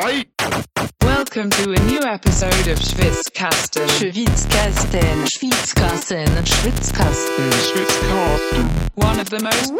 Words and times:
Welcome 0.00 1.50
to 1.50 1.72
a 1.72 1.80
new 1.80 2.00
episode 2.00 2.68
of 2.68 2.78
Schwitzkasten. 2.78 3.86
Schwitzkasten. 3.86 5.26
Schwitzkasten. 5.26 6.26
Schwitzkasten. 6.46 7.52
Schwitzkasten. 7.52 8.64
One 8.94 9.20
of 9.20 9.28
the 9.28 9.40
most 9.40 9.74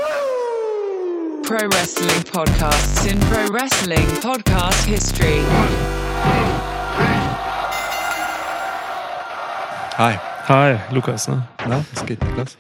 pro 1.43 1.67
wrestling 1.69 2.23
podcasts 2.25 3.11
in 3.11 3.19
pro 3.31 3.49
wrestling 3.49 4.07
podcast 4.21 4.85
history. 4.85 5.41
Hi. 9.97 10.21
Hi, 10.49 10.79
Lukas, 10.93 11.29
ne? 11.29 11.49
Na, 11.67 11.83
was 11.95 12.05
geht, 12.05 12.23
Niklas? 12.23 12.59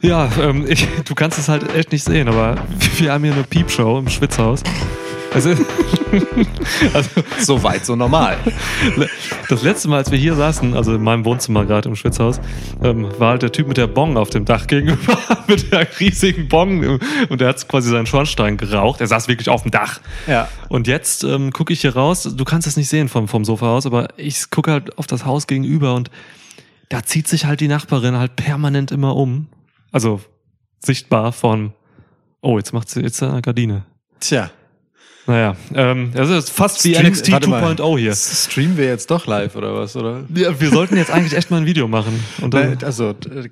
Ja, 0.00 0.30
ähm, 0.40 0.64
ich, 0.66 0.88
du 1.04 1.14
kannst 1.14 1.38
es 1.38 1.50
halt 1.50 1.74
echt 1.74 1.92
nicht 1.92 2.04
sehen, 2.04 2.26
aber 2.26 2.56
wir 2.96 3.12
haben 3.12 3.24
hier 3.24 3.34
eine 3.34 3.44
Piepshow 3.44 3.98
im 3.98 4.08
Schwitzhaus. 4.08 4.62
Also, 5.32 5.50
also 6.94 7.10
So 7.38 7.62
weit, 7.62 7.86
so 7.86 7.94
normal. 7.96 8.38
das 9.48 9.62
letzte 9.62 9.88
Mal, 9.88 9.98
als 9.98 10.10
wir 10.10 10.18
hier 10.18 10.34
saßen, 10.34 10.74
also 10.74 10.94
in 10.94 11.02
meinem 11.02 11.24
Wohnzimmer 11.24 11.64
gerade 11.64 11.88
im 11.88 11.96
Schwitzhaus, 11.96 12.40
ähm, 12.82 13.08
war 13.18 13.30
halt 13.30 13.42
der 13.42 13.52
Typ 13.52 13.68
mit 13.68 13.76
der 13.76 13.86
Bong 13.86 14.16
auf 14.16 14.30
dem 14.30 14.44
Dach 14.44 14.66
gegenüber, 14.66 15.18
mit 15.46 15.70
der 15.72 15.86
riesigen 16.00 16.48
Bong 16.48 17.00
und 17.28 17.40
der 17.40 17.48
hat 17.48 17.68
quasi 17.68 17.90
seinen 17.90 18.06
Schornstein 18.06 18.56
geraucht. 18.56 19.00
Er 19.00 19.06
saß 19.06 19.28
wirklich 19.28 19.48
auf 19.48 19.62
dem 19.62 19.70
Dach. 19.70 20.00
Ja. 20.26 20.48
Und 20.68 20.86
jetzt 20.86 21.24
ähm, 21.24 21.52
gucke 21.52 21.72
ich 21.72 21.80
hier 21.80 21.94
raus, 21.94 22.22
du 22.22 22.44
kannst 22.44 22.66
es 22.66 22.76
nicht 22.76 22.88
sehen 22.88 23.08
vom, 23.08 23.28
vom 23.28 23.44
Sofa 23.44 23.74
aus, 23.76 23.86
aber 23.86 24.08
ich 24.16 24.50
gucke 24.50 24.72
halt 24.72 24.98
auf 24.98 25.06
das 25.06 25.24
Haus 25.24 25.46
gegenüber 25.46 25.94
und 25.94 26.10
da 26.88 27.04
zieht 27.04 27.28
sich 27.28 27.44
halt 27.44 27.60
die 27.60 27.68
Nachbarin 27.68 28.16
halt 28.16 28.34
permanent 28.36 28.90
immer 28.90 29.14
um. 29.14 29.46
Also 29.92 30.20
sichtbar 30.84 31.32
von, 31.32 31.72
oh, 32.40 32.58
jetzt 32.58 32.72
macht 32.72 32.88
sie 32.88 33.00
jetzt 33.00 33.22
eine 33.22 33.42
Gardine. 33.42 33.84
Tja. 34.18 34.50
Naja, 35.30 35.54
ähm, 35.74 36.10
das 36.12 36.28
ist 36.28 36.50
fast 36.50 36.82
wie 36.84 36.94
Stream- 36.94 37.06
NXT 37.06 37.30
warte 37.30 37.48
mal. 37.48 37.62
2.0 37.62 37.98
hier. 38.00 38.14
Streamen 38.16 38.76
wir 38.76 38.86
jetzt 38.86 39.12
doch 39.12 39.26
live 39.26 39.54
oder 39.54 39.76
was, 39.76 39.94
oder? 39.94 40.24
Ja, 40.34 40.58
wir 40.60 40.70
sollten 40.70 40.96
jetzt 40.96 41.12
eigentlich 41.12 41.34
echt 41.34 41.52
mal 41.52 41.58
ein 41.58 41.66
Video 41.66 41.86
machen. 41.86 42.24
Und 42.40 42.52
dann, 42.52 42.78
also, 42.82 43.10
äh, 43.10 43.48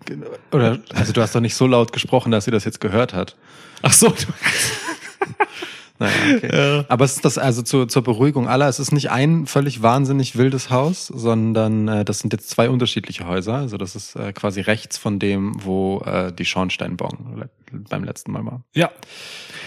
oder, 0.51 0.81
also 0.93 1.13
du 1.13 1.21
hast 1.23 1.37
doch 1.37 1.41
nicht 1.41 1.55
so 1.55 1.69
laut 1.69 1.93
gesprochen, 1.93 2.33
dass 2.33 2.47
sie 2.47 2.51
das 2.51 2.65
jetzt 2.65 2.81
gehört 2.81 3.15
hat. 3.15 3.37
ach 3.83 3.93
so, 3.93 4.13
Naja, 6.01 6.13
okay. 6.37 6.85
Aber 6.89 7.05
es 7.05 7.17
ist 7.17 7.25
das, 7.25 7.39
also 7.39 7.63
zur, 7.63 7.89
zur 7.89 8.03
Beruhigung 8.03 8.49
aller, 8.49 8.69
es 8.69 8.79
ist 8.79 8.93
nicht 8.93 9.11
ein 9.11 9.47
völlig 9.47 9.83
wahnsinnig 9.83 10.37
wildes 10.37 10.71
Haus, 10.71 11.07
sondern 11.09 11.89
äh, 11.89 12.05
das 12.05 12.21
sind 12.21 12.33
jetzt 12.33 12.51
zwei 12.51 12.71
unterschiedliche 12.71 13.27
Häuser. 13.27 13.55
Also 13.55 13.77
das 13.79 13.97
ist 13.97 14.15
äh, 14.15 14.33
quasi 14.33 14.61
rechts 14.61 14.97
von 14.97 15.19
dem, 15.19 15.57
wo 15.65 16.01
äh, 16.07 16.33
die 16.33 16.45
Schornsteinbong 16.45 17.45
beim 17.89 18.05
letzten 18.05 18.31
Mal 18.33 18.45
war. 18.45 18.63
ja. 18.75 18.91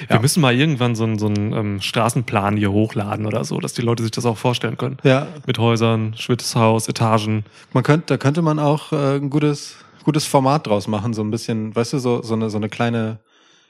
Wir 0.08 0.16
Ja. 0.18 0.22
müssen 0.22 0.42
mal 0.42 0.54
irgendwann 0.56 0.96
so 0.96 1.04
einen, 1.04 1.20
so 1.20 1.28
einen 1.28 1.54
ähm, 1.54 1.82
Straßenplan 1.82 2.58
hier 2.58 2.72
hochladen 2.72 3.26
oder 3.26 3.44
so, 3.46 3.60
dass 3.60 3.74
die 3.74 3.82
Leute 3.82 4.04
sich 4.04 4.12
das 4.12 4.26
auch 4.26 4.38
vorstellen 4.38 4.78
können. 4.78 4.98
Ja, 5.04 5.28
Mit 5.46 5.58
Häusern, 5.60 6.14
Schwitzhaus, 6.18 6.88
Etagen. 6.88 7.46
Man 7.74 7.84
könnte, 7.84 8.06
da 8.08 8.18
könnte 8.18 8.42
man 8.42 8.60
auch 8.60 8.92
äh, 8.92 9.16
ein 9.18 9.30
gutes, 9.30 9.76
gutes 10.04 10.26
Format 10.26 10.68
draus 10.68 10.88
machen, 10.88 11.14
so 11.14 11.22
ein 11.24 11.32
bisschen, 11.32 11.76
weißt 11.76 11.94
du, 11.94 12.00
so, 12.00 12.22
so 12.24 12.34
eine, 12.34 12.50
so 12.50 12.58
eine 12.58 12.70
kleine, 12.70 13.20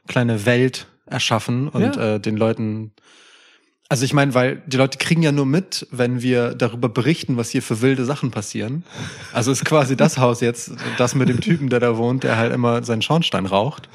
kleine 0.08 0.46
Welt 0.46 0.88
erschaffen 1.06 1.68
und 1.68 1.96
Ja. 1.98 2.16
äh, 2.16 2.20
den 2.20 2.38
Leuten. 2.38 2.92
Also 3.92 4.06
ich 4.06 4.14
meine, 4.14 4.34
weil 4.34 4.62
die 4.68 4.78
Leute 4.78 4.98
kriegen 4.98 5.22
ja 5.22 5.34
nur 5.34 5.46
mit, 5.46 5.86
wenn 5.92 6.22
wir 6.22 6.56
darüber 6.56 6.88
berichten, 6.88 7.36
was 7.36 7.50
hier 7.50 7.62
für 7.62 7.82
wilde 7.82 8.06
Sachen 8.06 8.32
passieren. 8.32 8.86
Also 9.34 9.52
ist 9.52 9.66
quasi 9.66 9.98
das 9.98 10.18
Haus 10.18 10.40
jetzt, 10.40 10.72
das 10.98 11.14
mit 11.14 11.28
dem 11.28 11.42
Typen, 11.42 11.68
der 11.68 11.82
da 11.82 11.98
wohnt, 11.98 12.24
der 12.24 12.38
halt 12.38 12.54
immer 12.54 12.86
seinen 12.86 13.02
Schornstein 13.02 13.46
raucht. 13.46 13.90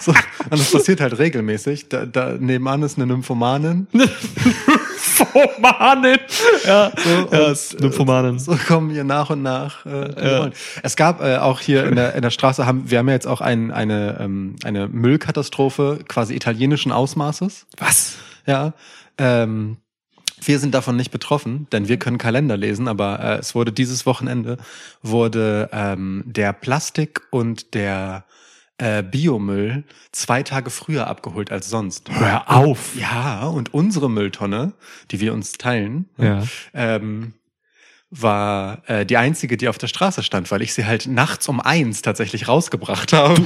So, 0.00 0.12
und 0.12 0.58
das 0.58 0.72
passiert 0.72 1.02
halt 1.02 1.18
regelmäßig. 1.18 1.90
Da, 1.90 2.06
da 2.06 2.32
nebenan 2.32 2.82
ist 2.82 2.96
eine 2.96 3.06
Nymphomanin. 3.06 3.88
Nymphomanin! 3.92 6.18
Ja, 6.66 6.90
So, 6.96 7.28
ja, 7.30 7.52
Nymphomanin. 7.78 8.38
So 8.38 8.56
kommen 8.56 8.88
hier 8.88 9.04
nach 9.04 9.28
und 9.28 9.42
nach. 9.42 9.84
Äh, 9.84 10.36
Rollen. 10.36 10.54
Es 10.82 10.96
gab 10.96 11.22
äh, 11.22 11.36
auch 11.36 11.60
hier 11.60 11.84
in 11.84 11.96
der, 11.96 12.14
in 12.14 12.22
der 12.22 12.30
Straße, 12.30 12.64
haben, 12.64 12.90
wir 12.90 12.98
haben 12.98 13.08
ja 13.08 13.14
jetzt 13.14 13.26
auch 13.26 13.42
ein, 13.42 13.70
eine, 13.70 14.16
ähm, 14.18 14.56
eine 14.64 14.88
Müllkatastrophe 14.88 15.98
quasi 16.08 16.34
italienischen 16.34 16.90
Ausmaßes. 16.90 17.66
Was? 17.76 18.14
Ja. 18.46 18.72
Ähm, 19.22 19.76
wir 20.44 20.58
sind 20.58 20.74
davon 20.74 20.96
nicht 20.96 21.12
betroffen, 21.12 21.68
denn 21.70 21.86
wir 21.86 21.98
können 21.98 22.18
Kalender 22.18 22.56
lesen, 22.56 22.88
aber 22.88 23.20
äh, 23.20 23.38
es 23.38 23.54
wurde 23.54 23.72
dieses 23.72 24.06
Wochenende 24.06 24.56
wurde 25.02 25.70
ähm, 25.72 26.24
der 26.26 26.52
Plastik 26.52 27.20
und 27.30 27.74
der 27.74 28.24
äh, 28.78 29.04
Biomüll 29.04 29.84
zwei 30.10 30.42
Tage 30.42 30.70
früher 30.70 31.06
abgeholt 31.06 31.52
als 31.52 31.68
sonst. 31.70 32.10
Hör 32.10 32.50
auf! 32.50 32.96
Ja, 32.96 33.44
und 33.46 33.72
unsere 33.72 34.10
Mülltonne, 34.10 34.72
die 35.12 35.20
wir 35.20 35.32
uns 35.32 35.52
teilen, 35.52 36.08
Ja. 36.18 36.42
ähm, 36.74 37.34
war 38.12 38.82
äh, 38.88 39.06
die 39.06 39.16
einzige, 39.16 39.56
die 39.56 39.68
auf 39.68 39.78
der 39.78 39.86
Straße 39.86 40.22
stand, 40.22 40.50
weil 40.50 40.60
ich 40.60 40.74
sie 40.74 40.84
halt 40.84 41.06
nachts 41.06 41.48
um 41.48 41.60
eins 41.60 42.02
tatsächlich 42.02 42.46
rausgebracht 42.46 43.14
habe. 43.14 43.42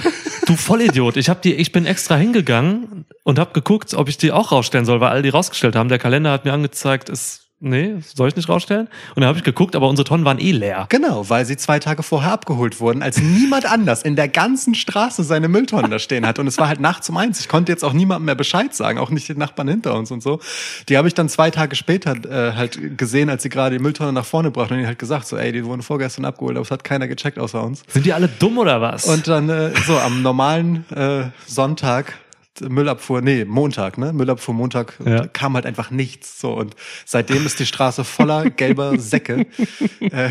Du 0.47 0.57
Vollidiot, 0.57 1.17
ich 1.17 1.29
hab 1.29 1.41
die, 1.41 1.55
ich 1.55 1.71
bin 1.71 1.87
extra 1.87 2.17
hingegangen 2.17 3.05
und 3.23 3.39
hab 3.39 3.55
geguckt, 3.55 3.95
ob 3.95 4.09
ich 4.09 4.19
die 4.19 4.33
auch 4.33 4.51
rausstellen 4.51 4.85
soll, 4.85 5.01
weil 5.01 5.11
all 5.11 5.23
die 5.23 5.29
rausgestellt 5.29 5.77
haben. 5.77 5.89
Der 5.89 6.01
Kalender 6.01 6.33
hat 6.33 6.45
mir 6.45 6.53
angezeigt, 6.53 7.09
ist 7.09 7.46
nee, 7.61 7.95
soll 8.15 8.29
ich 8.29 8.37
nicht 8.37 8.49
rausstellen? 8.49 8.89
Und 9.15 9.21
dann 9.21 9.29
habe 9.29 9.39
ich 9.39 9.45
geguckt, 9.45 9.77
aber 9.77 9.89
unsere 9.89 10.05
Tonnen 10.05 10.25
waren 10.25 10.39
eh 10.39 10.53
leer. 10.53 10.87
Genau, 10.89 11.29
weil 11.29 11.45
sie 11.45 11.57
zwei 11.57 11.79
Tage 11.79 12.03
vorher 12.03 12.33
abgeholt 12.33 12.81
wurden, 12.81 13.03
als 13.03 13.19
niemand 13.19 13.67
anders 13.71 14.03
in 14.03 14.17
der 14.17 14.29
ganzen 14.29 14.75
Straße 14.75 15.25
seine 15.25 15.49
Mülltonnen 15.49 15.91
da 15.91 15.99
stehen 15.99 16.27
hat. 16.27 16.39
Und 16.39 16.47
es 16.47 16.59
war 16.59 16.69
halt 16.69 16.81
nachts 16.81 17.09
um 17.09 17.17
eins. 17.17 17.41
Ich 17.41 17.49
konnte 17.49 17.73
jetzt 17.73 17.85
auch 17.85 17.93
niemandem 17.93 18.27
mehr 18.27 18.35
Bescheid 18.35 18.75
sagen, 18.75 18.99
auch 18.99 19.11
nicht 19.11 19.29
den 19.29 19.39
Nachbarn 19.39 19.69
hinter 19.69 19.95
uns 19.95 20.11
und 20.11 20.23
so. 20.23 20.41
Die 20.89 20.97
habe 20.97 21.09
ich 21.09 21.15
dann 21.15 21.29
zwei 21.29 21.51
Tage 21.51 21.77
später 21.77 22.15
äh, 22.25 22.53
halt 22.55 22.99
gesehen, 22.99 23.31
als 23.31 23.43
sie 23.43 23.49
gerade 23.49 23.77
die 23.77 23.83
Mülltonne 23.83 24.13
nach 24.13 24.27
vorne 24.27 24.51
brachten 24.51 24.75
und 24.75 24.81
ihnen 24.81 24.89
halt 24.89 24.99
gesagt, 24.99 25.27
so, 25.27 25.37
ey, 25.37 25.53
die 25.53 25.65
wurden 25.65 25.83
vorgestern 25.83 26.25
abgeholt, 26.25 26.57
aber 26.57 26.65
es 26.65 26.71
hat 26.71 26.85
keiner 26.85 27.09
gecheckt 27.09 27.39
außer 27.39 27.63
uns. 27.63 27.83
Sind 27.89 28.07
die 28.07 28.13
alle 28.13 28.29
dumm 28.29 28.59
oder 28.59 28.81
was? 28.81 29.07
Und 29.07 29.27
dann 29.29 29.49
äh, 29.49 29.71
so 29.87 29.99
am 29.99 30.23
normalen 30.23 30.85
äh, 30.91 31.31
Sonntag 31.47 32.15
Müllabfuhr, 32.61 33.21
nee, 33.23 33.45
Montag, 33.45 33.99
ne? 33.99 34.13
Müllabfuhr 34.13 34.55
Montag 34.55 34.95
Ja. 35.05 35.27
kam 35.27 35.55
halt 35.55 35.67
einfach 35.67 35.91
nichts. 35.91 36.41
So 36.41 36.53
und 36.55 36.75
seitdem 37.05 37.45
ist 37.47 37.59
die 37.61 37.67
Straße 37.67 38.05
voller 38.05 38.51
gelber 38.51 38.99
Säcke. 38.99 39.47
äh, 40.01 40.31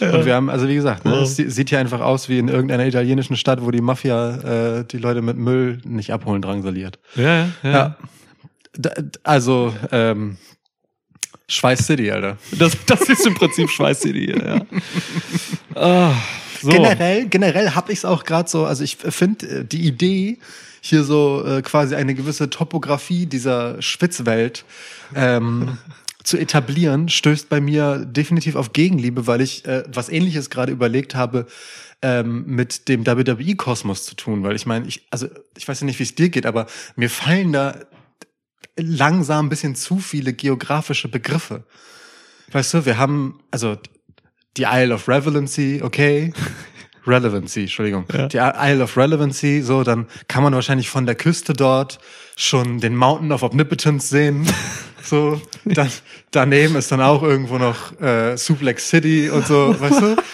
Und 0.00 0.24
wir 0.24 0.34
haben, 0.34 0.48
also 0.50 0.66
wie 0.68 0.74
gesagt, 0.74 1.04
ne, 1.04 1.14
es 1.16 1.36
sie- 1.36 1.50
sieht 1.50 1.68
hier 1.68 1.78
einfach 1.78 2.00
aus 2.00 2.28
wie 2.28 2.38
in 2.38 2.48
irgendeiner 2.48 2.86
italienischen 2.86 3.36
Stadt, 3.36 3.62
wo 3.62 3.70
die 3.70 3.80
Mafia 3.82 4.78
äh, 4.78 4.84
die 4.84 4.98
Leute 4.98 5.20
mit 5.22 5.36
Müll 5.36 5.78
nicht 5.84 6.12
abholen 6.12 6.40
drangsaliert. 6.42 6.98
ja, 7.16 7.22
ja, 7.22 7.48
ja. 7.62 7.70
Ja. 7.72 7.96
Da, 8.72 8.90
also, 9.24 9.74
ähm, 9.90 10.36
Schweiß 11.48 11.86
City, 11.86 12.10
Alter. 12.12 12.38
Das, 12.52 12.76
das 12.86 13.00
ist 13.08 13.26
im 13.26 13.34
Prinzip 13.34 13.68
Schweiß 13.68 14.00
City 14.00 14.30
ja. 14.32 14.60
Ah, 15.74 16.14
so. 16.62 16.68
Generell, 16.68 17.26
generell 17.26 17.70
habe 17.72 17.90
ich 17.92 17.98
es 17.98 18.04
auch 18.04 18.22
gerade 18.24 18.48
so, 18.48 18.64
also 18.66 18.84
ich 18.84 18.96
finde 18.96 19.64
die 19.64 19.86
Idee, 19.86 20.38
hier 20.80 21.04
so 21.04 21.44
äh, 21.44 21.62
quasi 21.62 21.94
eine 21.94 22.14
gewisse 22.14 22.50
Topografie 22.50 23.26
dieser 23.26 23.80
Schwitzwelt 23.82 24.64
ähm, 25.14 25.78
zu 26.22 26.36
etablieren, 26.36 27.08
stößt 27.08 27.48
bei 27.48 27.60
mir 27.60 28.04
definitiv 28.04 28.56
auf 28.56 28.72
Gegenliebe, 28.72 29.26
weil 29.26 29.40
ich 29.40 29.64
äh, 29.64 29.84
was 29.92 30.08
ähnliches 30.08 30.50
gerade 30.50 30.72
überlegt 30.72 31.14
habe, 31.14 31.46
ähm, 32.02 32.44
mit 32.46 32.88
dem 32.88 33.06
WWE-Kosmos 33.06 34.04
zu 34.04 34.14
tun, 34.14 34.42
weil 34.42 34.56
ich 34.56 34.66
meine, 34.66 34.86
ich, 34.86 35.06
also 35.10 35.28
ich 35.56 35.68
weiß 35.68 35.80
ja 35.80 35.86
nicht, 35.86 35.98
wie 35.98 36.04
es 36.04 36.14
dir 36.14 36.30
geht, 36.30 36.46
aber 36.46 36.66
mir 36.96 37.10
fallen 37.10 37.52
da 37.52 37.74
langsam 38.76 39.46
ein 39.46 39.48
bisschen 39.48 39.74
zu 39.74 39.98
viele 39.98 40.32
geografische 40.32 41.08
Begriffe. 41.08 41.64
Weißt 42.52 42.74
du, 42.74 42.86
wir 42.86 42.96
haben, 42.96 43.40
also 43.50 43.76
die 44.56 44.64
Isle 44.64 44.94
of 44.94 45.08
Relevancy, 45.08 45.80
okay. 45.82 46.32
Relevancy, 47.06 47.62
Entschuldigung. 47.62 48.04
Die 48.32 48.36
Isle 48.38 48.82
of 48.82 48.96
Relevancy, 48.96 49.62
so, 49.62 49.82
dann 49.84 50.06
kann 50.28 50.42
man 50.42 50.54
wahrscheinlich 50.54 50.90
von 50.90 51.06
der 51.06 51.14
Küste 51.14 51.52
dort 51.52 51.98
schon 52.36 52.78
den 52.80 52.96
Mountain 52.96 53.32
of 53.32 53.42
Omnipotence 53.42 54.08
sehen. 54.08 54.46
So, 55.02 55.40
dann, 55.64 55.88
daneben 56.30 56.76
ist 56.76 56.92
dann 56.92 57.00
auch 57.00 57.22
irgendwo 57.22 57.56
noch 57.56 57.98
äh, 58.02 58.36
Suplex 58.36 58.90
City 58.90 59.30
und 59.30 59.46
so, 59.46 59.74
weißt 59.80 60.00
du? 60.02 60.16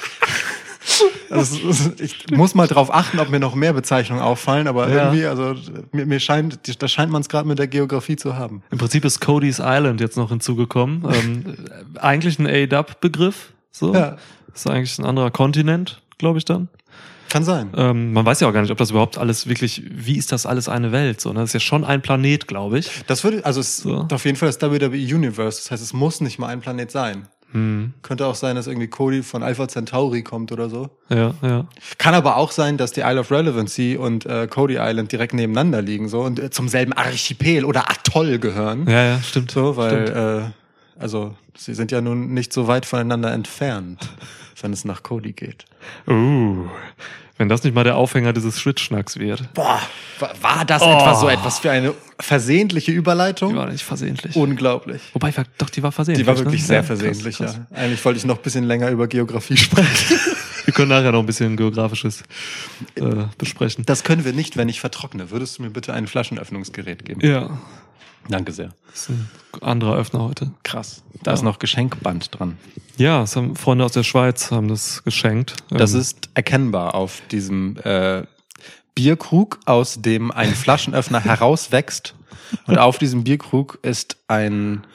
Also, 1.30 1.56
ich 1.98 2.26
muss 2.30 2.54
mal 2.54 2.68
drauf 2.68 2.94
achten, 2.94 3.18
ob 3.18 3.28
mir 3.30 3.40
noch 3.40 3.54
mehr 3.56 3.72
Bezeichnungen 3.72 4.22
auffallen, 4.22 4.68
aber 4.68 4.88
Ja. 4.88 5.04
irgendwie, 5.06 5.26
also 5.26 5.54
mir, 5.92 6.06
mir 6.06 6.20
scheint, 6.20 6.60
da 6.82 6.88
scheint 6.88 7.10
man 7.10 7.22
es 7.22 7.28
gerade 7.28 7.46
mit 7.48 7.58
der 7.58 7.66
Geografie 7.66 8.16
zu 8.16 8.36
haben. 8.36 8.62
Im 8.70 8.78
Prinzip 8.78 9.04
ist 9.04 9.20
Cody's 9.20 9.58
Island 9.60 10.00
jetzt 10.00 10.16
noch 10.16 10.28
hinzugekommen. 10.30 11.04
ähm, 11.12 11.56
eigentlich 12.00 12.38
ein 12.38 12.46
A-Dub-Begriff. 12.46 13.52
So. 13.72 13.94
Ja. 13.94 14.16
Ist 14.54 14.68
eigentlich 14.70 14.96
ein 14.98 15.04
anderer 15.04 15.30
Kontinent, 15.32 16.00
glaube 16.18 16.38
ich 16.38 16.44
dann. 16.44 16.68
Kann 17.28 17.42
sein. 17.44 17.70
Ähm, 17.76 18.12
man 18.12 18.24
weiß 18.24 18.40
ja 18.40 18.48
auch 18.48 18.52
gar 18.52 18.62
nicht, 18.62 18.70
ob 18.70 18.78
das 18.78 18.90
überhaupt 18.90 19.18
alles 19.18 19.48
wirklich, 19.48 19.82
wie 19.90 20.16
ist 20.16 20.30
das 20.30 20.46
alles 20.46 20.68
eine 20.68 20.92
Welt? 20.92 21.20
So, 21.20 21.32
ne? 21.32 21.40
Das 21.40 21.50
ist 21.50 21.54
ja 21.54 21.60
schon 21.60 21.84
ein 21.84 22.00
Planet, 22.00 22.46
glaube 22.46 22.78
ich. 22.78 23.02
Das 23.08 23.24
würde, 23.24 23.44
also 23.44 23.60
es 23.60 23.78
So. 23.78 24.02
ist 24.04 24.12
auf 24.12 24.24
jeden 24.24 24.36
Fall 24.36 24.48
das 24.48 24.60
WWE 24.62 24.88
Universe. 24.96 25.60
Das 25.62 25.70
heißt, 25.72 25.82
es 25.82 25.92
muss 25.92 26.20
nicht 26.20 26.38
mal 26.38 26.46
ein 26.48 26.60
Planet 26.60 26.90
sein. 26.90 27.26
Hm. 27.52 27.94
Könnte 28.02 28.26
auch 28.26 28.36
sein, 28.36 28.54
dass 28.56 28.66
irgendwie 28.68 28.86
Cody 28.88 29.22
von 29.22 29.42
Alpha 29.42 29.66
Centauri 29.68 30.22
kommt 30.22 30.52
oder 30.52 30.68
so. 30.70 30.88
Ja, 31.08 31.34
ja. 31.42 31.66
Kann 31.98 32.14
aber 32.14 32.36
auch 32.36 32.52
sein, 32.52 32.76
dass 32.76 32.92
die 32.92 33.00
Isle 33.00 33.20
of 33.20 33.30
Relevancy 33.30 33.96
und 33.96 34.24
äh, 34.26 34.46
Cody 34.48 34.76
Island 34.78 35.10
direkt 35.12 35.34
nebeneinander 35.34 35.82
liegen 35.82 36.08
so 36.08 36.22
und 36.22 36.38
äh, 36.38 36.50
zum 36.50 36.68
selben 36.68 36.92
Archipel 36.92 37.64
oder 37.64 37.90
Atoll 37.90 38.38
gehören. 38.38 38.88
Ja, 38.88 39.04
ja, 39.04 39.20
stimmt. 39.22 39.50
So, 39.50 39.76
weil 39.76 40.52
äh, 40.96 41.00
also 41.00 41.34
sie 41.56 41.74
sind 41.74 41.92
ja 41.92 42.00
nun 42.00 42.34
nicht 42.34 42.52
so 42.52 42.66
weit 42.68 42.86
voneinander 42.86 43.32
entfernt, 43.32 44.00
wenn 44.62 44.72
es 44.72 44.84
nach 44.84 45.02
Cody 45.02 45.32
geht. 45.32 45.64
Uh, 46.08 46.66
wenn 47.38 47.48
das 47.50 47.62
nicht 47.64 47.74
mal 47.74 47.84
der 47.84 47.96
Aufhänger 47.96 48.32
dieses 48.32 48.58
Schwitzschnacks 48.60 49.18
wird. 49.18 49.52
Boah, 49.54 49.80
wa- 50.18 50.32
war 50.40 50.64
das 50.64 50.80
Oh. 50.82 50.90
etwa 50.90 51.14
so 51.14 51.28
etwas 51.28 51.58
für 51.58 51.70
eine 51.70 51.92
versehentliche 52.18 52.92
Die 52.92 52.96
Überleitung? 52.96 53.54
war 53.56 53.70
nicht 53.70 53.84
versehentlich. 53.84 54.34
Unglaublich. 54.36 55.02
Wobei, 55.12 55.32
doch, 55.58 55.68
die 55.68 55.82
war 55.82 55.92
versehentlich. 55.92 56.24
Die 56.24 56.26
war 56.26 56.38
wirklich 56.38 56.62
ne? 56.62 56.66
sehr 56.66 56.76
Ja, 56.76 56.80
krass, 56.82 56.98
versehentlich, 57.00 57.36
krass. 57.36 57.58
ja. 57.70 57.76
Eigentlich 57.76 58.02
wollte 58.04 58.18
ich 58.18 58.24
noch 58.24 58.36
ein 58.38 58.42
bisschen 58.42 58.64
länger 58.64 58.88
über 58.90 59.06
Geografie 59.06 59.56
sprechen. 59.58 60.18
Wir 60.64 60.74
können 60.74 60.88
nachher 60.88 61.12
noch 61.12 61.20
ein 61.20 61.26
bisschen 61.26 61.56
geografisches 61.56 62.22
äh, 62.96 63.02
besprechen. 63.38 63.84
Das 63.86 64.02
können 64.02 64.24
wir 64.24 64.32
nicht, 64.32 64.56
wenn 64.56 64.68
ich 64.68 64.80
vertrockne. 64.80 65.30
Würdest 65.30 65.58
du 65.58 65.62
mir 65.62 65.70
bitte 65.70 65.92
ein 65.94 66.08
Flaschenöffnungsgerät 66.08 67.04
geben? 67.04 67.20
Ja, 67.24 67.50
Danke 68.28 68.52
sehr. 68.52 68.70
das 68.90 69.02
ist 69.02 69.10
ein 69.10 69.28
anderer 69.62 69.96
Öffner 69.96 70.24
heute. 70.24 70.50
Krass. 70.62 71.02
Da 71.22 71.32
ist 71.32 71.42
noch 71.42 71.58
Geschenkband 71.58 72.38
dran. 72.38 72.58
Ja, 72.96 73.20
das 73.20 73.36
haben 73.36 73.56
Freunde 73.56 73.84
aus 73.84 73.92
der 73.92 74.02
Schweiz 74.02 74.50
haben 74.50 74.68
das 74.68 75.04
geschenkt. 75.04 75.54
Das 75.70 75.94
Ähm, 75.94 76.00
ist 76.00 76.30
erkennbar 76.34 76.94
auf 76.94 77.22
diesem 77.30 77.76
äh, 77.84 78.24
Bierkrug, 78.94 79.60
aus 79.66 80.00
dem 80.00 80.30
ein 80.30 80.54
Flaschenöffner 80.54 81.20
herauswächst. 81.20 82.14
Und 82.66 82.78
auf 82.78 82.98
diesem 82.98 83.24
Bierkrug 83.24 83.78
ist 83.82 84.16
ein 84.28 84.86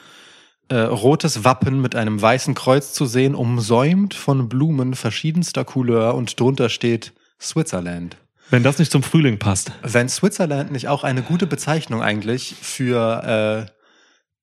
äh, 0.68 0.76
rotes 0.76 1.44
Wappen 1.44 1.82
mit 1.82 1.94
einem 1.94 2.20
weißen 2.20 2.54
Kreuz 2.54 2.92
zu 2.92 3.04
sehen, 3.06 3.34
umsäumt 3.34 4.14
von 4.14 4.48
Blumen 4.48 4.94
verschiedenster 4.94 5.64
Couleur 5.64 6.14
und 6.14 6.38
drunter 6.40 6.68
steht 6.68 7.12
Switzerland. 7.40 8.16
Wenn 8.52 8.62
das 8.62 8.78
nicht 8.78 8.92
zum 8.92 9.02
Frühling 9.02 9.38
passt. 9.38 9.72
Wenn 9.82 10.08
Switzerland 10.08 10.70
nicht 10.70 10.86
auch 10.88 11.04
eine 11.04 11.22
gute 11.22 11.46
Bezeichnung 11.46 12.02
eigentlich 12.02 12.54
für 12.60 13.66
äh, 13.66 13.72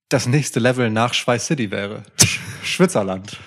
das 0.10 0.26
nächste 0.26 0.60
Level 0.60 0.90
nach 0.90 1.14
Schweiß 1.14 1.46
City 1.46 1.70
wäre? 1.72 2.04
Schwitzerland. 2.64 3.38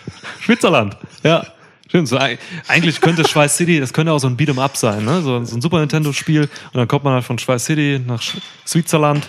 Schwitzerland. 0.40 0.96
Ja. 1.24 1.44
Stimmt. 1.88 2.08
So, 2.08 2.16
eig- 2.16 2.38
eigentlich 2.68 3.00
könnte 3.02 3.28
Schweiß 3.28 3.56
City, 3.56 3.78
das 3.80 3.92
könnte 3.92 4.12
auch 4.12 4.18
so 4.18 4.26
ein 4.26 4.36
Beat'em 4.38 4.58
Up 4.58 4.76
sein, 4.78 5.04
ne? 5.04 5.20
So, 5.20 5.44
so 5.44 5.56
ein 5.56 5.60
Super 5.60 5.80
Nintendo-Spiel 5.80 6.42
und 6.42 6.74
dann 6.74 6.88
kommt 6.88 7.04
man 7.04 7.12
halt 7.14 7.24
von 7.24 7.38
Schweiß 7.38 7.64
City 7.66 8.00
nach 8.06 8.22
Sch 8.22 8.38
Switzerland 8.66 9.26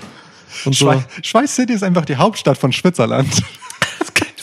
und 0.64 0.74
so. 0.74 1.04
Schweiß 1.24 1.56
City 1.56 1.74
ist 1.74 1.84
einfach 1.84 2.06
die 2.06 2.16
Hauptstadt 2.16 2.58
von 2.58 2.72
Schwitzerland. 2.72 3.28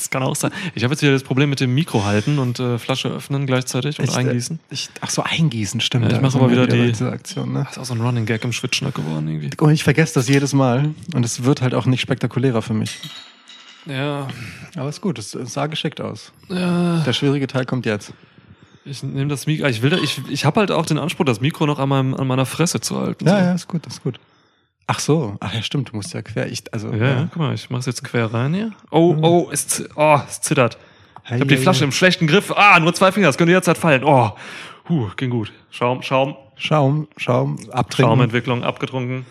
Das 0.00 0.08
kann, 0.10 0.22
auch 0.22 0.34
sein. 0.34 0.50
Ich 0.74 0.82
habe 0.82 0.94
jetzt 0.94 1.02
wieder 1.02 1.12
das 1.12 1.22
Problem 1.22 1.50
mit 1.50 1.60
dem 1.60 1.74
Mikro 1.74 2.04
halten 2.04 2.38
und 2.38 2.58
äh, 2.58 2.78
Flasche 2.78 3.08
öffnen 3.08 3.46
gleichzeitig 3.46 3.98
und 3.98 4.06
Ich, 4.08 4.14
äh, 4.14 4.18
eingießen. 4.18 4.58
Ich, 4.70 4.88
ach 5.02 5.10
so, 5.10 5.22
eingießen, 5.22 5.80
stimmt. 5.82 6.04
Ja, 6.06 6.10
ich 6.10 6.16
Da 6.16 6.20
mach 6.22 6.30
sind 6.30 6.40
aber 6.40 6.50
wir 6.50 6.62
wieder 6.68 6.92
die- 6.92 7.04
Aktion, 7.04 7.52
ne? 7.52 7.64
Das 7.64 7.72
ist 7.72 7.78
auch 7.78 7.84
so 7.84 7.94
ein 7.94 8.00
Running 8.00 8.24
Gag 8.24 8.42
im 8.44 8.52
Schwitzschnack 8.52 8.94
geworden 8.94 9.28
irgendwie. 9.28 9.50
Und 9.58 9.72
ich 9.72 9.84
vergesse 9.84 10.14
das 10.14 10.26
jedes 10.28 10.54
Mal. 10.54 10.94
Und 11.14 11.24
es 11.24 11.44
wird 11.44 11.60
halt 11.60 11.74
auch 11.74 11.84
nicht 11.86 12.00
spektakulärer 12.00 12.62
für 12.62 12.72
mich. 12.74 12.98
Ja, 13.86 14.28
Aber 14.76 14.88
ist 14.88 15.00
gut, 15.00 15.18
es, 15.18 15.34
es 15.34 15.52
sah 15.52 15.66
geschickt 15.66 16.00
aus. 16.00 16.32
ja. 16.48 16.98
Der 17.00 17.12
schwierige 17.12 17.46
Teil 17.46 17.64
kommt 17.66 17.86
jetzt. 17.86 18.12
Ich 18.84 19.02
nehme 19.02 19.28
das 19.28 19.46
Mikro. 19.46 19.66
Ich 19.68 19.82
will, 19.82 19.90
da- 19.90 19.98
ich, 19.98 20.20
ich 20.30 20.44
habe 20.46 20.60
halt 20.60 20.70
auch 20.70 20.86
den 20.86 20.98
Anspruch, 20.98 21.26
das 21.26 21.40
Mikro 21.40 21.66
noch 21.66 21.78
an, 21.78 21.88
meinem, 21.90 22.14
an 22.14 22.26
meiner 22.26 22.46
Fresse 22.46 22.80
zu 22.80 22.98
halten. 22.98 23.26
Ja, 23.26 23.32
so. 23.38 23.44
ja, 23.44 23.54
ist 23.54 23.68
gut, 23.68 23.86
ist 23.86 24.02
gut. 24.02 24.18
Ach 24.92 24.98
so, 24.98 25.36
ach 25.38 25.54
ja, 25.54 25.62
stimmt, 25.62 25.90
du 25.90 25.96
musst 25.96 26.12
ja 26.14 26.20
quer. 26.20 26.48
Ich, 26.50 26.64
also, 26.74 26.90
Ja, 26.92 27.06
ja, 27.06 27.28
guck 27.30 27.36
mal, 27.36 27.54
ich 27.54 27.70
mach's 27.70 27.86
jetzt 27.86 28.02
quer 28.02 28.34
rein 28.34 28.52
hier. 28.54 28.72
Oh, 28.90 29.14
oh, 29.22 29.48
es, 29.52 29.84
oh, 29.94 30.18
es 30.28 30.40
zittert. 30.40 30.78
Ich 31.26 31.30
habe 31.32 31.46
die 31.46 31.56
Flasche 31.58 31.84
im 31.84 31.92
schlechten 31.92 32.26
Griff. 32.26 32.50
Ah, 32.56 32.80
nur 32.80 32.92
zwei 32.92 33.12
Finger, 33.12 33.28
das 33.28 33.38
könnte 33.38 33.52
jederzeit 33.52 33.78
fallen. 33.78 34.02
Oh, 34.02 34.32
huh, 34.88 35.08
ging 35.16 35.30
gut. 35.30 35.52
Schaum, 35.70 36.02
Schaum, 36.02 36.34
Schaum, 36.56 37.06
Schaum, 37.16 37.56
abtrinken. 37.70 38.10
Schaumentwicklung 38.10 38.64
abgetrunken. 38.64 39.26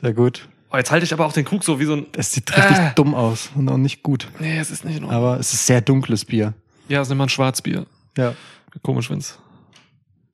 Sehr 0.00 0.12
gut. 0.12 0.48
Oh, 0.72 0.76
jetzt 0.76 0.90
halte 0.90 1.04
ich 1.06 1.12
aber 1.12 1.24
auch 1.24 1.32
den 1.32 1.44
Krug 1.44 1.62
so 1.62 1.78
wie 1.78 1.84
so 1.84 1.94
ein. 1.94 2.06
Es 2.16 2.32
sieht 2.32 2.50
richtig 2.56 2.76
Äh. 2.76 2.90
dumm 2.96 3.14
aus 3.14 3.50
und 3.54 3.68
auch 3.68 3.76
nicht 3.76 4.02
gut. 4.02 4.26
Nee, 4.40 4.58
es 4.58 4.72
ist 4.72 4.84
nicht 4.84 4.96
in 4.96 5.04
Ordnung. 5.04 5.22
Aber 5.22 5.38
es 5.38 5.52
ist 5.52 5.66
sehr 5.66 5.82
dunkles 5.82 6.24
Bier. 6.24 6.52
Ja, 6.88 7.00
es 7.02 7.06
ist 7.06 7.12
immer 7.12 7.26
ein 7.26 7.28
Schwarzbier. 7.28 7.86
Ja. 8.16 8.34
Komisch, 8.82 9.08
wenn's 9.08 9.38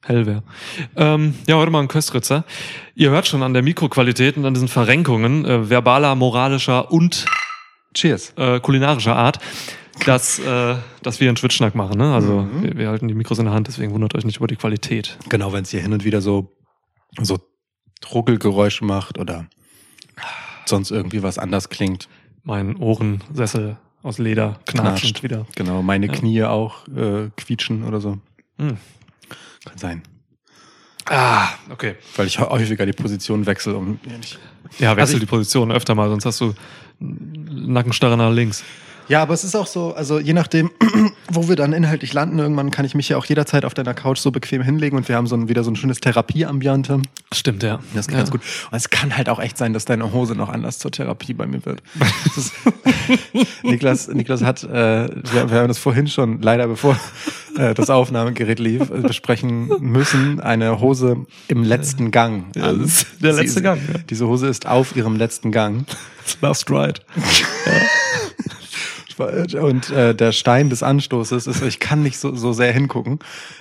hell 0.04 0.26
wäre. 0.26 0.43
Ähm, 0.96 1.34
ja, 1.46 1.56
heute 1.56 1.70
mal 1.70 1.81
ein 1.81 1.88
Köstritzer. 1.88 2.44
Ihr 2.94 3.10
hört 3.10 3.26
schon 3.26 3.43
an 3.43 3.52
der 3.54 3.62
Mikroqualität 3.62 4.37
und 4.37 4.44
an 4.44 4.54
diesen 4.54 4.69
Verrenkungen 4.69 5.44
äh, 5.44 5.70
verbaler, 5.70 6.14
moralischer 6.14 6.90
und 6.90 7.25
Cheers. 7.94 8.32
äh, 8.37 8.58
kulinarischer 8.60 9.14
Art, 9.16 9.38
dass, 10.06 10.38
äh, 10.38 10.75
dass 11.02 11.20
wir 11.20 11.28
einen 11.28 11.37
Schwitzschnack 11.37 11.75
machen. 11.75 11.99
Ne? 11.99 12.12
Also 12.14 12.40
Mhm. 12.43 12.62
wir, 12.62 12.76
wir 12.78 12.88
halten 12.88 13.08
die 13.08 13.14
Mikros 13.14 13.38
in 13.38 13.44
der 13.44 13.54
Hand, 13.54 13.69
deswegen 13.69 13.93
wundert 13.93 14.14
euch 14.14 14.25
nicht 14.25 14.38
über 14.38 14.46
die 14.46 14.56
Qualität. 14.56 15.19
Genau, 15.28 15.52
wenn 15.52 15.62
es 15.62 15.70
hier 15.70 15.81
hin 15.82 15.93
und 15.93 16.04
wieder 16.04 16.20
so, 16.20 16.52
so 17.20 17.38
Ruckelgeräusche 18.12 18.84
macht 18.84 19.19
oder 19.19 19.46
sonst 20.66 20.90
irgendwie 20.90 21.22
was 21.22 21.38
anders 21.38 21.69
klingt. 21.69 22.08
Mein 22.43 22.76
Ohrensessel 22.76 23.76
aus 24.02 24.19
Leder 24.19 24.58
knatschend 24.66 25.14
Knatscht. 25.14 25.22
wieder. 25.22 25.46
Genau, 25.54 25.82
meine 25.82 26.06
Ja. 26.06 26.12
Knie 26.12 26.43
auch 26.44 26.88
äh, 26.88 27.31
quietschen 27.37 27.84
oder 27.84 28.00
so. 28.00 28.19
Hm. 28.58 28.78
Kann 29.64 29.79
sein. 29.79 30.03
Ah, 31.06 31.49
okay. 31.70 31.97
Weil 32.17 32.26
ich 32.26 32.38
häufiger 32.38 32.87
die 32.87 32.93
Position 32.93 33.44
wechsle, 33.47 33.75
um 33.75 33.99
ja, 34.79 34.91
wechsel 34.97 35.00
Also 35.00 35.19
die 35.19 35.26
Position 35.26 35.73
öfter 35.73 35.94
mal, 35.94 36.09
sonst 36.09 36.25
hast 36.25 36.41
du 36.41 36.55
Nackenstarre 37.00 38.17
nach 38.17 38.32
links. 38.32 38.64
Ja, 39.08 39.22
aber 39.22 39.34
es 39.34 39.44
ist 39.44 39.54
auch 39.54 39.66
so, 39.66 39.94
also 39.94 40.19
je 40.19 40.32
nachdem, 40.32 40.70
wo 41.31 41.49
wir 41.49 41.56
dann 41.56 41.72
inhaltlich 41.72 42.12
landen, 42.12 42.38
irgendwann 42.38 42.70
kann 42.70 42.84
ich 42.84 42.94
mich 42.94 43.08
ja 43.08 43.16
auch 43.16 43.25
jederzeit 43.25 43.64
auf 43.64 43.75
deiner 43.75 43.94
Couch 43.94 44.19
so 44.19 44.31
bequem 44.31 44.62
hinlegen 44.62 44.96
und 44.96 45.08
wir 45.08 45.16
haben 45.16 45.26
so 45.26 45.37
ein, 45.37 45.49
wieder 45.49 45.64
so 45.64 45.70
ein 45.70 45.76
schönes 45.76 46.00
Therapieambiente. 46.00 47.02
Stimmt, 47.32 47.62
ja. 47.62 47.81
Das 47.94 48.06
ist 48.06 48.12
ja. 48.12 48.19
ganz 48.19 48.31
gut. 48.31 48.40
Und 48.70 48.76
es 48.76 48.90
kann 48.90 49.16
halt 49.16 49.28
auch 49.28 49.38
echt 49.40 49.58
sein, 49.58 49.72
dass 49.72 49.84
deine 49.84 50.12
Hose 50.12 50.34
noch 50.34 50.49
anders 50.49 50.78
zur 50.78 50.90
Therapie 50.90 51.34
bei 51.34 51.46
mir 51.46 51.64
wird. 51.66 51.82
Ist, 52.37 52.52
Niklas, 53.62 54.08
Niklas 54.08 54.43
hat, 54.43 54.62
äh, 54.64 54.69
wir, 55.32 55.50
wir 55.50 55.58
haben 55.58 55.69
das 55.69 55.78
vorhin 55.78 56.06
schon, 56.06 56.40
leider 56.40 56.66
bevor 56.69 56.96
äh, 57.56 57.75
das 57.75 57.90
Aufnahmegerät 57.90 58.58
lief, 58.58 58.82
äh, 58.90 59.00
besprechen 59.00 59.69
müssen, 59.81 60.40
eine 60.40 60.81
Hose 60.81 61.26
im 61.49 61.64
letzten 61.64 62.10
Gang. 62.10 62.46
Ja, 62.54 62.72
das 62.72 62.87
ist 62.87 63.06
der 63.20 63.32
letzte 63.32 63.58
Sie- 63.58 63.62
Gang, 63.62 63.81
ja. 63.93 63.99
Diese 64.08 64.26
Hose 64.26 64.46
ist 64.49 64.66
auf 64.66 64.96
ihrem 64.96 65.16
letzten 65.16 65.52
Gang. 65.52 65.87
Last 66.40 66.70
Ride. 66.70 67.00
Und 69.19 69.91
äh, 69.91 70.14
der 70.14 70.32
Stein 70.32 70.70
des 70.70 70.82
Anstoßes 70.82 71.47
ist, 71.47 71.62
ich 71.62 71.79
kann 71.81 72.03
nicht 72.03 72.19
so, 72.19 72.35
so 72.35 72.53
sehr 72.53 72.73
hingucken, 72.73 73.19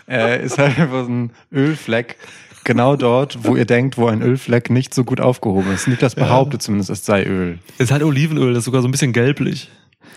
äh, 0.09 0.43
ist 0.43 0.57
halt 0.57 0.77
einfach 0.79 1.05
so 1.05 1.11
ein 1.11 1.31
Ölfleck. 1.53 2.17
Genau 2.63 2.95
dort, 2.95 3.39
wo 3.43 3.55
ihr 3.55 3.65
denkt, 3.65 3.97
wo 3.97 4.07
ein 4.07 4.21
Ölfleck 4.21 4.69
nicht 4.69 4.93
so 4.93 5.03
gut 5.03 5.19
aufgehoben 5.19 5.73
ist. 5.73 5.87
Niklas 5.87 6.13
behauptet 6.13 6.61
zumindest, 6.61 6.91
es 6.91 7.03
sei 7.05 7.23
Öl. 7.25 7.57
Es 7.79 7.85
ist 7.85 7.91
halt 7.91 8.03
Olivenöl, 8.03 8.53
das 8.53 8.59
ist 8.59 8.65
sogar 8.65 8.83
so 8.83 8.87
ein 8.87 8.91
bisschen 8.91 9.13
gelblich. 9.13 9.69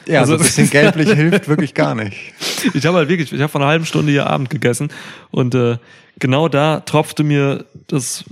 Ja, 0.07 0.21
Also- 0.21 0.35
so 0.37 0.43
ein 0.43 0.45
bisschen 0.47 0.69
gelblich 0.69 1.11
hilft 1.11 1.49
wirklich 1.49 1.73
gar 1.75 1.95
nicht. 1.95 2.17
Ich 2.75 2.85
habe 2.87 2.97
halt 2.99 3.09
wirklich, 3.09 3.33
ich 3.33 3.41
habe 3.41 3.51
vor 3.51 3.61
einer 3.61 3.69
halben 3.71 3.85
Stunde 3.87 4.11
hier 4.13 4.27
Abend 4.27 4.49
gegessen 4.51 4.89
und 5.31 5.55
äh, 5.55 5.77
genau 6.19 6.49
da 6.49 6.81
tropfte 6.81 7.23
mir 7.25 7.65
das 7.89 8.25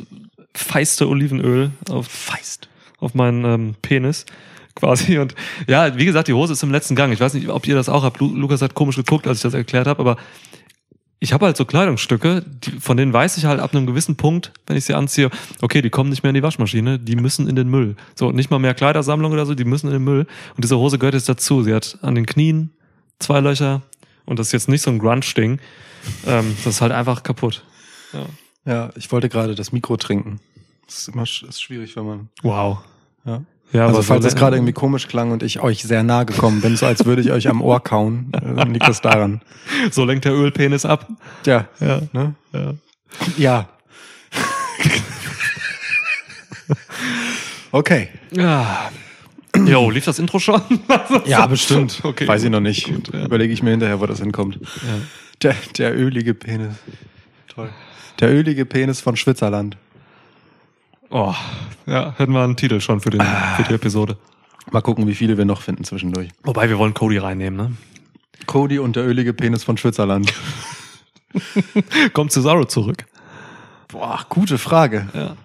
feiste 0.54 1.06
Olivenöl 1.08 1.70
auf, 1.90 2.06
Feist. 2.06 2.68
auf 2.98 3.14
meinen 3.14 3.44
ähm, 3.44 3.74
Penis 3.82 4.24
quasi. 4.74 5.18
Und 5.18 5.34
ja, 5.66 5.96
wie 5.96 6.04
gesagt, 6.04 6.28
die 6.28 6.32
Hose 6.32 6.52
ist 6.52 6.62
im 6.62 6.70
letzten 6.70 6.96
Gang. 6.96 7.12
Ich 7.12 7.20
weiß 7.20 7.34
nicht, 7.34 7.48
ob 7.48 7.66
ihr 7.66 7.74
das 7.74 7.88
auch 7.88 8.02
habt. 8.02 8.20
Lu 8.20 8.34
Lukas 8.34 8.62
hat 8.62 8.74
komisch 8.74 8.96
geguckt, 8.96 9.26
als 9.26 9.38
ich 9.38 9.42
das 9.42 9.54
erklärt 9.54 9.86
habe, 9.86 10.00
aber 10.00 10.16
ich 11.22 11.32
habe 11.32 11.46
halt 11.46 11.56
so 11.56 11.64
Kleidungsstücke, 11.64 12.44
die, 12.44 12.80
von 12.80 12.96
denen 12.96 13.12
weiß 13.12 13.36
ich 13.36 13.44
halt 13.44 13.60
ab 13.60 13.72
einem 13.72 13.86
gewissen 13.86 14.16
Punkt, 14.16 14.52
wenn 14.66 14.76
ich 14.76 14.84
sie 14.84 14.94
anziehe, 14.94 15.30
okay, 15.60 15.80
die 15.80 15.88
kommen 15.88 16.10
nicht 16.10 16.24
mehr 16.24 16.30
in 16.30 16.34
die 16.34 16.42
Waschmaschine, 16.42 16.98
die 16.98 17.14
müssen 17.14 17.48
in 17.48 17.54
den 17.54 17.68
Müll. 17.68 17.94
So, 18.16 18.32
nicht 18.32 18.50
mal 18.50 18.58
mehr 18.58 18.74
Kleidersammlung 18.74 19.30
oder 19.30 19.46
so, 19.46 19.54
die 19.54 19.64
müssen 19.64 19.86
in 19.86 19.92
den 19.92 20.02
Müll. 20.02 20.26
Und 20.56 20.64
diese 20.64 20.78
Hose 20.78 20.98
gehört 20.98 21.14
jetzt 21.14 21.28
dazu. 21.28 21.62
Sie 21.62 21.72
hat 21.72 21.96
an 22.02 22.16
den 22.16 22.26
Knien 22.26 22.70
zwei 23.20 23.38
Löcher 23.38 23.82
und 24.24 24.40
das 24.40 24.48
ist 24.48 24.52
jetzt 24.52 24.68
nicht 24.68 24.82
so 24.82 24.90
ein 24.90 24.98
Grunge-Ding. 24.98 25.60
Ähm, 26.26 26.56
das 26.64 26.74
ist 26.74 26.80
halt 26.80 26.90
einfach 26.90 27.22
kaputt. 27.22 27.62
Ja. 28.12 28.26
Ja, 28.64 28.90
ich 28.96 29.10
wollte 29.12 29.28
gerade 29.28 29.54
das 29.54 29.70
Mikro 29.70 29.96
trinken. 29.96 30.40
Das 30.86 30.98
ist 30.98 31.08
immer 31.08 31.26
sch 31.26 31.44
ist 31.44 31.62
schwierig, 31.62 31.96
wenn 31.96 32.06
man. 32.06 32.28
Wow. 32.42 32.78
Ja. 33.24 33.42
Ja, 33.72 33.86
also 33.86 34.02
falls 34.02 34.22
so 34.22 34.28
es 34.28 34.34
gerade 34.34 34.56
irgendwie 34.56 34.74
komisch 34.74 35.08
klang 35.08 35.30
und 35.30 35.42
ich 35.42 35.60
euch 35.60 35.82
sehr 35.82 36.02
nahe 36.02 36.26
gekommen 36.26 36.60
bin, 36.60 36.76
so 36.76 36.84
als 36.86 37.06
würde 37.06 37.22
ich 37.22 37.30
euch 37.30 37.48
am 37.48 37.62
Ohr 37.62 37.82
kauen, 37.82 38.30
äh, 38.32 38.54
dann 38.54 38.72
liegt 38.74 38.86
das 38.86 39.00
daran. 39.00 39.40
so 39.90 40.04
lenkt 40.04 40.24
der 40.26 40.34
Ölpenis 40.34 40.84
ab. 40.84 41.08
Ja. 41.46 41.66
Ja. 41.80 42.02
Ne? 42.12 42.34
Ja. 42.52 42.74
Ja. 43.38 43.68
okay. 47.72 48.08
Ja. 48.30 48.90
Jo, 49.66 49.90
lief 49.90 50.04
das 50.04 50.18
Intro 50.18 50.38
schon? 50.38 50.60
Ja, 51.26 51.46
bestimmt. 51.46 52.00
Okay, 52.02 52.26
Weiß 52.26 52.42
ich 52.42 52.50
noch 52.50 52.60
nicht. 52.60 52.86
gut, 52.86 53.12
ja. 53.12 53.24
Überlege 53.24 53.52
ich 53.52 53.62
mir 53.62 53.70
hinterher, 53.70 54.00
wo 54.00 54.06
das 54.06 54.20
hinkommt. 54.20 54.58
Ja. 54.62 55.00
Der, 55.42 55.56
der 55.76 55.98
ölige 55.98 56.34
Penis. 56.34 56.74
Toll. 57.48 57.68
Der 58.20 58.30
ölige 58.30 58.64
Penis 58.64 59.00
von 59.00 59.16
Schwitzerland. 59.16 59.76
Oh, 61.12 61.34
ja, 61.86 62.14
hätten 62.16 62.32
wir 62.32 62.42
einen 62.42 62.56
Titel 62.56 62.80
schon 62.80 63.00
für, 63.00 63.10
den, 63.10 63.20
für 63.20 63.62
die 63.64 63.74
Episode. 63.74 64.16
Mal 64.70 64.80
gucken, 64.80 65.06
wie 65.06 65.14
viele 65.14 65.36
wir 65.36 65.44
noch 65.44 65.60
finden 65.60 65.84
zwischendurch. 65.84 66.30
Wobei, 66.42 66.70
wir 66.70 66.78
wollen 66.78 66.94
Cody 66.94 67.18
reinnehmen, 67.18 67.56
ne? 67.56 67.76
Cody 68.46 68.78
und 68.78 68.96
der 68.96 69.06
ölige 69.06 69.34
Penis 69.34 69.62
von 69.62 69.76
Schwitzerland. 69.76 70.32
Kommt 72.14 72.32
Cesaro 72.32 72.64
zurück. 72.64 73.04
Boah, 73.88 74.24
gute 74.30 74.56
Frage. 74.56 75.08
Ja. 75.12 75.36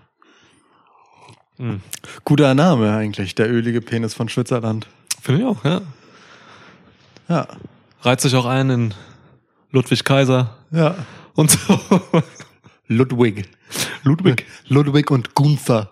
Hm. 1.58 1.82
Guter 2.24 2.54
Name 2.56 2.96
eigentlich, 2.96 3.36
der 3.36 3.52
ölige 3.52 3.82
Penis 3.82 4.14
von 4.14 4.30
Schwitzerland. 4.30 4.88
Finde 5.22 5.42
ich 5.42 5.48
auch, 5.48 5.66
ja. 5.66 5.82
Ja. 7.28 7.48
Reizt 8.02 8.24
sich 8.24 8.36
auch 8.36 8.46
ein 8.46 8.70
in 8.70 8.94
Ludwig 9.72 10.06
Kaiser 10.06 10.56
Ja. 10.72 10.96
und 11.34 11.52
so. 11.52 11.80
Ludwig. 12.88 13.50
Ludwig. 14.08 14.46
Ludwig 14.68 15.12
und 15.12 15.36
Gunther. 15.36 15.92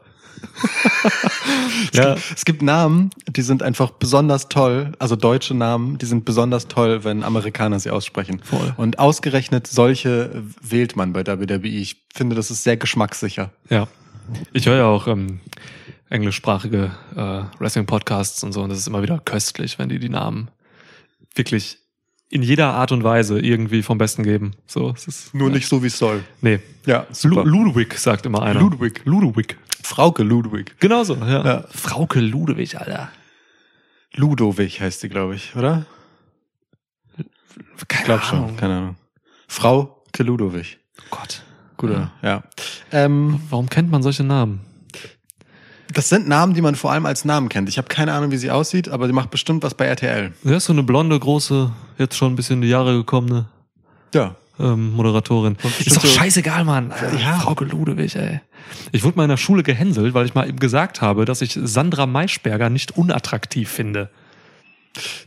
Ja. 1.93 2.15
Es 2.33 2.45
gibt 2.45 2.61
Namen, 2.61 3.09
die 3.27 3.41
sind 3.41 3.63
einfach 3.63 3.91
besonders 3.91 4.49
toll, 4.49 4.93
also 4.99 5.15
deutsche 5.15 5.53
Namen, 5.53 5.97
die 5.97 6.05
sind 6.05 6.25
besonders 6.25 6.67
toll, 6.67 7.03
wenn 7.03 7.23
Amerikaner 7.23 7.79
sie 7.79 7.89
aussprechen. 7.89 8.39
Voll. 8.43 8.73
Und 8.77 8.99
ausgerechnet 8.99 9.67
solche 9.67 10.43
wählt 10.61 10.95
man 10.95 11.13
bei 11.13 11.25
WWE. 11.25 11.67
Ich 11.67 12.03
finde, 12.13 12.35
das 12.35 12.51
ist 12.51 12.63
sehr 12.63 12.77
geschmackssicher. 12.77 13.51
Ja. 13.69 13.87
Ich 14.53 14.65
höre 14.65 14.77
ja 14.77 14.85
auch 14.85 15.07
ähm, 15.07 15.39
englischsprachige 16.09 16.91
äh, 17.15 17.43
Wrestling-Podcasts 17.59 18.43
und 18.43 18.53
so 18.53 18.61
und 18.61 18.69
das 18.69 18.79
ist 18.79 18.87
immer 18.87 19.03
wieder 19.03 19.19
köstlich, 19.19 19.77
wenn 19.79 19.89
die 19.89 19.99
die 19.99 20.09
Namen 20.09 20.49
wirklich 21.35 21.79
in 22.35 22.43
jeder 22.43 22.73
Art 22.73 22.91
und 22.91 23.03
Weise 23.05 23.39
irgendwie 23.39 23.81
vom 23.81 23.97
Besten 23.97 24.23
geben. 24.23 24.51
So, 24.67 24.91
es 24.95 25.07
ist 25.07 25.33
Nur 25.33 25.49
nicht 25.49 25.67
so, 25.67 25.81
wie 25.81 25.87
es 25.87 25.97
soll. 25.97 26.21
Nee. 26.41 26.59
Ja, 26.85 27.07
Lu 27.23 27.41
Ludwig 27.43 27.97
sagt 27.97 28.25
immer 28.25 28.43
einer. 28.43 28.59
Ludwig. 28.59 29.01
Ludwig. 29.05 29.57
Frauke 29.81 30.21
Ludwig. 30.23 30.75
Genau 30.81 31.03
so, 31.05 31.15
ja. 31.15 31.45
Ja. 31.45 31.63
Frauke 31.71 32.19
Ludwig, 32.19 32.77
Alter. 32.77 33.09
Ludowig 34.13 34.81
heißt 34.81 34.99
sie, 34.99 35.09
glaube 35.09 35.35
ich, 35.35 35.55
oder? 35.55 35.85
Keine 37.87 38.01
Ich 38.01 38.05
glaube 38.05 38.23
schon, 38.23 38.39
Ahnung. 38.39 38.57
keine 38.57 38.77
Ahnung. 38.77 38.95
Frau 39.47 40.03
Ludowig. 40.17 40.77
Gott. 41.09 41.41
Guter, 41.77 42.11
ja. 42.21 42.43
Ähm, 42.91 43.41
Warum 43.49 43.69
kennt 43.69 43.89
man 43.91 44.01
solche 44.03 44.23
Namen? 44.23 44.61
Das 45.93 46.09
sind 46.09 46.27
Namen, 46.27 46.53
die 46.53 46.61
man 46.61 46.75
vor 46.75 46.91
allem 46.91 47.05
als 47.05 47.25
Namen 47.25 47.49
kennt. 47.49 47.69
Ich 47.69 47.77
habe 47.77 47.87
keine 47.87 48.13
Ahnung, 48.13 48.31
wie 48.31 48.37
sie 48.37 48.51
aussieht, 48.51 48.89
aber 48.89 49.07
sie 49.07 49.13
macht 49.13 49.31
bestimmt 49.31 49.63
was 49.63 49.73
bei 49.73 49.85
RTL. 49.85 50.33
Ja, 50.43 50.55
ist 50.57 50.65
so 50.65 50.73
eine 50.73 50.83
blonde, 50.83 51.19
große, 51.19 51.71
jetzt 51.97 52.15
schon 52.17 52.33
ein 52.33 52.35
bisschen 52.35 52.55
in 52.57 52.61
die 52.63 52.69
Jahre 52.69 52.93
gekommene 52.97 53.45
Ja. 54.13 54.35
ähm, 54.59 54.93
Moderatorin. 54.93 55.57
Ist 55.79 55.95
doch 55.95 56.05
scheißegal, 56.05 56.63
Mann. 56.65 56.91
Ja. 57.19 57.39
Frauke 57.39 57.65
Ludewig, 57.65 58.15
ey. 58.15 58.41
Ich 58.91 59.03
wurde 59.03 59.17
mal 59.17 59.23
in 59.23 59.29
der 59.29 59.37
Schule 59.37 59.61
gehänselt, 59.63 60.13
weil 60.13 60.25
ich 60.25 60.33
mal 60.33 60.47
eben 60.49 60.59
gesagt 60.59 61.01
habe, 61.01 61.25
dass 61.25 61.41
ich 61.41 61.57
Sandra 61.61 62.05
Maischberger 62.07 62.69
nicht 62.69 62.97
unattraktiv 62.97 63.69
finde. 63.69 64.09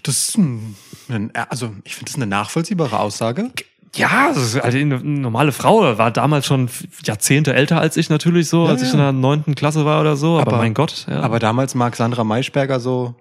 Das 0.03 0.29
ist 0.29 0.39
ein, 0.39 0.75
ein 1.09 1.31
also 1.51 1.73
ich 1.85 1.95
finde 1.95 2.11
das 2.11 2.17
eine 2.17 2.27
nachvollziehbare 2.27 2.99
Aussage. 2.99 3.51
Ja, 3.95 4.29
ist 4.31 4.57
also 4.57 4.77
eine 4.79 4.99
normale 4.99 5.53
Frau, 5.53 5.97
war 5.99 6.11
damals 6.11 6.47
schon 6.47 6.69
Jahrzehnte 7.05 7.55
älter 7.55 7.81
als 7.81 7.97
ich 7.97 8.11
natürlich 8.11 8.49
so, 8.49 8.65
Ja, 8.67 8.71
als 8.73 8.83
ich 8.83 8.89
ja. 8.89 8.95
in 8.95 8.99
der 9.01 9.13
neunten 9.13 9.55
Klasse 9.55 9.85
war 9.85 10.01
oder 10.01 10.17
so. 10.17 10.39
Aber, 10.39 10.49
Aber- 10.53 10.57
mein 10.59 10.75
Gott, 10.75 11.07
ja. 11.09 11.21
Aber 11.21 11.39
damals 11.39 11.75
mag 11.75 11.97
Sandra 11.97 12.25
Maischberger 12.25 12.81
so 12.81 13.15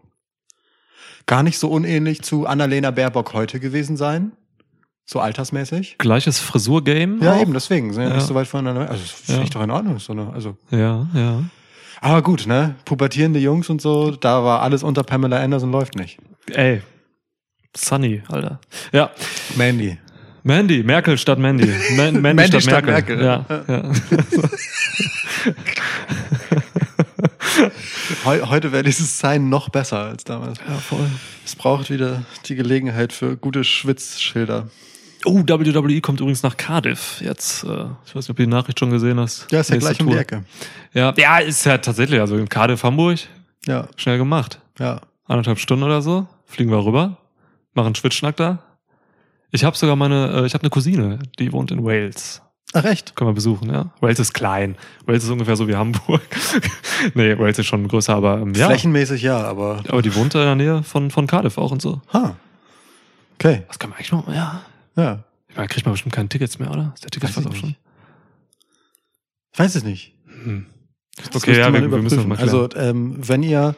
gar 1.26 1.44
nicht 1.44 1.60
so 1.60 1.70
unähnlich 1.70 2.22
zu 2.22 2.46
Annalena 2.48 2.92
Baerbock 2.92 3.34
heute 3.34 3.60
gewesen 3.60 3.98
sein. 3.98 4.32
So 5.06 5.22
altersmäßig. 5.22 5.98
gleiches 6.00 6.40
Frisurgame. 6.40 7.24
Ja, 7.24 7.36
auch. 7.36 7.42
eben, 7.42 7.54
deswegen. 7.54 7.94
Sind 7.94 8.04
ja, 8.10 8.16
nicht 8.16 8.28
so 8.28 8.36
weit 8.36 8.48
voneinander. 8.48 8.90
Also, 8.92 9.04
das 9.26 9.36
Ja. 9.38 9.42
ich 9.42 9.50
doch 9.50 9.62
in 9.62 9.72
Ordnung. 9.72 10.00
So 10.00 10.12
eine, 10.12 10.34
also. 10.34 10.58
Ja, 10.70 11.08
ja. 11.14 11.44
Aber 12.02 12.22
gut, 12.22 12.46
ne? 12.46 12.76
Pubertierende 12.84 13.40
Jungs 13.40 13.70
und 13.70 13.82
so, 13.82 14.12
da 14.12 14.44
war 14.44 14.62
alles 14.62 14.84
unter 14.84 15.04
Pamela 15.04 15.40
Anderson 15.42 15.72
läuft 15.72 15.96
nicht. 15.96 16.20
Ey. 16.52 16.82
Sunny, 17.76 18.22
Alter. 18.28 18.60
Ja. 18.92 19.12
Mandy. 19.56 19.98
Mandy, 20.48 20.82
Merkel 20.82 21.18
statt 21.18 21.40
Mandy. 21.40 21.68
Man, 21.98 22.22
Mandy, 22.22 22.22
Mandy 22.22 22.62
statt, 22.62 22.64
statt 22.64 22.86
Merkel. 22.86 23.18
Merkel. 23.18 23.64
Ja, 23.68 23.76
ja. 23.76 23.84
Heu, 28.26 28.40
heute 28.48 28.72
wäre 28.72 28.84
dieses 28.84 29.20
Sein 29.20 29.50
noch 29.50 29.70
besser 29.70 30.00
als 30.00 30.24
damals. 30.24 30.60
ja, 30.68 30.76
voll. 30.76 31.10
Es 31.46 31.56
braucht 31.56 31.90
wieder 31.90 32.24
die 32.46 32.56
Gelegenheit 32.56 33.14
für 33.14 33.36
gute 33.36 33.64
Schwitzschilder. 33.64 34.70
Oh, 35.26 35.40
WWE 35.46 36.02
kommt 36.02 36.20
übrigens 36.22 36.44
nach 36.44 36.56
Cardiff 36.56 37.20
jetzt. 37.22 37.64
Äh, 37.64 37.86
ich 38.06 38.16
weiß 38.16 38.26
nicht, 38.26 38.30
ob 38.30 38.38
du 38.38 38.44
die 38.44 38.48
Nachricht 38.48 38.80
schon 38.80 38.92
gesehen 38.92 39.20
hast. 39.20 39.48
Ja, 39.52 39.60
ist 39.60 39.70
ja 39.70 39.78
gleich 39.78 40.00
um 40.00 40.08
die 40.08 40.14
Tour. 40.14 40.22
Ecke. 40.22 40.44
Ja, 40.94 41.14
ja, 41.18 41.40
ist 41.40 41.66
ja 41.66 41.78
tatsächlich, 41.80 42.20
also 42.22 42.38
in 42.38 42.48
Cardiff, 42.48 42.84
Hamburg, 42.84 43.20
Ja, 43.66 43.88
schnell 43.98 44.18
gemacht. 44.18 44.60
ja. 44.80 45.02
Anderthalb 45.30 45.60
Stunden 45.60 45.84
oder 45.84 46.02
so, 46.02 46.26
fliegen 46.46 46.72
wir 46.72 46.86
rüber, 46.86 47.18
machen 47.74 47.94
Schwitzschnack 47.96 48.38
da. 48.38 48.60
Ich 49.58 49.64
habe 49.64 49.76
sogar 49.76 49.96
meine, 49.96 50.34
äh, 50.34 50.46
ich 50.46 50.54
habe 50.54 50.62
eine 50.62 50.70
Cousine, 50.70 51.18
die 51.40 51.52
wohnt 51.52 51.72
in 51.72 51.84
Wales. 51.84 52.44
Ach, 52.74 52.86
echt? 52.86 53.16
Können 53.16 53.32
wir 53.32 53.34
besuchen, 53.34 53.72
ja. 53.72 53.92
Wales 54.02 54.20
ist 54.20 54.36
klein. 54.36 54.76
Wales 55.08 55.24
ist 55.24 55.32
ungefähr 55.32 55.56
so 55.56 55.68
wie 55.68 55.76
Hamburg. 55.76 56.22
nee, 57.16 57.36
Wales 57.40 57.58
ist 57.58 57.66
schon 57.66 57.88
größer, 57.88 58.14
aber 58.14 58.38
ähm, 58.40 58.54
ja. 58.54 58.68
Flächenmäßig 58.68 59.24
ja, 59.24 59.40
aber. 59.40 59.82
Aber 59.88 60.04
die 60.04 60.14
wohnt 60.14 60.36
in 60.36 60.42
der 60.42 60.54
Nähe 60.54 60.84
von, 60.84 61.10
von 61.10 61.26
Cardiff 61.26 61.58
auch 61.58 61.72
und 61.72 61.82
so. 61.82 62.04
Ha. 62.14 62.36
Okay. 63.40 63.64
Das 63.68 63.80
kann 63.80 63.90
man 63.90 63.98
eigentlich 63.98 64.12
noch, 64.12 64.32
ja. 64.32 64.62
Ja. 64.96 65.24
Ich 65.50 65.56
meine, 65.56 65.70
kriegt 65.70 65.88
man 65.88 65.94
bestimmt 65.94 66.14
keine 66.14 66.30
Tickets 66.30 66.60
mehr, 66.60 66.70
oder? 66.70 66.92
Ist 66.94 67.04
der 67.04 67.10
Ticketpreis 67.10 67.46
Weiß 67.46 67.52
auch 67.52 67.56
schon? 67.56 67.76
Ich 69.54 69.58
weiß 69.60 69.74
es 69.74 69.84
nicht. 69.84 70.14
Hm. 70.44 70.68
Das 71.16 71.36
Okay, 71.36 71.58
ja, 71.58 71.74
wir, 71.74 71.90
wir 71.90 71.98
müssen 71.98 72.18
das 72.18 72.28
mal 72.28 72.36
klären. 72.36 72.48
Also, 72.48 72.70
ähm, 72.76 73.16
wenn 73.28 73.42
ihr 73.42 73.76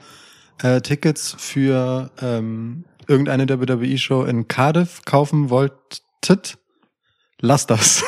äh, 0.62 0.82
Tickets 0.82 1.38
für 1.40 2.12
ähm, 2.22 2.84
irgendeine 3.10 3.50
WWE-Show 3.50 4.24
in 4.24 4.48
Cardiff 4.48 5.02
kaufen 5.06 5.50
wolltet, 5.50 6.58
lasst 7.42 7.70
das. 7.72 8.04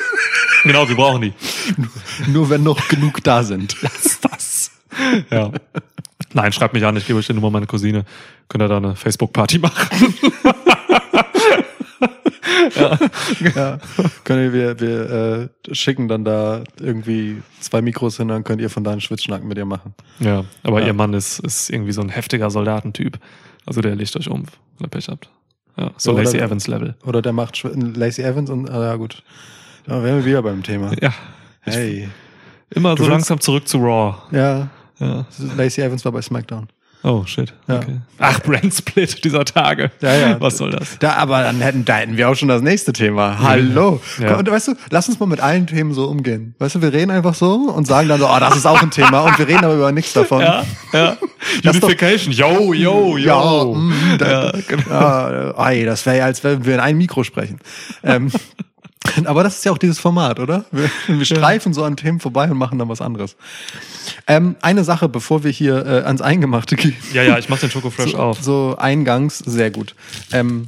genau, 0.62 0.88
wir 0.88 0.96
brauchen 0.96 1.22
die. 1.22 1.32
Nur 2.28 2.48
wenn 2.48 2.62
noch 2.62 2.88
genug 2.88 3.22
da 3.24 3.42
sind. 3.42 3.76
Lass 3.82 4.20
das. 4.20 4.70
Ja. 5.30 5.50
Nein, 6.32 6.52
schreibt 6.52 6.74
mich 6.74 6.84
an, 6.84 6.96
ich 6.96 7.06
gebe 7.06 7.18
euch 7.18 7.26
die 7.26 7.32
Nummer 7.34 7.50
meiner 7.50 7.66
Cousine. 7.66 8.04
Könnt 8.48 8.62
ihr 8.62 8.68
da 8.68 8.76
eine 8.78 8.94
Facebook-Party 8.96 9.58
machen? 9.58 10.14
ja. 13.54 13.78
Können 14.24 14.52
wir, 14.52 14.80
wir 14.80 15.48
äh, 15.70 15.74
schicken 15.74 16.08
dann 16.08 16.24
da 16.24 16.62
irgendwie 16.80 17.42
zwei 17.60 17.82
Mikros 17.82 18.16
hin, 18.16 18.28
dann 18.28 18.44
könnt 18.44 18.60
ihr 18.60 18.70
von 18.70 18.84
da 18.84 18.92
einen 18.92 19.00
Schwitzschnack 19.00 19.44
mit 19.44 19.58
ihr 19.58 19.64
machen. 19.64 19.94
Ja, 20.20 20.44
aber 20.62 20.80
Ja. 20.80 20.88
ihr 20.88 20.92
Mann 20.92 21.14
ist, 21.14 21.38
ist 21.40 21.70
irgendwie 21.70 21.92
so 21.92 22.00
ein 22.00 22.08
heftiger 22.08 22.50
Soldatentyp. 22.50 23.18
Also 23.68 23.82
der 23.82 23.94
legt 23.94 24.16
euch 24.16 24.28
um, 24.30 24.44
wenn 24.78 24.86
ihr 24.86 24.88
Pech 24.88 25.08
habt. 25.08 25.28
Ja, 25.76 25.90
so 25.98 26.16
Ja, 26.16 26.22
Lacey 26.22 26.38
Evans 26.40 26.66
Level. 26.66 26.96
Oder 27.04 27.20
der 27.20 27.34
macht 27.34 27.62
Lacey 27.62 28.22
Evans 28.24 28.48
und, 28.48 28.70
ah, 28.70 28.82
ja 28.82 28.96
gut. 28.96 29.22
Da 29.84 30.02
wären 30.02 30.16
wir 30.16 30.24
wieder 30.24 30.42
beim 30.42 30.62
Thema. 30.62 30.90
Ja. 31.02 31.12
Hey. 31.60 32.08
Immer 32.70 32.94
Du 32.94 33.04
so 33.04 33.10
langsam 33.10 33.38
zurück 33.40 33.68
zu 33.68 33.78
Raw. 33.78 34.16
Ja, 34.30 34.68
Ja. 34.98 35.26
Lacey 35.56 35.82
Evans 35.84 36.04
war 36.04 36.12
bei 36.12 36.22
SmackDown. 36.22 36.68
Oh, 37.04 37.24
shit. 37.26 37.54
Ja. 37.68 37.76
Okay. 37.76 37.96
Ach, 38.18 38.40
Brand 38.40 38.74
Split 38.74 39.22
dieser 39.24 39.44
Tage. 39.44 39.90
Ja, 40.00 40.14
ja. 40.16 40.40
Was 40.40 40.58
soll 40.58 40.72
das? 40.72 40.98
Da, 40.98 41.12
aber 41.14 41.42
dann 41.44 41.60
hätten, 41.60 41.84
da 41.84 41.96
hätten 41.98 42.16
wir 42.16 42.28
auch 42.28 42.34
schon 42.34 42.48
das 42.48 42.60
nächste 42.60 42.92
Thema. 42.92 43.38
Hallo. 43.38 44.00
Ja. 44.20 44.36
Und 44.36 44.50
weißt 44.50 44.68
du, 44.68 44.74
lass 44.90 45.08
uns 45.08 45.20
mal 45.20 45.26
mit 45.26 45.38
allen 45.40 45.68
Themen 45.68 45.94
so 45.94 46.06
umgehen. 46.06 46.56
Weißt 46.58 46.74
du, 46.74 46.82
wir 46.82 46.92
reden 46.92 47.12
einfach 47.12 47.34
so 47.34 47.54
und 47.54 47.86
sagen 47.86 48.08
dann 48.08 48.18
so, 48.18 48.28
oh, 48.28 48.40
das 48.40 48.56
ist 48.56 48.66
auch 48.66 48.82
ein 48.82 48.90
Thema 48.90 49.20
und 49.20 49.38
wir 49.38 49.46
reden 49.46 49.64
aber 49.64 49.74
über 49.74 49.92
nichts 49.92 50.12
davon. 50.12 50.40
Ja, 50.40 50.64
ja. 50.92 51.16
Unification. 51.64 52.32
Yo, 52.32 52.72
yo, 52.74 53.16
Ja, 53.16 53.42
yo. 53.62 53.74
mm, 53.74 53.92
da, 54.18 54.30
Ja, 54.46 54.52
genau. 54.66 54.90
ja, 54.90 55.50
äh, 55.70 55.78
ey, 55.78 55.84
das 55.84 56.04
wäre 56.04 56.18
ja, 56.18 56.24
als 56.24 56.42
wenn 56.42 56.64
wir 56.64 56.74
in 56.74 56.80
ein 56.80 56.96
Mikro 56.98 57.22
sprechen. 57.22 57.60
ähm, 58.02 58.30
aber 59.24 59.42
das 59.42 59.58
ist 59.58 59.64
ja 59.64 59.72
auch 59.72 59.78
dieses 59.78 59.98
Format, 59.98 60.38
oder? 60.40 60.64
Wir, 60.72 60.90
wir 61.06 61.24
streifen 61.24 61.72
so 61.72 61.84
an 61.84 61.96
Themen 61.96 62.20
vorbei 62.20 62.50
und 62.50 62.56
machen 62.58 62.78
dann 62.78 62.88
was 62.88 63.00
anderes. 63.00 63.36
Ähm, 64.26 64.56
eine 64.62 64.84
Sache, 64.84 65.08
bevor 65.08 65.44
wir 65.44 65.50
hier 65.50 65.84
äh, 65.86 66.02
ans 66.04 66.20
Eingemachte 66.20 66.76
gehen. 66.76 66.96
Ja, 67.12 67.22
ja, 67.22 67.38
ich 67.38 67.48
mach 67.48 67.58
den 67.58 67.70
Schoko 67.70 67.90
Fresh 67.90 68.12
so, 68.12 68.18
auf. 68.18 68.42
So 68.42 68.76
eingangs, 68.78 69.38
sehr 69.38 69.70
gut. 69.70 69.94
Ähm, 70.32 70.66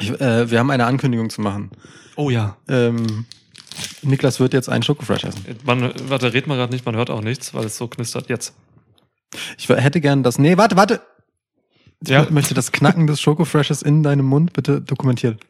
ich, 0.00 0.10
äh, 0.20 0.50
wir 0.50 0.58
haben 0.58 0.70
eine 0.70 0.86
Ankündigung 0.86 1.30
zu 1.30 1.40
machen. 1.40 1.70
Oh 2.16 2.30
ja. 2.30 2.56
Ähm, 2.68 3.26
Niklas 4.02 4.40
wird 4.40 4.52
jetzt 4.52 4.68
einen 4.68 4.82
Schokofresh 4.82 5.24
essen. 5.24 5.44
Man, 5.64 5.92
warte, 6.08 6.32
red 6.32 6.46
mal 6.46 6.56
gerade 6.56 6.72
nicht, 6.72 6.86
man 6.86 6.96
hört 6.96 7.10
auch 7.10 7.22
nichts, 7.22 7.54
weil 7.54 7.64
es 7.64 7.76
so 7.76 7.88
knistert. 7.88 8.28
Jetzt. 8.28 8.54
Ich 9.58 9.68
hätte 9.68 10.00
gern 10.00 10.22
das. 10.22 10.38
Nee, 10.38 10.56
warte, 10.56 10.76
warte. 10.76 11.00
Ich 12.02 12.08
Ja. 12.10 12.26
möchte 12.30 12.54
das 12.54 12.70
Knacken 12.70 13.06
des 13.06 13.20
Schokofreshes 13.20 13.82
in 13.82 14.02
deinem 14.02 14.26
Mund 14.26 14.52
bitte 14.52 14.80
dokumentiert. 14.80 15.40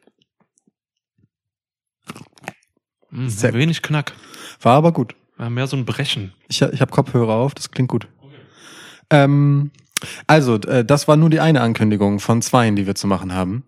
Mhm, 3.14 3.28
Sehr 3.28 3.54
wenig 3.54 3.82
Knack. 3.82 4.12
War 4.60 4.76
aber 4.76 4.92
gut. 4.92 5.14
Ja, 5.38 5.48
mehr 5.48 5.66
so 5.66 5.76
ein 5.76 5.84
Brechen. 5.84 6.32
Ich, 6.48 6.60
ich 6.62 6.80
habe 6.80 6.90
Kopfhörer 6.90 7.34
auf, 7.34 7.54
das 7.54 7.70
klingt 7.70 7.88
gut. 7.88 8.08
Ähm, 9.10 9.70
also, 10.26 10.56
äh, 10.56 10.84
das 10.84 11.08
war 11.08 11.16
nur 11.16 11.30
die 11.30 11.40
eine 11.40 11.60
Ankündigung 11.60 12.20
von 12.20 12.42
zweien, 12.42 12.76
die 12.76 12.86
wir 12.86 12.94
zu 12.94 13.06
machen 13.06 13.32
haben. 13.32 13.64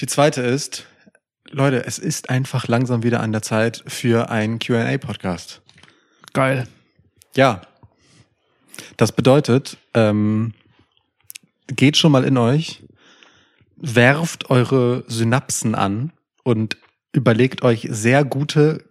Die 0.00 0.06
zweite 0.06 0.40
ist, 0.42 0.86
Leute, 1.50 1.84
es 1.84 1.98
ist 1.98 2.30
einfach 2.30 2.66
langsam 2.68 3.02
wieder 3.02 3.20
an 3.20 3.32
der 3.32 3.42
Zeit 3.42 3.84
für 3.86 4.30
einen 4.30 4.58
QA-Podcast. 4.58 5.62
Geil. 6.32 6.66
Ja. 7.36 7.62
Das 8.96 9.12
bedeutet, 9.12 9.76
ähm, 9.94 10.54
geht 11.68 11.96
schon 11.96 12.12
mal 12.12 12.24
in 12.24 12.36
euch, 12.36 12.82
werft 13.76 14.50
eure 14.50 15.04
Synapsen 15.06 15.74
an 15.74 16.12
und 16.42 16.76
überlegt 17.14 17.62
euch 17.62 17.86
sehr 17.90 18.24
gute, 18.24 18.84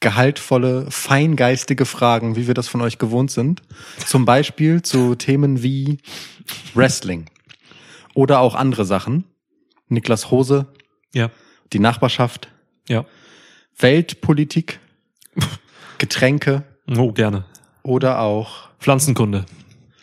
gehaltvolle, 0.00 0.90
feingeistige 0.90 1.84
Fragen, 1.84 2.34
wie 2.34 2.46
wir 2.48 2.54
das 2.54 2.66
von 2.68 2.80
euch 2.80 2.98
gewohnt 2.98 3.30
sind. 3.30 3.62
Zum 4.04 4.24
Beispiel 4.24 4.82
zu 4.82 5.14
Themen 5.14 5.62
wie 5.62 5.98
Wrestling 6.74 7.26
oder 8.14 8.40
auch 8.40 8.54
andere 8.56 8.84
Sachen. 8.84 9.24
Niklas 9.88 10.30
Hose, 10.30 10.66
Ja. 11.14 11.30
die 11.72 11.78
Nachbarschaft, 11.78 12.48
Ja. 12.88 13.04
Weltpolitik, 13.78 14.80
Getränke 15.98 16.64
Oh, 16.96 17.12
gerne. 17.12 17.44
oder 17.82 18.20
auch 18.20 18.70
Pflanzenkunde. 18.80 19.44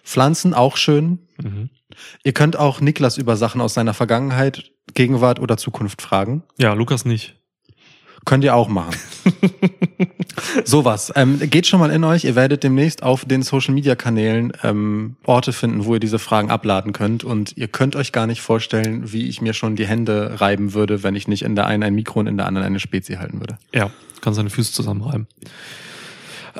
Pflanzen, 0.03 0.53
auch 0.53 0.77
schön. 0.77 1.19
Mhm. 1.41 1.69
Ihr 2.23 2.33
könnt 2.33 2.55
auch 2.55 2.81
Niklas 2.81 3.17
über 3.17 3.35
Sachen 3.35 3.61
aus 3.61 3.73
seiner 3.73 3.93
Vergangenheit, 3.93 4.71
Gegenwart 4.93 5.39
oder 5.39 5.57
Zukunft 5.57 6.01
fragen. 6.01 6.43
Ja, 6.57 6.73
Lukas 6.73 7.05
nicht. 7.05 7.35
Könnt 8.25 8.43
ihr 8.43 8.55
auch 8.55 8.67
machen. 8.67 8.95
Sowas. 10.65 11.11
Ähm, 11.15 11.39
geht 11.39 11.67
schon 11.67 11.79
mal 11.79 11.91
in 11.91 12.03
euch. 12.03 12.23
Ihr 12.23 12.35
werdet 12.35 12.63
demnächst 12.63 13.03
auf 13.03 13.25
den 13.25 13.41
Social 13.41 13.73
Media 13.73 13.95
Kanälen 13.95 14.53
ähm, 14.63 15.15
Orte 15.25 15.53
finden, 15.53 15.85
wo 15.85 15.93
ihr 15.93 15.99
diese 15.99 16.19
Fragen 16.19 16.49
abladen 16.49 16.93
könnt. 16.93 17.23
Und 17.23 17.57
ihr 17.57 17.67
könnt 17.67 17.95
euch 17.95 18.11
gar 18.11 18.27
nicht 18.27 18.41
vorstellen, 18.41 19.11
wie 19.11 19.27
ich 19.27 19.41
mir 19.41 19.53
schon 19.53 19.75
die 19.75 19.87
Hände 19.87 20.39
reiben 20.39 20.73
würde, 20.73 21.03
wenn 21.03 21.15
ich 21.15 21.27
nicht 21.27 21.43
in 21.43 21.55
der 21.55 21.65
einen 21.65 21.83
ein 21.83 21.95
Mikro 21.95 22.19
und 22.19 22.27
in 22.27 22.37
der 22.37 22.45
anderen 22.45 22.67
eine 22.67 22.79
Spezie 22.79 23.17
halten 23.17 23.39
würde. 23.39 23.57
Ja, 23.73 23.91
kann 24.21 24.33
seine 24.33 24.49
Füße 24.49 24.73
zusammenreiben. 24.73 25.27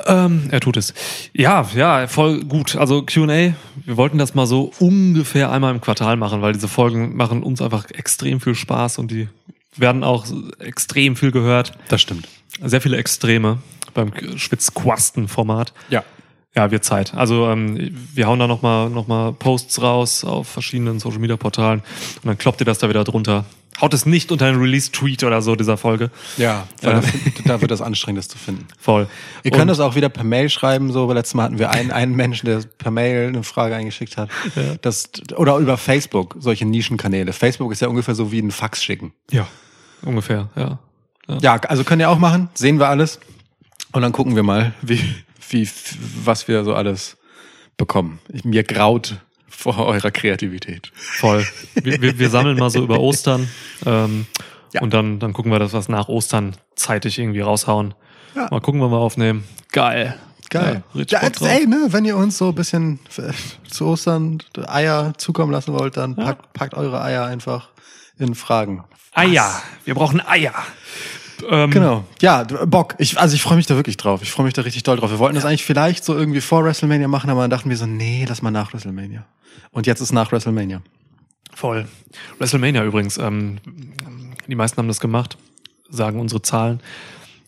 Ähm, 0.06 0.48
er 0.50 0.60
tut 0.60 0.76
es. 0.76 0.94
Ja, 1.32 1.66
ja, 1.74 2.06
voll 2.06 2.44
gut. 2.44 2.76
Also 2.76 3.02
Q&A, 3.02 3.26
wir 3.26 3.96
wollten 3.96 4.18
das 4.18 4.34
mal 4.34 4.46
so 4.46 4.72
ungefähr 4.78 5.50
einmal 5.50 5.74
im 5.74 5.80
Quartal 5.80 6.16
machen, 6.16 6.42
weil 6.42 6.52
diese 6.52 6.68
Folgen 6.68 7.16
machen 7.16 7.42
uns 7.42 7.60
einfach 7.60 7.90
extrem 7.90 8.40
viel 8.40 8.54
Spaß 8.54 8.98
und 8.98 9.10
die 9.10 9.28
werden 9.76 10.04
auch 10.04 10.26
extrem 10.58 11.16
viel 11.16 11.30
gehört. 11.30 11.72
Das 11.88 12.00
stimmt. 12.00 12.28
Sehr 12.62 12.80
viele 12.80 12.96
Extreme 12.96 13.58
beim 13.94 14.12
Schwitzquasten-Format. 14.36 15.72
Ja. 15.88 16.04
Ja, 16.56 16.70
wird 16.72 16.84
Zeit. 16.84 17.14
Also 17.14 17.48
ähm, 17.48 17.96
wir 18.14 18.26
hauen 18.26 18.38
da 18.40 18.46
nochmal 18.48 18.90
noch 18.90 19.06
mal 19.06 19.32
Posts 19.32 19.82
raus 19.82 20.24
auf 20.24 20.48
verschiedenen 20.48 20.98
Social-Media-Portalen 20.98 21.80
und 21.80 22.26
dann 22.26 22.38
kloppt 22.38 22.60
ihr 22.60 22.64
das 22.64 22.78
da 22.78 22.88
wieder 22.88 23.04
drunter. 23.04 23.44
Haut 23.80 23.94
es 23.94 24.04
nicht 24.04 24.30
unter 24.32 24.46
einen 24.46 24.60
Release-Tweet 24.60 25.22
oder 25.24 25.40
so 25.42 25.54
dieser 25.56 25.76
Folge. 25.76 26.10
Ja, 26.36 26.66
weil 26.82 26.94
Ja. 26.96 27.00
Da, 27.00 27.08
da 27.54 27.60
wird 27.60 27.70
das 27.70 27.80
anstrengend, 27.80 28.18
das 28.18 28.28
zu 28.28 28.36
finden. 28.36 28.66
Voll. 28.78 29.06
Ihr 29.44 29.52
Und- 29.52 29.58
könnt 29.58 29.70
das 29.70 29.78
auch 29.80 29.94
wieder 29.94 30.08
per 30.08 30.24
Mail 30.24 30.50
schreiben. 30.50 30.92
So, 30.92 31.06
weil 31.08 31.14
letztes 31.14 31.34
Mal 31.34 31.44
hatten 31.44 31.58
wir 31.58 31.70
einen, 31.70 31.90
einen 31.92 32.14
Menschen, 32.16 32.46
der 32.46 32.62
per 32.78 32.90
Mail 32.90 33.28
eine 33.28 33.42
Frage 33.44 33.76
eingeschickt 33.76 34.16
hat. 34.18 34.28
Das, 34.82 35.08
oder 35.36 35.56
über 35.56 35.76
Facebook, 35.78 36.36
solche 36.40 36.66
Nischenkanäle. 36.66 37.32
Facebook 37.32 37.70
ist 37.72 37.80
ja 37.80 37.88
ungefähr 37.88 38.14
so 38.16 38.32
wie 38.32 38.40
ein 38.40 38.50
Fax 38.50 38.82
schicken. 38.82 39.12
Ja, 39.30 39.46
ungefähr, 40.02 40.50
ja. 40.56 40.78
Ja, 41.40 41.54
also 41.68 41.84
könnt 41.84 42.02
ihr 42.02 42.10
auch 42.10 42.18
machen. 42.18 42.48
Sehen 42.54 42.80
wir 42.80 42.88
alles. 42.88 43.20
Und 43.92 44.02
dann 44.02 44.10
gucken 44.12 44.34
wir 44.36 44.42
mal, 44.42 44.74
wie, 44.82 45.00
wie, 45.50 45.68
was 46.24 46.48
wir 46.48 46.64
so 46.64 46.74
alles 46.74 47.16
bekommen. 47.76 48.18
Ich, 48.32 48.44
mir 48.44 48.62
graut 48.64 49.16
vor 49.48 49.78
eurer 49.86 50.10
Kreativität. 50.10 50.90
Voll. 50.94 51.46
Wir, 51.74 52.00
wir, 52.00 52.18
wir 52.18 52.30
sammeln 52.30 52.58
mal 52.58 52.70
so 52.70 52.82
über 52.82 52.98
Ostern 53.00 53.48
ähm, 53.84 54.26
Ja. 54.72 54.80
und 54.82 54.94
dann, 54.94 55.18
dann 55.18 55.32
gucken 55.32 55.52
wir, 55.52 55.58
dass 55.58 55.72
wir 55.72 55.78
es 55.80 55.88
nach 55.88 56.08
Ostern 56.08 56.56
zeitig 56.76 57.18
irgendwie 57.18 57.40
raushauen. 57.40 57.94
Ja. 58.34 58.48
Mal 58.50 58.60
gucken, 58.60 58.80
wann 58.80 58.90
wir 58.90 58.98
aufnehmen. 58.98 59.44
Geil. 59.72 60.16
Geil. 60.50 60.82
Ja, 60.94 61.02
Ja, 61.06 61.22
jetzt, 61.22 61.42
ey, 61.42 61.66
ne, 61.66 61.86
wenn 61.90 62.04
ihr 62.04 62.16
uns 62.16 62.38
so 62.38 62.48
ein 62.48 62.54
bisschen 62.54 62.98
äh, 63.18 63.32
zu 63.68 63.86
Ostern 63.86 64.38
Eier 64.66 65.12
zukommen 65.16 65.52
lassen 65.52 65.72
wollt, 65.74 65.96
dann 65.96 66.16
packt, 66.16 66.52
packt 66.54 66.74
eure 66.74 67.00
Eier 67.02 67.24
einfach 67.26 67.68
in 68.18 68.34
Fragen. 68.34 68.82
Eier. 69.12 69.62
Wir 69.84 69.94
brauchen 69.94 70.20
Eier. 70.24 70.54
Ähm, 71.48 71.70
Genau. 71.70 72.04
Ja, 72.20 72.44
Bock. 72.44 72.94
Ich, 72.98 73.18
also 73.18 73.34
ich 73.34 73.42
freue 73.42 73.56
mich 73.56 73.66
da 73.66 73.76
wirklich 73.76 73.96
drauf. 73.96 74.22
Ich 74.22 74.30
freue 74.30 74.44
mich 74.44 74.54
da 74.54 74.62
richtig 74.62 74.82
doll 74.82 74.96
drauf. 74.96 75.10
Wir 75.10 75.18
wollten 75.18 75.34
das 75.36 75.44
eigentlich 75.44 75.64
vielleicht 75.64 76.04
so 76.04 76.16
irgendwie 76.16 76.40
vor 76.40 76.64
WrestleMania 76.64 77.08
machen, 77.08 77.30
aber 77.30 77.42
dann 77.42 77.50
dachten 77.50 77.70
wir 77.70 77.76
so, 77.76 77.86
nee, 77.86 78.24
lass 78.28 78.42
mal 78.42 78.50
nach 78.50 78.72
WrestleMania. 78.72 79.24
Und 79.72 79.86
jetzt 79.86 80.00
ist 80.00 80.12
nach 80.12 80.32
WrestleMania. 80.32 80.82
Voll. 81.54 81.86
WrestleMania 82.38 82.84
übrigens. 82.84 83.18
Ähm, 83.18 83.58
die 84.46 84.54
meisten 84.54 84.78
haben 84.78 84.88
das 84.88 85.00
gemacht, 85.00 85.36
sagen 85.88 86.20
unsere 86.20 86.42
Zahlen. 86.42 86.80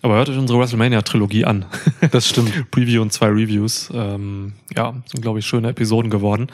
Aber 0.03 0.17
hört 0.17 0.29
euch 0.29 0.37
unsere 0.39 0.59
WrestleMania-Trilogie 0.59 1.45
an. 1.45 1.65
Das 2.11 2.29
stimmt. 2.29 2.71
Preview 2.71 3.01
und 3.03 3.13
zwei 3.13 3.29
Reviews. 3.29 3.89
Ähm, 3.95 4.55
ja, 4.77 4.95
sind, 5.07 5.23
glaube 5.23 5.39
ich, 5.39 5.47
schöne 5.47 5.69
Episoden 5.69 6.11
geworden. 6.11 6.49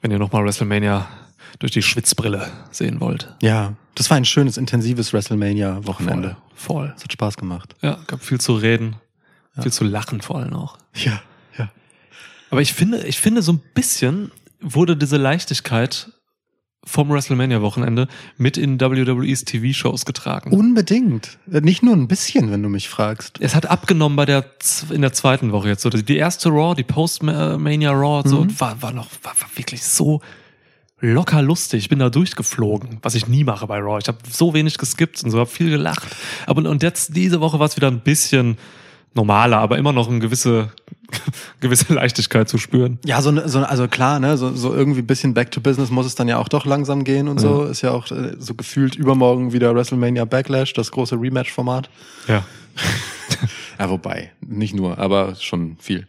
Wenn 0.00 0.10
ihr 0.12 0.18
nochmal 0.18 0.44
WrestleMania 0.44 1.08
durch 1.58 1.72
die 1.72 1.82
Schwitzbrille 1.82 2.50
sehen 2.70 3.00
wollt. 3.00 3.34
Ja, 3.42 3.74
das 3.94 4.10
war 4.10 4.16
ein 4.16 4.24
schönes, 4.24 4.56
intensives 4.56 5.12
WrestleMania-Wochenende. 5.12 6.36
Voll. 6.54 6.92
Es 6.96 7.04
hat 7.04 7.12
Spaß 7.12 7.36
gemacht. 7.36 7.74
Ja, 7.82 7.98
gab 8.06 8.22
viel 8.24 8.40
zu 8.40 8.54
reden, 8.54 8.96
viel 9.60 9.72
zu 9.72 9.84
lachen 9.84 10.20
vor 10.20 10.36
allem 10.38 10.54
auch. 10.54 10.78
Ja, 10.94 11.20
ja. 11.58 11.70
Aber 12.50 12.60
ich 12.62 12.72
finde, 12.72 13.04
ich 13.06 13.18
finde 13.18 13.42
so 13.42 13.52
ein 13.52 13.60
bisschen 13.74 14.30
wurde 14.60 14.96
diese 14.96 15.16
Leichtigkeit 15.16 16.10
vom 16.86 17.08
WrestleMania-Wochenende 17.10 18.08
mit 18.36 18.56
in 18.58 18.78
WWEs 18.78 19.44
TV-Shows 19.44 20.04
getragen. 20.04 20.52
Unbedingt. 20.52 21.38
Nicht 21.46 21.82
nur 21.82 21.94
ein 21.96 22.08
bisschen, 22.08 22.50
wenn 22.50 22.62
du 22.62 22.68
mich 22.68 22.88
fragst. 22.90 23.38
es 23.40 23.54
hat 23.54 23.66
abgenommen 23.66 24.16
bei 24.16 24.26
der 24.26 24.44
in 24.90 25.00
der 25.00 25.12
zweiten 25.14 25.50
Woche 25.52 25.68
jetzt 25.68 25.82
so 25.82 25.88
die 25.90 26.16
erste 26.16 26.50
Raw, 26.50 26.74
die 26.74 26.82
Post-Mania 26.82 27.90
Raw 27.90 28.22
und 28.22 28.28
so 28.28 28.44
Mhm. 28.44 28.60
war 28.60 28.82
war 28.82 28.92
noch 28.92 29.08
war, 29.22 29.32
war 29.40 29.48
wirklich 29.56 29.82
so 29.82 30.20
locker 31.00 31.42
lustig. 31.42 31.84
Ich 31.84 31.88
bin 31.88 31.98
da 31.98 32.08
durchgeflogen, 32.10 32.98
was 33.02 33.14
ich 33.14 33.26
nie 33.28 33.44
mache 33.44 33.66
bei 33.66 33.78
Raw. 33.78 33.98
Ich 34.00 34.08
habe 34.08 34.18
so 34.30 34.54
wenig 34.54 34.78
geskippt 34.78 35.22
und 35.24 35.30
so, 35.30 35.38
habe 35.38 35.50
viel 35.50 35.70
gelacht. 35.70 36.08
Aber 36.46 36.68
und 36.68 36.82
jetzt 36.82 37.16
diese 37.16 37.40
Woche 37.40 37.58
war 37.58 37.66
es 37.66 37.76
wieder 37.76 37.88
ein 37.88 38.00
bisschen 38.00 38.56
normaler, 39.14 39.58
aber 39.58 39.78
immer 39.78 39.92
noch 39.92 40.08
eine 40.08 40.18
gewisse 40.18 40.72
gewisse 41.60 41.92
Leichtigkeit 41.94 42.48
zu 42.48 42.58
spüren. 42.58 42.98
Ja, 43.04 43.22
so, 43.22 43.30
ne- 43.30 43.48
so 43.48 43.60
also 43.60 43.86
klar, 43.86 44.18
ne, 44.18 44.36
so, 44.36 44.54
so 44.56 44.74
irgendwie 44.74 45.00
ein 45.00 45.06
bisschen 45.06 45.34
back 45.34 45.50
to 45.52 45.60
business 45.60 45.90
muss 45.90 46.06
es 46.06 46.14
dann 46.16 46.26
ja 46.26 46.38
auch 46.38 46.48
doch 46.48 46.64
langsam 46.66 47.04
gehen 47.04 47.28
und 47.28 47.38
so. 47.38 47.64
Ist 47.64 47.82
ja 47.82 47.92
auch 47.92 48.10
äh, 48.10 48.34
so 48.38 48.54
gefühlt 48.54 48.96
übermorgen 48.96 49.52
wieder 49.52 49.74
WrestleMania 49.74 50.24
Backlash, 50.24 50.72
das 50.72 50.90
große 50.90 51.16
Rematch-Format. 51.20 51.90
Ja. 52.28 52.44
Ja, 53.76 53.90
wobei, 53.90 54.30
nicht 54.40 54.72
nur, 54.72 54.98
aber 54.98 55.34
schon 55.34 55.76
viel. 55.80 56.06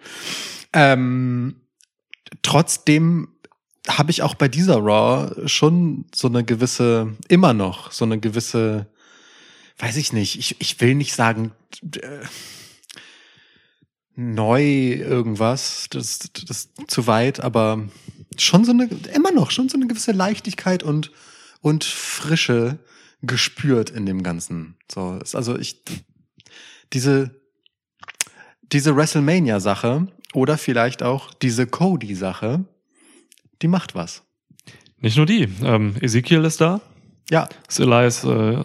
Ähm, 0.72 1.56
trotzdem 2.44 3.30
habe 3.88 4.12
ich 4.12 4.22
auch 4.22 4.36
bei 4.36 4.48
dieser 4.48 4.78
Raw 4.78 5.48
schon 5.48 6.06
so 6.14 6.28
eine 6.28 6.44
gewisse, 6.44 7.16
immer 7.28 7.54
noch 7.54 7.92
so 7.92 8.06
eine 8.06 8.20
gewisse, 8.20 8.88
weiß 9.78 9.98
ich 9.98 10.14
nicht, 10.14 10.38
ich, 10.38 10.60
ich 10.60 10.80
will 10.82 10.96
nicht 10.96 11.14
sagen, 11.14 11.52
äh, 11.96 12.26
neu 14.16 14.64
irgendwas, 14.64 15.88
das, 15.90 16.20
das 16.48 16.70
zu 16.88 17.08
weit, 17.08 17.42
aber 17.42 17.88
schon 18.38 18.66
so 18.66 18.72
eine, 18.72 18.90
immer 19.14 19.32
noch, 19.32 19.52
schon 19.52 19.70
so 19.70 19.78
eine 19.78 19.88
gewisse 19.88 20.14
Leichtigkeit 20.14 20.84
und, 20.84 21.12
und 21.62 21.84
Frische 21.84 22.80
gespürt 23.22 23.90
in 23.90 24.06
dem 24.06 24.24
Ganzen. 24.24 24.78
So, 24.92 25.20
also 25.34 25.58
ich, 25.58 25.84
diese, 26.94 27.40
diese 28.62 28.96
WrestleMania-Sache 28.96 30.08
oder 30.34 30.58
vielleicht 30.58 31.04
auch 31.04 31.34
diese 31.34 31.68
Cody-Sache, 31.68 32.66
die 33.62 33.68
macht 33.68 33.96
was. 33.96 34.24
Nicht 35.00 35.18
nur 35.18 35.26
die. 35.26 35.48
Ähm, 35.64 35.96
Ezekiel 36.02 36.44
ist 36.46 36.62
da. 36.62 36.82
Ja, 37.30 37.48
Ist 37.68 37.80
Elias 37.80 38.24
äh, 38.24 38.58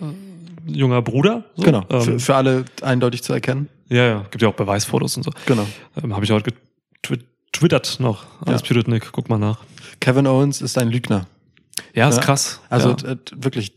junger 0.67 1.03
Bruder. 1.03 1.45
So. 1.57 1.63
genau. 1.65 1.85
Ähm, 1.91 2.03
für, 2.03 2.19
für 2.21 2.35
alle 2.37 2.65
eindeutig 2.83 3.23
zu 3.23 3.33
erkennen. 3.33 3.69
ja, 3.89 4.05
ja. 4.07 4.27
Gibt 4.31 4.43
ja 4.43 4.49
auch 4.49 4.55
Beweisfotos 4.55 5.17
und 5.17 5.23
so. 5.23 5.33
Genau. 5.47 5.67
Ähm, 6.03 6.15
Habe 6.15 6.25
ich 6.25 6.31
heute 6.31 6.53
getwittert 7.03 7.99
noch. 8.01 8.25
Alles 8.45 8.63
Ja. 8.69 8.83
Nick, 8.87 9.13
guck 9.13 9.29
mal 9.29 9.39
nach. 9.39 9.59
Kevin 10.01 10.27
Owens 10.27 10.61
ist 10.63 10.79
ein 10.79 10.91
Lügner. 10.91 11.27
Ja, 11.95 12.09
ist 12.09 12.17
Ja. 12.17 12.23
krass. 12.23 12.61
Also 12.69 12.91
ja. 12.91 13.13
äh, 13.13 13.17
wirklich, 13.37 13.75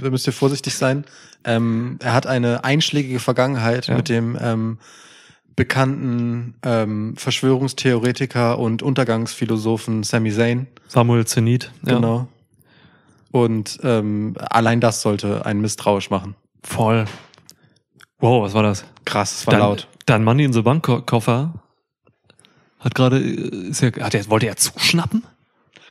da 0.00 0.10
müsst 0.10 0.26
ihr 0.26 0.32
vorsichtig 0.32 0.74
sein. 0.74 1.04
Ähm, 1.44 1.98
er 2.00 2.12
hat 2.14 2.26
eine 2.26 2.64
einschlägige 2.64 3.18
Vergangenheit 3.20 3.88
mit 3.88 4.08
dem 4.08 4.38
ähm, 4.40 4.78
bekannten 5.56 6.54
ähm, 6.64 7.14
Verschwörungstheoretiker 7.16 8.58
und 8.58 8.82
Untergangsphilosophen 8.82 10.02
Sami 10.02 10.32
Zayn. 10.32 10.66
Samuel 10.88 11.26
Zenit. 11.26 11.70
Ja. 11.86 11.94
Genau. 11.96 12.28
Und 13.30 13.78
ähm, 13.82 14.34
allein 14.38 14.80
das 14.80 15.02
sollte 15.02 15.46
einen 15.46 15.60
misstrauisch 15.60 16.10
machen. 16.10 16.34
Voll. 16.62 17.06
Wow, 18.18 18.42
was 18.44 18.54
war 18.54 18.62
das? 18.62 18.84
Krass, 19.04 19.40
es 19.40 19.46
war 19.46 19.52
Dann, 19.52 19.60
laut. 19.60 19.88
Dann 20.06 20.22
Money 20.24 20.44
in 20.44 20.52
the 20.52 20.62
Bank 20.62 20.84
Ko- 20.84 21.02
Koffer 21.02 21.54
hat 22.78 22.94
gerade, 22.94 23.18
äh, 23.20 23.72
er, 23.80 24.04
hat 24.04 24.14
er, 24.14 24.28
wollte 24.28 24.46
er 24.46 24.56
zuschnappen? 24.56 25.24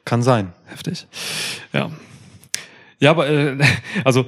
Kann 0.05 0.21
sein. 0.23 0.53
Heftig. 0.65 1.07
Ja. 1.73 1.89
Ja, 2.99 3.11
aber 3.11 3.27
äh, 3.29 3.57
also 4.05 4.25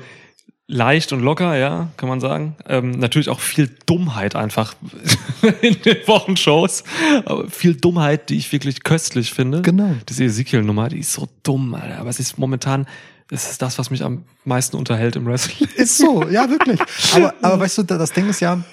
leicht 0.68 1.12
und 1.12 1.20
locker, 1.20 1.56
ja, 1.56 1.90
kann 1.98 2.10
man 2.10 2.20
sagen. 2.20 2.56
Ähm, 2.68 2.92
natürlich 2.92 3.30
auch 3.30 3.40
viel 3.40 3.70
Dummheit 3.86 4.36
einfach 4.36 4.76
in 5.62 5.82
den 5.82 5.98
Wochenshows. 6.08 6.84
Aber 7.26 7.50
viel 7.50 7.76
Dummheit, 7.76 8.30
die 8.30 8.38
ich 8.38 8.52
wirklich 8.52 8.84
köstlich 8.84 9.34
finde. 9.34 9.62
Genau. 9.62 9.96
Diese 10.10 10.24
Ezekiel-Nummer, 10.26 10.90
die 10.90 11.00
ist 11.00 11.14
so 11.14 11.28
dumm, 11.44 11.74
Alter. 11.76 12.00
Aber 12.00 12.10
es 12.10 12.20
ist 12.20 12.38
momentan, 12.38 12.88
es 13.30 13.50
ist 13.50 13.62
das, 13.62 13.78
was 13.78 13.90
mich 13.90 14.04
am 14.04 14.24
meisten 14.46 14.78
unterhält 14.78 15.16
im 15.16 15.26
Wrestling. 15.26 15.68
Ist 15.76 15.98
so, 15.98 16.28
ja, 16.30 16.50
wirklich. 16.50 16.80
Aber, 17.14 17.34
aber 17.42 17.60
weißt 17.60 17.80
du, 17.80 17.84
das 17.84 18.12
Ding 18.12 18.30
ist 18.30 18.40
ja, 18.40 18.64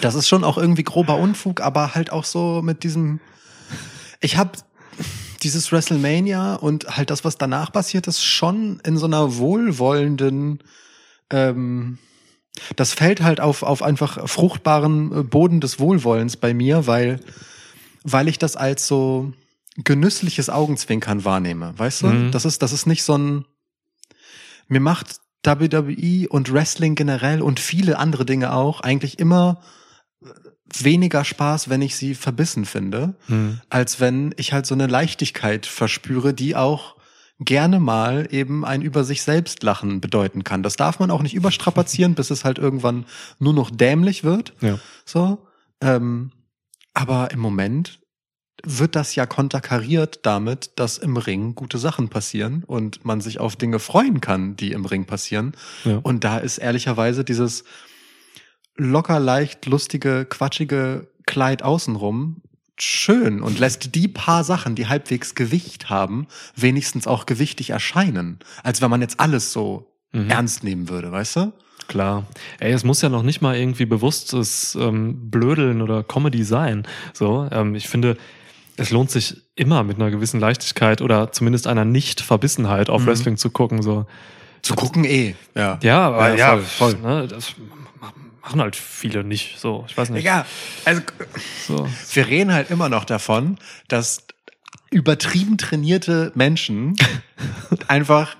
das 0.00 0.14
ist 0.14 0.28
schon 0.28 0.44
auch 0.44 0.58
irgendwie 0.58 0.82
grober 0.82 1.16
Unfug, 1.16 1.60
aber 1.60 1.94
halt 1.94 2.10
auch 2.10 2.24
so 2.24 2.62
mit 2.62 2.84
diesem. 2.84 3.20
Ich 4.20 4.36
habe 4.36 4.52
dieses 5.42 5.70
WrestleMania 5.72 6.54
und 6.54 6.96
halt 6.96 7.10
das, 7.10 7.24
was 7.24 7.38
danach 7.38 7.72
passiert 7.72 8.06
ist, 8.06 8.22
schon 8.22 8.80
in 8.84 8.96
so 8.96 9.06
einer 9.06 9.36
wohlwollenden. 9.36 10.60
Ähm, 11.30 11.98
das 12.76 12.92
fällt 12.92 13.22
halt 13.22 13.40
auf, 13.40 13.62
auf 13.62 13.82
einfach 13.82 14.28
fruchtbaren 14.28 15.20
äh, 15.20 15.22
Boden 15.22 15.60
des 15.60 15.78
Wohlwollens 15.78 16.36
bei 16.36 16.54
mir, 16.54 16.86
weil, 16.86 17.20
weil 18.02 18.28
ich 18.28 18.38
das 18.38 18.56
als 18.56 18.86
so 18.86 19.32
genüssliches 19.76 20.50
Augenzwinkern 20.50 21.24
wahrnehme. 21.24 21.74
Weißt 21.76 22.02
du? 22.02 22.06
Mhm. 22.08 22.30
Das 22.32 22.44
ist, 22.44 22.62
das 22.62 22.72
ist 22.72 22.86
nicht 22.86 23.04
so 23.04 23.16
ein. 23.16 23.44
Mir 24.66 24.80
macht 24.80 25.20
WWE 25.44 26.28
und 26.28 26.52
Wrestling 26.52 26.94
generell 26.94 27.40
und 27.40 27.58
viele 27.58 27.98
andere 27.98 28.26
Dinge 28.26 28.52
auch 28.52 28.80
eigentlich 28.80 29.18
immer 29.18 29.62
weniger 30.76 31.24
Spaß, 31.24 31.70
wenn 31.70 31.80
ich 31.80 31.96
sie 31.96 32.14
verbissen 32.14 32.66
finde, 32.66 33.14
Hm. 33.26 33.60
als 33.70 34.00
wenn 34.00 34.34
ich 34.36 34.52
halt 34.52 34.66
so 34.66 34.74
eine 34.74 34.86
Leichtigkeit 34.86 35.64
verspüre, 35.64 36.34
die 36.34 36.56
auch 36.56 36.96
gerne 37.40 37.78
mal 37.78 38.28
eben 38.30 38.64
ein 38.64 38.82
über 38.82 39.04
sich 39.04 39.22
selbst 39.22 39.62
lachen 39.62 40.00
bedeuten 40.00 40.44
kann. 40.44 40.62
Das 40.62 40.76
darf 40.76 40.98
man 40.98 41.10
auch 41.10 41.22
nicht 41.22 41.34
überstrapazieren, 41.34 42.14
bis 42.16 42.30
es 42.30 42.44
halt 42.44 42.58
irgendwann 42.58 43.06
nur 43.38 43.52
noch 43.52 43.70
dämlich 43.70 44.24
wird. 44.24 44.54
Ja. 44.60 44.78
So. 45.04 45.46
Ähm, 45.80 46.32
aber 46.94 47.30
im 47.30 47.38
Moment 47.38 48.00
wird 48.64 48.96
das 48.96 49.14
ja 49.14 49.24
konterkariert 49.24 50.20
damit, 50.24 50.72
dass 50.76 50.98
im 50.98 51.16
Ring 51.16 51.54
gute 51.54 51.78
Sachen 51.78 52.08
passieren 52.08 52.64
und 52.64 53.04
man 53.04 53.20
sich 53.20 53.38
auf 53.38 53.54
Dinge 53.54 53.78
freuen 53.78 54.20
kann, 54.20 54.56
die 54.56 54.72
im 54.72 54.84
Ring 54.84 55.04
passieren. 55.04 55.52
Ja. 55.84 56.00
Und 56.02 56.24
da 56.24 56.38
ist 56.38 56.58
ehrlicherweise 56.58 57.22
dieses 57.24 57.62
locker 58.76 59.20
leicht 59.20 59.66
lustige, 59.66 60.24
quatschige 60.24 61.08
Kleid 61.24 61.62
außenrum 61.62 62.42
schön 62.82 63.40
und 63.42 63.58
lässt 63.58 63.94
die 63.94 64.08
paar 64.08 64.44
Sachen, 64.44 64.74
die 64.74 64.86
halbwegs 64.86 65.34
Gewicht 65.34 65.90
haben, 65.90 66.26
wenigstens 66.56 67.06
auch 67.06 67.26
gewichtig 67.26 67.70
erscheinen, 67.70 68.38
als 68.62 68.80
wenn 68.80 68.90
man 68.90 69.00
jetzt 69.00 69.20
alles 69.20 69.52
so 69.52 69.86
Mhm. 70.12 70.30
ernst 70.30 70.64
nehmen 70.64 70.88
würde, 70.88 71.12
weißt 71.12 71.36
du? 71.36 71.52
Klar. 71.86 72.26
Ey, 72.60 72.72
es 72.72 72.82
muss 72.82 73.02
ja 73.02 73.08
noch 73.10 73.22
nicht 73.22 73.42
mal 73.42 73.56
irgendwie 73.56 73.84
bewusstes 73.86 74.74
ähm, 74.80 75.30
Blödeln 75.30 75.82
oder 75.82 76.02
Comedy 76.02 76.44
sein. 76.44 76.86
So, 77.12 77.46
ähm, 77.52 77.74
ich 77.74 77.88
finde, 77.88 78.16
es 78.78 78.90
lohnt 78.90 79.10
sich 79.10 79.36
immer 79.54 79.82
mit 79.84 79.96
einer 79.96 80.10
gewissen 80.10 80.40
Leichtigkeit 80.40 81.02
oder 81.02 81.30
zumindest 81.32 81.66
einer 81.66 81.84
Nicht-Verbissenheit 81.84 82.88
auf 82.88 83.02
Mhm. 83.02 83.06
Wrestling 83.06 83.36
zu 83.36 83.50
gucken. 83.50 83.82
So. 83.82 84.06
Zu 84.62 84.74
gucken 84.74 85.04
eh, 85.04 85.34
ja. 85.54 85.78
Ja, 85.82 86.06
aber 86.08 86.34
ja, 86.36 86.56
voll, 86.58 86.94
voll. 86.96 87.00
Ne, 87.02 87.28
das 87.28 87.52
machen 88.48 88.62
halt 88.62 88.76
viele 88.76 89.24
nicht. 89.24 89.58
So, 89.60 89.84
ich 89.88 89.96
weiß 89.96 90.08
nicht. 90.10 90.24
Ja, 90.24 90.46
also 90.86 91.02
So. 91.66 91.86
wir 92.14 92.26
reden 92.26 92.52
halt 92.52 92.70
immer 92.70 92.88
noch 92.88 93.04
davon, 93.04 93.58
dass 93.88 94.22
übertrieben 94.90 95.58
trainierte 95.58 96.32
Menschen 96.34 96.96
einfach 97.88 98.36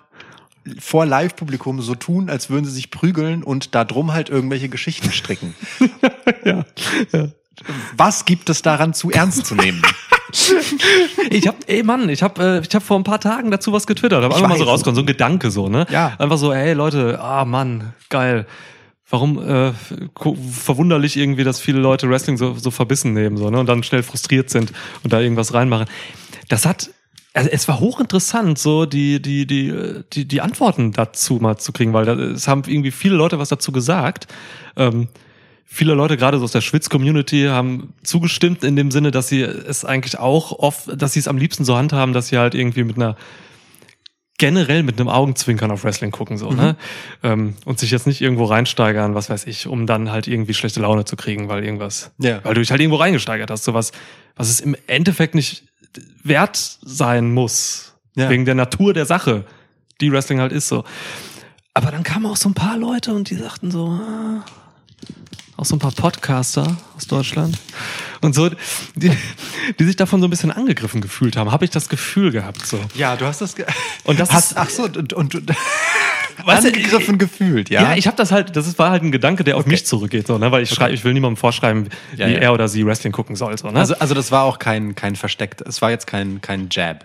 vor 0.79 1.05
Live-Publikum 1.05 1.83
so 1.83 1.95
tun, 1.95 2.31
als 2.31 2.49
würden 2.49 2.65
sie 2.65 2.73
sich 2.73 2.91
prügeln 2.91 3.43
und 3.43 3.75
da 3.75 3.85
drum 3.85 4.15
halt 4.15 4.31
irgendwelche 4.31 4.69
Geschichten 4.69 5.13
stricken. 5.13 5.55
Ja, 6.45 6.65
ja. 7.13 7.29
Was 7.97 8.25
gibt 8.25 8.49
es 8.49 8.63
daran 8.63 8.95
zu 8.95 9.11
ernst 9.11 9.45
zu 9.45 9.55
nehmen? 9.55 9.83
Ich 11.31 11.47
hab, 11.49 11.57
ey 11.69 11.83
Mann, 11.83 12.11
ich 12.11 12.23
hab, 12.23 12.39
äh, 12.39 12.61
ich 12.61 12.75
hab 12.75 12.83
vor 12.83 12.99
ein 12.99 13.05
paar 13.05 13.19
Tagen 13.19 13.51
dazu 13.51 13.73
was 13.73 13.87
getwittert, 13.87 14.23
hab 14.23 14.35
einfach 14.35 14.47
mal 14.49 14.59
so 14.59 14.65
rausgekommen, 14.65 14.95
so 14.95 15.01
ein 15.03 15.07
Gedanke 15.07 15.51
so, 15.51 15.69
ne? 15.71 15.87
Ja. 15.91 16.15
Einfach 16.19 16.37
so, 16.37 16.53
ey 16.53 16.75
Leute, 16.75 17.19
ah 17.21 17.47
Mann, 17.47 17.95
geil. 18.11 18.47
Warum 19.11 19.39
äh, 19.39 19.73
verwunderlich 20.53 21.17
irgendwie, 21.17 21.45
dass 21.45 21.61
viele 21.61 21.79
Leute 21.79 22.11
Wrestling 22.11 22.37
so, 22.37 22.55
so 22.55 22.71
verbissen 22.71 23.15
nehmen 23.15 23.39
so, 23.39 23.49
ne? 23.49 23.59
Und 23.59 23.67
dann 23.67 23.83
schnell 23.83 24.03
frustriert 24.03 24.51
sind 24.51 24.73
und 25.03 25.13
da 25.13 25.21
irgendwas 25.21 25.55
reinmachen. 25.55 25.87
Das 26.49 26.67
hat, 26.67 26.91
also 27.33 27.49
es 27.51 27.69
war 27.69 27.81
hochinteressant, 27.81 28.59
so 28.59 28.85
die, 28.85 29.23
die, 29.23 29.47
die, 29.47 30.03
die, 30.13 30.29
die 30.29 30.41
Antworten 30.43 30.93
dazu 30.93 31.37
mal 31.37 31.57
zu 31.57 31.73
kriegen, 31.73 31.95
weil 31.95 32.05
da, 32.05 32.15
es 32.15 32.49
haben 32.49 32.63
irgendwie 32.67 32.91
viele 32.91 33.15
Leute 33.15 33.39
was 33.39 33.49
dazu 33.49 33.73
gesagt. 33.73 34.27
Ähm, 34.77 35.09
viele 35.65 35.95
Leute, 35.95 36.19
gerade 36.19 36.39
so 36.39 36.45
aus 36.45 36.53
der 36.53 36.61
Schwitz-Community, 36.61 37.45
haben 37.45 37.95
zugestimmt 38.03 38.63
in 38.63 38.77
dem 38.77 38.91
Sinne, 38.91 39.11
dass 39.11 39.29
sie 39.29 39.41
es 39.41 39.87
eigentlich 39.87 40.19
auch 40.19 40.53
oft, 40.53 41.01
dass 41.01 41.15
sie 41.15 41.21
es 41.21 41.29
am 41.29 41.39
liebsten 41.39 41.65
so 41.65 41.77
handhaben, 41.77 42.13
dass 42.13 42.29
sie 42.29 42.37
halt 42.37 42.55
irgendwie 42.55 42.85
mit 42.85 42.97
einer 42.97 43.17
generell 44.39 44.83
mit 44.85 44.99
einem 45.01 45.09
Augenzwinkern 45.09 45.71
auf 45.71 45.85
Wrestling 45.85 46.11
gucken, 46.13 46.39
so, 46.39 46.51
ne? 46.51 46.77
Ähm, 47.23 47.55
und 47.65 47.79
sich 47.81 47.91
jetzt 47.91 48.07
nicht 48.07 48.21
irgendwo 48.21 48.45
reinsteigern, 48.45 49.15
was 49.15 49.29
weiß 49.31 49.47
ich, 49.47 49.67
um 49.67 49.87
dann 49.87 50.11
halt 50.13 50.29
irgendwie 50.29 50.55
schlechte 50.55 50.81
Laune 50.81 51.05
zu 51.05 51.17
kriegen, 51.17 51.49
weil 51.49 51.65
irgendwas, 51.65 52.13
Ja. 52.19 52.43
weil 52.45 52.55
du 52.55 52.61
dich 52.61 52.71
halt 52.71 52.81
irgendwo 52.81 52.99
reingesteigert 52.99 53.51
hast, 53.51 53.65
so 53.65 53.75
was, 53.75 53.91
was 54.37 54.49
es 54.49 54.61
im 54.61 54.77
Endeffekt 54.87 55.35
nicht 55.35 55.65
wert 56.23 56.57
sein 56.57 57.35
muss, 57.35 57.95
Ja. 58.15 58.31
wegen 58.31 58.45
der 58.45 58.55
Natur 58.55 58.95
der 58.95 59.07
Sache, 59.07 59.45
die 60.01 60.13
Wrestling 60.13 60.41
halt 60.41 60.53
ist, 60.53 60.69
so. 60.69 60.85
Aber 61.75 61.91
dann 61.91 62.03
kamen 62.05 62.27
auch 62.27 62.37
so 62.37 62.49
ein 62.49 62.55
paar 62.55 62.77
Leute 62.79 63.13
und 63.15 63.31
die 63.31 63.35
sagten 63.37 63.71
so, 63.73 63.87
ah, 63.89 64.45
auch 65.59 65.65
so 65.65 65.75
ein 65.77 65.81
paar 65.81 65.91
Podcaster 65.93 66.77
aus 66.97 67.07
Deutschland 67.09 67.59
und 68.21 68.33
so, 68.35 68.49
die, 68.95 69.11
die 69.79 69.85
sich 69.85 69.97
davon 69.97 70.21
so 70.21 70.27
ein 70.29 70.31
bisschen 70.31 70.53
angegriffen 70.53 71.01
gefühlt 71.01 71.37
haben, 71.37 71.51
habe 71.53 71.65
ich 71.65 71.71
das 71.73 71.89
Gefühl 71.89 72.31
gehabt, 72.31 72.65
so. 72.65 72.81
Ja, 72.95 73.17
du 73.17 73.27
hast 73.27 73.41
das. 73.41 73.57
Ge 73.57 73.67
Und 74.05 74.21
das 74.21 74.31
hast, 74.33 74.53
ist- 74.53 74.57
ach 74.57 74.71
so 74.71 74.85
und, 74.85 75.13
und 75.13 75.35
Weißt 76.45 76.63
du, 76.65 76.69
angegriffen 76.69 77.19
gefühlt, 77.19 77.69
ja. 77.71 77.83
Ja, 77.83 77.97
ich 77.97 78.07
habe 78.07 78.17
das 78.17 78.31
halt, 78.31 78.55
das 78.55 78.79
war 78.79 78.91
halt 78.93 79.03
ein 79.03 79.11
Gedanke, 79.11 79.43
der 79.43 79.57
auf 79.57 79.67
mich 79.67 79.85
zurückgeht, 79.85 80.29
so, 80.29 80.39
ne? 80.39 80.53
weil 80.53 80.63
ich 80.63 80.71
schreibe, 80.71 80.95
ich 80.95 81.03
will 81.03 81.13
niemandem 81.13 81.37
vorschreiben, 81.37 81.89
wie 82.13 82.21
Ja, 82.21 82.29
er 82.29 82.53
oder 82.53 82.69
sie 82.69 82.87
Wrestling 82.87 83.13
gucken 83.13 83.35
soll. 83.35 83.59
So, 83.59 83.69
ne? 83.69 83.81
also, 83.81 83.95
also 83.99 84.15
das 84.15 84.31
war 84.31 84.45
auch 84.45 84.61
kein 84.61 84.95
kein 84.95 85.17
versteckt. 85.17 85.61
Es 85.63 85.83
war 85.83 85.91
jetzt 85.91 86.07
kein 86.07 86.41
kein 86.41 86.69
Jab. 86.71 87.05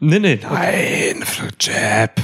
nee, 0.00 0.18
nee, 0.18 0.40
nein, 0.42 1.22
Jab. 1.60 2.18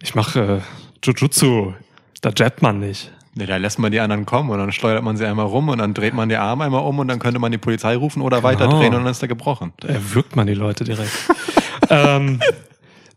Ich 0.00 0.14
mache 0.14 0.62
äh, 0.62 1.04
Jujutsu, 1.04 1.74
da 2.20 2.30
jabbt 2.36 2.62
man 2.62 2.78
nicht. 2.78 3.10
Nee, 3.38 3.46
da 3.46 3.56
lässt 3.56 3.78
man 3.78 3.92
die 3.92 4.00
anderen 4.00 4.26
kommen 4.26 4.50
und 4.50 4.58
dann 4.58 4.72
steuert 4.72 5.04
man 5.04 5.16
sie 5.16 5.24
einmal 5.24 5.46
rum 5.46 5.68
und 5.68 5.78
dann 5.78 5.94
dreht 5.94 6.12
man 6.12 6.28
die 6.28 6.34
Arme 6.34 6.64
einmal 6.64 6.82
um 6.82 6.98
und 6.98 7.06
dann 7.06 7.20
könnte 7.20 7.38
man 7.38 7.52
die 7.52 7.58
Polizei 7.58 7.94
rufen 7.94 8.20
oder 8.20 8.42
weiterdrehen 8.42 8.92
und 8.92 9.04
dann 9.04 9.12
ist 9.12 9.22
er 9.22 9.28
gebrochen. 9.28 9.72
Da 9.78 9.86
erwürgt 9.86 10.34
man 10.34 10.48
die 10.48 10.54
Leute 10.54 10.82
direkt. 10.82 11.12
ähm, 11.88 12.40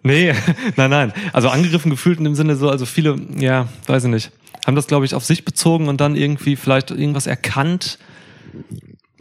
nee, 0.03 0.31
nein, 0.75 0.91
nein. 0.91 1.13
Also 1.33 1.49
angegriffen 1.49 1.89
gefühlt 1.89 2.19
in 2.19 2.25
dem 2.25 2.35
Sinne 2.35 2.55
so, 2.55 2.69
also 2.69 2.85
viele, 2.85 3.15
ja, 3.39 3.67
weiß 3.87 4.03
ich 4.03 4.11
nicht, 4.11 4.31
haben 4.67 4.75
das, 4.75 4.85
glaube 4.85 5.05
ich, 5.05 5.15
auf 5.15 5.25
sich 5.25 5.43
bezogen 5.43 5.87
und 5.87 5.99
dann 5.99 6.15
irgendwie 6.15 6.55
vielleicht 6.55 6.91
irgendwas 6.91 7.25
erkannt, 7.25 7.97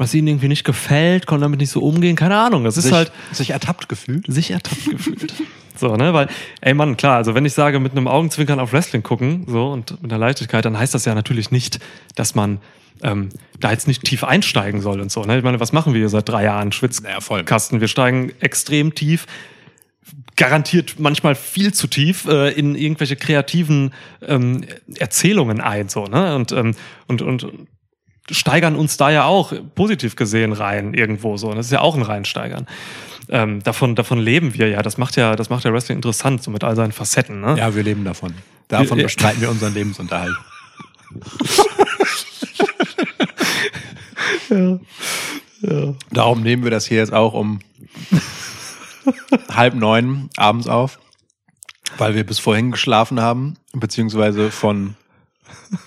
was 0.00 0.14
ihnen 0.14 0.28
irgendwie 0.28 0.48
nicht 0.48 0.64
gefällt, 0.64 1.26
konnten 1.26 1.42
damit 1.42 1.60
nicht 1.60 1.70
so 1.70 1.80
umgehen, 1.80 2.16
keine 2.16 2.34
Ahnung. 2.34 2.64
Das 2.64 2.78
ist 2.78 2.84
sich, 2.84 2.92
halt 2.92 3.12
sich 3.32 3.50
ertappt 3.50 3.86
gefühlt. 3.90 4.24
sich 4.26 4.50
ertappt 4.50 4.86
gefühlt. 4.86 5.34
So, 5.76 5.94
ne, 5.94 6.14
weil, 6.14 6.28
ey 6.62 6.72
Mann, 6.72 6.96
klar, 6.96 7.16
also 7.16 7.34
wenn 7.34 7.44
ich 7.44 7.52
sage, 7.52 7.80
mit 7.80 7.92
einem 7.92 8.08
Augenzwinkern 8.08 8.60
auf 8.60 8.72
Wrestling 8.72 9.02
gucken, 9.02 9.44
so, 9.46 9.70
und 9.70 10.02
mit 10.02 10.10
einer 10.10 10.18
Leichtigkeit, 10.18 10.64
dann 10.64 10.78
heißt 10.78 10.94
das 10.94 11.04
ja 11.04 11.14
natürlich 11.14 11.50
nicht, 11.50 11.80
dass 12.14 12.34
man 12.34 12.60
ähm, 13.02 13.28
da 13.58 13.72
jetzt 13.72 13.88
nicht 13.88 14.02
tief 14.02 14.24
einsteigen 14.24 14.80
soll 14.80 15.02
und 15.02 15.12
so. 15.12 15.22
Ne? 15.22 15.36
Ich 15.36 15.44
meine, 15.44 15.60
was 15.60 15.72
machen 15.72 15.92
wir 15.92 16.00
hier 16.00 16.08
seit 16.08 16.26
drei 16.26 16.44
Jahren? 16.44 16.72
Schwitzkasten. 16.72 17.82
Wir 17.82 17.88
steigen 17.88 18.32
extrem 18.40 18.94
tief, 18.94 19.26
garantiert 20.36 20.94
manchmal 20.98 21.34
viel 21.34 21.74
zu 21.74 21.86
tief 21.88 22.24
äh, 22.26 22.52
in 22.52 22.74
irgendwelche 22.74 23.16
kreativen 23.16 23.92
ähm, 24.26 24.64
Erzählungen 24.98 25.60
ein, 25.60 25.90
so, 25.90 26.06
ne? 26.06 26.34
Und, 26.36 26.52
ähm, 26.52 26.74
und, 27.06 27.20
und 27.20 27.46
steigern 28.30 28.76
uns 28.76 28.96
da 28.96 29.10
ja 29.10 29.24
auch 29.24 29.52
positiv 29.74 30.16
gesehen 30.16 30.52
rein 30.52 30.94
irgendwo 30.94 31.36
so. 31.36 31.48
Und 31.48 31.56
das 31.56 31.66
ist 31.66 31.72
ja 31.72 31.80
auch 31.80 31.96
ein 31.96 32.02
Reinsteigern. 32.02 32.66
Ähm, 33.28 33.62
davon, 33.62 33.94
davon 33.94 34.18
leben 34.18 34.54
wir 34.54 34.68
ja. 34.68 34.82
Das 34.82 34.98
macht 34.98 35.16
ja, 35.16 35.36
das 35.36 35.50
macht 35.50 35.64
ja 35.64 35.72
Wrestling 35.72 35.98
interessant, 35.98 36.42
so 36.42 36.50
mit 36.50 36.64
all 36.64 36.74
seinen 36.76 36.92
Facetten. 36.92 37.40
Ne? 37.40 37.56
Ja, 37.58 37.74
wir 37.74 37.82
leben 37.82 38.04
davon. 38.04 38.34
Davon 38.68 38.98
Ja. 38.98 39.04
bestreiten 39.04 39.40
wir 39.40 39.50
unseren 39.50 39.74
Lebensunterhalt. 39.74 40.34
Darum 46.10 46.42
nehmen 46.42 46.64
wir 46.64 46.70
das 46.70 46.86
hier 46.86 46.98
jetzt 46.98 47.12
auch 47.12 47.32
um 47.34 47.60
halb 49.50 49.74
neun 49.74 50.30
abends 50.36 50.66
auf, 50.68 50.98
weil 51.98 52.14
wir 52.14 52.24
bis 52.24 52.38
vorhin 52.38 52.70
geschlafen 52.70 53.20
haben, 53.20 53.54
beziehungsweise 53.72 54.50
von, 54.50 54.96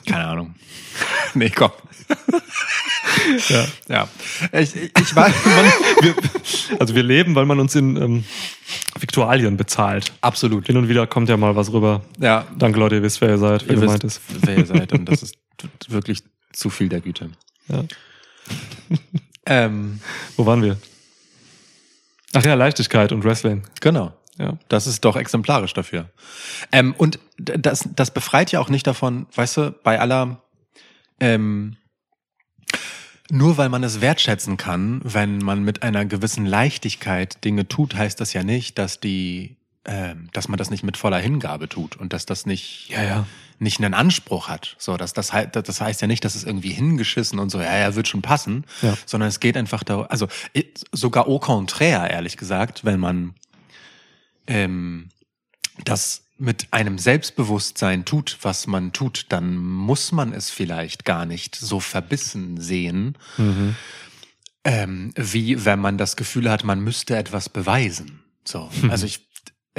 keine 0.05 0.25
Ahnung. 0.25 0.55
Nee, 1.35 1.49
komm. 1.49 1.71
Ja. 3.49 3.65
Ja. 3.87 4.07
Ich, 4.59 4.75
ich, 4.75 5.15
weiß, 5.15 5.33
man, 5.45 5.65
Wir, 6.01 6.15
also 6.79 6.95
wir 6.95 7.03
leben, 7.03 7.35
weil 7.35 7.45
man 7.45 7.59
uns 7.59 7.75
in 7.75 7.95
ähm, 7.95 8.23
Viktualien 8.99 9.57
bezahlt. 9.57 10.11
Absolut. 10.21 10.67
Hin 10.67 10.77
und 10.77 10.89
wieder 10.89 11.07
kommt 11.07 11.29
ja 11.29 11.37
mal 11.37 11.55
was 11.55 11.71
rüber. 11.71 12.01
Ja, 12.19 12.45
Danke 12.57 12.79
Leute, 12.79 12.95
ihr 12.95 13.03
wisst, 13.03 13.21
wer 13.21 13.29
ihr 13.29 13.37
seid, 13.37 13.67
wer 13.67 13.75
ihr 13.75 13.81
gemeint 13.81 14.03
wisst, 14.03 14.21
ist. 14.29 14.45
wer 14.45 14.57
ihr 14.57 14.65
seid 14.65 14.93
und 14.93 15.05
das 15.05 15.23
ist 15.23 15.35
wirklich 15.87 16.23
zu 16.51 16.69
viel 16.69 16.89
der 16.89 17.01
Güte. 17.01 17.29
Ja. 17.67 17.83
Ähm, 19.45 19.99
Wo 20.37 20.45
waren 20.45 20.61
wir? 20.61 20.77
Ach 22.33 22.43
ja, 22.43 22.55
Leichtigkeit 22.55 23.11
und 23.11 23.23
Wrestling. 23.23 23.63
genau. 23.79 24.13
Ja. 24.39 24.57
Das 24.67 24.87
ist 24.87 25.05
doch 25.05 25.15
exemplarisch 25.15 25.73
dafür. 25.73 26.09
Ähm, 26.71 26.95
und 26.97 27.19
das, 27.37 27.87
das 27.95 28.11
befreit 28.11 28.51
ja 28.51 28.59
auch 28.59 28.69
nicht 28.69 28.87
davon, 28.87 29.27
weißt 29.35 29.57
du, 29.57 29.71
bei 29.83 29.99
aller, 29.99 30.41
ähm, 31.19 31.77
nur 33.33 33.57
weil 33.57 33.69
man 33.69 33.83
es 33.83 33.99
wertschätzen 33.99 34.57
kann, 34.57 35.01
wenn 35.03 35.39
man 35.39 35.63
mit 35.63 35.81
einer 35.81 36.05
gewissen 36.05 36.45
Leichtigkeit 36.45 37.43
Dinge 37.43 37.67
tut, 37.67 37.95
heißt 37.95 38.19
das 38.21 38.31
ja 38.33 38.43
nicht, 38.43 38.77
dass 38.77 38.99
die, 38.99 39.57
ähm, 39.85 40.29
dass 40.33 40.47
man 40.47 40.57
das 40.57 40.69
nicht 40.69 40.83
mit 40.83 40.97
voller 40.97 41.17
Hingabe 41.17 41.67
tut 41.67 41.95
und 41.95 42.13
dass 42.13 42.25
das 42.27 42.45
nicht, 42.45 42.89
Ja, 42.89 43.03
ja. 43.03 43.25
nicht 43.59 43.79
einen 43.79 43.93
Anspruch 43.95 44.49
hat. 44.49 44.75
So, 44.77 44.97
dass 44.97 45.13
das, 45.13 45.33
hei- 45.33 45.47
das 45.47 45.81
heißt 45.81 46.01
ja 46.01 46.07
nicht, 46.07 46.23
dass 46.23 46.35
es 46.35 46.43
irgendwie 46.43 46.69
hingeschissen 46.71 47.39
und 47.39 47.49
so, 47.49 47.59
ja, 47.59 47.75
ja, 47.77 47.95
wird 47.95 48.07
schon 48.07 48.21
passen, 48.21 48.65
Ja. 48.83 48.95
sondern 49.05 49.29
es 49.29 49.39
geht 49.39 49.57
einfach 49.57 49.83
darum, 49.83 50.05
also 50.09 50.27
sogar 50.91 51.27
au 51.27 51.39
contraire, 51.39 52.09
ehrlich 52.11 52.37
gesagt, 52.37 52.85
wenn 52.85 52.99
man 52.99 53.33
ähm, 54.47 55.09
das 55.85 56.22
mit 56.43 56.67
einem 56.71 56.97
Selbstbewusstsein 56.97 58.03
tut, 58.03 58.37
was 58.41 58.67
man 58.67 58.91
tut, 58.91 59.27
dann 59.29 59.55
muss 59.55 60.11
man 60.11 60.33
es 60.33 60.49
vielleicht 60.49 61.05
gar 61.05 61.25
nicht 61.25 61.55
so 61.55 61.79
verbissen 61.79 62.59
sehen, 62.59 63.17
Mhm. 63.37 63.75
ähm, 64.65 65.11
wie 65.15 65.63
wenn 65.63 65.79
man 65.79 65.97
das 65.97 66.15
Gefühl 66.17 66.49
hat, 66.49 66.63
man 66.65 66.81
müsste 66.81 67.15
etwas 67.15 67.47
beweisen. 67.47 68.23
So, 68.45 68.69
also 68.89 69.05
ich, 69.05 69.25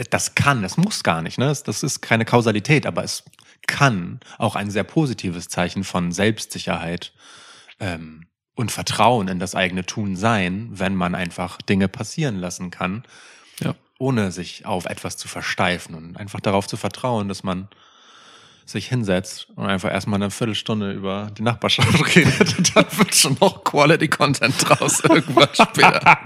das 0.09 0.35
kann, 0.35 0.63
das 0.63 0.79
muss 0.79 1.03
gar 1.03 1.21
nicht, 1.21 1.37
ne? 1.39 1.47
Das, 1.47 1.63
das 1.65 1.83
ist 1.83 2.01
keine 2.01 2.25
Kausalität, 2.25 2.87
aber 2.87 3.05
es 3.05 3.25
kann 3.67 4.21
auch 4.39 4.57
ein 4.57 4.71
sehr 4.71 4.85
positives 4.85 5.49
Zeichen 5.49 5.85
von 5.85 6.13
Selbstsicherheit 6.13 7.13
ähm, 7.79 8.27
und 8.55 8.73
Vertrauen 8.73 9.29
in 9.29 9.39
das 9.39 9.55
eigene 9.55 9.85
Tun 9.85 10.17
sein, 10.17 10.69
wenn 10.73 10.95
man 10.95 11.15
einfach 11.15 11.61
Dinge 11.61 11.89
passieren 11.89 12.37
lassen 12.37 12.71
kann, 12.71 13.05
Ja. 13.61 13.75
Ohne 14.05 14.31
sich 14.33 14.67
auf 14.67 14.85
etwas 14.85 15.17
zu 15.17 15.29
versteifen 15.29 15.95
und 15.95 16.17
einfach 16.19 16.41
darauf 16.41 16.67
zu 16.67 16.77
vertrauen, 16.77 17.29
dass 17.29 17.43
man 17.43 17.69
sich 18.67 18.89
hinsetzt 18.89 19.47
und 19.57 19.67
einfach 19.67 19.91
erstmal 19.93 20.17
eine 20.23 20.31
Viertelstunde 20.31 20.93
über 20.93 21.31
die 21.37 21.43
Nachbarschaft 21.43 22.17
redet 22.17 22.57
und 22.59 22.75
dann 22.77 22.87
wird 22.97 23.15
schon 23.15 23.37
noch 23.41 23.63
Quality 23.63 24.09
Content 24.09 24.55
draus 24.59 25.01
irgendwann 25.01 25.49
später. 25.53 26.19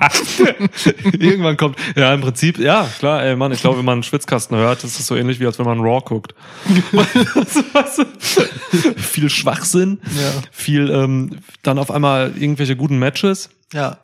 Irgendwann 1.19 1.57
kommt, 1.57 1.77
ja, 1.97 2.14
im 2.14 2.21
Prinzip, 2.21 2.59
ja, 2.59 2.88
klar, 3.01 3.25
ey, 3.25 3.35
Mann, 3.35 3.51
ich 3.51 3.61
glaube, 3.61 3.79
wenn 3.79 3.85
man 3.85 3.95
einen 3.95 4.03
Schwitzkasten 4.05 4.57
hört, 4.57 4.85
ist 4.85 5.01
es 5.01 5.07
so 5.09 5.17
ähnlich 5.17 5.41
wie 5.41 5.47
als 5.47 5.59
wenn 5.59 5.67
man 5.67 5.81
Raw 5.81 6.01
guckt. 6.05 6.33
Viel 8.97 9.31
Schwachsinn, 9.31 9.99
Ja. 10.17 10.31
viel, 10.53 10.91
ähm, 10.91 11.38
dann 11.62 11.79
auf 11.79 11.91
einmal 11.91 12.33
irgendwelche 12.38 12.77
guten 12.77 12.99
Matches, 13.01 13.51
Ja. 13.73 13.99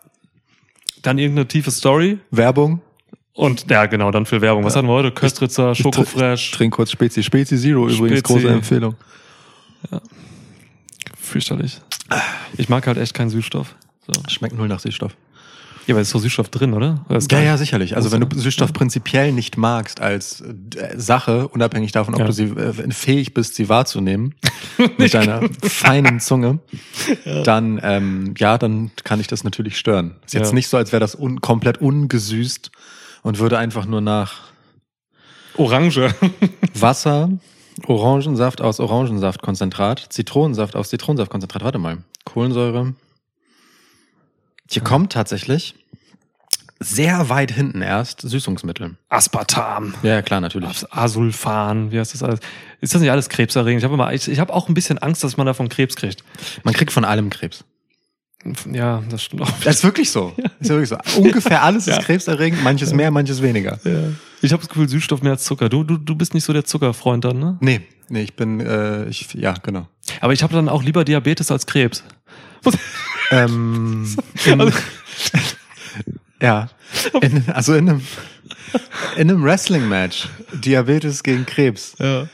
dann 1.03 1.19
irgendeine 1.19 1.47
tiefe 1.49 1.71
Story 1.71 2.19
Werbung. 2.33 2.81
Und, 3.35 3.70
ja, 3.70 3.87
genau, 3.87 4.11
dann 4.11 4.27
viel 4.27 4.40
Werbung. 4.40 4.64
Was 4.64 4.77
hatten 4.77 4.87
wir 4.88 4.92
heute? 4.94 5.11
Köstritzer, 5.12 5.75
Schokofresh, 5.75 6.53
Trink 6.53 6.75
kurz 6.75 6.90
Spezi. 6.90 7.23
Spezi 7.23 7.59
Zero 7.59 7.88
übrigens, 7.88 8.20
Spezi. 8.20 8.23
große 8.23 8.49
Empfehlung. 8.49 8.94
fürchterlich. 11.20 11.81
Ich 12.57 12.68
mag 12.68 12.87
halt 12.87 12.99
echt 12.99 13.14
keinen 13.14 13.31
Süßstoff. 13.31 13.75
So. 14.07 14.23
Schmeckt 14.29 14.57
null 14.57 14.68
nach 14.68 14.81
Süßstoff. 14.81 15.16
Ja, 15.87 15.94
aber 15.94 16.01
ist 16.01 16.14
doch 16.14 16.20
Süßstoff 16.20 16.49
drin, 16.49 16.73
oder? 16.73 17.05
oder 17.11 17.18
Ja, 17.31 17.40
ja, 17.40 17.57
sicherlich. 17.59 17.94
Also 17.97 18.11
wenn 18.11 18.20
du 18.23 18.38
Süßstoff 18.38 18.73
prinzipiell 18.73 19.33
nicht 19.33 19.59
magst 19.59 20.01
als 20.01 20.40
äh, 20.40 20.94
Sache, 20.97 21.49
unabhängig 21.49 21.92
davon, 21.92 22.14
ob 22.14 22.20
Ja. 22.20 22.27
du 22.27 22.33
sie 22.33 22.44
äh, 22.44 22.90
fähig 22.90 23.35
bist, 23.35 23.55
sie 23.55 23.68
wahrzunehmen, 23.68 24.35
mit 24.99 25.12
deiner 25.12 25.42
feinen 25.62 26.20
Zunge, 26.20 26.61
dann 27.44 27.79
ähm, 27.83 28.35
ja, 28.38 28.57
dann 28.57 28.92
kann 29.05 29.20
ich 29.20 29.27
das 29.27 29.44
natürlich 29.44 29.77
stören. 29.79 30.14
Ist 30.25 30.33
jetzt 30.35 30.49
Ja. 30.51 30.55
nicht 30.55 30.68
so, 30.68 30.79
als 30.79 30.92
wäre 30.92 31.01
das 31.01 31.14
un 31.14 31.42
komplett 31.42 31.79
ungesüßt 31.83 32.70
und 33.25 33.41
würde 33.41 33.59
einfach 33.59 33.87
nur 33.87 34.01
nach 34.01 34.53
Orange. 35.57 36.15
Wasser, 36.75 37.31
Orangensaft 37.87 38.61
aus 38.61 38.79
Orangensaftkonzentrat, 38.79 40.07
Zitronensaft 40.11 40.77
aus 40.77 40.91
Zitronensaftkonzentrat. 40.91 41.65
Warte 41.65 41.79
mal. 41.79 41.99
Kohlensäure. 42.25 42.95
Hier 44.71 44.83
kommt 44.83 45.13
tatsächlich 45.13 45.75
sehr 46.81 47.29
weit 47.29 47.51
hinten 47.51 47.83
erst 47.83 48.21
Süßungsmittel. 48.21 48.97
Aspartam. 49.09 49.95
Ja, 50.03 50.15
ja, 50.15 50.23
klar, 50.23 50.41
natürlich. 50.41 50.85
Asulfan, 50.91 51.93
wie 51.93 51.99
heißt 51.99 52.15
das 52.15 52.23
alles? 52.23 52.41
Ist 52.81 52.95
das 52.95 53.01
nicht 53.01 53.11
alles 53.11 53.29
krebserregend? 53.29 53.83
Ich 53.83 53.91
habe 53.91 54.15
ich, 54.15 54.29
ich 54.29 54.39
habe 54.39 54.53
auch 54.53 54.69
ein 54.69 54.75
bisschen 54.75 54.99
Angst, 54.99 55.25
dass 55.25 55.37
man 55.37 55.47
davon 55.47 55.69
Krebs 55.69 55.97
kriegt. 55.97 56.25
Man 56.63 56.75
kriegt 56.75 56.93
von 56.93 57.05
allem 57.05 57.31
Krebs. 57.31 57.65
Ja, 58.72 59.02
das 59.09 59.22
stimmt 59.22 59.42
auch. 59.42 59.50
Das 59.62 59.76
ist 59.76 59.85
wirklich 59.85 60.11
so. 60.11 60.35
Ist 60.61 60.68
ja 60.70 60.76
wirklich 60.76 60.88
so. 60.90 61.20
Ungefähr 61.20 61.62
alles 61.62 61.87
Ja. 61.87 61.96
ist 61.98 62.04
krebserregend, 62.07 62.62
manches 62.62 62.92
mehr, 62.92 63.11
manches 63.11 63.40
weniger. 63.42 63.78
Ja. 63.85 64.09
Ich 64.42 64.52
habe 64.52 64.61
das 64.61 64.68
Gefühl, 64.68 64.88
Süßstoff 64.88 65.22
mehr 65.22 65.33
als 65.33 65.44
Zucker. 65.44 65.68
Du, 65.68 65.83
du, 65.85 65.96
du 65.96 66.14
bist 66.14 66.35
nicht 66.35 66.44
so 66.44 66.52
der 66.52 66.64
Zuckerfreund 66.64 67.24
dann, 67.24 67.38
ne? 67.38 67.57
Nee, 67.61 67.80
nee, 68.09 68.22
ich 68.22 68.35
bin, 68.37 68.61
äh, 68.61 69.07
ich, 69.09 69.33
ja, 69.35 69.54
genau. 69.62 69.88
Aber 70.20 70.33
ich 70.35 70.42
habe 70.42 70.52
dann 70.54 70.68
auch 70.68 70.83
lieber 70.83 71.04
Diabetes 71.04 71.50
als 71.50 71.66
Krebs. 71.66 72.02
Ähm, 73.30 74.07
in, 74.44 74.61
Also- 74.61 74.78
ja, 76.40 76.68
in, 77.22 77.44
also 77.48 77.74
in 77.74 77.88
einem, 77.88 78.02
in 79.16 79.30
einem 79.30 79.42
Wrestling-Match, 79.42 80.28
Diabetes 80.52 81.22
gegen 81.22 81.46
Krebs, 81.46 81.94
Ja. 81.98 82.28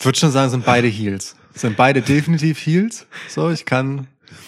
würde 0.00 0.18
schon 0.18 0.30
sagen, 0.30 0.50
sind 0.50 0.64
beide 0.64 0.88
Heels. 0.88 1.36
Sind 1.54 1.76
beide 1.76 2.00
definitiv 2.00 2.58
Heels. 2.64 3.06
So, 3.28 3.50
ich 3.50 3.66
kann. 3.66 4.06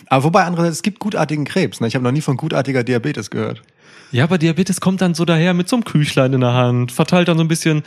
Aber 0.08 0.24
wobei 0.24 0.44
andererseits, 0.44 0.76
es 0.76 0.82
gibt 0.82 0.98
gutartigen 0.98 1.44
Krebs. 1.44 1.80
Ne? 1.80 1.86
Ich 1.88 1.94
habe 1.94 2.04
noch 2.04 2.12
nie 2.12 2.20
von 2.20 2.36
gutartiger 2.36 2.84
Diabetes 2.84 3.30
gehört. 3.30 3.62
Ja, 4.10 4.24
aber 4.24 4.38
Diabetes 4.38 4.80
kommt 4.80 5.00
dann 5.00 5.14
so 5.14 5.24
daher 5.24 5.54
mit 5.54 5.68
so 5.68 5.76
einem 5.76 5.84
Küchlein 5.84 6.32
in 6.34 6.40
der 6.42 6.52
Hand, 6.52 6.92
verteilt 6.92 7.28
dann 7.28 7.38
so 7.38 7.44
ein 7.44 7.48
bisschen, 7.48 7.82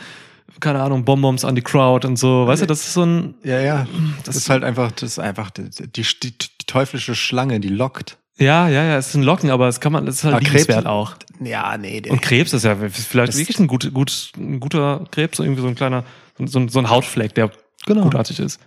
keine 0.60 0.82
Ahnung, 0.82 1.04
Bonbons 1.04 1.44
an 1.44 1.54
die 1.54 1.62
Crowd 1.62 2.06
und 2.06 2.16
so. 2.16 2.46
Weißt 2.46 2.62
du, 2.62 2.66
das 2.66 2.80
ist 2.80 2.94
so 2.94 3.04
ein, 3.04 3.34
Ja, 3.44 3.60
ja. 3.60 3.86
Das 4.24 4.34
ist 4.36 4.50
halt 4.50 4.64
einfach, 4.64 4.90
das 4.92 5.04
ist 5.12 5.18
einfach 5.20 5.50
die, 5.50 5.70
die, 5.70 6.02
die, 6.02 6.32
die 6.38 6.48
teuflische 6.66 7.14
Schlange, 7.14 7.60
die 7.60 7.68
lockt. 7.68 8.16
ja, 8.38 8.68
ja, 8.68 8.82
ja, 8.82 8.96
es 8.96 9.08
ist 9.08 9.14
ein 9.14 9.22
Locken, 9.22 9.50
aber 9.50 9.68
es 9.68 9.78
kann 9.80 9.92
man, 9.92 10.06
es 10.08 10.16
ist 10.16 10.24
halt 10.24 10.34
Aber 10.34 10.44
liebenswert 10.44 10.86
auch. 10.86 11.14
Ja, 11.40 11.76
nee, 11.78 12.00
der, 12.00 12.12
Und 12.12 12.22
Krebs 12.22 12.52
ist 12.52 12.64
ja 12.64 12.74
vielleicht 12.76 13.28
Das- 13.34 13.38
wirklich 13.38 13.58
ein, 13.60 13.66
gut, 13.68 13.92
gut, 13.94 14.32
ein 14.36 14.58
guter 14.58 15.04
Krebs, 15.12 15.36
so 15.36 15.44
irgendwie 15.44 15.62
so 15.62 15.68
ein 15.68 15.74
kleiner, 15.76 16.02
so 16.44 16.58
ein, 16.58 16.68
so 16.68 16.78
ein 16.80 16.90
Hautfleck, 16.90 17.34
der 17.34 17.50
Genau. 17.86 18.02
gutartig 18.02 18.40
ist. 18.40 18.58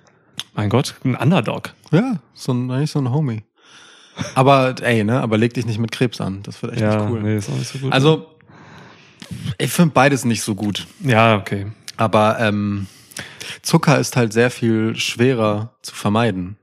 Mein 0.53 0.69
Gott, 0.69 0.95
ein 1.03 1.15
Underdog. 1.15 1.73
Ja, 1.91 2.19
so 2.33 2.53
ein, 2.53 2.69
eigentlich 2.71 2.91
so 2.91 2.99
ein 2.99 3.11
Homie. 3.11 3.43
Aber 4.35 4.75
ey, 4.81 5.03
ne, 5.03 5.21
aber 5.21 5.37
leg 5.37 5.53
dich 5.53 5.65
nicht 5.65 5.79
mit 5.79 5.91
Krebs 5.91 6.19
an. 6.19 6.43
Das 6.43 6.61
wird 6.61 6.73
echt 6.73 6.81
ja, 6.81 6.95
nicht 6.95 7.09
cool. 7.09 7.21
nee, 7.21 7.37
ist 7.37 7.49
auch 7.49 7.55
nicht 7.55 7.71
so 7.71 7.79
gut. 7.79 7.93
Also, 7.93 8.27
ich 9.57 9.71
finde 9.71 9.93
beides 9.93 10.25
nicht 10.25 10.41
so 10.41 10.55
gut. 10.55 10.87
ja, 11.01 11.37
okay. 11.37 11.67
Aber 11.97 12.39
ähm, 12.39 12.87
Zucker 13.61 13.99
ist 13.99 14.15
halt 14.15 14.33
sehr 14.33 14.51
viel 14.51 14.95
schwerer 14.95 15.73
zu 15.81 15.93
vermeiden. 15.93 16.57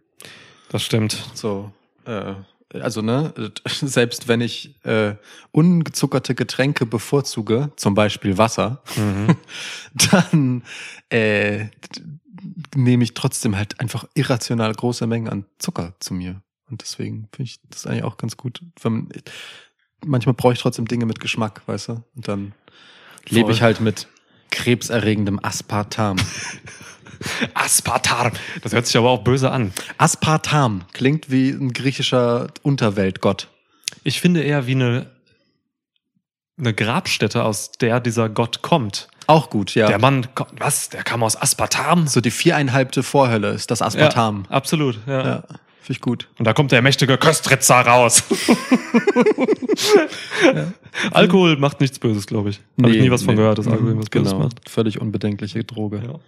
Das 0.71 0.83
stimmt. 0.83 1.17
So, 1.35 1.73
äh, 2.07 2.35
also 2.73 3.03
ne, 3.03 3.33
selbst 3.65 4.29
wenn 4.29 4.41
ich 4.41 4.75
äh, 4.85 5.15
ungezuckerte 5.53 6.35
Getränke 6.35 6.87
bevorzuge, 6.87 7.71
zum 7.77 7.95
Beispiel 7.95 8.39
Wasser, 8.39 8.83
dann 10.11 10.63
äh, 11.11 11.67
nehme 12.75 13.05
ich 13.05 13.15
trotzdem 13.15 13.57
halt 13.57 13.81
einfach 13.81 14.07
irrational 14.15 14.73
große 14.73 15.07
Mengen 15.07 15.29
an 15.29 15.45
Zucker 15.59 15.95
zu 16.01 16.15
mir. 16.15 16.43
Und 16.71 16.83
deswegen 16.83 17.29
finde 17.33 17.51
ich 17.51 17.61
das 17.71 17.87
eigentlich 17.87 18.05
auch 18.05 18.17
ganz 18.17 18.37
gut. 18.37 18.61
Wenn 18.83 18.93
man, 18.93 19.09
manchmal 20.05 20.35
brauche 20.35 20.53
ich 20.53 20.59
trotzdem 20.59 20.87
Dinge 20.87 21.07
mit 21.07 21.21
Geschmack, 21.21 21.63
weißt 21.67 21.89
du? 21.89 21.93
Und 22.15 22.29
dann 22.29 22.53
lebe 23.29 23.53
ich 23.53 23.63
halt 23.63 23.81
mit 23.81 24.09
krebserregendem 24.51 25.39
Aspartam. 25.43 26.17
Aspartam. 27.55 28.33
Das 28.63 28.73
hört 28.73 28.87
sich 28.87 28.97
aber 28.97 29.11
auch 29.11 29.23
böse 29.25 29.51
an. 29.51 29.73
Aspartam 29.99 30.85
klingt 30.93 31.31
wie 31.31 31.51
ein 31.51 31.73
griechischer 31.73 32.49
Unterweltgott. 32.63 33.49
Ich 34.03 34.21
finde 34.21 34.43
eher 34.43 34.67
wie 34.67 34.75
eine, 34.75 35.11
eine 36.59 36.75
Grabstätte, 36.75 37.45
aus 37.45 37.73
der 37.73 38.01
dieser 38.01 38.29
Gott 38.29 38.63
kommt. 38.63 39.09
Auch 39.27 39.51
gut, 39.51 39.75
ja. 39.75 39.89
Der 39.89 39.99
Mann, 39.99 40.27
kommt- 40.35 40.53
was? 40.59 40.89
Der 40.89 41.03
kam 41.03 41.23
aus 41.23 41.41
Aspartam? 41.41 42.07
so 42.07 42.21
die 42.21 42.31
viereinhalbte 42.31 43.03
Vorhölle 43.03 43.51
ist 43.51 43.71
das 43.71 43.83
Aspartam. 43.83 44.47
Ja, 44.49 44.57
absolut, 44.57 44.99
ja. 45.07 45.27
Ja, 45.27 45.43
finde 45.43 45.59
ich 45.91 46.01
gut. 46.01 46.29
Und 46.39 46.45
da 46.47 46.53
kommt 46.53 46.73
der 46.73 46.83
mächtige 46.83 47.19
Köstritzer 47.19 47.77
raus. 47.77 48.23
Alkohol 51.11 51.57
macht 51.57 51.81
nichts 51.81 51.99
Böses, 51.99 52.27
glaube 52.27 52.51
ich. 52.51 52.61
Habe 52.81 52.95
ich 52.95 53.03
nie 53.03 53.11
was 53.11 53.23
von 53.23 53.37
gehört, 53.37 53.59
dass 53.59 53.67
Alkohol 53.67 53.99
was 53.99 54.09
Böses 54.09 54.31
genau. 54.33 54.45
macht. 54.45 54.69
Völlig 54.69 55.01
unbedenkliche 55.01 55.65
Droge. 55.65 56.03
Ja. 56.07 56.21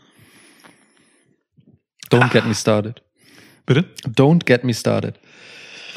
Don't 2.11 2.31
get 2.31 2.47
me 2.47 2.55
started. 2.55 3.03
Bitte? 3.67 3.85
Don't 4.07 4.45
get 4.47 4.65
me 4.65 4.73
started. 4.75 5.19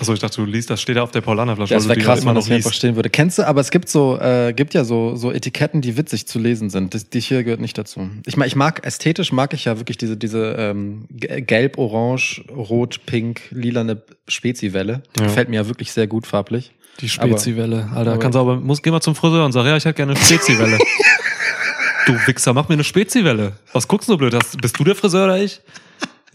Achso, 0.02 0.14
ich 0.14 0.20
dachte, 0.20 0.38
du 0.38 0.46
liest, 0.46 0.70
das 0.70 0.82
steht 0.82 0.96
ja 0.98 1.04
auf 1.04 1.12
der 1.12 1.22
Paulaner-Flasche. 1.22 1.74
Das 1.74 1.84
weil 1.84 1.90
wäre 1.90 1.96
du 1.96 2.00
die 2.02 2.06
krass, 2.06 2.20
immer 2.22 2.30
wenn 2.32 2.34
noch 2.36 2.42
das 2.42 2.48
hier 2.48 2.56
einfach 2.58 2.74
stehen 2.74 2.96
würde. 2.96 3.10
Kennst 3.10 3.38
du, 3.38 3.48
aber 3.48 3.62
es 3.62 3.70
gibt 3.72 3.88
so, 3.88 4.18
äh, 4.20 4.52
gibt 4.54 4.74
ja 4.74 4.84
so, 4.84 5.16
so 5.16 5.32
Etiketten, 5.32 5.80
die 5.82 5.96
witzig 5.96 6.26
zu 6.28 6.40
lesen 6.40 6.70
sind. 6.70 6.94
Das, 6.94 7.10
die 7.10 7.20
hier 7.22 7.44
gehört 7.44 7.62
nicht 7.62 7.78
dazu. 7.78 8.10
Ich 8.26 8.36
mag, 8.36 8.48
ich 8.48 8.56
mag, 8.56 8.86
ästhetisch 8.86 9.32
mag 9.32 9.54
ich 9.54 9.66
ja 9.66 9.78
wirklich 9.80 9.98
diese, 9.98 10.18
diese 10.18 10.56
ähm, 10.58 11.06
ge- 11.12 11.42
gelb, 11.42 11.78
orange, 11.78 12.44
rot, 12.50 13.06
pink, 13.06 13.42
lilane 13.52 14.02
Speziwelle. 14.28 15.04
Die 15.16 15.22
Ja. 15.22 15.28
gefällt 15.28 15.50
mir 15.50 15.58
ja 15.58 15.68
wirklich 15.68 15.92
sehr 15.92 16.08
gut 16.08 16.26
farblich. 16.28 16.72
Die 17.00 17.08
Speziwelle. 17.08 17.90
Alter, 17.96 18.12
aber- 18.14 18.20
kannst 18.20 18.36
du 18.36 18.40
aber, 18.40 18.56
muss, 18.60 18.82
geh 18.82 18.92
mal 18.92 19.02
zum 19.02 19.16
Friseur 19.16 19.46
und 19.46 19.52
sag, 19.52 19.66
ja, 19.66 19.78
ich 19.78 19.86
hätte 19.86 19.96
gerne 19.98 20.14
eine 20.14 20.22
Speziwelle. 20.24 20.78
du 22.06 22.14
Wichser, 22.26 22.54
mach 22.54 22.68
mir 22.70 22.74
eine 22.74 22.84
Speziwelle. 22.84 23.54
Was 23.74 23.88
guckst 23.88 24.08
du 24.10 24.14
so 24.14 24.18
blöd? 24.18 24.34
Hast, 24.34 24.60
bist 24.62 24.78
du 24.80 24.84
der 24.84 24.96
Friseur 24.96 25.26
oder 25.26 25.38
ich? 25.42 25.62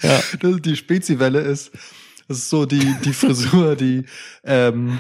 Ja. 0.03 0.21
Das- 0.41 0.61
Die 0.63 0.77
Speziwelle 0.77 1.41
ist, 1.41 1.71
das 2.29 2.39
ist 2.39 2.51
so 2.51 2.67
die, 2.67 2.95
die 3.05 3.13
Frisur, 3.13 3.77
die 3.77 4.05
ähm, 4.45 4.99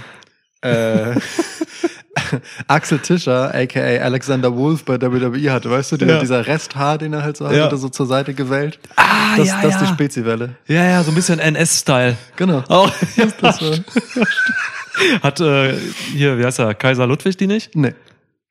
äh, 0.63 1.15
Axel 2.67 2.99
Tischer, 2.99 3.55
aka 3.55 3.81
Alexander 3.81 4.55
Wolf 4.57 4.85
bei 4.85 5.01
WWE 5.01 5.53
hatte, 5.53 5.71
weißt 5.71 5.93
du, 5.93 5.97
dieser, 5.97 6.15
Ja. 6.15 6.21
dieser 6.21 6.47
Resthaar, 6.47 6.99
den 6.99 7.13
er 7.13 7.23
halt 7.23 7.37
so 7.37 7.47
hat, 7.47 7.55
Ja. 7.55 7.75
so 7.77 7.89
zur 7.89 8.07
Seite 8.07 8.35
gewellt. 8.35 8.79
Ah, 8.97 9.37
Das, 9.37 9.49
ja, 9.49 9.63
das 9.63 9.75
ist 9.77 9.81
ja. 9.83 9.87
die 9.87 9.93
Speziwelle. 9.93 10.57
Ja, 10.67 10.85
ja, 10.85 11.03
so 11.05 11.11
ein 11.11 11.15
bisschen 11.15 11.39
NS-Style. 11.39 12.17
Genau. 12.37 12.65
Auch. 12.69 12.93
Das 13.41 13.61
war, 13.63 13.79
Hat 15.23 15.41
äh, 15.41 15.75
hier, 16.13 16.39
wie 16.39 16.45
heißt 16.45 16.59
er, 16.59 16.75
Kaiser 16.75 17.07
Ludwig 17.07 17.37
die 17.37 17.47
nicht? 17.47 17.75
nee. 17.77 17.95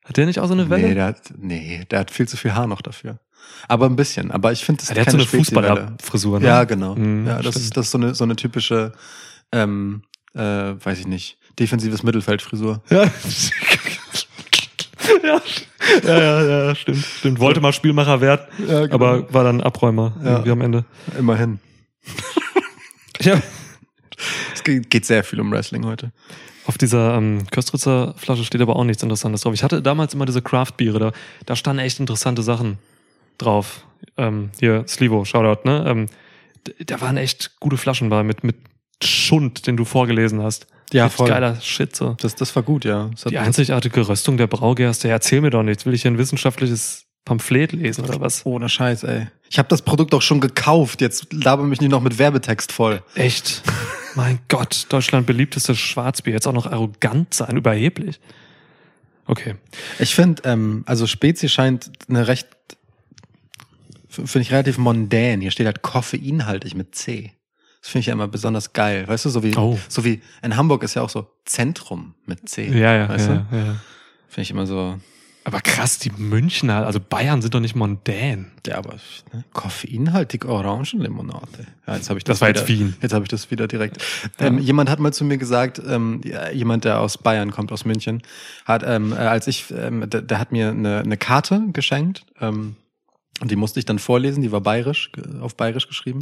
Hat 0.04 0.16
der 0.16 0.26
nicht 0.26 0.38
auch 0.38 0.46
so 0.46 0.52
eine 0.52 0.70
Welle? 0.70 0.86
Nee, 0.86 0.94
der 0.94 1.04
hat, 1.06 1.20
nee, 1.36 1.84
der 1.90 1.98
hat 1.98 2.12
viel 2.12 2.28
zu 2.28 2.36
viel 2.36 2.54
Haar 2.54 2.68
noch 2.68 2.80
dafür. 2.80 3.18
Aber 3.68 3.86
ein 3.86 3.96
bisschen. 3.96 4.30
Aber 4.30 4.52
ich 4.52 4.64
finde, 4.64 4.80
das 4.80 4.88
Ja, 4.88 4.94
der 4.94 5.04
hat 5.06 5.10
so 5.12 5.16
eine 5.18 5.26
Fußballerfrisur, 5.26 6.40
ne? 6.40 6.46
Ja, 6.46 6.64
genau. 6.64 6.94
Mhm, 6.94 7.26
ja, 7.26 7.36
das 7.42 7.54
stimmt. 7.54 7.56
ist, 7.64 7.76
das 7.76 7.86
ist 7.86 7.90
so 7.92 7.98
eine, 7.98 8.14
so 8.14 8.24
eine 8.24 8.36
typische, 8.36 8.92
ähm, 9.52 10.02
äh, 10.34 10.40
weiß 10.40 10.98
ich 11.00 11.06
nicht, 11.06 11.38
defensives 11.58 12.02
Mittelfeldfrisur. 12.02 12.82
Ja. 12.90 13.04
ja. 15.22 15.40
ja, 16.18 16.42
ja, 16.42 16.64
ja, 16.66 16.74
stimmt, 16.74 17.04
stimmt. 17.04 17.38
Wollte 17.38 17.60
mal 17.60 17.72
Spielmacher 17.72 18.20
werden, 18.20 18.46
Ja, 18.66 18.82
genau. 18.82 18.94
aber 18.94 19.32
war 19.32 19.44
dann 19.44 19.60
Abräumer 19.60 20.14
Ja. 20.22 20.30
irgendwie 20.32 20.50
am 20.50 20.60
Ende. 20.60 20.84
Immerhin. 21.18 21.60
Ja. 23.22 23.40
Es 24.54 24.62
geht, 24.62 24.90
geht 24.90 25.06
sehr 25.06 25.24
viel 25.24 25.40
um 25.40 25.50
Wrestling 25.50 25.86
heute. 25.86 26.12
Auf 26.66 26.76
dieser 26.76 27.14
ähm, 27.16 27.46
Köstritzer 27.50 28.14
Flasche 28.18 28.44
steht 28.44 28.60
aber 28.60 28.76
auch 28.76 28.84
nichts 28.84 29.02
Interessantes 29.02 29.40
drauf. 29.40 29.54
Ich 29.54 29.62
hatte 29.64 29.80
damals 29.80 30.12
immer 30.12 30.26
diese 30.26 30.42
Craft-Biere, 30.42 30.98
da, 30.98 31.12
da 31.46 31.56
standen 31.56 31.80
echt 31.80 31.98
interessante 31.98 32.42
Sachen 32.42 32.76
drauf. 33.38 33.86
Ähm, 34.16 34.50
hier, 34.58 34.84
Slivo, 34.88 35.24
Shoutout, 35.24 35.68
ne? 35.68 35.84
Ähm, 35.86 36.06
da 36.86 37.00
waren 37.00 37.16
echt 37.16 37.58
gute 37.60 37.76
Flaschen 37.76 38.08
bei 38.08 38.22
mit, 38.22 38.44
mit 38.44 38.56
Schund, 39.02 39.66
den 39.66 39.76
du 39.76 39.84
vorgelesen 39.84 40.42
hast. 40.42 40.66
Ja, 40.92 41.08
voll. 41.08 41.28
Geiler 41.28 41.60
Shit, 41.60 41.96
so. 41.96 42.16
Das, 42.20 42.34
das 42.36 42.54
war 42.54 42.62
gut, 42.62 42.84
ja. 42.84 43.10
Die 43.28 43.38
einzigartige 43.38 44.08
Röstung 44.08 44.36
der 44.36 44.46
Braugerste. 44.46 45.08
Erzähl 45.08 45.40
mir 45.40 45.50
doch 45.50 45.62
nichts. 45.62 45.84
Will 45.84 45.94
ich 45.94 46.02
hier 46.02 46.10
ein 46.10 46.18
wissenschaftliches 46.18 47.06
Pamphlet 47.24 47.72
lesen 47.72 48.04
oder 48.04 48.20
was? 48.20 48.46
ohne 48.46 48.68
Scheiß, 48.68 49.02
ey. 49.02 49.26
Ich 49.50 49.58
habe 49.58 49.68
das 49.68 49.82
Produkt 49.82 50.14
auch 50.14 50.22
schon 50.22 50.40
gekauft. 50.40 51.00
Jetzt 51.00 51.32
laber 51.32 51.64
mich 51.64 51.80
nicht 51.80 51.90
noch 51.90 52.00
mit 52.00 52.18
Werbetext 52.18 52.72
voll. 52.72 53.02
Echt? 53.14 53.62
mein 54.14 54.38
Gott, 54.48 54.86
Deutschland 54.88 55.26
beliebtestes 55.26 55.78
Schwarzbier. 55.78 56.34
Jetzt 56.34 56.46
auch 56.46 56.52
noch 56.52 56.66
arrogant 56.66 57.34
sein, 57.34 57.56
überheblich. 57.56 58.20
Okay. 59.26 59.56
Ich 59.98 60.14
finde, 60.14 60.42
ähm, 60.44 60.84
also 60.86 61.06
Spezi 61.06 61.48
scheint 61.48 61.90
eine 62.08 62.28
recht, 62.28 62.48
finde 64.24 64.40
ich 64.40 64.52
relativ 64.52 64.78
mondän. 64.78 65.40
Hier 65.40 65.50
steht 65.50 65.66
halt 65.66 65.82
koffeinhaltig 65.82 66.74
mit 66.74 66.94
C. 66.94 67.32
Das 67.82 67.90
finde 67.90 68.00
ich 68.00 68.06
ja 68.06 68.12
immer 68.14 68.28
besonders 68.28 68.72
geil. 68.72 69.06
Weißt 69.06 69.24
du, 69.26 69.30
so 69.30 69.42
wie, 69.42 69.56
Oh. 69.56 69.78
so 69.88 70.04
wie 70.04 70.20
in 70.42 70.56
Hamburg 70.56 70.82
ist 70.82 70.94
ja 70.94 71.02
auch 71.02 71.10
so 71.10 71.26
Zentrum 71.44 72.14
mit 72.26 72.48
C. 72.48 72.66
Ja, 72.68 72.94
ja, 72.94 73.08
weißt 73.08 73.28
ja, 73.28 73.46
du? 73.50 73.56
ja. 73.56 73.64
Finde 74.28 74.42
ich 74.42 74.50
immer 74.50 74.66
so, 74.66 74.98
Aber 75.44 75.60
krass, 75.60 76.00
die 76.00 76.10
Münchner, 76.10 76.84
also 76.84 76.98
Bayern 76.98 77.40
sind 77.42 77.54
doch 77.54 77.60
nicht 77.60 77.76
mondän. 77.76 78.50
ja, 78.66 78.78
aber 78.78 78.94
ne? 79.32 79.44
koffeinhaltig 79.52 80.44
Orangenlimonade. 80.44 81.66
Ja, 81.86 81.94
jetzt 81.94 82.08
habe 82.10 82.18
ich 82.18 82.24
Das 82.24 82.36
das, 82.36 82.40
war 82.40 82.48
jetzt 82.48 82.66
wieder, 82.66 82.80
Wien. 82.80 82.96
Jetzt 83.00 83.12
habe 83.14 83.22
ich 83.24 83.28
das 83.28 83.50
wieder 83.52 83.68
direkt. 83.68 84.02
Ähm, 84.40 84.58
jemand 84.58 84.90
hat 84.90 84.98
mal 84.98 85.12
zu 85.12 85.24
mir 85.24 85.38
gesagt, 85.38 85.80
ähm, 85.86 86.20
ja, 86.24 86.50
jemand, 86.50 86.84
der 86.84 86.98
aus 87.00 87.18
Bayern 87.18 87.52
kommt, 87.52 87.70
aus 87.70 87.84
München, 87.84 88.22
hat, 88.64 88.82
ähm, 88.84 89.12
äh, 89.12 89.16
als 89.16 89.46
ich, 89.46 89.66
ähm, 89.70 90.10
der, 90.10 90.22
der 90.22 90.40
hat 90.40 90.50
mir 90.50 90.70
eine, 90.70 90.98
eine 91.00 91.16
Karte 91.16 91.62
geschenkt. 91.72 92.24
Ähm, 92.40 92.74
und 93.40 93.50
die 93.50 93.56
musste 93.56 93.78
ich 93.78 93.84
dann 93.84 93.98
vorlesen, 93.98 94.42
die 94.42 94.52
war 94.52 94.60
bayerisch, 94.60 95.12
ge- 95.12 95.40
auf 95.40 95.56
bayerisch 95.56 95.88
geschrieben. 95.88 96.20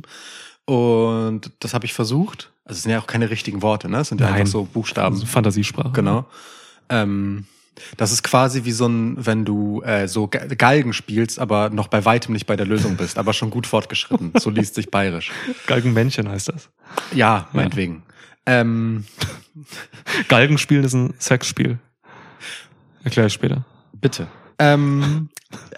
Und 0.66 1.50
das 1.61 1.74
habe 1.74 1.85
ich 1.87 1.92
versucht. 1.92 2.50
Also 2.64 2.79
es 2.79 2.83
sind 2.85 2.92
ja 2.92 2.98
auch 2.98 3.07
keine 3.07 3.29
richtigen 3.31 3.61
Worte, 3.62 3.88
ne? 3.88 3.98
Es 3.98 4.09
sind 4.09 4.20
ja 4.20 4.27
Nein. 4.29 4.40
einfach 4.40 4.50
so 4.53 4.64
Buchstaben. 4.64 5.14
Also 5.14 5.27
Fantasiesprache. 5.27 5.92
Genau. 5.92 6.27
Ähm, 6.88 7.46
das 7.96 8.12
ist 8.12 8.22
quasi 8.22 8.64
wie 8.64 8.72
so 8.72 8.87
ein, 8.87 9.16
wenn 9.27 9.44
du 9.44 9.83
äh, 9.83 10.09
so 10.09 10.27
Ge- 10.29 10.55
Galgen 10.57 10.92
spielst, 10.92 11.38
aber 11.38 11.70
noch 11.70 11.88
bei 11.88 12.05
weitem 12.05 12.33
nicht 12.33 12.46
bei 12.46 12.57
der 12.57 12.66
Lösung 12.66 12.96
bist, 12.96 13.18
aber 13.18 13.33
schon 13.33 13.50
gut 13.50 13.66
fortgeschritten. 13.66 14.33
So 14.38 14.48
liest 14.50 14.74
sich 14.77 14.90
bayerisch. 14.90 15.31
Galgenmännchen 15.66 16.29
heißt 16.29 16.48
das. 16.48 16.70
Ja, 17.14 17.48
meinetwegen. 17.53 18.03
Ähm, 18.46 19.05
Galgenspielen 20.29 20.85
ist 20.85 20.94
ein 20.94 21.14
Sexspiel. 21.18 21.79
Erkläre 23.03 23.27
ich 23.27 23.33
später. 23.35 23.64
bitte. 23.92 24.29
Ähm, 24.59 25.29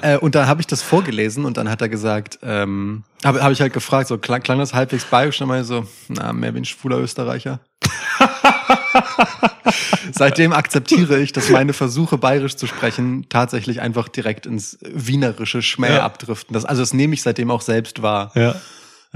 äh, 0.03 0.17
und 0.19 0.35
dann 0.35 0.47
habe 0.47 0.61
ich 0.61 0.67
das 0.67 0.83
vorgelesen 0.83 1.45
und 1.45 1.57
dann 1.57 1.69
hat 1.71 1.81
er 1.83 1.89
gesagt, 1.89 2.39
ähm, 2.43 3.05
habe 3.25 3.43
hab 3.43 3.53
ich 3.53 3.61
halt 3.61 3.73
gefragt, 3.73 4.09
so 4.09 4.19
klang, 4.19 4.43
klang 4.43 4.59
das 4.59 4.75
halbwegs 4.75 5.05
bayerisch, 5.05 5.41
und 5.41 5.49
dann 5.49 5.57
meinte 5.57 5.63
ich 5.63 5.69
so, 5.69 5.87
na, 6.09 6.33
mehr 6.33 6.55
wie 6.55 6.59
ein 6.61 6.65
schwuler 6.65 6.99
Österreicher. 6.99 7.61
Seitdem 10.13 10.53
akzeptiere 10.53 11.19
ich, 11.19 11.33
dass 11.33 11.51
meine 11.51 11.73
Versuche, 11.73 12.19
bayerisch 12.19 12.57
zu 12.57 12.67
sprechen, 12.67 13.27
tatsächlich 13.29 13.81
einfach 13.81 14.09
direkt 14.09 14.47
ins 14.47 14.79
wienerische 14.83 15.63
Schmäh 15.63 15.95
Ja. 15.97 16.05
abdriften. 16.05 16.55
Das, 16.55 16.65
also 16.65 16.83
das 16.83 16.93
nehme 16.95 17.15
ich 17.15 17.23
seitdem 17.23 17.51
auch 17.51 17.61
selbst 17.61 18.03
wahr. 18.03 18.31
Ja. 18.35 18.55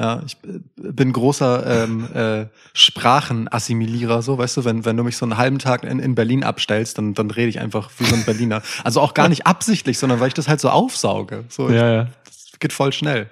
Ja, 0.00 0.22
ich 0.24 0.38
äh, 0.44 0.60
bin 0.76 1.12
großer 1.12 1.84
ähm, 1.84 2.08
äh, 2.14 2.46
Sprachenassimilierer, 2.72 4.22
so, 4.22 4.38
weißt 4.38 4.56
du, 4.56 4.64
wenn, 4.64 4.84
wenn 4.86 4.96
du 4.96 5.04
mich 5.04 5.18
so 5.18 5.26
einen 5.26 5.36
halben 5.36 5.58
Tag 5.58 5.84
in, 5.84 5.98
in 5.98 6.14
Berlin 6.14 6.42
abstellst, 6.42 6.96
dann, 6.96 7.12
dann 7.12 7.30
rede 7.30 7.48
ich 7.48 7.60
einfach 7.60 7.90
wie 7.98 8.04
so 8.04 8.14
ein 8.14 8.24
Berliner. 8.24 8.62
Also 8.82 9.00
auch 9.00 9.12
gar 9.12 9.28
nicht 9.28 9.46
absichtlich, 9.46 9.98
sondern 9.98 10.18
weil 10.18 10.28
ich 10.28 10.34
das 10.34 10.48
halt 10.48 10.60
so 10.60 10.70
aufsauge. 10.70 11.44
So, 11.50 11.68
Ja, 11.68 11.92
ja. 11.92 12.08
Das 12.24 12.58
geht 12.58 12.72
voll 12.72 12.92
schnell. 12.92 13.28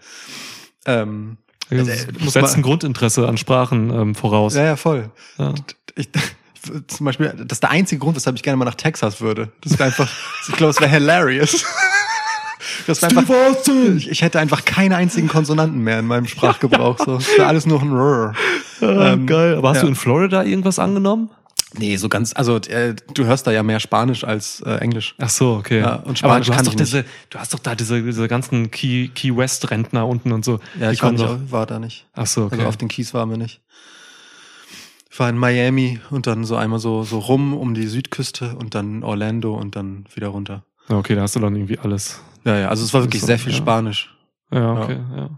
Ähm, 0.85 1.39
Das 1.71 1.89
äh, 1.89 2.07
muss 2.19 2.35
setzt 2.35 2.57
ein 2.57 2.63
Grundinteresse 2.63 3.27
an 3.27 3.39
Sprachen 3.39 3.91
ähm, 3.91 4.15
voraus. 4.15 4.55
ja, 4.55 4.65
ja, 4.65 4.77
voll. 4.77 5.11
Ja. 5.39 5.55
Ich, 5.95 6.09
ich, 6.13 6.87
zum 6.89 7.07
Beispiel, 7.07 7.33
das 7.35 7.57
ist 7.57 7.63
der 7.63 7.71
einzige 7.71 7.99
Grund, 7.99 8.17
weshalb 8.17 8.37
ich 8.37 8.43
gerne 8.43 8.57
mal 8.59 8.65
nach 8.67 8.75
Texas 8.75 9.21
würde. 9.23 9.53
Das 9.63 9.73
wäre 9.79 9.85
einfach, 9.85 10.11
ich 10.49 10.57
glaube, 10.57 10.71
es 10.71 10.81
wäre 10.81 10.91
hilarious. 10.91 11.65
Das 12.87 13.03
wär 13.03 13.11
einfach, 13.11 13.35
ich, 13.97 14.11
ich 14.11 14.23
hätte 14.23 14.39
einfach 14.39 14.65
keine 14.65 14.97
einzigen 14.97 15.29
Konsonanten 15.29 15.81
mehr 15.81 15.99
in 15.99 16.07
meinem 16.07 16.27
Sprachgebrauch. 16.27 16.99
So. 16.99 17.17
Das 17.17 17.29
wäre 17.37 17.47
alles 17.47 17.67
nur 17.67 17.81
ein 17.81 17.93
Rrr. 17.93 18.35
Ah, 18.81 19.13
Ähm, 19.13 19.27
geil. 19.27 19.57
Aber 19.57 19.71
hast 19.71 19.77
ja. 19.77 19.83
du 19.83 19.89
in 19.89 19.95
Florida 19.95 20.45
irgendwas 20.45 20.79
angenommen? 20.79 21.31
Nee, 21.77 21.97
so 21.97 22.09
ganz, 22.09 22.33
also 22.35 22.57
äh, 22.57 22.95
du 23.13 23.27
hörst 23.27 23.47
da 23.47 23.51
ja 23.51 23.63
mehr 23.63 23.79
Spanisch 23.79 24.25
als 24.25 24.63
äh, 24.63 24.77
Englisch. 24.77 25.15
Ach 25.19 25.29
so, 25.29 25.57
okay. 25.57 25.81
Ja, 25.81 25.97
und 25.97 26.25
Aber 26.25 26.43
Spanisch 26.43 26.47
du 26.47 26.53
kann 26.53 26.59
hast 26.61 26.67
doch 26.69 26.75
diese, 26.75 27.05
du 27.29 27.39
hast 27.39 27.53
doch 27.53 27.59
da 27.59 27.75
diese, 27.75 28.03
diese 28.03 28.27
ganzen 28.27 28.71
Key, 28.71 29.09
Key 29.09 29.37
West 29.37 29.71
Rentner 29.71 30.07
unten 30.07 30.33
und 30.33 30.45
so. 30.47 30.61
Ja, 30.81 30.91
ich 30.91 31.03
war, 31.03 31.13
nicht, 31.13 31.53
war 31.53 31.67
da 31.67 31.79
nicht. 31.79 32.07
Ach 32.15 32.27
so, 32.27 32.45
okay. 32.45 32.57
Also 32.57 32.69
auf 32.69 32.77
den 32.79 32.89
Kies 32.89 33.13
waren 33.13 33.29
wir 33.29 33.37
nicht. 33.37 33.61
Ich 35.11 35.19
war 35.19 35.29
in 35.29 35.37
Miami 35.37 36.01
und 36.11 36.27
dann 36.27 36.45
so 36.45 36.57
einmal 36.57 36.79
so, 36.79 37.03
so 37.03 37.19
rum 37.19 37.53
um 37.53 37.75
die 37.75 37.87
Südküste 37.87 38.55
und 38.57 38.75
dann 38.75 39.03
Orlando 39.03 39.55
und 39.55 39.77
dann 39.77 40.07
wieder 40.15 40.29
runter. 40.29 40.63
Okay, 40.89 41.15
da 41.17 41.23
hast 41.23 41.37
du 41.37 41.41
dann 41.41 41.55
irgendwie 41.55 41.79
alles. 41.79 42.21
Ja, 42.49 42.59
ja, 42.59 42.69
also 42.69 42.83
es 42.83 42.95
war 42.95 43.03
wirklich 43.03 43.21
So, 43.21 43.27
sehr 43.27 43.39
viel 43.39 43.53
ja. 43.53 43.59
Spanisch 43.59 44.11
Ja, 44.51 44.73
okay, 44.73 44.99
ja. 45.17 45.31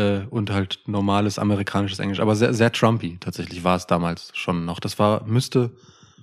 äh, 0.00 0.26
und 0.28 0.50
halt 0.50 0.80
normales 0.86 1.38
amerikanisches 1.38 2.00
Englisch, 2.00 2.18
aber 2.18 2.34
sehr, 2.34 2.52
sehr 2.52 2.72
Trumpy 2.72 3.18
tatsächlich 3.20 3.62
war 3.62 3.76
es 3.76 3.86
damals 3.86 4.32
schon 4.34 4.64
noch. 4.64 4.80
Das 4.80 4.98
war, 4.98 5.24
müsste 5.24 5.70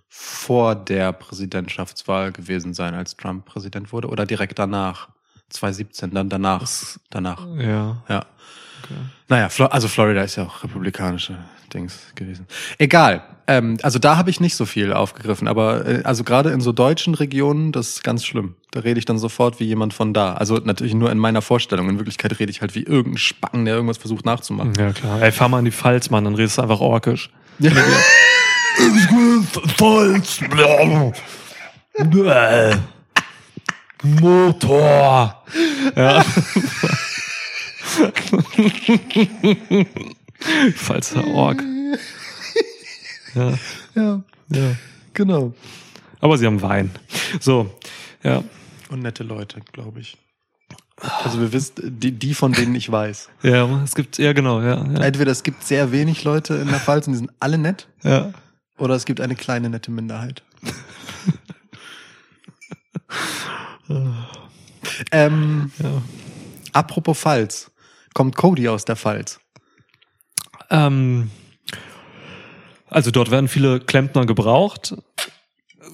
vor 0.09 0.75
der 0.75 1.13
Präsidentschaftswahl 1.13 2.33
gewesen 2.33 2.73
sein, 2.73 2.95
als 2.95 3.15
Trump 3.15 3.45
Präsident 3.45 3.93
wurde 3.93 4.09
oder 4.09 4.25
direkt 4.25 4.59
danach. 4.59 5.07
2017, 5.49 6.11
dann 6.11 6.29
danach. 6.29 6.69
Danach. 7.09 7.47
Ja. 7.57 8.03
Ja. 8.09 8.25
Okay. 8.83 8.95
Naja, 9.29 9.49
also 9.69 9.87
Florida 9.87 10.21
ist 10.21 10.35
ja 10.35 10.43
auch 10.43 10.63
republikanische 10.63 11.37
Dings 11.69 11.97
gewesen. 12.15 12.45
Egal. 12.77 13.23
Ähm, 13.47 13.77
also 13.81 13.97
da 13.97 14.17
habe 14.17 14.29
ich 14.29 14.39
nicht 14.39 14.55
so 14.55 14.65
viel 14.65 14.93
aufgegriffen, 14.93 15.47
aber 15.47 15.85
äh, 15.85 16.03
also 16.03 16.23
gerade 16.23 16.51
in 16.51 16.61
so 16.61 16.71
deutschen 16.71 17.15
Regionen, 17.15 17.71
das 17.71 17.89
ist 17.89 18.03
ganz 18.03 18.23
schlimm. 18.23 18.55
Da 18.71 18.81
rede 18.81 18.99
ich 18.99 19.05
dann 19.05 19.17
sofort 19.17 19.59
wie 19.59 19.63
jemand 19.63 19.93
von 19.93 20.13
da. 20.13 20.33
Also 20.33 20.57
natürlich 20.57 20.93
nur 20.93 21.11
in 21.11 21.17
meiner 21.17 21.41
Vorstellung. 21.41 21.89
In 21.89 21.97
Wirklichkeit 21.97 22.39
rede 22.39 22.51
ich 22.51 22.61
halt 22.61 22.75
wie 22.75 22.83
irgendein 22.83 23.17
Spacken, 23.17 23.65
der 23.65 23.73
irgendwas 23.73 23.97
versucht 23.97 24.25
nachzumachen. 24.25 24.73
Ja, 24.77 24.93
klar. 24.93 25.21
Ey, 25.21 25.31
fahr 25.31 25.49
mal 25.49 25.59
in 25.59 25.65
die 25.65 25.71
Pfalz, 25.71 26.11
Mann, 26.11 26.25
dann 26.25 26.35
redest 26.35 26.59
du 26.59 26.61
einfach 26.61 26.79
orkisch. 26.79 27.31
Ja. 27.57 27.71
Pfalz. 29.75 30.41
Motor. 34.03 35.43
Ja. 35.95 36.23
Pfalzer 40.73 41.25
Ork. 41.27 41.63
Ja, 43.35 43.53
Ja, 43.95 44.23
ja. 44.49 44.75
genau. 45.13 45.53
Aber 46.19 46.37
sie 46.37 46.45
haben 46.45 46.61
Wein. 46.61 46.91
So, 47.39 47.73
ja. 48.23 48.43
Und 48.89 49.01
nette 49.01 49.23
Leute, 49.23 49.61
glaube 49.71 49.99
ich. 49.99 50.17
Also 51.23 51.39
wir 51.39 51.53
wissen, 51.53 51.99
die, 51.99 52.11
die 52.11 52.33
von 52.33 52.51
denen 52.51 52.75
ich 52.75 52.91
weiß. 52.91 53.29
Ja, 53.43 53.83
es 53.83 53.95
gibt, 53.95 54.17
ja 54.17 54.33
genau, 54.33 54.61
ja. 54.61 54.85
Ja. 54.85 54.99
Entweder 54.99 55.31
es 55.31 55.43
gibt 55.43 55.63
sehr 55.63 55.93
wenig 55.93 56.25
Leute 56.25 56.55
in 56.55 56.67
der 56.67 56.79
Pfalz 56.79 57.07
und 57.07 57.13
die 57.13 57.19
sind 57.19 57.31
alle 57.39 57.57
nett, 57.57 57.87
ja. 58.03 58.33
oder 58.77 58.95
es 58.95 59.05
gibt 59.05 59.21
eine 59.21 59.35
kleine 59.35 59.69
nette 59.69 59.91
Minderheit. 59.91 60.43
ähm, 65.11 65.71
ja. 65.79 66.01
apropos 66.73 67.17
Pfalz, 67.17 67.71
kommt 68.13 68.35
Cody 68.35 68.67
aus 68.67 68.83
der 68.83 68.97
Pfalz? 68.97 69.39
Ähm, 70.69 71.31
also 72.89 73.11
dort 73.11 73.31
werden 73.31 73.47
viele 73.47 73.79
Klempner 73.79 74.25
gebraucht. 74.25 74.95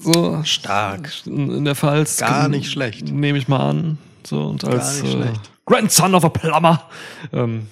So 0.00 0.42
Stark. 0.44 1.10
in 1.26 1.64
der 1.64 1.74
Pfalz. 1.74 2.18
Gar 2.18 2.48
nicht 2.48 2.70
schlecht. 2.70 3.10
Nehme 3.10 3.38
ich 3.38 3.48
mal 3.48 3.60
an. 3.60 3.98
So 4.24 4.42
und 4.42 4.64
als 4.64 5.02
nicht 5.02 5.14
äh, 5.14 5.22
schlecht. 5.22 5.50
Grandson 5.64 6.14
of 6.14 6.24
a 6.24 6.28
Plumber. 6.28 6.88
Ähm, 7.32 7.68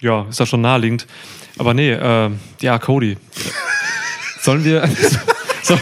ja, 0.00 0.26
ist 0.28 0.40
ja 0.40 0.46
schon 0.46 0.60
naheliegend. 0.60 1.06
Aber 1.58 1.74
nee, 1.74 1.92
äh, 1.92 2.30
ja, 2.60 2.78
Cody. 2.78 3.16
Sollen 4.40 4.64
wir. 4.64 4.88
so, 5.62 5.76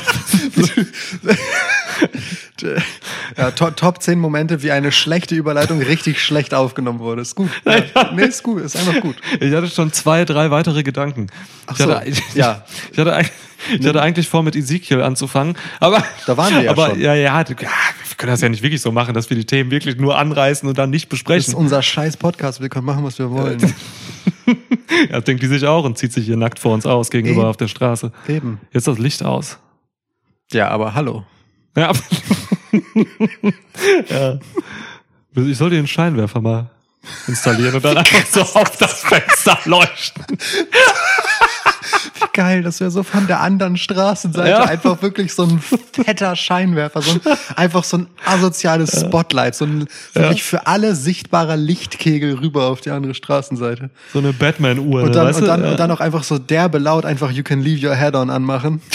Ja, 3.37 3.51
to 3.51 3.71
Top 3.71 4.03
10 4.03 4.19
Momente, 4.19 4.63
wie 4.63 4.71
eine 4.71 4.93
schlechte 4.93 5.35
Überleitung 5.35 5.81
richtig 5.83 6.23
schlecht 6.23 6.55
aufgenommen 6.55 7.01
wurde. 7.01 7.23
Ist 7.23 7.35
gut. 7.35 7.51
Ja. 7.67 8.11
Nee, 8.15 8.25
ist 8.25 8.43
gut, 8.43 8.63
ist 8.63 8.77
einfach 8.77 9.01
gut. 9.01 9.17
ich 9.41 9.53
hatte 9.53 9.69
schon 9.69 9.93
zwei, 9.93 10.25
drei 10.25 10.51
weitere 10.51 10.83
Gedanken. 10.83 11.27
Ach 11.67 11.79
ich, 11.79 11.87
hatte, 11.87 12.13
so, 12.13 12.23
ich, 12.29 12.35
ja. 12.35 12.65
ich, 12.93 12.99
hatte, 12.99 13.25
ich 13.79 13.87
hatte 13.87 14.01
eigentlich 14.01 14.29
vor, 14.29 14.43
mit 14.43 14.57
Ezekiel 14.57 15.03
anzufangen. 15.03 15.57
Aber, 15.81 16.03
Da 16.27 16.37
waren 16.37 16.55
wir 16.55 16.63
ja 16.63 16.71
aber, 16.71 16.91
schon. 16.91 17.01
Ja, 17.01 17.15
ja, 17.15 17.43
ja, 17.43 17.49
wir 17.49 17.57
können 18.17 18.33
das 18.33 18.41
ja 18.41 18.49
nicht 18.49 18.63
wirklich 18.63 18.81
so 18.81 18.91
machen, 18.93 19.13
dass 19.13 19.29
wir 19.29 19.37
die 19.37 19.45
Themen 19.45 19.71
wirklich 19.71 19.97
nur 19.97 20.17
anreißen 20.19 20.67
und 20.69 20.79
dann 20.79 20.91
nicht 20.91 21.05
Das 21.13 21.19
ist 21.19 21.25
besprechen. 21.25 21.55
unser 21.55 21.83
scheiß 21.83 22.17
Podcast. 22.17 22.61
Wir 22.63 22.71
können 22.71 22.87
machen, 22.87 23.05
was 23.05 23.19
wir 23.19 23.31
wollen. 23.31 23.59
Ja, 25.11 25.21
denkt 25.21 25.43
die 25.43 25.47
sich 25.49 25.65
auch 25.67 25.85
und 25.85 25.99
zieht 25.99 26.13
sich 26.13 26.25
hier 26.25 26.37
nackt 26.37 26.59
vor 26.59 26.73
uns 26.73 26.87
aus 26.87 27.11
gegenüber 27.11 27.41
Eben. 27.41 27.49
auf 27.51 27.57
der 27.57 27.69
Straße. 27.69 28.13
Eben. 28.29 28.61
Jetzt 28.73 28.87
das 28.87 28.99
Licht 28.99 29.23
aus. 29.23 29.59
Ja, 30.53 30.69
aber 30.69 30.95
hallo. 30.95 31.25
Ja. 31.77 31.93
ja. 34.11 34.39
Ich 35.35 35.59
soll 35.59 35.71
dir 35.71 35.79
einen 35.79 35.87
Scheinwerfer 35.87 36.41
mal 36.41 36.71
installieren 37.29 37.75
und 37.75 37.85
dann 37.85 37.99
einfach 37.99 38.27
so 38.27 38.41
auf 38.41 38.77
das 38.79 39.01
Fenster 39.03 39.59
leuchten. 39.65 40.25
Geil, 42.33 42.63
das 42.63 42.81
wäre 42.81 42.91
so 42.91 43.03
von 43.03 43.27
der 43.27 43.41
anderen 43.41 43.77
Straßenseite 43.77 44.49
Ja. 44.51 44.65
einfach 44.65 45.01
wirklich 45.03 45.33
so 45.33 45.45
ein 45.45 45.61
fetter 45.61 46.35
Scheinwerfer, 46.37 47.01
so 47.01 47.13
ein, 47.13 47.21
einfach 47.55 47.85
so 47.85 47.99
ein 47.99 48.07
asoziales 48.25 49.01
Spotlight, 49.01 49.55
so 49.55 49.65
ein 49.67 49.87
wirklich 50.15 50.43
für 50.43 50.67
alle 50.67 50.95
sichtbarer 50.95 51.57
Lichtkegel 51.57 52.35
rüber 52.39 52.67
auf 52.67 52.81
die 52.81 52.91
andere 52.91 53.15
Straßenseite. 53.15 53.91
So 54.13 54.19
eine 54.19 54.33
Batman-Uhr. 54.33 55.03
Und 55.03 55.09
ne, 55.11 55.15
dann, 55.15 55.27
weißt 55.29 55.39
und 55.39 55.45
du? 55.45 55.47
dann, 55.49 55.65
Ja. 55.65 55.71
und 55.71 55.81
dann 55.81 55.91
auch 55.91 56.01
einfach 56.01 56.25
so 56.25 56.39
derbe 56.39 56.79
laut 56.79 57.05
einfach 57.05 57.31
You 57.31 57.43
can 57.45 57.61
leave 57.61 57.87
your 57.87 57.95
head 57.95 58.15
on 58.15 58.31
anmachen. 58.31 58.83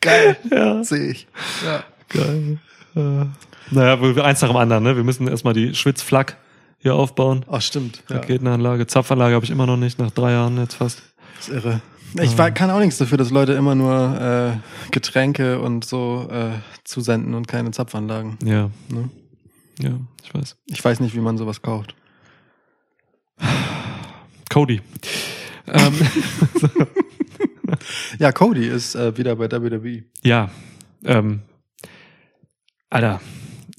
Geil. 0.00 0.36
Ja. 0.50 0.84
Sehe 0.84 1.10
ich. 1.10 1.26
Ja. 1.64 1.84
Geil. 2.08 2.58
Äh, 2.96 3.26
naja, 3.70 4.22
eins 4.22 4.40
nach 4.40 4.48
dem 4.48 4.56
anderen, 4.56 4.84
ne? 4.84 4.96
Wir 4.96 5.04
müssen 5.04 5.28
erstmal 5.28 5.54
die 5.54 5.74
Schwitzflak 5.74 6.36
hier 6.78 6.94
aufbauen. 6.94 7.44
Oh, 7.48 7.60
stimmt. 7.60 8.02
Ja. 8.08 8.16
Raketenanlage, 8.16 8.86
Zapfanlage 8.86 9.34
habe 9.34 9.44
ich 9.44 9.50
immer 9.50 9.66
noch 9.66 9.76
nicht, 9.76 9.98
nach 9.98 10.10
drei 10.10 10.32
Jahren 10.32 10.56
jetzt 10.58 10.74
fast. 10.74 11.02
Das 11.36 11.48
ist 11.48 11.54
irre. 11.54 11.80
Ich 12.22 12.38
war, 12.38 12.50
kann 12.50 12.70
auch 12.70 12.78
nichts 12.78 12.96
dafür, 12.96 13.18
dass 13.18 13.30
Leute 13.30 13.52
immer 13.52 13.74
nur 13.74 14.18
äh, 14.56 14.90
Getränke 14.92 15.60
und 15.60 15.84
so 15.84 16.26
äh, 16.30 16.52
zusenden 16.84 17.34
und 17.34 17.46
keine 17.46 17.70
Zapfanlagen. 17.70 18.38
Ja. 18.42 18.70
Ne? 18.88 19.10
Ja, 19.78 19.90
ich 20.24 20.32
weiß. 20.32 20.56
Ich 20.66 20.82
weiß 20.82 21.00
nicht, 21.00 21.14
wie 21.14 21.20
man 21.20 21.36
sowas 21.36 21.60
kauft. 21.60 21.94
Cody. 24.48 24.80
ähm, 25.66 25.94
Ja, 28.18 28.32
Cody 28.32 28.66
ist 28.66 28.94
äh, 28.94 29.16
wieder 29.16 29.36
bei 29.36 29.50
WWE. 29.50 30.04
ja. 30.22 30.50
Ähm, 31.04 31.42
Alter. 32.90 33.20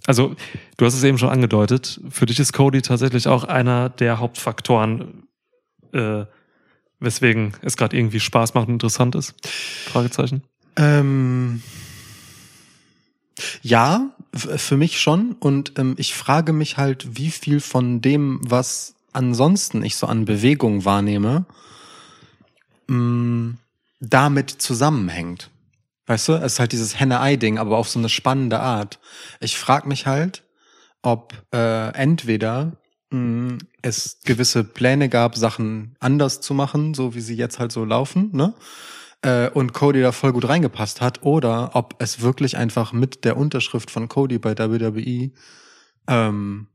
Also, 0.06 0.36
du 0.78 0.86
hast 0.86 0.94
es 0.94 1.04
eben 1.04 1.18
schon 1.18 1.30
angedeutet. 1.30 2.00
Für 2.10 2.26
dich 2.26 2.40
ist 2.40 2.54
Cody 2.54 2.82
tatsächlich 2.82 3.28
auch 3.28 3.44
einer 3.44 3.90
der 3.90 4.20
Hauptfaktoren, 4.20 5.24
äh, 5.92 6.26
weswegen 7.00 7.54
es 7.62 7.76
gerade 7.76 7.98
irgendwie 7.98 8.20
Spaß 8.20 8.54
macht 8.54 8.68
und 8.68 8.76
interessant 8.76 9.16
ist. 9.16 9.36
Fragezeichen. 9.46 10.44
Ähm, 10.78 11.62
ja, 13.62 14.12
für 14.34 14.78
mich 14.78 15.00
schon. 15.00 15.34
Und 15.40 15.74
ähm, 15.78 15.96
ich 15.98 16.14
frage 16.14 16.54
mich 16.54 16.78
halt, 16.78 17.18
wie 17.18 17.32
viel 17.32 17.60
von 17.60 18.02
dem, 18.02 18.40
was 18.44 18.96
ansonsten 19.12 19.84
ich 19.84 19.96
so 19.96 20.08
an 20.08 20.26
Bewegung 20.26 20.86
wahrnehme, 20.86 21.46
mh, 22.88 23.56
damit 24.00 24.50
zusammenhängt. 24.50 25.52
Weißt 26.08 26.28
du, 26.28 26.34
es 26.34 26.54
ist 26.54 26.60
halt 26.60 26.72
dieses 26.72 27.00
Henne-Ei-Ding, 27.00 27.60
aber 27.60 27.78
auf 27.78 27.90
so 27.90 28.00
eine 28.00 28.10
spannende 28.10 28.60
Art. 28.60 29.00
Ich 29.40 29.58
frage 29.58 29.88
mich 29.88 30.08
halt, 30.08 30.44
ob 31.02 31.34
äh, 31.54 31.94
entweder 31.94 32.78
mh, 33.12 33.60
es 33.82 34.20
gewisse 34.26 34.64
Pläne 34.64 35.10
gab, 35.10 35.36
Sachen 35.36 35.96
anders 36.00 36.42
zu 36.42 36.54
machen, 36.54 36.94
so 36.94 37.14
wie 37.16 37.22
sie 37.22 37.36
jetzt 37.36 37.60
halt 37.60 37.72
so 37.72 37.86
laufen, 37.86 38.32
ne? 38.34 38.54
Äh, 39.22 39.50
und 39.50 39.74
Cody 39.74 40.02
da 40.02 40.12
voll 40.12 40.32
gut 40.32 40.48
reingepasst 40.48 41.02
hat, 41.02 41.24
oder 41.24 41.72
ob 41.76 41.96
es 42.00 42.22
wirklich 42.22 42.58
einfach 42.58 42.94
mit 42.94 43.26
der 43.26 43.38
Unterschrift 43.38 43.92
von 43.92 44.08
Cody 44.08 44.40
bei 44.40 44.58
WWE 44.58 45.32
ähm, 46.08 46.68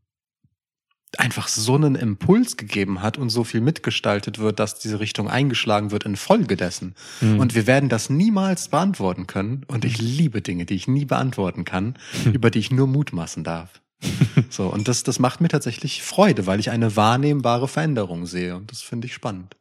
einfach 1.18 1.48
so 1.48 1.74
einen 1.74 1.94
Impuls 1.94 2.56
gegeben 2.56 3.02
hat 3.02 3.18
und 3.18 3.30
so 3.30 3.44
viel 3.44 3.60
mitgestaltet 3.60 4.38
wird, 4.38 4.58
dass 4.58 4.78
diese 4.78 5.00
Richtung 5.00 5.28
eingeschlagen 5.28 5.90
wird 5.90 6.04
infolge 6.04 6.56
dessen. 6.56 6.94
Mhm. 7.20 7.40
Und 7.40 7.54
wir 7.54 7.66
werden 7.66 7.88
das 7.88 8.10
niemals 8.10 8.68
beantworten 8.68 9.26
können. 9.26 9.64
Und 9.66 9.84
ich 9.84 10.00
liebe 10.00 10.42
Dinge, 10.42 10.66
die 10.66 10.74
ich 10.74 10.88
nie 10.88 11.04
beantworten 11.04 11.64
kann, 11.64 11.96
über 12.32 12.50
die 12.50 12.58
ich 12.58 12.70
nur 12.70 12.86
mutmaßen 12.86 13.44
darf. 13.44 13.80
So, 14.50 14.66
und 14.68 14.88
das, 14.88 15.02
das 15.02 15.18
macht 15.18 15.40
mir 15.40 15.48
tatsächlich 15.48 16.02
Freude, 16.02 16.46
weil 16.46 16.60
ich 16.60 16.70
eine 16.70 16.96
wahrnehmbare 16.96 17.68
Veränderung 17.68 18.26
sehe. 18.26 18.54
Und 18.56 18.70
das 18.70 18.82
finde 18.82 19.06
ich 19.06 19.14
spannend. 19.14 19.56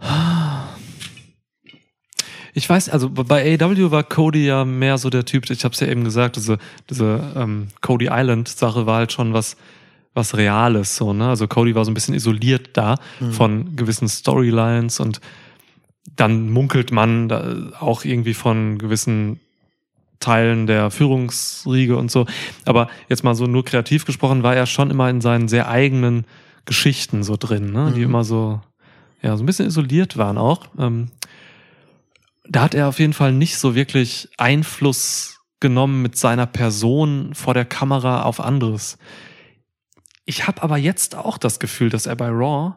Ich 2.56 2.70
weiß, 2.70 2.88
also 2.88 3.10
bei 3.10 3.58
AEW 3.60 3.90
war 3.90 4.04
Cody 4.04 4.46
ja 4.46 4.64
mehr 4.64 4.96
so 4.96 5.10
der 5.10 5.24
Typ, 5.24 5.50
ich 5.50 5.64
habe 5.64 5.74
es 5.74 5.80
ja 5.80 5.88
eben 5.88 6.04
gesagt, 6.04 6.36
diese, 6.36 6.58
diese 6.88 7.20
ähm, 7.36 7.68
Cody 7.80 8.08
Island-Sache 8.10 8.86
war 8.86 8.98
halt 8.98 9.12
schon 9.12 9.34
was, 9.34 9.56
was 10.14 10.36
Reales, 10.36 10.96
so, 10.96 11.12
ne? 11.12 11.28
Also 11.28 11.48
Cody 11.48 11.74
war 11.74 11.84
so 11.84 11.90
ein 11.90 11.94
bisschen 11.94 12.14
isoliert 12.14 12.70
da 12.74 12.94
von 13.32 13.74
gewissen 13.74 14.08
Storylines 14.08 15.00
und 15.00 15.20
dann 16.16 16.50
munkelt 16.50 16.92
man 16.92 17.28
da 17.28 17.72
auch 17.80 18.04
irgendwie 18.04 18.34
von 18.34 18.78
gewissen 18.78 19.40
Teilen 20.20 20.66
der 20.66 20.90
Führungsriege 20.90 21.96
und 21.96 22.10
so. 22.10 22.26
Aber 22.64 22.88
jetzt 23.08 23.24
mal 23.24 23.34
so 23.34 23.46
nur 23.46 23.64
kreativ 23.64 24.04
gesprochen, 24.04 24.42
war 24.42 24.54
er 24.54 24.66
schon 24.66 24.90
immer 24.90 25.10
in 25.10 25.20
seinen 25.20 25.48
sehr 25.48 25.68
eigenen 25.68 26.24
Geschichten 26.66 27.22
so 27.24 27.36
drin, 27.36 27.72
ne? 27.72 27.92
die 27.94 28.00
Mhm. 28.00 28.06
immer 28.06 28.24
so, 28.24 28.60
ja, 29.22 29.36
so 29.36 29.42
ein 29.42 29.46
bisschen 29.46 29.66
isoliert 29.66 30.16
waren 30.16 30.38
auch. 30.38 30.66
Ähm, 30.78 31.08
da 32.48 32.62
hat 32.62 32.74
er 32.74 32.88
auf 32.88 32.98
jeden 32.98 33.12
Fall 33.12 33.32
nicht 33.32 33.58
so 33.58 33.74
wirklich 33.74 34.28
Einfluss 34.36 35.40
genommen 35.60 36.02
mit 36.02 36.16
seiner 36.16 36.46
Person 36.46 37.34
vor 37.34 37.54
der 37.54 37.64
Kamera 37.64 38.22
auf 38.22 38.40
anderes. 38.40 38.98
Ich 40.26 40.46
habe 40.46 40.62
aber 40.62 40.76
jetzt 40.76 41.14
auch 41.14 41.38
das 41.38 41.58
Gefühl, 41.58 41.90
dass 41.90 42.06
er 42.06 42.16
bei 42.16 42.28
Raw 42.28 42.76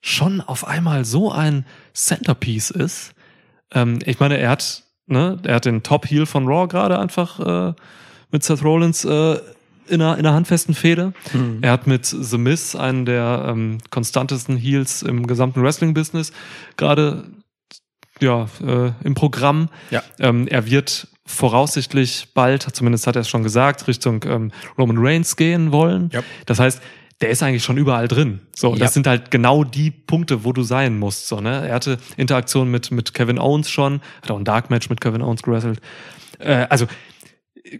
schon 0.00 0.40
auf 0.40 0.66
einmal 0.66 1.04
so 1.04 1.32
ein 1.32 1.66
Centerpiece 1.94 2.70
ist. 2.70 3.14
Ähm, 3.72 3.98
ich 4.04 4.20
meine, 4.20 4.38
er 4.38 4.50
hat, 4.50 4.84
ne, 5.06 5.38
er 5.42 5.56
hat 5.56 5.64
den 5.64 5.82
Top 5.82 6.06
Heel 6.06 6.26
von 6.26 6.46
Raw 6.46 6.68
gerade 6.68 6.98
einfach 6.98 7.40
äh, 7.40 7.74
mit 8.30 8.44
Seth 8.44 8.62
Rollins 8.62 9.04
äh, 9.04 9.38
in 9.88 10.02
einer, 10.02 10.18
in 10.18 10.26
einer 10.26 10.34
handfesten 10.34 10.74
Fehde. 10.74 11.12
Er 11.62 11.72
hat 11.72 11.86
mit 11.86 12.06
The 12.06 12.38
Miz 12.38 12.74
einen 12.74 13.06
der 13.06 13.46
ähm, 13.48 13.78
konstantesten 13.90 14.56
Heels 14.56 15.02
im 15.02 15.26
gesamten 15.26 15.62
Wrestling-Business 15.62 16.32
gerade 16.76 17.24
ja, 18.20 18.46
äh, 18.66 18.92
im 19.04 19.14
Programm. 19.14 19.68
Ja. 19.90 20.02
Ähm, 20.18 20.46
er 20.48 20.66
wird 20.70 21.08
voraussichtlich 21.26 22.28
bald, 22.34 22.62
zumindest 22.74 23.06
hat 23.06 23.16
er 23.16 23.22
es 23.22 23.28
schon 23.28 23.42
gesagt, 23.42 23.86
Richtung 23.88 24.22
ähm, 24.26 24.52
Roman 24.78 24.96
Reigns 24.98 25.36
gehen 25.36 25.72
wollen. 25.72 26.10
Ja. 26.12 26.22
Das 26.46 26.58
heißt, 26.60 26.80
der 27.20 27.30
ist 27.30 27.42
eigentlich 27.42 27.64
schon 27.64 27.78
überall 27.78 28.08
drin. 28.08 28.40
So, 28.54 28.72
Ja. 28.74 28.78
das 28.80 28.94
sind 28.94 29.06
halt 29.06 29.30
genau 29.30 29.64
die 29.64 29.90
Punkte, 29.90 30.44
wo 30.44 30.52
du 30.52 30.62
sein 30.62 30.98
musst. 30.98 31.28
So, 31.28 31.40
ne? 31.40 31.66
Er 31.68 31.74
hatte 31.74 31.98
Interaktion 32.16 32.70
mit, 32.70 32.90
mit 32.90 33.14
Kevin 33.14 33.38
Owens 33.38 33.70
schon, 33.70 34.00
hat 34.22 34.30
auch 34.30 34.38
ein 34.38 34.44
Dark 34.44 34.68
Match 34.70 34.90
mit 34.90 35.00
Kevin 35.00 35.22
Owens 35.22 35.42
gewrestelt. 35.42 35.80
Äh, 36.38 36.66
also, 36.68 36.86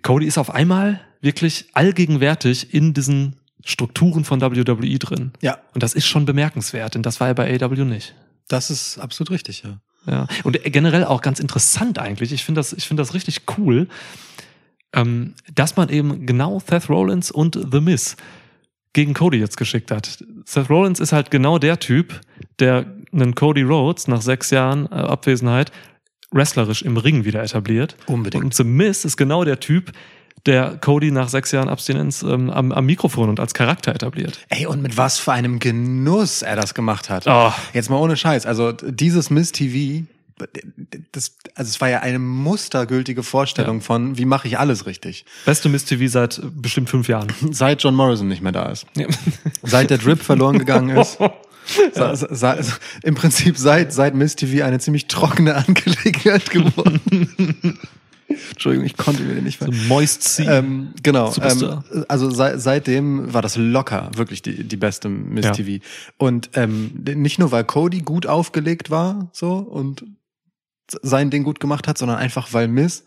Cody 0.03 0.27
ist 0.27 0.39
auf 0.39 0.51
einmal 0.55 1.01
wirklich 1.21 1.67
allgegenwärtig 1.75 2.73
in 2.75 2.95
diesen 2.95 3.37
Strukturen 3.65 4.25
von 4.25 4.41
WWE 4.41 4.99
drin. 4.99 5.33
Ja, 5.43 5.59
Und 5.75 5.83
das 5.83 5.95
ist 5.95 6.07
schon 6.07 6.25
bemerkenswert, 6.25 6.95
denn 6.95 7.03
das 7.03 7.21
war 7.21 7.29
ja 7.29 7.35
bei 7.35 7.53
AW 7.63 7.85
nicht. 7.85 8.15
das 8.49 8.71
ist 8.71 8.99
absolut 8.99 9.31
richtig, 9.33 9.63
ja. 9.65 9.79
Ja. 10.07 10.27
Und 10.45 10.63
generell 10.65 11.05
auch 11.05 11.21
ganz 11.21 11.41
interessant 11.41 11.99
eigentlich. 11.99 12.33
Ich 12.33 12.45
finde 12.45 12.61
das, 12.61 12.73
ich 12.73 12.87
finde 12.87 13.03
das 13.03 13.15
richtig 13.15 13.43
cool, 13.59 13.89
ähm, 14.93 15.35
dass 15.55 15.77
man 15.77 15.89
eben 15.89 16.27
genau 16.27 16.61
Seth 16.61 16.89
Rollins 16.89 17.31
und 17.31 17.59
The 17.73 17.81
Miz 17.81 18.17
gegen 18.93 19.15
Cody 19.15 19.39
jetzt 19.39 19.57
geschickt 19.57 19.91
hat. 19.91 20.25
Seth 20.45 20.71
Rollins 20.71 21.01
ist 21.01 21.13
halt 21.13 21.31
genau 21.31 21.59
der 21.59 21.79
Typ, 21.79 22.21
der 22.59 22.87
einen 23.13 23.35
Cody 23.35 23.63
Rhodes 23.63 24.09
nach 24.09 24.23
sechs 24.23 24.51
Jahren 24.51 24.87
äh, 24.87 24.95
Abwesenheit 24.95 25.71
wrestlerisch 26.33 26.83
im 26.83 26.97
Ring 26.97 27.25
wieder 27.25 27.43
etabliert. 27.43 27.97
Unbedingt. 28.07 28.45
Und 28.45 28.55
The 28.55 28.65
Miz 28.65 29.05
ist 29.05 29.17
genau 29.17 29.45
der 29.45 29.61
Typ, 29.61 29.93
der 30.47 30.77
Cody 30.81 31.11
nach 31.11 31.29
sechs 31.29 31.53
Jahren 31.53 31.69
Abstinenz 31.69 32.23
ähm, 32.23 32.51
am, 32.51 32.73
am 32.73 32.87
Mikrofon 32.87 33.29
und 33.29 33.41
als 33.41 33.55
Charakter 33.55 33.95
etabliert. 33.95 34.39
Ey, 34.49 34.67
und 34.67 34.83
mit 34.83 34.97
was 34.97 35.19
für 35.19 35.33
einem 35.33 35.59
Genuss 35.59 36.43
er 36.43 36.57
das 36.57 36.75
gemacht 36.75 37.11
hat. 37.11 37.25
Oh. 37.27 37.53
Jetzt 37.73 37.91
mal 37.91 37.97
ohne 37.97 38.17
Scheiß. 38.17 38.47
Also 38.47 38.73
dieses 38.73 39.31
Miss 39.31 39.53
TV, 39.53 40.05
das, 41.13 41.33
also 41.55 41.69
es 41.71 41.81
war 41.81 41.89
ja 41.89 42.01
eine 42.01 42.19
mustergültige 42.19 43.23
Vorstellung 43.23 43.77
Ja. 43.79 43.83
von, 43.83 44.19
wie 44.19 44.27
mache 44.27 44.47
ich 44.49 44.59
alles 44.59 44.87
richtig. 44.87 45.25
Beste 45.47 45.69
Miss 45.69 45.85
TV 45.87 46.07
seit 46.11 46.39
äh, 46.39 46.43
bestimmt 46.55 46.91
fünf 46.91 47.09
Jahren. 47.09 47.29
Seit 47.51 47.83
John 47.83 47.95
Morrison 47.95 48.29
nicht 48.29 48.43
mehr 48.43 48.53
da 48.53 48.67
ist. 48.67 48.87
Ja. 48.97 49.07
Seit 49.63 49.91
der 49.91 49.99
Drip 49.99 50.23
verloren 50.23 50.59
gegangen 50.59 50.97
ist. 50.97 51.19
Sa- 51.95 52.15
sa- 52.15 52.29
sa- 52.33 52.59
Im 53.03 53.17
Prinzip 53.17 53.59
seit, 53.59 53.93
seit 53.93 54.15
Miss 54.15 54.37
TV 54.37 54.65
eine 54.65 54.79
ziemlich 54.79 55.09
trockene 55.09 55.57
Angelegenheit 55.57 56.49
geworden. 56.51 57.01
Entschuldigung, 58.51 58.87
ich 58.87 58.97
konnte 58.97 59.23
mir 59.23 59.35
den 59.35 59.45
nicht 59.45 59.59
ver 59.59 59.71
Moist 59.89 60.23
Sea. 60.23 60.59
ähm, 60.59 60.93
genau. 61.03 61.33
Ähm, 61.41 61.83
also 62.09 62.31
sei, 62.31 62.59
seitdem 62.59 63.33
war 63.33 63.43
das 63.43 63.57
locker 63.57 64.11
wirklich 64.15 64.43
die, 64.43 64.65
die 64.65 64.77
beste 64.77 65.09
Miss 65.09 65.45
Ja. 65.47 65.53
TV. 65.53 65.85
Und 66.19 66.51
ähm, 66.55 67.05
nicht 67.05 67.39
nur, 67.39 67.53
weil 67.53 67.65
Cody 67.65 68.01
gut 68.01 68.27
aufgelegt 68.27 68.91
war 68.91 69.29
so 69.33 69.55
und 69.57 70.05
sein 71.03 71.31
Ding 71.31 71.43
gut 71.43 71.61
gemacht 71.61 71.89
hat, 71.89 71.99
sondern 71.99 72.19
einfach, 72.19 72.53
weil 72.53 72.69
Miss 72.69 73.05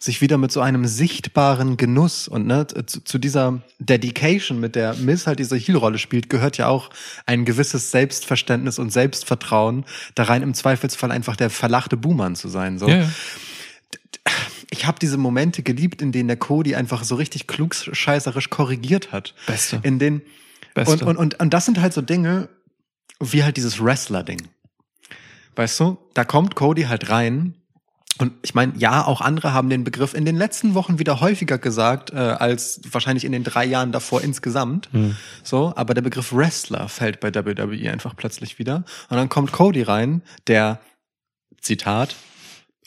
sich 0.00 0.20
wieder 0.20 0.38
mit 0.38 0.52
so 0.52 0.60
einem 0.60 0.86
sichtbaren 0.86 1.76
Genuss 1.76 2.28
und 2.28 2.46
ne, 2.46 2.66
zu, 2.86 3.02
zu 3.02 3.18
dieser 3.18 3.62
Dedication, 3.80 4.60
mit 4.60 4.76
der 4.76 4.94
Miss 4.94 5.26
halt 5.26 5.40
diese 5.40 5.56
Heel-Rolle 5.56 5.98
spielt, 5.98 6.30
gehört 6.30 6.56
ja 6.56 6.68
auch 6.68 6.90
ein 7.26 7.44
gewisses 7.44 7.90
Selbstverständnis 7.90 8.78
und 8.78 8.92
Selbstvertrauen 8.92 9.84
da 10.14 10.24
rein, 10.24 10.42
im 10.42 10.54
Zweifelsfall 10.54 11.10
einfach 11.10 11.34
der 11.34 11.50
verlachte 11.50 11.96
Buhmann 11.96 12.36
zu 12.36 12.48
sein. 12.48 12.78
So 12.78 12.88
ja. 12.88 13.08
Ich 14.70 14.86
habe 14.86 14.98
diese 14.98 15.16
Momente 15.16 15.62
geliebt, 15.62 16.02
in 16.02 16.12
denen 16.12 16.28
der 16.28 16.36
Cody 16.36 16.74
einfach 16.74 17.04
so 17.04 17.14
richtig 17.14 17.46
klugscheißerisch 17.46 18.50
korrigiert 18.50 19.12
hat. 19.12 19.34
Beste. 19.46 19.80
In 19.82 19.98
den 19.98 20.22
Beste. 20.74 20.92
und, 20.92 21.02
und, 21.02 21.16
und, 21.16 21.40
und 21.40 21.54
das 21.54 21.64
sind 21.64 21.80
halt 21.80 21.92
so 21.92 22.02
Dinge, 22.02 22.48
wie 23.20 23.44
halt 23.44 23.56
dieses 23.56 23.82
Wrestler-Ding. 23.82 24.48
Weißt 25.56 25.80
du, 25.80 25.98
da 26.14 26.24
kommt 26.24 26.54
Cody 26.54 26.82
halt 26.82 27.10
rein. 27.10 27.54
Und 28.18 28.32
ich 28.42 28.54
meine, 28.54 28.74
ja, 28.76 29.04
auch 29.04 29.20
andere 29.20 29.52
haben 29.52 29.70
den 29.70 29.84
Begriff 29.84 30.12
in 30.12 30.24
den 30.24 30.36
letzten 30.36 30.74
Wochen 30.74 30.98
wieder 30.98 31.20
häufiger 31.20 31.56
gesagt, 31.58 32.10
äh, 32.10 32.16
als 32.16 32.80
wahrscheinlich 32.90 33.24
in 33.24 33.32
den 33.32 33.44
drei 33.44 33.64
Jahren 33.64 33.92
davor 33.92 34.22
insgesamt. 34.22 34.88
Hm. 34.92 35.16
So, 35.42 35.72
aber 35.76 35.94
der 35.94 36.02
Begriff 36.02 36.32
Wrestler 36.32 36.88
fällt 36.88 37.20
bei 37.20 37.34
WWE 37.34 37.90
einfach 37.90 38.16
plötzlich 38.16 38.58
wieder. 38.58 38.84
Und 39.08 39.16
dann 39.16 39.28
kommt 39.28 39.52
Cody 39.52 39.82
rein, 39.82 40.22
der, 40.46 40.80
Zitat, 41.60 42.14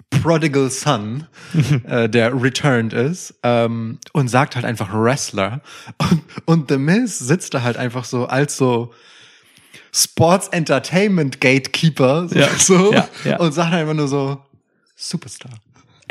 Prodigal 0.10 0.70
Son, 0.70 1.28
äh, 1.88 2.10
der 2.10 2.34
returned 2.42 2.94
ist, 2.94 3.34
ähm, 3.44 4.00
und 4.14 4.28
sagt 4.28 4.56
halt 4.56 4.66
einfach 4.66 4.94
Wrestler. 4.94 5.62
Und, 5.98 6.22
und 6.46 6.70
The 6.70 6.78
Miz 6.78 7.20
sitzt 7.20 7.54
da 7.54 7.64
halt 7.64 7.78
einfach 7.78 8.06
so 8.06 8.26
als 8.26 8.58
so 8.58 8.94
Sports 9.94 10.48
Entertainment 10.50 11.42
Gatekeeper 11.42 12.28
Ja, 12.34 12.48
so 12.58 12.94
ja, 12.94 13.08
ja. 13.24 13.38
und 13.40 13.52
sagt 13.54 13.74
einfach 13.74 13.94
nur 13.94 14.08
so 14.08 14.42
Superstar. 14.96 15.52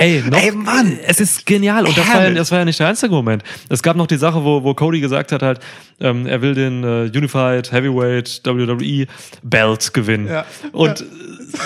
Ey, 0.01 0.22
noch, 0.26 0.42
Ey, 0.42 0.51
Mann! 0.51 0.98
es 1.05 1.20
ist 1.20 1.44
genial. 1.44 1.86
Und 1.86 1.96
das 1.96 2.09
war, 2.09 2.24
ja, 2.24 2.30
das 2.30 2.51
war 2.51 2.61
ja 2.61 2.64
nicht 2.64 2.80
der 2.80 2.88
einzige 2.88 3.12
Moment. 3.14 3.42
Es 3.68 3.82
gab 3.82 3.96
noch 3.96 4.07
die 4.07 4.16
Sache, 4.16 4.42
wo, 4.42 4.64
wo 4.64 4.72
Cody 4.72 4.98
gesagt 4.98 5.30
hat, 5.30 5.42
halt, 5.42 5.61
ähm, 6.01 6.26
er 6.26 6.40
will 6.40 6.55
den 6.55 6.82
äh, 6.82 7.11
Unified 7.14 7.70
Heavyweight 7.70 8.40
WWE 8.44 9.07
Belt 9.42 9.92
gewinnen. 9.92 10.26
Ja. 10.26 10.46
Und 10.72 11.01
ja. 11.01 11.07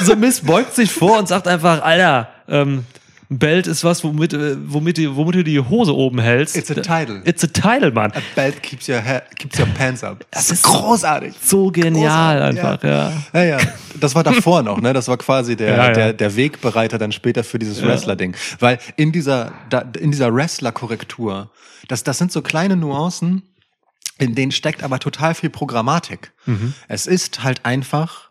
The 0.04 0.16
Miz 0.16 0.40
beugt 0.40 0.74
sich 0.74 0.90
vor 0.90 1.20
und 1.20 1.28
sagt 1.28 1.46
einfach, 1.46 1.80
Alter, 1.82 2.28
ähm, 2.48 2.84
Belt 3.38 3.66
ist 3.66 3.84
was, 3.84 4.04
womit, 4.04 4.32
äh, 4.32 4.56
womit, 4.66 4.96
die, 4.96 5.14
womit 5.14 5.34
du 5.36 5.44
die 5.44 5.60
Hose 5.60 5.94
oben 5.94 6.20
hältst. 6.20 6.56
It's 6.56 6.70
a 6.70 6.74
title. 6.74 7.22
It's 7.24 7.42
a 7.44 7.46
title, 7.46 7.90
Mann. 7.90 8.12
A 8.12 8.20
belt 8.34 8.62
keeps 8.62 8.88
your, 8.88 9.00
keeps 9.38 9.58
your 9.58 9.66
pants 9.66 10.04
up. 10.04 10.26
Das 10.30 10.50
ist 10.50 10.62
großartig. 10.62 11.34
So 11.40 11.70
genial 11.70 12.38
Großartig, 12.38 12.64
einfach, 12.64 12.82
ja. 12.82 13.12
Ja, 13.32 13.44
ja. 13.44 13.58
Das 14.00 14.14
war 14.14 14.22
davor 14.22 14.62
noch, 14.62 14.80
ne? 14.80 14.92
Das 14.92 15.08
war 15.08 15.16
quasi 15.16 15.56
der, 15.56 15.76
Ja, 15.76 15.86
ja. 15.86 15.92
Der, 15.92 16.12
der 16.12 16.36
Wegbereiter 16.36 16.98
dann 16.98 17.12
später 17.12 17.44
für 17.44 17.58
dieses 17.58 17.82
Wrestler-Ding. 17.82 18.36
Weil 18.60 18.78
in 18.96 19.12
dieser, 19.12 19.52
da, 19.70 19.84
in 19.98 20.10
dieser 20.10 20.34
Wrestler-Korrektur, 20.34 21.50
das, 21.88 22.04
das 22.04 22.18
sind 22.18 22.32
so 22.32 22.42
kleine 22.42 22.76
Nuancen, 22.76 23.42
in 24.18 24.34
denen 24.34 24.52
steckt 24.52 24.82
aber 24.82 24.98
total 24.98 25.34
viel 25.34 25.50
Programmatik. 25.50 26.32
Mhm. 26.46 26.74
Es 26.88 27.06
ist 27.06 27.42
halt 27.42 27.64
einfach 27.64 28.30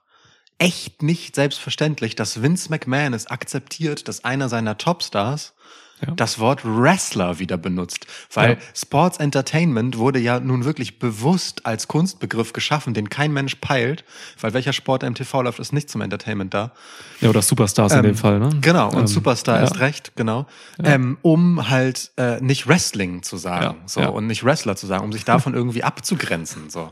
echt 0.64 1.04
nicht 1.04 1.36
selbstverständlich, 1.36 2.16
dass 2.16 2.42
Vince 2.42 2.70
McMahon 2.70 3.14
es 3.14 3.28
akzeptiert, 3.28 4.08
dass 4.08 4.24
einer 4.24 4.50
seiner 4.50 4.78
Topstars 4.78 5.54
Ja. 6.06 6.12
das 6.16 6.38
Wort 6.40 6.62
Wrestler 6.66 7.40
wieder 7.40 7.56
benutzt. 7.58 8.08
Weil 8.34 8.52
Ja. 8.52 8.58
Sports 8.76 9.18
Entertainment 9.20 9.98
wurde 9.98 10.20
ja 10.20 10.40
nun 10.42 10.66
wirklich 10.66 11.00
bewusst 11.00 11.66
als 11.66 11.88
Kunstbegriff 11.88 12.52
geschaffen, 12.52 12.94
den 12.94 13.10
kein 13.10 13.32
Mensch 13.32 13.56
peilt, 13.56 14.04
weil 14.42 14.54
welcher 14.54 14.74
Sport 14.74 15.04
im 15.04 15.16
TV 15.16 15.42
läuft, 15.44 15.60
ist 15.60 15.72
nicht 15.72 15.90
zum 15.90 16.02
Entertainment 16.02 16.54
da. 16.54 16.72
Ja, 17.22 17.30
oder 17.30 17.42
Superstars 17.42 17.94
in 17.94 18.04
dem 18.04 18.16
Fall, 18.16 18.40
ne? 18.40 18.50
Genau, 18.60 18.90
und 18.90 19.00
Ähm, 19.02 19.08
Superstar 19.08 19.58
ja. 19.60 19.64
ist 19.64 19.80
recht, 19.80 20.14
genau. 20.18 20.46
Ähm, 20.84 21.18
um 21.22 21.70
halt 21.70 22.12
äh, 22.18 22.42
nicht 22.42 22.68
Wrestling 22.68 23.24
zu 23.24 23.38
sagen, 23.38 23.78
so 23.86 24.02
und 24.02 24.28
nicht 24.28 24.44
Wrestler 24.44 24.76
zu 24.76 24.88
sagen, 24.88 25.06
um 25.06 25.14
sich 25.14 25.24
davon 25.24 25.54
irgendwie 25.54 25.84
abzugrenzen, 25.86 26.70
so. 26.70 26.92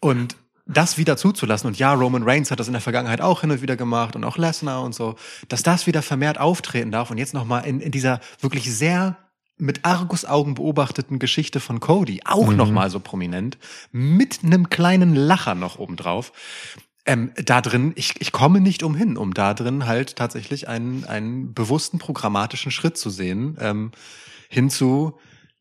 Und 0.00 0.36
das 0.72 0.98
wieder 0.98 1.16
zuzulassen, 1.16 1.68
und 1.68 1.78
ja, 1.78 1.92
Roman 1.92 2.22
Reigns 2.22 2.50
hat 2.50 2.60
das 2.60 2.66
in 2.66 2.72
der 2.72 2.82
Vergangenheit 2.82 3.20
auch 3.20 3.40
hin 3.42 3.50
und 3.50 3.62
wieder 3.62 3.76
gemacht 3.76 4.16
und 4.16 4.24
auch 4.24 4.38
Lesnar 4.38 4.82
und 4.82 4.94
so, 4.94 5.16
dass 5.48 5.62
das 5.62 5.86
wieder 5.86 6.02
vermehrt 6.02 6.38
auftreten 6.38 6.90
darf. 6.90 7.10
Und 7.10 7.18
jetzt 7.18 7.34
nochmal 7.34 7.66
in, 7.66 7.80
in 7.80 7.90
dieser 7.90 8.20
wirklich 8.40 8.72
sehr 8.72 9.16
mit 9.60 9.84
Argusaugen 9.84 10.54
beobachteten 10.54 11.18
Geschichte 11.18 11.60
von 11.60 11.80
Cody 11.80 12.22
auch 12.24 12.50
noch 12.52 12.70
mal 12.70 12.90
so 12.90 12.98
prominent, 12.98 13.58
mit 13.92 14.40
einem 14.42 14.70
kleinen 14.70 15.14
Lacher 15.14 15.54
noch 15.54 15.78
obendrauf. 15.78 16.32
Ähm, 17.06 17.32
da 17.36 17.60
drin, 17.60 17.92
ich, 17.96 18.20
ich 18.20 18.32
komme 18.32 18.60
nicht 18.60 18.82
umhin, 18.82 19.16
um 19.16 19.34
da 19.34 19.54
drin 19.54 19.86
halt 19.86 20.16
tatsächlich 20.16 20.68
einen, 20.68 21.04
einen 21.04 21.54
bewussten 21.54 21.98
programmatischen 21.98 22.70
Schritt 22.70 22.96
zu 22.96 23.10
sehen, 23.10 23.56
ähm, 23.60 23.92
hinzu, 24.48 25.18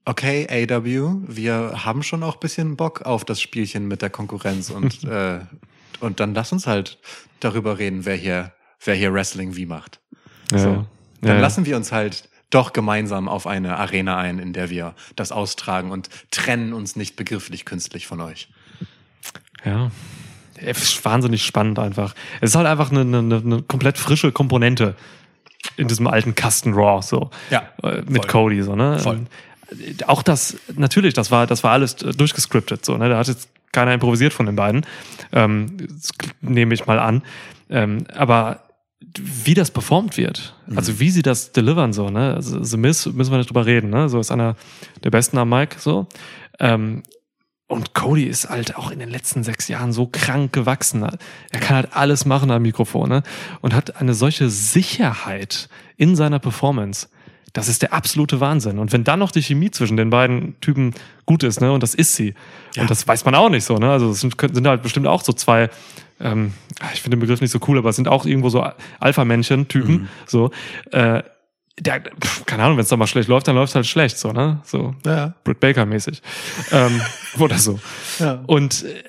okay, 0.09 0.47
AW, 0.49 1.21
wir 1.27 1.85
haben 1.85 2.01
schon 2.01 2.23
auch 2.23 2.37
bisschen 2.37 2.75
Bock 2.75 3.03
auf 3.03 3.23
das 3.23 3.39
Spielchen 3.39 3.87
mit 3.87 4.01
der 4.01 4.09
Konkurrenz 4.09 4.71
und, 4.71 5.03
äh, 5.05 5.39
und 5.99 6.19
dann 6.19 6.33
lass 6.33 6.51
uns 6.51 6.65
halt 6.65 6.97
darüber 7.39 7.77
reden, 7.77 8.05
wer 8.05 8.15
hier, 8.15 8.51
wer 8.83 8.95
hier 8.95 9.13
Wrestling 9.13 9.55
wie 9.55 9.67
macht. 9.67 9.99
Ja, 10.51 10.57
So. 10.57 10.85
Dann 11.21 11.35
Ja, 11.35 11.41
lassen 11.41 11.65
wir 11.65 11.75
uns 11.75 11.91
halt 11.91 12.29
doch 12.49 12.73
gemeinsam 12.73 13.27
auf 13.27 13.45
eine 13.45 13.77
Arena 13.77 14.17
ein, 14.17 14.39
in 14.39 14.53
der 14.53 14.69
wir 14.69 14.95
das 15.15 15.31
austragen 15.31 15.91
und 15.91 16.09
trennen 16.31 16.73
uns 16.73 16.95
nicht 16.95 17.15
begrifflich 17.15 17.65
künstlich 17.65 18.07
von 18.07 18.21
euch. 18.21 18.49
Ja. 19.63 19.91
Es 20.55 20.81
ist 20.81 21.05
wahnsinnig 21.05 21.45
spannend 21.45 21.77
einfach. 21.77 22.15
Es 22.41 22.51
ist 22.51 22.55
halt 22.55 22.67
einfach 22.67 22.91
eine, 22.91 23.01
eine, 23.01 23.37
eine 23.37 23.61
komplett 23.61 23.97
frische 23.97 24.31
Komponente 24.31 24.95
in 25.77 25.87
diesem 25.87 26.07
alten 26.07 26.35
Kasten 26.35 26.73
Raw, 26.73 27.01
so. 27.01 27.29
Ja, 27.49 27.69
Äh, 27.83 28.01
Mit 28.07 28.23
voll. 28.23 28.27
Cody, 28.27 28.63
so, 28.63 28.75
ne? 28.75 28.97
Voll. 28.99 29.25
Auch 30.07 30.23
das, 30.23 30.57
natürlich, 30.75 31.13
das 31.13 31.31
war, 31.31 31.47
das 31.47 31.63
war 31.63 31.71
alles 31.71 32.01
äh, 32.01 32.11
durchgescriptet, 32.11 32.85
so, 32.85 32.97
ne? 32.97 33.09
Da 33.09 33.17
hat 33.17 33.27
jetzt 33.27 33.49
keiner 33.71 33.93
improvisiert 33.93 34.33
von 34.33 34.45
den 34.45 34.55
beiden. 34.55 34.85
Ähm, 35.31 35.77
nehme 36.41 36.73
ich 36.73 36.87
mal 36.87 36.99
an. 36.99 37.23
Ähm, 37.69 38.05
aber 38.13 38.63
wie 39.19 39.53
das 39.53 39.71
performt 39.71 40.17
wird, 40.17 40.55
Mhm. 40.67 40.77
also 40.77 40.99
wie 40.99 41.09
sie 41.09 41.21
das 41.21 41.51
delivern, 41.51 41.93
so, 41.93 42.09
ne? 42.09 42.33
Also, 42.35 42.63
The 42.63 42.77
Miz 42.77 43.05
müssen 43.07 43.31
wir 43.31 43.37
nicht 43.37 43.49
drüber 43.49 43.65
reden, 43.65 43.89
ne? 43.89 44.09
So 44.09 44.19
ist 44.19 44.31
einer 44.31 44.55
der 45.03 45.11
besten 45.11 45.37
am 45.37 45.49
Mic, 45.49 45.75
so. 45.79 46.07
Ähm, 46.59 47.03
und 47.67 47.93
Cody 47.93 48.23
ist 48.23 48.49
halt 48.49 48.75
auch 48.77 48.89
in 48.89 48.97
den 48.97 49.09
letzten 49.09 49.43
sechs 49.43 49.67
Jahren 49.67 49.93
so 49.93 50.07
krank 50.07 50.51
gewachsen. 50.53 51.03
Er 51.03 51.59
kann 51.59 51.75
halt 51.75 51.95
alles 51.95 52.25
machen 52.25 52.49
am 52.49 52.63
Mikrofon 52.63 53.09
ne? 53.09 53.21
und 53.61 53.75
hat 53.75 53.97
eine 54.01 54.15
solche 54.15 54.49
Sicherheit 54.49 55.69
in 55.95 56.15
seiner 56.15 56.39
Performance. 56.39 57.09
Das 57.53 57.67
ist 57.67 57.81
der 57.81 57.93
absolute 57.93 58.39
Wahnsinn. 58.39 58.77
Und 58.79 58.91
wenn 58.93 59.03
dann 59.03 59.19
noch 59.19 59.31
die 59.31 59.41
Chemie 59.41 59.71
zwischen 59.71 59.97
den 59.97 60.09
beiden 60.09 60.59
Typen 60.61 60.93
gut 61.25 61.43
ist, 61.43 61.61
ne, 61.61 61.71
und 61.71 61.81
das 61.83 61.95
ist 61.95 62.15
sie, 62.15 62.33
Ja. 62.75 62.83
und 62.83 62.89
das 62.91 63.07
weiß 63.07 63.25
man 63.25 63.33
auch 63.35 63.49
nicht 63.49 63.63
so, 63.63 63.77
ne, 63.77 63.91
also 63.91 64.11
es 64.11 64.19
sind, 64.21 64.35
sind 64.39 64.67
halt 64.67 64.83
bestimmt 64.83 65.07
auch 65.07 65.23
so 65.23 65.33
zwei, 65.33 65.69
ähm, 66.19 66.53
ich 66.93 67.01
finde 67.01 67.15
den 67.17 67.21
Begriff 67.21 67.41
nicht 67.41 67.51
so 67.51 67.59
cool, 67.67 67.77
aber 67.77 67.89
es 67.89 67.95
sind 67.95 68.07
auch 68.07 68.25
irgendwo 68.25 68.49
so 68.49 68.65
Alpha-Männchen-Typen, 68.99 70.09
so, 70.27 70.51
äh, 70.91 71.23
der, 71.79 72.01
pf, 72.01 72.45
keine 72.45 72.63
Ahnung, 72.63 72.77
wenn 72.77 72.83
es 72.83 72.89
da 72.89 72.97
mal 72.97 73.07
schlecht 73.07 73.29
läuft, 73.29 73.47
dann 73.47 73.55
läuft 73.55 73.73
halt 73.73 73.87
schlecht, 73.87 74.17
so, 74.17 74.31
ne? 74.33 74.59
So 74.65 74.95
Ja. 75.05 75.33
Britt 75.45 75.59
Baker 75.61 75.85
mäßig. 75.85 76.21
ähm, 76.71 77.01
oder 77.39 77.57
so. 77.57 77.79
Ja. 78.19 78.43
Und 78.47 78.83
äh, 78.83 79.03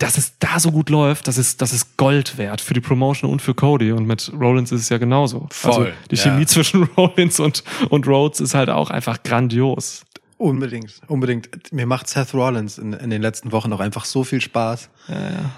dass 0.00 0.16
es 0.16 0.38
da 0.38 0.58
so 0.58 0.72
gut 0.72 0.88
läuft, 0.88 1.28
das 1.28 1.36
ist, 1.36 1.60
das 1.60 1.74
ist 1.74 1.98
Gold 1.98 2.38
wert 2.38 2.62
für 2.62 2.72
die 2.72 2.80
Promotion 2.80 3.30
und 3.30 3.42
für 3.42 3.54
Cody. 3.54 3.92
Und 3.92 4.06
mit 4.06 4.32
Rollins 4.32 4.72
ist 4.72 4.80
es 4.80 4.88
ja 4.88 4.96
genauso. 4.96 5.46
Voll, 5.50 5.72
Also 5.72 5.86
die 6.10 6.16
ja. 6.16 6.22
Chemie 6.22 6.46
zwischen 6.46 6.82
Rollins 6.96 7.38
und, 7.38 7.62
und 7.90 8.06
Rhodes 8.08 8.40
ist 8.40 8.54
halt 8.54 8.70
auch 8.70 8.90
einfach 8.90 9.22
grandios. 9.22 10.06
Unbedingt, 10.38 11.02
unbedingt. 11.06 11.70
Mir 11.70 11.84
macht 11.84 12.08
Seth 12.08 12.32
Rollins 12.32 12.78
in, 12.78 12.94
in 12.94 13.10
den 13.10 13.20
letzten 13.20 13.52
Wochen 13.52 13.70
auch 13.74 13.80
einfach 13.80 14.06
so 14.06 14.24
viel 14.24 14.40
Spaß. 14.40 14.88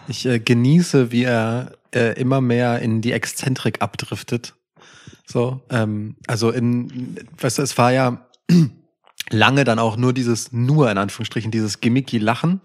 Ich 0.08 0.26
äh, 0.26 0.40
genieße, 0.40 1.12
wie 1.12 1.22
er 1.22 1.76
äh, 1.94 2.18
immer 2.20 2.40
mehr 2.40 2.80
in 2.80 3.00
die 3.00 3.12
Exzentrik 3.12 3.80
abdriftet. 3.80 4.54
So, 5.24 5.60
ähm, 5.70 6.16
also 6.26 6.50
in, 6.50 7.16
weißt 7.38 7.58
du, 7.58 7.62
es 7.62 7.78
war 7.78 7.92
ja 7.92 8.26
lange 9.30 9.62
dann 9.62 9.78
auch 9.78 9.96
nur 9.96 10.12
dieses, 10.12 10.50
nur 10.50 10.90
in 10.90 10.98
Anführungsstrichen, 10.98 11.52
dieses 11.52 11.80
gimmicky 11.80 12.18
Lachen. 12.18 12.60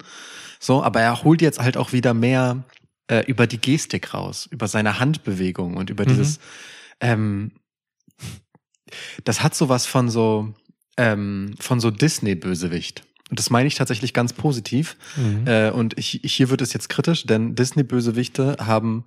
So, 0.60 0.84
aber 0.84 1.02
er 1.02 1.24
holt 1.24 1.42
jetzt 1.42 1.60
halt 1.60 1.78
auch 1.78 1.92
wieder 1.94 2.14
mehr 2.14 2.64
äh, 3.08 3.24
über 3.28 3.48
die 3.48 3.60
Gestik 3.60 4.14
raus, 4.14 4.48
über 4.52 4.68
seine 4.68 5.00
Handbewegung 5.00 5.78
und 5.78 5.90
über 5.90 6.04
Mhm. 6.04 6.10
dieses, 6.10 6.40
ähm, 7.00 7.52
das 9.24 9.44
hat 9.44 9.56
sowas 9.56 9.86
von 9.86 10.10
so, 10.10 10.54
ähm, 10.98 11.56
von 11.60 11.80
so 11.80 11.92
Disney-Bösewicht. 11.92 13.04
Und 13.30 13.40
das 13.40 13.50
meine 13.50 13.68
ich 13.68 13.76
tatsächlich 13.76 14.14
ganz 14.14 14.34
positiv. 14.34 14.96
Mhm. 15.16 15.48
Äh, 15.48 15.70
und 15.72 15.98
ich, 15.98 16.24
ich, 16.24 16.34
hier 16.34 16.50
wird 16.50 16.62
es 16.62 16.74
jetzt 16.74 16.90
kritisch, 16.90 17.26
denn 17.26 17.56
Disney-Bösewichte 17.56 18.58
haben 18.60 19.06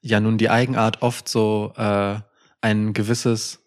ja 0.00 0.20
nun 0.20 0.38
die 0.38 0.48
Eigenart, 0.48 1.02
oft 1.02 1.28
so 1.28 1.72
äh, 1.76 2.18
ein 2.60 2.92
gewisses, 2.94 3.60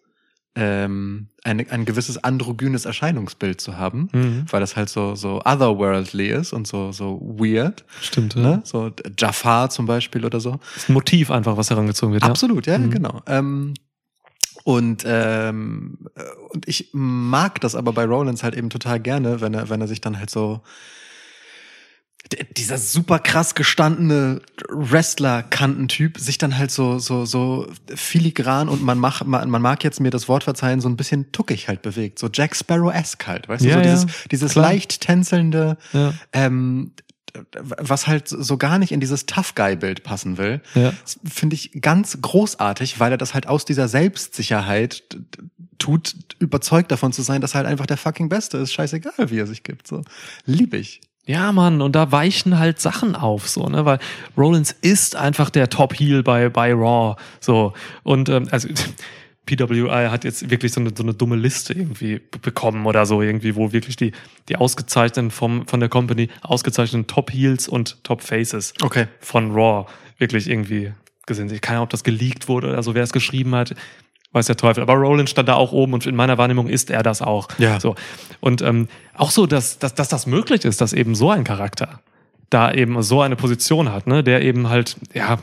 ähm, 0.54 1.28
ein, 1.44 1.68
ein 1.70 1.84
gewisses 1.86 2.22
androgynes 2.22 2.84
Erscheinungsbild 2.84 3.60
zu 3.60 3.78
haben, 3.78 4.08
Mhm. 4.12 4.44
weil 4.50 4.60
das 4.60 4.76
halt 4.76 4.90
so, 4.90 5.14
so 5.14 5.40
otherworldly 5.44 6.28
ist 6.28 6.52
und 6.52 6.66
so, 6.66 6.92
so 6.92 7.20
weird. 7.38 7.84
Stimmt, 8.02 8.34
ja. 8.34 8.42
Ne? 8.42 8.60
So 8.64 8.90
Jafar 9.18 9.70
zum 9.70 9.86
Beispiel 9.86 10.24
oder 10.26 10.40
so. 10.40 10.60
Das 10.74 10.82
ist 10.84 10.88
ein 10.90 10.92
Motiv 10.92 11.30
einfach, 11.30 11.56
was 11.56 11.70
herangezogen 11.70 12.12
wird. 12.12 12.22
Absolut, 12.24 12.66
ja, 12.66 12.76
Mhm. 12.78 12.90
genau. 12.90 13.22
Ähm, 13.26 13.74
und, 14.64 15.04
ähm, 15.06 15.98
äh, 16.14 16.22
und 16.52 16.68
ich 16.68 16.90
mag 16.92 17.60
das 17.62 17.74
aber 17.74 17.92
bei 17.92 18.04
Rollins 18.04 18.42
halt 18.42 18.54
eben 18.54 18.68
total 18.70 19.00
gerne, 19.00 19.40
wenn 19.40 19.54
er, 19.54 19.70
wenn 19.70 19.80
er 19.80 19.88
sich 19.88 20.00
dann 20.02 20.18
halt 20.18 20.30
so 20.30 20.60
dieser 22.56 22.78
super 22.78 23.18
krass 23.18 23.54
gestandene 23.54 24.40
Wrestler-Kantentyp 24.70 26.18
sich 26.18 26.38
dann 26.38 26.56
halt 26.56 26.70
so, 26.70 26.98
so, 26.98 27.24
so 27.24 27.68
filigran 27.94 28.68
und 28.68 28.82
man 28.82 28.98
mag, 28.98 29.22
man, 29.24 29.50
man 29.50 29.60
mag 29.62 29.84
jetzt 29.84 30.00
mir 30.00 30.10
das 30.10 30.28
Wort 30.28 30.44
verzeihen, 30.44 30.80
so 30.80 30.88
ein 30.88 30.96
bisschen 30.96 31.30
tuckig 31.32 31.68
halt 31.68 31.82
bewegt. 31.82 32.18
So 32.18 32.28
Jack 32.32 32.56
Sparrow-esque 32.56 33.26
halt, 33.26 33.48
weißt 33.48 33.64
Ja, 33.64 33.76
du? 33.76 33.82
So 33.82 33.88
ja, 33.88 33.94
dieses, 33.94 34.28
dieses 34.30 34.52
klar. 34.52 34.66
leicht 34.70 35.00
tänzelnde, 35.00 35.76
Ja. 35.92 36.14
ähm, 36.32 36.92
was 37.58 38.06
halt 38.06 38.28
so 38.28 38.58
gar 38.58 38.78
nicht 38.78 38.92
in 38.92 39.00
dieses 39.00 39.24
Tough 39.24 39.54
Guy 39.54 39.74
Bild 39.76 40.02
passen 40.02 40.36
will. 40.36 40.60
Ja. 40.74 40.92
Finde 41.24 41.54
ich 41.54 41.80
ganz 41.80 42.18
großartig, 42.20 43.00
weil 43.00 43.10
er 43.12 43.16
das 43.18 43.32
halt 43.32 43.46
aus 43.46 43.64
dieser 43.64 43.88
Selbstsicherheit 43.88 45.02
tut, 45.78 46.14
überzeugt 46.40 46.90
davon 46.92 47.12
zu 47.12 47.22
sein, 47.22 47.40
dass 47.40 47.52
er 47.54 47.58
halt 47.60 47.68
einfach 47.68 47.86
der 47.86 47.96
fucking 47.96 48.28
Beste 48.28 48.58
ist. 48.58 48.72
Scheißegal, 48.74 49.30
wie 49.30 49.38
er 49.38 49.46
sich 49.46 49.62
gibt. 49.62 49.86
So 49.86 50.02
lieb 50.44 50.74
ich. 50.74 51.00
Ja, 51.24 51.52
Mann, 51.52 51.80
und 51.82 51.94
da 51.94 52.10
weichen 52.10 52.58
halt 52.58 52.80
Sachen 52.80 53.14
auf, 53.14 53.48
so, 53.48 53.68
ne, 53.68 53.84
weil 53.84 54.00
Rollins 54.36 54.72
ist 54.80 55.14
einfach 55.14 55.50
der 55.50 55.70
Top-Heel 55.70 56.24
bei, 56.24 56.48
bei 56.48 56.72
Raw, 56.72 57.16
so. 57.38 57.74
Und, 58.02 58.28
ähm, 58.28 58.48
also, 58.50 58.68
PWI 59.46 60.08
hat 60.08 60.24
jetzt 60.24 60.50
wirklich 60.50 60.72
so 60.72 60.80
eine, 60.80 60.90
so 60.96 61.02
eine 61.02 61.14
dumme 61.14 61.36
Liste 61.36 61.72
irgendwie 61.72 62.20
bekommen 62.42 62.86
oder 62.86 63.06
so, 63.06 63.22
irgendwie, 63.22 63.56
wo 63.56 63.72
wirklich 63.72 63.96
die, 63.96 64.12
die 64.48 64.56
ausgezeichneten 64.56 65.30
vom, 65.30 65.66
von 65.66 65.80
der 65.80 65.88
Company, 65.88 66.28
ausgezeichneten 66.42 67.06
Top-Heels 67.08 67.68
und 67.68 68.02
Top-Faces 68.04 68.74
Okay. 68.82 69.06
von 69.20 69.52
Raw 69.52 69.86
wirklich 70.18 70.48
irgendwie 70.48 70.92
gesehen 71.26 71.48
sind. 71.48 71.60
Keine 71.62 71.78
Ahnung, 71.78 71.84
ob 71.84 71.90
das 71.90 72.04
geleakt 72.04 72.48
wurde 72.48 72.68
oder 72.68 72.82
so, 72.82 72.94
wer 72.94 73.02
es 73.02 73.12
geschrieben 73.12 73.54
hat, 73.54 73.74
weiß 74.32 74.46
der 74.46 74.56
Teufel. 74.56 74.82
Aber 74.82 74.94
Rollins 74.94 75.30
stand 75.30 75.48
da 75.48 75.54
auch 75.54 75.72
oben 75.72 75.94
und 75.94 76.06
in 76.06 76.16
meiner 76.16 76.38
Wahrnehmung 76.38 76.68
ist 76.68 76.90
er 76.90 77.02
das 77.02 77.22
auch. 77.22 77.48
Ja. 77.58 77.80
So. 77.80 77.94
Und 78.40 78.62
ähm, 78.62 78.88
auch 79.14 79.30
so, 79.30 79.46
dass, 79.46 79.78
dass, 79.78 79.94
dass 79.94 80.08
das 80.08 80.26
möglich 80.26 80.64
ist, 80.64 80.80
dass 80.80 80.92
eben 80.92 81.14
so 81.14 81.30
ein 81.30 81.44
Charakter 81.44 82.00
da 82.50 82.72
eben 82.72 83.00
so 83.02 83.22
eine 83.22 83.36
Position 83.36 83.92
hat, 83.92 84.06
ne, 84.06 84.22
der 84.22 84.42
eben 84.42 84.68
halt, 84.68 84.96
ja, 85.14 85.38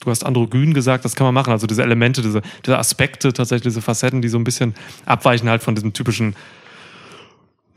du 0.00 0.10
hast 0.10 0.24
androgyn 0.24 0.74
gesagt, 0.74 1.04
das 1.04 1.14
kann 1.14 1.24
man 1.24 1.34
machen, 1.34 1.52
also 1.52 1.66
diese 1.66 1.82
Elemente, 1.82 2.20
diese, 2.20 2.42
diese 2.64 2.78
Aspekte, 2.78 3.32
tatsächlich 3.32 3.72
diese 3.72 3.82
Facetten, 3.82 4.22
die 4.22 4.28
so 4.28 4.38
ein 4.38 4.44
bisschen 4.44 4.74
abweichen 5.06 5.48
halt 5.48 5.62
von 5.62 5.74
diesem 5.74 5.92
typischen 5.92 6.34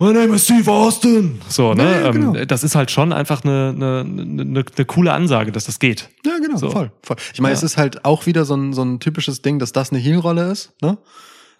My 0.01 0.11
name 0.13 0.33
is 0.33 0.45
Steve 0.45 0.69
Austin. 0.71 1.39
So, 1.47 1.75
ne? 1.75 1.83
Ja, 1.83 2.01
ja, 2.01 2.11
genau. 2.11 2.33
ähm, 2.33 2.47
das 2.47 2.63
ist 2.63 2.73
halt 2.73 2.89
schon 2.89 3.13
einfach 3.13 3.43
eine, 3.43 3.69
eine, 3.75 3.99
eine, 4.01 4.41
eine 4.41 4.85
coole 4.85 5.13
Ansage, 5.13 5.51
dass 5.51 5.65
das 5.65 5.77
geht. 5.77 6.09
Ja, 6.25 6.39
genau, 6.41 6.57
So. 6.57 6.71
voll, 6.71 6.91
voll. 7.03 7.17
Ich 7.33 7.39
meine, 7.39 7.53
Ja. 7.53 7.57
es 7.57 7.61
ist 7.63 7.77
halt 7.77 8.03
auch 8.03 8.25
wieder 8.25 8.43
so 8.45 8.55
ein, 8.55 8.73
so 8.73 8.81
ein 8.81 8.99
typisches 8.99 9.43
Ding, 9.43 9.59
dass 9.59 9.73
das 9.73 9.91
eine 9.91 9.99
Heel-Rolle 9.99 10.49
ist, 10.51 10.73
ne? 10.81 10.97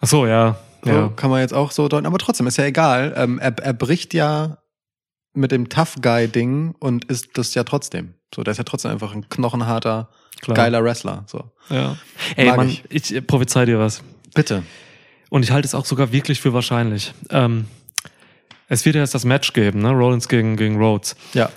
Ach 0.00 0.08
so, 0.08 0.26
ja. 0.26 0.56
So, 0.84 0.90
ja. 0.90 1.08
Kann 1.14 1.30
man 1.30 1.38
jetzt 1.40 1.54
auch 1.54 1.70
so 1.70 1.86
deuten, 1.86 2.04
aber 2.04 2.18
trotzdem 2.18 2.48
ist 2.48 2.56
ja 2.58 2.64
egal. 2.64 3.14
Ähm, 3.16 3.38
er, 3.38 3.56
er 3.60 3.72
bricht 3.74 4.12
ja 4.12 4.58
mit 5.34 5.52
dem 5.52 5.68
Tough 5.68 5.94
Guy-Ding 6.02 6.74
und 6.80 7.04
ist 7.04 7.28
das 7.38 7.54
ja 7.54 7.62
trotzdem. 7.62 8.14
So, 8.34 8.42
der 8.42 8.50
ist 8.50 8.58
ja 8.58 8.64
trotzdem 8.64 8.90
einfach 8.90 9.14
ein 9.14 9.28
knochenharter, 9.28 10.08
Klar. 10.40 10.56
geiler 10.56 10.82
Wrestler. 10.82 11.22
So. 11.28 11.44
ja. 11.70 11.96
Ey, 12.34 12.46
Mag 12.48 12.56
Mann, 12.56 12.68
ich. 12.70 12.82
ich, 12.90 13.14
ich 13.14 13.24
prophezei 13.24 13.66
dir 13.66 13.78
was. 13.78 14.02
Bitte. 14.34 14.64
Und 15.30 15.44
ich 15.44 15.52
halte 15.52 15.66
es 15.66 15.76
auch 15.76 15.84
sogar 15.84 16.10
wirklich 16.10 16.40
für 16.40 16.52
wahrscheinlich. 16.52 17.14
Ähm, 17.30 17.66
es 18.72 18.86
wird 18.86 18.94
ja 18.94 19.02
jetzt 19.02 19.14
das 19.14 19.26
Match 19.26 19.52
geben, 19.52 19.80
ne? 19.82 19.90
Rollins 19.90 20.28
gegen, 20.28 20.56
gegen 20.56 20.76
Rhodes. 20.76 21.14
Ja. 21.34 21.50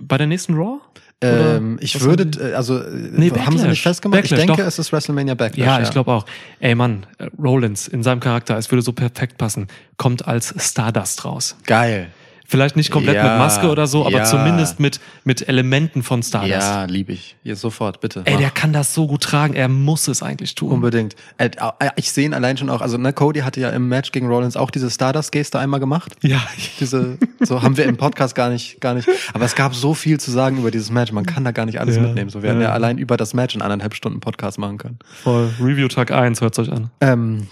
Bei 0.00 0.16
der 0.16 0.28
nächsten 0.28 0.54
Raw? 0.54 0.78
Ähm, 1.20 1.78
ich 1.80 1.94
was 1.96 2.02
würde, 2.02 2.50
äh, 2.50 2.54
also 2.54 2.78
äh, 2.78 2.90
Nee, 2.90 3.30
haben 3.30 3.36
sie 3.36 3.40
Backlash. 3.40 3.68
nicht 3.68 3.82
festgemacht? 3.82 4.22
Backlash, 4.22 4.40
ich 4.40 4.46
denke, 4.46 4.62
doch. 4.62 4.68
es 4.68 4.78
ist 4.78 4.92
WrestleMania 4.92 5.34
Backlash. 5.34 5.66
Ja, 5.66 5.80
ich 5.80 5.90
glaube 5.90 6.12
auch. 6.12 6.24
Ey 6.60 6.74
Mann, 6.74 7.06
äh, 7.18 7.28
Rollins 7.40 7.88
in 7.88 8.02
seinem 8.02 8.20
Charakter, 8.20 8.56
es 8.56 8.70
würde 8.70 8.82
so 8.82 8.92
perfekt 8.92 9.38
passen, 9.38 9.66
kommt 9.96 10.26
als 10.26 10.54
Stardust 10.58 11.24
raus. 11.24 11.56
Geil. 11.66 12.08
Vielleicht 12.52 12.76
nicht 12.76 12.90
komplett 12.90 13.16
Ja, 13.16 13.22
mit 13.22 13.38
Maske 13.38 13.68
oder 13.70 13.86
so, 13.86 14.06
aber 14.06 14.18
ja. 14.18 14.24
zumindest 14.24 14.78
mit, 14.78 15.00
mit 15.24 15.48
Elementen 15.48 16.02
von 16.02 16.22
Stardust. 16.22 16.52
Ja, 16.52 16.84
liebe 16.84 17.12
ich. 17.12 17.34
Hier 17.42 17.56
sofort, 17.56 18.00
bitte. 18.00 18.20
Ey, 18.26 18.34
Mach. 18.34 18.40
der 18.40 18.50
kann 18.50 18.72
das 18.72 18.92
so 18.94 19.06
gut 19.06 19.22
tragen, 19.22 19.54
er 19.54 19.68
muss 19.68 20.06
es 20.06 20.22
eigentlich 20.22 20.54
tun. 20.54 20.70
Unbedingt. 20.70 21.16
Äh, 21.38 21.46
äh, 21.78 21.88
ich 21.96 22.12
sehe 22.12 22.26
ihn 22.26 22.34
allein 22.34 22.56
schon 22.58 22.68
auch, 22.70 22.82
also 22.82 22.98
ne, 22.98 23.12
Cody 23.12 23.40
hatte 23.40 23.58
ja 23.60 23.70
im 23.70 23.88
Match 23.88 24.12
gegen 24.12 24.26
Rollins 24.28 24.56
auch 24.56 24.70
diese 24.70 24.90
Stardust-Geste 24.90 25.58
einmal 25.58 25.80
gemacht. 25.80 26.12
Ja, 26.22 26.42
Diese, 26.78 27.16
so 27.40 27.62
haben 27.62 27.76
wir 27.76 27.86
im 27.86 27.96
Podcast 27.96 28.34
gar 28.34 28.50
nicht, 28.50 28.80
gar 28.80 28.94
nicht. 28.94 29.08
Aber 29.32 29.44
es 29.46 29.54
gab 29.54 29.74
so 29.74 29.94
viel 29.94 30.20
zu 30.20 30.30
sagen 30.30 30.58
über 30.58 30.70
dieses 30.70 30.90
Match, 30.90 31.10
man 31.12 31.24
kann 31.24 31.44
da 31.44 31.52
gar 31.52 31.64
nicht 31.66 31.80
alles 31.80 31.96
Ja, 31.96 32.02
mitnehmen. 32.02 32.28
So, 32.30 32.42
wir 32.42 32.50
hätten 32.50 32.60
ja 32.60 32.72
allein 32.72 32.98
über 32.98 33.16
das 33.16 33.32
Match 33.34 33.54
in 33.54 33.62
anderthalb 33.62 33.94
Stunden 33.94 34.20
Podcast 34.20 34.58
machen 34.58 34.76
können. 34.78 34.98
voll. 35.22 35.50
Review 35.60 35.88
Tag 35.88 36.10
1, 36.10 36.40
hört's 36.42 36.58
euch 36.58 36.70
an. 36.70 36.90
Ähm, 37.00 37.46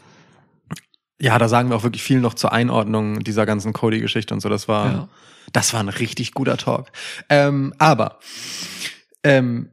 ja, 1.21 1.39
da 1.39 1.49
sagen 1.49 1.69
wir 1.71 1.77
auch 1.77 1.83
wirklich 1.83 2.03
viel 2.03 2.21
noch 2.21 2.35
zur 2.35 2.53
Einordnung 2.53 3.21
dieser 3.21 3.47
ganzen 3.47 3.73
Cody-Geschichte 3.73 4.33
und 4.35 4.41
so. 4.41 4.49
Das 4.49 4.69
war, 4.69 4.87
Ja. 4.93 5.09
das 5.53 5.73
war 5.75 5.81
ein 5.81 5.89
richtig 5.89 6.33
guter 6.33 6.57
Talk. 6.57 6.91
Ähm, 7.29 7.75
aber 7.79 8.19
ähm, 9.23 9.69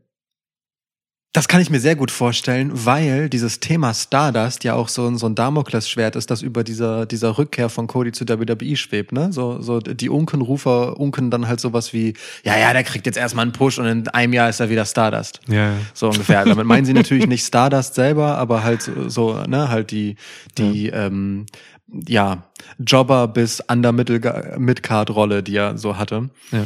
das 1.34 1.48
kann 1.48 1.62
ich 1.62 1.70
mir 1.70 1.80
sehr 1.80 1.96
gut 1.96 2.10
vorstellen, 2.10 2.72
weil 2.74 3.30
dieses 3.30 3.60
Thema 3.60 3.94
Stardust 3.94 4.64
ja 4.64 4.74
auch 4.74 4.88
so, 4.90 5.06
ein- 5.08 5.18
so 5.18 5.28
ein 5.28 5.36
Damoklesschwert 5.36 6.16
ist, 6.16 6.32
das 6.32 6.42
über 6.42 6.64
dieser, 6.64 7.06
dieser 7.06 7.38
Rückkehr 7.38 7.70
von 7.70 7.86
Cody 7.86 8.12
zu 8.12 8.28
WWE 8.28 8.76
schwebt, 8.76 9.12
ne? 9.12 9.32
So, 9.32 9.62
so 9.62 9.80
die 9.80 10.10
Unkenrufer 10.10 11.00
unken 11.00 11.30
dann 11.30 11.48
halt 11.48 11.60
sowas 11.60 11.94
wie, 11.94 12.14
ja, 12.44 12.58
ja, 12.58 12.74
der 12.74 12.84
kriegt 12.84 13.06
jetzt 13.06 13.18
erstmal 13.18 13.44
einen 13.44 13.52
Push 13.52 13.78
und 13.78 13.86
in 13.86 14.08
einem 14.08 14.34
Jahr 14.34 14.50
ist 14.50 14.60
er 14.60 14.70
wieder 14.70 14.86
Stardust. 14.86 15.42
Ja, 15.48 15.56
ja. 15.72 15.74
So 15.94 16.08
ungefähr. 16.10 16.44
Damit 16.46 16.66
meinen 16.66 16.86
sie 16.86 16.94
natürlich 16.94 17.28
nicht 17.28 17.46
Stardust 17.46 17.94
selber, 17.94 18.38
aber 18.38 18.64
halt 18.64 18.82
so, 18.82 19.08
so 19.10 19.34
ne, 19.48 19.70
halt 19.70 19.92
die, 19.92 20.16
die, 20.58 20.88
ähm, 20.88 21.46
ja, 22.08 22.44
Jobber 22.80 23.28
bis 23.28 23.62
Under 23.70 23.92
Midcard 23.92 25.10
Rolle, 25.12 25.44
die 25.44 25.56
er 25.56 25.78
so 25.78 25.98
hatte. 25.98 26.30
Ja. 26.52 26.66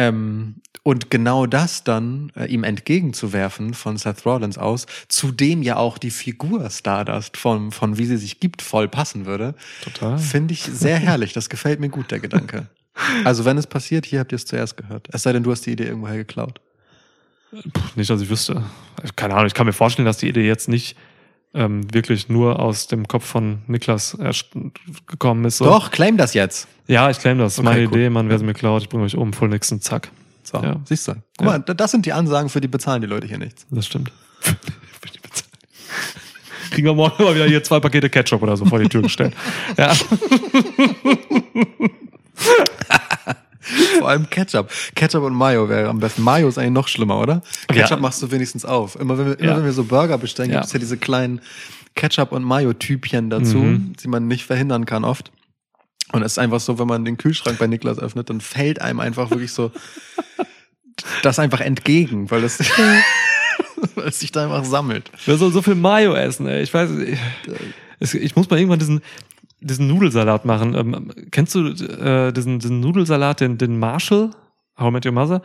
Ähm, 0.00 0.54
und 0.82 1.10
genau 1.10 1.44
das 1.44 1.84
dann 1.84 2.32
äh, 2.34 2.46
ihm 2.46 2.64
entgegenzuwerfen 2.64 3.74
von 3.74 3.98
Seth 3.98 4.24
Rollins 4.24 4.56
aus, 4.56 4.86
zu 5.08 5.30
dem 5.30 5.62
ja 5.62 5.76
auch 5.76 5.98
die 5.98 6.10
Figur 6.10 6.70
Stardust 6.70 7.36
von, 7.36 7.70
von 7.70 7.98
wie 7.98 8.06
sie 8.06 8.16
sich 8.16 8.40
gibt 8.40 8.62
voll 8.62 8.88
passen 8.88 9.26
würde, 9.26 9.54
Total. 9.84 10.16
finde 10.16 10.54
ich 10.54 10.62
sehr 10.62 10.96
herrlich. 10.98 11.34
Das 11.34 11.50
gefällt 11.50 11.80
mir 11.80 11.90
gut, 11.90 12.10
der 12.10 12.20
Gedanke. 12.20 12.68
Also 13.24 13.44
wenn 13.44 13.58
es 13.58 13.66
passiert, 13.66 14.06
hier 14.06 14.20
habt 14.20 14.32
ihr 14.32 14.36
es 14.36 14.46
zuerst 14.46 14.78
gehört. 14.78 15.06
Es 15.12 15.22
sei 15.22 15.34
denn, 15.34 15.42
du 15.42 15.50
hast 15.50 15.66
die 15.66 15.72
Idee 15.72 15.84
irgendwoher 15.84 16.16
geklaut. 16.16 16.60
Puh, 17.50 17.82
nicht, 17.96 18.08
dass 18.08 18.22
ich 18.22 18.30
wüsste. 18.30 18.62
Keine 19.16 19.34
Ahnung, 19.34 19.46
ich 19.46 19.54
kann 19.54 19.66
mir 19.66 19.74
vorstellen, 19.74 20.06
dass 20.06 20.16
die 20.16 20.28
Idee 20.28 20.46
jetzt 20.46 20.68
nicht 20.68 20.96
ähm, 21.52 21.92
wirklich 21.92 22.28
nur 22.28 22.58
aus 22.58 22.86
dem 22.86 23.06
Kopf 23.06 23.24
von 23.26 23.62
Niklas 23.66 24.16
gekommen 25.06 25.44
ist. 25.44 25.58
So. 25.58 25.66
Doch, 25.66 25.90
claim 25.90 26.16
das 26.16 26.32
jetzt. 26.32 26.68
Ja, 26.90 27.08
ich 27.08 27.18
claim 27.18 27.38
das. 27.38 27.58
Okay, 27.58 27.64
Meine 27.64 27.86
cool. 27.86 27.92
Idee, 27.96 28.10
Mann, 28.10 28.28
wer 28.28 28.38
sie 28.38 28.44
mir 28.44 28.52
klaut, 28.54 28.82
ich 28.82 28.88
bringe 28.88 29.04
euch 29.04 29.16
um, 29.16 29.32
voll 29.32 29.48
nixen, 29.48 29.80
zack. 29.80 30.10
So, 30.42 30.58
Ja. 30.62 30.76
siehst 30.84 31.06
du. 31.08 31.12
Guck 31.12 31.22
Ja. 31.40 31.46
mal, 31.46 31.58
da- 31.60 31.74
das 31.74 31.90
sind 31.92 32.04
die 32.06 32.12
Ansagen, 32.12 32.48
für 32.48 32.60
die 32.60 32.68
bezahlen 32.68 33.00
die 33.00 33.06
Leute 33.06 33.26
hier 33.28 33.38
nichts. 33.38 33.66
Das 33.70 33.86
stimmt. 33.86 34.10
kriegen 36.70 36.86
wir 36.86 36.94
morgen 36.94 37.22
mal 37.22 37.34
wieder 37.34 37.46
hier 37.46 37.62
zwei 37.62 37.78
Pakete 37.80 38.08
Ketchup 38.10 38.42
oder 38.42 38.56
so 38.56 38.64
vor 38.64 38.78
die 38.80 38.88
Tür 38.88 39.02
gestellt. 39.02 39.34
Ja. 39.78 39.92
Vor 43.98 44.08
allem 44.08 44.28
Ketchup. 44.30 44.70
Ketchup 44.94 45.22
und 45.22 45.34
Mayo 45.34 45.68
wäre 45.68 45.88
am 45.88 46.00
besten. 46.00 46.22
Mayo 46.22 46.48
ist 46.48 46.58
eigentlich 46.58 46.72
noch 46.72 46.88
schlimmer, 46.88 47.18
oder? 47.20 47.42
Ketchup 47.68 47.90
Ja. 47.90 47.96
machst 47.98 48.22
du 48.22 48.30
wenigstens 48.30 48.64
auf. 48.64 48.96
Immer 48.98 49.18
wenn 49.18 49.26
wir, 49.26 49.38
immer 49.38 49.50
Ja. 49.52 49.56
wenn 49.58 49.64
wir 49.64 49.72
so 49.72 49.84
Burger 49.84 50.18
bestellen, 50.18 50.50
Ja. 50.50 50.56
gibt 50.56 50.66
es 50.66 50.72
ja 50.72 50.78
diese 50.78 50.96
kleinen 50.96 51.40
Ketchup- 51.94 52.32
und 52.32 52.42
Mayo-Typchen 52.42 53.30
dazu, 53.30 53.58
Mhm. 53.58 53.92
die 54.02 54.08
man 54.08 54.26
nicht 54.26 54.44
verhindern 54.44 54.86
kann 54.86 55.04
oft. 55.04 55.30
Und 56.12 56.22
es 56.22 56.32
ist 56.32 56.38
einfach 56.38 56.60
so, 56.60 56.78
wenn 56.78 56.88
man 56.88 57.04
den 57.04 57.16
Kühlschrank 57.16 57.58
bei 57.58 57.66
Niklas 57.66 57.98
öffnet, 57.98 58.30
dann 58.30 58.40
fällt 58.40 58.80
einem 58.80 59.00
einfach 59.00 59.30
wirklich 59.30 59.52
so 59.52 59.70
das 61.22 61.38
einfach 61.38 61.60
entgegen, 61.60 62.30
weil 62.30 62.44
es, 62.44 62.58
weil 63.94 64.08
es 64.08 64.20
sich 64.20 64.32
da 64.32 64.44
einfach 64.44 64.64
sammelt. 64.64 65.10
Wer 65.26 65.36
soll 65.36 65.52
so 65.52 65.62
viel 65.62 65.74
Mayo 65.76 66.14
essen, 66.14 66.46
ey? 66.46 66.62
Ich 66.62 66.72
weiß, 66.74 66.90
ich, 66.98 67.18
es- 68.00 68.14
ich 68.14 68.36
muss 68.36 68.50
mal 68.50 68.58
irgendwann 68.58 68.78
diesen, 68.80 69.00
diesen 69.60 69.86
Nudelsalat 69.86 70.44
machen. 70.44 70.74
Ähm, 70.74 71.12
kennst 71.30 71.54
du 71.54 71.68
äh, 71.68 72.32
diesen, 72.32 72.58
diesen 72.58 72.80
Nudelsalat, 72.80 73.40
den, 73.40 73.56
den 73.58 73.78
Marshall, 73.78 74.30
How 74.78 74.88
I 74.88 74.92
Met 74.92 75.06
Your 75.06 75.12
Mother, 75.12 75.42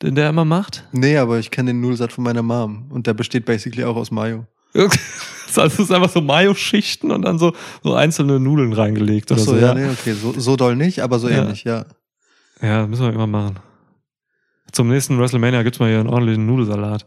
den 0.00 0.14
der 0.14 0.30
immer 0.30 0.44
macht? 0.44 0.84
Nee, 0.92 1.16
aber 1.18 1.38
ich 1.38 1.50
kenne 1.50 1.70
den 1.72 1.80
Nudelsalat 1.80 2.12
von 2.12 2.24
meiner 2.24 2.42
Mom 2.42 2.86
und 2.90 3.06
der 3.06 3.14
besteht 3.14 3.44
basically 3.44 3.84
auch 3.84 3.96
aus 3.96 4.10
Mayo. 4.10 4.46
Also 4.74 4.88
es 5.66 5.78
ist 5.78 5.92
einfach 5.92 6.10
so 6.10 6.20
Mayo-Schichten 6.20 7.10
und 7.10 7.22
dann 7.22 7.38
so, 7.38 7.52
so 7.82 7.94
einzelne 7.94 8.40
Nudeln 8.40 8.72
reingelegt 8.72 9.30
oder 9.30 9.40
so, 9.40 9.52
so. 9.52 9.56
ja, 9.58 9.74
nee, 9.74 9.88
okay, 9.88 10.14
so, 10.14 10.32
so 10.38 10.56
doll 10.56 10.76
nicht, 10.76 11.00
aber 11.00 11.18
so 11.18 11.28
Ja. 11.28 11.42
ähnlich, 11.42 11.64
ja. 11.64 11.84
Ja, 12.60 12.86
müssen 12.86 13.02
wir 13.04 13.12
immer 13.12 13.26
machen. 13.26 13.58
Zum 14.70 14.88
nächsten 14.88 15.18
WrestleMania 15.18 15.62
gibt's 15.62 15.78
mal 15.80 15.88
hier 15.90 16.00
einen 16.00 16.08
ordentlichen 16.08 16.46
Nudelsalat. 16.46 17.06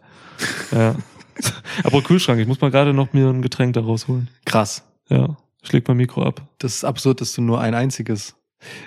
Ja. 0.72 0.96
Aber 1.84 2.02
Kühlschrank, 2.02 2.40
ich 2.40 2.48
muss 2.48 2.62
mal 2.62 2.70
gerade 2.72 2.94
noch 2.94 3.12
mir 3.14 3.28
ein 3.28 3.42
Getränk 3.42 3.74
daraus 3.74 4.08
holen. 4.08 4.30
Krass. 4.46 4.84
Ja, 5.10 5.36
ich 5.64 5.72
leg 5.74 5.88
mein 5.88 5.98
Mikro 5.98 6.24
ab. 6.24 6.42
Das 6.60 6.76
ist 6.76 6.84
absurd, 6.86 7.22
dass 7.22 7.34
du 7.34 7.42
nur 7.42 7.60
ein 7.60 7.74
einziges. 7.74 8.36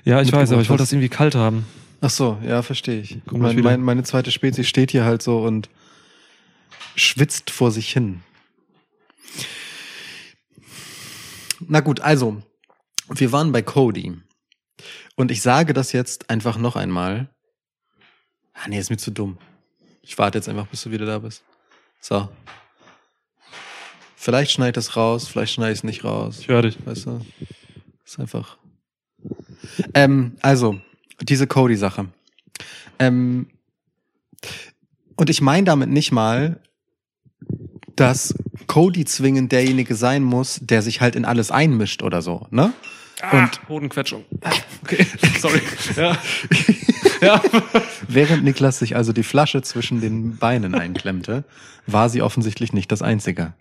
Ja, 0.04 0.22
ich 0.22 0.32
weiß, 0.32 0.52
aber 0.52 0.62
ich 0.62 0.70
wollte 0.70 0.82
das 0.82 0.92
irgendwie 0.92 1.08
kalt 1.08 1.34
haben. 1.34 1.66
Ach 2.00 2.10
so, 2.10 2.38
ja, 2.46 2.62
verstehe 2.62 3.00
ich. 3.00 3.18
Mein, 3.30 3.60
mein, 3.60 3.82
meine 3.82 4.02
zweite 4.04 4.30
Spezies 4.30 4.68
steht 4.68 4.92
hier 4.92 5.04
halt 5.04 5.22
so 5.22 5.38
und 5.40 5.68
schwitzt 6.94 7.50
vor 7.50 7.70
sich 7.70 7.92
hin. 7.92 8.20
Na 11.60 11.80
gut, 11.80 12.00
also, 12.00 12.42
wir 13.08 13.32
waren 13.32 13.52
bei 13.52 13.62
Cody. 13.62 14.16
Und 15.16 15.30
ich 15.30 15.42
sage 15.42 15.72
das 15.72 15.92
jetzt 15.92 16.30
einfach 16.30 16.58
noch 16.58 16.76
einmal. 16.76 17.28
Ah, 18.54 18.68
nee, 18.68 18.78
ist 18.78 18.90
mir 18.90 18.96
zu 18.96 19.10
dumm. 19.10 19.38
Ich 20.02 20.16
warte 20.18 20.38
jetzt 20.38 20.48
einfach, 20.48 20.66
bis 20.66 20.82
du 20.82 20.90
wieder 20.90 21.06
da 21.06 21.18
bist. 21.18 21.42
So. 22.00 22.28
Vielleicht 24.16 24.52
schneid 24.52 24.76
es 24.76 24.96
raus, 24.96 25.28
vielleicht 25.28 25.54
schneid 25.54 25.72
ich 25.72 25.78
es 25.78 25.84
nicht 25.84 26.04
raus. 26.04 26.38
Ich 26.40 26.48
höre 26.48 26.62
dich. 26.62 26.84
Weißt 26.84 27.06
du? 27.06 27.24
Ist 28.04 28.18
einfach. 28.18 28.58
Ähm, 29.94 30.36
also, 30.40 30.80
diese 31.20 31.46
Cody-Sache. 31.46 32.08
Ähm, 32.98 33.48
und 35.16 35.30
ich 35.30 35.40
meine 35.40 35.64
damit 35.64 35.88
nicht 35.88 36.12
mal, 36.12 36.60
dass 38.00 38.34
Cody 38.66 39.04
zwingend 39.04 39.52
derjenige 39.52 39.94
sein 39.94 40.22
muss, 40.22 40.60
der 40.62 40.82
sich 40.82 41.00
halt 41.00 41.16
in 41.16 41.24
alles 41.24 41.50
einmischt 41.50 42.02
oder 42.02 42.22
so, 42.22 42.46
ne? 42.50 42.72
Und 43.32 43.68
Hodenquetschung. 43.68 44.24
Okay, 44.84 45.04
sorry. 45.40 45.60
Ja. 45.96 46.16
ja. 47.20 47.42
Während 48.06 48.44
Niklas 48.44 48.78
sich 48.78 48.94
also 48.94 49.12
die 49.12 49.24
Flasche 49.24 49.60
zwischen 49.62 50.00
den 50.00 50.36
Beinen 50.36 50.76
einklemmte, 50.76 51.42
war 51.86 52.08
sie 52.08 52.22
offensichtlich 52.22 52.72
nicht 52.72 52.92
das 52.92 53.02
Einzige. 53.02 53.54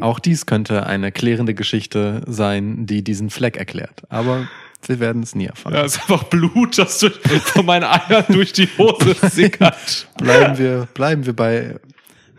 Auch 0.00 0.20
dies 0.20 0.46
könnte 0.46 0.86
eine 0.86 1.10
klärende 1.10 1.54
Geschichte 1.54 2.22
sein, 2.26 2.86
die 2.86 3.02
diesen 3.02 3.30
Fleck 3.30 3.56
erklärt. 3.56 4.02
Aber 4.08 4.46
wir 4.88 5.00
werden 5.00 5.22
es 5.22 5.34
nie 5.34 5.46
erfahren. 5.46 5.74
Ja, 5.74 5.82
ist 5.82 6.00
einfach 6.00 6.24
Blut, 6.24 6.78
das 6.78 6.98
durch, 6.98 7.14
von 7.44 7.66
meinen 7.66 7.84
Eiern 7.84 8.24
durch 8.28 8.52
die 8.52 8.68
Hose 8.78 9.14
sickert. 9.30 10.08
Bleiben 10.18 10.58
wir, 10.58 10.88
bleiben 10.94 11.26
wir 11.26 11.34
bei, 11.34 11.76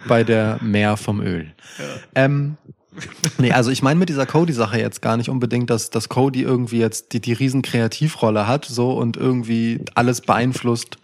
bei 0.07 0.23
der 0.23 0.59
Meer 0.61 0.97
vom 0.97 1.21
Öl. 1.21 1.53
Ähm, 2.15 2.57
nee, 3.37 3.51
also 3.51 3.71
ich 3.71 3.81
meine 3.81 3.99
mit 3.99 4.09
dieser 4.09 4.25
Cody-Sache 4.25 4.79
jetzt 4.79 5.01
gar 5.01 5.17
nicht 5.17 5.29
unbedingt, 5.29 5.69
dass, 5.69 5.89
dass 5.89 6.09
Cody 6.09 6.41
irgendwie 6.41 6.79
jetzt 6.79 7.13
die, 7.13 7.21
die 7.21 7.33
riesen 7.33 7.61
Kreativrolle 7.61 8.47
hat 8.47 8.65
so 8.65 8.91
und 8.91 9.17
irgendwie 9.17 9.81
alles 9.95 10.21
beeinflusst, 10.21 10.97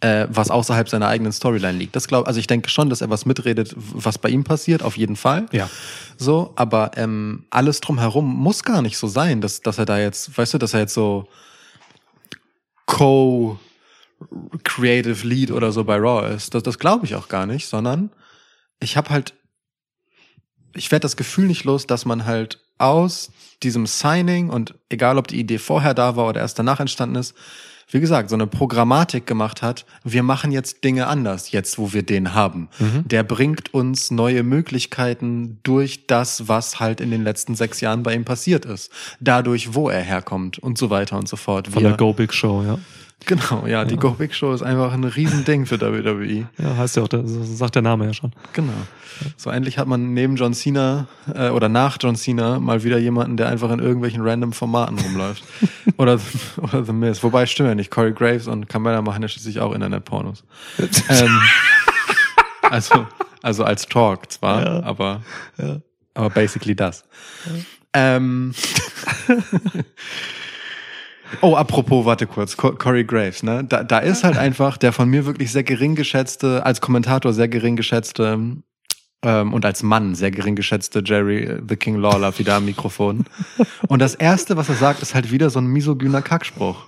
äh, 0.00 0.26
was 0.30 0.50
außerhalb 0.50 0.88
seiner 0.88 1.08
eigenen 1.08 1.32
Storyline 1.32 1.78
liegt. 1.78 1.94
Das 1.94 2.08
glaub, 2.08 2.26
also 2.26 2.40
ich 2.40 2.46
denke 2.46 2.70
schon, 2.70 2.88
dass 2.88 3.00
er 3.00 3.10
was 3.10 3.26
mitredet, 3.26 3.74
was 3.76 4.18
bei 4.18 4.30
ihm 4.30 4.44
passiert, 4.44 4.82
auf 4.82 4.96
jeden 4.96 5.16
Fall. 5.16 5.46
Ja. 5.52 5.68
So, 6.16 6.52
aber 6.56 6.92
ähm, 6.96 7.44
alles 7.50 7.80
drumherum 7.80 8.24
muss 8.24 8.64
gar 8.64 8.82
nicht 8.82 8.96
so 8.96 9.06
sein, 9.06 9.40
dass, 9.40 9.60
dass 9.60 9.78
er 9.78 9.86
da 9.86 9.98
jetzt, 9.98 10.36
weißt 10.36 10.54
du, 10.54 10.58
dass 10.58 10.74
er 10.74 10.80
jetzt 10.80 10.94
so 10.94 11.28
co 12.86 13.58
Creative 14.64 15.26
Lead 15.26 15.50
oder 15.50 15.72
so 15.72 15.84
bei 15.84 15.96
Raw 15.96 16.28
ist. 16.34 16.54
Das, 16.54 16.62
das 16.62 16.78
glaube 16.78 17.06
ich 17.06 17.14
auch 17.14 17.28
gar 17.28 17.46
nicht, 17.46 17.66
sondern 17.66 18.10
ich 18.80 18.96
habe 18.96 19.10
halt, 19.10 19.34
ich 20.74 20.90
werde 20.90 21.02
das 21.02 21.16
Gefühl 21.16 21.46
nicht 21.46 21.64
los, 21.64 21.86
dass 21.86 22.04
man 22.04 22.26
halt 22.26 22.60
aus 22.78 23.30
diesem 23.62 23.86
Signing 23.86 24.48
und 24.48 24.74
egal 24.88 25.18
ob 25.18 25.28
die 25.28 25.38
Idee 25.38 25.58
vorher 25.58 25.94
da 25.94 26.16
war 26.16 26.28
oder 26.28 26.40
erst 26.40 26.58
danach 26.58 26.80
entstanden 26.80 27.16
ist, 27.16 27.34
wie 27.90 28.00
gesagt, 28.00 28.30
so 28.30 28.36
eine 28.36 28.46
Programmatik 28.46 29.26
gemacht 29.26 29.62
hat, 29.62 29.84
wir 30.04 30.22
machen 30.22 30.52
jetzt 30.52 30.84
Dinge 30.84 31.06
anders, 31.06 31.50
jetzt 31.52 31.78
wo 31.78 31.92
wir 31.92 32.02
den 32.02 32.34
haben. 32.34 32.68
Der 33.04 33.22
bringt 33.22 33.74
uns 33.74 34.10
neue 34.10 34.42
Möglichkeiten 34.42 35.58
durch 35.62 36.06
das, 36.06 36.48
was 36.48 36.80
halt 36.80 37.00
in 37.00 37.10
den 37.10 37.22
letzten 37.24 37.54
sechs 37.54 37.80
Jahren 37.80 38.02
bei 38.02 38.14
ihm 38.14 38.24
passiert 38.24 38.64
ist. 38.64 38.90
Dadurch, 39.20 39.74
wo 39.74 39.88
er 39.88 40.00
herkommt 40.02 40.58
und 40.58 40.78
so 40.78 40.90
weiter 40.90 41.18
und 41.18 41.28
so 41.28 41.36
fort. 41.36 41.68
Von 41.68 41.82
Wir- 41.82 41.88
der 41.90 41.96
Go 41.98 42.12
Big 42.12 42.32
Show, 42.32 42.62
ja. 42.62 42.78
Genau, 43.26 43.66
ja, 43.66 43.84
die 43.84 43.96
Go 43.96 44.10
Big 44.12 44.34
Show 44.34 44.52
ist 44.52 44.62
einfach 44.62 44.92
ein 44.92 45.04
Riesending 45.04 45.66
für 45.66 45.80
WWE. 45.80 46.48
Ja, 46.58 46.76
heißt 46.76 46.96
ja 46.96 47.02
auch, 47.02 47.08
das 47.08 47.22
sagt 47.26 47.74
der 47.74 47.82
Name 47.82 48.06
ja 48.06 48.14
schon. 48.14 48.32
Genau. 48.54 48.72
So 49.36 49.50
endlich 49.50 49.76
hat 49.78 49.86
man 49.86 50.14
neben 50.14 50.36
John 50.36 50.54
Cena 50.54 51.06
äh, 51.34 51.50
oder 51.50 51.68
nach 51.68 51.98
John 52.00 52.16
Cena 52.16 52.58
mal 52.58 52.82
wieder 52.82 52.98
jemanden, 52.98 53.36
der 53.36 53.48
einfach 53.48 53.70
in 53.70 53.78
irgendwelchen 53.78 54.22
random 54.26 54.52
Formaten 54.52 54.98
rumläuft. 54.98 55.44
oder, 55.98 56.18
oder 56.56 56.84
The 56.84 56.92
Miz. 56.92 57.22
Wobei 57.22 57.44
stimmt 57.46 57.68
ja 57.68 57.74
nicht. 57.74 57.90
Corey 57.90 58.12
Graves 58.12 58.46
und 58.46 58.68
Carmella 58.68 59.02
machen 59.02 59.22
ja 59.22 59.28
schließlich 59.28 59.60
auch 59.60 59.74
Internetpornos. 59.74 60.42
ähm, 61.10 61.40
also, 62.62 63.06
also 63.42 63.64
als 63.64 63.86
Talk 63.86 64.32
zwar, 64.32 64.62
Ja. 64.64 64.82
aber, 64.82 65.22
Ja. 65.58 65.76
aber 66.14 66.30
basically 66.30 66.74
das. 66.74 67.04
Ähm, 67.92 68.54
Oh, 71.40 71.54
apropos, 71.56 72.04
warte 72.06 72.26
kurz, 72.26 72.56
Co- 72.56 72.72
Corey 72.72 73.04
Graves, 73.04 73.42
ne? 73.42 73.64
Da, 73.64 73.82
da 73.84 73.98
ist 73.98 74.24
halt 74.24 74.36
einfach 74.36 74.76
der 74.76 74.92
von 74.92 75.08
mir 75.08 75.26
wirklich 75.26 75.52
sehr 75.52 75.62
gering 75.64 75.94
geschätzte, 75.94 76.64
als 76.66 76.80
Kommentator 76.80 77.32
sehr 77.32 77.48
gering 77.48 77.76
geschätzte 77.76 78.38
ähm, 79.22 79.52
und 79.52 79.64
als 79.64 79.82
Mann 79.82 80.14
sehr 80.14 80.30
gering 80.30 80.56
geschätzte 80.56 81.02
Jerry 81.04 81.44
äh, 81.44 81.62
The 81.68 81.76
King 81.76 81.96
Lawler 81.96 82.38
wieder 82.38 82.56
am 82.56 82.64
Mikrofon. 82.64 83.24
Und 83.88 84.00
das 84.00 84.14
erste, 84.14 84.56
was 84.56 84.68
er 84.68 84.74
sagt, 84.76 85.02
ist 85.02 85.14
halt 85.14 85.30
wieder 85.30 85.50
so 85.50 85.60
ein 85.60 85.66
misogyner 85.66 86.22
Kackspruch. 86.22 86.86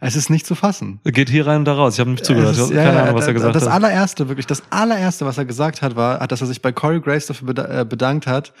Es 0.00 0.14
ist 0.14 0.30
nicht 0.30 0.46
zu 0.46 0.54
fassen. 0.54 1.00
Geht 1.04 1.28
hier 1.28 1.46
rein 1.46 1.58
und 1.58 1.64
da 1.64 1.74
raus. 1.74 1.94
Ich 1.94 2.00
habe 2.00 2.10
nicht 2.10 2.24
zugehört. 2.24 2.54
Ich 2.54 2.60
ist- 2.60 2.68
hab 2.68 2.74
ja, 2.74 2.84
keine 2.84 3.02
Ahnung, 3.02 3.16
was 3.16 3.26
er 3.26 3.34
gesagt 3.34 3.56
das 3.56 3.64
hat. 3.66 3.72
allererste, 3.72 4.28
wirklich, 4.28 4.46
das 4.46 4.62
allererste, 4.70 5.26
was 5.26 5.36
er 5.36 5.44
gesagt 5.44 5.82
hat, 5.82 5.96
war, 5.96 6.26
dass 6.28 6.40
er 6.40 6.46
sich 6.46 6.62
bei 6.62 6.70
Corey 6.70 7.00
Graves 7.00 7.26
dafür 7.26 7.48
äh, 7.58 7.84
bedankt 7.84 8.26
hat, 8.26 8.52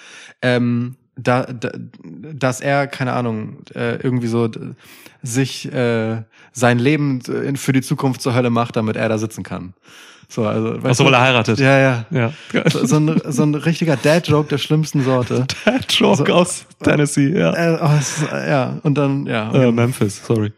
ähm, 0.42 0.96
da, 1.22 1.44
da, 1.44 1.70
dass 2.34 2.60
er, 2.60 2.86
keine 2.86 3.12
Ahnung, 3.12 3.58
äh, 3.74 3.96
irgendwie 3.96 4.26
so 4.28 4.48
sich 5.22 5.70
äh, 5.72 6.22
sein 6.52 6.78
Leben 6.78 7.20
in- 7.20 7.56
für 7.56 7.72
die 7.72 7.82
Zukunft 7.82 8.22
zur 8.22 8.34
Hölle 8.34 8.50
macht, 8.50 8.76
damit 8.76 8.96
er 8.96 9.08
da 9.08 9.18
sitzen 9.18 9.42
kann. 9.42 9.74
So, 10.28 10.46
also, 10.46 10.76
Ach 10.78 10.82
weißt 10.84 10.98
so, 10.98 11.04
du? 11.04 11.08
weil 11.10 11.14
er 11.14 11.20
heiratet. 11.22 11.58
Ja, 11.58 11.78
ja. 11.78 12.04
Ja. 12.10 12.32
So, 12.70 12.86
so, 12.86 12.96
ein, 12.98 13.20
so 13.26 13.42
ein 13.42 13.54
richtiger 13.56 13.96
Dad-Joke 13.96 14.48
der 14.48 14.58
schlimmsten 14.58 15.02
Sorte. 15.02 15.46
Joke 15.88 16.24
So. 16.26 16.32
aus 16.32 16.64
Tennessee, 16.82 17.36
ja. 17.36 17.52
Äh, 17.52 17.78
oh, 17.82 17.98
ist, 17.98 18.22
äh, 18.32 18.48
ja, 18.50 18.78
und 18.84 18.94
dann, 18.96 19.26
ja. 19.26 19.52
Äh, 19.52 19.72
Memphis, 19.72 20.24
sorry. 20.24 20.52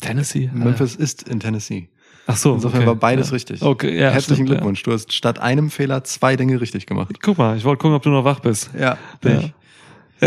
Tennessee? 0.00 0.50
Memphis 0.52 0.96
ist 0.96 1.28
in 1.28 1.38
Tennessee. 1.40 1.88
Ach 2.26 2.36
so. 2.36 2.54
Insofern 2.54 2.80
okay. 2.80 2.86
war 2.88 2.96
beides 2.96 3.28
ja. 3.28 3.34
richtig. 3.34 3.62
Okay, 3.62 3.96
ja. 3.98 4.10
Herzlichen 4.10 4.34
stimmt, 4.46 4.48
Glückwunsch. 4.48 4.82
Du 4.82 4.92
hast 4.92 5.12
statt 5.12 5.38
einem 5.38 5.70
Fehler 5.70 6.02
zwei 6.04 6.34
Dinge 6.36 6.60
richtig 6.60 6.86
gemacht. 6.86 7.10
Ja. 7.12 7.18
Guck 7.22 7.38
mal, 7.38 7.56
ich 7.56 7.64
wollte 7.64 7.80
gucken, 7.82 7.94
ob 7.94 8.02
du 8.02 8.10
noch 8.10 8.24
wach 8.24 8.40
bist. 8.40 8.70
Ja, 8.78 8.98
bin 9.20 9.32
Ja. 9.32 9.40
ich. 9.40 9.52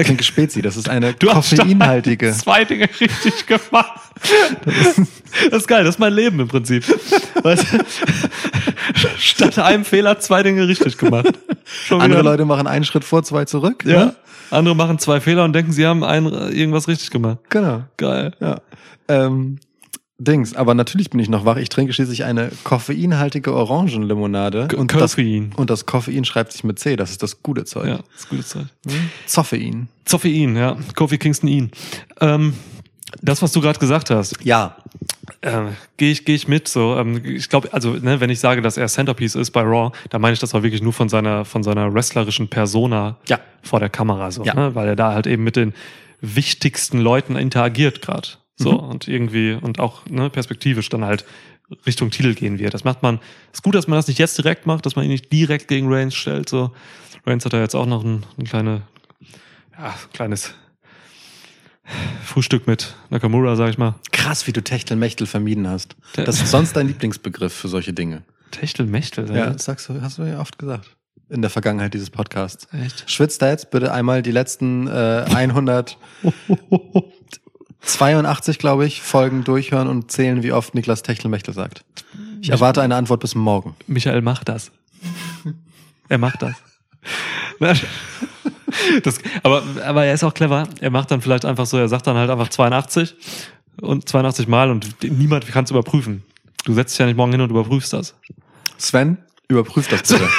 Ich 0.02 0.08
trinke 0.08 0.24
Spezi, 0.24 0.62
das 0.62 0.78
ist 0.78 0.90
eine 0.90 1.14
Du 1.14 1.30
hast 1.32 1.56
koffeinhaltige. 1.58 2.32
zwei 2.38 2.66
Dinge 2.66 2.88
richtig 3.00 3.46
gemacht. 3.46 4.00
Das 5.52 5.62
ist 5.62 5.68
geil, 5.68 5.84
das 5.84 5.96
ist 5.96 6.00
mein 6.00 6.14
Leben 6.14 6.40
im 6.40 6.48
Prinzip. 6.48 6.84
Weißt 7.44 7.66
du? 7.74 7.78
Statt 9.18 9.60
einem 9.60 9.86
Fehler 9.86 10.20
zwei 10.20 10.44
Dinge 10.44 10.68
richtig 10.68 10.98
gemacht. 10.98 11.34
Schon 11.86 12.02
Andere 12.02 12.22
wieder- 12.22 12.32
Leute 12.32 12.46
machen 12.46 12.68
einen 12.68 12.86
Schritt 12.86 13.04
vor, 13.04 13.24
zwei 13.24 13.46
zurück. 13.46 13.84
Ja. 13.86 14.06
ne? 14.06 14.16
Andere 14.50 14.76
machen 14.76 14.98
zwei 15.00 15.20
Fehler 15.20 15.44
und 15.44 15.54
denken, 15.54 15.72
sie 15.74 15.86
haben 15.86 16.04
ein, 16.04 16.26
irgendwas 16.26 16.88
richtig 16.88 17.12
gemacht. 17.12 17.40
Genau. 17.50 17.84
Geil. 17.98 18.32
Ja. 18.40 18.62
Ähm, 19.10 19.60
Dings. 20.20 20.56
Aber 20.56 20.74
natürlich 20.74 21.10
bin 21.12 21.20
ich 21.20 21.30
noch 21.30 21.46
wach. 21.46 21.58
Ich 21.58 21.70
trinke 21.70 21.94
schließlich 21.94 22.24
eine 22.24 22.52
koffeinhaltige 22.64 23.54
Orangenlimonade. 23.54 24.68
K- 24.68 24.78
Und 24.78 24.92
das, 24.94 25.12
Koffein. 25.16 25.54
und 25.56 25.70
das 25.70 25.86
Koffein 25.86 26.26
schreibt 26.26 26.52
sich 26.54 26.64
mit 26.64 26.80
C. 26.80 26.96
Das 26.96 27.12
ist 27.12 27.22
das 27.22 27.44
gute 27.44 27.66
Zeug. 27.66 27.88
Ja, 27.88 28.00
das 28.16 28.28
gute 28.28 28.44
Zeit. 28.44 28.66
Zoffein. 29.28 29.90
Zoffein, 30.06 30.56
ja. 30.56 30.78
Kofi 30.96 31.18
Kingston 31.18 31.48
Ihn. 31.50 31.72
Ähm, 32.22 32.54
das, 33.22 33.42
was 33.42 33.52
du 33.52 33.62
gerade 33.62 33.80
gesagt 33.80 34.10
hast, 34.10 34.36
Ja. 34.44 34.76
äh, 35.42 35.62
gehe 35.98 36.12
ich, 36.12 36.26
geh 36.26 36.36
ich 36.36 36.48
mit. 36.48 36.68
So, 36.68 36.98
ähm, 36.98 37.22
ich 37.24 37.48
glaube, 37.50 37.72
also 37.74 37.92
ne, 37.94 38.20
wenn 38.20 38.30
ich 38.30 38.40
sage, 38.40 38.62
dass 38.62 38.78
er 38.78 38.88
Centerpiece 38.88 39.36
ist 39.36 39.52
bei 39.52 39.62
Raw, 39.62 39.92
dann 40.10 40.22
meine 40.22 40.34
ich 40.34 40.40
das 40.40 40.54
auch 40.56 40.64
wirklich 40.64 40.82
nur 40.82 40.94
von 40.94 41.10
seiner 41.10 41.46
von 41.46 41.64
seiner 41.64 41.94
wrestlerischen 41.94 42.50
Persona 42.50 43.18
Ja. 43.28 43.40
vor 43.64 43.80
der 43.80 43.90
Kamera, 43.90 44.32
so, 44.32 44.44
Ja. 44.44 44.54
ne? 44.56 44.76
weil 44.76 44.88
er 44.90 44.96
da 44.96 45.14
halt 45.14 45.28
eben 45.28 45.44
mit 45.44 45.56
den 45.56 45.74
wichtigsten 46.22 47.00
Leuten 47.00 47.36
interagiert 47.36 48.02
gerade. 48.02 48.28
So 48.58 48.72
Mhm. 48.74 48.80
und 48.90 49.08
irgendwie 49.08 49.54
und 49.54 49.80
auch 49.80 50.06
ne, 50.08 50.30
perspektivisch 50.30 50.90
dann 50.90 51.06
halt 51.06 51.26
Richtung 51.86 52.10
Titel 52.12 52.34
gehen 52.34 52.60
wird. 52.60 52.74
Das 52.74 52.84
macht 52.84 53.04
man. 53.04 53.20
Ist 53.54 53.62
gut, 53.64 53.76
dass 53.76 53.88
man 53.88 53.98
das 53.98 54.08
nicht 54.08 54.20
jetzt 54.20 54.38
direkt 54.38 54.66
macht, 54.66 54.86
dass 54.86 54.96
man 54.96 55.06
ihn 55.06 55.12
nicht 55.12 55.32
direkt 55.32 55.68
gegen 55.68 55.92
Reigns 55.94 56.16
stellt. 56.16 56.50
So, 56.50 56.72
Reigns 57.26 57.46
hat 57.46 57.54
ja 57.54 57.60
jetzt 57.60 57.76
auch 57.76 57.86
noch 57.86 58.04
ein, 58.04 58.24
ein 58.38 58.46
kleine, 58.46 58.82
ja, 59.78 59.94
kleines 60.14 60.54
Frühstück 62.24 62.68
mit 62.68 62.96
Nakamura, 63.10 63.56
sag 63.56 63.70
ich 63.70 63.78
mal. 63.78 63.96
Krass, 64.12 64.48
wie 64.48 64.52
du 64.54 64.62
Techtelmechtel 64.64 65.26
vermieden 65.28 65.68
hast. 65.70 65.96
Das 66.16 66.42
ist 66.42 66.52
sonst 66.52 66.76
dein 66.76 66.88
Lieblingsbegriff 66.88 67.54
für 67.54 67.68
solche 67.70 67.94
Dinge. 67.94 68.24
Techtelmechtel, 68.52 69.34
Ja, 69.36 69.52
das 69.52 69.66
sagst 69.66 69.88
du, 69.90 70.02
hast 70.02 70.18
du 70.18 70.24
ja 70.24 70.40
oft 70.40 70.58
gesagt. 70.58 70.96
In 71.30 71.42
der 71.42 71.50
Vergangenheit 71.52 71.94
dieses 71.94 72.10
Podcasts. 72.10 72.68
Echt? 72.74 73.10
Schwitzt 73.10 73.42
da 73.42 73.50
jetzt 73.50 73.70
bitte 73.72 73.92
einmal 73.94 74.22
die 74.22 74.32
letzten 74.32 74.88
äh, 74.88 75.26
182, 77.96 78.60
glaube 78.60 78.86
ich, 78.86 79.02
Folgen 79.02 79.44
durchhören 79.44 79.88
und 79.88 80.12
zählen, 80.12 80.44
wie 80.44 80.52
oft 80.52 80.76
Niklas 80.76 81.04
Techtelmechtel 81.04 81.54
sagt. 81.54 81.84
Ich 82.42 82.50
erwarte 82.50 82.82
eine 82.82 82.96
Antwort 82.96 83.22
bis 83.22 83.36
morgen. 83.36 83.76
Michael 83.88 84.22
macht 84.22 84.50
das. 84.50 84.72
er 86.10 86.18
macht 86.18 86.42
das. 86.42 86.56
das 89.04 89.20
aber, 89.44 89.64
aber 89.86 90.06
er 90.06 90.14
ist 90.14 90.24
auch 90.24 90.34
clever. 90.34 90.68
Er 90.82 90.92
macht 90.92 91.12
dann 91.12 91.22
vielleicht 91.22 91.46
einfach 91.46 91.66
so, 91.66 91.78
er 91.78 91.88
sagt 91.88 92.08
dann 92.08 92.18
halt 92.18 92.30
einfach 92.30 92.50
82 92.50 93.16
und 93.82 94.08
82 94.08 94.48
Mal 94.48 94.70
und 94.70 95.04
niemand 95.04 95.48
kann 95.48 95.64
es 95.64 95.72
überprüfen. 95.72 96.24
Du 96.66 96.74
setzt 96.74 96.94
dich 96.94 97.00
ja 97.00 97.06
nicht 97.06 97.16
morgen 97.16 97.32
hin 97.32 97.42
und 97.42 97.50
überprüfst 97.50 97.94
das. 97.94 98.16
Sven, 98.78 99.18
überprüf 99.48 99.88
das 99.88 100.04
bitte. 100.04 100.28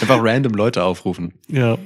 Einfach 0.00 0.18
random 0.22 0.54
Leute 0.54 0.82
aufrufen. 0.84 1.34
Ja. 1.48 1.76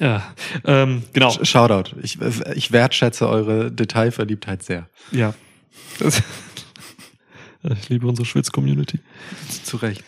Ja, 0.00 0.34
ähm, 0.64 1.04
genau. 1.12 1.30
Shoutout. 1.42 1.96
Ich, 2.02 2.18
ich 2.54 2.72
wertschätze 2.72 3.28
eure 3.28 3.70
Detailverliebtheit 3.70 4.62
sehr. 4.62 4.88
Ja. 5.12 5.34
Das, 5.98 6.22
ich 7.62 7.88
liebe 7.88 8.06
unsere 8.06 8.26
Schwitz-Community. 8.26 9.00
Zu 9.64 9.76
Recht. 9.78 10.02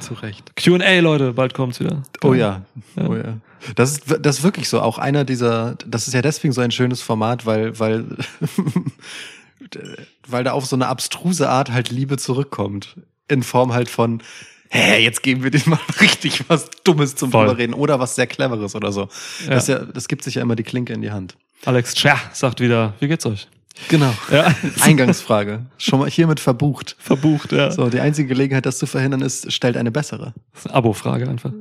Zu 0.00 0.14
Recht. 0.14 0.52
Q&A, 0.62 1.00
Leute, 1.00 1.32
bald 1.32 1.52
kommt's 1.52 1.80
wieder. 1.80 2.02
Oh 2.22 2.34
ja. 2.34 2.62
Oh 2.96 3.14
ja. 3.16 3.38
Das 3.74 3.92
ist, 3.92 4.04
das 4.20 4.38
ist 4.38 4.44
wirklich 4.44 4.68
so. 4.68 4.80
Auch 4.80 4.98
einer 4.98 5.24
dieser, 5.24 5.74
das 5.86 6.06
ist 6.06 6.14
ja 6.14 6.22
deswegen 6.22 6.52
so 6.52 6.60
ein 6.60 6.70
schönes 6.70 7.02
Format, 7.02 7.44
weil, 7.44 7.78
weil, 7.78 8.04
weil 10.28 10.44
da 10.44 10.52
auf 10.52 10.66
so 10.66 10.76
eine 10.76 10.86
abstruse 10.86 11.48
Art 11.48 11.72
halt 11.72 11.90
Liebe 11.90 12.18
zurückkommt. 12.18 12.96
In 13.26 13.42
Form 13.42 13.72
halt 13.72 13.88
von, 13.88 14.22
hä, 14.70 15.02
jetzt 15.02 15.22
geben 15.22 15.42
wir 15.42 15.50
denen 15.50 15.64
mal 15.70 15.78
richtig 16.00 16.44
was 16.48 16.68
Dummes 16.84 17.14
zum 17.16 17.30
Voll. 17.30 17.46
drüber 17.46 17.58
reden 17.58 17.74
oder 17.74 17.98
was 18.00 18.14
sehr 18.14 18.26
Cleveres 18.26 18.74
oder 18.74 18.92
so. 18.92 19.08
Ja. 19.44 19.50
Das, 19.50 19.66
ja, 19.68 19.78
das 19.80 20.08
gibt 20.08 20.24
sich 20.24 20.34
ja 20.36 20.42
immer 20.42 20.56
die 20.56 20.62
Klinke 20.64 20.92
in 20.92 21.02
die 21.02 21.10
Hand. 21.10 21.36
Alex 21.64 21.94
Tscher 21.94 22.18
sagt 22.32 22.60
wieder, 22.60 22.94
wie 23.00 23.08
geht's 23.08 23.26
euch? 23.26 23.48
Genau. 23.88 24.12
Ja. 24.30 24.54
Eingangsfrage. 24.80 25.66
Schon 25.78 26.00
mal 26.00 26.10
hiermit 26.10 26.40
verbucht. 26.40 26.96
Verbucht, 26.98 27.52
ja. 27.52 27.70
So, 27.70 27.88
die 27.90 28.00
einzige 28.00 28.28
Gelegenheit, 28.28 28.66
das 28.66 28.78
zu 28.78 28.86
verhindern, 28.86 29.20
ist, 29.22 29.52
stellt 29.52 29.76
eine 29.76 29.90
bessere. 29.92 30.34
Abo-Frage 30.68 31.28
einfach. 31.28 31.52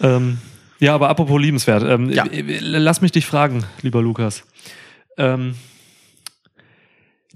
ähm, 0.00 0.38
ja, 0.78 0.94
aber 0.94 1.08
apropos 1.08 1.40
liebenswert. 1.40 1.82
Ähm, 1.84 2.10
Ja. 2.10 2.26
äh, 2.26 2.58
Lass 2.60 3.00
mich 3.00 3.12
dich 3.12 3.24
fragen, 3.24 3.64
lieber 3.80 4.02
Lukas. 4.02 4.44
Ähm, 5.16 5.54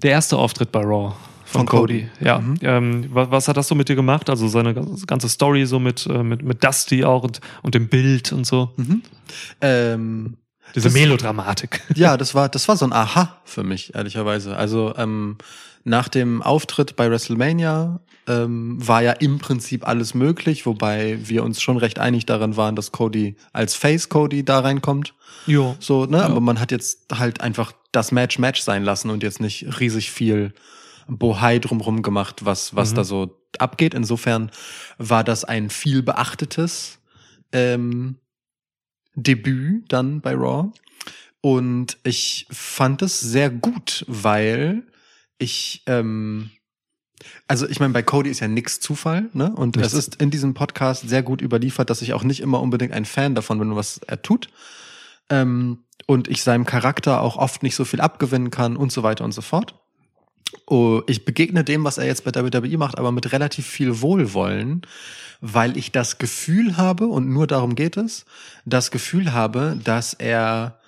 der 0.03 0.11
erste 0.11 0.37
Auftritt 0.37 0.73
bei 0.73 0.81
Raw 0.81 1.15
von, 1.51 1.61
Von 1.61 1.67
Cody. 1.67 2.03
Cody. 2.19 2.25
Ja. 2.27 2.39
Mhm. 2.39 2.55
Ähm, 2.63 3.05
was, 3.13 3.31
was 3.31 3.49
hat 3.49 3.57
das 3.57 3.67
so 3.67 3.75
mit 3.75 3.89
dir 3.89 3.97
gemacht? 3.97 4.31
Also 4.31 4.47
seine 4.47 4.73
ganze- 4.73 5.29
Story 5.29 5.67
so 5.67 5.81
mit, 5.81 6.07
äh, 6.07 6.23
mit, 6.23 6.43
mit 6.43 6.63
Dusty 6.63 7.05
auch 7.05 7.25
und, 7.25 7.41
und 7.63 7.75
dem 7.75 7.89
Bild 7.89 8.33
und 8.33 8.47
so. 8.47 8.71
Ähm, 9.61 10.37
Diese 10.75 10.91
Melodramatik. 10.91 11.83
ja, 11.95 12.17
das 12.17 12.35
war, 12.37 12.49
das 12.49 12.69
war 12.69 12.77
so 12.77 12.85
ein 12.85 12.93
Aha 12.93 13.41
für 13.45 13.65
mich, 13.65 13.95
ehrlicherweise. 13.97 14.57
Also 14.57 14.95
ähm, 14.97 15.39
nach 15.83 16.09
dem 16.09 16.41
Auftritt 16.41 16.95
bei 16.95 17.11
WrestleMania 17.11 18.01
ähm, 18.29 18.77
war 18.87 19.03
ja 19.03 19.13
im 19.13 19.39
Prinzip 19.39 19.89
alles 19.89 20.15
möglich, 20.15 20.67
wobei 20.67 21.19
wir 21.23 21.43
uns 21.43 21.61
schon 21.61 21.79
recht 21.79 21.99
einig 21.99 22.27
daran 22.27 22.57
waren, 22.57 22.77
dass 22.77 22.93
Cody 22.93 23.35
als 23.53 23.75
Face 23.75 24.09
Cody 24.09 24.45
da 24.45 24.61
reinkommt. 24.61 25.15
Jo. 25.47 25.75
So, 25.81 26.07
ne? 26.07 26.23
Aber 26.23 26.41
man 26.41 26.61
hat 26.61 26.71
jetzt 26.71 27.07
halt 27.13 27.41
einfach 27.41 27.73
das 27.91 28.13
Match 28.13 28.39
Match 28.39 28.61
sein 28.61 28.85
lassen 28.85 29.11
und 29.11 29.23
jetzt 29.25 29.41
nicht 29.41 29.81
riesig 29.81 30.13
viel 30.13 30.53
Bohai 31.11 31.59
drumrum 31.59 32.03
gemacht, 32.03 32.45
was, 32.45 32.75
was 32.77 32.93
Mhm. 32.93 32.95
da 32.97 33.05
so 33.05 33.37
abgeht. 33.59 33.95
Insofern 33.95 34.51
war 34.99 35.25
das 35.25 35.45
ein 35.45 35.71
viel 35.71 36.03
beachtetes 36.03 36.99
ähm, 37.53 38.17
Debüt 39.15 39.93
dann 39.93 40.21
bei 40.21 40.35
Raw. 40.35 40.71
Und 41.41 41.99
ich 42.05 42.47
fand 42.51 43.03
es 43.03 43.19
sehr 43.21 43.51
gut, 43.51 44.05
weil 44.07 44.83
ich, 45.39 45.83
ähm, 45.87 46.51
also 47.49 47.67
ich 47.69 47.81
meine, 47.81 47.93
bei 47.93 48.03
Cody 48.03 48.31
ist 48.31 48.41
ja 48.41 48.49
nix 48.49 48.79
Zufall, 48.81 49.31
ne? 49.33 49.53
Und 49.55 49.77
es 49.79 49.95
ist 49.95 50.17
in 50.17 50.31
diesem 50.31 50.55
Podcast 50.55 51.09
sehr 51.09 51.23
gut 51.23 51.41
überliefert, 51.43 51.91
dass 51.91 52.03
ich 52.03 52.13
auch 52.13 52.23
nicht 52.25 52.41
immer 52.41 52.61
unbedingt 52.61 52.93
ein 52.93 53.05
Fan 53.07 53.35
davon 53.35 53.59
bin, 53.59 53.75
was 53.75 53.99
er 54.07 54.23
tut. 54.23 54.49
Ähm, 55.31 55.85
und 56.07 56.29
ich 56.29 56.43
seinem 56.43 56.67
Charakter 56.67 57.21
auch 57.21 57.37
oft 57.37 57.63
nicht 57.63 57.75
so 57.75 57.85
viel 57.85 58.01
abgewinnen 58.01 58.51
kann 58.51 58.77
und 58.77 58.93
so 58.93 59.03
weiter 59.03 59.25
und 59.25 59.33
so 59.33 59.43
fort. 59.43 59.80
Oh, 60.67 61.03
ich 61.07 61.25
begegne 61.25 61.65
dem, 61.65 61.85
was 61.85 61.99
er 61.99 62.07
jetzt 62.07 62.25
bei 62.25 62.33
WWE 62.35 62.79
macht, 62.79 62.99
aber 62.99 63.13
mit 63.13 63.33
relativ 63.33 63.67
viel 63.67 64.01
Wohlwollen, 64.01 64.83
weil 65.41 65.77
ich 65.77 65.93
das 65.93 66.19
Gefühl 66.19 66.77
habe, 66.77 67.07
und 67.07 67.29
nur 67.29 67.47
darum 67.47 67.75
geht 67.75 67.97
es, 67.97 68.25
das 68.65 68.91
Gefühl 68.91 69.33
habe, 69.33 69.79
dass 69.83 70.15
er 70.15 70.81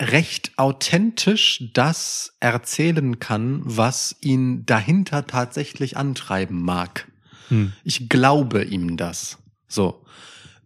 recht 0.00 0.52
authentisch 0.56 1.70
das 1.72 2.34
erzählen 2.40 3.18
kann, 3.20 3.62
was 3.64 4.16
ihn 4.20 4.66
dahinter 4.66 5.26
tatsächlich 5.26 5.96
antreiben 5.96 6.62
mag. 6.62 7.10
Hm. 7.48 7.72
Ich 7.84 8.08
glaube 8.08 8.64
ihm 8.64 8.96
das. 8.96 9.38
So. 9.68 10.04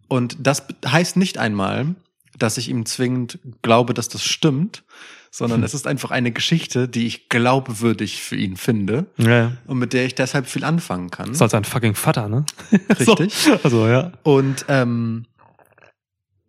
Und 0.07 0.37
das 0.39 0.63
heißt 0.85 1.17
nicht 1.17 1.37
einmal, 1.37 1.95
dass 2.37 2.57
ich 2.57 2.69
ihm 2.69 2.85
zwingend 2.85 3.39
glaube, 3.61 3.93
dass 3.93 4.09
das 4.09 4.23
stimmt, 4.23 4.83
sondern 5.31 5.63
es 5.63 5.73
ist 5.73 5.85
einfach 5.87 6.11
eine 6.11 6.31
Geschichte, 6.31 6.87
die 6.87 7.05
ich 7.07 7.29
glaubwürdig 7.29 8.21
für 8.21 8.35
ihn 8.35 8.57
finde 8.57 9.05
Ja, 9.17 9.53
und 9.67 9.77
mit 9.77 9.93
der 9.93 10.05
ich 10.05 10.15
deshalb 10.15 10.47
viel 10.47 10.63
anfangen 10.63 11.09
kann. 11.11 11.31
ist 11.31 11.41
halt 11.41 11.51
sein 11.51 11.63
fucking 11.65 11.95
Vater, 11.95 12.27
ne? 12.29 12.45
Richtig. 12.99 13.33
So. 13.33 13.59
Also, 13.63 13.87
ja. 13.87 14.11
Und, 14.23 14.65
ähm, 14.69 15.25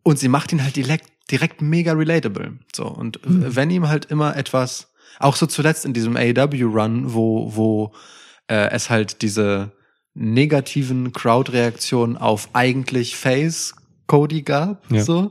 und 0.03 0.19
sie 0.19 0.29
macht 0.29 0.53
ihn 0.53 0.63
halt 0.65 0.77
direkt, 0.77 1.07
direkt 1.31 1.61
mega 1.63 1.93
relatable. 1.93 2.59
So. 2.75 2.87
Und 2.87 3.25
Mhm. 3.29 3.55
wenn 3.55 3.71
ihm 3.71 3.89
halt 3.89 4.07
immer 4.07 4.37
etwas, 4.37 4.89
auch 5.19 5.37
so 5.37 5.47
zuletzt 5.47 5.85
in 5.85 5.93
diesem 5.93 6.17
AEW-Run, 6.17 7.13
wo, 7.13 7.55
wo 7.55 7.93
äh, 8.49 8.71
es 8.71 8.89
halt 8.91 9.23
diese 9.23 9.73
negativen 10.15 11.13
Crowd-Reaktionen 11.13 12.17
auf 12.17 12.49
eigentlich 12.55 13.17
Face 13.17 13.75
Cody 14.07 14.43
gab, 14.43 14.91
Ja. 14.91 15.05
so, 15.05 15.31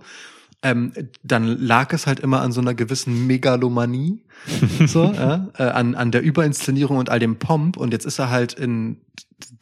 ähm, 0.62 0.93
dann 1.24 1.45
lag 1.45 1.93
es 1.93 2.05
halt 2.05 2.20
immer 2.20 2.41
an 2.41 2.51
so 2.51 2.62
einer 2.62 2.74
gewissen 2.74 3.28
Megalomanie, 3.28 4.24
so, 4.88 5.12
ja, 5.14 5.47
äh, 5.57 5.64
an, 5.64 5.95
an 5.95 6.12
der 6.12 6.22
Überinszenierung 6.22 6.97
und 6.97 7.10
all 7.10 7.20
dem 7.20 7.38
Pomp. 7.38 7.78
Und 7.78 7.93
jetzt 7.93 8.05
ist 8.05 8.20
er 8.20 8.30
halt 8.30 8.53
in 8.53 9.01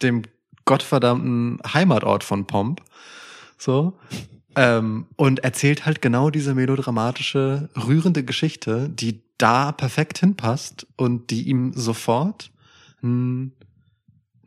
dem 0.01 0.23
gottverdammten 0.65 1.59
Heimatort 1.73 2.23
von 2.23 2.45
Pomp, 2.45 2.81
so, 3.57 3.97
ähm, 4.55 5.05
und 5.15 5.39
erzählt 5.43 5.85
halt 5.85 6.01
genau 6.01 6.31
diese 6.31 6.55
melodramatische, 6.55 7.69
rührende 7.75 8.23
Geschichte, 8.23 8.89
die 8.89 9.21
da 9.37 9.71
perfekt 9.71 10.17
hinpasst 10.17 10.87
und 10.95 11.29
die 11.29 11.43
ihm 11.43 11.73
sofort 11.73 12.49
ein, 13.03 13.53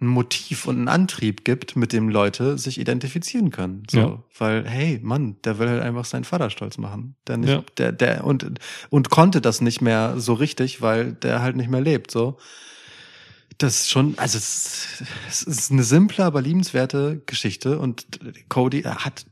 ein 0.00 0.06
Motiv 0.06 0.66
und 0.66 0.76
einen 0.76 0.88
Antrieb 0.88 1.44
gibt, 1.44 1.76
mit 1.76 1.92
dem 1.92 2.08
Leute 2.08 2.56
sich 2.56 2.80
identifizieren 2.80 3.50
können. 3.50 3.82
So, 3.90 3.98
Ja. 3.98 4.24
weil, 4.38 4.66
hey, 4.66 4.98
Mann, 5.02 5.36
der 5.44 5.58
will 5.58 5.68
halt 5.68 5.82
einfach 5.82 6.06
seinen 6.06 6.24
Vater 6.24 6.48
stolz 6.50 6.78
machen. 6.78 7.16
Der 7.26 7.36
nicht, 7.36 7.50
Ja. 7.50 7.64
der, 7.76 7.92
der, 7.92 8.24
und, 8.24 8.58
und 8.88 9.10
konnte 9.10 9.40
das 9.40 9.60
nicht 9.60 9.80
mehr 9.82 10.18
so 10.18 10.32
richtig, 10.34 10.80
weil 10.80 11.12
der 11.12 11.42
halt 11.42 11.56
nicht 11.56 11.68
mehr 11.70 11.82
lebt, 11.82 12.10
so. 12.10 12.38
Das 13.58 13.80
ist 13.82 13.90
schon, 13.90 14.14
also 14.16 14.38
es, 14.38 15.02
es 15.28 15.42
ist 15.42 15.70
eine 15.70 15.82
simple, 15.82 16.24
aber 16.24 16.40
liebenswerte 16.40 17.22
Geschichte 17.26 17.78
und 17.78 18.06
Cody 18.48 18.82
hat 18.84 19.26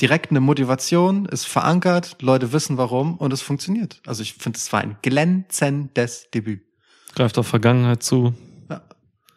direkt 0.00 0.30
eine 0.30 0.40
Motivation, 0.40 1.26
ist 1.26 1.46
verankert, 1.46 2.18
Leute 2.22 2.52
wissen 2.52 2.76
warum 2.76 3.16
und 3.16 3.32
es 3.32 3.42
funktioniert. 3.42 4.00
Also 4.06 4.22
ich 4.22 4.34
finde, 4.34 4.58
es 4.58 4.72
war 4.72 4.80
ein 4.80 4.96
glänzendes 5.02 6.28
Debüt. 6.32 6.62
Greift 7.16 7.36
auf 7.36 7.48
Vergangenheit 7.48 8.04
zu. 8.04 8.32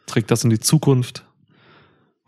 Trägt 0.05 0.31
das 0.31 0.43
in 0.43 0.49
die 0.49 0.59
Zukunft 0.59 1.23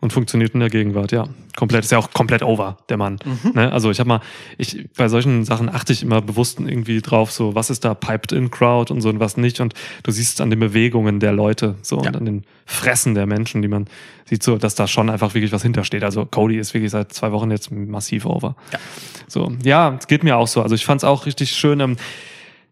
und 0.00 0.12
funktioniert 0.12 0.54
in 0.54 0.60
der 0.60 0.70
Gegenwart, 0.70 1.10
ja. 1.10 1.26
Komplett, 1.56 1.82
ist 1.84 1.90
ja 1.90 1.98
auch 1.98 2.12
komplett 2.12 2.44
over, 2.44 2.76
der 2.88 2.96
Mann. 2.96 3.18
Ne? 3.52 3.72
Also 3.72 3.90
ich 3.90 3.98
habe 3.98 4.06
mal, 4.06 4.20
ich, 4.56 4.88
bei 4.96 5.08
solchen 5.08 5.44
Sachen 5.44 5.68
achte 5.68 5.92
ich 5.92 6.04
immer 6.04 6.22
bewusst 6.22 6.60
irgendwie 6.60 7.00
drauf, 7.02 7.32
so 7.32 7.56
was 7.56 7.68
ist 7.68 7.84
da 7.84 7.94
piped 7.94 8.30
in 8.30 8.48
Crowd 8.52 8.92
und 8.92 9.00
so 9.00 9.08
und 9.08 9.18
was 9.18 9.36
nicht. 9.36 9.58
Und 9.58 9.74
du 10.04 10.12
siehst 10.12 10.34
es 10.34 10.40
an 10.40 10.50
den 10.50 10.60
Bewegungen 10.60 11.18
der 11.18 11.32
Leute 11.32 11.74
so 11.82 11.96
Ja. 12.00 12.10
und 12.10 12.16
an 12.16 12.24
den 12.26 12.44
Fressen 12.64 13.16
der 13.16 13.26
Menschen, 13.26 13.60
die 13.60 13.66
man 13.66 13.88
sieht, 14.24 14.44
so, 14.44 14.56
dass 14.56 14.76
da 14.76 14.86
schon 14.86 15.10
einfach 15.10 15.34
wirklich 15.34 15.50
was 15.50 15.62
hintersteht. 15.64 16.04
Also 16.04 16.26
Cody 16.26 16.58
ist 16.58 16.74
wirklich 16.74 16.92
seit 16.92 17.12
zwei 17.12 17.32
Wochen 17.32 17.50
jetzt 17.50 17.72
massiv 17.72 18.24
over. 18.24 18.54
Ja. 18.72 18.78
So, 19.26 19.52
ja, 19.64 19.96
es 19.98 20.06
geht 20.06 20.22
mir 20.22 20.36
auch 20.36 20.46
so. 20.46 20.62
Also 20.62 20.76
ich 20.76 20.84
fand 20.84 21.00
es 21.00 21.04
auch 21.04 21.26
richtig 21.26 21.50
schön. 21.50 21.80
Ähm, 21.80 21.96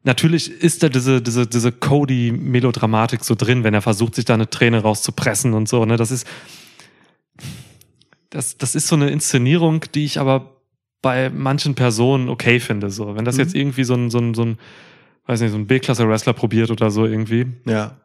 Natürlich 0.07 0.49
ist 0.51 0.85
da 0.85 0.89
diese, 0.89 1.21
diese, 1.21 1.49
diese 1.49 1.73
Cody-Melodramatik 1.73 3.25
so 3.25 3.35
drin, 3.35 3.65
wenn 3.65 3.75
er 3.75 3.83
versucht, 3.83 4.15
sich 4.15 4.25
da 4.25 4.35
eine 4.35 4.49
Träne 4.49 4.81
rauszupressen 4.83 5.53
und 5.53 5.69
so. 5.69 5.85
Ne? 5.85 5.97
Das 5.97 6.13
ist, 6.13 6.27
das, 8.31 8.57
das 8.57 8.77
ist 8.77 8.87
so 8.87 8.95
eine 8.95 9.11
Inszenierung, 9.11 9.85
die 9.95 10.05
ich 10.05 10.21
aber 10.21 10.61
bei 11.03 11.29
manchen 11.29 11.75
Personen 11.75 12.29
okay 12.29 12.61
finde. 12.61 12.91
So, 12.91 13.17
wenn 13.17 13.25
das 13.25 13.35
Mhm. 13.37 13.41
jetzt 13.43 13.55
irgendwie 13.57 13.83
so 13.85 13.95
ein, 13.95 14.11
so 14.11 14.19
ein, 14.19 14.35
so 14.35 14.45
ein, 14.45 14.59
weiß 15.27 15.41
nicht, 15.41 15.51
so 15.51 15.59
ein 15.59 15.67
B-Klasse-Wrestler 15.67 16.35
probiert 16.35 16.71
oder 16.71 16.91
so 16.93 17.05
irgendwie, 17.05 17.47
Ja. 17.67 18.01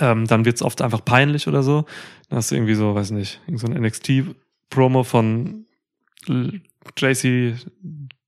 ähm, 0.00 0.26
dann 0.26 0.44
wird's 0.44 0.62
oft 0.62 0.82
einfach 0.82 1.04
peinlich 1.04 1.46
oder 1.46 1.62
so. 1.62 1.84
Dann 2.28 2.38
hast 2.38 2.50
du 2.50 2.56
irgendwie 2.56 2.74
so, 2.74 2.94
weiß 2.96 3.12
nicht, 3.12 3.40
irgend 3.46 3.60
so 3.60 3.68
ein 3.68 3.80
NXT-Promo 3.80 5.04
von 5.04 5.64
JC 6.98 7.54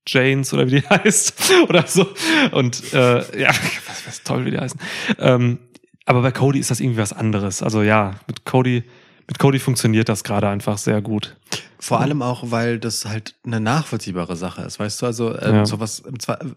Janes 0.07 0.53
oder 0.53 0.67
wie 0.67 0.81
die 0.81 0.87
heißt 0.89 1.51
oder 1.69 1.85
so. 1.87 2.07
Und 2.51 2.93
äh, 2.93 3.39
ja, 3.41 3.49
was, 3.87 4.07
was 4.07 4.23
toll, 4.23 4.45
wie 4.45 4.51
die 4.51 4.59
heißen. 4.59 4.79
Ähm, 5.19 5.59
aber 6.05 6.21
bei 6.21 6.31
Cody 6.31 6.59
ist 6.59 6.71
das 6.71 6.79
irgendwie 6.79 6.99
was 6.99 7.13
anderes. 7.13 7.63
Also 7.63 7.81
ja, 7.81 8.19
mit 8.27 8.43
Cody, 8.45 8.83
mit 9.27 9.39
Cody 9.39 9.59
funktioniert 9.59 10.09
das 10.09 10.23
gerade 10.23 10.49
einfach 10.49 10.77
sehr 10.77 11.01
gut. 11.01 11.37
Vor 11.79 11.99
allem 11.99 12.21
auch, 12.21 12.51
weil 12.51 12.79
das 12.79 13.05
halt 13.05 13.35
eine 13.45 13.59
nachvollziehbare 13.59 14.35
Sache 14.35 14.61
ist, 14.63 14.79
weißt 14.79 15.01
du? 15.01 15.05
Also 15.05 15.37
ähm, 15.39 15.55
Ja. 15.55 15.65
sowas, 15.65 16.03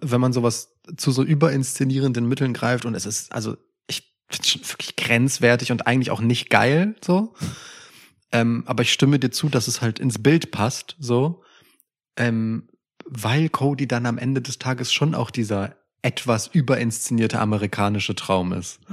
wenn 0.01 0.21
man 0.21 0.33
sowas 0.33 0.73
zu 0.97 1.11
so 1.11 1.23
überinszenierenden 1.25 2.29
Mitteln 2.29 2.53
greift 2.55 2.85
und 2.85 2.95
es 2.95 3.07
ist, 3.07 3.33
also 3.33 3.57
ich 3.89 4.03
finde 4.29 4.49
schon 4.49 4.63
wirklich 4.69 4.95
grenzwertig 4.97 5.73
und 5.73 5.87
eigentlich 5.87 6.11
auch 6.13 6.21
nicht 6.21 6.49
geil, 6.51 6.95
so. 7.05 7.35
Ähm, 8.33 8.65
aber 8.67 8.83
ich 8.83 8.93
stimme 8.93 9.19
dir 9.19 9.31
zu, 9.31 9.49
dass 9.49 9.69
es 9.69 9.81
halt 9.81 9.99
ins 10.01 10.21
Bild 10.23 10.51
passt, 10.51 10.97
so. 10.99 11.43
Ähm, 12.17 12.69
weil 13.09 13.49
Cody 13.49 13.87
dann 13.87 14.07
am 14.07 14.19
Ende 14.19 14.41
des 14.43 14.59
Tages 14.59 14.93
schon 14.93 15.15
auch 15.15 15.31
dieser 15.31 15.77
etwas 16.03 16.47
überinszenierte 16.47 17.41
amerikanische 17.41 18.15
Traum 18.15 18.53
ist. 18.53 18.79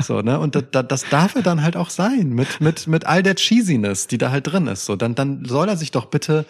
So, 0.00 0.22
ne? 0.22 0.38
Und 0.38 0.54
da, 0.54 0.60
da, 0.60 0.82
das 0.82 1.08
darf 1.08 1.34
er 1.34 1.42
dann 1.42 1.62
halt 1.62 1.76
auch 1.76 1.90
sein, 1.90 2.30
mit, 2.30 2.60
mit, 2.60 2.86
mit 2.86 3.06
all 3.06 3.22
der 3.22 3.36
Cheesiness, 3.36 4.06
die 4.06 4.18
da 4.18 4.30
halt 4.30 4.46
drin 4.46 4.66
ist. 4.66 4.86
So, 4.86 4.96
dann, 4.96 5.14
dann 5.14 5.44
soll 5.44 5.68
er 5.68 5.76
sich 5.76 5.90
doch 5.90 6.06
bitte 6.06 6.46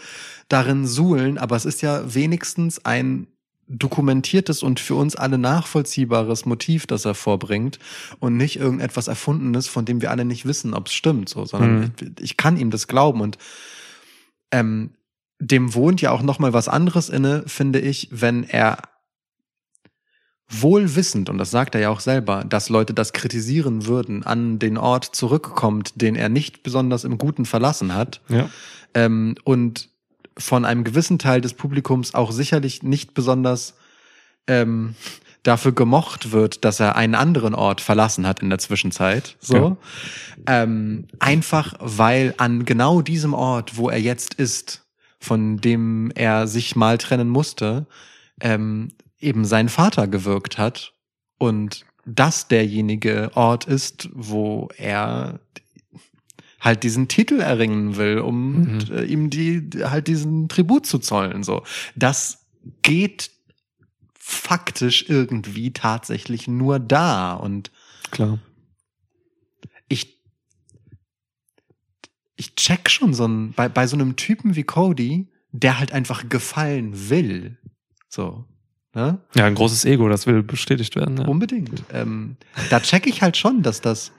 darin 0.48 0.86
suhlen, 0.86 1.38
aber 1.38 1.56
es 1.56 1.64
ist 1.64 1.82
ja 1.82 2.14
wenigstens 2.14 2.84
ein 2.84 3.26
dokumentiertes 3.68 4.62
und 4.62 4.78
für 4.80 4.94
uns 4.94 5.16
alle 5.16 5.38
nachvollziehbares 5.38 6.46
Motiv, 6.46 6.86
das 6.86 7.04
er 7.04 7.14
vorbringt 7.14 7.78
und 8.18 8.36
nicht 8.36 8.56
irgendetwas 8.56 9.08
Erfundenes, 9.08 9.68
von 9.68 9.84
dem 9.84 10.00
wir 10.00 10.10
alle 10.10 10.24
nicht 10.24 10.46
wissen, 10.46 10.74
ob 10.74 10.88
es 10.88 10.92
stimmt, 10.94 11.28
so, 11.28 11.44
sondern 11.44 11.80
Mhm. 11.80 11.92
ich, 12.18 12.22
ich 12.22 12.36
kann 12.36 12.56
ihm 12.56 12.70
das 12.70 12.86
glauben 12.88 13.20
und 13.20 13.38
ähm, 14.50 14.90
dem 15.46 15.74
wohnt 15.74 16.00
ja 16.00 16.10
auch 16.10 16.22
noch 16.22 16.38
mal 16.38 16.52
was 16.52 16.68
anderes 16.68 17.08
inne, 17.08 17.44
finde 17.46 17.80
ich, 17.80 18.08
wenn 18.10 18.44
er 18.44 18.78
wohl 20.48 20.94
wissend, 20.94 21.30
und 21.30 21.38
das 21.38 21.50
sagt 21.50 21.74
er 21.74 21.80
ja 21.80 21.90
auch 21.90 22.00
selber, 22.00 22.44
dass 22.44 22.68
Leute 22.68 22.94
das 22.94 23.12
kritisieren 23.12 23.86
würden, 23.86 24.24
an 24.24 24.58
den 24.58 24.76
Ort 24.76 25.04
zurückkommt, 25.04 26.00
den 26.00 26.14
er 26.16 26.28
nicht 26.28 26.62
besonders 26.62 27.04
im 27.04 27.18
Guten 27.18 27.44
verlassen 27.46 27.94
hat, 27.94 28.20
Ja. 28.28 28.48
ähm, 28.94 29.34
und 29.44 29.88
von 30.36 30.64
einem 30.64 30.84
gewissen 30.84 31.18
Teil 31.18 31.40
des 31.40 31.54
Publikums 31.54 32.14
auch 32.14 32.30
sicherlich 32.32 32.82
nicht 32.82 33.14
besonders 33.14 33.74
ähm, 34.46 34.94
dafür 35.44 35.72
gemocht 35.72 36.32
wird, 36.32 36.64
dass 36.64 36.80
er 36.80 36.96
einen 36.96 37.14
anderen 37.14 37.54
Ort 37.54 37.80
verlassen 37.80 38.26
hat 38.26 38.40
in 38.40 38.50
der 38.50 38.58
Zwischenzeit. 38.58 39.36
So. 39.40 39.76
Ähm, 40.46 41.06
einfach 41.20 41.74
weil 41.80 42.34
an 42.38 42.64
genau 42.64 43.00
diesem 43.02 43.32
Ort, 43.34 43.76
wo 43.76 43.90
er 43.90 44.00
jetzt 44.00 44.34
ist, 44.34 44.83
von 45.24 45.56
dem 45.56 46.12
er 46.14 46.46
sich 46.46 46.76
mal 46.76 46.98
trennen 46.98 47.28
musste, 47.28 47.86
ähm, 48.40 48.88
eben 49.18 49.44
sein 49.44 49.68
Vater 49.68 50.06
gewirkt 50.06 50.58
hat 50.58 50.92
und 51.38 51.84
das 52.06 52.48
derjenige 52.48 53.30
Ort 53.34 53.64
ist, 53.64 54.10
wo 54.12 54.68
er 54.76 55.40
halt 56.60 56.82
diesen 56.82 57.08
Titel 57.08 57.40
erringen 57.40 57.96
will, 57.96 58.18
um 58.18 58.62
Mhm. 58.62 58.78
äh, 58.90 59.04
ihm 59.04 59.30
die 59.30 59.70
halt 59.84 60.06
diesen 60.08 60.48
Tribut 60.48 60.86
zu 60.86 60.98
zollen. 60.98 61.42
So, 61.42 61.62
das 61.94 62.46
geht 62.82 63.30
faktisch 64.18 65.06
irgendwie 65.08 65.72
tatsächlich 65.72 66.48
nur 66.48 66.78
da 66.78 67.34
und 67.34 67.70
Klar. 68.10 68.38
Ich 72.36 72.54
check 72.54 72.90
schon 72.90 73.14
so 73.14 73.26
ein 73.26 73.52
bei 73.52 73.68
bei 73.68 73.86
so 73.86 73.96
einem 73.96 74.16
Typen 74.16 74.56
wie 74.56 74.64
Cody, 74.64 75.28
der 75.52 75.78
halt 75.78 75.92
einfach 75.92 76.28
gefallen 76.28 77.08
will. 77.10 77.58
So, 78.08 78.44
ne? 78.94 79.20
Ja, 79.34 79.44
ein 79.44 79.54
großes 79.54 79.84
Ego, 79.84 80.08
das 80.08 80.26
will 80.26 80.42
bestätigt 80.42 80.96
werden. 80.96 81.18
Ja. 81.18 81.26
Unbedingt. 81.26 81.84
Ähm, 81.92 82.36
da 82.70 82.80
check 82.80 83.06
ich 83.06 83.22
halt 83.22 83.36
schon, 83.36 83.62
dass 83.62 83.80
das 83.80 84.12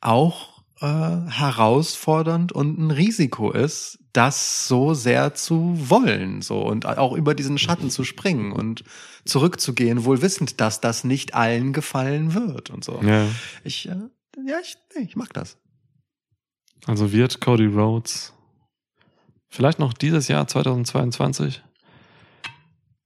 auch 0.00 0.62
äh, 0.80 0.86
herausfordernd 0.86 2.52
und 2.52 2.78
ein 2.78 2.90
Risiko 2.90 3.50
ist, 3.50 3.98
das 4.12 4.68
so 4.68 4.94
sehr 4.94 5.34
zu 5.34 5.74
wollen, 5.76 6.40
so 6.40 6.62
und 6.62 6.86
auch 6.86 7.14
über 7.14 7.34
diesen 7.34 7.58
Schatten 7.58 7.90
zu 7.90 8.04
springen 8.04 8.52
und 8.52 8.84
zurückzugehen, 9.24 10.04
wohl 10.04 10.22
wissend, 10.22 10.60
dass 10.60 10.80
das 10.80 11.02
nicht 11.02 11.34
allen 11.34 11.72
gefallen 11.72 12.34
wird 12.34 12.70
und 12.70 12.84
so. 12.84 13.00
ja. 13.02 13.26
Ich, 13.64 13.88
äh, 13.88 13.96
ja, 14.46 14.58
ich, 14.62 14.76
nee, 14.96 15.04
ich 15.04 15.16
mag 15.16 15.32
das. 15.32 15.56
Also 16.86 17.12
wird 17.12 17.40
Cody 17.40 17.66
Rhodes 17.66 18.32
vielleicht 19.48 19.78
noch 19.78 19.92
dieses 19.92 20.28
Jahr 20.28 20.46
2022 20.46 21.62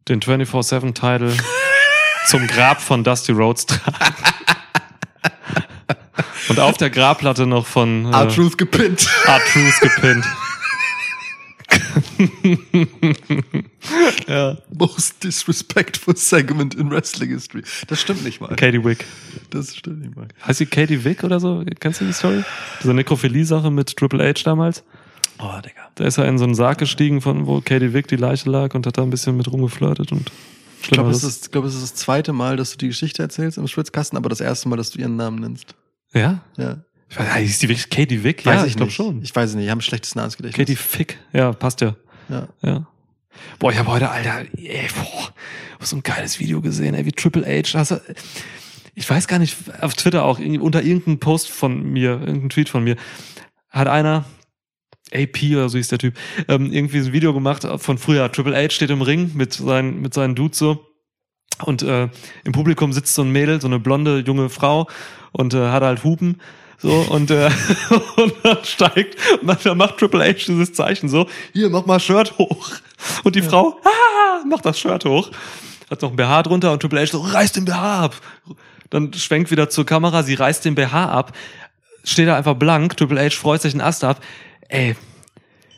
den 0.09 0.21
24-7-Title 0.21 1.37
zum 2.27 2.47
Grab 2.47 2.81
von 2.81 3.05
Dusty 3.05 3.33
Rhodes 3.33 3.67
tragen. 3.67 4.15
Und 6.49 6.61
auf 6.61 6.79
der 6.79 6.89
Grabplatte 6.89 7.47
noch 7.47 7.67
von 7.67 8.07
äh, 8.07 8.17
R-Truth 8.17 8.57
gepinnt. 8.57 9.09
R-Truth 9.27 9.81
gepinnt. 9.81 10.25
ja. 14.29 14.57
Most 14.73 15.23
disrespectful 15.25 16.17
segment 16.17 16.75
in 16.75 16.91
Wrestling 16.91 17.31
History. 17.31 17.63
Das 17.87 18.01
stimmt 18.01 18.25
nicht 18.25 18.41
mal. 18.41 18.55
Katie 18.57 18.85
Wick. 18.85 19.05
Das 19.51 19.75
stimmt 19.77 20.01
nicht 20.01 20.17
mal. 20.17 20.29
Heißt 20.47 20.59
sie 20.59 20.67
Katie 20.67 21.03
Wick 21.05 21.25
oder 21.25 21.41
so? 21.41 21.65
Kennst 21.81 22.01
du 22.01 22.05
die 22.07 22.13
Story? 22.13 22.43
Diese 22.83 22.95
Nekrophilie-Sache 22.95 23.71
mit 23.71 23.97
Triple 23.97 24.27
H 24.29 24.43
damals? 24.45 24.85
Oh, 25.39 25.59
Digga. 25.65 25.89
Da 25.95 26.05
ist 26.05 26.19
er 26.19 26.27
in 26.27 26.39
so 26.39 26.45
einen 26.45 26.55
Sarg 26.55 26.79
gestiegen, 26.79 27.21
von 27.21 27.47
wo 27.47 27.61
Katie 27.61 27.93
Wick 27.93 28.09
die 28.09 28.17
Leiche 28.17 28.51
lag 28.51 28.75
und 28.75 28.87
hat 28.87 28.99
da 28.99 29.03
ein 29.03 29.11
bisschen 29.11 29.37
mit 29.37 29.51
rumgeflirtet 29.51 30.13
und 30.13 30.31
Ich 30.83 30.91
glaube, 30.91 31.11
es, 31.11 31.23
ist- 31.23 31.47
ich 31.47 31.53
glaube, 31.53 31.69
es 31.69 31.75
ist 31.75 31.83
das 31.83 31.95
zweite 31.95 32.33
Mal, 32.33 32.57
dass 32.57 32.73
du 32.73 32.79
die 32.79 32.89
Geschichte 32.89 33.23
erzählst 33.23 33.59
im 33.59 33.69
Schwitzkasten, 33.69 34.17
aber 34.17 34.29
das 34.29 34.41
erste 34.41 34.69
Mal, 34.69 34.77
dass 34.77 34.91
du 34.91 34.99
ihren 34.99 35.17
Namen 35.17 35.39
nennst. 35.41 35.75
Ja? 36.13 36.41
Ja. 36.57 36.79
Ich 37.11 37.19
weiß, 37.19 37.49
ist 37.49 37.63
die 37.63 37.69
wirklich 37.69 37.89
Katie 37.91 38.23
Wick? 38.23 38.45
Weiß 38.45 38.57
ja, 38.57 38.65
ich 38.65 38.71
ich 38.71 38.77
glaube 38.77 38.93
schon. 38.93 39.23
Ich 39.23 39.35
weiß 39.35 39.51
es 39.51 39.57
nicht. 39.57 39.65
Ich 39.65 39.71
habe 39.71 39.79
ein 39.79 39.83
schlechtes 39.83 40.15
Namensgedächtnis. 40.15 40.67
Katie 40.67 40.77
Fick. 40.77 41.19
Ja, 41.33 41.53
passt 41.53 41.81
ja. 41.81 41.97
Ja. 42.29 42.49
Ja. 42.63 42.87
Boah, 43.59 43.73
ich 43.73 43.79
habe 43.79 43.91
heute, 43.91 44.11
Alter, 44.11 44.45
ey, 44.57 44.89
boah, 44.95 45.33
so 45.81 45.97
ein 45.97 46.03
geiles 46.03 46.41
Video 46.41 46.61
gesehen, 46.61 46.95
ey, 46.95 47.07
wie 47.07 47.13
Triple 47.13 47.45
H. 47.47 47.79
Hast 47.79 47.93
du, 47.93 48.01
ich 48.95 49.09
weiß 49.09 49.29
gar 49.29 49.39
nicht, 49.39 49.57
auf 49.81 49.95
Twitter 49.95 50.25
auch, 50.25 50.39
unter 50.39 50.83
irgendeinem 50.83 51.21
Post 51.21 51.51
von 51.51 51.83
mir, 51.93 52.21
irgendein 52.21 52.51
Tweet 52.51 52.69
von 52.69 52.85
mir, 52.85 52.97
hat 53.71 53.87
einer, 53.87 54.25
AP 55.13 55.43
oder 55.53 55.69
so 55.69 55.79
hieß 55.79 55.89
der 55.89 55.99
Typ, 55.99 56.15
ähm, 56.49 56.73
irgendwie 56.73 57.01
so 57.01 57.09
ein 57.09 57.13
Video 57.13 57.33
gemacht 57.33 57.67
von 57.77 57.97
früher. 57.99 58.31
Triple 58.31 58.57
H 58.57 58.71
steht 58.71 58.91
im 58.91 59.03
Ring 59.03 59.33
mit 59.35 59.55
seinen, 59.55 60.01
mit 60.01 60.15
seinen 60.15 60.35
Dudes 60.35 60.59
so. 60.59 60.85
Und 61.65 61.83
äh, 61.83 62.09
im 62.45 62.53
Publikum 62.53 62.93
sitzt 62.93 63.15
so 63.15 63.23
ein 63.23 63.33
Mädel, 63.33 63.61
so 63.61 63.67
eine 63.67 63.81
blonde 63.81 64.19
junge 64.21 64.49
Frau 64.49 64.87
und 65.33 65.55
äh, 65.55 65.69
hat 65.69 65.83
halt 65.83 66.05
Hupen. 66.05 66.41
So, 66.81 66.91
und, 67.11 67.31
äh, 67.31 67.51
und 68.17 68.33
dann 68.45 68.59
steigt, 68.65 69.17
und 69.43 69.67
dann 69.67 69.77
macht 69.79 69.99
Triple 69.99 70.25
H 70.25 70.45
dieses 70.47 70.73
Zeichen 70.73 71.09
so, 71.09 71.27
hier, 71.53 71.69
mach 71.71 71.87
mal 71.87 71.99
Shirt 71.99 72.39
hoch. 72.39 72.71
Und 73.25 73.35
die 73.35 73.43
Frau, 73.43 73.81
ah, 73.85 74.45
macht 74.49 74.65
das 74.65 74.79
Shirt 74.79 75.05
hoch. 75.05 75.31
Hat 75.91 76.03
noch 76.03 76.11
ein 76.11 76.17
BH 76.17 76.43
drunter 76.45 76.73
und 76.73 76.81
Triple 76.81 77.01
H 77.01 77.07
so, 77.07 77.21
reiß 77.21 77.53
den 77.53 77.65
BH 77.65 78.05
ab. 78.05 78.17
Dann 78.91 79.13
schwenkt 79.13 79.51
wieder 79.51 79.69
zur 79.69 79.85
Kamera, 79.87 80.23
sie 80.23 80.35
reißt 80.35 80.65
den 80.65 80.75
BH 80.77 81.07
ab, 81.11 81.33
steht 82.05 82.29
da 82.29 82.37
einfach 82.37 82.55
blank, 82.55 82.97
Triple 82.97 83.21
H 83.21 83.31
freut 83.37 83.61
sich 83.61 83.73
einen 83.75 83.81
Ast 83.83 84.05
ab. 84.05 84.23
Ey, 84.69 84.95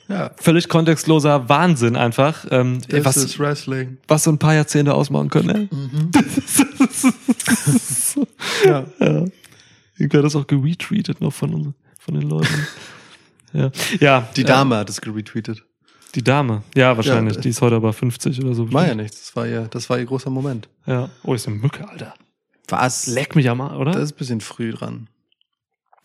Ja. 0.08 0.32
Völlig 0.36 0.68
kontextloser 0.68 1.48
Wahnsinn 1.48 1.96
einfach. 1.96 2.44
Ähm, 2.50 2.80
Das 2.88 3.04
was, 3.04 3.16
ist 3.16 3.38
Wrestling. 3.38 3.98
was 4.08 4.24
so 4.24 4.30
ein 4.32 4.38
paar 4.38 4.54
Jahrzehnte 4.54 4.92
ausmachen 4.94 5.30
können. 5.30 5.68
Mhm. 5.72 6.10
ey. 6.14 6.24
Ja. 8.66 8.84
ja. 9.00 9.24
Irgendwer 10.00 10.20
hat 10.20 10.24
das 10.24 10.36
auch 10.36 10.46
geretweetet 10.46 11.20
noch 11.20 11.32
von, 11.32 11.54
uns, 11.54 11.74
von 11.98 12.14
den 12.14 12.28
Leuten. 12.28 12.66
ja. 13.52 13.70
ja. 14.00 14.28
Die 14.34 14.40
äh, 14.40 14.44
Dame 14.44 14.76
hat 14.76 14.88
es 14.88 15.00
geretweetet. 15.00 15.62
Die 16.14 16.24
Dame. 16.24 16.62
Ja, 16.74 16.96
wahrscheinlich. 16.96 17.36
Ja. 17.36 17.40
Die 17.42 17.50
ist 17.50 17.60
heute 17.60 17.76
aber 17.76 17.92
50 17.92 18.42
oder 18.42 18.54
so. 18.54 18.72
War 18.72 18.88
ja 18.88 18.94
nichts. 18.94 19.20
Das 19.20 19.36
war 19.36 19.46
ihr, 19.46 19.68
das 19.68 19.90
war 19.90 19.98
ihr 19.98 20.06
großer 20.06 20.30
Moment. 20.30 20.68
Ja. 20.86 21.10
Oh, 21.22 21.34
ist 21.34 21.46
eine 21.46 21.56
Mücke, 21.56 21.86
Alter. 21.88 22.14
Was? 22.68 23.06
Leck 23.06 23.36
mich 23.36 23.48
am 23.50 23.60
Arsch, 23.60 23.76
oder? 23.76 23.92
Das 23.92 24.04
ist 24.04 24.12
ein 24.12 24.16
bisschen 24.18 24.40
früh 24.40 24.72
dran. 24.72 25.08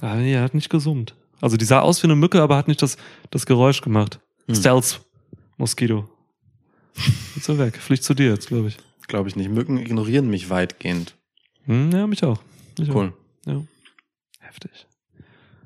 Ah, 0.01 0.15
nee, 0.15 0.33
er 0.33 0.43
hat 0.43 0.53
nicht 0.53 0.69
gesummt. 0.69 1.15
Also 1.41 1.57
die 1.57 1.65
sah 1.65 1.79
aus 1.79 2.03
wie 2.03 2.07
eine 2.07 2.15
Mücke, 2.15 2.41
aber 2.41 2.57
hat 2.57 2.67
nicht 2.67 2.81
das, 2.81 2.97
das 3.31 3.45
Geräusch 3.45 3.81
gemacht. 3.81 4.19
Hm. 4.47 4.55
Stealth 4.55 5.01
Moskito. 5.57 6.09
Ist 7.35 7.45
so 7.45 7.57
weg. 7.57 7.77
Fliegt 7.77 8.03
zu 8.03 8.13
dir 8.13 8.29
jetzt, 8.29 8.47
glaube 8.47 8.67
ich. 8.67 8.77
Glaube 9.07 9.29
ich 9.29 9.35
nicht. 9.35 9.49
Mücken 9.49 9.77
ignorieren 9.77 10.29
mich 10.29 10.49
weitgehend. 10.49 11.15
Hm, 11.65 11.91
ja, 11.91 12.07
mich 12.07 12.23
auch. 12.23 12.41
Mich 12.77 12.89
Cool. 12.89 13.13
Auch. 13.13 13.24
Heftig. 14.55 14.87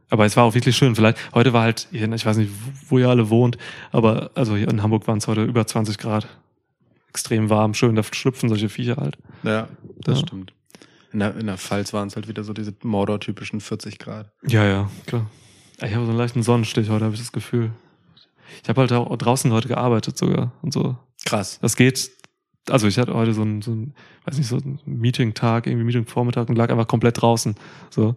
Aber 0.09 0.25
es 0.25 0.35
war 0.35 0.43
auch 0.43 0.55
wirklich 0.55 0.75
schön. 0.75 0.95
Vielleicht, 0.95 1.17
heute 1.35 1.53
war 1.53 1.61
halt, 1.61 1.87
ich 1.91 2.01
weiß 2.25 2.37
nicht, 2.37 2.51
wo 2.87 2.97
ihr 2.97 3.07
alle 3.09 3.29
wohnt, 3.29 3.57
aber 3.91 4.31
also 4.33 4.55
hier 4.55 4.67
in 4.67 4.81
Hamburg 4.81 5.07
waren 5.07 5.19
es 5.19 5.27
heute 5.27 5.43
über 5.43 5.67
20 5.67 5.99
Grad. 5.99 6.27
Extrem 7.09 7.49
warm, 7.49 7.73
schön, 7.75 7.95
da 7.95 8.03
schlüpfen 8.03 8.49
solche 8.49 8.69
Viecher 8.69 8.95
halt. 8.97 9.17
Ja, 9.43 9.67
das 10.01 10.19
Ja. 10.21 10.27
stimmt. 10.27 10.53
In 11.11 11.19
der, 11.19 11.35
in 11.37 11.45
der 11.47 11.57
Pfalz 11.57 11.91
waren 11.93 12.07
es 12.07 12.15
halt 12.15 12.27
wieder 12.27 12.43
so 12.43 12.53
diese 12.53 12.73
Mordor-typischen 12.83 13.61
40 13.61 13.97
Grad. 13.99 14.31
Ja, 14.47 14.63
ja, 14.65 14.89
klar. 15.05 15.27
Ich 15.77 15.93
habe 15.95 16.05
so 16.05 16.09
einen 16.11 16.17
leichten 16.17 16.43
Sonnenstich 16.43 16.89
heute, 16.89 17.05
habe 17.05 17.13
ich 17.15 17.19
das 17.21 17.31
Gefühl. 17.31 17.71
Ich 18.63 18.69
habe 18.69 18.81
halt 18.81 18.91
auch 18.91 19.15
draußen 19.15 19.51
heute 19.51 19.67
gearbeitet 19.67 20.17
sogar 20.17 20.51
und 20.61 20.73
so. 20.73 20.97
Krass. 21.25 21.59
Das 21.61 21.75
geht. 21.75 22.11
Also 22.69 22.87
ich 22.87 22.97
hatte 22.99 23.13
heute 23.13 23.33
so 23.33 23.41
ein, 23.43 23.61
so 23.61 23.71
ein 23.71 23.93
weiß 24.25 24.37
nicht, 24.37 24.47
so 24.47 24.57
ein 24.57 24.79
Meeting-Tag, 24.85 25.65
irgendwie 25.67 25.85
Meeting-Vormittag 25.85 26.49
und 26.49 26.57
lag 26.57 26.69
einfach 26.69 26.87
komplett 26.87 27.21
draußen. 27.21 27.55
So. 27.89 28.15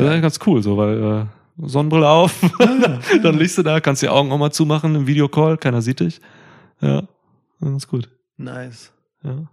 Das 0.00 0.12
war 0.12 0.20
ganz 0.20 0.38
cool, 0.46 0.62
so, 0.62 0.76
weil 0.76 1.02
äh, 1.02 1.66
Sonnenbrille 1.66 2.08
auf, 2.08 2.40
dann 3.22 3.38
liegst 3.38 3.58
du 3.58 3.62
da, 3.62 3.80
kannst 3.80 4.02
die 4.02 4.08
Augen 4.08 4.32
auch 4.32 4.38
mal 4.38 4.50
zumachen 4.50 4.94
im 4.94 5.06
Videocall, 5.06 5.56
keiner 5.58 5.82
sieht 5.82 6.00
dich. 6.00 6.20
Ja, 6.80 7.02
ganz 7.60 7.86
gut. 7.86 8.08
Nice. 8.36 8.92
Ja. 9.22 9.46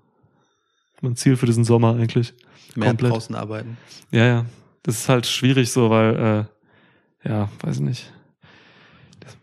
Mein 1.01 1.15
Ziel 1.15 1.35
für 1.35 1.45
diesen 1.45 1.63
Sommer 1.63 1.95
eigentlich. 1.95 2.33
Mehr 2.75 2.89
Komplett. 2.89 3.11
draußen 3.11 3.35
arbeiten. 3.35 3.77
Ja, 4.11 4.25
ja. 4.25 4.45
Das 4.83 4.95
ist 4.95 5.09
halt 5.09 5.25
schwierig 5.25 5.71
so, 5.71 5.89
weil, 5.89 6.47
äh, 7.25 7.29
ja, 7.29 7.49
weiß 7.61 7.77
ich 7.77 7.81
nicht. 7.81 8.13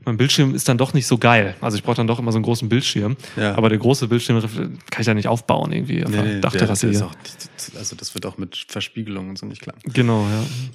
Mein 0.04 0.16
Bildschirm 0.16 0.54
ist 0.54 0.68
dann 0.68 0.78
doch 0.78 0.94
nicht 0.94 1.06
so 1.06 1.18
geil. 1.18 1.54
Also 1.60 1.76
ich 1.76 1.82
brauche 1.82 1.96
dann 1.96 2.06
doch 2.06 2.18
immer 2.18 2.32
so 2.32 2.38
einen 2.38 2.44
großen 2.44 2.68
Bildschirm. 2.68 3.16
Ja. 3.36 3.56
Aber 3.56 3.68
der 3.68 3.78
große 3.78 4.08
Bildschirm 4.08 4.40
kann 4.40 5.00
ich 5.00 5.06
ja 5.06 5.14
nicht 5.14 5.28
aufbauen 5.28 5.72
irgendwie. 5.72 6.04
Auf 6.04 6.10
Nee, 6.10 6.22
nee, 6.22 6.40
Dachterrasse 6.40 6.90
der, 6.90 6.98
der 6.98 7.08
auch, 7.08 7.14
also 7.78 7.96
das 7.96 8.14
wird 8.14 8.26
auch 8.26 8.38
mit 8.38 8.66
Verspiegelung 8.68 9.30
und 9.30 9.38
so 9.38 9.46
nicht 9.46 9.62
klar. 9.62 9.74
Genau, 9.84 10.26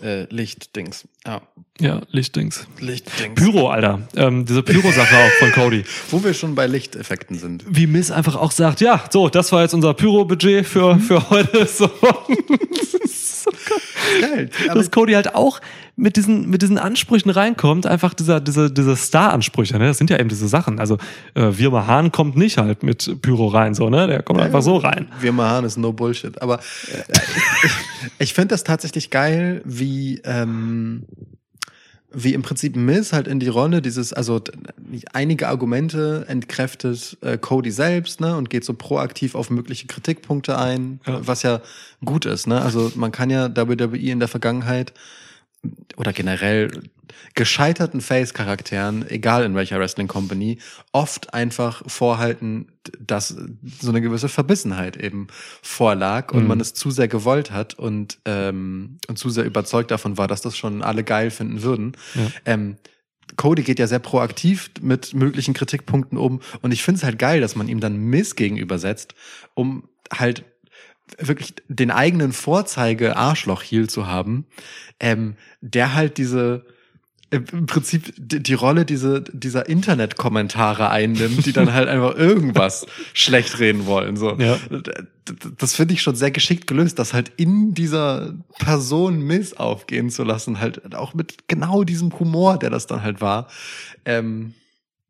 ja. 0.02 0.08
Äh, 0.08 0.28
Lichtdings. 0.30 1.08
Ja. 1.26 1.42
Ja, 1.80 2.02
Lichtdings. 2.12 2.68
Lichtdings. 2.80 3.36
Pyro, 3.36 3.70
Alter. 3.70 4.02
Ähm, 4.16 4.46
diese 4.46 4.64
Pyro-Sache 4.64 5.16
auch 5.16 5.32
von 5.40 5.52
Cody. 5.54 5.86
Wo 6.12 6.24
wir 6.24 6.34
schon 6.34 6.56
bei 6.56 6.68
Lichteffekten 6.68 7.40
sind. 7.40 7.64
Wie 7.70 7.88
Miss 7.88 8.12
einfach 8.12 8.36
auch 8.36 8.52
sagt, 8.52 8.82
ja, 8.82 9.06
so, 9.10 9.30
das 9.30 9.52
war 9.52 9.62
jetzt 9.62 9.74
unser 9.74 9.94
Pyro-Budget 9.94 10.66
für, 10.66 11.00
für 11.00 11.30
heute. 11.30 11.68
So. 11.80 11.90
Geil. 14.22 14.50
dass 14.74 14.92
Cody 14.92 15.14
halt 15.14 15.36
auch 15.36 15.60
mit 15.96 16.16
diesen, 16.16 16.50
mit 16.50 16.62
diesen 16.62 16.78
Ansprüchen 16.78 17.30
reinkommt, 17.30 17.86
einfach 17.86 18.14
dieser, 18.14 18.40
diese, 18.40 18.72
diese 18.72 18.96
Star-Ansprüche, 18.96 19.78
ne? 19.78 19.88
Das 19.88 19.98
sind 19.98 20.10
ja 20.10 20.20
eben 20.20 20.30
diese 20.30 20.48
Sachen. 20.48 20.80
Also, 20.80 20.98
äh, 21.36 21.52
Wirma 21.58 21.88
Hahn 21.88 22.12
kommt 22.12 22.38
nicht 22.38 22.58
halt 22.58 22.84
mit 22.84 23.22
Pyro 23.22 23.48
rein, 23.48 23.74
so, 23.74 23.90
ne? 23.90 24.08
Der 24.08 24.24
kommt 24.24 24.40
einfach 24.40 24.62
so 24.62 24.78
rein. 24.78 25.10
Wir 25.20 25.34
machen 25.34 25.66
ist 25.66 25.78
no 25.78 25.94
bullshit. 25.94 26.42
Aber 26.42 26.60
äh, 26.60 27.14
ich, 27.64 28.12
ich 28.20 28.34
finde 28.34 28.50
das 28.50 28.64
tatsächlich 28.64 29.10
geil, 29.10 29.62
wie, 29.66 30.22
ähm, 30.24 31.04
wie 32.12 32.34
im 32.34 32.42
Prinzip 32.42 32.76
Miss 32.76 33.14
halt 33.14 33.28
in 33.28 33.40
die 33.40 33.48
Rolle 33.50 33.82
dieses, 33.82 34.14
also 34.14 34.42
einige 35.14 35.48
Argumente 35.48 36.26
entkräftet 36.28 37.18
äh, 37.22 37.38
Cody 37.38 37.72
selbst, 37.72 38.20
ne, 38.20 38.36
und 38.36 38.50
geht 38.50 38.66
so 38.66 38.74
proaktiv 38.74 39.36
auf 39.36 39.50
mögliche 39.50 39.88
Kritikpunkte 39.88 40.58
ein, 40.58 41.00
Ja. 41.06 41.26
was 41.28 41.44
ja 41.44 41.62
gut 42.04 42.26
ist, 42.26 42.48
ne. 42.48 42.62
Also 42.62 42.92
man 42.96 43.12
kann 43.12 43.30
ja 43.30 43.56
WWE 43.56 43.98
in 43.98 44.20
der 44.20 44.28
Vergangenheit 44.28 44.94
oder 45.98 46.14
generell 46.14 46.72
gescheiterten 47.36 48.02
Face-Charakteren, 48.02 49.10
egal 49.10 49.44
in 49.44 49.56
welcher 49.56 49.80
Wrestling-Company, 49.80 50.60
oft 50.92 51.34
einfach 51.34 51.84
vorhalten, 51.88 52.72
dass 53.00 53.36
so 53.82 53.90
eine 53.90 54.02
gewisse 54.02 54.30
Verbissenheit 54.30 54.98
eben 54.98 55.28
vorlag 55.62 56.32
und 56.34 56.44
Mhm. 56.44 56.48
man 56.48 56.60
es 56.60 56.74
zu 56.74 56.92
sehr 56.92 57.08
gewollt 57.08 57.52
hat 57.52 57.74
und, 57.76 58.20
ähm, 58.26 58.98
und 59.08 59.18
zu 59.18 59.30
sehr 59.30 59.46
überzeugt 59.46 59.92
davon 59.92 60.18
war, 60.18 60.28
dass 60.28 60.42
das 60.42 60.58
schon 60.58 60.82
alle 60.82 61.04
geil 61.04 61.32
finden 61.32 61.62
würden. 61.62 61.94
Ja. 62.16 62.28
Ähm, 62.46 62.78
Cody 63.36 63.62
geht 63.64 63.80
ja 63.80 63.88
sehr 63.88 64.00
proaktiv 64.00 64.72
mit 64.82 65.14
möglichen 65.14 65.54
Kritikpunkten 65.54 66.18
um 66.18 66.42
und 66.62 66.72
ich 66.72 66.84
finde 66.84 66.98
es 67.00 67.04
halt 67.04 67.20
geil, 67.20 67.42
dass 67.42 67.56
man 67.56 67.68
ihm 67.68 67.80
dann 67.80 67.98
Miss 67.98 68.36
gegenübersetzt, 68.36 69.14
um 69.54 69.88
halt 70.12 70.46
wirklich 71.18 71.54
den 71.68 71.92
eigenen 71.92 72.34
Vorzeige 72.34 73.18
Arschloch 73.18 73.64
Heel 73.64 73.90
zu 73.90 74.08
haben, 74.08 74.46
ähm, 75.00 75.36
der 75.62 75.94
halt 75.94 76.18
diese 76.18 76.66
im 77.32 77.46
im 77.52 77.66
Prinzip 77.68 78.14
die, 78.18 78.42
die 78.42 78.54
Rolle 78.54 78.86
diese, 78.86 79.22
dieser 79.22 79.70
Internet-Kommentare 79.70 80.90
einnimmt, 80.90 81.46
die 81.46 81.54
dann 81.54 81.74
halt 81.74 81.88
einfach 81.88 82.16
irgendwas 82.18 82.88
schlecht 83.14 83.60
reden 83.60 83.86
wollen. 83.86 84.18
So. 84.18 84.36
Ja. 84.40 84.58
Das 85.58 85.76
finde 85.76 85.94
ich 85.94 86.02
schon 86.02 86.16
sehr 86.16 86.32
geschickt 86.32 86.66
gelöst, 86.66 86.98
das 86.98 87.14
halt 87.14 87.32
in 87.38 87.76
dieser 87.76 88.34
Person 88.58 89.22
Miss 89.22 89.54
aufgehen 89.54 90.10
zu 90.10 90.24
lassen, 90.24 90.60
halt 90.60 90.96
auch 90.96 91.14
mit 91.14 91.48
genau 91.48 91.84
diesem 91.84 92.18
Humor, 92.20 92.58
der 92.58 92.72
das 92.72 92.88
dann 92.88 93.04
halt 93.04 93.22
war. 93.22 93.48
Ähm, 94.06 94.56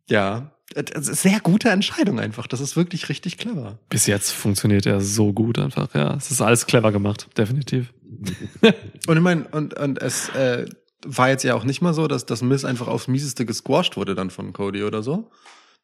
ja, 0.10 0.52
sehr 0.96 1.40
gute 1.40 1.70
Entscheidung 1.70 2.20
einfach. 2.20 2.48
Das 2.48 2.60
ist 2.60 2.76
wirklich 2.76 3.10
richtig 3.10 3.38
clever. 3.38 3.80
Bis 3.90 4.06
jetzt 4.08 4.32
funktioniert 4.32 4.86
er 4.86 5.02
so 5.02 5.34
gut 5.34 5.58
einfach, 5.58 5.94
ja. 5.96 6.16
Es 6.16 6.32
ist 6.32 6.42
alles 6.42 6.68
clever 6.68 6.92
gemacht, 6.92 7.28
definitiv. 7.38 7.94
Und 9.08 9.18
ich 9.18 9.24
meine, 9.24 9.48
und, 9.50 9.76
und 9.76 10.02
es 10.02 10.30
äh, 10.30 10.66
war 11.06 11.30
jetzt 11.30 11.44
ja 11.44 11.54
auch 11.56 11.64
nicht 11.64 11.82
mal 11.82 11.94
so, 11.94 12.08
dass 12.08 12.26
das 12.26 12.42
Miss 12.42 12.66
einfach 12.66 12.88
aufs 12.88 13.08
Mieseste 13.08 13.46
gesquasht 13.46 13.98
wurde 13.98 14.16
dann 14.16 14.30
von 14.30 14.52
Cody 14.52 14.84
oder 14.84 15.04
so. 15.04 15.30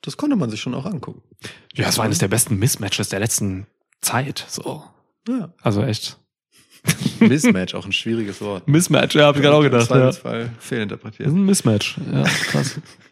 Das 0.01 0.17
konnte 0.17 0.35
man 0.35 0.49
sich 0.49 0.59
schon 0.59 0.73
auch 0.73 0.85
angucken. 0.85 1.21
Ja, 1.73 1.87
es 1.87 1.97
war 1.97 2.05
eines 2.05 2.17
der 2.17 2.27
besten 2.27 2.57
Mismatches 2.57 3.09
der 3.09 3.19
letzten 3.19 3.67
Zeit, 4.01 4.45
so. 4.49 4.83
Ja. 5.27 5.53
Also 5.61 5.83
echt. 5.83 6.19
Mismatch, 7.19 7.73
auch 7.73 7.85
ein 7.85 7.93
schwieriges 7.93 8.41
Wort. 8.41 8.67
Mismatch, 8.67 9.15
ja, 9.15 9.27
hab 9.27 9.35
ich 9.35 9.41
gerade 9.41 9.55
auch 9.55 9.63
gedacht. 9.63 9.89
Ja. 9.89 9.97
Das 9.97 10.19
Zweifelsfall 10.19 10.51
fehlinterpretiert. 10.59 11.27
ist 11.27 11.33
ein 11.33 11.45
Mismatch, 11.45 11.97
ja, 12.11 12.23
krass. 12.23 12.79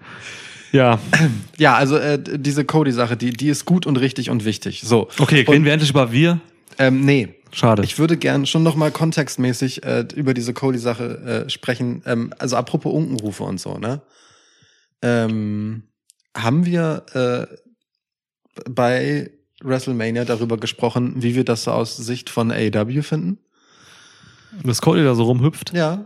ja, 0.74 1.00
Ja, 1.58 1.76
also 1.76 1.98
äh, 1.98 2.20
diese 2.22 2.66
Cody-Sache, 2.66 3.16
die, 3.16 3.32
die 3.32 3.48
ist 3.48 3.66
gut 3.66 3.86
und 3.86 3.98
richtig 3.98 4.30
und 4.30 4.44
wichtig. 4.44 4.82
So. 4.84 5.08
okay, 5.20 5.46
reden 5.48 5.64
wir 5.64 5.72
endlich 5.72 5.92
über 5.92 6.12
wir. 6.12 6.42
ähm, 6.78 7.06
nee. 7.06 7.36
Schade. 7.54 7.84
Ich 7.84 8.00
würde 8.00 8.18
gern 8.18 8.48
schon 8.48 8.64
noch 8.64 8.76
mal 8.76 8.90
kontextmäßig 8.90 9.84
äh, 9.84 10.08
über 10.16 10.34
diese 10.34 10.54
Cody-Sache 10.54 11.46
äh, 11.46 11.50
sprechen. 11.50 12.02
Ähm, 12.06 12.34
also 12.40 12.56
apropos 12.56 12.92
Unkenrufe 12.92 13.44
und 13.44 13.60
so, 13.60 13.78
ne? 13.78 14.02
Ähm, 15.04 15.84
haben 16.36 16.66
wir 16.66 17.06
äh, 17.14 17.46
bei 18.68 19.30
WrestleMania 19.62 20.26
darüber 20.26 20.58
gesprochen, 20.58 21.22
wie 21.22 21.36
wir 21.36 21.44
das 21.44 21.66
so 21.66 21.72
aus 21.72 21.96
Sicht 21.96 22.30
von 22.32 22.52
AEW 22.52 23.04
finden? 23.04 23.38
Dass 24.64 24.82
Cody 24.82 25.04
da 25.04 25.14
so 25.14 25.24
rumhüpft. 25.24 25.74
Ja. 25.74 26.06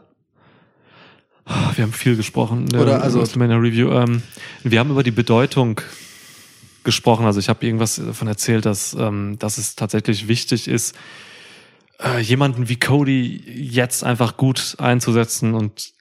Wir 1.75 1.83
haben 1.83 1.93
viel 1.93 2.15
gesprochen 2.15 2.61
in 2.63 2.69
der 2.69 2.81
Oder 2.81 3.01
also- 3.01 3.19
WrestleMania 3.19 3.57
Review. 3.57 3.91
Ähm, 3.91 4.21
wir 4.63 4.79
haben 4.79 4.89
über 4.91 5.03
die 5.03 5.11
Bedeutung 5.11 5.79
gesprochen. 6.83 7.25
Also 7.25 7.39
ich 7.39 7.49
habe 7.49 7.65
irgendwas 7.65 7.95
davon 7.95 8.27
erzählt, 8.27 8.65
dass, 8.65 8.95
ähm, 8.99 9.37
dass 9.39 9.57
es 9.57 9.75
tatsächlich 9.75 10.27
wichtig 10.27 10.67
ist, 10.67 10.95
äh, 12.03 12.19
jemanden 12.19 12.69
wie 12.69 12.77
Cody 12.77 13.41
jetzt 13.47 14.03
einfach 14.03 14.37
gut 14.37 14.75
einzusetzen 14.79 15.53
und 15.53 15.93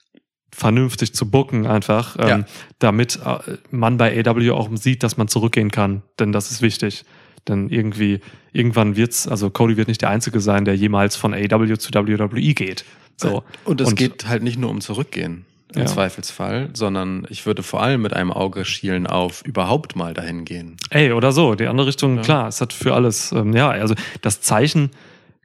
vernünftig 0.51 1.13
zu 1.13 1.29
booken 1.29 1.67
einfach, 1.67 2.15
ähm, 2.19 2.27
Ja. 2.27 2.45
damit 2.79 3.19
äh, 3.23 3.57
man 3.69 3.97
bei 3.97 4.17
AW 4.25 4.51
auch 4.51 4.69
sieht, 4.75 5.03
dass 5.03 5.17
man 5.17 5.27
zurückgehen 5.27 5.71
kann. 5.71 6.01
Denn 6.19 6.31
das 6.31 6.51
ist 6.51 6.61
wichtig. 6.61 7.05
Denn 7.47 7.69
irgendwie, 7.69 8.19
irgendwann 8.51 8.95
wird's, 8.95 9.27
also 9.27 9.49
Cody 9.49 9.77
wird 9.77 9.87
nicht 9.87 10.01
der 10.01 10.09
Einzige 10.09 10.39
sein, 10.39 10.65
der 10.65 10.75
jemals 10.75 11.15
von 11.15 11.33
AW 11.33 11.77
zu 11.77 11.93
WWE 11.93 12.53
geht. 12.53 12.83
So. 13.15 13.43
Und 13.63 13.81
es 13.81 13.95
geht 13.95 14.27
halt 14.27 14.43
nicht 14.43 14.59
nur 14.59 14.69
um 14.69 14.81
Zurückgehen 14.81 15.45
im 15.73 15.81
Ja. 15.81 15.85
Zweifelsfall, 15.87 16.69
sondern 16.73 17.25
ich 17.29 17.45
würde 17.45 17.63
vor 17.63 17.81
allem 17.81 18.01
mit 18.01 18.13
einem 18.13 18.31
Auge 18.31 18.63
schielen 18.65 19.07
auf 19.07 19.43
überhaupt 19.45 19.95
mal 19.95 20.13
dahin 20.13 20.45
gehen. 20.45 20.77
Ey, 20.91 21.11
oder 21.11 21.31
so, 21.31 21.55
die 21.55 21.67
andere 21.67 21.87
Richtung, 21.87 22.17
Ja. 22.17 22.21
klar, 22.21 22.47
es 22.47 22.61
hat 22.61 22.73
für 22.73 22.93
alles, 22.93 23.31
ähm, 23.31 23.53
ja, 23.53 23.69
also 23.69 23.95
das 24.21 24.41
Zeichen, 24.41 24.91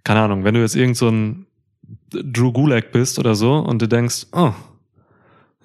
keine 0.05 0.21
Ahnung, 0.21 0.45
wenn 0.45 0.55
du 0.55 0.61
jetzt 0.61 0.77
irgend 0.77 0.97
so 0.97 1.09
ein 1.09 1.47
Drew 2.11 2.53
Gulak 2.53 2.93
bist 2.93 3.19
oder 3.19 3.35
so 3.35 3.55
und 3.57 3.81
du 3.83 3.89
denkst, 3.89 4.27
oh, 4.33 4.53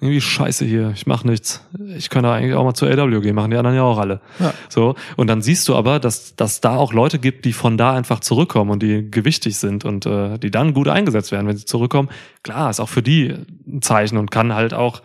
irgendwie 0.00 0.20
scheiße 0.20 0.64
hier, 0.64 0.92
ich 0.94 1.06
mach 1.06 1.24
nichts. 1.24 1.64
Ich 1.96 2.08
könnte 2.08 2.30
eigentlich 2.30 2.54
auch 2.54 2.64
mal 2.64 2.74
zur 2.74 2.88
AW 2.88 3.20
gehen, 3.20 3.34
machen 3.34 3.50
die 3.50 3.56
anderen 3.56 3.76
ja 3.76 3.82
auch 3.82 3.98
alle. 3.98 4.20
Ja. 4.38 4.54
So. 4.68 4.94
Und 5.16 5.26
dann 5.26 5.42
siehst 5.42 5.68
du 5.68 5.74
aber, 5.74 5.98
dass, 5.98 6.36
dass 6.36 6.60
da 6.60 6.76
auch 6.76 6.92
Leute 6.92 7.18
gibt, 7.18 7.44
die 7.44 7.52
von 7.52 7.76
da 7.76 7.92
einfach 7.94 8.20
zurückkommen 8.20 8.70
und 8.70 8.82
die 8.82 9.10
gewichtig 9.10 9.58
sind 9.58 9.84
und 9.84 10.06
äh, 10.06 10.38
die 10.38 10.50
dann 10.50 10.72
gut 10.72 10.88
eingesetzt 10.88 11.32
werden, 11.32 11.48
wenn 11.48 11.56
sie 11.56 11.64
zurückkommen. 11.64 12.08
Klar, 12.42 12.70
ist 12.70 12.80
auch 12.80 12.88
für 12.88 13.02
die 13.02 13.34
ein 13.66 13.82
Zeichen 13.82 14.18
und 14.18 14.30
kann 14.30 14.54
halt 14.54 14.72
auch 14.72 15.02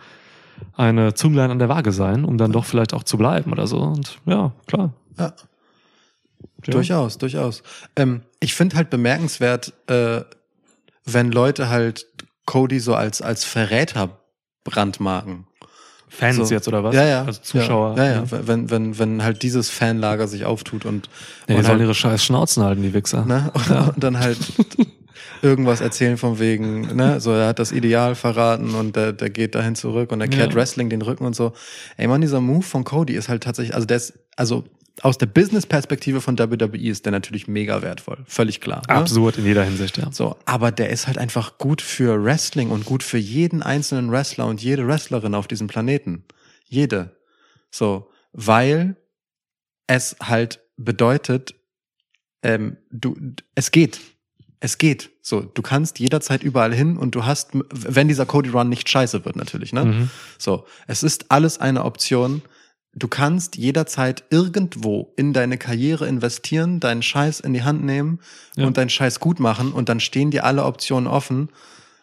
eine 0.76 1.14
Zünglein 1.14 1.50
an 1.50 1.58
der 1.58 1.68
Waage 1.68 1.90
sein, 1.90 2.24
um 2.24 2.38
dann 2.38 2.52
doch 2.52 2.64
vielleicht 2.64 2.94
auch 2.94 3.02
zu 3.02 3.18
bleiben 3.18 3.50
oder 3.52 3.66
so. 3.66 3.80
Und 3.80 4.18
ja, 4.26 4.52
klar. 4.66 4.92
Ja. 5.18 5.32
Ja. 6.66 6.72
Durchaus, 6.72 7.18
durchaus. 7.18 7.62
Ähm, 7.96 8.22
ich 8.40 8.54
finde 8.54 8.76
halt 8.76 8.90
bemerkenswert, 8.90 9.72
äh, 9.88 10.22
wenn 11.04 11.30
Leute 11.30 11.68
halt 11.68 12.06
Cody 12.46 12.80
so 12.80 12.94
als, 12.94 13.22
als 13.22 13.44
Verräter 13.44 14.18
brandmarken. 14.64 15.46
Fans 16.08 16.36
So. 16.36 16.54
jetzt 16.54 16.68
oder 16.68 16.84
was? 16.84 16.94
Ja, 16.94 17.04
ja. 17.04 17.24
Also 17.24 17.40
Zuschauer. 17.42 17.96
Ja, 17.96 18.04
ja. 18.04 18.12
ja. 18.12 18.24
Wenn, 18.46 18.70
wenn, 18.70 18.98
wenn 18.98 19.22
halt 19.22 19.42
dieses 19.42 19.68
Fanlager 19.70 20.28
sich 20.28 20.44
auftut 20.44 20.84
und, 20.84 21.06
Ja, 21.06 21.12
die 21.48 21.54
und 21.54 21.62
sollen 21.62 21.78
halt, 21.78 21.80
ihre 21.80 21.94
scheiß 21.94 22.24
Schnauzen 22.24 22.62
halten, 22.62 22.82
die 22.82 22.94
Wichser. 22.94 23.24
ne, 23.24 23.50
und, 23.94 24.02
dann 24.02 24.20
halt 24.20 24.38
irgendwas 25.42 25.80
erzählen 25.80 26.16
von 26.16 26.38
wegen, 26.38 26.94
ne, 26.94 27.20
so 27.20 27.32
er 27.32 27.48
hat 27.48 27.58
das 27.58 27.72
Ideal 27.72 28.14
verraten 28.14 28.74
und 28.74 28.94
der, 28.96 29.12
der 29.12 29.30
geht 29.30 29.54
dahin 29.54 29.74
zurück 29.74 30.12
und 30.12 30.20
er 30.20 30.28
kehrt 30.28 30.50
Ja. 30.50 30.56
Wrestling 30.56 30.88
den 30.88 31.02
Rücken 31.02 31.26
und 31.26 31.34
so. 31.34 31.52
Ey 31.96 32.06
man, 32.06 32.20
dieser 32.20 32.40
Move 32.40 32.62
von 32.62 32.84
Cody 32.84 33.14
ist 33.14 33.28
halt 33.28 33.42
tatsächlich, 33.42 33.74
also 33.74 33.86
der 33.86 33.96
ist, 33.96 34.14
also 34.36 34.64
aus 35.02 35.18
der 35.18 35.26
Business-Perspektive 35.26 36.20
von 36.20 36.38
WWE 36.38 36.88
ist 36.88 37.04
der 37.04 37.12
natürlich 37.12 37.48
mega 37.48 37.82
wertvoll. 37.82 38.18
Völlig 38.26 38.60
klar. 38.60 38.82
Ne? 38.88 38.94
Absurd 38.94 39.38
in 39.38 39.44
jeder 39.44 39.64
Hinsicht, 39.64 39.98
ja. 39.98 40.10
So, 40.12 40.36
aber 40.44 40.70
der 40.70 40.90
ist 40.90 41.06
halt 41.06 41.18
einfach 41.18 41.58
gut 41.58 41.82
für 41.82 42.22
Wrestling 42.22 42.70
und 42.70 42.84
gut 42.84 43.02
für 43.02 43.18
jeden 43.18 43.62
einzelnen 43.62 44.10
Wrestler 44.10 44.46
und 44.46 44.62
jede 44.62 44.86
Wrestlerin 44.86 45.34
auf 45.34 45.48
diesem 45.48 45.66
Planeten. 45.66 46.24
Jede. 46.66 47.16
So, 47.70 48.10
weil 48.32 48.96
es 49.86 50.16
halt 50.22 50.60
bedeutet, 50.76 51.54
ähm, 52.42 52.76
du, 52.90 53.16
es 53.54 53.70
geht. 53.70 54.00
Es 54.60 54.78
geht. 54.78 55.10
So, 55.22 55.40
du 55.40 55.60
kannst 55.60 55.98
jederzeit 55.98 56.42
überall 56.42 56.72
hin 56.72 56.96
und 56.96 57.14
du 57.14 57.24
hast, 57.24 57.50
wenn 57.52 58.08
dieser 58.08 58.26
Cody 58.26 58.50
Run 58.50 58.68
nicht 58.68 58.88
scheiße 58.88 59.24
wird, 59.24 59.36
natürlich, 59.36 59.72
ne? 59.72 59.84
Mhm. 59.84 60.10
So, 60.38 60.66
es 60.86 61.02
ist 61.02 61.30
alles 61.30 61.58
eine 61.58 61.84
Option. 61.84 62.42
Du 62.96 63.08
kannst 63.08 63.56
jederzeit 63.56 64.24
irgendwo 64.30 65.12
in 65.16 65.32
deine 65.32 65.58
Karriere 65.58 66.06
investieren, 66.06 66.78
deinen 66.80 67.02
Scheiß 67.02 67.40
in 67.40 67.52
die 67.52 67.64
Hand 67.64 67.84
nehmen 67.84 68.20
Ja. 68.56 68.66
und 68.66 68.76
deinen 68.76 68.90
Scheiß 68.90 69.18
gut 69.20 69.40
machen 69.40 69.72
und 69.72 69.88
dann 69.88 70.00
stehen 70.00 70.30
dir 70.30 70.44
alle 70.44 70.64
Optionen 70.64 71.08
offen. 71.08 71.48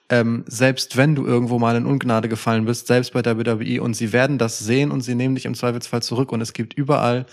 Ähm, 0.09 0.43
selbst 0.47 0.97
wenn 0.97 1.15
du 1.15 1.25
irgendwo 1.25 1.57
mal 1.59 1.77
in 1.77 1.85
Ungnade 1.85 2.27
gefallen 2.27 2.65
bist, 2.65 2.87
selbst 2.87 3.13
bei 3.13 3.21
der 3.21 3.37
WWE 3.37 3.81
und 3.81 3.93
sie 3.93 4.11
werden 4.11 4.37
das 4.37 4.59
sehen 4.59 4.91
und 4.91 4.99
sie 5.01 5.15
nehmen 5.15 5.35
dich 5.35 5.45
im 5.45 5.55
Zweifelsfall 5.55 6.03
zurück 6.03 6.33
und 6.33 6.41
es 6.41 6.51
gibt 6.51 6.73
überall 6.73 7.25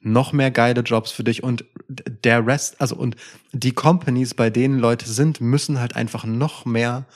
noch 0.00 0.32
mehr 0.32 0.50
geile 0.50 0.80
Jobs 0.80 1.12
für 1.12 1.22
dich 1.22 1.44
und 1.44 1.64
der 1.88 2.44
Rest, 2.46 2.80
also 2.80 2.96
und 2.96 3.14
die 3.52 3.70
Companies, 3.72 4.34
bei 4.34 4.50
denen 4.50 4.78
Leute 4.80 5.08
sind, 5.08 5.40
müssen 5.40 5.78
halt 5.80 5.94
einfach 5.94 6.24
noch 6.24 6.64
mehr 6.66 7.06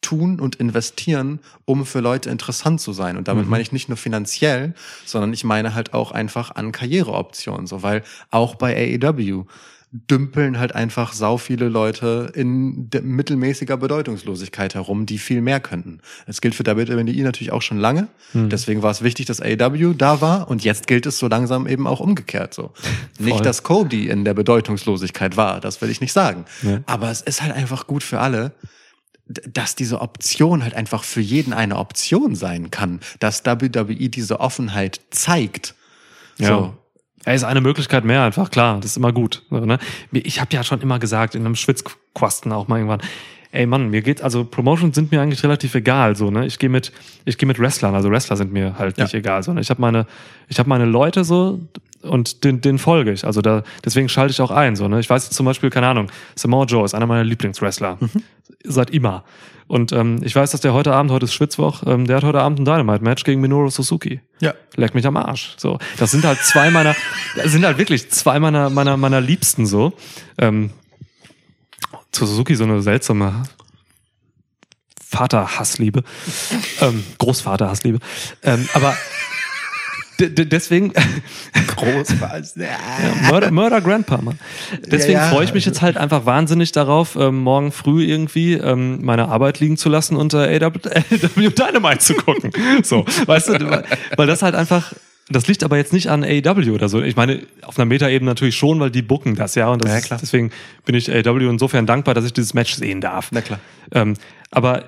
tun 0.00 0.38
und 0.40 0.56
investieren, 0.56 1.40
um 1.64 1.84
für 1.84 2.00
Leute 2.00 2.30
interessant 2.30 2.80
zu 2.80 2.92
sein. 2.92 3.16
Und 3.16 3.28
damit 3.28 3.44
Mhm. 3.44 3.50
meine 3.50 3.62
ich 3.62 3.72
nicht 3.72 3.88
nur 3.88 3.96
finanziell, 3.98 4.74
sondern 5.04 5.32
ich 5.32 5.44
meine 5.44 5.74
halt 5.74 5.92
auch 5.94 6.12
einfach 6.12 6.54
an 6.54 6.72
Karriereoptionen, 6.72 7.66
so 7.66 7.82
weil 7.82 8.02
auch 8.30 8.54
bei 8.54 8.76
AEW 8.76 9.44
dümpeln 9.90 10.58
halt 10.58 10.74
einfach 10.74 11.14
sau 11.14 11.38
viele 11.38 11.68
Leute 11.70 12.30
in 12.34 12.90
mittelmäßiger 13.02 13.78
Bedeutungslosigkeit 13.78 14.74
herum, 14.74 15.06
die 15.06 15.16
viel 15.16 15.40
mehr 15.40 15.60
könnten. 15.60 16.00
Das 16.26 16.42
gilt 16.42 16.54
für 16.54 16.66
WWE 16.66 17.22
natürlich 17.22 17.52
auch 17.52 17.62
schon 17.62 17.78
lange. 17.78 18.08
Mhm. 18.34 18.50
Deswegen 18.50 18.82
war 18.82 18.90
es 18.90 19.02
wichtig, 19.02 19.24
dass 19.26 19.40
AEW 19.40 19.94
da 19.94 20.20
war 20.20 20.50
und 20.50 20.62
jetzt 20.62 20.86
gilt 20.88 21.06
es 21.06 21.18
so 21.18 21.26
langsam 21.26 21.66
eben 21.66 21.86
auch 21.86 22.00
umgekehrt 22.00 22.52
so. 22.52 22.72
Nicht, 23.18 23.44
dass 23.46 23.62
Cody 23.62 24.08
in 24.08 24.26
der 24.26 24.34
Bedeutungslosigkeit 24.34 25.38
war, 25.38 25.58
das 25.60 25.80
will 25.80 25.88
ich 25.88 26.02
nicht 26.02 26.12
sagen. 26.12 26.44
Ja. 26.62 26.80
Aber 26.84 27.10
es 27.10 27.22
ist 27.22 27.42
halt 27.42 27.54
einfach 27.54 27.86
gut 27.86 28.02
für 28.02 28.20
alle, 28.20 28.52
dass 29.28 29.74
diese 29.74 30.00
Option 30.00 30.62
halt 30.62 30.74
einfach 30.74 31.04
für 31.04 31.20
jeden 31.20 31.52
eine 31.52 31.76
Option 31.76 32.34
sein 32.34 32.70
kann, 32.70 33.00
dass 33.20 33.44
WWE 33.44 34.08
diese 34.08 34.40
Offenheit 34.40 35.00
zeigt. 35.10 35.74
Ja. 36.38 36.72
Er 37.24 37.34
ist 37.34 37.44
eine 37.44 37.60
Möglichkeit 37.60 38.04
mehr 38.04 38.22
einfach, 38.22 38.50
klar, 38.50 38.76
das 38.80 38.92
ist 38.92 38.96
immer 38.96 39.12
gut. 39.12 39.42
So, 39.50 39.60
ne? 39.60 39.78
Ich 40.12 40.40
habe 40.40 40.54
ja 40.54 40.62
schon 40.62 40.80
immer 40.80 40.98
gesagt, 40.98 41.34
in 41.34 41.44
einem 41.44 41.56
Schwitzquasten 41.56 42.52
auch 42.52 42.68
mal 42.68 42.76
irgendwann, 42.76 43.02
ey 43.50 43.66
Mann, 43.66 43.90
mir 43.90 44.02
geht, 44.02 44.22
also 44.22 44.44
Promotions 44.44 44.94
sind 44.94 45.10
mir 45.12 45.20
eigentlich 45.20 45.42
relativ 45.42 45.74
egal, 45.74 46.16
so, 46.16 46.30
ne? 46.30 46.46
Ich 46.46 46.58
gehe 46.58 46.70
mit, 46.70 46.92
ich 47.24 47.36
gehe 47.36 47.46
mit 47.46 47.58
Wrestlern, 47.58 47.94
also 47.94 48.10
Wrestler 48.10 48.36
sind 48.36 48.52
mir 48.52 48.78
halt 48.78 48.96
Ja. 48.96 49.04
nicht 49.04 49.14
egal, 49.14 49.42
sondern 49.42 49.62
ich 49.62 49.68
habe 49.68 49.80
meine, 49.80 50.06
ich 50.48 50.58
habe 50.58 50.68
meine 50.68 50.84
Leute 50.84 51.24
so 51.24 51.60
und 52.08 52.44
den, 52.44 52.60
den 52.60 52.78
folge 52.78 53.12
ich. 53.12 53.24
Also 53.24 53.40
da, 53.42 53.62
deswegen 53.84 54.08
schalte 54.08 54.32
ich 54.32 54.40
auch 54.40 54.50
ein, 54.50 54.76
so, 54.76 54.88
ne? 54.88 55.00
Ich 55.00 55.08
weiß 55.08 55.30
zum 55.30 55.46
Beispiel, 55.46 55.70
keine 55.70 55.86
Ahnung, 55.88 56.10
Samoa 56.34 56.64
Joe 56.64 56.84
ist 56.84 56.94
einer 56.94 57.06
meiner 57.06 57.24
Lieblingswrestler. 57.24 57.98
Seit 58.64 58.90
immer. 58.90 59.24
Und 59.68 59.92
ähm, 59.92 60.20
ich 60.22 60.34
weiß, 60.34 60.50
dass 60.50 60.62
der 60.62 60.72
heute 60.72 60.94
Abend, 60.94 61.12
heute 61.12 61.26
ist 61.26 61.34
Schwitzwoch, 61.34 61.82
ähm, 61.86 62.06
der 62.06 62.16
hat 62.16 62.24
heute 62.24 62.40
Abend 62.40 62.58
ein 62.60 62.64
Dynamite-Match 62.64 63.24
gegen 63.24 63.40
Minoru 63.42 63.68
Suzuki 63.68 64.20
Ja. 64.40 64.54
leck 64.76 64.94
mich 64.94 65.06
am 65.06 65.16
Arsch. 65.18 65.54
So, 65.58 65.78
das 65.98 66.10
sind 66.10 66.24
halt 66.24 66.38
zwei 66.40 66.70
meiner, 66.70 66.96
das 67.36 67.52
sind 67.52 67.66
halt 67.66 67.76
wirklich 67.76 68.10
zwei 68.10 68.40
meiner 68.40 68.70
meiner 68.70 68.96
meiner 68.96 69.20
Liebsten 69.20 69.66
so. 69.66 69.92
Ähm, 70.38 70.70
zu 72.12 72.24
Suzuki 72.24 72.54
so 72.54 72.64
eine 72.64 72.80
seltsame 72.80 73.44
Vaterhassliebe, 75.10 76.02
ähm, 76.80 77.04
Großvaterhassliebe. 77.18 77.98
Ähm, 78.42 78.68
aber 78.74 78.96
deswegen 80.20 80.92
Groß. 81.76 82.14
ja, 82.56 82.66
Murder, 83.30 83.50
Murder 83.50 83.80
Grandpa, 83.80 84.20
Mann. 84.20 84.38
Deswegen 84.86 85.12
Ja, 85.18 85.24
ja. 85.26 85.30
freue 85.30 85.44
ich 85.44 85.54
mich 85.54 85.64
jetzt 85.64 85.80
halt 85.80 85.96
einfach 85.96 86.26
wahnsinnig 86.26 86.72
darauf, 86.72 87.16
ähm, 87.16 87.40
morgen 87.40 87.70
früh 87.72 88.04
irgendwie 88.04 88.54
ähm, 88.54 89.04
meine 89.04 89.28
Arbeit 89.28 89.60
liegen 89.60 89.76
zu 89.76 89.88
lassen 89.88 90.16
und 90.16 90.34
äh, 90.34 90.58
AW, 90.62 90.78
AW 90.88 91.48
Dynamite 91.50 91.98
zu 91.98 92.14
gucken. 92.14 92.50
So, 92.82 93.04
weißt 93.26 93.48
du, 93.48 93.84
weil, 94.16 94.26
das 94.26 94.42
halt 94.42 94.54
einfach, 94.56 94.92
das 95.28 95.46
liegt 95.46 95.62
aber 95.62 95.76
jetzt 95.76 95.92
nicht 95.92 96.08
an 96.08 96.24
AW 96.24 96.70
oder 96.70 96.88
so. 96.88 97.00
Ich 97.02 97.14
meine, 97.14 97.42
auf 97.62 97.78
einer 97.78 97.86
Metaebene 97.86 98.28
natürlich 98.30 98.56
schon, 98.56 98.80
weil 98.80 98.90
die 98.90 99.02
bucken 99.02 99.36
das 99.36 99.54
ja 99.54 99.68
und 99.68 99.84
das 99.84 99.90
Ja, 99.92 99.98
ist, 99.98 100.04
klar. 100.06 100.18
deswegen 100.20 100.50
bin 100.84 100.94
ich 100.96 101.10
AW 101.14 101.48
insofern 101.48 101.86
dankbar, 101.86 102.14
dass 102.14 102.24
ich 102.24 102.32
dieses 102.32 102.54
Match 102.54 102.74
sehen 102.74 103.00
darf. 103.00 103.28
Na 103.30 103.40
klar. 103.40 103.60
Ähm, 103.92 104.14
aber 104.50 104.84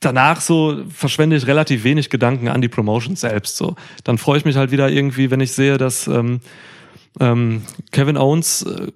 danach 0.00 0.40
so 0.40 0.84
verschwende 0.94 1.36
ich 1.36 1.46
relativ 1.46 1.84
wenig 1.84 2.10
Gedanken 2.10 2.48
an 2.48 2.60
die 2.60 2.68
Promotion 2.68 3.16
selbst. 3.16 3.56
So, 3.56 3.76
dann 4.04 4.18
freue 4.18 4.38
ich 4.38 4.44
mich 4.44 4.56
halt 4.56 4.70
wieder 4.70 4.88
irgendwie, 4.88 5.30
wenn 5.30 5.40
ich 5.40 5.52
sehe, 5.52 5.78
dass 5.78 6.06
ähm, 6.06 6.40
ähm, 7.20 7.62
Kevin 7.90 8.16
Owens 8.16 8.62
äh, 8.62 8.92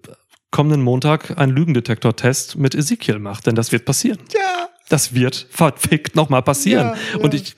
kommenden 0.51 0.83
Montag 0.83 1.39
einen 1.39 1.53
Lügendetektor-Test 1.53 2.57
mit 2.57 2.75
Ezekiel 2.75 3.19
macht, 3.19 3.47
denn 3.47 3.55
das 3.55 3.73
wird 3.73 3.85
passieren. 3.85 4.19
Ja. 4.33 4.69
Das 4.89 5.15
wird 5.15 5.47
verfickt 5.51 6.15
nochmal 6.15 6.43
passieren. 6.43 6.89
Ja, 6.89 7.19
ja. 7.19 7.25
Und 7.25 7.35
ich 7.35 7.57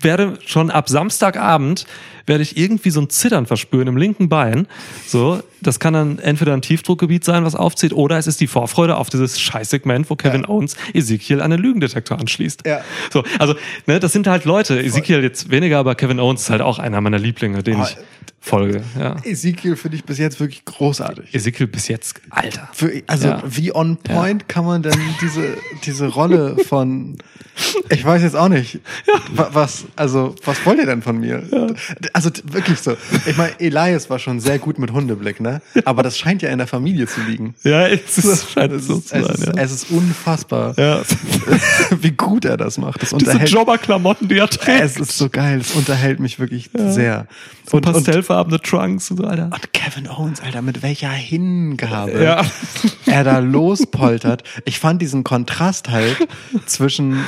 werde 0.00 0.38
schon 0.46 0.70
ab 0.70 0.88
Samstagabend 0.88 1.86
werde 2.26 2.42
ich 2.42 2.56
irgendwie 2.56 2.90
so 2.90 3.00
ein 3.00 3.10
Zittern 3.10 3.46
verspüren 3.46 3.88
im 3.88 3.96
linken 3.96 4.28
Bein. 4.28 4.68
So, 5.06 5.42
das 5.62 5.78
kann 5.80 5.94
dann 5.94 6.18
entweder 6.18 6.52
ein 6.54 6.62
Tiefdruckgebiet 6.62 7.24
sein, 7.24 7.44
was 7.44 7.54
aufzieht, 7.54 7.92
oder 7.92 8.18
es 8.18 8.26
ist 8.26 8.40
die 8.40 8.46
Vorfreude 8.46 8.96
auf 8.96 9.08
dieses 9.10 9.40
Scheißsegment, 9.40 10.10
wo 10.10 10.16
Kevin 10.16 10.42
Ja. 10.42 10.48
Owens 10.48 10.76
Ezekiel 10.92 11.40
an 11.40 11.50
den 11.50 11.60
Lügendetektor 11.60 12.18
anschließt. 12.18 12.66
Ja. 12.66 12.82
So, 13.12 13.24
also, 13.38 13.54
ne, 13.86 14.00
das 14.00 14.12
sind 14.12 14.26
halt 14.26 14.44
Leute. 14.44 14.82
Ezekiel 14.82 15.22
jetzt 15.22 15.50
weniger, 15.50 15.78
aber 15.78 15.94
Kevin 15.94 16.20
Owens 16.20 16.42
ist 16.42 16.50
halt 16.50 16.60
auch 16.62 16.78
einer 16.78 17.00
meiner 17.00 17.18
Lieblinge, 17.18 17.62
den 17.62 17.80
Oh, 17.80 17.84
ich 17.84 17.96
folge. 18.40 18.82
Ja. 18.98 19.16
Ezekiel 19.24 19.76
finde 19.76 19.96
ich 19.96 20.04
bis 20.04 20.18
jetzt 20.18 20.40
wirklich 20.40 20.64
großartig. 20.64 21.32
Ezekiel 21.34 21.68
bis 21.68 21.86
jetzt, 21.88 22.20
Alter. 22.30 22.68
Für, 22.72 22.90
also 23.06 23.28
Ja. 23.28 23.42
wie 23.46 23.72
on 23.74 23.96
point 23.98 24.48
kann 24.48 24.64
man 24.64 24.82
denn 24.82 24.98
diese 25.20 25.56
diese 25.84 26.06
Rolle 26.08 26.56
von 26.68 27.18
ich 27.90 28.04
weiß 28.04 28.22
jetzt 28.22 28.34
auch 28.34 28.48
nicht 28.48 28.80
wa- 29.32 29.50
was 29.52 29.84
also 29.94 30.34
was 30.44 30.64
wollt 30.66 30.78
ihr 30.80 30.86
denn 30.86 31.02
von 31.02 31.18
mir 31.20 31.42
also 32.14 32.30
wirklich 32.44 32.78
so 32.80 32.96
ich 33.26 33.36
meine 33.36 33.52
Elias 33.60 34.08
war 34.10 34.18
schon 34.18 34.40
sehr 34.40 34.58
gut 34.58 34.78
mit 34.78 34.90
Hundeblick 34.92 35.40
ne 35.40 35.51
aber 35.84 36.02
das 36.02 36.16
scheint 36.18 36.42
ja 36.42 36.50
in 36.50 36.58
der 36.58 36.66
Familie 36.66 37.06
zu 37.06 37.20
liegen 37.22 37.54
Ja, 37.64 37.86
es 37.86 38.18
ist, 38.18 38.50
scheint 38.52 38.72
es 38.72 38.86
so 38.86 38.98
zu 39.00 39.14
es, 39.16 39.26
sein. 39.26 39.34
ist, 39.36 39.46
ja. 39.46 39.52
es 39.56 39.72
ist 39.72 39.90
unfassbar 39.90 40.74
ja. 40.78 41.02
wie 42.00 42.12
gut 42.12 42.44
er 42.44 42.56
das 42.56 42.78
macht 42.78 43.02
das 43.02 43.10
Diese 43.10 43.30
unterhält 43.30 43.50
Jobberklamotten, 43.50 44.28
die 44.28 44.38
er 44.38 44.48
trägt. 44.48 44.82
es 44.82 44.96
ist 44.98 45.18
so 45.18 45.28
geil 45.28 45.60
es 45.60 45.72
unterhält 45.72 46.20
mich 46.20 46.38
wirklich 46.38 46.70
sehr 46.74 47.26
so 47.68 47.76
und, 47.76 47.86
und, 47.86 47.92
pastellfarbene 47.92 48.60
Trunks 48.60 49.10
und 49.10 49.18
so, 49.18 49.24
Alter. 49.24 49.44
und 49.52 49.72
Kevin 49.72 50.08
Owens 50.08 50.40
Alter 50.40 50.62
mit 50.62 50.82
welcher 50.82 51.10
Hingabe 51.10 52.22
Ja. 52.22 52.42
er 53.06 53.24
da 53.24 53.38
lospoltert. 53.38 54.42
Ich 54.64 54.78
fand 54.78 55.00
diesen 55.00 55.24
Kontrast 55.24 55.88
halt 55.90 56.16
zwischen, 56.66 57.20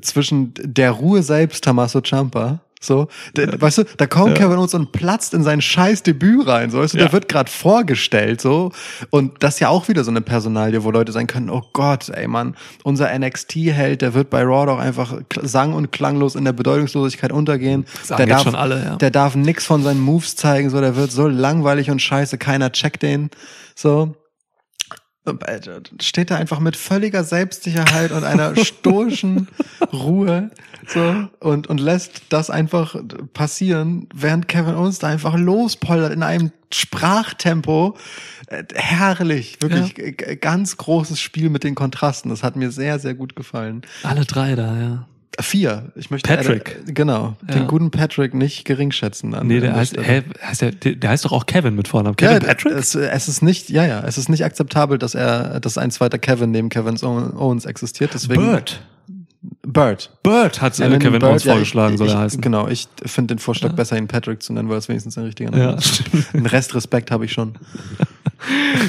zwischen 0.00 0.52
der 0.62 0.90
Ruhe 0.92 1.22
selbst, 1.22 1.64
Tommaso 1.64 2.00
Ciampa, 2.00 2.60
So, 2.84 3.06
der, 3.36 3.60
weißt 3.60 3.78
du, 3.78 3.84
da 3.96 4.06
kommt 4.06 4.34
Kevin 4.34 4.58
Owens 4.58 4.74
und 4.74 4.90
platzt 4.90 5.34
in 5.34 5.44
sein 5.44 5.60
scheiß 5.60 6.02
Debüt 6.02 6.48
rein, 6.48 6.68
so, 6.70 6.80
weißt 6.80 6.94
du, 6.94 6.98
Ja. 6.98 7.04
der 7.04 7.12
wird 7.12 7.28
gerade 7.28 7.48
vorgestellt, 7.48 8.40
so, 8.40 8.72
und 9.10 9.40
das 9.40 9.54
ist 9.54 9.60
ja 9.60 9.68
auch 9.68 9.86
wieder 9.86 10.02
so 10.02 10.10
eine 10.10 10.20
Personalie, 10.20 10.82
wo 10.82 10.90
Leute 10.90 11.12
sein 11.12 11.28
können, 11.28 11.48
oh 11.48 11.62
Gott, 11.72 12.08
ey 12.08 12.26
Mann, 12.26 12.56
unser 12.82 13.16
NXT-Held, 13.16 14.02
der 14.02 14.14
wird 14.14 14.30
bei 14.30 14.42
Raw 14.42 14.66
doch 14.66 14.80
einfach 14.80 15.14
sang- 15.42 15.74
und 15.74 15.92
klanglos 15.92 16.34
in 16.34 16.44
der 16.44 16.52
Bedeutungslosigkeit 16.52 17.30
untergehen. 17.30 17.86
Sagen 18.02 18.18
der 18.18 18.26
darf, 18.26 18.42
schon 18.42 18.56
alle, 18.56 18.84
ja. 18.84 18.96
Der 18.96 19.12
darf 19.12 19.36
nix 19.36 19.64
von 19.64 19.84
seinen 19.84 20.00
Moves 20.00 20.34
zeigen, 20.34 20.68
so, 20.68 20.80
der 20.80 20.96
wird 20.96 21.12
so 21.12 21.28
langweilig 21.28 21.88
und 21.88 22.02
scheiße, 22.02 22.36
keiner 22.36 22.72
checkt 22.72 23.02
den, 23.02 23.30
so. 23.76 24.16
Äh, 25.24 25.60
steht 26.00 26.32
da 26.32 26.36
einfach 26.36 26.58
mit 26.58 26.74
völliger 26.76 27.22
Selbstsicherheit 27.22 28.10
und 28.10 28.24
einer 28.24 28.56
stoischen 28.56 29.46
Ruhe 29.92 30.50
so 30.88 31.28
und 31.38 31.68
und 31.68 31.78
lässt 31.78 32.22
das 32.30 32.50
einfach 32.50 32.96
passieren, 33.32 34.08
während 34.12 34.48
Kevin 34.48 34.74
Owens 34.74 34.98
da 34.98 35.06
einfach 35.06 35.36
lospollert 35.36 36.12
in 36.12 36.24
einem 36.24 36.50
Sprachtempo. 36.72 37.96
Äh, 38.48 38.64
Herrlich, 38.74 39.58
wirklich 39.60 39.94
g- 39.94 40.36
ganz 40.36 40.76
großes 40.76 41.20
Spiel 41.20 41.50
mit 41.50 41.62
den 41.62 41.74
Kontrasten. 41.74 42.30
Das 42.30 42.42
hat 42.42 42.56
mir 42.56 42.70
sehr 42.72 42.98
sehr 42.98 43.14
gut 43.14 43.36
gefallen. 43.36 43.82
Alle 44.02 44.24
drei 44.24 44.56
da, 44.56 44.76
ja. 44.78 45.08
Vier. 45.40 45.90
Ich 45.94 46.10
möchte 46.10 46.28
Patrick. 46.28 46.78
Äh, 46.86 46.92
genau, 46.92 47.36
den 47.42 47.62
Ja. 47.62 47.64
guten 47.66 47.90
Patrick 47.90 48.34
nicht 48.34 48.64
geringschätzen. 48.64 49.34
An 49.34 49.46
Nee, 49.46 49.56
an 49.56 49.62
der 49.62 49.76
heißt, 49.76 49.96
hä, 49.96 50.22
heißt 50.44 50.60
der, 50.62 50.72
der 50.72 50.94
der 50.96 51.10
heißt 51.10 51.24
doch 51.24 51.32
auch 51.32 51.46
Kevin 51.46 51.74
mit 51.74 51.88
Vornamen. 51.88 52.16
Kevin 52.16 52.34
ja, 52.42 52.46
Patrick? 52.48 52.72
Es, 52.74 52.94
es 52.94 53.28
ist 53.28 53.42
nicht, 53.42 53.70
ja, 53.70 53.86
ja, 53.86 54.02
es 54.06 54.18
ist 54.18 54.28
nicht 54.28 54.44
akzeptabel, 54.44 54.98
dass 54.98 55.14
er, 55.14 55.58
dass 55.60 55.78
ein 55.78 55.90
zweiter 55.90 56.18
Kevin 56.18 56.50
neben 56.50 56.68
Kevin 56.68 56.96
Owens 57.02 57.64
existiert. 57.64 58.10
Deswegen 58.12 58.42
Bird. 58.42 58.82
Bird. 59.66 60.10
Bird 60.22 60.60
hat 60.60 60.78
äh, 60.78 60.88
Kevin 60.98 61.12
Bird, 61.12 61.24
Owens 61.24 61.44
ja, 61.44 61.52
vorgeschlagen, 61.52 61.94
ich, 61.94 61.98
soll 61.98 62.08
er 62.10 62.18
heißen. 62.18 62.40
Genau, 62.40 62.68
ich 62.68 62.86
finde 63.06 63.34
den 63.34 63.38
Vorschlag 63.38 63.72
besser, 63.72 63.96
ihn 63.96 64.08
Patrick 64.08 64.42
zu 64.42 64.52
nennen, 64.52 64.68
weil 64.68 64.76
es 64.78 64.88
wenigstens 64.88 65.16
ein 65.18 65.24
richtiger 65.24 65.50
Name 65.50 65.76
ist. 65.78 65.96
stimmt. 65.96 66.26
Einen 66.34 66.46
Rest 66.46 66.74
Respekt 66.74 67.10
habe 67.10 67.24
ich 67.24 67.32
schon. 67.32 67.54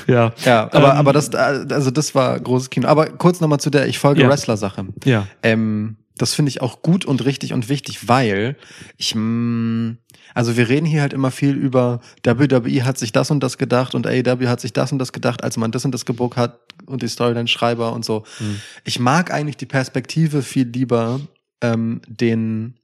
Ja. 0.08 0.34
Ja, 0.44 0.64
aber, 0.74 0.94
Ähm, 0.94 0.98
aber 0.98 1.14
das, 1.14 1.30
äh, 1.30 1.38
also 1.38 1.92
das 1.92 2.16
war 2.16 2.40
großes 2.40 2.72
Kino. 2.72 2.88
Aber 2.88 3.06
kurz 3.06 3.40
nochmal 3.40 3.60
zu 3.60 3.70
der 3.70 3.88
Ich 3.88 4.00
folge. 4.00 4.28
Wrestler-Sache. 4.28 4.86
Ja. 5.06 5.28
Ähm, 5.44 5.96
das 6.24 6.34
finde 6.34 6.48
ich 6.48 6.62
auch 6.62 6.82
gut 6.82 7.04
und 7.04 7.26
richtig 7.26 7.52
und 7.52 7.68
wichtig, 7.68 8.08
weil 8.08 8.56
ich, 8.96 9.14
mh, 9.14 9.98
also 10.34 10.56
wir 10.56 10.70
reden 10.70 10.86
hier 10.86 11.02
halt 11.02 11.12
immer 11.12 11.32
viel 11.32 11.54
über 11.54 12.00
WWE 12.24 12.86
hat 12.86 12.98
sich 12.98 13.12
das 13.12 13.30
und 13.30 13.42
das 13.44 13.58
gedacht 13.58 13.94
und 13.94 14.08
AEW 14.08 14.48
hat 14.48 14.62
sich 14.62 14.72
das 14.72 14.94
und 14.94 15.00
das 15.00 15.12
gedacht, 15.12 15.44
als 15.44 15.58
man 15.58 15.74
das 15.74 15.84
und 15.84 15.92
das 15.92 16.06
gebuckt 16.06 16.38
hat 16.38 16.62
und 16.86 17.04
die 17.04 17.10
Storyline-Schreiber 17.10 17.92
und 17.92 18.06
so. 18.06 18.24
Mhm. 18.40 18.62
Ich 18.86 19.00
mag 19.00 19.34
eigentlich 19.34 19.58
die 19.58 19.66
Perspektive 19.66 20.44
viel 20.44 20.66
lieber, 20.66 21.20
ähm, 21.60 22.00
den, 22.08 22.76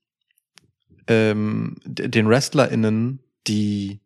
ähm, 1.07 1.77
den 1.85 2.27
WrestlerInnen, 2.27 3.19
die 3.47 4.01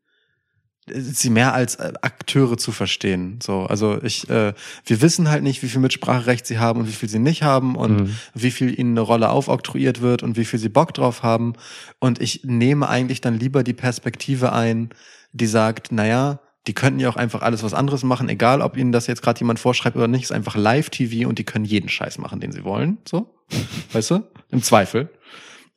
sie 0.88 1.30
mehr 1.30 1.54
als 1.54 1.76
äh, 1.76 1.94
Akteure 2.02 2.58
zu 2.58 2.72
verstehen. 2.72 3.40
So, 3.42 3.62
also 3.64 4.02
ich, 4.04 4.30
äh, 4.30 4.54
wir 4.86 5.02
wissen 5.02 5.30
halt 5.30 5.44
nicht, 5.44 5.64
wie 5.64 5.70
viel 5.70 5.80
Mitspracherecht 5.80 6.46
sie 6.46 6.60
haben 6.60 6.82
und 6.82 6.88
wie 6.88 6.94
viel 6.94 7.10
sie 7.10 7.20
nicht 7.20 7.44
haben 7.44 7.76
und 7.76 8.02
Mhm. 8.02 8.16
wie 8.34 8.52
viel 8.52 8.78
ihnen 8.78 8.92
eine 8.92 9.02
Rolle 9.02 9.30
aufoktroyiert 9.30 10.02
wird 10.02 10.24
und 10.24 10.36
wie 10.36 10.46
viel 10.46 10.60
sie 10.60 10.70
Bock 10.70 10.94
drauf 10.94 11.24
haben. 11.24 11.54
Und 12.00 12.22
ich 12.22 12.42
nehme 12.44 12.90
eigentlich 12.90 13.22
dann 13.22 13.40
lieber 13.40 13.64
die 13.64 13.74
Perspektive 13.74 14.52
ein, 14.54 14.90
die 15.32 15.48
sagt, 15.48 15.92
naja, 15.92 16.40
die 16.68 16.74
könnten 16.74 17.00
ja 17.00 17.10
auch 17.10 17.18
einfach 17.18 17.42
alles 17.42 17.64
was 17.64 17.74
anderes 17.74 18.04
machen, 18.04 18.30
egal 18.30 18.62
ob 18.62 18.78
ihnen 18.78 18.92
das 18.92 19.08
jetzt 19.08 19.22
gerade 19.22 19.40
jemand 19.40 19.60
vorschreibt 19.60 19.96
oder 19.98 20.08
nicht, 20.08 20.24
ist 20.24 20.32
einfach 20.32 20.56
Live-TV 20.56 21.28
und 21.28 21.38
die 21.40 21.44
können 21.44 21.66
jeden 21.66 21.90
Scheiß 21.90 22.18
machen, 22.20 22.40
den 22.40 22.52
sie 22.52 22.64
wollen. 22.64 22.98
So, 23.08 23.34
weißt 23.94 24.12
du? 24.12 24.24
Im 24.50 24.62
Zweifel. 24.64 25.10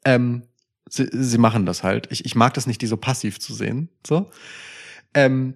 Ähm, 0.04 0.42
sie, 0.88 1.08
sie 1.10 1.38
machen 1.38 1.66
das 1.66 1.82
halt. 1.82 2.06
Ich, 2.12 2.24
ich 2.24 2.34
mag 2.36 2.54
das 2.54 2.66
nicht, 2.66 2.80
die 2.82 2.86
so 2.86 2.96
passiv 2.96 3.40
zu 3.40 3.52
sehen. 3.54 3.88
So 4.06 4.30
ähm, 5.16 5.54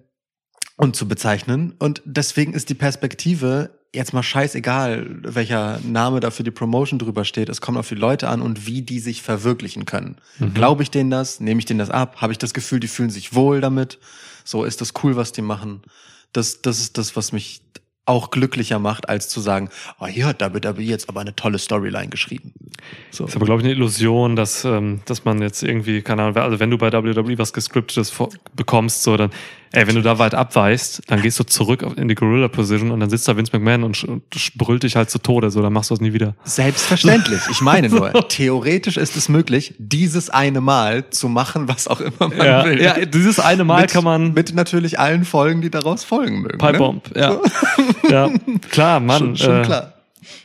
und 0.75 0.95
zu 0.95 1.07
bezeichnen. 1.07 1.75
Und 1.79 2.01
deswegen 2.05 2.53
ist 2.53 2.69
die 2.69 2.75
Perspektive 2.75 3.69
jetzt 3.93 4.13
mal 4.13 4.23
scheißegal, 4.23 5.19
welcher 5.23 5.79
Name 5.83 6.21
da 6.21 6.31
für 6.31 6.43
die 6.43 6.51
Promotion 6.51 6.97
drüber 6.97 7.25
steht. 7.25 7.49
Es 7.49 7.61
kommt 7.61 7.77
auf 7.77 7.89
die 7.89 7.95
Leute 7.95 8.29
an 8.29 8.41
und 8.41 8.65
wie 8.65 8.81
die 8.81 8.99
sich 8.99 9.21
verwirklichen 9.21 9.85
können. 9.85 10.17
Glaube 10.53 10.83
ich 10.83 10.91
denen 10.91 11.11
das? 11.11 11.39
Nehme 11.39 11.59
ich 11.59 11.65
denen 11.65 11.79
das 11.79 11.89
ab? 11.89 12.21
Habe 12.21 12.31
ich 12.31 12.39
das 12.39 12.53
Gefühl, 12.53 12.79
die 12.79 12.87
fühlen 12.87 13.09
sich 13.09 13.33
wohl 13.33 13.61
damit? 13.61 13.99
So 14.43 14.63
ist 14.63 14.81
das 14.81 14.93
cool, 15.03 15.15
was 15.17 15.33
die 15.33 15.41
machen. 15.41 15.81
Das, 16.31 16.61
das 16.61 16.79
ist 16.79 16.97
das, 16.97 17.15
was 17.17 17.33
mich 17.33 17.61
auch 18.11 18.29
glücklicher 18.29 18.77
macht, 18.77 19.09
als 19.09 19.29
zu 19.29 19.39
sagen, 19.39 19.69
oh, 19.99 20.05
hier 20.05 20.25
hat 20.25 20.41
WWE 20.41 20.81
jetzt 20.81 21.09
aber 21.09 21.21
eine 21.21 21.35
tolle 21.35 21.57
Storyline 21.57 22.09
geschrieben. 22.09 22.53
So. 23.09 23.25
ist 23.25 23.35
aber, 23.35 23.45
glaube 23.45 23.61
ich, 23.61 23.65
eine 23.65 23.73
Illusion, 23.73 24.35
dass, 24.35 24.65
ähm, 24.65 24.99
dass 25.05 25.23
man 25.23 25.41
jetzt 25.41 25.63
irgendwie, 25.63 26.01
keine 26.01 26.23
Ahnung, 26.23 26.35
also 26.37 26.59
wenn 26.59 26.69
du 26.69 26.77
bei 26.77 26.91
WWE 26.91 27.37
was 27.37 27.53
gescriptetes 27.53 28.13
bekommst, 28.55 29.03
so 29.03 29.15
dann, 29.17 29.31
ey, 29.71 29.87
wenn 29.87 29.95
du 29.95 30.01
da 30.01 30.19
weit 30.19 30.35
abweichst, 30.35 31.01
dann 31.07 31.21
gehst 31.21 31.39
du 31.39 31.43
zurück 31.43 31.85
in 31.95 32.07
die 32.07 32.15
Gorilla 32.15 32.47
Position 32.49 32.91
und 32.91 32.99
dann 32.99 33.09
sitzt 33.09 33.27
da 33.27 33.37
Vince 33.37 33.51
McMahon 33.53 33.83
und, 33.83 34.03
und 34.03 34.23
brüllt 34.55 34.83
dich 34.83 34.95
halt 34.95 35.09
zu 35.09 35.19
Tode, 35.19 35.49
so, 35.49 35.61
dann 35.61 35.73
machst 35.73 35.89
du 35.89 35.93
es 35.93 36.01
nie 36.01 36.13
wieder. 36.13 36.35
Selbstverständlich. 36.43 37.41
Ich 37.49 37.61
meine 37.61 37.89
nur, 37.89 38.11
theoretisch 38.27 38.97
ist 38.97 39.15
es 39.15 39.29
möglich, 39.29 39.73
dieses 39.77 40.29
eine 40.29 40.61
Mal 40.61 41.09
zu 41.09 41.29
machen, 41.29 41.67
was 41.67 41.87
auch 41.87 42.01
immer 42.01 42.29
man 42.29 42.37
Ja, 42.37 42.65
will. 42.65 42.81
ja, 42.81 43.05
dieses 43.05 43.39
eine 43.39 43.63
Mal 43.63 43.81
mit, 43.81 43.91
kann 43.91 44.03
man 44.03 44.33
mit 44.33 44.53
natürlich 44.53 44.99
allen 44.99 45.25
Folgen, 45.25 45.61
die 45.61 45.69
daraus 45.69 46.03
folgen 46.03 46.41
mögen. 46.41 46.57
Pipe 46.57 46.73
ne? 46.73 46.77
Bomb, 46.77 47.11
ja. 47.15 47.39
ja, 48.09 48.29
klar, 48.69 48.99
Mann. 49.01 49.19
Schon, 49.19 49.37
schon 49.37 49.61
äh, 49.61 49.65
klar. 49.65 49.93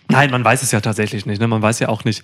Nein, 0.09 0.31
man 0.31 0.45
weiß 0.45 0.63
es 0.63 0.71
ja 0.71 0.81
tatsächlich 0.81 1.27
nicht. 1.27 1.41
Ne? 1.41 1.49
Man 1.49 1.63
weiß 1.63 1.81
ja 1.81 1.89
auch 1.89 2.05
nicht, 2.05 2.23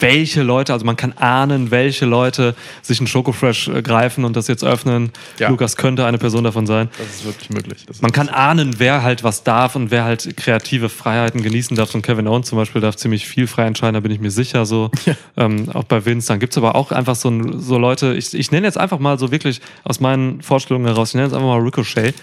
welche 0.00 0.42
Leute, 0.42 0.72
also 0.72 0.84
man 0.84 0.96
kann 0.96 1.12
ahnen, 1.12 1.70
welche 1.70 2.06
Leute 2.06 2.54
sich 2.82 2.98
einen 3.00 3.06
Schokofresh 3.06 3.68
äh, 3.68 3.82
greifen 3.82 4.24
und 4.24 4.36
das 4.36 4.48
jetzt 4.48 4.64
öffnen. 4.64 5.10
Ja. 5.38 5.48
Lukas 5.48 5.76
könnte 5.76 6.04
eine 6.06 6.18
Person 6.18 6.44
davon 6.44 6.66
sein. 6.66 6.88
Das 6.98 7.06
ist 7.08 7.24
wirklich 7.24 7.50
möglich. 7.50 7.84
Das 7.86 8.02
Man 8.02 8.12
kann 8.12 8.28
ahnen, 8.28 8.74
wer 8.78 9.02
halt 9.02 9.24
was 9.24 9.42
darf 9.44 9.76
und 9.76 9.90
wer 9.90 10.04
halt 10.04 10.36
kreative 10.36 10.88
Freiheiten 10.88 11.42
genießen 11.42 11.76
darf. 11.76 11.94
Und 11.94 12.02
Kevin 12.02 12.26
Owens 12.28 12.48
zum 12.48 12.58
Beispiel 12.58 12.80
darf 12.80 12.96
ziemlich 12.96 13.26
viel 13.26 13.46
frei 13.46 13.66
entscheiden, 13.66 13.94
da 13.94 14.00
bin 14.00 14.12
ich 14.12 14.20
mir 14.20 14.30
sicher 14.30 14.66
so. 14.66 14.90
Ähm, 15.38 15.68
auch 15.74 15.84
bei 15.84 16.04
Vince. 16.06 16.28
Dann 16.28 16.40
gibt's 16.40 16.56
aber 16.56 16.74
auch 16.76 16.92
einfach 16.92 17.14
so, 17.14 17.28
ein- 17.28 17.60
so 17.60 17.76
Leute, 17.78 18.14
ich, 18.14 18.32
ich 18.32 18.50
nenne 18.52 18.66
jetzt 18.66 18.78
einfach 18.78 18.98
mal 18.98 19.18
so 19.18 19.30
wirklich 19.30 19.60
aus 19.84 20.00
meinen 20.00 20.40
Vorstellungen 20.40 20.86
heraus, 20.86 21.10
ich 21.10 21.14
nenne 21.14 21.26
jetzt 21.26 21.34
einfach 21.34 21.46
mal 21.48 21.60
Ricochet, 21.60 22.14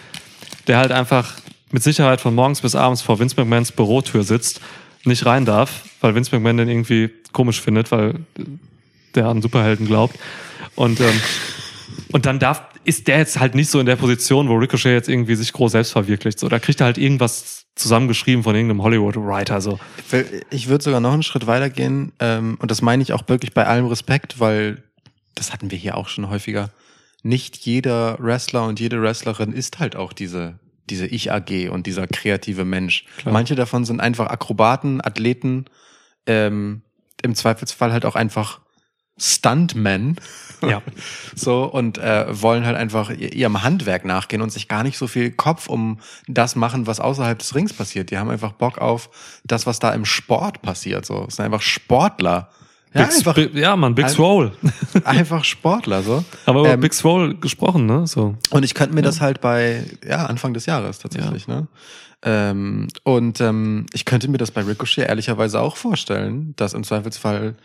der 0.68 0.78
halt 0.78 0.92
einfach 0.92 1.34
mit 1.72 1.84
Sicherheit 1.84 2.22
von 2.22 2.34
morgens 2.34 2.62
bis 2.62 2.76
abends 2.76 3.02
vor 3.02 3.20
Vince 3.20 3.36
McMahons 3.38 3.72
Bürotür 3.72 4.24
sitzt, 4.24 4.62
nicht 5.06 5.26
rein 5.26 5.46
darf, 5.46 5.86
weil 6.02 6.16
Vince 6.16 6.36
McMahon 6.36 6.58
den 6.58 6.70
irgendwie 6.70 7.10
komisch 7.32 7.60
findet, 7.62 7.92
weil 7.92 8.16
der 9.16 9.28
an 9.28 9.42
Superhelden 9.42 9.86
glaubt. 9.86 10.18
Und, 10.76 11.00
ähm, 11.00 11.22
und 12.12 12.26
dann 12.26 12.40
darf, 12.40 12.64
ist 12.84 13.08
der 13.08 13.18
jetzt 13.18 13.40
halt 13.40 13.56
nicht 13.56 13.70
so 13.70 13.80
in 13.80 13.86
der 13.86 13.96
Position, 13.96 14.50
wo 14.50 14.56
Ricochet 14.56 14.94
jetzt 14.94 15.10
irgendwie 15.10 15.36
sich 15.36 15.54
groß 15.54 15.74
selbst 15.74 15.92
verwirklicht. 15.92 16.40
So, 16.40 16.50
da 16.50 16.60
kriegt 16.60 16.82
er 16.82 16.86
halt 16.86 16.98
irgendwas 16.98 17.66
zusammengeschrieben 17.76 18.44
von 18.44 18.56
irgendeinem 18.56 18.84
Hollywood-Writer. 18.84 19.62
So. 19.62 19.80
Ich 20.50 20.68
würde 20.68 20.84
sogar 20.84 21.00
noch 21.00 21.14
einen 21.14 21.24
Schritt 21.24 21.48
weitergehen, 21.48 22.12
ähm, 22.20 22.58
und 22.60 22.72
das 22.72 22.82
meine 22.82 23.04
ich 23.04 23.14
auch 23.14 23.28
wirklich 23.28 23.54
bei 23.54 23.66
allem 23.66 23.88
Respekt, 23.88 24.40
weil 24.40 24.84
das 25.36 25.52
hatten 25.52 25.72
wir 25.72 25.78
hier 25.78 25.98
auch 25.98 26.08
schon 26.08 26.30
häufiger. 26.30 26.70
Nicht 27.24 27.58
jeder 27.58 28.18
Wrestler 28.20 28.66
und 28.66 28.80
jede 28.80 29.02
Wrestlerin 29.02 29.54
ist 29.54 29.80
halt 29.80 29.96
auch 29.96 30.14
diese, 30.14 30.60
diese 30.90 31.08
Ich-AG 31.08 31.70
und 31.70 31.88
dieser 31.88 32.08
kreative 32.08 32.66
Mensch. 32.66 33.06
Klar. 33.18 33.34
Manche 33.34 33.56
davon 33.56 33.86
sind 33.86 34.00
einfach 34.00 34.28
Akrobaten, 34.28 35.04
Athleten, 35.04 35.66
ähm, 36.26 36.82
im 37.22 37.36
Zweifelsfall 37.36 37.94
halt 37.94 38.06
auch 38.06 38.16
einfach 38.16 38.60
Stuntmen. 39.18 40.20
Ja. 40.64 40.82
So, 41.36 41.66
und 41.66 41.98
äh, 41.98 42.42
wollen 42.42 42.66
halt 42.66 42.78
einfach 42.78 43.10
ihrem 43.10 43.64
Handwerk 43.64 44.06
nachgehen 44.06 44.42
und 44.42 44.50
sich 44.50 44.70
gar 44.70 44.84
nicht 44.84 44.98
so 44.98 45.08
viel 45.08 45.30
Kopf 45.30 45.68
um 45.68 46.00
das 46.26 46.56
machen, 46.56 46.88
was 46.88 47.02
außerhalb 47.02 47.38
des 47.38 47.54
Rings 47.54 47.74
passiert. 47.74 48.12
Die 48.12 48.18
haben 48.18 48.30
einfach 48.30 48.54
Bock 48.54 48.78
auf 48.78 49.10
das, 49.44 49.66
was 49.66 49.80
da 49.80 49.94
im 49.94 50.06
Sport 50.06 50.62
passiert. 50.62 51.06
So, 51.06 51.26
es 51.28 51.36
sind 51.36 51.44
einfach 51.44 51.62
Sportler. 51.62 52.50
Ja, 52.94 53.06
Big, 53.06 53.16
einfach, 53.16 53.38
ja, 53.54 53.76
Mann, 53.76 53.96
Big 53.96 54.10
Swole. 54.10 54.52
einfach 55.04 55.44
Sportler. 55.44 56.04
So. 56.04 56.24
Aber 56.46 56.62
über 56.62 56.74
Ähm, 56.74 56.80
Big 56.80 56.94
Swole 56.94 57.36
gesprochen, 57.36 57.86
ne? 57.86 58.06
So. 58.06 58.36
Und 58.52 58.64
ich 58.64 58.74
könnte 58.76 58.94
mir 58.94 59.02
das 59.02 59.20
halt 59.20 59.42
bei 59.42 59.84
ja, 60.08 60.26
Anfang 60.26 60.54
des 60.54 60.66
Jahres 60.66 61.00
tatsächlich, 61.00 61.48
ne? 61.48 61.68
Ähm, 62.22 62.88
und 63.04 63.42
ähm, 63.42 63.86
ich 63.94 64.06
könnte 64.06 64.30
mir 64.30 64.38
das 64.38 64.52
bei 64.52 64.62
Ricochet 64.62 65.08
ehrlicherweise 65.08 65.60
auch 65.60 65.76
vorstellen, 65.76 66.54
dass 66.56 66.74
im 66.74 66.84
Zweifelsfall 66.84 67.56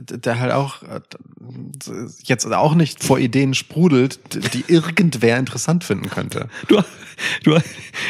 der 0.00 0.38
halt 0.38 0.52
auch 0.52 0.76
jetzt 2.24 2.46
auch 2.46 2.74
nicht 2.74 3.04
vor 3.04 3.18
Ideen 3.18 3.54
sprudelt, 3.54 4.20
die 4.54 4.64
irgendwer 4.66 5.38
interessant 5.38 5.84
finden 5.84 6.10
könnte. 6.10 6.48
Du, 6.68 6.80
du, 7.44 7.58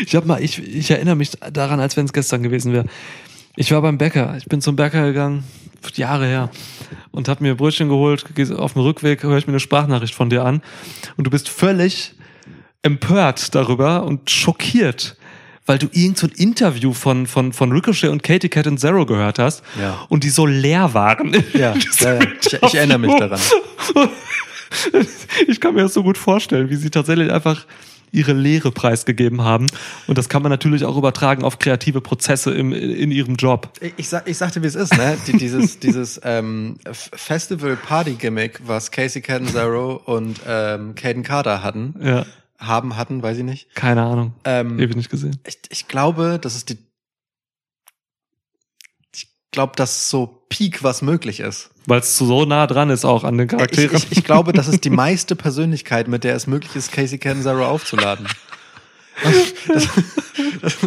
ich 0.04 0.14
hab 0.14 0.26
mal, 0.26 0.42
ich, 0.42 0.58
ich 0.58 0.90
erinnere 0.90 1.16
mich 1.16 1.32
daran, 1.52 1.80
als 1.80 1.96
wenn 1.96 2.06
es 2.06 2.12
gestern 2.12 2.42
gewesen 2.42 2.72
wäre. 2.72 2.86
Ich 3.60 3.72
war 3.72 3.82
beim 3.82 3.98
Bäcker. 3.98 4.36
Ich 4.38 4.46
bin 4.46 4.62
zum 4.62 4.74
Bäcker 4.74 5.04
gegangen, 5.04 5.44
Jahre 5.94 6.24
her, 6.26 6.48
und 7.10 7.28
habe 7.28 7.42
mir 7.42 7.54
Brötchen 7.56 7.90
geholt. 7.90 8.24
Geh- 8.34 8.54
Auf 8.54 8.72
dem 8.72 8.80
Rückweg 8.80 9.22
höre 9.22 9.36
ich 9.36 9.46
mir 9.46 9.52
eine 9.52 9.60
Sprachnachricht 9.60 10.14
von 10.14 10.30
dir 10.30 10.46
an. 10.46 10.62
Und 11.18 11.24
du 11.26 11.30
bist 11.30 11.50
völlig 11.50 12.14
empört 12.82 13.54
darüber 13.54 14.04
und 14.04 14.30
schockiert, 14.30 15.18
weil 15.66 15.76
du 15.78 15.88
irgend 15.92 16.16
so 16.16 16.26
ein 16.26 16.32
Interview 16.36 16.94
von, 16.94 17.26
von, 17.26 17.52
von 17.52 17.70
Ricochet 17.70 18.08
und 18.08 18.22
Katie 18.22 18.48
Cat 18.48 18.66
and 18.66 18.80
Zero 18.80 19.04
gehört 19.04 19.38
hast 19.38 19.62
Ja. 19.78 20.06
und 20.08 20.24
die 20.24 20.30
so 20.30 20.46
leer 20.46 20.94
waren. 20.94 21.34
Ja, 21.52 21.74
ja, 22.00 22.14
ja. 22.14 22.20
Ich, 22.40 22.62
ich 22.62 22.74
erinnere 22.74 22.98
mich 22.98 23.14
daran. 23.14 23.40
Ich 25.48 25.60
kann 25.60 25.74
mir 25.74 25.82
das 25.82 25.94
so 25.94 26.02
gut 26.04 26.16
vorstellen, 26.16 26.70
wie 26.70 26.76
sie 26.76 26.90
tatsächlich 26.90 27.32
einfach 27.32 27.66
ihre 28.12 28.32
Lehre 28.32 28.72
preisgegeben 28.72 29.42
haben. 29.42 29.66
Und 30.06 30.18
das 30.18 30.28
kann 30.28 30.42
man 30.42 30.50
natürlich 30.50 30.84
auch 30.84 30.96
übertragen 30.96 31.44
auf 31.44 31.58
kreative 31.58 32.00
Prozesse 32.00 32.52
im, 32.52 32.72
in 32.72 33.10
ihrem 33.10 33.36
Job. 33.36 33.70
Ich, 33.80 33.92
ich, 33.96 34.08
sag, 34.08 34.28
ich 34.28 34.36
sagte, 34.38 34.62
wie 34.62 34.66
es 34.66 34.74
ist, 34.74 34.96
ne? 34.96 35.16
Die, 35.26 35.32
dieses 35.38 35.78
dieses 35.80 36.20
ähm, 36.24 36.76
Festival-Party-Gimmick, 37.50 38.60
was 38.66 38.90
Casey 38.90 39.22
Catanzaro 39.22 40.00
und 40.04 40.40
ähm, 40.46 40.94
Caden 40.94 41.22
Carter 41.22 41.62
hatten, 41.62 41.94
Ja, 42.02 42.24
haben, 42.58 42.96
hatten, 42.96 43.22
weiß 43.22 43.38
ich 43.38 43.44
nicht. 43.44 43.74
keine 43.74 44.02
Ahnung. 44.02 44.34
Ähm, 44.44 44.78
Ewig 44.78 44.96
nicht 44.96 45.10
gesehen. 45.10 45.38
ich, 45.46 45.58
ich 45.70 45.88
glaube, 45.88 46.38
das 46.40 46.56
ist 46.56 46.68
die. 46.70 46.78
Ich 49.50 49.52
glaube, 49.52 49.72
das 49.74 49.96
ist 49.96 50.10
so 50.10 50.44
Peak, 50.48 50.84
was 50.84 51.02
möglich 51.02 51.40
ist. 51.40 51.70
Weil 51.86 51.98
es 51.98 52.16
so 52.16 52.44
nah 52.44 52.68
dran 52.68 52.88
ist 52.88 53.04
auch 53.04 53.24
an 53.24 53.36
den 53.36 53.46
Ich, 53.46 53.50
Charakteren. 53.50 53.96
ich, 53.96 54.12
ich 54.12 54.22
glaube, 54.22 54.52
das 54.52 54.68
ist 54.68 54.84
die 54.84 54.90
meiste 55.04 55.34
Persönlichkeit, 55.34 56.06
mit 56.06 56.22
der 56.22 56.36
es 56.36 56.46
möglich 56.46 56.76
ist, 56.76 56.92
Casey 56.92 57.18
Catanzaro 57.18 57.66
aufzuladen. 57.66 58.28
Das, 59.24 59.88
das, 60.62 60.78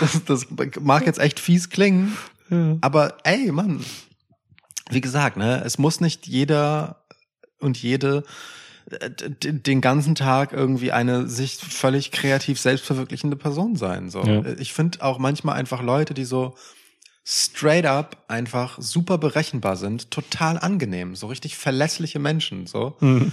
das, 0.00 0.24
das 0.24 0.46
mag 0.80 1.04
jetzt 1.04 1.18
echt 1.18 1.40
fies 1.40 1.68
klingen, 1.68 2.16
ja. 2.48 2.76
aber 2.80 3.16
ey, 3.24 3.50
Mann, 3.50 3.84
wie 4.90 5.00
gesagt, 5.00 5.36
ne, 5.36 5.60
es 5.64 5.78
muss 5.78 6.00
nicht 6.00 6.28
jeder 6.28 7.02
und 7.58 7.76
jede 7.82 8.22
äh, 9.00 9.10
den 9.10 9.80
ganzen 9.80 10.14
Tag 10.14 10.52
irgendwie 10.52 10.92
eine 10.92 11.26
sich 11.26 11.56
völlig 11.56 12.12
kreativ 12.12 12.60
selbstverwirklichende 12.60 13.36
Person 13.36 13.74
sein. 13.74 14.10
So, 14.10 14.22
Ja. 14.22 14.42
ich 14.58 14.72
finde 14.72 15.02
auch 15.02 15.18
manchmal 15.18 15.56
einfach 15.56 15.82
Leute, 15.82 16.14
die 16.14 16.24
so 16.24 16.54
straight 17.24 17.86
up 17.86 18.24
einfach 18.28 18.78
super 18.80 19.18
berechenbar 19.18 19.76
sind, 19.76 20.10
total 20.10 20.58
angenehm, 20.58 21.14
so 21.14 21.28
richtig 21.28 21.56
verlässliche 21.56 22.18
Menschen, 22.18 22.66
so. 22.66 22.96
Mhm. 23.00 23.32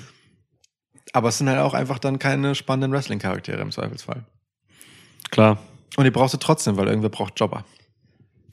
Aber 1.13 1.29
es 1.29 1.39
sind 1.39 1.49
halt 1.49 1.59
auch 1.59 1.73
einfach 1.73 1.97
dann 1.97 2.19
keine 2.19 2.53
spannenden 2.53 2.91
Wrestling-Charaktere 2.91 3.61
im 3.61 3.71
Zweifelsfall. 3.71 4.25
Klar. 5.31 5.57
Und 5.97 6.03
die 6.03 6.11
brauchst 6.11 6.35
du 6.35 6.37
trotzdem, 6.37 6.77
weil 6.77 6.87
irgendwer 6.87 7.09
braucht 7.09 7.39
Jobber. 7.39 7.65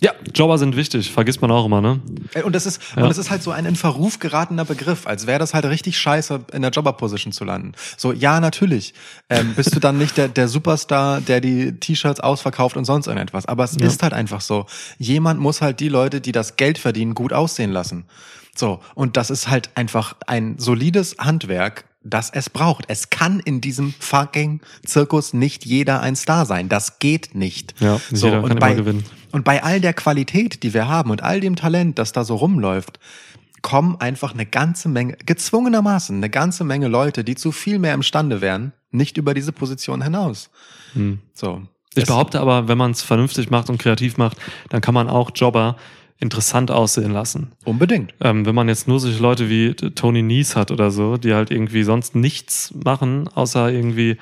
Ja, 0.03 0.13
Jobber 0.35 0.59
sind 0.59 0.77
wichtig, 0.77 1.11
vergisst 1.11 1.41
man 1.41 1.51
auch 1.51 1.65
immer, 1.65 1.81
ne? 1.81 2.01
Und 2.45 2.55
das 2.55 2.67
ist, 2.67 2.81
Ja. 2.97 3.03
und 3.03 3.09
das 3.09 3.17
ist 3.17 3.31
halt 3.31 3.43
so 3.43 3.51
ein 3.51 3.65
in 3.65 3.77
Verruf 3.77 4.19
geratener 4.19 4.67
Begriff, 4.67 5.07
als 5.07 5.27
wäre 5.27 5.39
das 5.39 5.55
halt 5.55 5.65
richtig 5.65 5.97
scheiße, 5.99 6.41
in 6.53 6.61
der 6.63 6.71
Jobber-Position 6.71 7.33
zu 7.33 7.45
landen. 7.45 7.73
So, 7.97 8.13
ja, 8.13 8.39
natürlich. 8.41 8.93
Ähm, 9.31 9.55
bist 9.55 9.75
du 9.75 9.81
dann 9.81 9.97
nicht 9.97 10.19
der, 10.19 10.29
der 10.29 10.49
Superstar, 10.49 11.23
der 11.23 11.41
die 11.41 11.73
T-Shirts 11.81 12.21
ausverkauft 12.21 12.77
und 12.77 12.85
sonst 12.85 13.07
irgendetwas. 13.07 13.47
Aber 13.47 13.65
es 13.65 13.77
Ja. 13.81 13.87
ist 13.87 14.03
halt 14.03 14.13
einfach 14.13 14.43
so. 14.43 14.67
Jemand 14.99 15.41
muss 15.41 15.63
halt 15.63 15.81
die 15.81 15.89
Leute, 15.89 16.21
die 16.21 16.33
das 16.33 16.57
Geld 16.57 16.77
verdienen, 16.77 17.15
gut 17.15 17.33
aussehen 17.33 17.73
lassen. 17.73 18.05
So. 18.55 18.81
Und 18.95 19.17
das 19.17 19.31
ist 19.31 19.49
halt 19.49 19.71
einfach 19.77 20.15
ein 20.27 20.59
solides 20.59 21.17
Handwerk, 21.19 21.85
das 22.05 22.31
es 22.31 22.51
braucht. 22.51 22.85
Es 22.89 23.11
kann 23.11 23.41
in 23.41 23.61
diesem 23.61 23.95
fucking 23.99 24.61
Zirkus 24.85 25.33
nicht 25.33 25.65
jeder 25.65 26.01
ein 26.01 26.17
Star 26.17 26.45
sein. 26.47 26.69
Das 26.69 26.99
geht 26.99 27.35
nicht. 27.35 27.75
Ja, 27.81 27.99
so, 28.13 28.27
jeder 28.27 28.43
und 28.43 28.49
kann 28.51 28.59
bei, 28.59 28.69
immer 28.73 28.77
gewinnen. 28.83 29.05
Und 29.37 29.45
bei 29.45 29.63
all 29.63 29.83
der 29.83 29.93
Qualität, 29.93 30.63
die 30.63 30.73
wir 30.73 30.89
haben 30.89 31.11
und 31.11 31.23
all 31.23 31.41
dem 31.41 31.57
Talent, 31.57 31.99
das 31.99 32.13
da 32.13 32.25
so 32.25 32.37
rumläuft, 32.37 32.99
kommen 33.61 33.97
einfach 34.01 34.33
eine 34.33 34.47
ganze 34.47 34.89
Menge, 34.89 35.19
gezwungenermaßen 35.27 36.17
eine 36.17 36.31
ganze 36.31 36.65
Menge 36.65 36.89
Leute, 36.89 37.23
die 37.23 37.35
zu 37.35 37.53
viel 37.53 37.79
mehr 37.79 37.93
imstande 37.93 38.41
wären, 38.41 38.73
nicht 38.93 39.19
über 39.19 39.35
diese 39.35 39.53
Position 39.53 40.03
hinaus. 40.03 40.49
Hm. 40.95 41.19
So. 41.35 41.61
Ich 41.95 42.07
behaupte 42.07 42.41
aber, 42.41 42.67
wenn 42.67 42.79
man 42.79 42.93
es 42.93 43.03
vernünftig 43.03 43.51
macht 43.51 43.69
und 43.69 43.77
kreativ 43.77 44.17
macht, 44.17 44.39
dann 44.71 44.81
kann 44.81 44.95
man 44.95 45.11
auch 45.11 45.31
Jobber 45.35 45.77
interessant 46.19 46.71
aussehen 46.71 47.13
lassen. 47.13 47.53
Unbedingt. 47.67 48.15
Ähm, 48.23 48.47
wenn 48.47 48.55
man 48.55 48.69
jetzt 48.69 48.89
nur 48.89 49.01
solche 49.01 49.21
Leute 49.21 49.51
wie 49.51 49.75
Tony 49.75 50.23
Nies 50.23 50.57
hat 50.57 50.71
oder 50.71 50.91
so, 50.91 51.19
die 51.19 51.35
halt 51.35 51.51
irgendwie 51.51 51.83
sonst 51.83 52.15
nichts 52.15 52.73
machen, 52.73 53.29
außer 53.35 53.71
irgendwie 53.71 54.17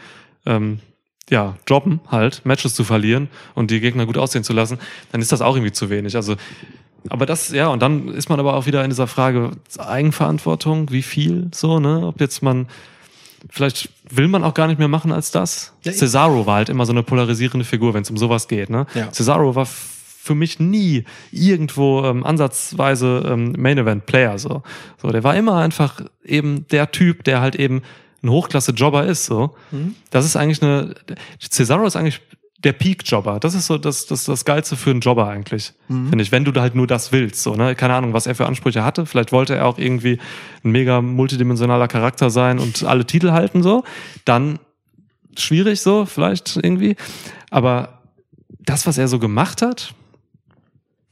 ähm, 0.44 0.80
ja, 1.30 1.56
jobben 1.68 2.00
halt, 2.10 2.42
Matches 2.44 2.74
zu 2.74 2.84
verlieren 2.84 3.28
und 3.54 3.70
die 3.70 3.80
Gegner 3.80 4.06
gut 4.06 4.18
aussehen 4.18 4.44
zu 4.44 4.52
lassen, 4.52 4.78
dann 5.12 5.20
ist 5.20 5.32
das 5.32 5.40
auch 5.40 5.56
irgendwie 5.56 5.72
zu 5.72 5.90
wenig. 5.90 6.16
Also, 6.16 6.36
aber 7.08 7.26
das, 7.26 7.50
ja, 7.50 7.68
und 7.68 7.80
dann 7.80 8.08
ist 8.08 8.28
man 8.28 8.40
aber 8.40 8.54
auch 8.54 8.66
wieder 8.66 8.82
in 8.84 8.90
dieser 8.90 9.06
Frage 9.06 9.52
Eigenverantwortung, 9.78 10.90
wie 10.90 11.02
viel 11.02 11.48
so, 11.54 11.80
ne? 11.80 12.06
Ob 12.06 12.20
jetzt 12.20 12.42
man, 12.42 12.66
vielleicht 13.50 13.90
will 14.08 14.28
man 14.28 14.44
auch 14.44 14.54
gar 14.54 14.66
nicht 14.66 14.78
mehr 14.78 14.88
machen 14.88 15.12
als 15.12 15.30
das. 15.30 15.72
Ja, 15.82 15.92
Cesaro 15.92 16.46
war 16.46 16.56
halt 16.56 16.68
immer 16.68 16.86
so 16.86 16.92
eine 16.92 17.02
polarisierende 17.02 17.64
Figur, 17.64 17.94
wenn 17.94 18.02
es 18.02 18.10
um 18.10 18.16
sowas 18.16 18.48
geht, 18.48 18.70
ne? 18.70 18.86
Ja. 18.94 19.10
Cesaro 19.12 19.54
war 19.54 19.66
für 19.66 20.34
mich 20.34 20.58
nie 20.58 21.04
irgendwo 21.32 22.02
ähm, 22.04 22.24
ansatzweise 22.24 23.22
ähm, 23.28 23.54
Main 23.58 23.76
Event 23.76 24.06
Player 24.06 24.38
so. 24.38 24.62
So, 24.96 25.08
der 25.10 25.22
war 25.22 25.36
immer 25.36 25.56
einfach 25.56 26.00
eben 26.24 26.66
der 26.68 26.90
Typ, 26.90 27.24
der 27.24 27.42
halt 27.42 27.56
eben 27.56 27.82
ein 28.24 28.30
Hochklasse 28.30 28.72
Jobber 28.72 29.06
ist 29.06 29.26
so. 29.26 29.54
Das 30.10 30.24
ist 30.24 30.36
eigentlich 30.36 30.62
eine 30.62 30.94
Cesaro 31.40 31.86
ist 31.86 31.96
eigentlich 31.96 32.20
der 32.58 32.72
Peak 32.72 33.02
Jobber. 33.04 33.38
Das 33.38 33.54
ist 33.54 33.66
so 33.66 33.76
das 33.78 34.06
das 34.06 34.24
das 34.24 34.44
geilste 34.44 34.76
für 34.76 34.90
einen 34.90 35.00
Jobber 35.00 35.28
eigentlich, 35.28 35.74
finde 36.08 36.22
ich, 36.22 36.32
wenn 36.32 36.44
du 36.44 36.50
da 36.50 36.62
halt 36.62 36.74
nur 36.74 36.86
das 36.86 37.12
willst 37.12 37.42
so, 37.42 37.54
ne? 37.54 37.74
Keine 37.74 37.94
Ahnung, 37.94 38.14
was 38.14 38.26
er 38.26 38.34
für 38.34 38.46
Ansprüche 38.46 38.82
hatte, 38.82 39.06
vielleicht 39.06 39.32
wollte 39.32 39.54
er 39.54 39.66
auch 39.66 39.78
irgendwie 39.78 40.18
ein 40.64 40.70
mega 40.70 41.02
multidimensionaler 41.02 41.88
Charakter 41.88 42.30
sein 42.30 42.58
und 42.58 42.82
alle 42.84 43.04
Titel 43.04 43.32
halten 43.32 43.62
so, 43.62 43.84
dann 44.24 44.58
schwierig 45.36 45.80
so, 45.80 46.06
vielleicht 46.06 46.56
irgendwie, 46.56 46.96
aber 47.50 48.00
das, 48.60 48.86
was 48.86 48.98
er 48.98 49.08
so 49.08 49.18
gemacht 49.18 49.60
hat, 49.62 49.94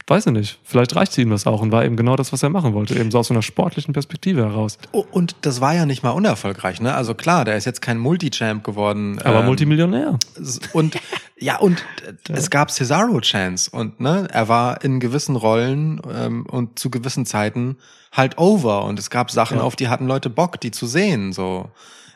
weiß 0.07 0.25
ich 0.27 0.31
nicht. 0.33 0.59
Vielleicht 0.63 0.95
reicht 0.95 1.17
ihm 1.17 1.29
das 1.29 1.47
auch 1.47 1.61
und 1.61 1.71
war 1.71 1.85
eben 1.85 1.95
genau 1.95 2.15
das, 2.15 2.33
was 2.33 2.43
er 2.43 2.49
machen 2.49 2.73
wollte, 2.73 2.95
eben 2.95 3.09
so 3.11 3.19
aus 3.19 3.27
so 3.27 3.33
einer 3.33 3.41
sportlichen 3.41 3.93
Perspektive 3.93 4.41
heraus. 4.43 4.77
Oh, 4.91 5.05
und 5.11 5.35
das 5.41 5.61
war 5.61 5.73
ja 5.73 5.85
nicht 5.85 6.03
mal 6.03 6.11
unerfolgreich, 6.11 6.81
ne? 6.81 6.93
Also 6.93 7.13
klar, 7.13 7.45
der 7.45 7.55
ist 7.57 7.65
jetzt 7.65 7.81
kein 7.81 7.97
Multichamp 7.97 8.63
geworden. 8.63 9.19
Aber 9.23 9.39
ähm, 9.39 9.45
Multimillionär. 9.45 10.17
Und 10.73 10.97
ja, 11.37 11.57
und 11.57 11.83
äh, 12.29 12.33
es 12.33 12.49
gab 12.49 12.71
Cesaro 12.71 13.19
Chance 13.19 13.69
und 13.71 13.99
ne, 13.99 14.27
er 14.31 14.47
war 14.47 14.83
in 14.83 14.99
gewissen 15.01 15.35
Rollen 15.35 16.01
ähm, 16.09 16.45
und 16.45 16.79
zu 16.79 16.89
gewissen 16.89 17.25
Zeiten 17.25 17.77
halt 18.13 18.37
over 18.37 18.85
und 18.85 18.97
es 18.97 19.09
gab 19.09 19.29
Sachen, 19.31 19.57
Ja. 19.57 19.63
auf 19.63 19.75
die 19.75 19.89
hatten 19.89 20.07
Leute 20.07 20.29
Bock, 20.29 20.61
die 20.61 20.71
zu 20.71 20.87
sehen. 20.87 21.33
So, 21.33 21.69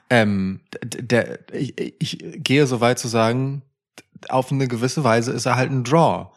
ähm, 0.10 0.62
der, 0.82 1.40
ich, 1.52 1.74
ich 2.00 2.20
gehe 2.38 2.68
so 2.68 2.80
weit 2.80 3.00
zu 3.00 3.08
sagen, 3.10 3.64
auf 4.30 4.52
eine 4.52 4.68
gewisse 4.68 5.04
Weise 5.04 5.32
ist 5.32 5.46
er 5.46 5.56
halt 5.58 5.72
ein 5.72 5.84
Draw. 5.84 6.28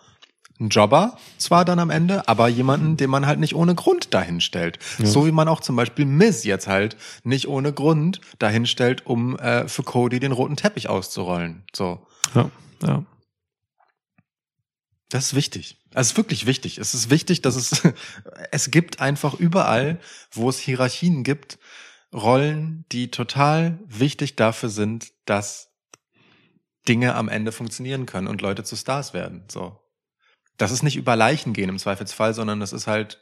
Ein 0.61 0.69
Jobber 0.69 1.17
zwar 1.39 1.65
dann 1.65 1.79
am 1.79 1.89
Ende, 1.89 2.29
aber 2.29 2.49
jemanden, 2.49 2.99
den 2.99 3.09
man 3.09 3.27
halt 3.27 3.41
nicht 3.41 3.55
ohne 3.55 3.75
Grund 3.75 4.13
dahin 4.13 4.43
stellt. 4.43 4.79
So 5.03 5.27
wie 5.27 5.33
man 5.33 5.49
auch 5.49 5.61
zum 5.61 5.75
Beispiel 5.75 6.05
Miz 6.05 6.45
jetzt 6.45 6.67
halt 6.67 6.99
nicht 7.25 7.49
ohne 7.49 7.73
Grund 7.73 8.21
dahin 8.39 8.67
stellt, 8.67 9.07
um 9.07 9.39
äh, 9.39 9.67
für 9.69 9.83
Cody 9.83 10.21
den 10.21 10.33
roten 10.33 10.57
Teppich 10.57 10.89
auszurollen. 10.91 11.65
So. 11.75 12.07
Ja, 12.35 12.51
ja. 12.83 13.05
Das 15.09 15.27
ist 15.27 15.35
wichtig. 15.35 15.79
Es 15.93 16.09
ist 16.09 16.17
wirklich 16.17 16.47
wichtig. 16.47 16.79
Es 16.79 16.95
ist 16.95 17.11
wichtig, 17.11 17.43
dass 17.43 17.57
es, 17.57 17.83
es 18.53 18.71
gibt 18.71 19.01
einfach 19.01 19.35
überall, 19.35 19.99
wo 20.31 20.49
es 20.49 20.59
Hierarchien 20.59 21.25
gibt, 21.25 21.59
Rollen, 22.13 22.85
die 22.93 23.11
total 23.11 23.79
wichtig 23.87 24.37
dafür 24.37 24.69
sind, 24.69 25.13
dass 25.27 25.71
Dinge 26.89 27.15
am 27.15 27.29
Ende 27.29 27.53
funktionieren 27.53 28.07
können 28.07 28.27
und 28.27 28.43
Leute 28.43 28.65
zu 28.65 28.77
Stars 28.77 29.15
werden. 29.15 29.45
So. 29.51 29.79
Das 30.61 30.73
ist 30.73 30.83
nicht 30.83 30.97
über 30.97 31.17
Leichen 31.17 31.55
gehen 31.55 31.71
im 31.71 31.79
Zweifelsfall, 31.79 32.35
sondern 32.35 32.61
das 32.61 32.75
ist 32.75 32.87
halt 32.87 33.19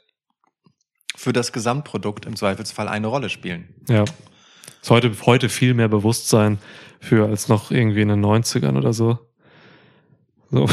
für 1.15 1.31
das 1.31 1.53
Gesamtprodukt 1.53 2.25
im 2.25 2.35
Zweifelsfall 2.35 2.89
eine 2.89 3.07
Rolle 3.07 3.29
spielen. 3.29 3.73
Ja. 3.87 4.03
Ist 4.81 4.89
heute, 4.89 5.11
heute 5.25 5.47
viel 5.47 5.73
mehr 5.73 5.87
Bewusstsein 5.87 6.59
für 6.99 7.27
als 7.27 7.47
noch 7.47 7.71
irgendwie 7.71 8.01
in 8.01 8.09
den 8.09 8.25
90ern 8.25 8.77
oder 8.77 8.91
so. 8.91 9.19
So. 10.51 10.67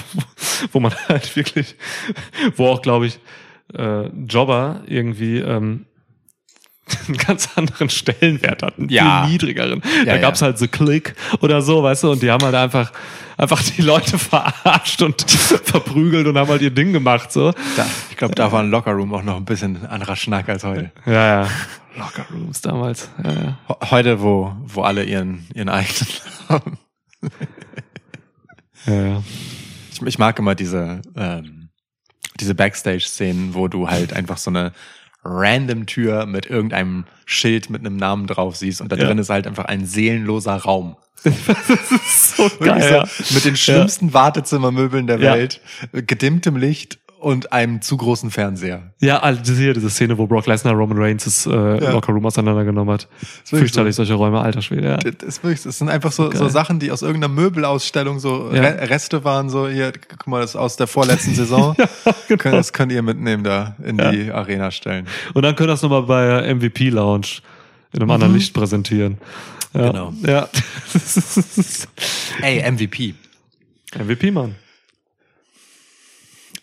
wo 0.72 0.80
man 0.80 0.94
halt 1.08 1.34
wirklich, 1.36 1.76
wo 2.56 2.66
auch, 2.66 2.82
glaube 2.82 3.06
ich, 3.06 3.18
äh, 3.72 4.08
Jobber 4.08 4.82
irgendwie 4.86 5.38
ähm, 5.38 5.86
einen 7.08 7.16
ganz 7.16 7.48
anderen 7.56 7.88
Stellenwert 7.88 8.62
hatten, 8.62 8.88
Ja. 8.88 9.22
viel 9.22 9.32
niedrigeren. 9.32 9.82
Ja, 10.04 10.14
da 10.14 10.18
gab's 10.18 10.40
ja. 10.40 10.48
halt 10.48 10.58
so 10.58 10.68
Click 10.68 11.14
oder 11.40 11.62
so, 11.62 11.82
weißt 11.82 12.04
du, 12.04 12.12
und 12.12 12.22
die 12.22 12.30
haben 12.30 12.44
halt 12.44 12.54
einfach, 12.54 12.92
einfach 13.36 13.62
die 13.62 13.82
Leute 13.82 14.18
verarscht 14.18 15.00
und 15.02 15.22
verprügelt 15.30 16.26
und 16.26 16.36
haben 16.36 16.48
halt 16.48 16.62
ihr 16.62 16.70
Ding 16.70 16.92
gemacht, 16.92 17.32
so. 17.32 17.52
Da, 17.76 17.86
ich 18.10 18.16
glaube, 18.16 18.34
da 18.34 18.52
war 18.52 18.62
ein 18.62 18.70
Lockerroom 18.70 19.14
auch 19.14 19.22
noch 19.22 19.36
ein 19.36 19.44
bisschen 19.44 19.86
anderer 19.86 20.16
Schnack 20.16 20.48
als 20.48 20.64
heute. 20.64 20.92
Ja, 21.06 21.42
ja. 21.42 21.48
Locker 21.96 22.26
Rooms 22.32 22.60
damals. 22.60 23.08
Ja, 23.22 23.32
ja. 23.32 23.58
Heute, 23.90 24.20
wo, 24.20 24.54
wo 24.64 24.82
alle 24.82 25.04
ihren, 25.04 25.46
ihren 25.54 25.68
eigenen 25.68 26.08
haben. 26.48 26.78
ja, 28.86 29.06
ja. 29.06 29.22
Ich, 29.92 30.02
ich 30.02 30.18
mag 30.18 30.38
immer 30.38 30.54
diese, 30.54 31.00
ähm, 31.16 31.68
diese 32.40 32.54
Backstage-Szenen, 32.54 33.54
wo 33.54 33.68
du 33.68 33.88
halt 33.88 34.12
einfach 34.12 34.38
so 34.38 34.50
eine 34.50 34.72
random 35.24 35.86
Tür 35.86 36.26
mit 36.26 36.46
irgendeinem 36.46 37.04
Schild 37.26 37.70
mit 37.70 37.80
einem 37.80 37.96
Namen 37.96 38.26
drauf 38.26 38.56
siehst 38.56 38.80
und 38.80 38.92
da 38.92 38.96
Ja. 38.96 39.06
drin 39.06 39.18
ist 39.18 39.30
halt 39.30 39.46
einfach 39.46 39.64
ein 39.64 39.86
seelenloser 39.86 40.56
Raum. 40.56 40.96
das 41.24 41.34
ist 41.90 42.36
so 42.36 42.50
geil. 42.60 42.86
ja. 42.92 43.06
so, 43.06 43.34
mit 43.34 43.44
den 43.46 43.56
schlimmsten 43.56 44.12
Wartezimmermöbeln 44.12 45.06
der 45.06 45.18
Ja. 45.20 45.32
Welt, 45.34 45.60
gedimmtem 45.92 46.56
Licht 46.56 46.98
und 47.24 47.52
einem 47.52 47.80
zu 47.82 47.96
großen 47.96 48.30
Fernseher. 48.30 48.92
Ja, 49.00 49.18
also 49.20 49.52
hier, 49.54 49.72
diese 49.74 49.88
Szene, 49.90 50.18
wo 50.18 50.26
Brock 50.26 50.46
Lesnar 50.46 50.74
Roman 50.74 50.98
Reigns 50.98 51.24
das 51.24 51.46
äh, 51.46 51.50
Ja. 51.50 51.92
Lockerroom 51.92 52.24
auseinandergenommen 52.26 52.92
hat. 52.94 53.08
Fürchterlich, 53.44 53.94
solche 53.96 54.14
Räume, 54.14 54.40
alter 54.40 54.60
Schwede, 54.62 54.88
ja. 54.88 54.96
Das, 54.98 55.14
ist 55.28 55.42
wirklich, 55.42 55.62
das 55.62 55.78
sind 55.78 55.88
einfach 55.88 56.12
so, 56.12 56.28
Geil. 56.28 56.38
so 56.38 56.48
Sachen, 56.48 56.78
die 56.78 56.90
aus 56.92 57.02
irgendeiner 57.02 57.32
Möbelausstellung 57.32 58.18
so 58.20 58.50
Ja. 58.52 58.62
Re 58.62 58.90
Reste 58.90 59.24
waren, 59.24 59.48
so 59.48 59.68
hier, 59.68 59.92
guck 60.08 60.26
mal, 60.26 60.40
das 60.42 60.50
ist 60.50 60.56
aus 60.56 60.76
der 60.76 60.86
vorletzten 60.86 61.34
Saison. 61.34 61.74
genau. 61.76 62.38
Könnt- 62.38 62.54
Das 62.54 62.72
könnt 62.72 62.92
ihr 62.92 63.02
mitnehmen 63.02 63.42
da 63.42 63.74
in 63.84 63.98
Ja. 63.98 64.10
die 64.12 64.30
Arena 64.30 64.70
stellen. 64.70 65.06
Und 65.32 65.42
dann 65.42 65.56
können 65.56 65.68
wir 65.68 65.72
das 65.72 65.82
nochmal 65.82 66.02
bei 66.02 66.54
MVP 66.54 66.90
Lounge 66.90 67.26
in 67.92 68.00
einem 68.02 68.10
anderen 68.10 68.34
Licht 68.34 68.52
präsentieren. 68.54 69.18
Ja. 69.72 69.90
Genau. 69.90 70.12
Ja. 70.26 70.48
Ey, 72.42 72.70
MVP. 72.70 73.14
MVP, 73.98 74.30
Mann. 74.30 74.54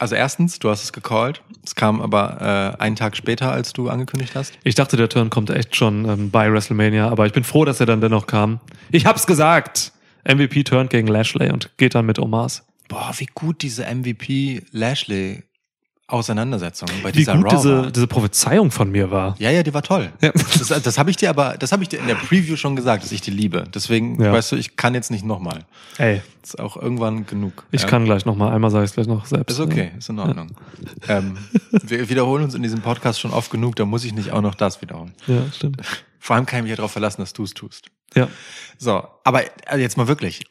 Also 0.02 0.16
erstens, 0.16 0.58
du 0.58 0.68
hast 0.72 0.84
es 0.84 0.94
gecallt. 0.94 1.44
Es 1.64 1.76
kam 1.76 2.02
aber 2.02 2.74
äh, 2.80 2.82
einen 2.82 2.96
Tag 2.96 3.16
später, 3.16 3.52
als 3.52 3.72
du 3.72 3.88
angekündigt 3.88 4.34
hast. 4.34 4.52
Ich 4.64 4.74
dachte, 4.74 4.98
der 4.98 5.10
Turn 5.10 5.30
kommt 5.30 5.52
echt 5.52 5.76
schon 5.76 6.10
ähm, 6.10 6.32
bei 6.32 6.52
WrestleMania, 6.52 7.08
aber 7.08 7.28
ich 7.28 7.34
bin 7.34 7.44
froh, 7.44 7.66
dass 7.66 7.80
er 7.80 7.86
dann 7.86 8.02
dennoch 8.02 8.26
kam. 8.26 8.60
Ich 8.90 9.06
hab's 9.06 9.28
gesagt! 9.28 9.92
MVP 10.28 10.64
turnt 10.64 10.90
gegen 10.90 11.06
Lashley 11.06 11.52
und 11.52 11.70
geht 11.78 11.94
dann 11.94 12.08
mit 12.08 12.18
Omas. 12.18 12.66
Boah, 12.88 13.12
wie 13.18 13.28
gut 13.28 13.62
diese 13.62 13.86
MVP 13.86 14.64
Lashley 14.72 15.44
Auseinandersetzung 16.12 16.90
bei 17.04 17.10
Wie 17.10 17.20
dieser 17.20 17.36
gut 17.36 17.46
Raw 17.46 17.56
diese, 17.56 17.78
war. 17.84 17.92
diese 17.92 18.08
Prophezeiung 18.08 18.72
von 18.72 18.92
mir 18.92 19.12
war. 19.12 19.36
Ja, 19.40 19.50
ja, 19.52 19.64
die 19.64 19.74
war 19.74 19.82
toll. 19.84 20.12
Ja. 20.22 20.32
Das, 20.32 20.68
das 20.84 20.98
habe 20.98 21.10
ich 21.10 21.18
dir 21.18 21.30
aber, 21.30 21.58
das 21.58 21.72
habe 21.72 21.84
ich 21.84 21.90
dir 21.90 22.00
in 22.00 22.08
der 22.08 22.16
Preview 22.16 22.56
schon 22.56 22.76
gesagt, 22.76 23.04
dass 23.04 23.12
ich 23.12 23.22
die 23.22 23.32
liebe. 23.32 23.64
Deswegen, 23.74 24.22
Ja. 24.22 24.32
weißt 24.34 24.52
du, 24.52 24.56
ich 24.56 24.76
kann 24.76 24.94
jetzt 24.94 25.12
nicht 25.12 25.26
nochmal. 25.26 25.60
Ey, 25.98 26.22
Ist 26.44 26.60
auch 26.60 26.78
irgendwann 26.78 27.26
genug. 27.26 27.64
ich 27.72 27.82
ja. 27.82 27.88
kann 27.88 28.06
gleich 28.06 28.26
nochmal, 28.26 28.54
einmal 28.54 28.72
sage 28.72 28.86
ich 28.86 28.94
gleich 28.94 29.08
noch 29.08 29.26
selbst. 29.26 29.52
Ist 29.54 29.60
okay, 29.60 29.92
ist 29.98 30.10
in 30.10 30.20
Ordnung. 30.20 30.48
Ähm, 31.08 31.38
wir 31.84 32.10
wiederholen 32.10 32.44
uns 32.44 32.54
in 32.56 32.64
diesem 32.64 32.82
Podcast 32.82 33.20
schon 33.20 33.32
oft 33.32 33.52
genug, 33.52 33.76
da 33.76 33.86
muss 33.86 34.04
ich 34.04 34.14
nicht 34.14 34.32
auch 34.32 34.42
noch 34.42 34.56
das 34.56 34.82
wiederholen. 34.82 35.14
Ja, 35.28 35.44
stimmt. 35.54 35.82
Vor 36.20 36.36
allem 36.36 36.46
kann 36.46 36.60
ich 36.60 36.64
mich 36.64 36.70
ja 36.72 36.76
darauf 36.76 36.92
verlassen, 36.92 37.22
dass 37.22 37.34
du 37.34 37.44
es 37.44 37.54
tust. 37.54 37.88
Ja. 38.14 38.28
So, 38.78 39.04
aber 39.24 39.42
also 39.66 39.82
jetzt 39.82 39.98
mal 39.98 40.08
wirklich. 40.08 40.42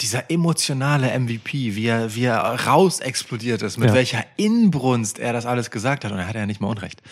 Dieser 0.00 0.30
emotionale 0.30 1.18
MVP, 1.18 1.74
wie 1.76 1.86
er, 1.86 2.14
wie 2.14 2.24
er 2.24 2.38
raus 2.66 3.00
explodiert 3.00 3.62
ist, 3.62 3.76
mit 3.78 3.88
Ja. 3.90 3.94
welcher 3.94 4.24
Inbrunst 4.36 5.18
er 5.18 5.32
das 5.32 5.44
alles 5.46 5.70
gesagt 5.70 6.04
hat, 6.04 6.12
und 6.12 6.18
er 6.18 6.26
hat 6.26 6.34
ja 6.36 6.46
nicht 6.46 6.60
mal 6.60 6.68
Unrecht. 6.68 7.02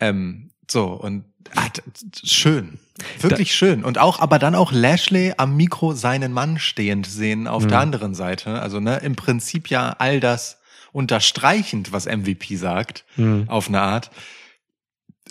Ähm, 0.00 0.50
so, 0.70 0.84
und 0.86 1.24
hat, 1.54 1.82
schön. 2.24 2.78
Wirklich 3.20 3.54
schön. 3.54 3.84
Und 3.84 3.98
auch, 3.98 4.18
aber 4.20 4.38
dann 4.38 4.54
auch 4.54 4.72
Lashley 4.72 5.34
am 5.36 5.56
Mikro 5.56 5.92
seinen 5.92 6.32
Mann 6.32 6.58
stehend 6.58 7.06
sehen 7.06 7.46
auf 7.46 7.66
der 7.66 7.78
anderen 7.80 8.14
Seite. 8.14 8.60
Also, 8.60 8.80
ne, 8.80 8.98
im 8.98 9.14
Prinzip 9.14 9.68
ja 9.68 9.94
all 9.98 10.20
das 10.20 10.58
unterstreichend, 10.92 11.92
was 11.92 12.06
MVP 12.06 12.56
sagt, 12.56 13.04
Mhm. 13.16 13.44
auf 13.48 13.68
eine 13.68 13.80
Art. 13.82 14.10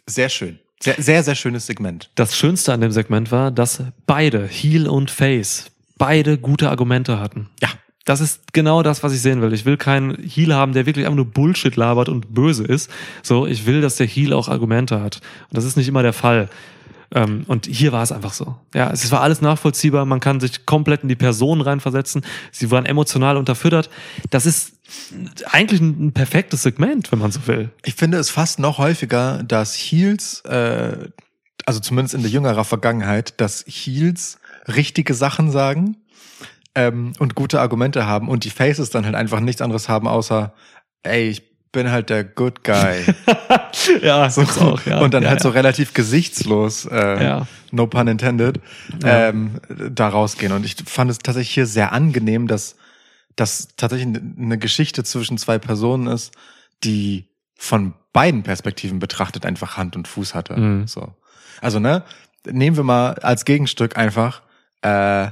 Sehr 0.05 0.29
schön. 0.29 0.59
Sehr, 0.81 0.95
sehr, 1.01 1.23
sehr 1.23 1.35
schönes 1.35 1.65
Segment. 1.65 2.11
Das 2.15 2.37
Schönste 2.37 2.73
an 2.73 2.81
dem 2.81 2.91
Segment 2.91 3.31
war, 3.31 3.51
dass 3.51 3.81
beide, 4.05 4.45
Heel 4.47 4.87
und 4.89 5.09
Face, 5.09 5.71
beide 6.03 6.37
gute 6.37 6.69
Argumente 6.69 7.17
hatten. 7.19 7.49
Ja. 7.61 7.69
Das 8.05 8.19
ist 8.19 8.51
genau 8.51 8.83
das, 8.83 9.01
was 9.01 9.13
ich 9.13 9.21
sehen 9.21 9.41
will. 9.41 9.53
Ich 9.53 9.63
will 9.63 9.77
keinen 9.77 10.17
Heel 10.21 10.53
haben, 10.53 10.73
der 10.73 10.85
wirklich 10.85 11.05
einfach 11.05 11.15
nur 11.15 11.31
Bullshit 11.31 11.73
labert 11.77 12.09
und 12.09 12.33
böse 12.33 12.65
ist. 12.65 12.91
So, 13.21 13.47
ich 13.47 13.65
will, 13.65 13.79
dass 13.79 13.95
der 13.95 14.07
Heel 14.07 14.33
auch 14.33 14.49
Argumente 14.49 15.01
hat. 15.01 15.21
Und 15.49 15.55
das 15.55 15.63
ist 15.63 15.77
nicht 15.77 15.87
immer 15.87 16.03
der 16.03 16.11
Fall. 16.11 16.49
Ähm, 17.15 17.45
und 17.47 17.65
hier 17.67 17.93
war 17.93 18.03
es 18.03 18.11
einfach 18.11 18.33
so. 18.33 18.57
Ja, 18.73 18.91
es 18.91 19.09
war 19.09 19.21
alles 19.21 19.39
nachvollziehbar. 19.39 20.05
Man 20.05 20.19
kann 20.19 20.41
sich 20.41 20.65
komplett 20.65 21.03
in 21.03 21.07
die 21.07 21.15
Personen 21.15 21.61
reinversetzen. 21.61 22.25
Sie 22.51 22.71
waren 22.71 22.85
emotional 22.85 23.37
unterfüttert. 23.37 23.89
Das 24.29 24.45
ist 24.45 24.73
eigentlich 25.45 25.79
ein, 25.79 26.11
perfektes 26.11 26.63
Segment, 26.63 27.09
wenn 27.13 27.19
man 27.19 27.31
so 27.31 27.47
will. 27.47 27.69
Ich 27.85 27.95
finde 27.95 28.17
es 28.17 28.29
fast 28.29 28.59
noch 28.59 28.79
häufiger, 28.79 29.43
dass 29.43 29.75
Heels, 29.75 30.41
äh, 30.41 31.07
also 31.65 31.79
zumindest 31.79 32.15
in 32.15 32.21
der 32.21 32.31
jüngerer 32.31 32.65
Vergangenheit, 32.65 33.39
dass 33.39 33.63
Heels 33.65 34.39
richtige 34.67 35.13
Sachen 35.13 35.51
sagen 35.51 35.97
ähm, 36.75 37.13
und 37.19 37.35
gute 37.35 37.59
Argumente 37.59 38.05
haben 38.05 38.29
und 38.29 38.43
die 38.45 38.49
Faces 38.49 38.89
dann 38.89 39.05
halt 39.05 39.15
einfach 39.15 39.39
nichts 39.39 39.61
anderes 39.61 39.89
haben, 39.89 40.07
außer, 40.07 40.53
ey, 41.03 41.29
ich 41.29 41.43
bin 41.71 41.89
halt 41.89 42.09
der 42.11 42.23
Good 42.23 42.63
Guy. 42.63 43.03
ja, 44.03 44.29
so 44.29 44.41
auch, 44.43 44.85
ja. 44.85 44.99
und 44.99 45.13
dann 45.13 45.23
ja, 45.23 45.29
halt 45.29 45.39
ja. 45.39 45.43
so 45.43 45.49
relativ 45.49 45.93
gesichtslos, 45.93 46.85
äh, 46.85 47.23
Ja. 47.23 47.47
no 47.71 47.87
pun 47.87 48.07
intended, 48.07 48.59
ähm, 49.03 49.59
da 49.89 50.07
rausgehen. 50.09 50.51
Und 50.51 50.65
ich 50.65 50.75
fand 50.85 51.09
es 51.09 51.17
tatsächlich 51.17 51.53
hier 51.53 51.65
sehr 51.65 51.91
angenehm, 51.91 52.47
dass 52.47 52.75
das 53.35 53.69
tatsächlich 53.75 54.07
eine- 54.15 54.33
eine 54.37 54.57
Geschichte 54.59 55.03
zwischen 55.03 55.39
zwei 55.39 55.57
Personen 55.57 56.05
ist, 56.05 56.31
die 56.83 57.25
von 57.57 57.95
beiden 58.13 58.43
Perspektiven 58.43 58.99
betrachtet 58.99 59.43
einfach 59.43 59.75
Hand 59.75 59.95
und 59.95 60.07
Fuß 60.07 60.35
hatte. 60.35 60.55
Mhm. 60.55 60.85
So. 60.87 61.15
Also, 61.59 61.79
ne, 61.79 62.03
nehmen 62.45 62.77
wir 62.77 62.83
mal 62.83 63.15
als 63.15 63.45
Gegenstück 63.45 63.97
einfach 63.97 64.42
äh, 64.83 65.27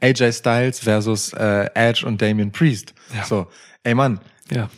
AJ 0.00 0.32
Styles 0.32 0.80
versus 0.80 1.32
äh, 1.32 1.68
Edge 1.74 2.04
und 2.06 2.20
Damian 2.20 2.50
Priest. 2.50 2.94
Ja. 3.14 3.24
So, 3.24 3.46
ey 3.84 3.94
Mann, 3.94 4.20
ja. 4.50 4.68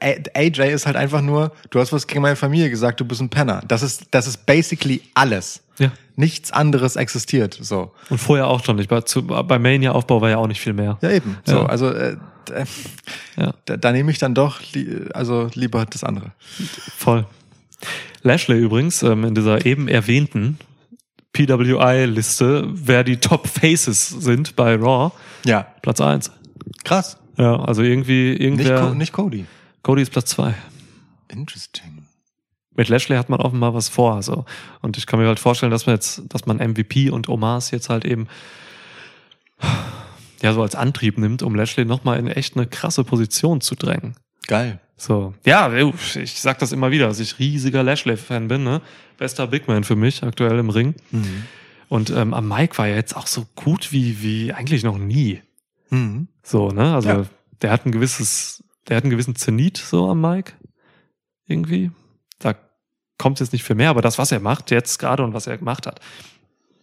AJ 0.00 0.72
ist 0.72 0.86
halt 0.86 0.94
einfach 0.94 1.22
nur, 1.22 1.50
du 1.70 1.80
hast 1.80 1.92
was 1.92 2.06
gegen 2.06 2.22
meine 2.22 2.36
Familie 2.36 2.70
gesagt, 2.70 3.00
du 3.00 3.04
bist 3.04 3.20
ein 3.20 3.30
Penner. 3.30 3.62
Das 3.66 3.82
ist, 3.82 4.04
das 4.12 4.28
ist 4.28 4.46
basically 4.46 5.02
alles. 5.14 5.60
Ja. 5.78 5.90
Nichts 6.14 6.52
anderes 6.52 6.94
existiert. 6.94 7.58
So. 7.60 7.92
Und 8.08 8.18
vorher 8.18 8.46
auch 8.46 8.62
schon 8.64 8.76
nicht. 8.76 8.88
Bei, 8.88 9.00
zu, 9.00 9.26
bei 9.26 9.58
Mania-Aufbau 9.58 10.20
war 10.20 10.30
ja 10.30 10.36
auch 10.36 10.46
nicht 10.46 10.60
viel 10.60 10.72
mehr. 10.74 10.98
Ja, 11.02 11.10
eben. 11.10 11.38
So, 11.44 11.56
Ja. 11.56 11.66
also 11.66 11.90
äh, 11.90 12.16
Ja. 13.36 13.54
da, 13.64 13.76
da 13.76 13.90
nehme 13.92 14.12
ich 14.12 14.18
dann 14.18 14.34
doch 14.34 14.60
also 15.14 15.50
lieber 15.54 15.84
das 15.86 16.04
andere. 16.04 16.30
Voll. 16.96 17.26
Lashley 18.22 18.58
übrigens, 18.60 19.02
ähm, 19.02 19.24
in 19.24 19.34
dieser 19.34 19.66
eben 19.66 19.88
erwähnten 19.88 20.58
PWI-Liste, 21.32 22.68
wer 22.72 23.04
die 23.04 23.16
Top 23.18 23.46
Faces 23.46 24.08
sind 24.08 24.56
bei 24.56 24.74
Raw, 24.76 25.12
Ja. 25.44 25.62
Platz 25.82 26.00
eins. 26.00 26.30
Krass. 26.84 27.18
Ja, 27.38 27.56
also 27.60 27.82
irgendwie, 27.82 28.30
Nicht, 28.32 28.40
irgendwer. 28.40 28.80
Co 28.80 28.94
nicht 28.94 29.12
Cody. 29.12 29.46
Cody 29.82 30.02
ist 30.02 30.10
Platz 30.12 30.30
zwei. 30.30 30.54
Interesting. 31.28 32.06
Mit 32.74 32.88
Lashley 32.88 33.16
hat 33.16 33.28
man 33.28 33.40
offenbar 33.40 33.74
was 33.74 33.88
vor, 33.88 34.22
so. 34.22 34.44
Und 34.80 34.96
ich 34.96 35.06
kann 35.06 35.18
mir 35.20 35.26
halt 35.26 35.40
vorstellen, 35.40 35.72
dass 35.72 35.86
man 35.86 35.96
jetzt, 35.96 36.22
dass 36.28 36.46
man 36.46 36.56
MVP 36.58 37.10
und 37.10 37.28
Omas 37.28 37.70
jetzt 37.70 37.88
halt 37.88 38.04
eben, 38.04 38.28
ja, 40.42 40.52
so 40.52 40.62
als 40.62 40.74
Antrieb 40.74 41.18
nimmt, 41.18 41.42
um 41.42 41.54
Lashley 41.54 41.84
nochmal 41.84 42.18
in 42.18 42.28
echt 42.28 42.56
eine 42.56 42.66
krasse 42.66 43.04
Position 43.04 43.60
zu 43.60 43.74
drängen. 43.74 44.16
Geil. 44.46 44.80
So, 45.02 45.34
ja, 45.44 45.72
ich 45.72 46.40
sag 46.40 46.60
das 46.60 46.70
immer 46.70 46.92
wieder, 46.92 47.08
dass 47.08 47.18
ich 47.18 47.40
riesiger 47.40 47.82
Lashley-Fan 47.82 48.46
bin, 48.46 48.62
ne? 48.62 48.80
Bester 49.18 49.48
Big 49.48 49.66
Man 49.66 49.82
für 49.82 49.96
mich 49.96 50.22
aktuell 50.22 50.56
im 50.60 50.70
Ring. 50.70 50.94
Mhm. 51.10 51.42
Und 51.88 52.10
ähm, 52.10 52.32
am 52.32 52.46
Mike 52.46 52.78
war 52.78 52.86
er 52.86 52.94
jetzt 52.94 53.16
auch 53.16 53.26
so 53.26 53.44
gut 53.56 53.90
wie, 53.90 54.22
wie 54.22 54.52
eigentlich 54.52 54.84
noch 54.84 54.98
nie. 54.98 55.42
Mhm. 55.90 56.28
So, 56.44 56.68
ne? 56.68 56.94
Also 56.94 57.08
Ja. 57.08 57.26
der 57.62 57.72
hat 57.72 57.84
ein 57.84 57.90
gewisses, 57.90 58.62
der 58.86 58.96
hat 58.96 59.02
einen 59.02 59.10
gewissen 59.10 59.34
Zenit 59.34 59.76
so 59.76 60.08
am 60.08 60.20
Mike. 60.20 60.52
Irgendwie. 61.48 61.90
Da 62.38 62.54
kommt 63.18 63.40
jetzt 63.40 63.52
nicht 63.52 63.64
viel 63.64 63.74
mehr, 63.74 63.90
aber 63.90 64.02
das, 64.02 64.18
was 64.18 64.30
er 64.30 64.38
macht 64.38 64.70
jetzt 64.70 65.00
gerade 65.00 65.24
und 65.24 65.34
was 65.34 65.48
er 65.48 65.58
gemacht 65.58 65.88
hat, 65.88 65.98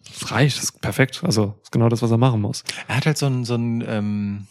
das 0.06 0.30
reicht, 0.30 0.58
das 0.58 0.64
ist 0.64 0.80
perfekt. 0.82 1.22
Also 1.24 1.58
ist 1.62 1.72
genau 1.72 1.88
das, 1.88 2.02
was 2.02 2.10
er 2.10 2.18
machen 2.18 2.42
muss. 2.42 2.64
Er 2.86 2.96
hat 2.98 3.06
halt 3.06 3.16
so 3.16 3.24
ein, 3.24 3.46
so 3.46 3.54
ein 3.54 3.82
ähm, 3.88 4.46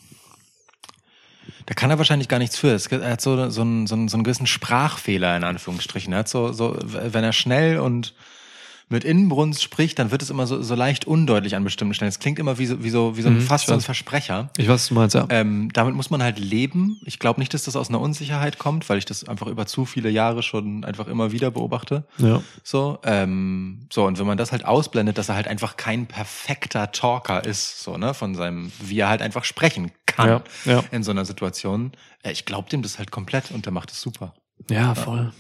da 1.66 1.74
kann 1.74 1.90
er 1.90 1.98
wahrscheinlich 1.98 2.28
gar 2.28 2.40
nichts 2.40 2.58
für. 2.58 2.78
Er 2.92 3.12
hat 3.12 3.22
so, 3.22 3.50
so, 3.50 3.62
einen, 3.62 3.88
so, 3.88 3.96
einen, 3.96 4.08
so 4.08 4.18
einen 4.18 4.24
gewissen 4.24 4.48
Sprachfehler 4.48 5.36
in 5.36 5.44
Anführungsstrichen. 5.44 6.14
Er 6.14 6.20
hat 6.20 6.30
so, 6.30 6.52
so, 6.52 6.78
wenn 6.82 7.24
er 7.24 7.34
schnell 7.34 7.80
und 7.80 8.14
mit 8.92 9.04
Inbrunst 9.04 9.62
spricht, 9.62 10.00
dann 10.00 10.10
wird 10.10 10.22
es 10.24 10.30
immer 10.32 10.48
so, 10.48 10.62
so 10.64 10.74
leicht 10.74 11.06
undeutlich 11.06 11.56
an 11.56 11.64
bestimmten 11.64 11.94
Stellen. 11.94 12.10
Es 12.10 12.18
klingt 12.20 12.40
immer 12.40 12.58
wie 12.58 12.66
so, 12.66 12.84
wie 12.84 12.90
so, 12.90 13.16
wie 13.18 13.22
so 13.22 13.30
Mhm, 13.30 13.42
fast 13.42 13.68
so 13.68 13.74
ein. 13.74 13.82
Versprecher. 13.82 14.50
Ich 14.58 14.68
weiß, 14.68 14.74
was 14.74 14.88
du 14.88 14.94
meinst, 14.96 15.16
ja. 15.16 15.28
Ähm, 15.30 15.70
damit 15.74 15.94
muss 15.96 16.10
man 16.10 16.24
halt 16.24 16.40
leben. 16.40 17.00
Ich 17.06 17.20
glaube 17.20 17.40
nicht, 17.40 17.54
dass 17.54 17.64
das 17.64 17.76
aus 17.76 17.90
einer 17.90 18.00
Unsicherheit 18.02 18.58
kommt, 18.58 18.90
weil 18.90 18.98
ich 18.98 19.06
das 19.06 19.24
einfach 19.28 19.46
über 19.48 19.68
zu 19.68 19.86
viele 19.86 20.10
Jahre 20.10 20.42
schon 20.44 20.84
einfach 20.86 21.08
immer 21.08 21.32
wieder 21.32 21.52
beobachte. 21.52 22.04
ja. 22.18 22.42
So, 22.64 22.98
ähm, 23.04 23.88
so, 23.94 24.06
und 24.06 24.18
wenn 24.20 24.26
man 24.28 24.38
das 24.38 24.52
halt 24.52 24.66
ausblendet, 24.66 25.18
dass 25.20 25.30
er 25.30 25.36
halt 25.36 25.48
einfach 25.48 25.78
kein 25.78 26.08
perfekter 26.08 26.92
Talker 26.92 27.46
ist, 27.46 27.84
so, 27.84 27.98
ne, 27.98 28.14
von 28.16 28.34
seinem, 28.36 28.72
wie 28.82 29.00
er 29.00 29.10
halt 29.10 29.22
einfach 29.22 29.44
sprechen 29.46 29.92
kann 30.08 30.28
Ja, 30.30 30.42
ja. 30.66 30.84
in 30.92 31.04
so 31.04 31.12
einer 31.12 31.26
Situation, 31.26 31.92
äh, 32.24 32.32
ich 32.32 32.46
glaube 32.46 32.70
dem 32.70 32.82
das 32.82 32.98
halt 32.98 33.12
komplett 33.12 33.52
und 33.52 33.66
der 33.66 33.72
macht 33.72 33.92
es 33.92 34.02
super. 34.02 34.34
Ja, 34.70 34.96
voll. 34.96 35.32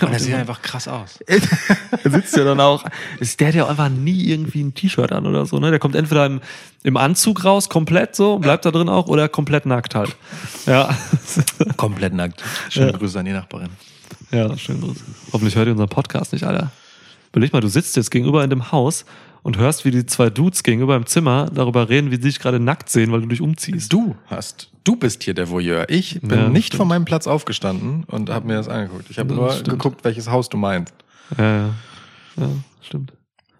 Und 0.00 0.12
er 0.12 0.18
sieht 0.20 0.34
einfach 0.34 0.62
krass 0.62 0.86
aus. 0.86 1.18
Er 2.04 2.10
sitzt 2.10 2.36
ja 2.36 2.44
dann 2.44 2.60
auch, 2.60 2.84
ist 3.20 3.38
der 3.38 3.48
hat 3.48 3.54
ja 3.54 3.68
einfach 3.68 3.88
nie 3.88 4.28
irgendwie 4.28 4.62
ein 4.62 4.74
T-Shirt 4.74 5.12
an 5.12 5.26
oder 5.26 5.44
so, 5.46 5.58
ne? 5.58 5.70
Der 5.70 5.78
kommt 5.78 5.94
entweder 5.94 6.26
im, 6.26 6.40
im 6.82 6.96
Anzug 6.96 7.44
raus, 7.44 7.68
komplett 7.68 8.16
so, 8.16 8.38
bleibt 8.38 8.64
da 8.64 8.70
drin 8.70 8.88
auch, 8.88 9.06
oder 9.08 9.28
komplett 9.28 9.66
nackt 9.66 9.94
halt. 9.94 10.16
Ja. 10.66 10.96
Komplett 11.76 12.14
nackt. 12.14 12.42
Schöne 12.70 12.92
Grüße 12.92 13.18
an 13.18 13.24
die 13.24 13.32
Nachbarin. 13.32 13.68
Ja, 14.30 14.56
schön 14.56 14.80
groß. 14.80 14.96
Hoffentlich 15.32 15.54
hört 15.54 15.66
ihr 15.66 15.72
unseren 15.72 15.88
Podcast 15.88 16.32
nicht, 16.32 16.44
Alter. 16.44 16.72
Überleg 17.32 17.52
mal, 17.52 17.60
du 17.60 17.68
sitzt 17.68 17.96
jetzt 17.96 18.10
gegenüber 18.10 18.42
in 18.42 18.50
dem 18.50 18.72
Haus 18.72 19.04
und 19.42 19.56
hörst, 19.58 19.84
wie 19.84 19.90
die 19.90 20.06
zwei 20.06 20.30
Dudes 20.30 20.62
gegenüber 20.62 20.96
im 20.96 21.06
Zimmer 21.06 21.50
darüber 21.52 21.88
reden, 21.88 22.10
wie 22.10 22.16
sie 22.16 22.22
dich 22.22 22.38
gerade 22.40 22.60
nackt 22.60 22.88
sehen, 22.88 23.10
weil 23.12 23.20
du 23.22 23.26
dich 23.26 23.40
umziehst. 23.40 23.92
Du 23.92 24.16
hast, 24.26 24.70
du 24.84 24.96
bist 24.96 25.22
hier 25.24 25.34
der 25.34 25.48
Voyeur. 25.50 25.86
Ich 25.88 26.20
bin 26.20 26.38
Ja, 26.38 26.48
nicht 26.48 26.66
stimmt. 26.68 26.78
von 26.78 26.88
meinem 26.88 27.04
Platz 27.04 27.26
aufgestanden 27.26 28.04
und 28.04 28.30
habe 28.30 28.46
mir 28.46 28.54
das 28.54 28.68
angeguckt. 28.68 29.06
Ich 29.10 29.18
habe 29.18 29.34
nur 29.34 29.50
stimmt. 29.52 29.68
geguckt, 29.70 30.04
welches 30.04 30.28
Haus 30.30 30.48
du 30.48 30.56
meinst. 30.56 30.94
Ja, 31.38 31.44
ja. 31.56 31.70
Ja, 32.36 32.48
stimmt. 32.80 33.12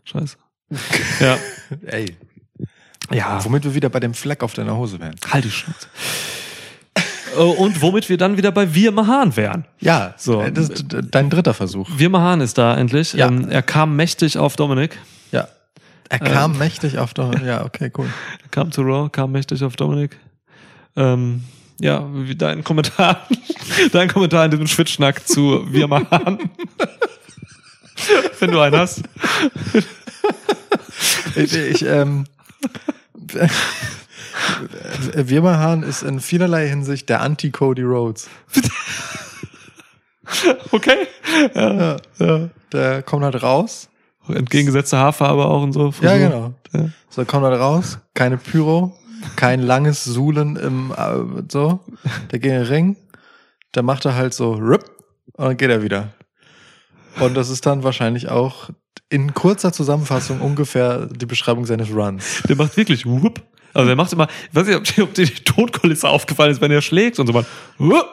Scheiße. 0.05 0.37
Ja. 1.21 1.37
Ey. 1.87 2.17
Ja. 3.11 3.45
Womit 3.45 3.65
wir 3.65 3.75
wieder 3.75 3.89
bei 3.91 4.01
dem 4.01 4.15
Fleck 4.15 4.43
auf 4.43 4.55
deiner 4.55 4.77
Hose 4.77 4.99
wären. 5.01 5.17
Halt 5.31 5.45
die 5.45 5.51
Schnauze. 5.51 5.87
Oh, 7.39 7.51
Und 7.59 7.81
womit 7.81 8.09
wir 8.11 8.19
dann 8.19 8.37
wieder 8.37 8.53
bei 8.53 8.75
Wir 8.75 8.93
Mahan 8.93 9.37
wären. 9.37 9.65
Ja, 9.81 10.15
So. 10.19 10.43
so. 10.43 10.51
Das 10.51 10.69
ist 10.69 10.85
dein 11.11 11.31
dritter 11.31 11.55
Versuch. 11.55 11.89
Wir 11.97 12.11
Mahan 12.11 12.41
ist 12.43 12.59
da 12.59 12.77
endlich. 12.77 13.15
Ja. 13.15 13.29
Ähm, 13.29 13.49
er 13.49 13.63
kam 13.63 13.97
mächtig 13.97 14.37
auf 14.39 14.57
Dominik. 14.57 14.99
Ja. 16.11 16.19
Er 16.19 16.19
kam 16.19 16.59
mächtig 16.59 16.99
auf 16.99 17.15
der. 17.15 17.31
Ja, 17.45 17.65
okay, 17.65 17.91
cool. 17.97 18.07
Er 18.43 18.49
kam 18.51 18.70
zu 18.73 18.83
Raw, 18.83 19.09
kam 19.11 19.33
mächtig 19.33 19.62
auf 19.65 19.77
Dominik. 19.77 20.19
Ähm, 20.97 21.45
ja, 21.81 22.07
wie 22.12 22.37
dein 22.37 22.62
Kommentar, 22.65 23.27
dein 23.93 24.09
Kommentar 24.09 24.45
in 24.45 24.51
diesem 24.51 24.66
Schwitzschnack 24.66 25.27
zu 25.27 25.66
Wir 25.73 25.89
Mahan. 25.89 26.39
Wenn 28.41 28.51
du 28.51 28.61
einen 28.61 28.77
hast. 28.77 29.03
Ich, 31.35 31.55
ich 31.55 31.87
ähm, 31.87 32.24
Wirmerhahn 35.15 35.83
ist 35.83 36.03
in 36.03 36.20
vielerlei 36.20 36.69
Hinsicht 36.69 37.09
der 37.09 37.20
Anti-Cody 37.20 37.83
Rhodes. 37.83 38.29
Okay. 40.70 41.07
Ja, 41.55 41.97
ja. 42.19 42.49
Der 42.73 43.03
kommt 43.03 43.24
halt 43.24 43.43
raus. 43.43 43.89
Entgegengesetzte 44.28 44.99
Haarfarbe 44.99 45.44
auch 45.44 45.62
und 45.62 45.73
so. 45.73 45.86
Ja, 45.86 45.93
Frisur. 45.93 46.19
genau. 46.19 46.55
Ja. 46.73 46.89
So, 47.11 47.24
kommt 47.24 47.44
halt 47.44 47.59
raus. 47.59 47.99
Keine 48.15 48.36
Pyro. 48.36 48.97
Kein 49.36 49.61
langes 49.61 50.05
Suhlen 50.05 50.57
im, 50.57 50.93
äh, 50.97 51.43
so. 51.51 51.81
Der 52.31 52.39
geht 52.39 52.51
in 52.53 52.59
den 52.59 52.66
Ring. 52.66 52.97
Der 53.74 53.82
macht 53.82 54.05
er 54.05 54.15
halt 54.15 54.35
so, 54.35 54.53
rip, 54.53 54.85
und 55.35 55.44
dann 55.44 55.57
geht 55.57 55.70
er 55.70 55.82
wieder. 55.82 56.12
Und 57.20 57.35
das 57.35 57.51
ist 57.51 57.66
dann 57.66 57.82
wahrscheinlich 57.82 58.28
auch 58.28 58.70
in 59.09 59.35
kurzer 59.35 59.73
Zusammenfassung 59.73 60.40
ungefähr 60.40 61.07
die 61.07 61.27
Beschreibung 61.27 61.66
seines 61.66 61.90
Runs. 61.94 62.43
Der 62.49 62.57
macht 62.57 62.77
wirklich 62.77 63.07
whoop. 63.07 63.43
Also 63.74 63.86
der 63.86 63.97
macht 63.97 64.12
immer, 64.12 64.28
ich 64.51 64.55
weiß 64.55 64.66
nicht, 64.66 64.77
ob 64.77 64.85
dir, 64.85 65.05
ob 65.05 65.15
dir 65.15 65.27
die 65.27 65.44
Tonkulisse 65.44 66.09
aufgefallen 66.09 66.51
ist, 66.51 66.61
wenn 66.61 66.70
er 66.70 66.82
schlägt 66.82 67.19
und 67.19 67.27
so 67.27 67.32
mal 67.32 67.47
whoop, 67.78 68.07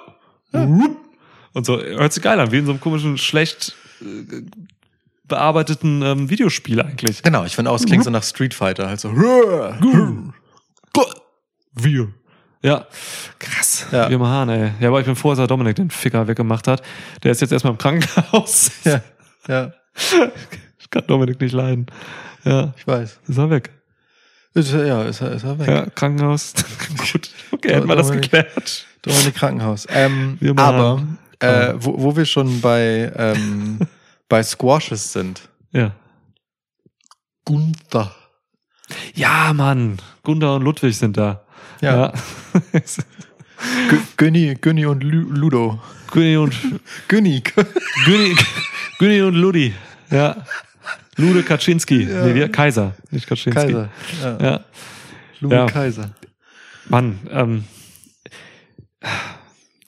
whoop. 0.51 0.97
und 1.53 1.65
so. 1.65 1.79
Hört 1.81 2.13
sich 2.13 2.23
geil 2.23 2.39
an, 2.39 2.51
wie 2.51 2.57
in 2.57 2.65
so 2.65 2.71
einem 2.71 2.81
komischen, 2.81 3.17
schlecht 3.17 3.75
äh, 4.01 4.41
bearbeiteten 5.29 6.01
ähm, 6.01 6.29
Videospiel 6.29 6.81
eigentlich. 6.81 7.23
Genau, 7.23 7.45
ich 7.45 7.55
finde 7.55 7.71
auch, 7.71 7.75
es 7.75 7.85
klingt 7.85 8.03
so 8.03 8.09
nach 8.09 8.23
Street 8.23 8.53
Fighter, 8.53 8.87
halt 8.87 8.99
so. 8.99 9.11
Wir. 11.73 12.09
Ja, 12.61 12.85
krass. 13.39 13.85
Ja. 13.91 14.09
Wir 14.09 14.19
machen, 14.19 14.49
ey. 14.49 14.71
Ja, 14.81 14.89
aber 14.89 14.99
ich 14.99 15.05
bin 15.05 15.15
froh, 15.15 15.29
dass 15.29 15.39
er 15.39 15.47
Dominik 15.47 15.77
den 15.77 15.89
Ficker 15.89 16.27
weggemacht 16.27 16.67
hat. 16.67 16.81
Der 17.23 17.31
ist 17.31 17.39
jetzt 17.39 17.51
erstmal 17.53 17.71
im 17.73 17.77
Krankenhaus. 17.77 18.71
Ja, 18.83 19.01
ja, 19.47 19.71
Ich 20.79 20.89
kann 20.89 21.03
Dominik 21.07 21.39
nicht 21.39 21.53
leiden. 21.53 21.85
Ja, 22.43 22.73
ich 22.77 22.85
weiß. 22.85 23.19
ist 23.27 23.37
er 23.37 23.49
weg. 23.49 23.69
Ist, 24.53 24.73
er- 24.73 24.85
ja, 24.85 25.03
ist 25.03 25.21
er, 25.21 25.31
ist 25.31 25.43
er 25.43 25.57
weg. 25.59 25.67
Ja, 25.67 25.85
Krankenhaus. 25.85 26.53
Gut. 27.13 27.29
Okay, 27.51 27.75
hätten 27.75 27.87
wir 27.87 27.95
das 27.95 28.11
geklärt. 28.11 28.85
Dominik 29.03 29.35
Krankenhaus. 29.35 29.87
Ähm, 29.89 30.37
aber 30.57 31.01
äh, 31.39 31.73
wo, 31.77 31.95
wo 32.01 32.15
wir 32.17 32.25
schon 32.25 32.59
bei, 32.59 33.11
ähm, 33.15 33.79
bei 34.29 34.41
Squashes 34.43 35.11
sind. 35.11 35.49
Ja. 35.71 35.93
Gunther. 37.45 38.15
Ja, 39.13 39.53
Mann. 39.53 39.97
Gunda 40.23 40.55
und 40.55 40.63
Ludwig 40.63 40.95
sind 40.97 41.17
da. 41.17 41.43
Ja. 41.81 42.13
Gü- 43.89 44.01
Günni, 44.17 44.55
Günni 44.61 44.85
und 44.85 45.03
Lu 45.03 45.21
Ludo. 45.29 45.79
Günni 46.11 46.37
und 46.37 46.55
Günni. 47.07 47.41
Günni, 48.05 48.35
Günni 48.99 49.21
und 49.21 49.35
Ludi. 49.35 49.73
Ja. 50.11 50.45
Lude 51.17 51.43
Kaczynski. 51.43 52.05
Nee, 52.05 52.33
wir, 52.35 52.49
Kaiser, 52.51 52.95
nicht 53.11 53.27
Kaczynski. 53.27 53.53
Kaiser. 53.73 53.89
Ja. 54.21 54.37
Ja. 54.41 54.65
Ludo 55.39 55.55
Ja. 55.55 55.65
Kaiser. 55.65 56.09
Mann, 56.87 57.19
ähm, 57.29 57.65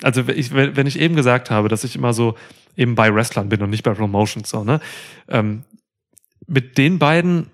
also 0.04 0.28
ich, 0.30 0.54
wenn 0.54 0.86
ich 0.88 1.00
eben 1.00 1.16
gesagt 1.16 1.50
habe, 1.50 1.68
dass 1.70 1.84
ich 1.84 1.96
immer 1.96 2.14
so 2.14 2.36
eben 2.76 2.96
bei 2.96 3.14
Wrestlern 3.14 3.50
bin 3.50 3.62
und 3.62 3.70
nicht 3.70 3.84
bei 3.84 3.94
Promotions, 3.94 4.50
so, 4.50 4.64
ne? 4.64 4.80
Ähm, 5.28 5.64
mit 6.48 6.78
den 6.78 7.00
beiden, 7.00 7.48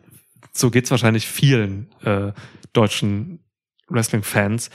so 0.54 0.72
geht's 0.72 0.92
wahrscheinlich 0.92 1.28
vielen 1.28 1.90
äh, 2.04 2.32
deutschen 2.74 3.40
Wrestling-Fans, 3.90 4.70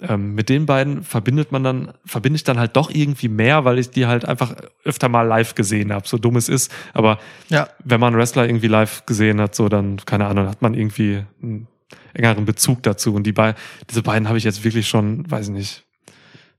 ähm, 0.00 0.34
mit 0.34 0.48
den 0.48 0.66
beiden 0.66 1.04
verbindet 1.04 1.52
man 1.52 1.62
dann, 1.62 1.92
verbinde 2.04 2.36
ich 2.36 2.44
dann 2.44 2.58
halt 2.58 2.76
doch 2.76 2.90
irgendwie 2.90 3.28
mehr, 3.28 3.64
weil 3.64 3.78
ich 3.78 3.90
die 3.90 4.06
halt 4.06 4.24
einfach 4.24 4.56
öfter 4.84 5.08
mal 5.08 5.22
live 5.22 5.54
gesehen 5.54 5.92
habe, 5.92 6.08
so 6.08 6.18
dumm 6.18 6.36
es 6.36 6.48
ist. 6.48 6.72
Aber 6.92 7.18
Ja. 7.48 7.68
wenn 7.84 8.00
man 8.00 8.16
Wrestler 8.16 8.46
irgendwie 8.46 8.66
live 8.66 9.06
gesehen 9.06 9.40
hat, 9.40 9.54
so 9.54 9.68
dann, 9.68 9.98
keine 10.04 10.26
Ahnung, 10.26 10.48
hat 10.48 10.60
man 10.60 10.74
irgendwie 10.74 11.22
einen 11.40 11.68
engeren 12.14 12.44
Bezug 12.44 12.82
dazu. 12.82 13.14
Und 13.14 13.24
die 13.24 13.32
bei, 13.32 13.54
diese 13.90 14.02
beiden 14.02 14.26
habe 14.26 14.38
ich 14.38 14.44
jetzt 14.44 14.64
wirklich 14.64 14.88
schon, 14.88 15.30
weiß 15.30 15.48
ich 15.48 15.54
nicht, 15.54 15.84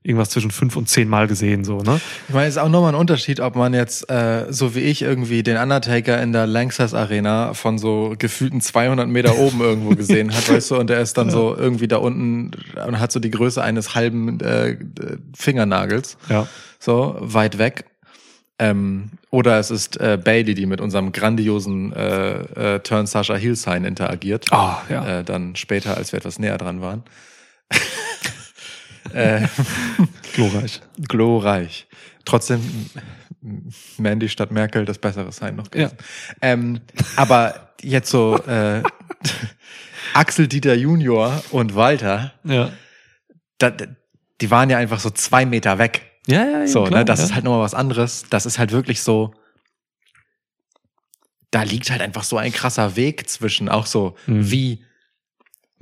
irgendwas 0.06 0.28
zwischen 0.28 0.50
fünf 0.50 0.76
und 0.76 0.86
zehn 0.88 1.08
Mal 1.08 1.26
gesehen, 1.26 1.64
so, 1.64 1.78
ne? 1.78 1.98
Ich 2.28 2.34
meine, 2.34 2.46
es 2.46 2.56
ist 2.56 2.62
auch 2.62 2.68
nochmal 2.68 2.92
ein 2.92 3.00
Unterschied, 3.00 3.40
ob 3.40 3.56
man 3.56 3.72
jetzt, 3.72 4.10
äh, 4.10 4.44
so 4.52 4.74
wie 4.74 4.80
ich, 4.80 5.00
irgendwie 5.00 5.42
den 5.42 5.56
Undertaker 5.56 6.20
in 6.22 6.32
der 6.32 6.46
Lanxess 6.46 6.92
Arena 6.92 7.54
von 7.54 7.78
so 7.78 8.14
gefühlten 8.18 8.60
200 8.60 9.08
Meter 9.08 9.38
oben 9.38 9.60
irgendwo 9.62 9.94
gesehen 9.94 10.32
hat, 10.36 10.46
weißt 10.52 10.72
du, 10.72 10.76
und 10.76 10.90
der 10.90 11.00
ist 11.00 11.16
dann 11.16 11.30
so 11.30 11.56
irgendwie 11.56 11.88
da 11.88 11.96
unten 11.96 12.50
und 12.86 13.00
hat 13.00 13.12
so 13.12 13.18
die 13.18 13.30
Größe 13.30 13.62
eines 13.62 13.94
halben 13.94 14.38
äh, 14.40 14.76
Fingernagels, 15.34 16.18
Ja. 16.28 16.46
so 16.78 17.16
weit 17.20 17.56
weg. 17.56 17.86
Ähm, 18.58 19.10
oder 19.30 19.58
es 19.58 19.70
ist 19.72 19.98
äh, 20.00 20.16
Bailey, 20.22 20.54
die 20.54 20.66
mit 20.66 20.80
unserem 20.80 21.12
grandiosen 21.12 21.92
äh, 21.94 22.74
äh, 22.74 22.80
Turn 22.80 23.06
Sasha 23.06 23.34
Heel 23.36 23.56
Sign 23.56 23.84
interagiert. 23.84 24.46
Ah, 24.52 24.82
ja. 24.88 25.20
Äh, 25.20 25.24
dann 25.24 25.56
später, 25.56 25.96
als 25.96 26.12
wir 26.12 26.18
etwas 26.18 26.38
näher 26.38 26.56
dran 26.58 26.80
waren. 26.82 27.02
äh, 29.14 29.46
Glorreich. 30.34 30.80
glorreich. 31.08 31.86
Trotzdem 32.24 32.60
Mandy 33.98 34.28
statt 34.28 34.50
Merkel 34.50 34.84
das 34.84 34.98
bessere 34.98 35.30
Sein 35.32 35.56
noch 35.56 35.70
gewesen. 35.70 35.96
Ähm, 36.40 36.80
aber 37.16 37.74
jetzt 37.82 38.10
so 38.10 38.36
äh, 38.46 38.82
Axel 40.14 40.48
Dieter 40.48 40.74
Junior 40.74 41.42
und 41.50 41.74
Walter, 41.74 42.32
Ja. 42.44 42.72
da, 43.58 43.70
die 44.40 44.50
waren 44.50 44.70
ja 44.70 44.78
einfach 44.78 45.00
so 45.00 45.10
zwei 45.10 45.44
Meter 45.46 45.78
weg. 45.78 46.02
Ja, 46.26 46.44
ja, 46.44 46.60
ja. 46.60 46.66
So, 46.66 46.84
klar, 46.84 47.00
ne, 47.00 47.04
das 47.04 47.18
ja. 47.20 47.26
ist 47.26 47.34
halt 47.34 47.44
nochmal 47.44 47.60
was 47.60 47.74
anderes. 47.74 48.24
Das 48.30 48.46
ist 48.46 48.58
halt 48.58 48.72
wirklich 48.72 49.02
so. 49.02 49.34
Da 51.50 51.62
liegt 51.62 51.90
halt 51.90 52.00
einfach 52.02 52.24
so 52.24 52.36
ein 52.38 52.52
krasser 52.52 52.96
Weg 52.96 53.28
zwischen, 53.28 53.68
auch 53.68 53.86
so 53.86 54.16
Mhm. 54.26 54.50
wie 54.50 54.84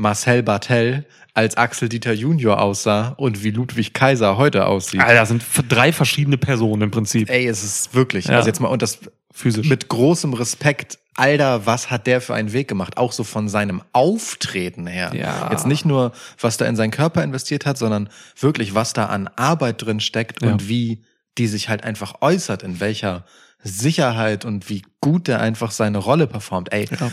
Marcel 0.03 0.43
Bartel 0.43 1.07
als 1.35 1.57
Axel 1.57 1.89
Dieter 1.89 2.13
Junior 2.13 2.61
aussah 2.61 3.09
und 3.17 3.43
wie 3.43 3.51
Ludwig 3.51 3.95
Kaiser 3.95 4.37
heute 4.37 4.67
aussieht. 4.67 5.01
Alter, 5.01 5.15
das 5.15 5.29
sind 5.31 5.43
drei 5.69 5.93
verschiedene 5.93 6.37
Personen 6.37 6.83
im 6.83 6.91
Prinzip. 6.91 7.31
Ey, 7.31 7.47
es 7.47 7.65
ist 7.65 7.95
wirklich, 7.95 8.27
Ja. 8.27 8.37
also 8.37 8.49
jetzt 8.49 8.61
mal, 8.61 8.69
und 8.69 8.83
das 8.83 8.99
Physisch. 9.33 9.67
mit 9.69 9.89
großem 9.89 10.35
Respekt, 10.35 10.99
Alter, 11.15 11.65
was 11.67 11.91
hat 11.91 12.07
der 12.07 12.21
für 12.21 12.35
einen 12.35 12.53
Weg 12.53 12.69
gemacht? 12.69 12.97
Auch 12.99 13.13
so 13.13 13.23
von 13.25 13.49
seinem 13.49 13.83
Auftreten 13.93 14.87
her. 14.87 15.13
Ja. 15.15 15.49
Jetzt 15.51 15.67
nicht 15.67 15.85
nur, 15.87 16.13
was 16.41 16.57
da 16.59 16.67
in 16.67 16.77
seinen 16.77 16.91
Körper 16.91 17.23
investiert 17.23 17.65
hat, 17.65 17.79
sondern 17.79 18.09
wirklich, 18.39 18.75
was 18.75 18.93
da 18.93 19.07
an 19.07 19.29
Arbeit 19.37 19.83
drin 19.83 20.01
steckt 20.01 20.43
Ja. 20.43 20.53
und 20.53 20.69
wie 20.69 21.05
die 21.39 21.47
sich 21.47 21.69
halt 21.71 21.85
einfach 21.85 22.17
äußert, 22.21 22.63
in 22.63 22.81
welcher 22.81 23.25
Sicherheit 23.63 24.45
und 24.45 24.69
wie 24.69 24.83
gut 25.01 25.29
der 25.29 25.41
einfach 25.41 25.71
seine 25.71 25.99
Rolle 25.99 26.27
performt. 26.27 26.73
Ey, 26.73 26.89
Ja. 26.99 27.11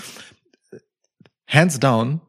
hands 1.48 1.80
down. 1.80 2.22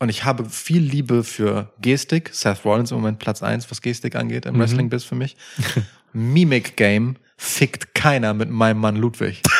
Und 0.00 0.08
ich 0.08 0.24
habe 0.24 0.44
viel 0.48 0.82
Liebe 0.82 1.22
für 1.24 1.70
Gestik. 1.80 2.30
Seth 2.32 2.64
Rollins 2.64 2.90
im 2.90 2.98
Moment 2.98 3.18
Platz 3.18 3.42
eins, 3.42 3.70
was 3.70 3.80
Gestik 3.80 4.16
angeht 4.16 4.44
im 4.46 4.54
Mhm. 4.56 4.60
Wrestling-Biss 4.60 5.04
für 5.04 5.14
mich. 5.14 5.36
Mimik-Game 6.12 7.16
fickt 7.36 7.94
keiner 7.94 8.34
mit 8.34 8.50
meinem 8.50 8.78
Mann 8.80 8.96
Ludwig. 8.96 9.42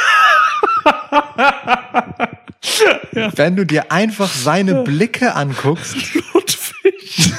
Wenn 3.12 3.56
du 3.56 3.64
dir 3.66 3.92
einfach 3.92 4.28
seine 4.32 4.82
Blicke 4.82 5.34
anguckst, 5.34 5.96
Ludwig. 6.34 7.32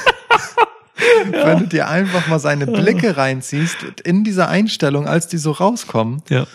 wenn 1.30 1.58
du 1.60 1.66
dir 1.66 1.88
einfach 1.88 2.26
mal 2.28 2.38
seine 2.38 2.66
Blicke 2.66 3.16
reinziehst, 3.16 3.76
in 4.04 4.24
dieser 4.24 4.48
Einstellung, 4.48 5.06
als 5.08 5.26
die 5.28 5.38
so 5.38 5.50
rauskommen, 5.52 6.22
Ja. 6.28 6.46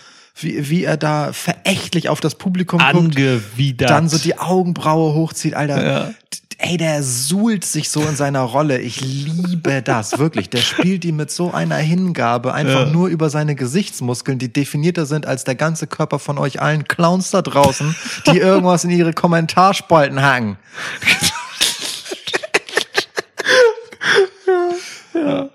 Wie, 0.42 0.68
wie 0.70 0.84
er 0.84 0.96
da 0.96 1.32
verächtlich 1.32 2.08
auf 2.08 2.20
das 2.20 2.34
Publikum 2.36 2.78
guckt, 2.80 2.94
Angewidert. 2.94 3.90
dann 3.90 4.08
so 4.08 4.18
die 4.18 4.38
Augenbraue 4.38 5.14
hochzieht, 5.14 5.54
Alter. 5.54 5.84
Ja. 5.84 6.10
Ey, 6.58 6.76
der 6.76 7.02
suhlt 7.02 7.64
sich 7.64 7.90
so 7.90 8.02
in 8.02 8.14
seiner 8.14 8.42
Rolle. 8.42 8.78
Ich 8.78 9.00
liebe 9.00 9.82
das, 9.82 10.18
wirklich. 10.20 10.48
Der 10.48 10.58
spielt 10.60 11.02
die 11.02 11.10
mit 11.10 11.28
so 11.32 11.50
einer 11.50 11.74
Hingabe, 11.76 12.54
einfach 12.54 12.86
Ja. 12.86 12.92
nur 12.92 13.08
über 13.08 13.30
seine 13.30 13.56
Gesichtsmuskeln, 13.56 14.38
die 14.38 14.52
definierter 14.52 15.04
sind 15.04 15.26
als 15.26 15.42
der 15.42 15.56
ganze 15.56 15.88
Körper 15.88 16.20
von 16.20 16.38
euch 16.38 16.62
allen 16.62 16.84
Clowns 16.84 17.32
da 17.32 17.42
draußen, 17.42 17.96
die 18.28 18.38
irgendwas 18.38 18.84
in 18.84 18.90
ihre 18.90 19.12
Kommentarspalten 19.12 20.22
hacken. 20.22 20.56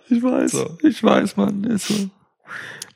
Ich 0.09 0.23
weiß, 0.23 0.51
So. 0.51 0.77
ich 0.83 1.03
weiß, 1.03 1.35
Mann. 1.37 1.63
Ist 1.65 1.87
so. 1.87 2.09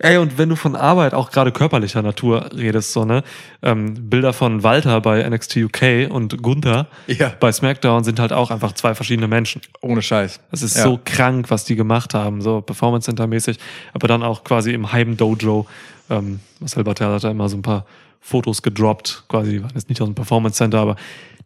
Ey, 0.03 0.17
und 0.17 0.37
wenn 0.39 0.49
du 0.49 0.55
von 0.55 0.75
Arbeit, 0.75 1.13
auch 1.13 1.29
gerade 1.29 1.51
körperlicher 1.51 2.01
Natur 2.01 2.49
redest, 2.57 2.91
so, 2.91 3.05
ne? 3.05 3.23
Ähm, 3.61 4.09
Bilder 4.09 4.33
von 4.33 4.63
Walter 4.63 4.99
bei 4.99 5.21
NXT 5.29 5.57
UK 5.57 6.07
und 6.09 6.41
Gunther 6.41 6.87
Ja. 7.05 7.31
bei 7.39 7.51
SmackDown 7.51 8.03
sind 8.03 8.19
halt 8.19 8.33
auch 8.33 8.49
einfach 8.49 8.71
zwei 8.71 8.95
verschiedene 8.95 9.27
Menschen. 9.27 9.61
Ohne 9.81 10.01
Scheiß. 10.01 10.39
Es 10.51 10.63
ist 10.63 10.77
Ja. 10.77 10.83
so 10.83 10.99
krank, 11.05 11.51
was 11.51 11.65
die 11.65 11.75
gemacht 11.75 12.15
haben, 12.15 12.41
so 12.41 12.61
Performance 12.61 13.05
Center 13.05 13.27
mäßig, 13.27 13.59
aber 13.93 14.07
dann 14.07 14.23
auch 14.23 14.43
quasi 14.43 14.71
im 14.73 14.91
Heim 14.91 15.17
Dojo. 15.17 15.67
Ähm, 16.09 16.39
Marcel 16.59 16.83
Bartel 16.83 17.07
hat 17.13 17.23
da 17.23 17.29
immer 17.29 17.47
so 17.47 17.57
ein 17.57 17.61
paar 17.61 17.85
Fotos 18.21 18.61
gedroppt, 18.63 19.25
quasi, 19.29 19.51
die 19.51 19.63
waren 19.63 19.71
jetzt 19.75 19.87
nicht 19.89 20.01
aus 20.01 20.07
dem 20.07 20.15
Performance 20.15 20.57
Center, 20.57 20.79
aber 20.79 20.95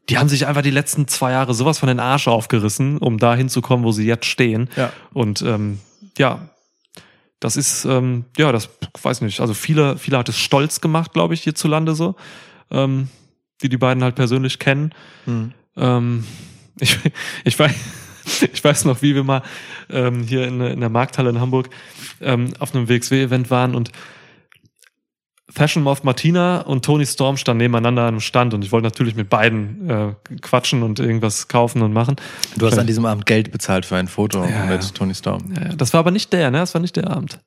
die 0.09 0.17
haben 0.17 0.29
sich 0.29 0.45
einfach 0.47 0.61
die 0.61 0.71
letzten 0.71 1.07
zwei 1.07 1.31
Jahre 1.31 1.53
sowas 1.53 1.79
von 1.79 1.87
den 1.87 1.99
Arsch 1.99 2.27
aufgerissen, 2.29 2.99
um 2.99 3.17
da 3.17 3.35
hinzukommen, 3.35 3.83
wo 3.85 3.91
sie 3.91 4.05
jetzt 4.05 4.25
stehen. 4.27 4.69
Ja. 4.77 4.91
Und 5.13 5.41
ähm, 5.41 5.79
ja, 6.17 6.47
das 7.39 7.57
ist, 7.57 7.85
ähm, 7.85 8.25
ja, 8.37 8.51
das 8.51 8.69
weiß 9.01 9.21
nicht, 9.21 9.39
also 9.39 9.53
viele, 9.53 9.97
viele 9.97 10.17
hat 10.17 10.29
es 10.29 10.37
stolz 10.37 10.81
gemacht, 10.81 11.13
glaube 11.13 11.33
ich, 11.33 11.43
hierzulande 11.43 11.95
so, 11.95 12.15
ähm, 12.71 13.09
die 13.61 13.69
die 13.69 13.77
beiden 13.77 14.03
halt 14.03 14.15
persönlich 14.15 14.59
kennen. 14.59 14.93
Hm. 15.25 15.53
Ähm, 15.77 16.23
ich, 16.79 16.97
ich, 17.43 17.57
weiß, 17.57 17.73
ich 18.53 18.63
weiß 18.63 18.85
noch, 18.85 19.01
wie 19.01 19.15
wir 19.15 19.23
mal 19.23 19.43
ähm, 19.89 20.23
hier 20.23 20.47
in, 20.47 20.61
in 20.61 20.79
der 20.79 20.89
Markthalle 20.89 21.29
in 21.29 21.39
Hamburg 21.39 21.69
ähm, 22.21 22.53
auf 22.59 22.73
einem 22.73 22.89
WXW-Event 22.89 23.51
waren 23.51 23.75
und 23.75 23.91
Fashion 25.55 25.83
Moth 25.83 26.03
Martina 26.03 26.59
und 26.61 26.83
Tony 26.83 27.05
Storm 27.05 27.37
standen 27.37 27.59
nebeneinander 27.63 28.01
an 28.01 28.07
einem 28.09 28.19
Stand 28.19 28.53
und 28.53 28.63
ich 28.65 28.71
wollte 28.73 28.83
natürlich 28.87 29.15
mit 29.15 29.29
beiden 29.29 29.89
äh, 29.89 30.13
quatschen 30.41 30.83
und 30.83 30.99
irgendwas 30.99 31.47
kaufen 31.47 31.81
und 31.81 31.93
machen. 31.93 32.17
Du 32.57 32.65
hast 32.67 32.77
an 32.77 32.85
diesem 32.87 33.05
Abend 33.05 33.25
Geld 33.25 33.51
bezahlt 33.51 33.85
für 33.85 33.95
ein 33.95 34.07
Foto 34.09 34.43
Ja, 34.43 34.65
mit 34.65 34.83
ja. 34.83 34.89
Tony 34.93 35.15
Storm. 35.15 35.53
Ja, 35.55 35.69
das 35.75 35.93
war 35.93 36.01
aber 36.01 36.11
nicht 36.11 36.33
der, 36.33 36.51
ne? 36.51 36.59
Das 36.59 36.73
war 36.73 36.81
nicht 36.81 36.97
der 36.97 37.09
Abend. 37.09 37.39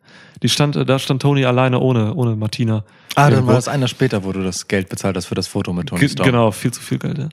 Die 0.43 0.48
stand, 0.48 0.74
äh, 0.76 0.86
da 0.86 0.98
stand 0.98 1.20
Tony 1.20 1.44
alleine 1.44 1.80
ohne, 1.80 2.14
ohne 2.14 2.35
Martina. 2.35 2.82
Ah, 3.14 3.24
dann 3.24 3.32
Irgendwo. 3.32 3.48
war 3.48 3.55
das 3.56 3.68
einer 3.68 3.89
später, 3.89 4.24
wo 4.24 4.32
du 4.32 4.43
das 4.43 4.68
Geld 4.68 4.89
bezahlt 4.89 5.16
hast 5.16 5.26
für 5.26 5.35
das 5.35 5.47
Foto 5.47 5.72
mit 5.74 5.89
Tony 5.89 6.01
Ge- 6.01 6.09
Storm. 6.09 6.26
Genau, 6.30 6.51
viel 6.51 6.70
zu 6.72 6.80
viel 6.80 6.98
Geld, 6.98 7.18
ja. 7.18 7.28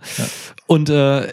Und 0.67 0.89
äh, 0.89 1.27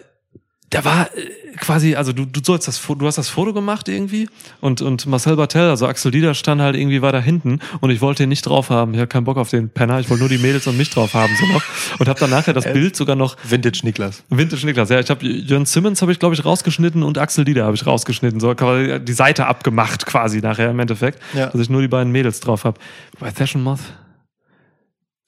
da 0.73 0.85
war 0.85 1.07
äh, 1.17 1.31
quasi, 1.59 1.95
also 1.95 2.13
du, 2.13 2.25
du 2.25 2.41
sollst 2.43 2.67
das, 2.67 2.81
du 2.83 3.07
hast 3.07 3.19
das 3.19 3.29
Foto 3.29 3.53
gemacht 3.53 3.89
irgendwie 3.89 4.29
und, 4.61 4.81
und 4.81 5.07
Marcel 5.07 5.37
Bartel, 5.37 5.69
also 5.69 5.87
Axel 5.87 6.11
Dieter 6.11 6.35
stand 6.35 6.61
halt 6.61 6.75
irgendwie 6.77 7.03
weiter 7.03 7.21
hinten 7.21 7.61
und 7.81 7.91
ich 7.91 8.01
wollte 8.01 8.23
ihn 8.23 8.31
nicht 8.31 8.43
drauf 8.47 8.71
haben. 8.71 8.95
Ich 8.95 8.99
hatte 8.99 9.09
keinen 9.09 9.25
Bock 9.25 9.37
auf 9.37 9.51
den 9.51 9.69
Penner, 9.69 10.01
ich 10.01 10.09
wollte 10.09 10.23
nur 10.23 10.29
die 10.31 10.39
Mädels 10.39 10.67
und 10.67 10.77
mich 10.79 10.91
drauf 10.91 11.13
haben 11.15 11.33
so 11.39 11.47
noch 11.47 11.63
und 11.99 12.09
habe 12.09 12.19
dann 12.19 12.31
nachher 12.31 12.55
das 12.55 12.65
Bild 12.65 12.97
sogar 12.97 13.17
noch 13.17 13.37
Vintage 13.45 13.81
Niklas. 13.85 14.25
Vintage 14.31 14.65
Niklas, 14.67 14.89
ja, 14.89 14.99
ich 14.99 15.11
habe 15.11 15.27
Jörn 15.27 15.67
Simmons 15.67 16.01
habe 16.03 16.11
ich 16.11 16.19
glaube 16.19 16.35
ich 16.35 16.45
rausgeschnitten 16.45 17.03
und 17.03 17.19
Axel 17.19 17.45
Dieter 17.45 17.65
habe 17.65 17.77
ich 17.77 17.87
rausgeschnitten, 17.87 18.41
so 18.41 18.55
die 18.55 19.13
Seite 19.13 19.47
abgemacht 19.47 20.07
quasi 20.07 20.41
nachher 20.41 20.71
im 20.71 20.81
Endeffekt, 20.81 21.21
Ja. 21.35 21.47
dass 21.47 21.61
ich 21.61 21.69
nur 21.69 21.83
die 21.83 21.89
beiden 21.89 22.11
Mädels 22.13 22.41
drauf 22.41 22.65
habe. 22.65 22.81
Bei 23.21 23.31
Fashion 23.31 23.63
Moth 23.63 23.81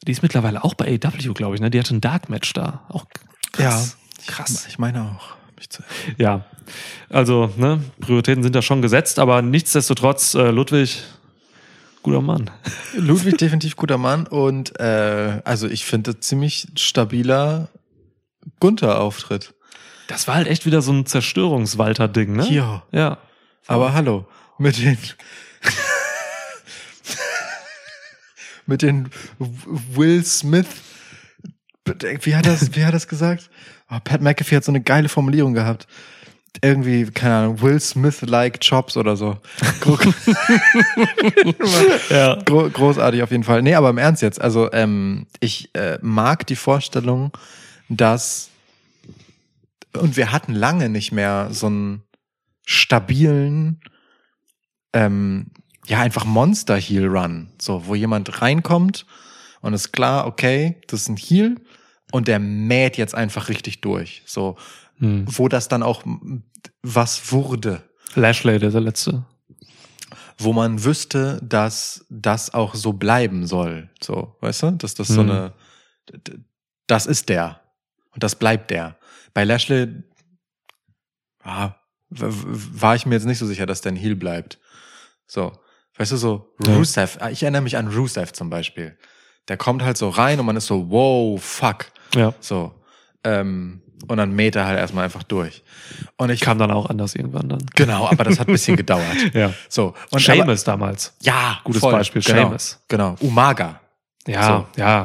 die 0.06 0.12
ist 0.12 0.22
mittlerweile 0.22 0.64
auch 0.64 0.74
bei 0.74 0.86
AW, 1.02 1.32
glaube 1.32 1.54
ich, 1.54 1.60
ne? 1.62 1.70
Die 1.70 1.78
hatte 1.78 1.94
ein 1.94 2.00
Dark 2.02 2.28
Match 2.28 2.52
da. 2.52 2.82
Auch 2.90 3.06
krass. 3.52 3.96
Krass. 4.26 4.66
Ich 4.68 4.78
meine 4.78 5.02
auch. 5.02 5.34
Ja, 6.18 6.44
also 7.08 7.52
ne, 7.56 7.82
Prioritäten 8.00 8.42
sind 8.42 8.54
da 8.54 8.62
schon 8.62 8.82
gesetzt, 8.82 9.18
aber 9.18 9.42
nichtsdestotrotz, 9.42 10.34
äh, 10.34 10.50
Ludwig, 10.50 11.02
guter 12.02 12.20
Mann. 12.20 12.50
Ludwig 12.96 13.38
definitiv 13.38 13.76
guter 13.76 13.98
Mann 13.98 14.26
und 14.26 14.78
äh, 14.78 15.40
also 15.44 15.68
ich 15.68 15.84
finde 15.84 16.20
ziemlich 16.20 16.68
stabiler 16.76 17.68
Gunther-Auftritt. 18.60 19.54
Das 20.08 20.28
war 20.28 20.34
halt 20.34 20.48
echt 20.48 20.66
wieder 20.66 20.82
so 20.82 20.92
ein 20.92 21.06
Zerstörungswalter-Ding, 21.06 22.36
ne? 22.36 22.46
Ja. 22.50 22.82
Ja. 22.92 23.18
Aber 23.66 23.94
hallo, 23.94 24.26
mit 24.58 24.78
den 24.78 24.98
mit 28.66 28.82
den 28.82 29.10
Will 29.38 30.24
Smith 30.24 30.66
wie 31.86 32.34
hat 32.34 32.46
das 32.46 32.74
wie 32.74 32.84
hat 32.84 32.94
das 32.94 33.08
gesagt? 33.08 33.50
Oh, 33.90 33.98
Pat 34.02 34.20
McAfee 34.22 34.56
hat 34.56 34.64
so 34.64 34.72
eine 34.72 34.80
geile 34.80 35.08
Formulierung 35.08 35.54
gehabt. 35.54 35.86
Irgendwie, 36.62 37.04
keine 37.06 37.34
Ahnung, 37.34 37.60
Will 37.62 37.80
Smith-like 37.80 38.60
Chops 38.60 38.96
oder 38.96 39.16
so. 39.16 39.38
Ja. 42.10 42.36
Gro 42.44 42.70
großartig 42.70 43.22
auf 43.22 43.30
jeden 43.30 43.44
Fall. 43.44 43.62
Nee, 43.62 43.74
aber 43.74 43.90
im 43.90 43.98
Ernst 43.98 44.22
jetzt. 44.22 44.40
Also, 44.40 44.70
ähm, 44.72 45.26
ich 45.40 45.74
äh, 45.74 45.98
mag 46.00 46.46
die 46.46 46.56
Vorstellung, 46.56 47.32
dass 47.88 48.50
und 49.96 50.16
wir 50.16 50.32
hatten 50.32 50.54
lange 50.54 50.88
nicht 50.88 51.12
mehr 51.12 51.48
so 51.50 51.66
einen 51.66 52.02
stabilen, 52.66 53.80
ähm, 54.92 55.46
ja, 55.86 56.00
einfach 56.00 56.24
Monster-Heel-Run. 56.24 57.48
So, 57.60 57.86
wo 57.86 57.94
jemand 57.94 58.42
reinkommt 58.42 59.06
und 59.60 59.74
ist 59.74 59.92
klar, 59.92 60.26
okay, 60.26 60.76
das 60.86 61.02
ist 61.02 61.08
ein 61.08 61.16
Heel 61.16 61.56
und 62.14 62.28
der 62.28 62.38
mäht 62.38 62.96
jetzt 62.96 63.14
einfach 63.14 63.48
richtig 63.48 63.80
durch. 63.80 64.22
So, 64.24 64.56
Hm. 64.98 65.24
wo 65.26 65.48
das 65.48 65.66
dann 65.66 65.82
auch 65.82 66.04
was 66.82 67.32
wurde. 67.32 67.82
Lashley, 68.14 68.60
der, 68.60 68.70
der 68.70 68.80
letzte. 68.80 69.24
wo 70.38 70.52
man 70.52 70.84
wüsste, 70.84 71.40
dass 71.42 72.04
das 72.10 72.54
auch 72.54 72.74
so 72.76 72.92
bleiben 72.92 73.46
soll. 73.46 73.88
So, 74.00 74.36
weißt 74.40 74.62
du? 74.62 74.70
Dass 74.72 74.94
das 74.94 75.08
so 75.08 75.22
Mhm. 75.24 75.30
eine, 75.30 75.52
das 76.86 77.06
ist 77.06 77.28
der. 77.28 77.60
Und 78.12 78.22
das 78.22 78.34
bleibt 78.36 78.70
der. 78.70 78.96
Bei 79.32 79.42
Lashley, 79.44 79.88
ah, 81.42 81.74
war 82.10 82.94
ich 82.94 83.06
mir 83.06 83.14
jetzt 83.16 83.26
nicht 83.26 83.38
so 83.38 83.46
sicher, 83.46 83.66
dass 83.66 83.80
der 83.80 83.92
ein 83.92 83.96
Heel 83.96 84.14
bleibt. 84.16 84.58
So. 85.26 85.52
Weißt 85.96 86.12
du, 86.12 86.16
so 86.16 86.54
Ja. 86.66 86.76
Rusev, 86.76 87.18
ah, 87.20 87.30
ich 87.30 87.42
erinnere 87.42 87.62
mich 87.62 87.76
an 87.76 87.88
Rusev 87.88 88.32
zum 88.32 88.50
Beispiel. 88.50 88.96
Der 89.48 89.56
kommt 89.56 89.82
halt 89.82 89.96
so 89.96 90.08
rein 90.08 90.40
und 90.40 90.46
man 90.46 90.56
ist 90.56 90.66
so, 90.66 90.90
wow, 90.90 91.42
fuck. 91.42 91.86
Ja. 92.14 92.32
So. 92.40 92.72
Ähm, 93.24 93.80
und 94.08 94.16
dann 94.18 94.32
mäht 94.32 94.54
er 94.56 94.66
halt 94.66 94.78
erstmal 94.78 95.04
einfach 95.04 95.22
durch. 95.22 95.62
Und 96.16 96.30
ich 96.30 96.40
Kam 96.40 96.58
dann 96.58 96.70
auch 96.70 96.90
anders 96.90 97.14
irgendwann 97.14 97.48
dann. 97.48 97.64
Genau, 97.74 98.06
aber 98.08 98.24
das 98.24 98.38
hat 98.38 98.48
ein 98.48 98.52
bisschen 98.52 98.76
gedauert. 98.84 99.04
Ja. 99.32 99.52
So. 99.68 99.94
Und 100.10 100.20
Seamus 100.20 100.64
damals. 100.64 101.14
ja, 101.20 101.58
Gutes 101.64 101.80
voll. 101.80 101.92
Beispiel, 101.92 102.20
Genau, 102.22 102.38
Seamus. 102.42 102.80
genau. 102.88 103.16
Umaga. 103.20 103.80
Ja, 104.26 104.66
ja. 104.76 105.02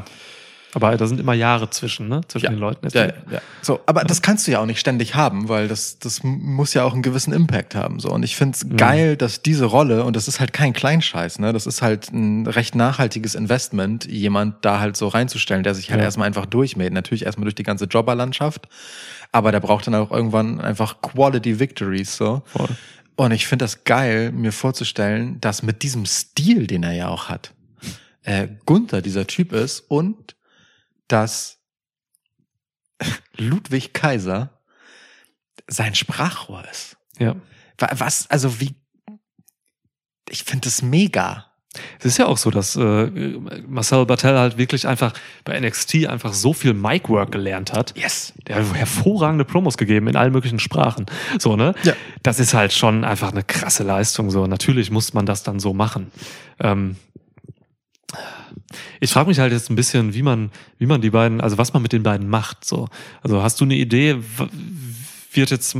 Aber 0.75 0.95
da 0.97 1.07
sind 1.07 1.19
immer 1.19 1.33
Jahre 1.33 1.69
zwischen, 1.71 2.07
ne? 2.07 2.21
Zwischen 2.27 2.45
Ja. 2.45 2.51
den 2.51 2.59
Leuten. 2.59 2.87
Ja, 2.93 3.07
ja. 3.07 3.41
So, 3.61 3.79
aber 3.87 4.03
das 4.03 4.21
kannst 4.21 4.45
du 4.45 4.51
ja 4.51 4.59
auch 4.59 4.65
nicht 4.67 4.79
ständig 4.79 5.15
haben, 5.15 5.49
weil 5.49 5.67
das, 5.67 5.97
das 5.97 6.21
muss 6.23 6.73
ja 6.75 6.83
auch 6.83 6.93
einen 6.93 7.01
gewissen 7.01 7.33
Impact 7.33 7.73
haben. 7.73 7.99
So. 7.99 8.09
Und 8.11 8.21
ich 8.23 8.35
find's 8.35 8.63
Mhm. 8.63 8.77
geil, 8.77 9.17
dass 9.17 9.41
diese 9.41 9.65
Rolle, 9.65 10.03
und 10.03 10.15
das 10.15 10.27
ist 10.27 10.39
halt 10.39 10.53
kein 10.53 10.73
Kleinscheiß, 10.73 11.39
ne? 11.39 11.53
Das 11.53 11.65
ist 11.65 11.81
halt 11.81 12.11
ein 12.13 12.45
recht 12.45 12.75
nachhaltiges 12.75 13.33
Investment, 13.35 14.05
jemand 14.05 14.63
da 14.63 14.79
halt 14.79 14.95
so 14.95 15.07
reinzustellen, 15.07 15.63
der 15.63 15.73
sich 15.73 15.89
halt 15.89 15.99
Ja. 16.01 16.05
erstmal 16.05 16.27
einfach 16.27 16.45
durchmäht. 16.45 16.93
Natürlich 16.93 17.25
erstmal 17.25 17.45
durch 17.45 17.55
die 17.55 17.63
ganze 17.63 17.85
Jobberlandschaft, 17.85 18.67
aber 19.31 19.51
der 19.51 19.59
braucht 19.61 19.87
dann 19.87 19.95
auch 19.95 20.11
irgendwann 20.11 20.61
einfach 20.61 21.01
Quality 21.01 21.59
Victories. 21.59 22.15
So. 22.15 22.43
Voll. 22.45 22.69
Und 23.15 23.31
ich 23.31 23.47
finde 23.47 23.65
das 23.65 23.83
geil, 23.83 24.31
mir 24.31 24.51
vorzustellen, 24.51 25.41
dass 25.41 25.63
mit 25.63 25.81
diesem 25.83 26.05
Stil, 26.05 26.67
den 26.67 26.83
er 26.83 26.93
ja 26.93 27.07
auch 27.09 27.27
hat, 27.27 27.53
äh, 28.23 28.47
Gunther 28.65 29.01
dieser 29.01 29.25
Typ 29.27 29.51
ist 29.51 29.79
und 29.89 30.35
dass 31.09 31.59
Ludwig 33.37 33.93
Kaiser 33.93 34.49
sein 35.67 35.95
Sprachrohr 35.95 36.63
ist. 36.71 36.97
Ja. 37.19 37.35
Wa- 37.77 37.91
Was, 37.93 38.29
also 38.29 38.59
wie, 38.59 38.75
ich 40.29 40.43
finde 40.43 40.65
das 40.65 40.81
mega. 40.81 41.45
Es 41.99 42.05
ist 42.05 42.17
ja 42.17 42.25
auch 42.25 42.37
so, 42.37 42.49
dass 42.49 42.75
äh, 42.75 42.81
Marcel 43.67 44.05
Bartel 44.07 44.35
halt 44.39 44.57
wirklich 44.57 44.87
einfach 44.87 45.13
bei 45.45 45.57
NXT 45.59 46.07
einfach 46.07 46.33
so 46.33 46.51
viel 46.51 46.73
Mic-Work 46.73 47.31
gelernt 47.31 47.73
hat. 47.73 47.95
Yes. 47.95 48.33
Der 48.47 48.55
hat 48.55 48.73
hervorragende 48.73 49.45
Promos 49.45 49.77
gegeben 49.77 50.07
in 50.07 50.15
allen 50.15 50.31
möglichen 50.33 50.57
Sprachen. 50.57 51.05
So, 51.37 51.55
ne? 51.55 51.75
Ja. 51.83 51.93
Das 52.23 52.39
ist 52.39 52.55
halt 52.55 52.73
schon 52.73 53.03
einfach 53.03 53.31
eine 53.31 53.43
krasse 53.43 53.83
Leistung. 53.83 54.31
So, 54.31 54.47
natürlich 54.47 54.89
muss 54.89 55.13
man 55.13 55.27
das 55.27 55.43
dann 55.43 55.59
so 55.59 55.75
machen. 55.75 56.11
Ähm, 56.59 56.95
ich 58.99 59.11
frage 59.11 59.29
mich 59.29 59.39
halt 59.39 59.51
jetzt 59.51 59.69
ein 59.69 59.75
bisschen, 59.75 60.13
wie 60.13 60.23
man, 60.23 60.51
wie 60.77 60.85
man 60.85 61.01
die 61.01 61.09
beiden, 61.09 61.41
also 61.41 61.57
was 61.57 61.73
man 61.73 61.81
mit 61.81 61.91
den 61.93 62.03
beiden 62.03 62.29
macht. 62.29 62.65
So, 62.65 62.87
also 63.21 63.41
hast 63.41 63.59
du 63.59 63.65
eine 63.65 63.75
Idee? 63.75 64.17
Wird 65.33 65.51
jetzt 65.51 65.75
äh, 65.75 65.79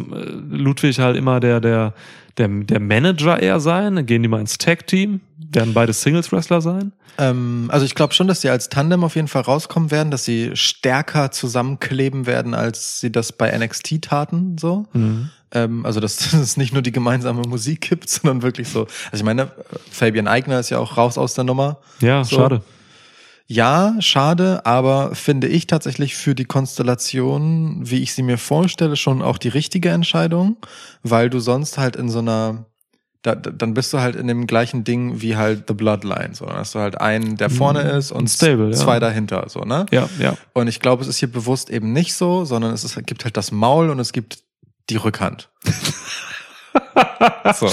Ludwig 0.49 0.99
halt 0.99 1.17
immer 1.17 1.39
der, 1.39 1.59
der, 1.59 1.93
der, 2.37 2.47
der 2.47 2.79
Manager 2.79 3.39
eher 3.41 3.59
sein? 3.59 4.05
Gehen 4.05 4.21
die 4.23 4.29
mal 4.29 4.39
ins 4.41 4.57
Tag-Team? 4.57 5.21
Werden 5.51 5.73
beide 5.73 5.93
Singles-Wrestler 5.93 6.61
sein? 6.61 6.91
Ähm, 7.17 7.69
also 7.71 7.85
ich 7.85 7.95
glaube 7.95 8.13
schon, 8.13 8.27
dass 8.27 8.41
sie 8.41 8.49
als 8.49 8.69
Tandem 8.69 9.03
auf 9.03 9.15
jeden 9.15 9.27
Fall 9.27 9.41
rauskommen 9.41 9.91
werden, 9.91 10.11
dass 10.11 10.23
sie 10.23 10.51
stärker 10.53 11.31
zusammenkleben 11.31 12.25
werden, 12.27 12.53
als 12.53 12.99
sie 12.99 13.11
das 13.11 13.31
bei 13.33 13.55
NXT 13.57 14.03
taten, 14.03 14.57
so. 14.57 14.85
Mhm. 14.93 15.29
Ähm, 15.51 15.85
also 15.85 15.99
dass 15.99 16.31
es 16.33 16.55
nicht 16.57 16.71
nur 16.73 16.83
die 16.83 16.91
gemeinsame 16.91 17.41
Musik 17.41 17.81
gibt, 17.89 18.09
sondern 18.09 18.43
wirklich 18.43 18.69
so. 18.69 18.81
Also 19.11 19.17
ich 19.17 19.23
meine, 19.23 19.51
Fabian 19.91 20.27
Eigner 20.27 20.59
ist 20.59 20.69
ja 20.69 20.77
auch 20.77 20.95
raus 20.95 21.17
aus 21.17 21.33
der 21.33 21.43
Nummer. 21.43 21.77
Ja, 21.99 22.23
So. 22.23 22.35
schade. 22.35 22.61
Ja, 23.51 23.95
schade, 23.99 24.63
aber 24.67 25.15
finde 25.15 25.47
ich 25.47 25.65
tatsächlich 25.65 26.15
für 26.15 26.35
die 26.35 26.45
Konstellation, 26.45 27.79
wie 27.81 28.03
ich 28.03 28.13
sie 28.13 28.21
mir 28.21 28.37
vorstelle, 28.37 28.95
schon 28.95 29.23
auch 29.23 29.39
die 29.39 29.47
richtige 29.47 29.89
Entscheidung, 29.89 30.57
weil 31.01 31.31
du 31.31 31.39
sonst 31.39 31.79
halt 31.79 31.95
in 31.95 32.09
so 32.09 32.19
einer, 32.19 32.65
da, 33.23 33.33
da- 33.33 33.49
dann 33.49 33.73
bist 33.73 33.91
du 33.91 33.99
halt 33.99 34.15
in 34.15 34.27
dem 34.27 34.45
gleichen 34.45 34.83
Ding 34.83 35.21
wie 35.21 35.35
halt 35.35 35.63
The 35.67 35.73
Bloodline, 35.73 36.35
so. 36.35 36.45
Hast 36.47 36.75
du 36.75 36.79
halt 36.79 37.01
einen, 37.01 37.37
der 37.37 37.49
vorne 37.49 37.85
Mhm. 37.85 37.89
ist 37.97 38.11
und 38.11 38.27
Stable, 38.29 38.67
ja. 38.69 38.73
zwei 38.77 38.99
dahinter, 38.99 39.45
so, 39.49 39.61
ne? 39.61 39.87
Ja, 39.89 40.07
ja. 40.19 40.37
Und 40.53 40.67
ich 40.67 40.79
glaube, 40.79 41.01
es 41.01 41.07
ist 41.09 41.17
hier 41.17 41.31
bewusst 41.31 41.71
eben 41.71 41.91
nicht 41.91 42.13
so, 42.13 42.45
sondern 42.45 42.71
es 42.71 42.83
ist, 42.83 43.03
gibt 43.07 43.23
halt 43.23 43.35
das 43.35 43.51
Maul 43.51 43.89
und 43.89 43.97
es 43.97 44.13
gibt 44.13 44.43
die 44.91 44.97
Rückhand. 44.97 45.49
so. 47.55 47.65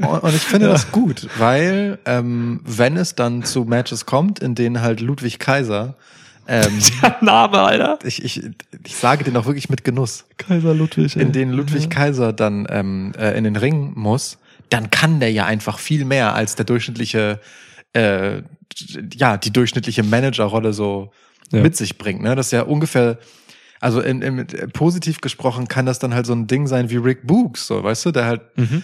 Und 0.00 0.34
ich 0.34 0.42
finde 0.42 0.68
das 0.68 0.90
gut, 0.92 1.28
weil 1.38 1.98
ähm, 2.04 2.60
wenn 2.64 2.96
es 2.96 3.14
dann 3.14 3.42
zu 3.44 3.64
Matches 3.64 4.06
kommt, 4.06 4.38
in 4.40 4.54
denen 4.54 4.80
halt 4.80 5.00
Ludwig 5.00 5.38
Kaiser, 5.38 5.94
ähm, 6.46 6.78
Name, 7.20 7.58
Alter. 7.60 7.98
ich, 8.04 8.24
ich, 8.24 8.42
ich 8.84 8.96
sage 8.96 9.24
den 9.24 9.36
auch 9.36 9.46
wirklich 9.46 9.68
mit 9.68 9.84
Genuss, 9.84 10.24
Kaiser 10.38 10.74
Ludwig. 10.74 11.14
ey. 11.16 11.22
in 11.22 11.32
denen 11.32 11.52
Ludwig 11.52 11.90
Kaiser 11.90 12.32
dann 12.32 12.66
ähm, 12.70 13.12
äh, 13.18 13.36
in 13.36 13.44
den 13.44 13.56
Ring 13.56 13.92
muss, 13.94 14.38
dann 14.70 14.90
kann 14.90 15.20
der 15.20 15.30
ja 15.32 15.44
einfach 15.46 15.78
viel 15.78 16.04
mehr 16.04 16.34
als 16.34 16.54
der 16.54 16.64
durchschnittliche, 16.64 17.40
äh, 17.92 18.42
ja, 19.14 19.36
die 19.36 19.50
durchschnittliche 19.52 20.02
Managerrolle 20.02 20.72
so 20.72 21.10
Ja. 21.50 21.62
mit 21.62 21.76
sich 21.76 21.96
bringt. 21.98 22.22
Ne? 22.22 22.34
Das 22.36 22.46
ist 22.46 22.52
ja 22.52 22.62
ungefähr, 22.62 23.18
also 23.80 24.00
in, 24.00 24.22
in, 24.22 24.46
positiv 24.72 25.20
gesprochen 25.20 25.68
kann 25.68 25.86
das 25.86 25.98
dann 25.98 26.14
halt 26.14 26.26
so 26.26 26.32
ein 26.32 26.46
Ding 26.46 26.66
sein 26.66 26.90
wie 26.90 26.96
Rick 26.96 27.26
Books, 27.26 27.66
so, 27.66 27.82
weißt 27.82 28.06
du, 28.06 28.10
der 28.10 28.24
halt 28.26 28.40
Mhm. 28.56 28.82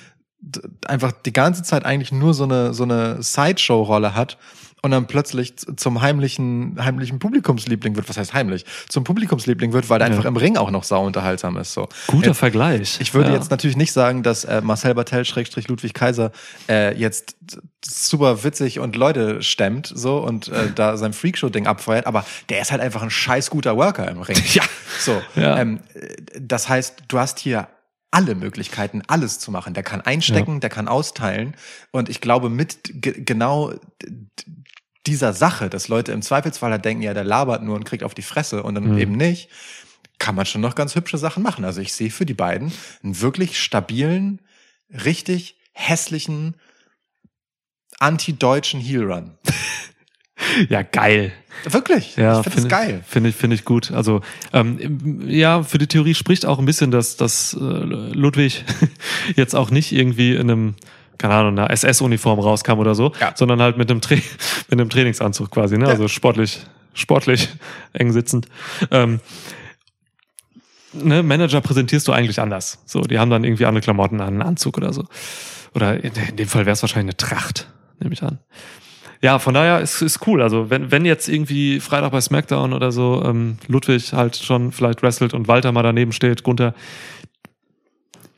einfach 0.86 1.12
die 1.12 1.32
ganze 1.32 1.62
Zeit 1.62 1.84
eigentlich 1.84 2.12
nur 2.12 2.34
so 2.34 2.44
eine, 2.44 2.74
so 2.74 2.82
eine 2.82 3.22
Sideshow-Rolle 3.22 4.14
hat 4.14 4.36
und 4.84 4.90
dann 4.90 5.06
plötzlich 5.06 5.54
zum 5.56 6.02
heimlichen, 6.02 6.76
heimlichen 6.78 7.18
Publikumsliebling 7.18 7.96
wird. 7.96 8.08
Was 8.08 8.18
heißt 8.18 8.34
heimlich? 8.34 8.64
Zum 8.88 9.02
Publikumsliebling 9.02 9.72
wird, 9.72 9.88
weil 9.90 10.00
er 10.00 10.08
Ja. 10.08 10.12
einfach 10.12 10.26
im 10.26 10.36
Ring 10.36 10.56
auch 10.56 10.70
noch 10.70 10.84
sau 10.84 11.04
unterhaltsam 11.06 11.56
ist. 11.56 11.72
So. 11.72 11.88
Guter 12.06 12.32
Äh, 12.32 12.34
Vergleich. 12.34 13.00
ich 13.00 13.14
würde 13.14 13.30
ja. 13.30 13.36
jetzt 13.36 13.50
natürlich 13.50 13.76
nicht 13.76 13.92
sagen, 13.92 14.22
dass 14.22 14.44
äh, 14.44 14.60
Marcel 14.60 14.94
Bartel 14.94 15.24
Schrägstrich 15.24 15.68
Ludwig 15.68 15.94
Kaiser 15.94 16.30
äh, 16.68 16.94
jetzt 16.96 17.36
super 17.84 18.44
witzig 18.44 18.78
und 18.78 18.94
Leute 18.96 19.42
stemmt 19.42 19.90
so 19.94 20.18
und 20.18 20.48
äh, 20.48 20.70
da 20.74 20.96
sein 20.96 21.12
Freakshow-Ding 21.12 21.66
abfeuert, 21.66 22.06
aber 22.06 22.24
der 22.50 22.60
ist 22.60 22.70
halt 22.70 22.80
einfach 22.82 23.02
ein 23.02 23.10
scheiß 23.10 23.50
guter 23.50 23.76
Worker 23.76 24.08
im 24.10 24.20
Ring. 24.20 24.36
Ja. 24.54 24.62
So. 25.00 25.20
Ja. 25.34 25.58
Ähm, 25.58 25.80
äh, 25.94 26.14
das 26.40 26.68
heißt, 26.68 27.04
du 27.08 27.18
hast 27.18 27.38
hier 27.38 27.68
alle 28.10 28.36
Möglichkeiten, 28.36 29.02
alles 29.08 29.40
zu 29.40 29.50
machen. 29.50 29.74
Der 29.74 29.82
kann 29.82 30.00
einstecken, 30.00 30.60
der 30.60 30.70
kann 30.70 30.86
austeilen. 30.86 31.56
Und 31.90 32.08
ich 32.08 32.20
glaube, 32.20 32.48
mit 32.48 32.78
ge 32.84 33.12
genau 33.24 33.72
dieser 35.06 35.32
Sache, 35.32 35.68
dass 35.68 35.88
Leute 35.88 36.12
im 36.12 36.22
Zweifelsfall 36.22 36.70
halt 36.70 36.84
denken, 36.84 37.02
ja, 37.02 37.14
der 37.14 37.24
labert 37.24 37.62
nur 37.62 37.74
und 37.76 37.84
kriegt 37.84 38.02
auf 38.04 38.14
die 38.14 38.22
Fresse 38.22 38.62
und 38.62 38.74
dann 38.74 38.92
Mhm. 38.92 38.98
eben 38.98 39.12
nicht, 39.16 39.48
kann 40.18 40.34
man 40.34 40.46
schon 40.46 40.60
noch 40.60 40.74
ganz 40.74 40.94
hübsche 40.94 41.18
Sachen 41.18 41.42
machen. 41.42 41.64
Also 41.64 41.80
ich 41.80 41.92
sehe 41.92 42.10
für 42.10 42.24
die 42.26 42.34
beiden 42.34 42.72
einen 43.02 43.20
wirklich 43.20 43.60
stabilen, 43.60 44.40
richtig 45.04 45.56
hässlichen, 45.72 46.54
anti-deutschen 47.98 48.80
Heel-Run. 48.80 49.32
Ja, 50.68 50.82
geil. 50.82 51.32
Wirklich. 51.64 52.16
Ja, 52.16 52.38
ich 52.40 52.44
finde 52.44 52.58
es 52.58 52.68
geil. 52.68 53.04
Finde 53.06 53.30
ich, 53.30 53.36
finde 53.36 53.54
ich 53.54 53.64
gut. 53.64 53.92
Also 53.92 54.20
ähm, 54.52 55.22
ja, 55.26 55.62
für 55.62 55.78
die 55.78 55.86
Theorie 55.86 56.14
spricht 56.14 56.44
auch 56.44 56.58
ein 56.58 56.66
bisschen, 56.66 56.90
dass, 56.90 57.16
dass 57.16 57.54
äh, 57.54 57.56
Ludwig 57.60 58.64
jetzt 59.36 59.54
auch 59.54 59.70
nicht 59.70 59.92
irgendwie 59.92 60.34
in 60.34 60.50
einem, 60.50 60.74
keine 61.18 61.34
Ahnung, 61.34 61.58
einer 61.58 61.70
SS-Uniform 61.70 62.38
rauskam 62.40 62.78
oder 62.78 62.94
so, 62.94 63.12
Ja. 63.20 63.32
sondern 63.34 63.60
halt 63.62 63.76
mit 63.76 63.90
einem, 63.90 64.00
Tra 64.00 64.14
mit 64.68 64.80
einem 64.80 64.90
Trainingsanzug 64.90 65.50
quasi, 65.50 65.78
ne? 65.78 65.86
Also 65.86 66.08
sportlich, 66.08 66.60
sportlich 66.94 67.48
eng 67.92 68.12
sitzend. 68.12 68.46
Ähm, 68.90 69.20
ne, 70.92 71.22
Manager 71.22 71.60
präsentierst 71.60 72.06
du 72.08 72.12
eigentlich 72.12 72.40
anders. 72.40 72.78
So, 72.86 73.00
die 73.02 73.18
haben 73.18 73.30
dann 73.30 73.44
irgendwie 73.44 73.66
andere 73.66 73.82
Klamotten 73.82 74.20
an, 74.20 74.28
einen 74.28 74.42
Anzug 74.42 74.76
oder 74.78 74.92
so. 74.92 75.04
Oder 75.74 76.02
in, 76.02 76.12
in 76.28 76.36
dem 76.36 76.48
Fall 76.48 76.66
wäre 76.66 76.74
es 76.74 76.82
wahrscheinlich 76.82 77.14
eine 77.14 77.16
Tracht, 77.16 77.68
nehme 78.00 78.14
ich 78.14 78.22
an. 78.22 78.38
Ja, 79.20 79.38
von 79.38 79.54
daher 79.54 79.80
ist 79.80 80.02
ist 80.02 80.26
cool. 80.26 80.42
Also 80.42 80.68
wenn 80.68 80.90
wenn 80.90 81.06
jetzt 81.06 81.28
irgendwie 81.28 81.80
Freitag 81.80 82.12
bei 82.12 82.20
SmackDown 82.20 82.74
oder 82.74 82.92
so 82.92 83.22
ähm, 83.24 83.56
Ludwig 83.68 84.12
halt 84.12 84.36
schon 84.36 84.70
vielleicht 84.70 85.02
wrestelt 85.02 85.32
und 85.32 85.48
Walter 85.48 85.72
mal 85.72 85.82
daneben 85.82 86.12
steht, 86.12 86.42
Gunther, 86.42 86.74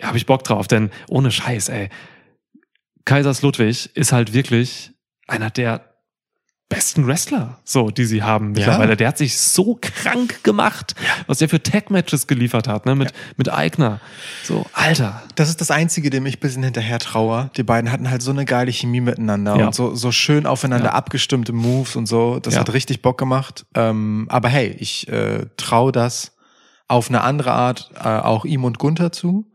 ja, 0.01 0.07
habe 0.09 0.17
ich 0.17 0.27
Bock 0.27 0.45
drauf. 0.45 0.69
Denn 0.69 0.91
ohne 1.09 1.31
Scheiß, 1.33 1.71
ey, 1.71 1.89
Kaisers 3.07 3.41
Ludwig 3.41 3.91
ist 3.95 4.13
halt 4.13 4.35
wirklich 4.35 4.93
einer 5.27 5.49
der 5.51 5.81
besten 6.69 7.07
Wrestler, 7.07 7.61
so 7.65 7.91
die 7.91 8.05
sie 8.05 8.25
haben 8.25 8.51
mittlerweile. 8.51 8.97
Der 8.97 9.07
hat 9.07 9.19
sich 9.19 9.39
so 9.39 9.79
krank 9.81 10.43
gemacht, 10.43 10.97
was 11.29 11.39
der 11.39 11.49
für 11.49 11.63
Tag-Matches 11.63 12.27
geliefert 12.27 12.67
hat, 12.67 12.87
ne? 12.87 12.97
Mit 12.97 13.13
mit 13.37 13.53
Eigner. 13.53 14.01
So, 14.43 14.67
Alter. 14.73 15.23
Das 15.37 15.49
ist 15.49 15.61
das 15.61 15.71
Einzige, 15.71 16.11
dem 16.11 16.27
ich 16.27 16.39
ein 16.39 16.41
bisschen 16.41 16.65
hinterher 16.65 16.99
traue. 16.99 17.51
Die 17.57 17.63
beiden 17.63 17.93
hatten 17.93 18.11
halt 18.11 18.21
so 18.21 18.33
eine 18.33 18.45
geile 18.45 18.73
Chemie 18.73 19.01
miteinander 19.01 19.57
Ja. 19.57 19.67
und 19.67 19.77
so, 19.77 19.95
so 19.95 20.11
schön 20.11 20.45
aufeinander 20.45 20.87
Ja. 20.87 20.93
abgestimmte 20.95 21.53
Moves 21.53 21.95
und 21.95 22.07
so. 22.07 22.41
Das 22.41 22.55
Ja. 22.55 22.61
hat 22.61 22.73
richtig 22.73 23.01
Bock 23.01 23.17
gemacht. 23.17 23.65
Ähm, 23.77 24.27
aber 24.29 24.49
hey, 24.49 24.75
ich 24.81 25.07
äh, 25.07 25.47
traue 25.57 25.93
das 25.93 26.33
auf 26.89 27.09
eine 27.09 27.21
andere 27.21 27.53
Art 27.53 27.91
äh, 27.95 28.09
auch 28.09 28.45
ihm 28.45 28.65
und 28.65 28.81
Gunther 28.81 29.13
zu. 29.13 29.53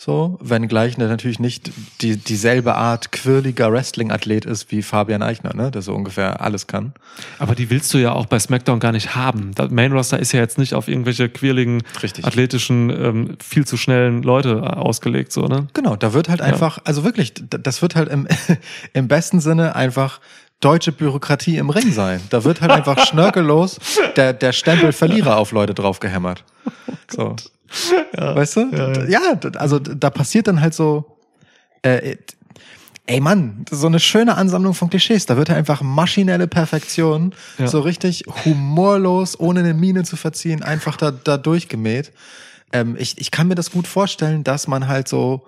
So, 0.00 0.38
wenngleich 0.40 0.94
der 0.94 1.08
natürlich 1.08 1.40
nicht 1.40 1.72
die, 2.02 2.16
dieselbe 2.16 2.76
Art 2.76 3.10
quirliger 3.10 3.72
Wrestling-Athlet 3.72 4.44
ist 4.44 4.70
wie 4.70 4.82
Fabian 4.82 5.22
Eichner, 5.22 5.54
ne? 5.54 5.72
der 5.72 5.82
so 5.82 5.92
ungefähr 5.92 6.40
alles 6.40 6.68
kann. 6.68 6.92
Aber 7.40 7.56
die 7.56 7.68
willst 7.68 7.92
du 7.92 7.98
ja 7.98 8.12
auch 8.12 8.26
bei 8.26 8.38
SmackDown 8.38 8.78
gar 8.78 8.92
nicht 8.92 9.16
haben. 9.16 9.50
Das 9.56 9.72
Main 9.72 9.90
Roster 9.90 10.20
ist 10.20 10.30
ja 10.30 10.38
jetzt 10.38 10.56
nicht 10.56 10.74
auf 10.74 10.86
irgendwelche 10.86 11.28
quirligen, 11.28 11.82
Richtig. 12.00 12.24
athletischen, 12.24 12.90
ähm, 12.90 13.36
viel 13.42 13.66
zu 13.66 13.76
schnellen 13.76 14.22
Leute 14.22 14.62
äh, 14.64 14.68
ausgelegt, 14.68 15.32
so, 15.32 15.46
ne? 15.46 15.66
Genau, 15.74 15.96
da 15.96 16.12
wird 16.12 16.28
halt 16.28 16.38
Ja. 16.38 16.46
einfach, 16.46 16.78
also 16.84 17.02
wirklich, 17.02 17.34
das 17.50 17.82
wird 17.82 17.96
halt 17.96 18.08
im, 18.08 18.28
im 18.92 19.08
besten 19.08 19.40
Sinne 19.40 19.74
einfach 19.74 20.20
deutsche 20.60 20.92
Bürokratie 20.92 21.56
im 21.58 21.70
Ring 21.70 21.92
sein. 21.92 22.20
Da 22.30 22.42
wird 22.44 22.60
halt 22.60 22.70
einfach 22.72 23.06
schnörkellos 23.06 23.78
der, 24.16 24.32
der 24.32 24.52
Stempel 24.52 24.92
Verlierer 24.92 25.36
auf 25.36 25.52
Leute 25.52 25.74
drauf 25.74 26.00
gehämmert. 26.00 26.44
So. 27.10 27.36
Weißt 28.16 28.56
du? 28.56 28.70
Ja, 28.72 29.04
Ja, 29.08 29.20
also 29.56 29.78
da 29.78 30.10
passiert 30.10 30.48
dann 30.48 30.60
halt 30.60 30.74
so, 30.74 31.16
äh, 31.82 32.16
ey 33.06 33.20
Mann, 33.20 33.64
so 33.70 33.86
eine 33.86 34.00
schöne 34.00 34.36
Ansammlung 34.36 34.74
von 34.74 34.90
Klischees. 34.90 35.26
Da 35.26 35.36
wird 35.36 35.48
halt 35.48 35.58
einfach 35.58 35.80
maschinelle 35.82 36.48
Perfektion, 36.48 37.34
Ja. 37.58 37.66
so 37.68 37.80
richtig 37.80 38.24
humorlos, 38.44 39.38
ohne 39.38 39.60
eine 39.60 39.74
Miene 39.74 40.02
zu 40.04 40.16
verziehen, 40.16 40.62
einfach 40.62 40.96
da, 40.96 41.10
da 41.10 41.36
durchgemäht. 41.36 42.12
Ähm, 42.72 42.96
ich, 42.98 43.18
ich 43.18 43.30
kann 43.30 43.48
mir 43.48 43.54
das 43.54 43.70
gut 43.70 43.86
vorstellen, 43.86 44.44
dass 44.44 44.66
man 44.66 44.88
halt 44.88 45.08
so 45.08 45.46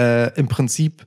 äh, 0.00 0.32
im 0.38 0.48
Prinzip 0.48 1.06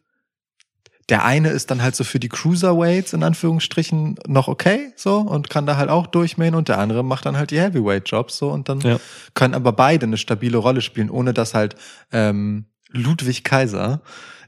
der 1.09 1.23
eine 1.23 1.49
ist 1.49 1.71
dann 1.71 1.81
halt 1.81 1.95
so 1.95 2.03
für 2.03 2.19
die 2.19 2.27
Cruiserweights 2.29 3.13
in 3.13 3.23
Anführungsstrichen 3.23 4.17
noch 4.27 4.47
okay, 4.47 4.91
so 4.95 5.19
und 5.19 5.49
kann 5.49 5.65
da 5.65 5.77
halt 5.77 5.89
auch 5.89 6.07
durchmähen 6.07 6.53
und 6.53 6.67
der 6.67 6.79
andere 6.79 7.03
macht 7.03 7.25
dann 7.25 7.38
halt 7.38 7.51
die 7.51 7.59
Heavyweight-Jobs 7.59 8.38
so 8.38 8.49
und 8.51 8.67
dann 8.67 8.81
Ja. 8.81 8.99
können 9.34 9.53
aber 9.53 9.71
beide 9.71 10.05
eine 10.05 10.17
stabile 10.17 10.57
Rolle 10.57 10.81
spielen, 10.81 11.09
ohne 11.09 11.34
dass 11.34 11.53
halt 11.53 11.75
ähm, 12.11 12.65
Ludwig 12.91 13.43
Kaiser 13.43 14.01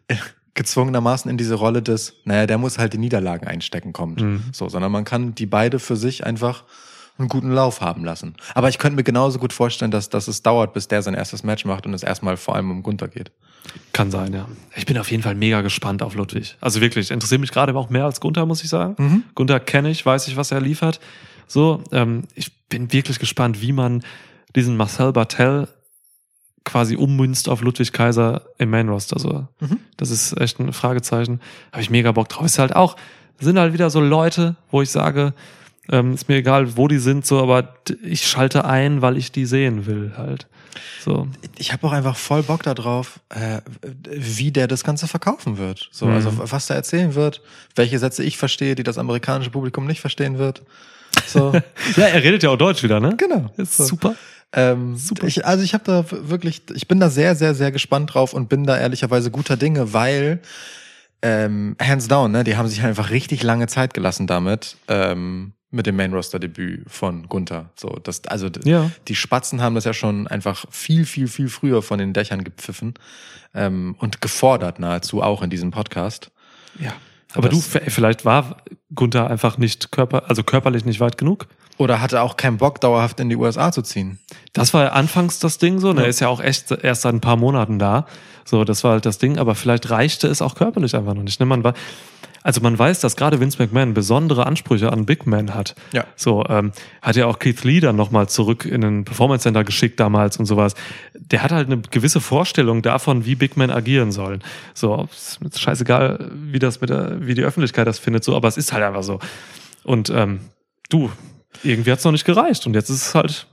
äh, 0.07 0.15
gezwungenermaßen 0.53 1.31
in 1.31 1.37
diese 1.37 1.55
Rolle 1.55 1.81
des, 1.81 2.15
naja, 2.25 2.45
der 2.45 2.57
muss 2.57 2.77
halt 2.77 2.91
die 2.91 2.97
Niederlagen 2.97 3.47
einstecken 3.47 3.93
kommt. 3.93 4.21
Mhm. 4.21 4.43
So, 4.51 4.67
sondern 4.67 4.91
man 4.91 5.05
kann 5.05 5.33
die 5.35 5.45
beide 5.45 5.79
für 5.79 5.95
sich 5.95 6.25
einfach 6.25 6.65
einen 7.19 7.27
guten 7.29 7.51
Lauf 7.51 7.81
haben 7.81 8.03
lassen. 8.05 8.35
Aber 8.55 8.69
ich 8.69 8.77
könnte 8.77 8.95
mir 8.95 9.03
genauso 9.03 9.39
gut 9.39 9.53
vorstellen, 9.53 9.91
dass, 9.91 10.09
dass 10.09 10.27
es 10.27 10.41
dauert, 10.41 10.73
bis 10.73 10.87
der 10.87 11.01
sein 11.01 11.13
erstes 11.13 11.43
Match 11.43 11.65
macht 11.65 11.85
und 11.85 11.93
es 11.93 12.01
erstmal 12.03 12.37
vor 12.37 12.55
allem 12.55 12.71
um 12.71 12.81
Gunther 12.83 13.07
geht. 13.07 13.31
Kann 13.93 14.09
sein, 14.09 14.33
ja. 14.33 14.47
Ich 14.75 14.85
bin 14.85 14.97
auf 14.97 15.11
jeden 15.11 15.21
Fall 15.21 15.35
mega 15.35 15.61
gespannt 15.61 16.01
auf 16.01 16.15
Ludwig. 16.15 16.55
Also 16.61 16.81
wirklich, 16.81 17.11
interessiert 17.11 17.41
mich 17.41 17.51
gerade 17.51 17.75
auch 17.75 17.89
mehr 17.89 18.05
als 18.05 18.19
Gunther, 18.21 18.45
muss 18.45 18.63
ich 18.63 18.69
sagen. 18.69 18.95
Mhm. 18.97 19.23
Gunther 19.35 19.59
kenne 19.59 19.89
ich, 19.91 20.05
weiß 20.05 20.27
ich, 20.27 20.37
was 20.37 20.51
er 20.51 20.61
liefert. 20.61 20.99
So, 21.47 21.83
ähm, 21.91 22.23
ich 22.35 22.67
bin 22.69 22.91
wirklich 22.93 23.19
gespannt, 23.19 23.61
wie 23.61 23.73
man 23.73 24.03
diesen 24.55 24.77
Marcel 24.77 25.11
Bartel 25.11 25.67
quasi 26.65 26.95
ummünzt 26.95 27.49
auf 27.49 27.61
Ludwig 27.61 27.93
Kaiser 27.93 28.43
im 28.57 28.69
Main 28.69 28.89
Roster. 28.89 29.19
So, 29.19 29.47
Mhm. 29.59 29.79
das 29.97 30.09
ist 30.11 30.39
echt 30.39 30.59
ein 30.59 30.71
Fragezeichen. 30.73 31.39
Habe 31.71 31.81
ich 31.81 31.89
mega 31.89 32.11
Bock 32.11 32.29
drauf. 32.29 32.45
Ist 32.45 32.59
halt 32.59 32.75
auch, 32.75 32.95
sind 33.39 33.57
halt 33.59 33.73
wieder 33.73 33.89
so 33.89 33.99
Leute, 34.01 34.55
wo 34.71 34.81
ich 34.81 34.89
sage, 34.89 35.33
Ähm, 35.91 36.13
ist 36.13 36.29
mir 36.29 36.35
egal, 36.37 36.77
wo 36.77 36.87
die 36.87 36.99
sind, 36.99 37.25
so, 37.25 37.41
aber 37.41 37.73
ich 38.03 38.27
schalte 38.27 38.65
ein, 38.65 39.01
weil 39.01 39.17
ich 39.17 39.31
die 39.31 39.45
sehen 39.45 39.85
will, 39.87 40.13
halt. 40.17 40.47
So. 41.03 41.27
Ich 41.57 41.73
habe 41.73 41.87
auch 41.87 41.91
einfach 41.93 42.15
voll 42.15 42.43
Bock 42.43 42.61
darauf, 42.63 43.19
äh, 43.29 43.61
wie 44.11 44.51
der 44.51 44.67
das 44.67 44.83
Ganze 44.83 45.07
verkaufen 45.07 45.57
wird. 45.57 45.89
So, 45.91 46.05
Mhm. 46.05 46.13
also 46.13 46.31
was 46.51 46.67
der 46.67 46.75
erzählen 46.75 47.15
wird, 47.15 47.41
welche 47.75 47.97
Sätze 47.97 48.23
ich 48.23 48.37
verstehe, 48.37 48.75
die 48.75 48.83
das 48.83 48.97
amerikanische 48.99 49.49
Publikum 49.49 49.87
nicht 49.87 49.99
verstehen 50.01 50.37
wird. 50.37 50.61
So, 51.25 51.53
Ja, 51.95 52.03
er 52.05 52.23
redet 52.23 52.43
ja 52.43 52.49
auch 52.51 52.57
Deutsch 52.57 52.83
wieder, 52.83 52.99
ne? 52.99 53.15
genau. 53.17 53.49
Ist 53.57 53.77
so. 53.77 53.85
super. 53.85 54.15
Ähm, 54.53 54.95
Super. 54.95 55.27
Ich, 55.27 55.45
also 55.45 55.63
ich 55.63 55.73
habe 55.75 55.83
da 55.85 56.05
wirklich, 56.27 56.63
ich 56.73 56.87
bin 56.87 56.99
da 56.99 57.09
sehr, 57.09 57.35
sehr, 57.35 57.53
sehr 57.55 57.71
gespannt 57.71 58.13
drauf 58.13 58.33
und 58.33 58.49
bin 58.49 58.63
da 58.63 58.77
ehrlicherweise 58.79 59.29
guter 59.31 59.57
Dinge, 59.57 59.93
weil 59.93 60.39
ähm, 61.21 61.75
hands 61.81 62.07
down, 62.07 62.31
ne, 62.31 62.43
die 62.43 62.55
haben 62.57 62.67
sich 62.67 62.81
einfach 62.81 63.09
richtig 63.11 63.43
lange 63.43 63.67
Zeit 63.67 63.93
gelassen 63.93 64.25
damit. 64.25 64.75
Ähm, 64.87 65.53
mit 65.71 65.85
dem 65.85 65.95
Main 65.95 66.13
Roster 66.13 66.39
Debüt 66.39 66.89
von 66.89 67.27
Gunther. 67.27 67.69
So, 67.75 67.89
das, 68.03 68.23
also 68.27 68.47
Ja. 68.63 68.89
die 69.07 69.15
Spatzen 69.15 69.61
haben 69.61 69.75
das 69.75 69.83
ja 69.85 69.93
schon 69.93 70.27
einfach 70.27 70.65
viel, 70.71 71.05
viel, 71.05 71.27
viel 71.27 71.47
früher 71.49 71.81
von 71.81 71.99
den 71.99 72.13
Dächern 72.13 72.43
gepfiffen 72.43 72.95
ähm, 73.53 73.95
und 73.99 74.21
gefordert 74.21 74.79
nahezu 74.79 75.21
auch 75.21 75.41
in 75.43 75.49
diesem 75.49 75.71
Podcast. 75.71 76.31
Ja. 76.79 76.93
Aber 77.35 77.49
du, 77.49 77.57
Das- 77.57 77.67
v- 77.67 77.81
vielleicht 77.89 78.25
war 78.25 78.57
Gunther 78.95 79.29
einfach 79.29 79.57
nicht 79.59 79.91
körper, 79.91 80.27
also 80.29 80.41
körperlich 80.43 80.85
nicht 80.85 80.99
weit 80.99 81.17
genug. 81.19 81.47
Oder 81.77 82.01
hatte 82.01 82.21
auch 82.21 82.35
keinen 82.35 82.57
Bock, 82.57 82.81
dauerhaft 82.81 83.19
in 83.21 83.29
die 83.29 83.37
USA 83.37 83.71
zu 83.71 83.81
ziehen. 83.83 84.19
Das 84.51 84.73
war 84.73 84.83
ja 84.83 84.89
anfangs 84.91 85.39
das 85.39 85.59
Ding 85.59 85.79
so. 85.79 85.91
Und 85.91 85.97
er 85.99 86.07
ist 86.07 86.19
ja 86.19 86.27
auch 86.27 86.41
echt 86.41 86.71
erst 86.71 87.03
seit 87.03 87.13
ein 87.13 87.21
paar 87.21 87.37
Monaten 87.37 87.79
da. 87.79 88.05
So, 88.43 88.65
das 88.65 88.83
war 88.83 88.93
halt 88.93 89.05
das 89.05 89.17
Ding. 89.17 89.37
Aber 89.37 89.55
vielleicht 89.55 89.89
reichte 89.89 90.27
es 90.27 90.41
auch 90.41 90.55
körperlich 90.55 90.93
einfach 90.95 91.13
noch 91.13 91.23
nicht. 91.23 91.39
Ne? 91.39 91.45
Man 91.45 91.63
war, 91.63 91.73
also 92.43 92.61
man 92.61 92.77
weiß, 92.77 92.99
dass 92.99 93.15
gerade 93.15 93.39
Vince 93.39 93.61
McMahon 93.61 93.93
besondere 93.93 94.45
Ansprüche 94.45 94.91
an 94.91 95.05
Big 95.05 95.25
Man 95.27 95.53
hat. 95.53 95.75
Ja. 95.91 96.05
So, 96.15 96.45
ähm, 96.47 96.71
hat 97.01 97.15
ja 97.15 97.25
auch 97.25 97.39
Keith 97.39 97.63
Lee 97.63 97.79
dann 97.79 97.95
nochmal 97.95 98.29
zurück 98.29 98.65
in 98.65 98.81
den 98.81 99.05
Performance 99.05 99.43
Center 99.43 99.63
geschickt 99.63 99.99
damals 99.99 100.37
und 100.37 100.45
sowas. 100.45 100.75
Der 101.13 101.43
hat 101.43 101.51
halt 101.51 101.67
eine 101.67 101.81
gewisse 101.81 102.21
Vorstellung 102.21 102.81
davon, 102.81 103.25
wie 103.25 103.35
Big 103.35 103.57
Men 103.57 103.71
agieren 103.71 104.11
sollen. 104.11 104.43
So, 104.73 105.07
ist 105.11 105.41
mir 105.41 105.49
scheißegal, 105.51 106.31
wie 106.33 106.59
das 106.59 106.81
mit 106.81 106.89
der, 106.89 107.25
wie 107.25 107.33
die 107.33 107.43
Öffentlichkeit 107.43 107.87
das 107.87 107.99
findet, 107.99 108.23
so, 108.23 108.35
aber 108.35 108.47
es 108.47 108.57
ist 108.57 108.73
halt 108.73 108.83
einfach 108.83 109.03
so. 109.03 109.19
Und 109.83 110.09
ähm, 110.09 110.41
du, 110.89 111.11
irgendwie 111.63 111.91
hat's 111.91 112.03
noch 112.03 112.11
nicht 112.11 112.25
gereicht 112.25 112.65
und 112.65 112.73
jetzt 112.73 112.89
ist 112.89 113.07
es 113.07 113.15
halt 113.15 113.47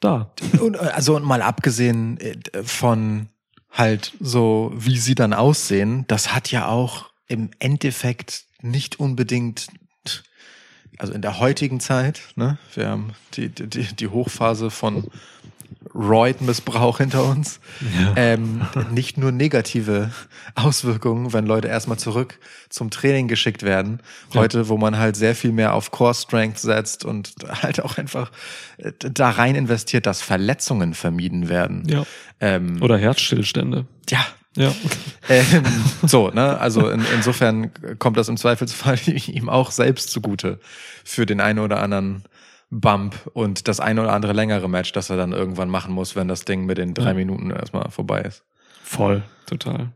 da. 0.00 0.32
Und, 0.60 0.76
äh, 0.76 0.78
also 0.78 1.16
und 1.16 1.24
mal 1.24 1.42
abgesehen 1.42 2.18
äh, 2.18 2.62
von 2.62 3.28
halt 3.70 4.12
so, 4.20 4.72
wie 4.74 4.98
sie 4.98 5.14
dann 5.14 5.32
aussehen, 5.32 6.04
das 6.08 6.34
hat 6.34 6.50
ja 6.50 6.66
auch 6.66 7.09
im 7.30 7.50
Endeffekt 7.60 8.44
nicht 8.60 8.98
unbedingt, 8.98 9.68
also 10.98 11.12
in 11.12 11.22
der 11.22 11.38
heutigen 11.38 11.78
Zeit, 11.78 12.20
ne, 12.34 12.58
wir 12.74 12.88
haben 12.88 13.12
die, 13.34 13.48
die, 13.48 13.84
die 13.84 14.08
Hochphase 14.08 14.70
von 14.70 15.08
Roid-Missbrauch 15.94 16.98
hinter 16.98 17.24
uns, 17.24 17.60
ähm, 18.16 18.66
nicht 18.90 19.16
nur 19.16 19.30
negative 19.30 20.10
Auswirkungen, 20.56 21.32
wenn 21.32 21.46
Leute 21.46 21.68
erstmal 21.68 21.98
zurück 21.98 22.40
zum 22.68 22.90
Training 22.90 23.28
geschickt 23.28 23.62
werden. 23.62 24.00
Heute, 24.34 24.68
wo 24.68 24.76
man 24.76 24.98
halt 24.98 25.14
sehr 25.14 25.36
viel 25.36 25.52
mehr 25.52 25.74
auf 25.74 25.92
Core 25.92 26.14
Strength 26.14 26.58
setzt 26.58 27.04
und 27.04 27.34
halt 27.62 27.80
auch 27.80 27.96
einfach 27.96 28.32
äh, 28.78 28.92
da 28.98 29.30
rein 29.30 29.54
investiert, 29.54 30.06
dass 30.06 30.20
Verletzungen 30.20 30.94
vermieden 30.94 31.48
werden. 31.48 31.88
Ja. 31.88 32.04
Ähm, 32.40 32.82
Oder 32.82 32.98
Herzstillstände. 32.98 33.86
ja. 34.08 34.26
Ja. 34.56 34.72
Ähm, 35.28 35.62
so, 36.02 36.30
ne? 36.30 36.58
Also 36.58 36.88
in, 36.88 37.04
insofern 37.14 37.70
kommt 38.00 38.16
das 38.16 38.28
im 38.28 38.36
Zweifelsfall 38.36 38.98
ihm 39.06 39.48
auch 39.48 39.70
selbst 39.70 40.10
zugute 40.10 40.58
für 41.04 41.24
den 41.24 41.40
einen 41.40 41.60
oder 41.60 41.80
anderen 41.80 42.24
Bump 42.68 43.14
und 43.32 43.68
das 43.68 43.78
eine 43.78 44.02
oder 44.02 44.12
andere 44.12 44.32
längere 44.32 44.68
Match, 44.68 44.90
das 44.90 45.08
er 45.08 45.16
dann 45.16 45.30
irgendwann 45.30 45.68
machen 45.68 45.94
muss, 45.94 46.16
wenn 46.16 46.26
das 46.26 46.44
Ding 46.46 46.66
mit 46.66 46.78
den 46.78 46.94
drei 46.94 47.10
Ja. 47.10 47.14
Minuten 47.14 47.50
erstmal 47.50 47.90
vorbei 47.92 48.22
ist. 48.22 48.42
Voll, 48.82 49.22
total. 49.46 49.92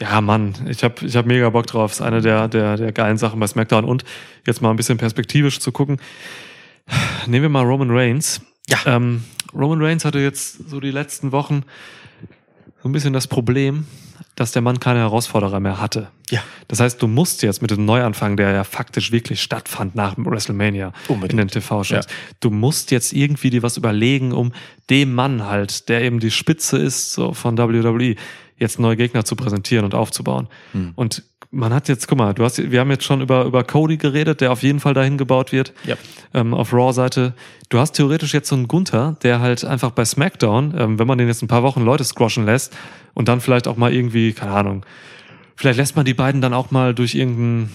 Ja, 0.00 0.20
Mann, 0.22 0.54
ich 0.68 0.82
habe 0.84 1.04
ich 1.04 1.16
hab 1.16 1.26
mega 1.26 1.50
Bock 1.50 1.66
drauf. 1.66 1.92
Ist 1.92 2.00
eine 2.00 2.22
der, 2.22 2.48
der, 2.48 2.76
der 2.76 2.92
geilen 2.92 3.18
Sachen 3.18 3.40
bei 3.40 3.46
SmackDown. 3.46 3.84
Und 3.84 4.04
jetzt 4.46 4.62
mal 4.62 4.70
ein 4.70 4.76
bisschen 4.76 4.98
perspektivisch 4.98 5.60
zu 5.60 5.72
gucken. 5.72 5.98
Nehmen 7.26 7.42
wir 7.42 7.48
mal 7.48 7.64
Roman 7.64 7.90
Reigns. 7.90 8.40
Ja. 8.68 8.78
Ähm, 8.86 9.24
Roman 9.54 9.82
Reigns 9.82 10.04
hatte 10.04 10.18
jetzt 10.18 10.68
so 10.68 10.80
die 10.80 10.90
letzten 10.90 11.32
Wochen 11.32 11.62
so 12.86 12.88
ein 12.88 12.92
bisschen 12.92 13.12
das 13.12 13.26
Problem, 13.26 13.84
dass 14.36 14.52
der 14.52 14.62
Mann 14.62 14.78
keine 14.78 15.00
Herausforderer 15.00 15.58
mehr 15.58 15.80
hatte. 15.80 16.06
Ja. 16.30 16.40
Das 16.68 16.78
heißt, 16.78 17.02
du 17.02 17.08
musst 17.08 17.42
jetzt 17.42 17.60
mit 17.60 17.72
dem 17.72 17.84
Neuanfang, 17.84 18.36
der 18.36 18.52
ja 18.52 18.62
faktisch 18.62 19.10
wirklich 19.10 19.42
stattfand 19.42 19.96
nach 19.96 20.14
WrestleMania 20.16 20.92
Unbedingt. 21.08 21.32
in 21.32 21.38
den 21.38 21.48
TV-Shows, 21.48 22.06
Ja. 22.06 22.12
du 22.38 22.50
musst 22.50 22.92
jetzt 22.92 23.12
irgendwie 23.12 23.50
dir 23.50 23.64
was 23.64 23.76
überlegen, 23.76 24.30
um 24.30 24.52
dem 24.88 25.16
Mann 25.16 25.44
halt, 25.46 25.88
der 25.88 26.02
eben 26.02 26.20
die 26.20 26.30
Spitze 26.30 26.78
ist 26.78 27.12
so 27.12 27.32
von 27.34 27.58
WWE, 27.58 28.14
jetzt 28.56 28.78
neue 28.78 28.96
Gegner 28.96 29.24
zu 29.24 29.34
präsentieren 29.34 29.84
und 29.84 29.96
aufzubauen. 29.96 30.46
Hm. 30.70 30.92
Und 30.94 31.24
man 31.56 31.72
hat 31.72 31.88
jetzt, 31.88 32.06
guck 32.06 32.18
mal, 32.18 32.34
du 32.34 32.44
hast, 32.44 32.70
wir 32.70 32.80
haben 32.80 32.90
jetzt 32.90 33.04
schon 33.04 33.20
über, 33.20 33.44
über 33.44 33.64
Cody 33.64 33.96
geredet, 33.96 34.40
der 34.40 34.52
auf 34.52 34.62
jeden 34.62 34.78
Fall 34.80 34.94
dahin 34.94 35.16
gebaut 35.18 35.52
wird 35.52 35.72
Ja. 35.84 35.96
ähm, 36.34 36.54
auf 36.54 36.72
Raw-Seite. 36.72 37.32
Du 37.68 37.78
hast 37.78 37.92
theoretisch 37.92 38.34
jetzt 38.34 38.48
so 38.48 38.54
einen 38.56 38.68
Gunther, 38.68 39.16
der 39.22 39.40
halt 39.40 39.64
einfach 39.64 39.90
bei 39.90 40.04
SmackDown, 40.04 40.74
ähm, 40.78 40.98
wenn 40.98 41.06
man 41.06 41.18
den 41.18 41.26
jetzt 41.28 41.42
ein 41.42 41.48
paar 41.48 41.62
Wochen 41.62 41.82
Leute 41.82 42.04
squashen 42.04 42.44
lässt 42.44 42.76
und 43.14 43.28
dann 43.28 43.40
vielleicht 43.40 43.66
auch 43.68 43.76
mal 43.76 43.92
irgendwie, 43.92 44.32
keine 44.32 44.52
Ahnung, 44.52 44.84
vielleicht 45.56 45.78
lässt 45.78 45.96
man 45.96 46.04
die 46.04 46.14
beiden 46.14 46.40
dann 46.40 46.52
auch 46.54 46.70
mal 46.70 46.94
durch 46.94 47.14
irgendeinen 47.14 47.70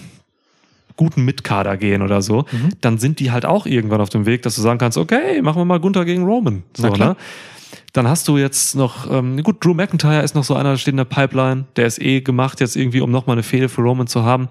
guten 0.96 1.24
Mitkader 1.24 1.76
gehen 1.76 2.02
oder 2.02 2.22
so, 2.22 2.44
dann 2.82 2.98
sind 2.98 3.18
die 3.18 3.32
halt 3.32 3.44
auch 3.46 3.66
irgendwann 3.66 4.00
auf 4.00 4.10
dem 4.10 4.26
Weg, 4.26 4.42
dass 4.42 4.54
du 4.54 4.60
sagen 4.62 4.78
kannst, 4.78 4.98
okay, 4.98 5.40
machen 5.42 5.58
wir 5.58 5.64
mal 5.64 5.80
Gunther 5.80 6.04
gegen 6.04 6.22
Roman. 6.24 6.62
So, 6.76 6.84
ne? 6.98 7.16
Dann 7.92 8.08
hast 8.08 8.26
du 8.26 8.38
jetzt 8.38 8.74
noch, 8.74 9.10
ähm, 9.10 9.42
gut, 9.42 9.62
Drew 9.62 9.74
McIntyre 9.74 10.22
ist 10.22 10.34
noch 10.34 10.44
so 10.44 10.54
einer, 10.54 10.70
der 10.70 10.76
steht 10.78 10.92
in 10.92 10.96
der 10.96 11.04
Pipeline, 11.04 11.64
der 11.76 11.86
ist 11.86 12.00
eh 12.00 12.20
gemacht 12.22 12.60
jetzt 12.60 12.74
irgendwie, 12.74 13.02
um 13.02 13.10
nochmal 13.10 13.34
eine 13.34 13.42
Fehde 13.42 13.68
für 13.68 13.82
Roman 13.82 14.06
zu 14.06 14.22
haben. 14.22 14.48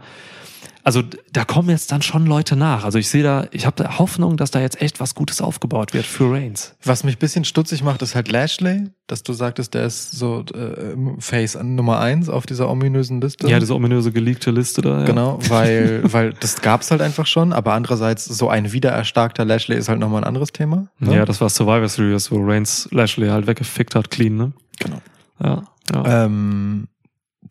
Also 0.83 1.03
da 1.31 1.45
kommen 1.45 1.69
jetzt 1.69 1.91
dann 1.91 2.01
schon 2.01 2.25
Leute 2.25 2.55
nach. 2.55 2.83
Also 2.83 2.97
ich 2.97 3.09
sehe 3.09 3.23
da, 3.23 3.47
ich 3.51 3.65
habe 3.65 3.81
da 3.81 3.99
Hoffnung, 3.99 4.37
dass 4.37 4.51
da 4.51 4.59
jetzt 4.59 4.81
echt 4.81 4.99
was 4.99 5.15
Gutes 5.15 5.41
aufgebaut 5.41 5.93
wird 5.93 6.05
für 6.05 6.31
Reigns. 6.31 6.75
Was 6.83 7.03
mich 7.03 7.19
bisschen 7.19 7.45
stutzig 7.45 7.83
macht, 7.83 8.01
ist 8.01 8.15
halt 8.15 8.31
Lashley, 8.31 8.89
dass 9.07 9.23
du 9.23 9.33
sagtest, 9.33 9.73
der 9.73 9.85
ist 9.85 10.11
so 10.11 10.43
äh, 10.53 10.95
Face 11.19 11.57
Nummer 11.61 11.99
eins 11.99 12.29
auf 12.29 12.45
dieser 12.45 12.69
ominösen 12.69 13.21
Liste. 13.21 13.47
Ja, 13.47 13.59
diese 13.59 13.75
ominöse 13.75 14.11
geleakte 14.11 14.51
Liste 14.51 14.81
da. 14.81 14.99
Ja. 14.99 15.05
Genau, 15.05 15.39
weil, 15.49 16.01
weil 16.11 16.33
das 16.33 16.61
gab's 16.61 16.89
halt 16.91 17.01
einfach 17.01 17.27
schon, 17.27 17.53
aber 17.53 17.73
andererseits 17.73 18.25
so 18.25 18.49
ein 18.49 18.71
wiedererstarkter 18.71 19.45
Lashley 19.45 19.77
ist 19.77 19.89
halt 19.89 19.99
nochmal 19.99 20.21
ein 20.21 20.27
anderes 20.27 20.51
Thema. 20.51 20.87
ne? 20.99 21.15
Ja, 21.15 21.25
das 21.25 21.41
war 21.41 21.49
Survivor 21.49 21.89
Series, 21.89 22.31
wo 22.31 22.43
Reigns 22.43 22.87
Lashley 22.91 23.29
halt 23.29 23.47
weggefickt 23.47 23.95
hat, 23.95 24.09
clean, 24.09 24.35
ne? 24.35 24.53
Genau. 24.79 25.01
Ja. 25.43 25.63
ja. 25.93 26.25
Ähm, 26.25 26.87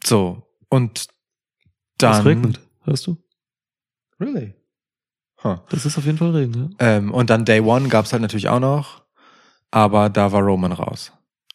so, 0.04 0.42
und 0.68 0.98
es 0.98 1.06
dann. 1.98 2.22
regnet, 2.22 2.60
hörst 2.84 3.06
du? 3.06 3.16
Really? 4.18 4.54
Huh. 5.42 5.56
Das 5.70 5.86
ist 5.86 5.96
auf 5.96 6.04
jeden 6.04 6.18
Fall 6.18 6.30
Regen, 6.30 6.76
ja. 6.80 6.96
Ähm, 6.96 7.12
und 7.14 7.30
dann 7.30 7.44
Day 7.44 7.60
One 7.60 7.88
gab's 7.88 8.12
halt 8.12 8.20
natürlich 8.22 8.48
auch 8.48 8.60
noch, 8.60 9.02
aber 9.70 10.08
da 10.10 10.32
war 10.32 10.42
Roman 10.42 10.72
raus. 10.72 11.12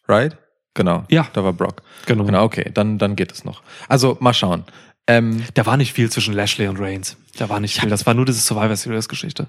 Right? 0.07 0.37
Genau. 0.73 1.03
Ja. 1.09 1.27
Da 1.33 1.43
war 1.43 1.53
Brock. 1.53 1.81
Genau. 2.05 2.23
Genau, 2.25 2.43
okay, 2.43 2.71
dann, 2.73 2.97
dann 2.97 3.15
geht 3.15 3.31
es 3.31 3.45
noch. 3.45 3.61
Also, 3.87 4.17
mal 4.19 4.33
schauen. 4.33 4.65
Ähm, 5.07 5.43
Da 5.53 5.65
war 5.67 5.77
nicht 5.77 5.93
viel 5.93 6.11
zwischen 6.11 6.33
Lashley 6.33 6.67
und 6.67 6.79
Reigns. 6.79 7.15
Da 7.37 7.47
war 7.49 7.59
nicht 7.59 7.79
viel. 7.79 7.89
Das 7.89 8.05
war 8.05 8.13
nur 8.15 8.25
diese 8.25 8.39
Survivor 8.39 8.75
Series 8.75 9.07
Geschichte. 9.07 9.47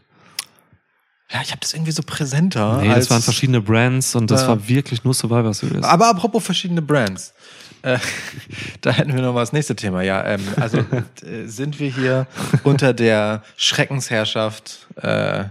ja, 1.30 1.40
ich 1.42 1.50
habe 1.50 1.60
das 1.60 1.72
irgendwie 1.72 1.92
so 1.92 2.02
präsenter. 2.04 2.78
Nee, 2.82 2.88
das 2.94 3.10
waren 3.10 3.22
verschiedene 3.22 3.60
Brands 3.62 4.14
und 4.14 4.30
das 4.30 4.42
Ja. 4.42 4.48
war 4.48 4.68
wirklich 4.68 5.02
nur 5.02 5.14
Survivor 5.14 5.52
Series. 5.54 5.82
Aber 5.82 6.08
apropos 6.08 6.44
verschiedene 6.44 6.82
Brands. 6.82 7.32
Äh, 7.86 7.98
da 8.80 8.90
hätten 8.90 9.14
wir 9.14 9.22
noch 9.22 9.32
mal 9.32 9.40
das 9.40 9.52
nächste 9.52 9.76
Thema. 9.76 10.02
Ja, 10.02 10.24
ähm, 10.26 10.42
also 10.56 10.78
äh, 11.24 11.46
sind 11.46 11.78
wir 11.78 11.90
hier 11.90 12.26
unter 12.64 12.92
der 12.92 13.42
Schreckensherrschaft 13.56 14.88
äh, 14.96 15.44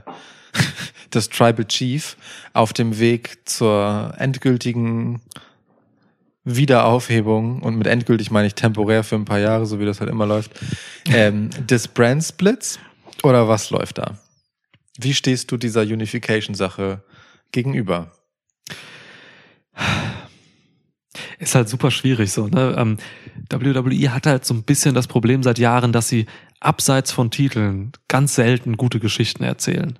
des 1.13 1.29
Tribal 1.29 1.65
Chief 1.65 2.17
auf 2.53 2.73
dem 2.73 2.99
Weg 2.99 3.37
zur 3.45 4.13
endgültigen 4.17 5.21
Wiederaufhebung 6.43 7.63
und 7.63 7.77
mit 7.77 7.87
endgültig 7.87 8.29
meine 8.29 8.47
ich 8.47 8.55
temporär 8.55 9.03
für 9.03 9.15
ein 9.15 9.25
paar 9.25 9.39
Jahre, 9.39 9.65
so 9.65 9.79
wie 9.79 9.85
das 9.85 9.99
halt 9.99 10.11
immer 10.11 10.27
läuft, 10.27 10.51
ähm, 11.07 11.49
des 11.67 11.87
Brand 11.87 12.23
Splits 12.23 12.77
oder 13.23 13.47
was 13.47 13.71
läuft 13.71 13.97
da? 13.97 14.19
Wie 14.99 15.13
stehst 15.13 15.51
du 15.51 15.57
dieser 15.57 15.81
Unification-Sache 15.81 17.01
gegenüber? 17.51 18.11
Ist 21.45 21.55
halt 21.55 21.69
super 21.69 21.91
schwierig 21.91 22.31
so. 22.31 22.47
Ne? 22.47 22.75
Ähm, 22.77 22.97
WWE 23.49 24.13
hat 24.13 24.25
halt 24.25 24.45
so 24.45 24.53
ein 24.53 24.63
bisschen 24.63 24.95
das 24.95 25.07
Problem 25.07 25.43
seit 25.43 25.59
Jahren, 25.59 25.91
dass 25.91 26.07
sie 26.07 26.25
abseits 26.59 27.11
von 27.11 27.31
Titeln 27.31 27.91
ganz 28.07 28.35
selten 28.35 28.77
gute 28.77 28.99
Geschichten 28.99 29.43
erzählen. 29.43 29.99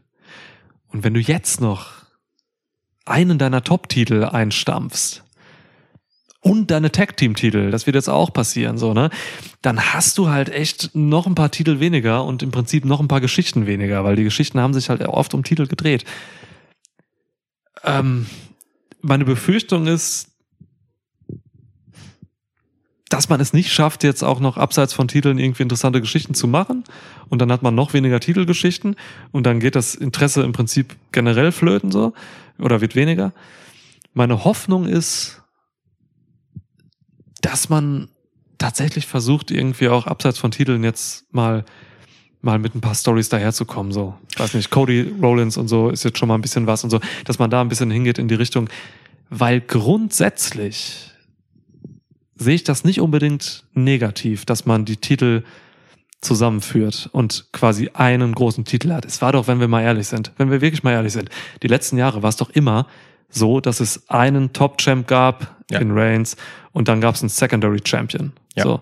Und 0.88 1.04
wenn 1.04 1.14
du 1.14 1.20
jetzt 1.20 1.62
noch 1.62 1.92
einen 3.06 3.38
deiner 3.38 3.64
Top-Titel 3.64 4.24
einstampfst 4.24 5.24
und 6.42 6.72
deine 6.72 6.92
Tag-Team-Titel, 6.92 7.70
das 7.70 7.86
wird 7.86 7.96
jetzt 7.96 8.10
auch 8.10 8.34
passieren, 8.34 8.78
so, 8.78 8.94
ne? 8.94 9.10
Dann 9.62 9.94
hast 9.94 10.18
du 10.18 10.30
halt 10.30 10.50
echt 10.50 10.96
noch 10.96 11.28
ein 11.28 11.36
paar 11.36 11.52
Titel 11.52 11.80
weniger 11.80 12.24
und 12.24 12.44
im 12.44 12.52
Prinzip 12.52 12.86
noch 12.86 13.00
ein 13.00 13.08
paar 13.08 13.22
Geschichten 13.22 13.68
weniger, 13.68 14.04
weil 14.04 14.16
die 14.16 14.24
Geschichten 14.24 14.60
haben 14.60 14.74
sich 14.74 14.90
halt 14.90 15.02
oft 15.02 15.34
um 15.34 15.44
Titel 15.44 15.68
gedreht. 15.68 16.06
Ähm, 17.84 18.28
meine 19.02 19.26
Befürchtung 19.26 19.86
ist, 19.86 20.35
dass 23.10 23.30
man 23.30 23.40
es 23.40 23.54
nicht 23.54 23.72
schafft, 23.72 24.04
jetzt 24.04 24.24
auch 24.24 24.40
noch 24.40 24.58
abseits 24.58 24.94
von 24.94 25.08
Titeln 25.08 25.38
irgendwie 25.38 25.64
interessante 25.64 26.02
Geschichten 26.02 26.34
zu 26.34 26.48
machen. 26.48 26.84
Und 27.30 27.40
dann 27.40 27.52
hat 27.52 27.62
man 27.62 27.76
noch 27.76 27.94
weniger 27.94 28.20
Titelgeschichten 28.20 28.96
und 29.32 29.46
dann 29.46 29.60
geht 29.60 29.76
das 29.76 29.96
Interesse 29.96 30.42
im 30.42 30.54
Prinzip 30.54 30.96
generell 31.12 31.52
flöten 31.52 31.92
so 31.92 32.14
oder 32.58 32.82
wird 32.82 32.96
weniger. 32.96 33.34
Meine 34.14 34.44
Hoffnung 34.44 34.86
ist, 34.88 35.42
dass 37.42 37.70
man 37.70 38.08
tatsächlich 38.58 39.06
versucht, 39.06 39.52
irgendwie 39.52 39.90
auch 39.90 40.08
abseits 40.08 40.40
von 40.40 40.52
Titeln 40.52 40.84
jetzt 40.84 41.32
mal 41.34 41.66
mal 42.42 42.60
mit 42.60 42.76
ein 42.76 42.82
paar 42.82 42.94
Stories 42.94 43.28
daherzukommen, 43.28 43.92
so. 43.92 44.14
Weiß 44.38 44.54
nicht, 44.54 44.70
Cody 44.70 45.14
Rollins 45.20 45.58
und 45.58 45.68
so 45.68 45.90
ist 45.90 46.04
jetzt 46.04 46.20
schon 46.20 46.28
mal 46.28 46.36
ein 46.36 46.42
bisschen 46.42 46.68
was 46.68 46.84
und 46.84 46.92
so, 46.92 47.00
dass 47.26 47.40
man 47.40 47.50
da 47.50 47.60
ein 47.60 47.70
bisschen 47.70 47.90
hingeht 47.90 48.20
in 48.20 48.28
die 48.28 48.36
Richtung, 48.36 48.70
weil 49.32 49.62
grundsätzlich 49.62 51.15
sehe 52.36 52.56
ich 52.56 52.64
das 52.64 52.84
nicht 52.84 53.00
unbedingt 53.02 53.64
negativ, 53.74 54.46
dass 54.46 54.66
man 54.66 54.86
die 54.86 54.98
Titel 54.98 55.44
zusammenführt 56.22 57.10
und 57.12 57.46
quasi 57.52 57.92
einen 57.94 58.34
großen 58.34 58.66
Titel 58.66 58.92
hat. 58.92 59.06
Es 59.06 59.22
war 59.22 59.32
doch, 59.32 59.48
wenn 59.48 59.60
wir 59.60 59.68
mal 59.68 59.82
ehrlich 59.84 60.08
sind, 60.08 60.32
wenn 60.38 60.50
wir 60.50 60.62
wirklich 60.62 60.84
mal 60.84 60.92
ehrlich 60.92 61.14
sind, 61.14 61.30
die 61.62 61.68
letzten 61.68 61.98
Jahre 61.98 62.24
war 62.24 62.30
es 62.30 62.36
doch 62.38 62.50
immer 62.50 62.88
so, 63.30 63.60
dass 63.60 63.80
es 63.80 64.10
einen 64.10 64.54
Top-Champ 64.54 65.08
gab 65.08 65.56
Ja. 65.70 65.80
in 65.80 65.92
Reigns 65.92 66.36
und 66.74 66.88
dann 66.88 67.02
gab 67.02 67.16
es 67.16 67.22
einen 67.22 67.30
Secondary 67.30 67.80
Champion. 67.84 68.34
Ja. 68.56 68.64
So. 68.64 68.82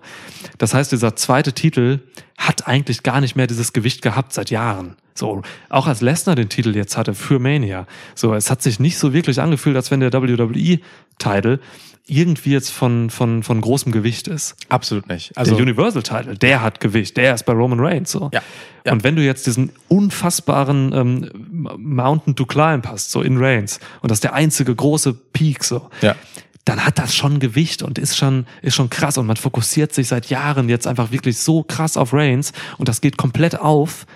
Das 0.58 0.74
heißt, 0.74 0.92
dieser 0.92 1.16
zweite 1.16 1.52
Titel 1.52 2.00
hat 2.38 2.66
eigentlich 2.68 3.02
gar 3.02 3.20
nicht 3.20 3.36
mehr 3.36 3.46
dieses 3.46 3.72
Gewicht 3.72 4.02
gehabt 4.02 4.32
seit 4.32 4.50
Jahren. 4.50 4.96
So, 5.14 5.42
auch 5.70 5.86
als 5.86 6.00
Lesnar 6.00 6.34
den 6.34 6.48
Titel 6.48 6.74
jetzt 6.74 6.96
hatte 6.96 7.14
für 7.14 7.38
Mania. 7.38 7.86
So, 8.14 8.34
es 8.34 8.50
hat 8.50 8.62
sich 8.62 8.80
nicht 8.80 8.98
so 8.98 9.12
wirklich 9.12 9.40
angefühlt, 9.40 9.76
als 9.76 9.90
wenn 9.90 10.00
der 10.00 10.12
WWE-Titel 10.12 11.58
irgendwie 12.06 12.50
jetzt 12.52 12.70
von, 12.70 13.08
von, 13.08 13.42
von 13.42 13.60
großem 13.60 13.90
Gewicht 13.90 14.28
ist. 14.28 14.56
Absolut 14.68 15.08
nicht. 15.08 15.36
Also 15.36 15.54
der 15.54 15.62
Universal 15.62 16.02
Title, 16.02 16.36
der 16.36 16.60
hat 16.60 16.80
Gewicht, 16.80 17.16
der 17.16 17.34
ist 17.34 17.44
bei 17.46 17.54
Roman 17.54 17.80
Reigns 17.80 18.10
so. 18.12 18.28
Ja, 18.32 18.42
ja. 18.84 18.92
Und 18.92 19.04
wenn 19.04 19.16
du 19.16 19.22
jetzt 19.22 19.46
diesen 19.46 19.72
unfassbaren 19.88 20.92
ähm, 20.92 21.30
Mountain 21.78 22.36
to 22.36 22.44
Climb 22.44 22.86
hast, 22.86 23.10
so 23.10 23.22
in 23.22 23.38
Reigns, 23.38 23.80
und 24.02 24.10
das 24.10 24.16
ist 24.16 24.24
der 24.24 24.34
einzige 24.34 24.74
große 24.74 25.14
Peak 25.14 25.64
so, 25.64 25.88
Ja. 26.02 26.14
dann 26.66 26.84
hat 26.84 26.98
das 26.98 27.14
schon 27.14 27.40
Gewicht 27.40 27.82
und 27.82 27.98
ist 27.98 28.16
schon, 28.18 28.46
ist 28.60 28.74
schon 28.74 28.90
krass. 28.90 29.16
Und 29.16 29.26
man 29.26 29.36
fokussiert 29.36 29.94
sich 29.94 30.08
seit 30.08 30.26
Jahren 30.28 30.68
jetzt 30.68 30.86
einfach 30.86 31.10
wirklich 31.10 31.38
so 31.38 31.62
krass 31.62 31.96
auf 31.96 32.12
Reigns 32.12 32.52
und 32.76 32.88
das 32.88 33.00
geht 33.00 33.16
komplett 33.16 33.58
auf 33.58 34.06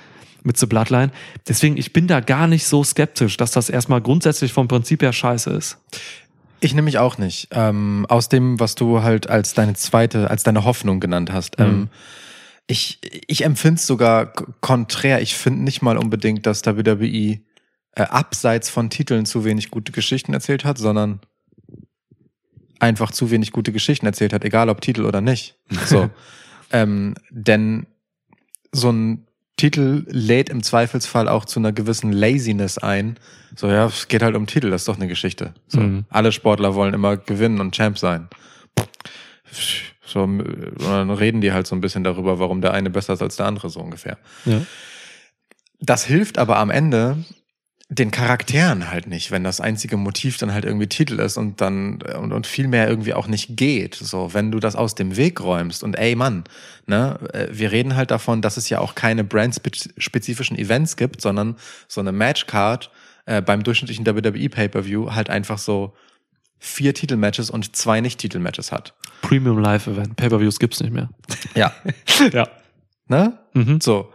mit 0.44 0.56
The 0.59 0.66
Bloodline. 0.66 1.10
Deswegen, 1.48 1.77
ich 1.78 1.93
bin 1.94 2.06
da 2.06 2.20
gar 2.20 2.47
nicht 2.47 2.66
so 2.66 2.85
skeptisch, 2.85 3.36
dass 3.39 3.51
das 3.52 3.70
erstmal 3.70 4.01
grundsätzlich 4.02 4.52
vom 4.52 4.69
Prinzip 4.69 5.02
her 5.02 5.12
scheiße 5.12 5.51
ist. 5.51 5.78
Ich 6.60 6.74
nehme 6.74 6.86
mich 6.86 6.98
auch 6.98 7.18
nicht. 7.18 7.48
Ähm, 7.52 8.06
aus 8.09 8.28
dem, 8.28 8.59
was 8.59 8.74
du 8.74 9.02
halt 9.02 9.30
als 9.30 9.55
deine 9.55 9.74
zweite, 9.74 10.30
als 10.30 10.43
deine 10.43 10.64
Hoffnung 10.64 11.01
genannt 11.01 11.32
hast. 11.32 11.59
Ähm, 11.59 11.89
ich 12.66 12.98
ich 13.26 13.44
empfinde 13.44 13.78
es 13.78 13.86
sogar 13.86 14.32
konträr. 14.60 15.22
Ich 15.22 15.36
finde 15.36 15.62
nicht 15.62 15.82
mal 15.82 15.97
unbedingt, 15.97 16.47
dass 16.47 16.64
WWE 16.66 17.40
äh, 17.93 18.02
abseits 18.02 18.70
von 18.70 18.90
Titeln 18.90 19.26
zu 19.26 19.44
wenig 19.44 19.70
gute 19.70 19.93
Geschichten 19.93 20.35
erzählt 20.35 20.64
hat, 20.64 20.78
sondern 20.78 21.20
einfach 22.80 23.10
zu 23.10 23.30
wenig 23.30 23.52
gute 23.52 23.72
Geschichten 23.72 24.06
erzählt 24.06 24.32
hat, 24.32 24.44
egal 24.44 24.68
ob 24.68 24.80
Titel 24.80 25.05
oder 25.05 25.20
nicht. 25.20 25.56
So. 25.86 26.10
ähm, 26.72 27.14
denn 27.30 27.86
so 28.72 28.90
ein 28.90 29.27
Titel 29.59 30.05
lädt 30.09 30.48
im 30.48 30.62
Zweifelsfall 30.62 31.28
auch 31.28 31.44
zu 31.44 31.60
einer 31.60 31.72
gewissen 31.72 32.10
Laziness 32.12 32.78
ein. 32.78 33.18
So, 33.55 33.68
ja, 33.68 33.85
es 33.86 34.09
geht 34.09 34.22
halt 34.22 34.35
um 34.36 34.47
Titel, 34.47 34.70
das 34.70 34.82
ist 34.82 34.89
doch 34.89 34.97
eine 34.97 35.09
Geschichte. 35.09 35.52
So, 35.66 35.80
Mhm. 35.80 36.05
alle 36.09 36.32
Sportler 36.32 36.74
wollen 36.74 36.94
immer 36.94 37.18
gewinnen 37.18 37.60
und 37.60 37.74
Champ 37.74 37.98
sein. 37.98 38.28
So, 40.06 40.22
und 40.22 40.74
dann 40.80 41.10
reden 41.10 41.40
die 41.43 41.52
halt 41.52 41.66
so 41.66 41.74
ein 41.76 41.80
bisschen 41.82 42.05
darüber, 42.05 42.39
warum 42.39 42.62
der 42.62 42.72
eine 42.72 42.89
besser 42.89 43.12
ist 43.12 43.20
als 43.22 43.36
der 43.36 43.47
andere, 43.47 43.68
so 43.68 43.80
ungefähr. 43.80 44.16
Ja. 44.47 44.62
Das 45.80 46.05
hilft 46.05 46.39
aber 46.39 46.56
am 46.59 46.70
Ende 46.70 47.18
den 47.90 48.10
Charakteren 48.10 48.90
halt 48.90 49.06
nicht, 49.06 49.31
wenn 49.31 49.44
das 49.44 49.62
einzige 49.62 49.97
Motiv 49.97 50.36
dann 50.36 50.52
halt 50.52 50.66
irgendwie 50.66 50.89
Titel 50.89 51.19
ist 51.20 51.39
und 51.39 51.62
dann 51.62 52.02
und, 52.02 52.32
und 52.32 52.47
viel 52.47 52.69
mehr 52.69 52.86
irgendwie 52.86 53.15
auch 53.15 53.27
nicht 53.27 53.56
geht. 53.56 53.94
So, 53.94 54.35
wenn 54.35 54.51
du 54.51 54.60
das 54.60 54.77
aus 54.77 54.94
dem 54.94 55.16
Weg 55.16 55.40
räumst 55.40 55.82
und 55.82 55.94
ey 55.94 56.15
Mann, 56.15 56.44
ne, 56.86 57.19
äh, 57.32 57.48
wir 57.51 57.73
reden 57.73 57.97
halt 57.97 58.10
davon, 58.10 58.43
dass 58.43 58.59
es 58.59 58.69
ja 58.69 58.81
auch 58.81 58.94
keine 58.94 59.24
brandspezifischen 59.24 60.59
Events 60.59 60.97
gibt, 60.97 61.23
sondern 61.23 61.56
so 61.86 62.02
eine 62.02 62.12
Matchcard 62.12 62.90
äh, 63.24 63.40
beim 63.40 63.62
durchschnittlichen 63.62 64.06
WWE 64.06 64.51
Pay-per-View 64.51 65.12
halt 65.12 65.31
einfach 65.31 65.56
so 65.56 65.94
vier 66.59 66.93
Titelmatches 66.93 67.48
und 67.48 67.74
zwei 67.74 68.02
Nicht-Titelmatches 68.02 68.70
hat. 68.70 68.94
Premium 69.23 69.59
Live 69.59 69.86
Event, 69.86 70.16
Pay-Per-Views 70.16 70.59
gibt's 70.59 70.81
nicht 70.81 70.93
mehr. 70.93 71.09
Ja. 71.55 71.73
Ja. 72.32 72.48
Ne? 73.06 73.39
Mhm. 73.55 73.81
So, 73.81 74.12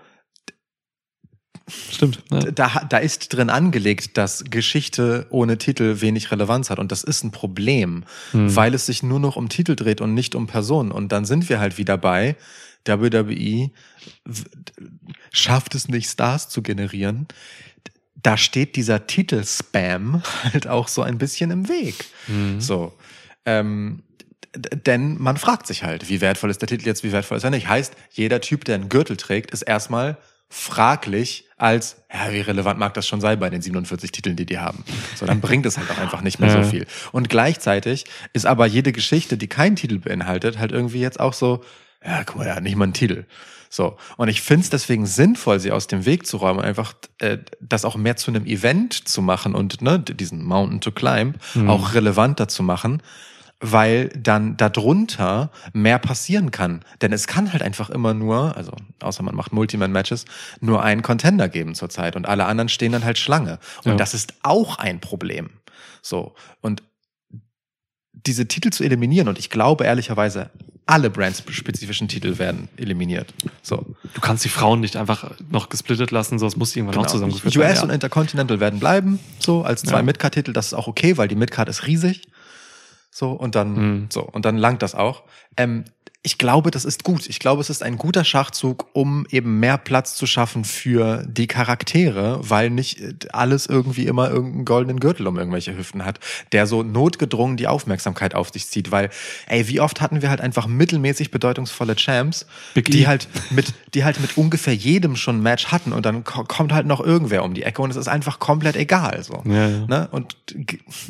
Stimmt. 1.67 2.21
Ja. 2.29 2.39
da, 2.39 2.85
da 2.89 2.97
ist 2.97 3.29
drin 3.33 3.49
angelegt, 3.49 4.17
dass 4.17 4.43
Geschichte 4.49 5.27
ohne 5.29 5.57
Titel 5.57 6.01
wenig 6.01 6.29
Relevanz 6.31 6.69
hat. 6.69 6.79
Und 6.79 6.91
das 6.91 7.03
ist 7.03 7.23
ein 7.23 7.31
Problem, 7.31 8.03
Hm. 8.31 8.53
weil 8.55 8.73
es 8.73 8.85
sich 8.85 9.01
nur 9.01 9.19
noch 9.19 9.37
um 9.37 9.47
Titel 9.49 9.75
dreht 9.75 10.01
und 10.01 10.13
nicht 10.13 10.35
um 10.35 10.47
Personen. 10.47 10.91
Und 10.91 11.11
dann 11.11 11.23
sind 11.25 11.47
wir 11.49 11.59
halt 11.59 11.77
wieder 11.77 11.97
bei 11.97 12.35
WWE 12.85 13.71
schafft 15.31 15.75
es 15.75 15.87
nicht, 15.87 16.09
Stars 16.09 16.49
zu 16.49 16.61
generieren. 16.61 17.27
Da 18.15 18.37
steht 18.37 18.75
dieser 18.75 19.07
Titel-Spam 19.07 20.21
halt 20.53 20.67
auch 20.67 20.87
so 20.87 21.01
ein 21.01 21.17
bisschen 21.17 21.51
im 21.51 21.69
Weg. 21.69 21.95
Mhm. 22.27 22.59
So. 22.61 22.93
Ähm, 23.45 24.03
denn 24.53 25.17
man 25.19 25.37
fragt 25.37 25.65
sich 25.65 25.83
halt, 25.83 26.09
wie 26.09 26.21
wertvoll 26.21 26.49
ist 26.49 26.61
der 26.61 26.67
Titel 26.67 26.85
jetzt, 26.85 27.03
wie 27.03 27.11
wertvoll 27.11 27.37
ist 27.37 27.43
er 27.43 27.49
nicht. 27.49 27.67
Heißt, 27.67 27.93
jeder 28.11 28.39
Typ, 28.39 28.65
der 28.65 28.75
einen 28.75 28.89
Gürtel 28.89 29.17
trägt, 29.17 29.51
ist 29.51 29.63
erstmal 29.63 30.17
fraglich 30.53 31.45
als, 31.57 31.97
ja, 32.13 32.31
wie 32.31 32.41
relevant 32.41 32.77
mag 32.79 32.93
das 32.93 33.07
schon 33.07 33.19
sein 33.21 33.39
bei 33.39 33.49
den 33.49 33.61
47 33.61 34.11
Titeln, 34.11 34.35
die 34.35 34.45
die 34.45 34.59
haben. 34.59 34.83
So, 35.15 35.25
dann 35.25 35.41
bringt 35.41 35.65
es 35.65 35.77
halt 35.79 35.89
auch 35.89 35.97
einfach 35.97 36.21
nicht 36.21 36.39
mehr 36.39 36.49
so 36.63 36.69
viel. 36.69 36.85
Und 37.11 37.27
gleichzeitig 37.27 38.05
ist 38.33 38.45
aber 38.45 38.67
jede 38.67 38.91
Geschichte, 38.91 39.35
die 39.35 39.47
keinen 39.47 39.75
Titel 39.75 39.97
beinhaltet, 39.97 40.59
halt 40.59 40.71
irgendwie 40.71 40.99
jetzt 40.99 41.19
auch 41.19 41.33
so, 41.33 41.63
ja, 42.05 42.23
guck 42.23 42.35
mal, 42.37 42.47
ja, 42.47 42.59
nicht 42.59 42.75
mal 42.75 42.83
einen 42.83 42.93
Titel. 42.93 43.25
So. 43.69 43.97
Und 44.17 44.27
ich 44.27 44.43
finde 44.43 44.63
es 44.65 44.69
deswegen 44.69 45.07
sinnvoll, 45.07 45.59
sie 45.59 45.71
aus 45.71 45.87
dem 45.87 46.05
Weg 46.05 46.27
zu 46.27 46.37
räumen 46.37 46.59
und 46.59 46.65
einfach 46.65 46.93
äh, 47.17 47.39
das 47.59 47.83
auch 47.83 47.95
mehr 47.95 48.15
zu 48.15 48.29
einem 48.29 48.45
Event 48.45 49.07
zu 49.07 49.23
machen 49.23 49.55
und 49.55 49.81
ne, 49.81 49.99
diesen 49.99 50.43
Mountain 50.45 50.81
to 50.81 50.91
Climb 50.91 51.37
Mhm. 51.55 51.69
auch 51.69 51.95
relevanter 51.95 52.47
zu 52.47 52.61
machen, 52.61 53.01
weil 53.63 54.09
dann 54.09 54.57
darunter 54.57 55.49
mehr 55.71 55.97
passieren 55.97 56.51
kann. 56.51 56.81
Denn 57.01 57.13
es 57.13 57.27
kann 57.27 57.53
halt 57.53 57.63
einfach 57.63 57.89
immer 57.89 58.13
nur, 58.13 58.55
also 58.57 58.73
außer 59.01 59.23
man 59.23 59.35
macht 59.35 59.53
Multiman-Matches, 59.53 60.25
nur 60.59 60.83
einen 60.83 61.01
Contender 61.01 61.47
geben 61.47 61.73
zurzeit 61.73 62.15
und 62.17 62.27
alle 62.27 62.45
anderen 62.45 62.67
stehen 62.69 62.91
dann 62.91 63.05
halt 63.05 63.17
Schlange. 63.17 63.59
Und 63.85 63.91
Ja. 63.91 63.95
das 63.95 64.13
ist 64.13 64.33
auch 64.43 64.77
ein 64.77 64.99
Problem. 64.99 65.49
So. 66.01 66.35
Und 66.59 66.83
diese 68.11 68.47
Titel 68.47 68.69
zu 68.69 68.83
eliminieren, 68.83 69.27
und 69.29 69.39
ich 69.39 69.49
glaube 69.49 69.85
ehrlicherweise, 69.85 70.49
alle 70.85 71.09
brandspezifischen 71.09 72.09
Titel 72.09 72.37
werden 72.39 72.67
eliminiert. 72.75 73.33
So. 73.61 73.95
Du 74.13 74.19
kannst 74.19 74.43
die 74.43 74.49
Frauen 74.49 74.81
nicht 74.81 74.97
einfach 74.97 75.31
noch 75.49 75.69
gesplittet 75.69 76.11
lassen, 76.11 76.37
sonst 76.37 76.57
muss 76.57 76.75
irgendwann 76.75 76.97
auch 76.97 77.07
zusammengeführt 77.07 77.55
US 77.55 77.61
werden. 77.63 77.73
Genau. 77.75 77.83
und 77.85 77.91
Intercontinental 77.91 78.59
werden 78.59 78.79
bleiben, 78.79 79.19
so 79.39 79.63
als 79.63 79.83
zwei 79.83 79.97
Ja. 79.97 80.03
Midcard-Titel. 80.03 80.51
Das 80.51 80.67
ist 80.67 80.73
auch 80.73 80.87
okay, 80.87 81.17
weil 81.17 81.29
die 81.29 81.35
Midcard 81.35 81.69
ist 81.69 81.87
riesig. 81.87 82.27
So 83.13 83.31
und 83.31 83.53
dann 83.55 83.73
Mhm. 83.73 84.07
so 84.11 84.23
und 84.23 84.45
dann 84.45 84.57
langt 84.57 84.81
das 84.81 84.95
auch. 84.95 85.23
Ähm, 85.55 85.85
ich 86.25 86.37
glaube, 86.37 86.71
das 86.71 86.85
ist 86.85 87.03
gut. 87.03 87.27
Ich 87.27 87.39
glaube, 87.39 87.59
es 87.59 87.69
ist 87.69 87.83
ein 87.83 87.97
guter 87.97 88.23
Schachzug, 88.23 88.87
um 88.93 89.27
eben 89.29 89.59
mehr 89.59 89.77
Platz 89.77 90.15
zu 90.15 90.25
schaffen 90.25 90.63
für 90.63 91.25
die 91.27 91.47
Charaktere, 91.47 92.39
weil 92.41 92.69
nicht 92.69 93.01
äh, 93.01 93.13
alles 93.33 93.65
irgendwie 93.65 94.05
immer 94.05 94.29
irgendeinen 94.31 94.63
goldenen 94.63 94.99
Gürtel 95.01 95.27
um 95.27 95.37
irgendwelche 95.37 95.75
Hüften 95.75 96.05
hat, 96.05 96.21
der 96.53 96.65
so 96.65 96.81
notgedrungen 96.81 97.57
die 97.57 97.67
Aufmerksamkeit 97.67 98.35
auf 98.35 98.51
sich 98.53 98.67
zieht. 98.67 98.89
Weil, 98.89 99.09
ey, 99.47 99.67
wie 99.67 99.81
oft 99.81 99.99
hatten 99.99 100.21
wir 100.21 100.29
halt 100.29 100.39
einfach 100.39 100.65
mittelmäßig 100.65 101.29
bedeutungsvolle 101.29 101.97
Champs, 101.97 102.45
Big 102.73 102.85
die 102.85 103.01
E. 103.01 103.07
halt 103.07 103.27
mit, 103.49 103.73
die 103.93 104.05
halt 104.05 104.21
mit 104.21 104.37
ungefähr 104.37 104.73
jedem 104.73 105.17
schon 105.17 105.39
ein 105.39 105.43
Match 105.43 105.67
hatten 105.73 105.91
und 105.91 106.05
dann 106.05 106.23
ko 106.23 106.45
kommt 106.45 106.71
halt 106.71 106.87
noch 106.87 107.01
irgendwer 107.01 107.43
um 107.43 107.53
die 107.53 107.63
Ecke 107.63 107.81
und 107.81 107.89
es 107.89 107.97
ist 107.97 108.07
einfach 108.07 108.39
komplett 108.39 108.77
egal. 108.77 109.23
So. 109.23 109.43
Ja, 109.45 109.67
ja. 109.67 109.85
Ne? 109.87 110.07
Und 110.11 110.37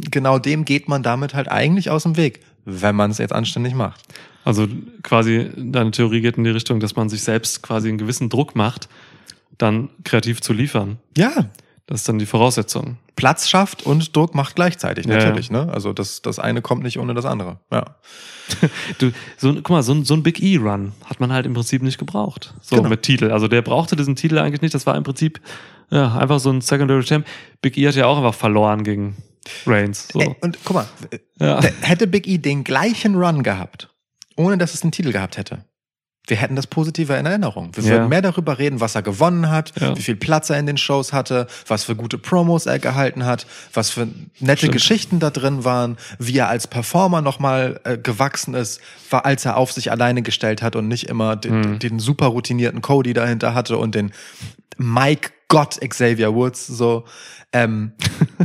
genau 0.10 0.40
dem 0.40 0.66
geht 0.66 0.88
man 0.88 1.04
damit 1.04 1.36
halt 1.36 1.50
eigentlich 1.50 1.92
aus 1.92 2.02
dem 2.02 2.18
Weg, 2.18 2.40
wenn 2.66 2.96
man 2.96 3.12
es 3.12 3.18
jetzt 3.18 3.34
anständig 3.34 3.74
macht. 3.76 4.02
Also 4.46 4.68
quasi 5.04 5.50
deine 5.56 5.92
Theorie 5.92 6.22
geht 6.22 6.38
in 6.38 6.44
die 6.44 6.50
Richtung, 6.50 6.80
dass 6.80 6.96
man 6.96 7.10
sich 7.10 7.24
selbst 7.24 7.64
quasi 7.64 7.90
einen 7.90 7.98
gewissen 7.98 8.30
Druck 8.30 8.56
macht, 8.56 8.90
dann 9.58 9.90
kreativ 10.04 10.42
zu 10.42 10.52
liefern. 10.54 10.98
Ja, 11.18 11.50
Das 11.86 12.02
ist 12.02 12.10
dann 12.10 12.18
die 12.20 12.26
Voraussetzung. 12.26 12.98
Platz 13.16 13.48
schafft 13.50 13.86
und 13.86 14.16
Druck 14.16 14.34
macht 14.36 14.56
gleichzeitig, 14.56 15.06
Ja, 15.06 15.16
natürlich. 15.18 15.52
Ne? 15.52 15.70
Also 15.72 15.94
das, 15.94 16.22
das 16.22 16.40
eine 16.40 16.62
kommt 16.62 16.82
nicht 16.84 16.98
ohne 16.98 17.14
das 17.14 17.26
andere. 17.26 17.60
Ja. 17.72 17.86
Du, 19.00 19.12
so, 19.38 19.50
ein- 19.50 19.56
guck 19.58 19.70
mal, 19.70 19.84
so 19.84 19.94
ein, 19.94 20.04
so 20.04 20.14
ein 20.14 20.24
Big 20.24 20.42
E-Run 20.42 20.92
hat 21.06 21.20
man 21.22 21.32
halt 21.32 21.46
im 21.46 21.54
Prinzip 21.54 21.82
nicht 21.82 21.98
gebraucht. 21.98 22.54
So 22.62 22.76
Genau. 22.78 22.90
mit 22.90 23.02
Titel. 23.04 23.32
Also 23.32 23.48
der 23.48 23.62
brauchte 23.62 23.96
diesen 23.96 24.16
Titel 24.18 24.38
eigentlich 24.38 24.62
nicht. 24.62 24.74
Das 24.74 24.86
war 24.86 24.98
im 24.98 25.04
Prinzip 25.04 25.40
ja, 25.92 26.16
einfach 26.18 26.40
so 26.40 26.50
ein 26.50 26.60
Secondary 26.60 27.04
Champ. 27.04 27.26
Big 27.62 27.78
E 27.78 27.88
hat 27.88 27.96
ja 27.96 28.06
auch 28.08 28.18
einfach 28.18 28.34
verloren 28.34 28.84
gegen 28.84 29.16
Reigns. 29.66 30.08
So. 30.12 30.20
Ey, 30.20 30.36
und 30.42 30.58
guck 30.64 30.76
mal, 30.76 30.88
Ja. 31.40 31.62
hätte 31.82 32.08
Big 32.08 32.28
E 32.28 32.38
den 32.38 32.64
gleichen 32.64 33.16
Run 33.16 33.44
gehabt, 33.44 33.90
ohne 34.36 34.58
dass 34.58 34.74
es 34.74 34.84
einen 34.84 34.92
Titel 34.92 35.12
gehabt 35.12 35.38
hätte. 35.38 35.66
Wir 36.26 36.38
hätten 36.38 36.56
das 36.56 36.68
positiver 36.68 37.20
in 37.20 37.26
Erinnerung. 37.26 37.76
Wir 37.76 37.84
Ja. 37.84 37.90
würden 37.92 38.08
mehr 38.08 38.22
darüber 38.22 38.58
reden, 38.58 38.80
was 38.80 38.96
er 38.96 39.02
gewonnen 39.02 39.50
hat, 39.50 39.74
Ja. 39.78 39.98
wie 39.98 40.02
viel 40.02 40.16
Platz 40.16 40.50
er 40.50 40.58
in 40.58 40.66
den 40.66 40.78
Shows 40.78 41.12
hatte, 41.12 41.48
was 41.68 41.84
für 41.84 41.98
gute 41.98 42.18
Promos 42.18 42.66
er 42.66 42.80
gehalten 42.80 43.26
hat, 43.26 43.46
was 43.74 43.90
für 43.90 44.08
nette 44.40 44.60
Stimmt. 44.60 44.72
Geschichten 44.72 45.20
da 45.20 45.32
drin 45.32 45.66
waren, 45.66 45.98
wie 46.20 46.38
er 46.38 46.48
als 46.48 46.68
Performer 46.68 47.20
nochmal 47.22 47.82
äh, 47.84 47.98
gewachsen 47.98 48.54
ist, 48.54 48.80
war, 49.10 49.26
als 49.26 49.44
er 49.44 49.58
auf 49.58 49.74
sich 49.74 49.92
alleine 49.92 50.22
gestellt 50.22 50.62
hat 50.62 50.78
und 50.78 50.88
nicht 50.88 51.10
immer 51.10 51.36
den, 51.36 51.60
Mhm. 51.74 51.80
den 51.80 52.00
super 52.00 52.28
routinierten 52.28 52.82
Cody 52.82 53.12
dahinter 53.12 53.54
hatte 53.54 53.78
und 53.78 53.94
den 53.94 54.14
Mike 54.78 55.32
Gott 55.50 55.78
Xavier 55.88 56.34
Woods 56.34 56.66
so. 56.66 57.04
Ähm, 57.54 57.92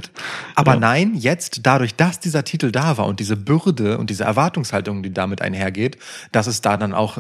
aber 0.55 0.75
Ja. 0.75 0.81
nein, 0.81 1.15
jetzt 1.15 1.61
dadurch, 1.65 1.95
dass 1.95 2.21
dieser 2.21 2.45
Titel 2.45 2.71
da 2.71 2.97
war 2.99 3.07
und 3.07 3.21
diese 3.21 3.37
Bürde 3.37 3.99
und 3.99 4.11
diese 4.11 4.25
Erwartungshaltung, 4.25 5.03
die 5.03 5.13
damit 5.13 5.41
einhergeht, 5.43 5.99
dass 6.33 6.47
es 6.47 6.61
da 6.61 6.77
dann 6.77 6.93
auch 6.95 7.19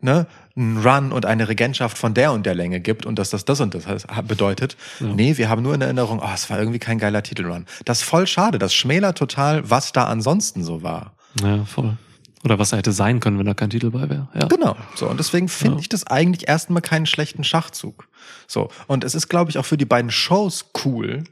ne, 0.00 0.26
einen 0.56 0.78
Run 0.78 1.12
und 1.12 1.26
eine 1.26 1.48
Regentschaft 1.48 1.98
von 1.98 2.14
der 2.14 2.32
und 2.32 2.46
der 2.46 2.54
Länge 2.54 2.80
gibt 2.80 3.06
und 3.06 3.18
dass 3.18 3.30
das 3.30 3.44
das 3.44 3.60
und 3.60 3.74
das 3.74 3.84
bedeutet. 4.26 4.76
Nee, 5.00 5.36
wir 5.36 5.48
haben 5.48 5.62
nur 5.62 5.74
in 5.74 5.80
Erinnerung, 5.82 6.20
oh, 6.22 6.30
es 6.34 6.48
war 6.48 6.58
irgendwie 6.58 6.78
kein 6.78 6.98
geiler 6.98 7.22
Titelrun. 7.22 7.66
Das 7.84 7.98
ist 7.98 8.04
voll 8.04 8.26
schade. 8.26 8.58
Das 8.58 8.74
schmälert 8.74 9.18
total, 9.18 9.68
was 9.68 9.92
da 9.92 10.04
ansonsten 10.04 10.62
so 10.64 10.82
war. 10.82 11.14
ja, 11.42 11.64
voll. 11.64 11.96
Oder 12.44 12.60
was 12.60 12.70
er 12.70 12.78
hätte 12.78 12.92
sein 12.92 13.18
können, 13.18 13.38
wenn 13.40 13.46
da 13.46 13.54
kein 13.54 13.70
Titel 13.70 13.90
bei 13.90 14.08
wäre. 14.08 14.28
Ja. 14.32 14.46
Genau. 14.46 14.76
So, 14.94 15.08
und 15.08 15.18
deswegen 15.18 15.48
finde 15.48 15.76
Ja. 15.76 15.80
ich 15.80 15.88
das 15.88 16.06
eigentlich 16.06 16.46
erstmal 16.48 16.80
keinen 16.80 17.06
schlechten 17.06 17.42
Schachzug. 17.42 18.06
So, 18.46 18.68
und 18.86 19.04
es 19.04 19.14
ist, 19.14 19.28
glaube 19.28 19.50
ich, 19.50 19.58
auch 19.58 19.66
für 19.66 19.76
die 19.76 19.84
beiden 19.84 20.10
Shows 20.10 20.66
cool. 20.84 21.24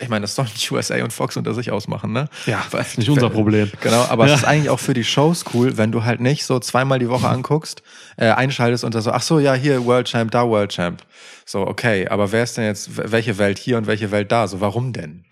Ich 0.00 0.08
meine, 0.08 0.22
das 0.22 0.36
sollen 0.36 0.48
die 0.56 0.72
USA 0.72 1.02
und 1.02 1.12
Fox 1.12 1.36
unter 1.36 1.54
sich 1.54 1.72
ausmachen, 1.72 2.12
ne? 2.12 2.28
Ja, 2.46 2.62
Weil- 2.70 2.82
ist 2.82 2.98
nicht 2.98 3.10
unser 3.10 3.30
Problem. 3.30 3.70
Genau, 3.80 4.04
aber 4.08 4.26
Ja. 4.28 4.34
es 4.34 4.40
ist 4.42 4.46
eigentlich 4.46 4.70
auch 4.70 4.78
für 4.78 4.94
die 4.94 5.02
Shows 5.02 5.44
cool, 5.54 5.76
wenn 5.76 5.90
du 5.90 6.04
halt 6.04 6.20
nicht 6.20 6.44
so 6.44 6.60
zweimal 6.60 7.00
die 7.00 7.08
Woche 7.08 7.28
anguckst, 7.28 7.82
äh, 8.16 8.30
einschaltest 8.30 8.84
und 8.84 8.94
da 8.94 9.00
so, 9.00 9.10
ach 9.10 9.22
so, 9.22 9.40
ja, 9.40 9.54
hier 9.54 9.84
World 9.86 10.06
Champ, 10.06 10.30
da 10.30 10.46
World 10.48 10.70
Champ. 10.70 11.02
So, 11.44 11.66
okay, 11.66 12.06
aber 12.06 12.30
wer 12.30 12.44
ist 12.44 12.56
denn 12.56 12.64
jetzt, 12.64 12.90
welche 13.10 13.38
Welt 13.38 13.58
hier 13.58 13.76
und 13.76 13.88
welche 13.88 14.12
Welt 14.12 14.30
da? 14.30 14.46
So, 14.46 14.60
warum 14.60 14.92
denn? 14.92 15.24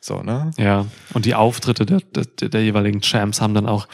So, 0.00 0.20
ne? 0.22 0.50
Ja, 0.58 0.84
und 1.14 1.24
die 1.24 1.34
Auftritte 1.34 1.86
der, 1.86 2.00
der, 2.00 2.48
der 2.50 2.62
jeweiligen 2.62 3.00
Champs 3.00 3.40
haben 3.40 3.54
dann 3.54 3.66
auch 3.66 3.86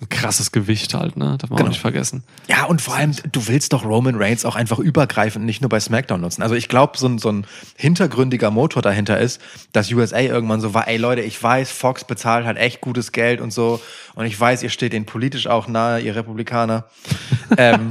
ein 0.00 0.08
krasses 0.08 0.50
Gewicht 0.50 0.92
halt, 0.92 1.16
ne? 1.16 1.36
Darf 1.38 1.50
man 1.50 1.56
Genau. 1.58 1.66
auch 1.68 1.72
nicht 1.72 1.80
vergessen. 1.80 2.24
Ja, 2.48 2.64
und 2.64 2.82
vor 2.82 2.94
allem, 2.96 3.12
du 3.30 3.46
willst 3.46 3.72
doch 3.72 3.84
Roman 3.84 4.16
Reigns 4.16 4.44
auch 4.44 4.56
einfach 4.56 4.78
übergreifend 4.80 5.44
nicht 5.46 5.60
nur 5.62 5.68
bei 5.68 5.78
SmackDown 5.78 6.20
nutzen. 6.20 6.42
Also 6.42 6.56
ich 6.56 6.68
glaube, 6.68 6.98
so 6.98 7.06
ein, 7.06 7.18
so 7.18 7.30
ein 7.30 7.46
hintergründiger 7.76 8.50
Motor 8.50 8.82
dahinter 8.82 9.18
ist, 9.18 9.40
dass 9.72 9.90
USA 9.92 10.18
irgendwann 10.18 10.60
so 10.60 10.74
war, 10.74 10.88
ey 10.88 10.96
Leute, 10.96 11.20
ich 11.22 11.40
weiß, 11.40 11.70
Fox 11.70 12.04
bezahlt 12.04 12.44
halt 12.44 12.58
echt 12.58 12.80
gutes 12.80 13.12
Geld 13.12 13.40
und 13.40 13.52
so. 13.52 13.80
Und 14.16 14.26
ich 14.26 14.38
weiß, 14.38 14.62
ihr 14.64 14.70
steht 14.70 14.92
ihnen 14.94 15.06
politisch 15.06 15.46
auch 15.46 15.68
nahe, 15.68 16.00
ihr 16.00 16.16
Republikaner. 16.16 16.84
ähm, 17.56 17.90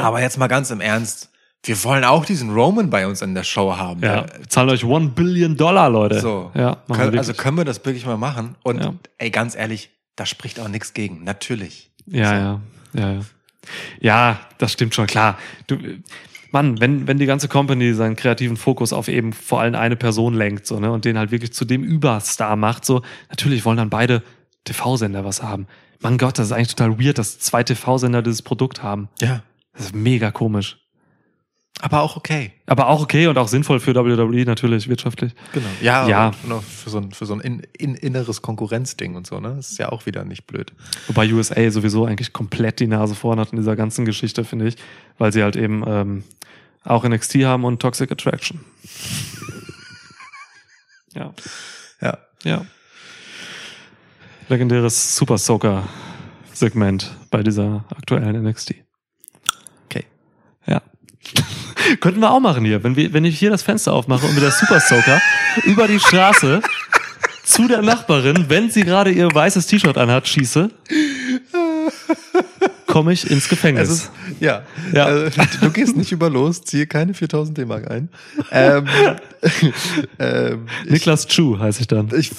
Aber 0.00 0.20
jetzt 0.22 0.38
mal 0.38 0.48
ganz 0.48 0.70
im 0.70 0.80
Ernst. 0.80 1.28
Wir 1.62 1.84
wollen 1.84 2.04
auch 2.04 2.24
diesen 2.24 2.50
Roman 2.54 2.88
bei 2.88 3.06
uns 3.06 3.20
in 3.20 3.34
der 3.34 3.44
Show 3.44 3.76
haben. 3.76 4.00
Ja, 4.02 4.22
Der- 4.22 4.48
zahlen 4.48 4.70
euch 4.70 4.82
One 4.84 5.08
Billion 5.08 5.58
Dollar, 5.58 5.90
Leute. 5.90 6.18
So. 6.20 6.50
Ja, 6.54 6.78
können, 6.90 7.18
also 7.18 7.34
können 7.34 7.58
wir 7.58 7.66
das 7.66 7.84
wirklich 7.84 8.06
mal 8.06 8.16
machen? 8.16 8.56
Und 8.62 8.82
Ja. 8.82 8.94
ey, 9.18 9.28
ganz 9.30 9.54
ehrlich, 9.54 9.90
da 10.20 10.26
spricht 10.26 10.60
auch 10.60 10.68
nichts 10.68 10.92
gegen. 10.92 11.24
Natürlich. 11.24 11.90
Ja, 12.06 12.28
So. 12.28 12.34
ja, 12.34 12.60
ja, 12.92 13.12
ja. 13.14 13.20
Ja, 14.00 14.40
das 14.58 14.72
stimmt 14.72 14.94
schon, 14.94 15.06
klar. 15.06 15.38
Du, 15.66 15.78
Mann, 16.50 16.78
wenn, 16.78 17.06
wenn 17.06 17.18
die 17.18 17.24
ganze 17.24 17.48
Company 17.48 17.94
seinen 17.94 18.16
kreativen 18.16 18.58
Fokus 18.58 18.92
auf 18.92 19.08
eben 19.08 19.32
vor 19.32 19.62
allem 19.62 19.74
eine 19.74 19.96
Person 19.96 20.34
lenkt, 20.34 20.66
so, 20.66 20.78
ne, 20.78 20.92
und 20.92 21.06
den 21.06 21.16
halt 21.16 21.30
wirklich 21.30 21.54
zu 21.54 21.64
dem 21.64 21.82
Überstar 21.82 22.56
macht, 22.56 22.84
so, 22.84 23.00
natürlich 23.30 23.64
wollen 23.64 23.78
dann 23.78 23.88
beide 23.88 24.22
TV-Sender 24.64 25.24
was 25.24 25.42
haben. 25.42 25.66
Mein 26.00 26.18
Gott, 26.18 26.38
das 26.38 26.48
ist 26.48 26.52
eigentlich 26.52 26.74
total 26.74 27.02
weird, 27.02 27.16
dass 27.16 27.38
zwei 27.38 27.62
TV-Sender 27.62 28.20
dieses 28.20 28.42
Produkt 28.42 28.82
haben. 28.82 29.08
Ja. 29.22 29.42
Das 29.72 29.86
ist 29.86 29.94
mega 29.94 30.30
komisch. 30.30 30.80
Aber 31.82 32.02
auch 32.02 32.16
okay. 32.16 32.52
Aber 32.66 32.88
auch 32.88 33.00
okay 33.02 33.26
und 33.26 33.38
auch 33.38 33.48
sinnvoll 33.48 33.80
für 33.80 33.94
WWE 33.94 34.44
natürlich, 34.44 34.88
wirtschaftlich. 34.88 35.32
Genau. 35.52 35.66
Ja, 35.80 36.06
Ja. 36.08 36.32
für 36.32 36.90
so 36.90 36.98
ein, 36.98 37.10
für 37.12 37.24
so 37.24 37.32
ein 37.34 37.40
in, 37.40 37.62
in, 37.78 37.94
inneres 37.94 38.42
Konkurrenzding 38.42 39.14
und 39.14 39.26
so, 39.26 39.40
ne? 39.40 39.54
Das 39.56 39.72
ist 39.72 39.78
ja 39.78 39.88
auch 39.90 40.04
wieder 40.04 40.24
nicht 40.24 40.46
blöd. 40.46 40.72
Wobei 41.06 41.32
USA 41.32 41.70
sowieso 41.70 42.04
eigentlich 42.04 42.34
komplett 42.34 42.80
die 42.80 42.86
Nase 42.86 43.14
vorn 43.14 43.40
hat 43.40 43.52
in 43.52 43.56
dieser 43.56 43.76
ganzen 43.76 44.04
Geschichte, 44.04 44.44
finde 44.44 44.68
ich, 44.68 44.76
weil 45.16 45.32
sie 45.32 45.42
halt 45.42 45.56
eben 45.56 45.82
ähm, 45.86 46.24
auch 46.84 47.04
NXT 47.04 47.36
haben 47.44 47.64
und 47.64 47.80
Toxic 47.80 48.10
Attraction. 48.12 48.60
Ja, 51.12 51.34
Ja. 52.00 52.18
ja. 52.44 52.64
Legendäres 54.48 55.16
Super 55.16 55.38
Soaker 55.38 55.88
Segment 56.52 57.16
bei 57.30 57.42
dieser 57.42 57.84
aktuellen 57.96 58.44
NXT. 58.44 58.74
Okay. 59.86 60.04
Ja. 60.66 60.82
Könnten 61.98 62.20
wir 62.20 62.30
auch 62.30 62.40
machen 62.40 62.64
hier, 62.64 62.82
wenn, 62.84 62.96
wir, 62.96 63.12
wenn 63.12 63.24
ich 63.24 63.38
hier 63.38 63.50
das 63.50 63.62
Fenster 63.62 63.92
aufmache 63.92 64.26
und 64.26 64.34
mit 64.34 64.42
der 64.42 64.50
Super 64.50 64.80
Soaker 64.80 65.20
über 65.64 65.88
die 65.88 65.98
Straße 65.98 66.62
zu 67.44 67.66
der 67.66 67.82
Nachbarin, 67.82 68.46
wenn 68.48 68.70
sie 68.70 68.82
gerade 68.82 69.10
ihr 69.10 69.28
weißes 69.32 69.66
T-Shirt 69.66 69.98
anhat, 69.98 70.28
schieße, 70.28 70.70
komme 72.86 73.12
ich 73.12 73.30
ins 73.30 73.48
Gefängnis. 73.48 74.10
Ja. 74.40 74.62
Ja. 74.92 75.04
Also, 75.04 75.40
du 75.60 75.70
gehst 75.70 75.96
nicht 75.96 76.12
über 76.12 76.30
los, 76.30 76.62
ziehe 76.62 76.86
keine 76.86 77.14
4000 77.14 77.56
D-Mark 77.58 77.90
ein. 77.90 78.08
Ähm, 78.50 78.86
ähm, 80.18 80.66
Niklas 80.88 81.26
Chu 81.26 81.58
heiße 81.58 81.82
ich 81.82 81.86
dann. 81.86 82.10
ich, 82.16 82.30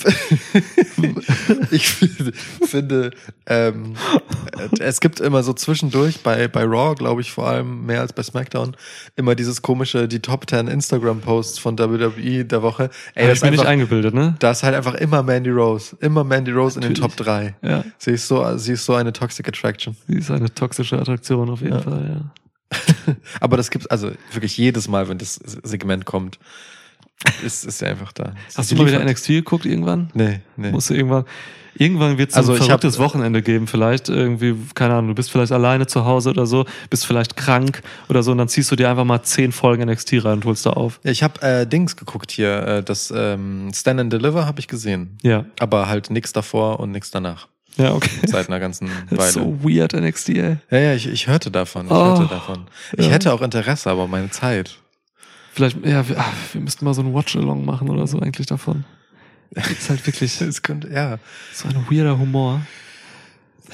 ich 1.72 1.90
finde, 1.90 3.12
ähm, 3.46 3.96
es 4.80 5.00
gibt 5.00 5.20
immer 5.20 5.44
so 5.44 5.54
zwischendurch 5.54 6.22
bei, 6.22 6.48
bei 6.48 6.64
Raw, 6.64 6.96
glaube 6.96 7.22
ich, 7.22 7.32
vor 7.32 7.48
allem 7.48 7.86
mehr 7.86 8.02
als 8.02 8.14
bei 8.14 8.24
SmackDown, 8.24 8.76
immer 9.16 9.36
dieses 9.36 9.62
komische, 9.62 10.08
die 10.08 10.20
Top 10.20 10.50
10 10.50 10.68
Instagram-Posts 10.68 11.60
von 11.60 11.78
WWE 11.78 12.46
der 12.46 12.62
Woche. 12.62 12.90
Ey, 13.16 13.28
das 13.28 13.40
ich 13.40 13.44
ist 13.44 13.52
nicht 13.52 13.66
eingebildet, 13.66 14.14
ne? 14.14 14.36
da 14.40 14.52
ist 14.52 14.64
halt 14.64 14.76
einfach 14.76 14.96
immer 14.96 15.24
Mandy 15.24 15.50
Rose. 15.50 15.96
Immer 16.00 16.24
Mandy 16.24 16.52
Rose 16.52 16.76
in 16.76 16.82
den 16.82 16.94
Natürlich. 16.94 17.16
Top 17.16 17.26
3. 17.26 17.56
Ja. 17.62 17.84
Sie 17.98 18.12
ist 18.12 18.28
so, 18.28 18.58
sie 18.58 18.74
ist 18.74 18.86
so 18.86 18.94
eine 18.96 19.14
Toxic 19.14 19.48
Attraction. 19.48 19.96
Sie 20.08 20.18
ist 20.18 20.32
eine 20.32 20.54
toxische 20.54 21.00
Attraktion 21.00 21.50
auf 21.50 21.62
jeden 21.62 21.74
Ja. 21.74 21.82
Fall, 21.82 21.91
ja. 22.00 22.32
Aber 23.42 23.58
das 23.58 23.70
gibt's 23.70 23.88
also 23.88 24.12
wirklich 24.32 24.56
jedes 24.58 24.88
Mal, 24.88 25.10
wenn 25.10 25.18
das 25.18 25.36
Segment 25.36 26.06
kommt, 26.06 26.40
ist, 27.44 27.66
ist 27.66 27.82
ja 27.82 27.90
einfach 27.90 28.12
da. 28.14 28.34
Hast 28.56 28.72
du 28.72 28.76
mal 28.76 28.88
wieder 28.88 29.04
NXT 29.04 29.28
geguckt 29.28 29.66
irgendwann? 29.66 30.10
Nee, 30.14 30.40
nee. 30.56 30.72
Musst 30.72 30.90
du 30.90 30.96
irgendwann, 30.96 31.26
irgendwann 31.76 32.18
wird 32.18 32.32
es 32.32 32.36
Also 32.38 32.54
ein 32.54 32.56
ich 32.56 32.62
hab- 32.62 32.82
verrücktes 32.82 32.98
Wochenende 32.98 33.42
geben, 33.44 33.68
vielleicht 33.68 34.10
irgendwie, 34.10 34.56
keine 34.74 34.94
Ahnung, 34.96 35.10
du 35.10 35.16
bist 35.16 35.30
vielleicht 35.32 35.52
alleine 35.52 35.86
zu 35.86 36.06
Hause 36.06 36.30
oder 36.32 36.48
so, 36.48 36.66
bist 36.90 37.06
vielleicht 37.06 37.36
krank 37.36 37.84
oder 38.10 38.24
so 38.24 38.32
und 38.32 38.40
dann 38.40 38.48
ziehst 38.48 38.72
du 38.72 38.76
dir 38.76 38.90
einfach 38.90 39.04
mal 39.06 39.22
zehn 39.22 39.52
Folgen 39.52 39.88
NXT 39.88 40.14
rein 40.26 40.34
und 40.38 40.46
holst 40.46 40.66
da 40.66 40.72
auf. 40.72 41.00
Ja, 41.04 41.12
ich 41.12 41.22
habe 41.22 41.42
äh, 41.42 41.68
Dings 41.68 41.96
geguckt 41.98 42.32
hier, 42.32 42.64
äh, 42.66 42.84
das 42.84 43.14
ähm, 43.16 43.70
Stand 43.76 44.00
and 44.00 44.12
Deliver 44.14 44.46
habe 44.48 44.60
ich 44.60 44.68
gesehen. 44.68 45.18
Ja, 45.22 45.46
Aber 45.60 45.88
halt 45.90 46.10
nix 46.10 46.34
davor 46.34 46.80
und 46.80 46.92
nix 46.92 47.12
danach. 47.12 47.50
Ja, 47.78 47.94
okay. 47.94 48.10
Seit 48.28 48.48
einer 48.48 48.60
ganzen 48.60 48.90
Weile. 49.10 49.32
so 49.32 49.64
weird 49.64 49.94
NXT, 49.94 50.30
ey. 50.30 50.58
Ja, 50.70 50.78
ja, 50.78 50.94
ich, 50.94 51.08
ich 51.08 51.28
hörte 51.28 51.52
davon. 51.52 51.86
Ich 51.88 51.92
Oh, 51.92 52.18
hörte 52.18 52.28
davon. 52.28 52.68
Ich 52.98 53.06
ja. 53.06 53.12
hätte 53.12 53.34
auch 53.34 53.42
Interesse, 53.42 53.90
aber 53.90 54.08
meine 54.08 54.30
Zeit. 54.30 54.78
Vielleicht, 55.54 55.86
ja, 55.86 56.08
wir, 56.08 56.18
ah, 56.20 56.26
wir 56.54 56.62
müssten 56.62 56.86
mal 56.86 56.94
so 56.94 57.02
ein 57.02 57.14
Watch-Along 57.14 57.66
machen 57.66 57.90
oder 57.90 58.08
so 58.08 58.20
eigentlich 58.20 58.48
davon. 58.48 58.86
Das 59.54 59.70
ist 59.70 59.90
halt 59.90 60.08
wirklich 60.08 60.40
Es 60.40 60.62
könnte, 60.62 60.88
ja. 60.94 61.18
so 61.54 61.68
ein 61.68 61.76
weirder 61.90 62.18
Humor. 62.18 62.62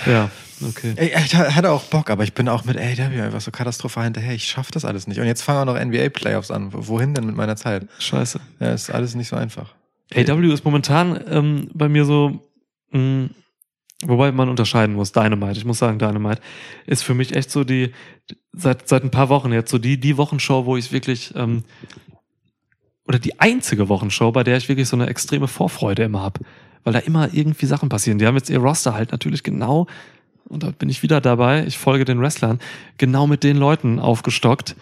Ja, 0.08 0.32
okay. 0.68 0.94
Ey, 0.96 1.12
ich 1.24 1.36
hatte 1.36 1.70
auch 1.70 1.84
Bock, 1.84 2.10
aber 2.10 2.24
ich 2.24 2.34
bin 2.34 2.50
auch 2.50 2.66
mit 2.66 2.78
AW 2.78 3.22
einfach 3.22 3.42
so 3.42 3.52
katastrophal 3.52 4.06
hinterher. 4.06 4.34
Ich 4.34 4.46
schaff 4.48 4.72
das 4.72 4.86
alles 4.86 5.06
nicht. 5.06 5.20
Und 5.20 5.28
jetzt 5.28 5.44
fangen 5.44 5.68
auch 5.70 5.74
noch 5.76 5.80
NBA-Playoffs 5.80 6.50
an. 6.50 6.70
Wohin 6.72 7.14
denn 7.14 7.28
mit 7.28 7.36
meiner 7.36 7.56
Zeit? 7.58 7.88
Scheiße. 8.00 8.40
Ja, 8.60 8.74
ist 8.74 8.90
alles 8.90 9.14
nicht 9.14 9.28
so 9.28 9.36
einfach. 9.36 9.76
AW 10.16 10.52
ist 10.52 10.66
momentan 10.66 11.20
ähm, 11.30 11.70
bei 11.76 11.90
mir 11.90 12.06
so, 12.06 12.42
mh, 12.92 13.30
wobei 14.04 14.32
man 14.32 14.50
unterscheiden 14.50 14.96
muss, 14.96 15.12
Dynamite, 15.12 15.58
ich 15.58 15.66
muss 15.66 15.80
sagen, 15.80 16.00
Dynamite 16.00 16.42
ist 16.86 17.04
für 17.04 17.14
mich 17.14 17.36
echt 17.36 17.50
so 17.50 17.64
die, 17.64 17.92
seit, 18.54 18.88
seit 18.88 19.04
ein 19.04 19.12
paar 19.12 19.30
Wochen 19.30 19.52
jetzt, 19.52 19.72
so 19.72 19.78
die, 19.78 20.00
die 20.00 20.18
Wochenshow, 20.18 20.66
wo 20.66 20.78
ich 20.78 20.92
wirklich, 20.92 21.34
ähm, 21.36 21.64
oder 23.08 23.20
die 23.20 23.40
einzige 23.40 23.90
Wochenshow, 23.90 24.32
bei 24.32 24.44
der 24.44 24.58
ich 24.58 24.70
wirklich 24.70 24.88
so 24.88 24.96
eine 24.96 25.08
extreme 25.08 25.48
Vorfreude 25.48 26.04
immer 26.04 26.22
hab, 26.22 26.40
weil 26.84 26.94
da 26.94 27.00
immer 27.00 27.34
irgendwie 27.34 27.66
Sachen 27.66 27.90
passieren. 27.90 28.20
Die 28.20 28.28
haben 28.28 28.36
jetzt 28.36 28.50
ihr 28.50 28.60
Roster 28.60 28.94
halt 28.94 29.12
natürlich 29.12 29.44
genau, 29.44 29.88
und 30.46 30.64
da 30.64 30.72
bin 30.72 30.90
ich 30.90 31.04
wieder 31.04 31.20
dabei, 31.20 31.66
ich 31.66 31.78
folge 31.78 32.06
den 32.06 32.22
Wrestlern, 32.22 32.60
genau 32.98 33.28
mit 33.28 33.44
den 33.44 33.58
Leuten 33.58 34.00
aufgestockt, 34.00 34.76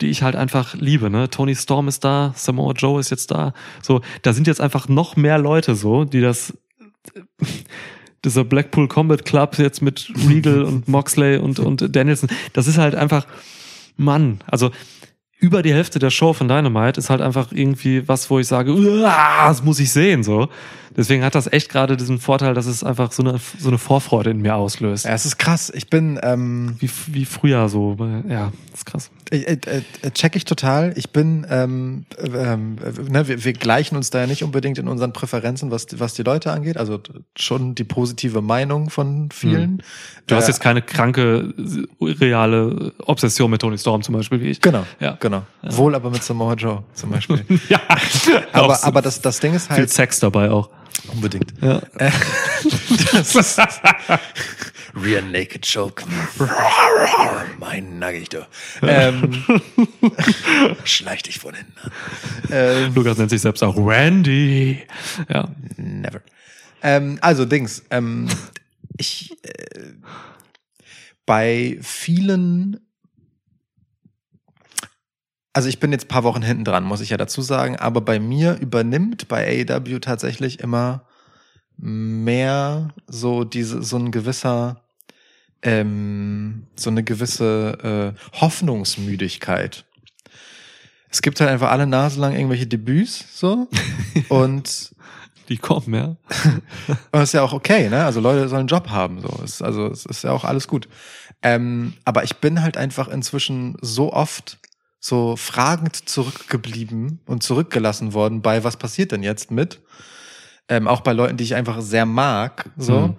die 0.00 0.08
ich 0.08 0.22
halt 0.22 0.34
einfach 0.34 0.74
liebe. 0.74 1.10
Ne? 1.10 1.28
Tony 1.28 1.54
Storm 1.54 1.88
ist 1.88 2.04
da, 2.04 2.32
Samoa 2.34 2.72
Joe 2.72 3.00
ist 3.00 3.10
jetzt 3.10 3.30
da. 3.30 3.52
So, 3.82 4.00
da 4.22 4.32
sind 4.32 4.46
jetzt 4.46 4.60
einfach 4.60 4.88
noch 4.88 5.16
mehr 5.16 5.38
Leute 5.38 5.74
so, 5.74 6.04
die 6.04 6.20
das 6.20 6.56
dieser 8.24 8.44
Blackpool 8.44 8.88
Combat 8.88 9.24
Club 9.24 9.58
jetzt 9.58 9.82
mit 9.82 10.12
Regal 10.28 10.62
und 10.64 10.88
Moxley 10.88 11.38
und, 11.38 11.58
und 11.58 11.94
Danielson, 11.94 12.30
das 12.52 12.66
ist 12.66 12.78
halt 12.78 12.94
einfach, 12.94 13.26
Mann, 13.96 14.40
also 14.46 14.70
über 15.38 15.62
die 15.62 15.72
Hälfte 15.72 15.98
der 15.98 16.10
Show 16.10 16.34
von 16.34 16.48
Dynamite 16.48 17.00
ist 17.00 17.08
halt 17.08 17.22
einfach 17.22 17.50
irgendwie 17.50 18.06
was, 18.06 18.28
wo 18.28 18.38
ich 18.38 18.46
sage, 18.46 18.74
"Uah, 18.74 19.48
das 19.48 19.64
muss 19.64 19.80
ich 19.80 19.90
sehen, 19.90 20.22
so. 20.22 20.50
Deswegen 21.00 21.24
hat 21.24 21.34
das 21.34 21.50
echt 21.50 21.70
gerade 21.70 21.96
diesen 21.96 22.18
Vorteil, 22.18 22.52
dass 22.52 22.66
es 22.66 22.84
einfach 22.84 23.10
so 23.10 23.22
eine, 23.22 23.40
so 23.58 23.68
eine 23.68 23.78
Vorfreude 23.78 24.28
in 24.28 24.42
mir 24.42 24.54
auslöst. 24.56 25.06
Ja, 25.06 25.12
es 25.12 25.24
ist 25.24 25.38
krass. 25.38 25.72
Ich 25.74 25.88
bin, 25.88 26.20
ähm, 26.22 26.76
Wie, 26.78 26.90
wie 27.06 27.24
früher 27.24 27.70
so, 27.70 27.96
ja, 28.28 28.52
das 28.70 28.80
ist 28.80 28.84
krass. 28.84 29.10
äh, 29.30 29.38
äh, 29.38 29.56
äh, 30.02 30.10
check 30.10 30.36
ich 30.36 30.44
total. 30.44 30.92
Ich 30.96 31.08
bin, 31.08 31.46
ähm, 31.48 32.04
ähm, 32.22 32.76
äh, 32.84 33.10
ne, 33.10 33.26
wir, 33.28 33.42
wir 33.42 33.52
gleichen 33.54 33.96
uns 33.96 34.10
da 34.10 34.20
ja 34.20 34.26
nicht 34.26 34.44
unbedingt 34.44 34.76
in 34.76 34.88
unseren 34.88 35.14
Präferenzen, 35.14 35.70
was, 35.70 35.86
was 35.98 36.12
die 36.12 36.22
Leute 36.22 36.52
angeht. 36.52 36.76
Also 36.76 37.00
schon 37.34 37.74
die 37.74 37.84
positive 37.84 38.42
Meinung 38.42 38.90
von 38.90 39.30
vielen. 39.32 39.82
Du 40.26 40.34
hast 40.36 40.44
Äh, 40.44 40.48
jetzt 40.48 40.60
keine 40.60 40.82
kranke, 40.82 41.54
reale 42.00 42.92
Obsession 43.06 43.50
mit 43.50 43.62
Tony 43.62 43.78
Storm 43.78 44.02
zum 44.02 44.16
Beispiel, 44.16 44.42
wie 44.42 44.48
ich. 44.50 44.60
Genau, 44.60 44.84
Ja. 45.00 45.16
genau. 45.18 45.44
Wohl 45.62 45.94
aber 45.94 46.10
mit 46.10 46.22
Samoa 46.22 46.52
Joe 46.54 46.84
zum 46.92 47.08
Beispiel. 47.10 47.42
Ja. 47.70 47.80
aber, 48.52 48.84
aber 48.84 49.00
das, 49.00 49.22
das 49.22 49.40
Ding 49.40 49.54
ist 49.54 49.68
viel 49.68 49.76
halt 49.76 49.90
Sex 49.90 50.20
dabei 50.20 50.50
auch. 50.50 50.68
Unbedingt. 51.12 51.52
Ja. 51.60 51.82
Real 54.94 55.22
Naked 55.22 55.66
Joke. 55.66 56.04
mein 57.58 57.98
Naggig, 57.98 58.28
du. 58.30 58.46
Ähm, 58.82 59.44
schleich 60.84 61.22
dich 61.22 61.38
von 61.38 61.54
hinten 61.54 61.78
an. 61.78 61.92
Ähm, 62.50 62.94
Lukas 62.94 63.18
nennt 63.18 63.30
sich 63.30 63.40
selbst 63.40 63.62
auch 63.62 63.76
Randy. 63.76 64.82
Ja. 65.28 65.48
Never. 65.76 66.22
Ähm, 66.82 67.18
also 67.20 67.44
Dings, 67.44 67.84
ähm, 67.90 68.28
ich 68.96 69.36
äh, 69.42 69.92
bei 71.26 71.78
vielen, 71.82 72.80
also 75.52 75.68
ich 75.68 75.80
bin 75.80 75.92
jetzt 75.92 76.04
ein 76.04 76.08
paar 76.08 76.24
Wochen 76.24 76.42
hinten 76.42 76.64
dran, 76.64 76.84
muss 76.84 77.00
ich 77.00 77.10
ja 77.10 77.16
dazu 77.16 77.42
sagen, 77.42 77.76
aber 77.76 78.00
bei 78.00 78.20
mir 78.20 78.58
übernimmt 78.60 79.28
bei 79.28 79.64
AEW 79.68 79.98
tatsächlich 79.98 80.60
immer 80.60 81.04
mehr 81.76 82.90
so 83.06 83.44
diese 83.44 83.82
so 83.82 83.96
ein 83.96 84.10
gewisser 84.10 84.82
ähm, 85.62 86.66
so 86.76 86.90
eine 86.90 87.02
gewisse 87.02 88.14
äh, 88.14 88.38
Hoffnungsmüdigkeit. 88.40 89.84
Es 91.10 91.22
gibt 91.22 91.40
halt 91.40 91.50
einfach 91.50 91.70
alle 91.70 91.86
Nase 91.86 92.20
lang 92.20 92.34
irgendwelche 92.34 92.66
Debüts 92.66 93.38
so 93.38 93.68
und 94.28 94.94
Die 95.50 95.58
kommen, 95.58 95.92
ja. 95.92 96.04
und 96.86 96.98
das 97.10 97.30
ist 97.30 97.32
ja 97.32 97.42
auch 97.42 97.52
okay, 97.52 97.88
ne? 97.88 98.04
Also 98.04 98.20
Leute 98.20 98.48
sollen 98.48 98.60
einen 98.60 98.68
Job 98.68 98.88
haben, 98.88 99.20
so. 99.20 99.40
Es, 99.42 99.60
also 99.60 99.88
es 99.88 100.06
ist 100.06 100.22
ja 100.22 100.30
auch 100.30 100.44
alles 100.44 100.68
gut. 100.68 100.88
Ähm, 101.42 101.94
aber 102.04 102.22
ich 102.22 102.36
bin 102.36 102.62
halt 102.62 102.76
einfach 102.76 103.08
inzwischen 103.08 103.76
so 103.80 104.12
oft 104.12 104.59
so 105.00 105.34
fragend 105.36 106.08
zurückgeblieben 106.08 107.20
und 107.26 107.42
zurückgelassen 107.42 108.12
worden 108.12 108.42
bei, 108.42 108.62
was 108.62 108.76
passiert 108.76 109.12
denn 109.12 109.22
jetzt 109.22 109.50
mit? 109.50 109.80
Ähm, 110.68 110.86
auch 110.86 111.00
bei 111.00 111.12
Leuten, 111.12 111.38
die 111.38 111.44
ich 111.44 111.54
einfach 111.54 111.80
sehr 111.80 112.06
mag, 112.06 112.70
so. 112.76 113.08
Mhm. 113.08 113.16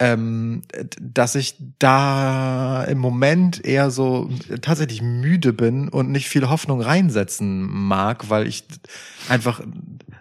Ähm, 0.00 0.62
dass 1.00 1.36
ich 1.36 1.54
da 1.78 2.82
im 2.84 2.98
Moment 2.98 3.64
eher 3.64 3.92
so 3.92 4.28
tatsächlich 4.60 5.02
müde 5.02 5.52
bin 5.52 5.88
und 5.88 6.10
nicht 6.10 6.28
viel 6.28 6.48
Hoffnung 6.48 6.80
reinsetzen 6.80 7.62
mag, 7.62 8.28
weil 8.28 8.48
ich 8.48 8.64
einfach 9.28 9.60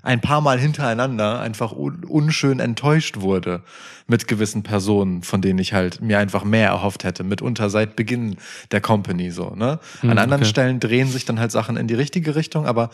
ein 0.04 0.22
paar 0.22 0.42
Mal 0.42 0.60
hintereinander 0.60 1.40
einfach 1.40 1.72
un 1.72 2.04
unschön 2.04 2.60
enttäuscht 2.60 3.22
wurde 3.22 3.64
mit 4.06 4.28
gewissen 4.28 4.62
Personen, 4.62 5.24
von 5.24 5.42
denen 5.42 5.58
ich 5.58 5.74
halt 5.74 6.02
mir 6.02 6.20
einfach 6.20 6.44
mehr 6.44 6.68
erhofft 6.68 7.04
hätte, 7.04 7.24
mitunter 7.24 7.70
seit 7.72 7.96
Beginn 7.96 8.36
der 8.72 8.82
Company 8.82 9.32
so, 9.32 9.56
ne? 9.56 9.80
An 10.04 10.12
Hm, 10.12 10.18
anderen 10.20 10.42
okay. 10.42 10.50
Stellen 10.50 10.80
drehen 10.82 11.08
sich 11.08 11.26
dann 11.26 11.40
halt 11.40 11.52
Sachen 11.52 11.78
in 11.78 11.88
die 11.88 11.96
richtige 11.96 12.36
Richtung, 12.36 12.68
aber 12.68 12.92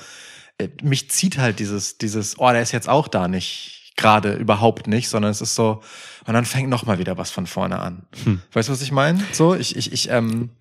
äh, 0.60 0.70
mich 0.82 1.10
zieht 1.10 1.40
halt 1.40 1.60
dieses, 1.60 1.98
dieses, 1.98 2.40
oh, 2.40 2.50
der 2.52 2.62
ist 2.62 2.72
jetzt 2.72 2.88
auch 2.88 3.08
da 3.08 3.28
nicht 3.28 3.94
gerade 3.98 4.34
überhaupt 4.34 4.88
nicht, 4.88 5.10
sondern 5.10 5.32
es 5.32 5.42
ist 5.42 5.56
so, 5.56 5.82
und 6.30 6.36
dann 6.36 6.46
fängt 6.46 6.70
noch 6.70 6.86
mal 6.86 7.00
wieder 7.00 7.18
was 7.18 7.32
von 7.32 7.48
vorne 7.48 7.80
an. 7.80 8.04
Hm. 8.24 8.40
Weißt 8.54 8.70
du, 8.70 8.74
was 8.74 8.84
ich 8.84 8.92
meine? 8.92 9.20
So, 9.32 9.56
ich, 9.56 9.76
ich, 9.76 9.92
ich, 9.92 10.10
ähm, 10.12 10.52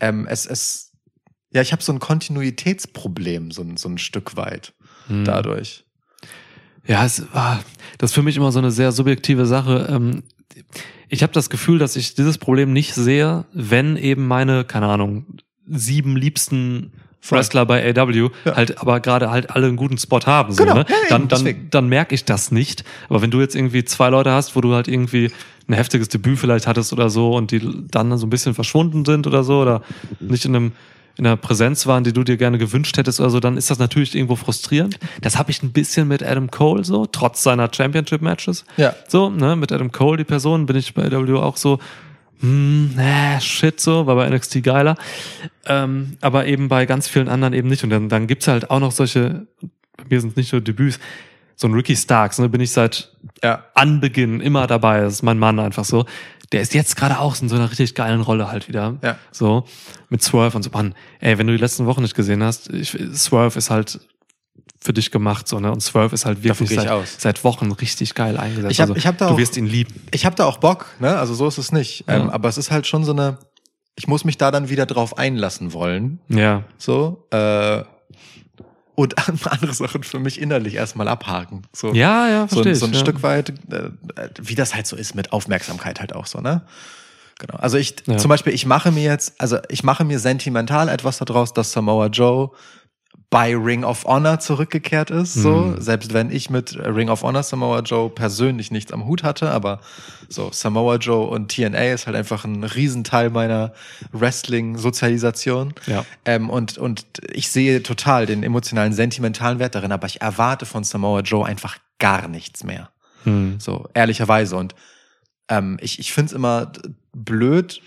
ähm, 0.00 0.26
es, 0.28 0.44
es, 0.44 0.90
ja, 1.52 1.62
ich 1.62 1.70
habe 1.70 1.84
so 1.84 1.92
ein 1.92 2.00
Kontinuitätsproblem, 2.00 3.52
so, 3.52 3.62
ein- 3.62 3.76
so 3.76 3.88
ein 3.88 3.98
Stück 3.98 4.36
weit 4.36 4.72
Hm. 5.06 5.24
dadurch. 5.24 5.84
Ja, 6.84 7.04
es 7.04 7.32
war, 7.32 7.62
das 7.98 8.10
ist 8.10 8.14
für 8.14 8.22
mich 8.22 8.36
immer 8.36 8.50
so 8.50 8.58
eine 8.58 8.72
sehr 8.72 8.90
subjektive 8.92 9.46
Sache. 9.46 9.86
Ähm, 9.88 10.24
Ich 11.08 11.22
habe 11.22 11.32
das 11.32 11.48
Gefühl, 11.48 11.78
dass 11.78 11.94
ich 11.94 12.14
dieses 12.14 12.38
Problem 12.38 12.72
nicht 12.72 12.94
sehe, 12.94 13.44
wenn 13.52 13.96
eben 13.96 14.26
meine, 14.26 14.64
keine 14.64 14.86
Ahnung, 14.88 15.26
sieben 15.66 16.16
liebsten. 16.16 16.92
Wrestler 17.30 17.66
bei 17.66 17.94
AW 17.96 18.30
Ja. 18.44 18.56
halt 18.56 18.78
aber 18.80 19.00
gerade 19.00 19.30
halt 19.30 19.50
alle 19.50 19.66
einen 19.66 19.76
guten 19.76 19.98
Spot 19.98 20.20
haben. 20.26 20.52
So, 20.52 20.62
Genau, 20.64 20.74
ne? 20.76 20.86
dann, 21.08 21.28
dann, 21.28 21.68
dann 21.70 21.88
merke 21.88 22.14
ich 22.14 22.24
das 22.24 22.50
nicht. 22.50 22.84
Aber 23.08 23.22
wenn 23.22 23.30
du 23.30 23.40
jetzt 23.40 23.54
irgendwie 23.56 23.84
zwei 23.84 24.08
Leute 24.10 24.30
hast, 24.32 24.56
wo 24.56 24.60
du 24.60 24.74
halt 24.74 24.88
irgendwie 24.88 25.30
ein 25.68 25.72
heftiges 25.74 26.08
Debüt 26.08 26.38
vielleicht 26.38 26.66
hattest 26.66 26.92
oder 26.92 27.08
so 27.08 27.34
und 27.34 27.50
die 27.50 27.60
dann 27.90 28.16
so 28.18 28.26
ein 28.26 28.30
bisschen 28.30 28.54
verschwunden 28.54 29.04
sind 29.04 29.26
oder 29.26 29.44
so 29.44 29.60
oder 29.60 29.82
nicht 30.20 30.44
in 30.44 30.54
einem 30.54 30.72
in 31.16 31.24
einer 31.28 31.36
Präsenz 31.36 31.86
waren, 31.86 32.02
die 32.02 32.12
du 32.12 32.24
dir 32.24 32.36
gerne 32.36 32.58
gewünscht 32.58 32.96
hättest 32.96 33.20
oder 33.20 33.30
so, 33.30 33.38
dann 33.38 33.56
ist 33.56 33.70
das 33.70 33.78
natürlich 33.78 34.16
irgendwo 34.16 34.34
frustrierend. 34.34 34.98
Das 35.20 35.38
habe 35.38 35.52
ich 35.52 35.62
ein 35.62 35.70
bisschen 35.70 36.08
mit 36.08 36.24
Adam 36.24 36.50
Cole 36.50 36.82
so, 36.82 37.06
trotz 37.06 37.44
seiner 37.44 37.70
Championship-Matches. 37.72 38.64
Ja. 38.76 38.96
So, 39.06 39.30
ne, 39.30 39.54
mit 39.54 39.70
Adam 39.70 39.92
Cole, 39.92 40.16
die 40.16 40.24
Person, 40.24 40.66
bin 40.66 40.74
ich 40.74 40.92
bei 40.92 41.04
AW 41.06 41.36
auch 41.38 41.56
so, 41.56 41.78
hm, 42.44 42.98
äh, 42.98 43.40
shit 43.40 43.80
so, 43.80 44.06
war 44.06 44.16
bei 44.16 44.28
NXT 44.28 44.62
geiler. 44.62 44.96
Ähm, 45.64 46.18
aber 46.20 46.46
eben 46.46 46.68
bei 46.68 46.84
ganz 46.84 47.08
vielen 47.08 47.28
anderen 47.28 47.54
eben 47.54 47.68
nicht. 47.68 47.82
Und 47.84 47.90
dann, 47.90 48.10
dann 48.10 48.26
gibt's 48.26 48.48
halt 48.48 48.70
auch 48.70 48.80
noch 48.80 48.92
solche, 48.92 49.46
bei 49.96 50.04
mir 50.10 50.20
sind 50.20 50.30
es 50.30 50.36
nicht 50.36 50.52
nur 50.52 50.60
Debüts, 50.60 50.98
so 51.56 51.68
ein 51.68 51.72
Ricky 51.72 51.96
Starks, 51.96 52.38
ne, 52.38 52.48
bin 52.48 52.60
ich 52.60 52.72
seit 52.72 53.12
Ja. 53.42 53.64
Anbeginn 53.74 54.40
immer 54.40 54.66
dabei. 54.66 55.00
Das 55.00 55.14
ist 55.14 55.22
mein 55.22 55.38
Mann 55.38 55.58
einfach 55.58 55.84
so. 55.84 56.04
Der 56.52 56.60
ist 56.60 56.74
jetzt 56.74 56.96
gerade 56.96 57.18
auch 57.18 57.40
in 57.40 57.48
so 57.48 57.56
einer 57.56 57.70
richtig 57.70 57.94
geilen 57.94 58.20
Rolle 58.20 58.50
halt 58.50 58.68
wieder. 58.68 58.96
Ja. 59.02 59.16
So. 59.30 59.64
Mit 60.10 60.22
Swerve 60.22 60.56
und 60.56 60.62
so. 60.64 60.70
Mann, 60.70 60.94
ey, 61.20 61.38
wenn 61.38 61.46
du 61.46 61.54
die 61.54 61.60
letzten 61.60 61.86
Wochen 61.86 62.02
nicht 62.02 62.14
gesehen 62.14 62.42
hast, 62.42 62.68
ich, 62.70 62.90
Swerve 63.14 63.56
ist 63.58 63.70
halt 63.70 64.00
für 64.84 64.92
dich 64.92 65.10
gemacht, 65.10 65.48
so, 65.48 65.58
ne? 65.60 65.72
Und 65.72 65.80
Swerve 65.82 66.14
ist 66.14 66.26
halt 66.26 66.44
wirklich 66.44 66.68
seit, 66.68 66.88
aus. 66.88 67.16
seit 67.18 67.42
Wochen 67.42 67.72
richtig 67.72 68.14
geil 68.14 68.36
eingesetzt. 68.36 68.70
Ich 68.72 68.80
hab- 68.80 68.88
also, 68.90 68.96
ich 68.98 69.06
hab 69.06 69.16
da 69.16 69.28
du 69.28 69.32
auch- 69.34 69.38
wirst 69.38 69.56
ihn 69.56 69.64
lieben. 69.66 69.94
Ich 70.12 70.26
habe 70.26 70.36
da 70.36 70.44
auch 70.44 70.58
Bock, 70.58 70.86
ne? 71.00 71.16
Also 71.16 71.32
so 71.32 71.48
ist 71.48 71.56
es 71.56 71.72
nicht. 71.72 72.04
Ähm, 72.06 72.26
Ja. 72.26 72.32
aber 72.32 72.50
es 72.50 72.58
ist 72.58 72.70
halt 72.70 72.86
schon 72.86 73.02
so 73.02 73.12
eine, 73.12 73.38
ich 73.96 74.06
muss 74.08 74.24
mich 74.24 74.36
da 74.36 74.50
dann 74.50 74.68
wieder 74.68 74.84
drauf 74.84 75.16
einlassen 75.16 75.72
wollen. 75.72 76.18
Ja. 76.28 76.64
So. 76.76 77.26
Äh, 77.30 77.82
und 78.94 79.14
andere 79.50 79.72
Sachen 79.72 80.02
für 80.02 80.18
mich 80.20 80.40
innerlich 80.40 80.74
erstmal 80.74 81.08
abhaken. 81.08 81.62
So. 81.72 81.92
Ja, 81.94 82.28
ja, 82.28 82.42
so, 82.42 82.56
verstehe 82.62 82.72
ein- 82.72 82.76
so 82.76 82.84
ein 82.86 82.90
ich, 82.92 82.98
ja. 82.98 83.04
Stück 83.04 83.22
weit, 83.22 83.50
äh, 83.72 83.90
wie 84.42 84.54
das 84.54 84.74
halt 84.74 84.86
so 84.86 84.96
ist 84.96 85.14
mit 85.14 85.32
Aufmerksamkeit 85.32 85.98
halt 86.00 86.14
auch 86.14 86.26
so, 86.26 86.40
ne? 86.40 86.62
Genau. 87.38 87.56
Also 87.56 87.78
ich, 87.78 87.96
Ja. 88.06 88.18
zum 88.18 88.28
Beispiel, 88.28 88.52
ich 88.52 88.66
mache 88.66 88.92
mir 88.92 89.02
jetzt, 89.02 89.40
also 89.40 89.58
ich 89.68 89.82
mache 89.82 90.04
mir 90.04 90.18
sentimental 90.20 90.88
etwas 90.88 91.18
daraus, 91.18 91.52
dass 91.54 91.72
Samoa 91.72 92.06
Joe 92.06 92.50
bei 93.34 93.56
Ring 93.56 93.82
of 93.82 94.04
Honor 94.04 94.38
zurückgekehrt 94.38 95.10
ist, 95.10 95.34
so. 95.34 95.56
Mhm. 95.56 95.80
Selbst 95.80 96.14
wenn 96.14 96.30
ich 96.30 96.50
mit 96.50 96.78
Ring 96.78 97.08
of 97.08 97.24
Honor 97.24 97.42
Samoa 97.42 97.80
Joe 97.80 98.08
persönlich 98.08 98.70
nichts 98.70 98.92
am 98.92 99.06
Hut 99.06 99.24
hatte, 99.24 99.50
aber 99.50 99.80
so 100.28 100.52
Samoa 100.52 100.98
Joe 100.98 101.26
und 101.26 101.48
TNA 101.48 101.94
ist 101.94 102.06
halt 102.06 102.14
einfach 102.14 102.44
ein 102.44 102.62
Riesenteil 102.62 103.30
meiner 103.30 103.72
Wrestling-Sozialisation. 104.12 105.74
Ja. 105.88 106.06
Ähm, 106.24 106.48
und, 106.48 106.78
und 106.78 107.06
ich 107.32 107.50
sehe 107.50 107.82
total 107.82 108.26
den 108.26 108.44
emotionalen, 108.44 108.92
sentimentalen 108.92 109.58
Wert 109.58 109.74
darin, 109.74 109.90
aber 109.90 110.06
ich 110.06 110.20
erwarte 110.20 110.64
von 110.64 110.84
Samoa 110.84 111.22
Joe 111.22 111.44
einfach 111.44 111.78
gar 111.98 112.28
nichts 112.28 112.62
mehr. 112.62 112.90
Hm. 113.24 113.56
So, 113.58 113.88
ehrlicherweise. 113.94 114.54
Und 114.54 114.76
ähm, 115.48 115.76
ich, 115.80 115.98
ich 115.98 116.12
finde 116.12 116.26
es 116.26 116.32
immer 116.34 116.70
blöd, 117.12 117.82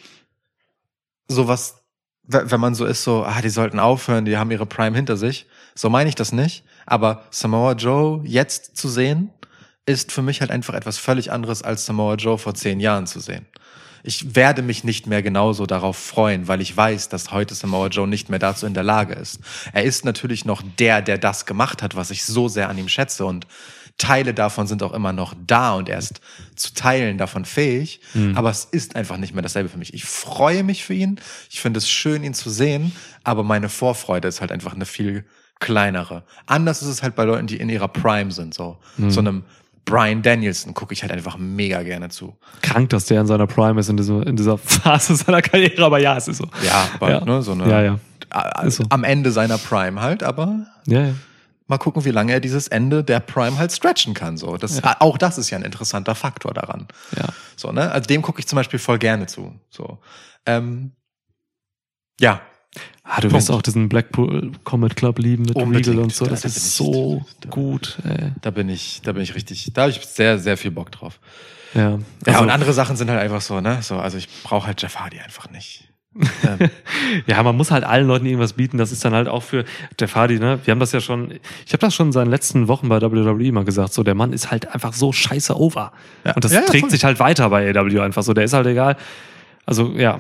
sowas, 1.30 1.86
wenn 2.28 2.60
man 2.60 2.76
so 2.76 2.86
ist, 2.86 3.04
so, 3.04 3.24
ah, 3.24 3.42
die 3.42 3.50
sollten 3.50 3.80
aufhören, 3.80 4.26
die 4.26 4.38
haben 4.38 4.52
ihre 4.52 4.66
Prime 4.66 4.96
hinter 4.96 5.18
sich. 5.18 5.48
So 5.76 5.90
meine 5.90 6.10
ich 6.10 6.16
das 6.16 6.32
nicht. 6.32 6.64
Aber 6.86 7.24
Samoa 7.32 7.74
Joe 7.74 8.22
jetzt 8.26 8.78
zu 8.78 8.90
sehen, 8.90 9.32
ist 9.86 10.12
für 10.12 10.22
mich 10.22 10.42
halt 10.42 10.52
einfach 10.52 10.74
etwas 10.74 10.98
völlig 10.98 11.32
anderes 11.32 11.64
als 11.64 11.86
Samoa 11.86 12.16
Joe 12.16 12.38
vor 12.38 12.54
zehn 12.54 12.80
Jahren 12.80 13.08
zu 13.08 13.22
sehen. 13.22 13.46
Ich 14.04 14.36
werde 14.36 14.62
mich 14.62 14.84
nicht 14.84 15.08
mehr 15.08 15.22
genauso 15.24 15.66
darauf 15.66 15.98
freuen, 15.98 16.48
weil 16.48 16.62
ich 16.62 16.76
weiß, 16.76 17.10
dass 17.10 17.32
heute 17.32 17.56
Samoa 17.56 17.88
Joe 17.88 18.08
nicht 18.08 18.30
mehr 18.30 18.40
dazu 18.40 18.66
in 18.66 18.74
der 18.74 18.84
Lage 18.84 19.14
ist. 19.14 19.40
Er 19.74 19.84
ist 19.84 20.06
natürlich 20.06 20.46
noch 20.46 20.62
der, 20.80 21.02
der 21.02 21.18
das 21.18 21.46
gemacht 21.46 21.82
hat, 21.82 21.96
was 21.96 22.12
ich 22.12 22.24
so 22.26 22.48
sehr 22.48 22.70
an 22.70 22.78
ihm 22.78 22.90
schätze 22.90 23.26
und 23.26 23.48
Teile 23.98 24.34
davon 24.34 24.68
sind 24.68 24.84
auch 24.84 24.94
immer 24.94 25.12
noch 25.14 25.34
da 25.46 25.74
und 25.74 25.90
erst 25.90 26.22
zu 26.56 26.74
Teilen 26.74 27.18
davon 27.18 27.46
fähig. 27.46 28.00
Aber 28.36 28.50
es 28.50 28.66
ist 28.66 28.96
einfach 28.96 29.18
nicht 29.18 29.34
mehr 29.34 29.42
dasselbe 29.44 29.70
für 29.70 29.78
mich. 29.78 29.94
Ich 29.94 30.06
freue 30.06 30.64
mich 30.64 30.84
für 30.86 30.94
ihn. 30.94 31.20
Ich 31.50 31.62
finde 31.62 31.80
es 31.80 31.90
schön, 31.90 32.24
ihn 32.24 32.34
zu 32.34 32.50
sehen. 32.50 32.92
Aber 33.24 33.44
meine 33.44 33.70
Vorfreude 33.70 34.28
ist 34.28 34.42
halt 34.42 34.52
einfach 34.52 34.74
eine 34.74 34.86
viel 34.86 35.26
kleinere. 35.60 36.24
Anders 36.46 36.82
ist 36.82 36.90
es 36.90 37.02
halt 37.04 37.16
bei 37.16 37.24
Leuten, 37.24 37.48
die 37.48 37.58
in 37.58 37.70
ihrer 37.70 37.88
Prime 37.88 38.32
sind. 38.32 38.54
So, 38.54 38.78
so 39.08 39.20
einem 39.20 39.44
Brian 39.88 40.22
Danielson 40.22 40.74
gucke 40.74 40.94
ich 40.94 41.02
halt 41.02 41.14
einfach 41.14 41.38
mega 41.38 41.82
gerne 41.82 42.10
zu. 42.10 42.36
Krank, 42.62 42.90
dass 42.90 43.06
der 43.06 43.22
in 43.22 43.28
seiner 43.28 43.48
Prime 43.48 43.80
ist, 43.80 43.90
in 43.90 43.96
dieser, 43.96 44.28
in 44.28 44.36
dieser 44.36 44.58
Phase 44.58 45.16
seiner 45.16 45.42
Karriere, 45.42 45.86
aber 45.86 46.00
ja, 46.00 46.18
es 46.18 46.28
ist 46.28 46.38
so. 46.38 46.48
Ja, 46.64 46.90
aber 46.96 47.10
Ja. 47.10 47.26
Ne, 47.26 47.42
so 47.42 47.54
eine 47.54 47.70
Ja, 47.70 47.82
ja. 47.82 48.00
so. 48.70 48.84
am 48.90 49.06
Ende 49.06 49.32
seiner 49.32 49.58
Prime 49.58 50.00
halt, 50.02 50.24
aber 50.24 50.68
Ja, 50.86 51.04
ja. 51.04 51.14
Mal 51.68 51.78
gucken, 51.78 52.06
wie 52.06 52.12
lange 52.12 52.32
er 52.34 52.40
dieses 52.40 52.68
Ende 52.68 53.04
der 53.04 53.20
Prime 53.20 53.58
halt 53.58 53.72
stretchen 53.72 54.14
kann. 54.14 54.38
So, 54.38 54.58
das, 54.58 54.82
auch 54.84 55.18
das 55.18 55.38
ist 55.38 55.50
ja 55.50 55.58
ein 55.58 55.64
interessanter 55.64 56.16
Faktor 56.16 56.54
daran. 56.54 56.88
Ja. 57.16 57.28
So, 57.56 57.72
ne? 57.72 57.92
Also 57.92 58.08
dem 58.08 58.22
gucke 58.22 58.40
ich 58.40 58.48
zum 58.48 58.56
Beispiel 58.58 58.80
voll 58.80 59.00
gerne 59.00 59.28
zu. 59.28 59.60
So, 59.70 60.00
ähm, 60.46 60.92
ja, 62.20 62.42
Ah, 63.04 63.22
du 63.22 63.32
wirst 63.32 63.50
auch 63.50 63.62
diesen 63.64 63.90
Blackpool 63.90 64.52
Comet 64.64 64.96
Club 64.96 65.18
lieben 65.20 65.44
mit 65.44 65.56
Unbedingt. 65.56 65.88
Regal 65.88 66.04
und 66.04 66.14
so. 66.14 66.26
Da- 66.26 66.32
Das 66.32 66.42
da 66.42 66.48
ist 66.50 66.54
bin 66.56 66.64
ich- 66.64 66.72
so 66.74 67.26
da- 67.40 67.50
gut. 67.50 67.98
Ey. 68.04 68.34
da 68.42 68.52
bin 68.52 68.70
ich, 68.70 69.02
da 69.02 69.14
bin 69.14 69.24
ich 69.24 69.34
richtig, 69.34 69.72
da 69.74 69.84
habe 69.84 69.92
ich 69.92 70.06
sehr, 70.06 70.38
sehr 70.38 70.58
viel 70.58 70.70
Bock 70.72 70.92
drauf. 70.92 71.20
Ja. 71.74 71.92
Ja, 71.92 72.00
Also- 72.26 72.42
und 72.44 72.50
andere 72.52 72.74
Sachen 72.74 72.96
sind 72.98 73.10
halt 73.10 73.20
einfach 73.22 73.42
so, 73.42 73.62
ne? 73.62 73.82
So, 73.82 73.96
also 73.98 74.18
ich 74.18 74.28
brauche 74.44 74.68
halt 74.68 74.82
Jeff 74.82 74.98
Hardy 74.98 75.20
einfach 75.20 75.50
nicht. 75.50 75.87
Ähm, 76.60 76.70
Ja, 77.28 77.42
man 77.44 77.56
muss 77.56 77.72
halt 77.72 77.84
allen 77.84 78.08
Leuten 78.08 78.26
irgendwas 78.26 78.54
bieten. 78.54 78.78
Das 78.78 78.92
ist 78.92 79.04
dann 79.06 79.14
halt 79.14 79.28
auch 79.28 79.44
für 79.44 79.66
Jeff 80.00 80.16
Hardy, 80.16 80.40
ne? 80.40 80.60
Wir 80.66 80.72
haben 80.72 80.80
das 80.80 80.92
ja 80.92 81.00
schon, 81.00 81.32
ich 81.66 81.74
habe 81.74 81.80
das 81.80 81.94
schon 81.96 82.08
in 82.08 82.12
seinen 82.12 82.30
letzten 82.30 82.68
Wochen 82.68 82.90
bei 82.90 83.02
WWE 83.02 83.52
mal 83.52 83.64
gesagt. 83.66 83.94
So, 83.94 84.04
der 84.04 84.16
Mann 84.16 84.34
ist 84.34 84.52
halt 84.52 84.74
einfach 84.74 84.94
so 84.94 85.12
scheiße 85.12 85.56
over. 85.60 85.92
Ja. 86.26 86.34
Und 86.34 86.44
das 86.44 86.52
Ja, 86.54 86.62
ja, 86.62 86.66
trägt 86.66 86.82
voll. 86.82 86.90
sich 86.92 87.04
halt 87.04 87.20
weiter 87.20 87.50
bei 87.50 87.70
AW 87.78 88.00
einfach 88.02 88.24
so. 88.24 88.34
Der 88.34 88.44
ist 88.46 88.54
halt 88.54 88.68
egal. 88.68 88.98
Also, 89.66 89.92
ja. 89.96 90.20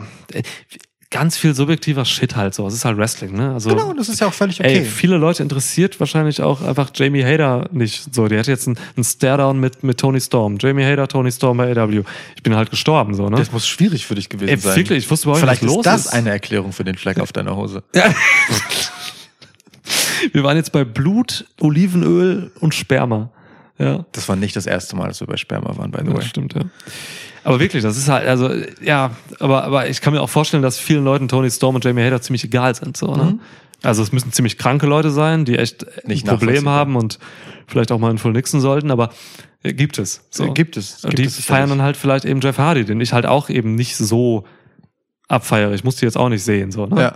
Ganz 1.09 1.37
viel 1.37 1.55
subjektiver 1.55 2.03
Shit 2.03 2.35
halt 2.35 2.53
so. 2.53 2.67
Es 2.67 2.73
ist 2.73 2.83
halt 2.83 2.97
Wrestling, 2.97 3.33
ne? 3.33 3.53
Also, 3.53 3.69
genau, 3.69 3.93
das 3.93 4.09
ist 4.09 4.19
ja 4.19 4.27
auch 4.27 4.33
völlig 4.33 4.59
okay. 4.59 4.79
Ey, 4.79 4.83
viele 4.85 5.15
Leute 5.15 5.41
interessiert 5.41 5.97
wahrscheinlich 6.01 6.41
auch 6.41 6.61
einfach 6.61 6.89
Jamie 6.93 7.23
Hader 7.23 7.69
nicht. 7.71 8.13
So, 8.13 8.27
der 8.27 8.39
hat 8.39 8.47
jetzt 8.47 8.67
einen, 8.67 8.77
einen 8.97 9.05
Stare-Down 9.05 9.57
mit, 9.57 9.83
mit 9.83 9.97
Tony 9.99 10.19
Storm. 10.19 10.57
Jamie 10.59 10.83
Hader, 10.83 11.07
Tony 11.07 11.31
Storm 11.31 11.57
bei 11.57 11.71
AW. 11.71 12.03
Ich 12.35 12.43
bin 12.43 12.55
halt 12.57 12.69
gestorben, 12.71 13.13
so, 13.13 13.29
ne? 13.29 13.37
das 13.37 13.53
muss 13.53 13.65
schwierig 13.65 14.05
für 14.05 14.15
dich 14.15 14.27
gewesen 14.27 14.49
Ey, 14.49 14.57
sein. 14.57 14.75
wirklich, 14.75 15.05
ich 15.05 15.09
wusste 15.09 15.27
überhaupt 15.29 15.43
nicht, 15.45 15.59
Vielleicht 15.59 15.63
ist 15.63 15.75
los 15.75 15.83
das 15.85 16.05
ist. 16.07 16.13
eine 16.13 16.29
Erklärung 16.31 16.73
für 16.73 16.83
den 16.83 16.95
Fleck 16.97 17.21
auf 17.21 17.31
deiner 17.31 17.55
Hose. 17.55 17.83
Wir 20.33 20.43
waren 20.43 20.57
jetzt 20.57 20.71
bei 20.71 20.83
Blut, 20.83 21.45
Olivenöl 21.61 22.51
und 22.59 22.75
Sperma. 22.75 23.29
Ja, 23.79 24.05
Das 24.11 24.27
war 24.27 24.35
nicht 24.35 24.55
das 24.55 24.65
erste 24.65 24.95
Mal, 24.95 25.07
dass 25.07 25.19
wir 25.19 25.27
bei 25.27 25.37
Sperma 25.37 25.77
waren, 25.77 25.91
by 25.91 25.99
the 25.99 26.05
das 26.07 26.15
way. 26.15 26.25
stimmt, 26.25 26.53
ja. 26.55 26.61
Aber 27.47 27.61
wirklich, 27.61 27.81
das 27.81 27.95
ist 27.95 28.09
halt, 28.09 28.27
also, 28.27 28.51
ja, 28.81 29.11
aber, 29.39 29.63
aber 29.63 29.87
ich 29.87 30.01
kann 30.01 30.11
mir 30.11 30.19
auch 30.19 30.29
vorstellen, 30.29 30.61
dass 30.61 30.77
vielen 30.77 31.05
Leuten 31.05 31.29
Tony 31.29 31.49
Storm 31.49 31.75
und 31.75 31.85
Jamie 31.85 32.03
Hader 32.03 32.21
ziemlich 32.21 32.43
egal 32.43 32.75
sind, 32.75 32.97
so, 32.97 33.15
ne? 33.15 33.39
Also 33.81 34.03
es 34.03 34.11
müssen 34.11 34.33
ziemlich 34.33 34.57
kranke 34.57 34.85
Leute 34.85 35.11
sein, 35.11 35.45
die 35.45 35.57
echt 35.57 35.85
Nicht 36.05 36.27
ein 36.27 36.37
Problem 36.37 36.67
haben 36.67 36.97
und 36.97 37.19
vielleicht 37.65 37.93
auch 37.93 37.99
mal 37.99 38.11
in 38.11 38.17
Full 38.17 38.33
Nixon 38.33 38.59
sollten, 38.59 38.91
aber 38.91 39.11
äh, 39.63 39.71
gibt 39.71 39.97
es. 39.97 40.25
So. 40.29 40.43
Äh, 40.43 40.51
gibt 40.51 40.75
es, 40.75 41.05
Und 41.05 41.11
gibt 41.11 41.19
die 41.19 41.23
es 41.23 41.45
feiern 41.45 41.69
dann 41.69 41.81
halt 41.81 41.95
vielleicht 41.95 42.25
eben 42.25 42.41
Jeff 42.41 42.57
Hardy, 42.57 42.83
den 42.83 42.99
ich 42.99 43.13
halt 43.13 43.25
auch 43.25 43.47
eben 43.47 43.75
nicht 43.75 43.95
so 43.95 44.43
abfeiere. 45.29 45.73
Ich 45.73 45.85
muss 45.85 45.95
die 45.95 46.05
jetzt 46.05 46.17
auch 46.17 46.27
nicht 46.27 46.43
sehen, 46.43 46.73
so, 46.73 46.85
ne? 46.85 47.01
Ja. 47.01 47.15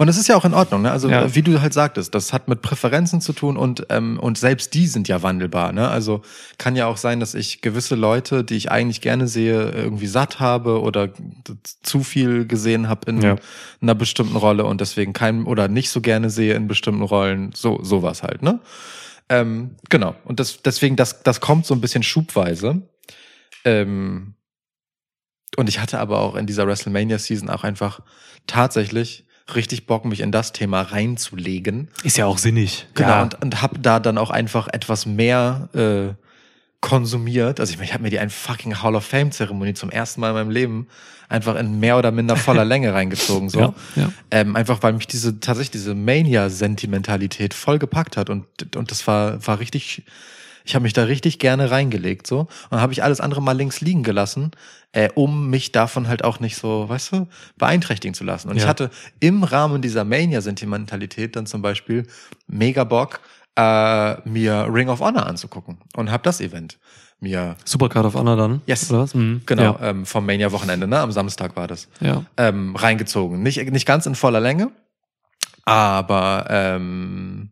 Und 0.00 0.06
das 0.06 0.16
ist 0.16 0.28
ja 0.28 0.36
auch 0.36 0.46
in 0.46 0.54
Ordnung, 0.54 0.80
ne? 0.80 0.90
Also 0.90 1.10
Ja. 1.10 1.34
wie 1.34 1.42
du 1.42 1.60
halt 1.60 1.74
sagtest, 1.74 2.14
das 2.14 2.32
hat 2.32 2.48
mit 2.48 2.62
Präferenzen 2.62 3.20
zu 3.20 3.34
tun 3.34 3.58
und 3.58 3.84
ähm, 3.90 4.18
und 4.18 4.38
selbst 4.38 4.72
die 4.72 4.86
sind 4.86 5.08
ja 5.08 5.22
wandelbar, 5.22 5.72
ne? 5.72 5.88
Also 5.90 6.22
kann 6.56 6.74
ja 6.74 6.86
auch 6.86 6.96
sein, 6.96 7.20
dass 7.20 7.34
ich 7.34 7.60
gewisse 7.60 7.96
Leute, 7.96 8.42
die 8.42 8.56
ich 8.56 8.70
eigentlich 8.70 9.02
gerne 9.02 9.28
sehe, 9.28 9.70
irgendwie 9.72 10.06
satt 10.06 10.40
habe 10.40 10.80
oder 10.80 11.10
zu 11.82 12.02
viel 12.02 12.46
gesehen 12.46 12.88
habe 12.88 13.10
in 13.10 13.20
Ja. 13.20 13.36
einer 13.82 13.94
bestimmten 13.94 14.36
Rolle 14.36 14.64
und 14.64 14.80
deswegen 14.80 15.12
kein 15.12 15.44
oder 15.44 15.68
nicht 15.68 15.90
so 15.90 16.00
gerne 16.00 16.30
sehe 16.30 16.54
in 16.54 16.66
bestimmten 16.66 17.02
Rollen, 17.02 17.50
so 17.54 17.78
sowas 17.82 18.22
halt, 18.22 18.40
ne? 18.40 18.58
Ähm, 19.28 19.76
genau. 19.90 20.14
Und 20.24 20.40
das 20.40 20.62
deswegen 20.62 20.96
das 20.96 21.22
das 21.24 21.42
kommt 21.42 21.66
so 21.66 21.74
ein 21.74 21.82
bisschen 21.82 22.02
schubweise. 22.02 22.80
Ähm, 23.66 24.32
und 25.58 25.68
ich 25.68 25.78
hatte 25.78 25.98
aber 25.98 26.20
auch 26.20 26.36
in 26.36 26.46
dieser 26.46 26.66
WrestleMania 26.66 27.18
Season 27.18 27.50
auch 27.50 27.64
einfach 27.64 28.00
tatsächlich 28.46 29.26
richtig 29.56 29.86
Bock, 29.86 30.04
mich 30.04 30.20
in 30.20 30.32
das 30.32 30.52
Thema 30.52 30.82
reinzulegen. 30.82 31.88
Ist 32.02 32.16
ja 32.16 32.26
auch 32.26 32.38
sinnig. 32.38 32.86
Genau, 32.94 33.08
Ja. 33.08 33.22
und, 33.22 33.40
und 33.42 33.62
habe 33.62 33.78
da 33.78 34.00
dann 34.00 34.18
auch 34.18 34.30
einfach 34.30 34.68
etwas 34.68 35.06
mehr 35.06 35.68
äh, 35.74 36.14
konsumiert. 36.80 37.60
Also 37.60 37.72
ich, 37.72 37.76
meine, 37.78 37.86
ich 37.88 37.92
habe 37.94 38.02
mir 38.02 38.10
die 38.10 38.18
ein 38.18 38.30
fucking 38.30 38.82
Hall 38.82 38.94
of 38.94 39.04
Fame 39.04 39.30
Zeremonie 39.32 39.74
zum 39.74 39.90
ersten 39.90 40.20
Mal 40.20 40.28
in 40.30 40.34
meinem 40.34 40.50
Leben 40.50 40.86
einfach 41.28 41.54
in 41.56 41.78
mehr 41.78 41.96
oder 41.98 42.10
minder 42.10 42.36
voller 42.36 42.64
Länge 42.72 42.92
reingezogen. 42.94 43.48
So. 43.50 43.60
Ja, 43.60 43.74
ja. 43.96 44.12
Ähm, 44.30 44.56
einfach 44.56 44.82
weil 44.82 44.94
mich 44.94 45.06
diese 45.06 45.38
tatsächlich 45.40 45.70
diese 45.72 45.94
Mania-Sentimentalität 45.94 47.54
voll 47.54 47.78
gepackt 47.78 48.16
hat 48.16 48.30
und, 48.30 48.46
und 48.76 48.90
das 48.90 49.06
war, 49.06 49.46
war 49.46 49.58
richtig. 49.60 50.02
Ich 50.70 50.76
habe 50.76 50.84
mich 50.84 50.92
da 50.92 51.02
richtig 51.02 51.40
gerne 51.40 51.72
reingelegt 51.72 52.28
so 52.28 52.40
und 52.42 52.48
dann 52.70 52.80
habe 52.80 52.92
ich 52.92 53.02
alles 53.02 53.20
andere 53.20 53.42
mal 53.42 53.56
links 53.56 53.80
liegen 53.80 54.04
gelassen, 54.04 54.52
äh, 54.92 55.08
um 55.16 55.50
mich 55.50 55.72
davon 55.72 56.06
halt 56.06 56.22
auch 56.22 56.38
nicht 56.38 56.56
so, 56.56 56.88
weißt 56.88 57.10
du, 57.10 57.26
beeinträchtigen 57.58 58.14
zu 58.14 58.22
lassen. 58.22 58.48
Und 58.48 58.56
ich 58.56 58.62
Ja. 58.62 58.68
hatte 58.68 58.90
im 59.18 59.42
Rahmen 59.42 59.82
dieser 59.82 60.04
Mania-Sentimentalität 60.04 61.34
dann 61.34 61.46
zum 61.46 61.60
Beispiel 61.60 62.06
mega 62.46 62.84
Bock, 62.84 63.18
äh, 63.56 64.20
mir 64.28 64.68
Ring 64.72 64.88
of 64.88 65.00
Honor 65.00 65.26
anzugucken 65.26 65.78
und 65.96 66.12
habe 66.12 66.22
das 66.22 66.40
Event 66.40 66.78
mir 67.18 67.56
Supercard 67.64 68.06
of 68.06 68.14
Honor 68.14 68.36
dann? 68.36 68.62
Yes. 68.66 68.88
Oder 68.92 69.00
was? 69.00 69.14
Mhm. 69.14 69.42
genau 69.46 69.76
Ja. 69.80 69.90
ähm, 69.90 70.06
vom 70.06 70.24
Mania-Wochenende, 70.24 70.86
ne, 70.86 71.00
am 71.00 71.10
Samstag 71.10 71.56
war 71.56 71.66
das 71.66 71.88
ja. 72.00 72.24
ähm, 72.36 72.76
reingezogen. 72.76 73.42
Nicht, 73.42 73.58
nicht 73.72 73.86
ganz 73.86 74.06
in 74.06 74.14
voller 74.14 74.38
Länge, 74.40 74.70
aber 75.64 76.46
ähm, 76.48 77.50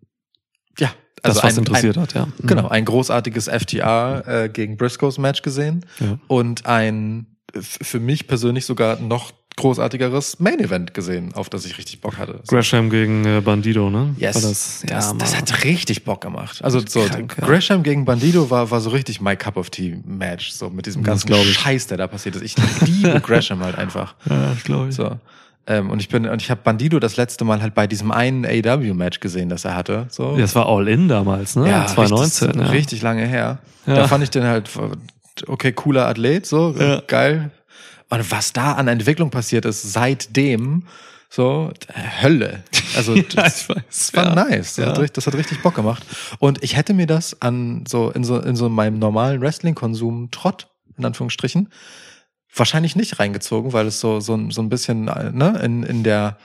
ja. 0.79 0.91
Das, 1.35 1.43
was 1.45 1.55
ein, 1.55 1.59
interessiert 1.59 1.97
ein, 1.97 2.03
hat, 2.03 2.15
ja. 2.15 2.27
Mhm. 2.27 2.47
Genau, 2.47 2.69
ein 2.69 2.85
großartiges 2.85 3.49
FTR 3.49 4.23
äh, 4.27 4.49
gegen 4.49 4.77
Briscoes 4.77 5.19
Match 5.19 5.43
gesehen 5.43 5.85
Ja. 6.01 6.19
und 6.27 6.67
ein 6.67 7.27
für 7.55 7.99
mich 7.99 8.27
persönlich 8.27 8.67
sogar 8.67 9.01
noch 9.01 9.33
großartigeres 9.57 10.39
Main 10.39 10.61
Event 10.61 10.95
gesehen, 10.95 11.35
auf 11.35 11.51
das 11.51 11.65
ich 11.67 11.77
richtig 11.79 12.01
Bock 12.01 12.17
hatte. 12.17 12.41
Gresham 12.47 12.91
gegen 12.91 13.25
äh, 13.25 13.41
Bandido, 13.41 13.91
ne? 13.91 14.15
Yes. 14.17 14.37
War 14.37 14.43
das, 14.43 14.85
ja, 14.89 14.97
das, 14.97 15.19
das 15.19 15.37
hat 15.37 15.65
richtig 15.65 16.05
Bock 16.05 16.21
gemacht. 16.21 16.63
Also 16.63 16.81
so 16.87 17.01
Krank, 17.01 17.35
ja. 17.41 17.47
Gresham 17.47 17.83
gegen 17.83 18.05
Bandido 18.05 18.51
war, 18.51 18.71
war 18.71 18.81
so 18.81 18.91
richtig 18.91 19.21
my 19.21 19.35
cup 19.37 19.57
of 19.57 19.71
tea 19.71 19.99
Match, 20.05 20.53
so 20.53 20.71
mit 20.71 20.87
diesem 20.87 21.03
ganzen 21.03 21.33
ich. 21.33 21.55
Scheiß, 21.59 21.89
der 21.89 21.99
da 21.99 22.07
passiert 22.07 22.37
ist. 22.37 22.43
Ich 22.43 22.55
liebe 22.87 23.21
Gresham 23.25 23.63
halt 23.65 23.77
einfach. 23.77 24.15
Ja, 24.31 24.53
ich 24.57 24.63
glaube. 24.65 24.93
So. 24.93 25.17
Ähm, 25.71 25.91
und 25.91 26.01
ich 26.01 26.09
bin, 26.09 26.27
und 26.27 26.41
ich 26.41 26.51
habe 26.51 26.63
Bandido 26.65 26.99
das 26.99 27.17
letzte 27.19 27.45
Mal 27.45 27.61
halt 27.61 27.75
bei 27.75 27.87
diesem 27.87 28.11
einen 28.11 28.47
AW-Match 28.47 29.21
gesehen, 29.21 29.51
das 29.51 29.65
er 29.67 29.77
hatte. 29.77 30.07
So. 30.09 30.37
Das 30.37 30.55
war 30.55 30.67
All 30.67 30.89
In 30.89 31.09
damals, 31.09 31.57
ne? 31.57 31.69
ja, 31.69 31.87
2019, 31.87 32.49
richtig, 32.49 32.63
ja. 32.67 32.71
richtig 32.73 33.03
lange 33.03 33.27
her. 33.27 33.59
Ja. 33.87 33.95
Da 33.95 34.09
fand 34.09 34.25
ich 34.25 34.31
den 34.31 34.45
halt, 34.45 34.71
okay, 35.47 35.73
cooler 35.73 36.07
Athlet, 36.07 36.47
so, 36.47 36.75
Ja. 36.79 37.03
geil. 37.07 37.51
Und 38.09 38.31
was 38.31 38.55
da 38.55 38.73
an 38.73 38.89
Entwicklung 38.89 39.29
passiert 39.31 39.67
ist 39.67 39.93
seitdem, 39.93 40.85
so, 41.29 41.71
Hölle. 42.23 42.63
Also, 42.97 43.15
Ja, 43.17 43.23
das, 43.35 43.69
weiß. 43.69 43.77
das 43.87 44.15
war 44.15 44.25
Ja. 44.25 44.35
nice. 44.47 44.77
Das, 44.77 44.77
Ja. 44.79 44.87
hat, 44.93 44.99
richtig- 44.99 45.13
das 45.13 45.27
hat 45.27 45.35
richtig 45.35 45.61
Bock 45.63 45.75
gemacht. 45.75 46.03
Und 46.39 46.63
ich 46.65 46.75
hätte 46.79 46.95
mir 46.95 47.07
das 47.07 47.43
an 47.43 47.85
so, 47.87 48.11
in 48.11 48.25
so, 48.25 48.39
in 48.41 48.57
so 48.57 48.71
meinem 48.71 48.99
normalen 48.99 49.43
Wrestling-Konsum 49.43 50.31
Trott, 50.31 50.69
in 50.97 51.05
Anführungsstrichen, 51.05 51.69
wahrscheinlich 52.55 52.97
nicht 52.97 53.19
reingezogen, 53.19 53.73
weil 53.73 53.87
es 53.87 54.01
so, 54.01 54.21
so, 54.21 54.35
ein- 54.35 54.51
so 54.51 54.63
ein 54.63 54.69
bisschen, 54.69 55.09
äh, 55.09 55.31
ne, 55.33 55.61
in, 55.63 55.83
in 55.83 56.03
der, 56.05 56.39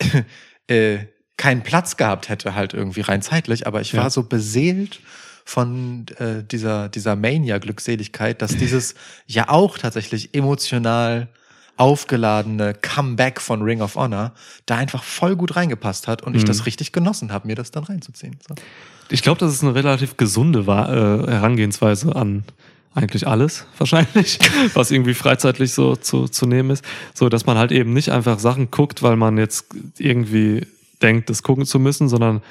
äh, 0.68 0.98
keinen 1.36 1.62
Platz 1.62 1.96
gehabt 1.96 2.28
hätte, 2.28 2.54
halt 2.54 2.74
irgendwie 2.74 3.00
rein 3.00 3.22
zeitlich, 3.22 3.66
aber 3.66 3.80
ich 3.80 3.94
war 3.94 4.04
Ja. 4.04 4.10
so 4.10 4.24
beseelt 4.24 5.00
von 5.44 6.06
äh, 6.18 6.42
dieser, 6.44 6.88
dieser 6.88 7.14
Mania-Glückseligkeit, 7.16 8.42
dass 8.42 8.56
dieses 8.56 8.94
ja 9.26 9.48
auch 9.48 9.78
tatsächlich 9.78 10.34
emotional 10.34 11.28
aufgeladene 11.76 12.74
Comeback 12.74 13.40
von 13.40 13.62
Ring 13.62 13.80
of 13.80 13.94
Honor 13.94 14.32
da 14.66 14.76
einfach 14.76 15.04
voll 15.04 15.36
gut 15.36 15.54
reingepasst 15.54 16.08
hat 16.08 16.22
und 16.22 16.34
ich 16.34 16.42
Mhm. 16.42 16.46
das 16.46 16.66
richtig 16.66 16.90
genossen 16.92 17.32
habe, 17.32 17.46
mir 17.46 17.54
das 17.54 17.70
dann 17.70 17.84
reinzuziehen. 17.84 18.36
So. 18.46 18.56
Ich 19.10 19.22
glaube, 19.22 19.38
das 19.38 19.52
ist 19.52 19.62
eine 19.62 19.74
relativ 19.76 20.16
gesunde 20.16 20.60
äh, 20.60 21.30
Herangehensweise 21.30 22.14
an 22.16 22.42
eigentlich 22.94 23.26
alles, 23.26 23.66
wahrscheinlich, 23.78 24.38
was 24.74 24.90
irgendwie 24.90 25.14
freizeitlich 25.14 25.72
so 25.72 25.96
zu, 25.96 26.28
zu 26.28 26.46
nehmen 26.46 26.70
ist. 26.70 26.84
So, 27.14 27.28
dass 27.28 27.46
man 27.46 27.58
halt 27.58 27.72
eben 27.72 27.92
nicht 27.92 28.10
einfach 28.10 28.38
Sachen 28.38 28.70
guckt, 28.70 29.02
weil 29.02 29.16
man 29.16 29.38
jetzt 29.38 29.66
irgendwie 29.98 30.66
denkt, 31.02 31.30
das 31.30 31.42
gucken 31.42 31.64
zu 31.64 31.78
müssen, 31.78 32.08
sondern 32.08 32.42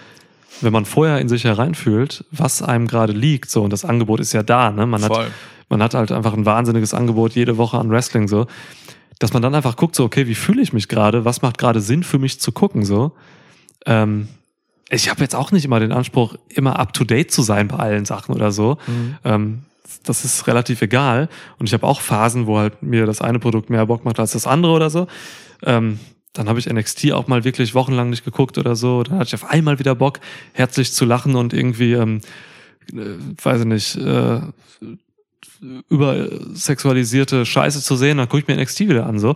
wenn 0.62 0.74
man 0.74 0.86
vorher 0.86 1.20
in 1.20 1.30
sich 1.30 1.44
hereinfühlt, 1.44 2.26
was 2.32 2.62
einem 2.62 2.88
gerade 2.88 3.14
liegt, 3.14 3.50
so, 3.52 3.64
und 3.64 3.72
das 3.72 3.86
Angebot 3.86 4.20
ist 4.20 4.34
ja 4.34 4.44
da, 4.44 4.72
ne? 4.72 4.86
Man 4.86 5.02
Voll. 5.02 5.26
hat, 5.26 5.32
man 5.70 5.84
hat 5.84 5.94
halt 5.94 6.12
einfach 6.12 6.34
ein 6.34 6.46
wahnsinniges 6.46 6.94
Angebot 6.94 7.34
jede 7.34 7.58
Woche 7.58 7.78
an 7.78 7.90
Wrestling, 7.90 8.28
so, 8.28 8.48
dass 9.20 9.34
man 9.34 9.42
dann 9.42 9.54
einfach 9.56 9.76
guckt, 9.76 9.96
so, 9.96 10.04
okay, 10.04 10.28
wie 10.28 10.36
fühle 10.36 10.62
ich 10.62 10.74
mich 10.74 10.88
gerade, 10.88 11.26
was 11.26 11.42
macht 11.42 11.58
gerade 11.58 11.82
Sinn 11.82 12.04
für 12.04 12.20
mich 12.20 12.40
zu 12.40 12.52
gucken, 12.52 12.86
so. 12.86 13.12
Ähm, 13.86 14.30
ich 14.90 15.10
habe 15.10 15.22
jetzt 15.22 15.36
auch 15.36 15.52
nicht 15.52 15.66
immer 15.66 15.80
den 15.80 15.92
Anspruch, 15.92 16.36
immer 16.48 16.80
up 16.80 16.94
to 16.94 17.04
date 17.04 17.32
zu 17.32 17.42
sein 17.42 17.68
bei 17.68 17.78
allen 17.78 18.06
Sachen 18.06 18.34
oder 18.34 18.52
so. 18.52 18.78
Ähm, 19.26 19.64
das 20.04 20.26
ist 20.26 20.48
relativ 20.48 20.82
egal. 20.82 21.30
Und 21.60 21.68
ich 21.68 21.74
habe 21.74 21.86
auch 21.86 22.02
Phasen, 22.02 22.48
wo 22.48 22.58
halt 22.58 22.82
mir 22.84 23.06
das 23.06 23.22
eine 23.22 23.40
Produkt 23.40 23.70
mehr 23.70 23.86
Bock 23.86 24.06
macht 24.06 24.20
als 24.20 24.32
das 24.32 24.48
andere 24.48 24.74
oder 24.74 24.90
so. 24.90 25.08
Ähm, 25.64 26.00
dann 26.34 26.50
habe 26.50 26.60
ich 26.60 26.70
NXT 26.72 27.12
auch 27.14 27.28
mal 27.28 27.44
wirklich 27.44 27.74
wochenlang 27.74 28.10
nicht 28.10 28.24
geguckt 28.24 28.58
oder 28.58 28.76
so. 28.76 29.04
Dann 29.04 29.18
hatte 29.18 29.28
ich 29.30 29.36
auf 29.36 29.50
einmal 29.50 29.80
wieder 29.80 29.96
Bock, 29.96 30.20
herzlich 30.54 30.94
zu 30.94 31.06
lachen 31.06 31.36
und 31.36 31.54
irgendwie, 31.54 31.94
ähm, 31.94 32.22
äh, 32.94 33.16
weiß 33.44 33.62
ich 33.62 33.68
nicht, 33.68 33.96
äh, 33.96 34.42
über 35.90 36.28
sexualisierte 36.54 37.46
Scheiße 37.46 37.82
zu 37.82 37.96
sehen, 37.96 38.18
dann 38.18 38.30
gucke 38.30 38.42
ich 38.42 38.48
mir 38.48 38.62
NXT 38.62 38.82
wieder 38.82 39.06
an. 39.08 39.20
so. 39.20 39.36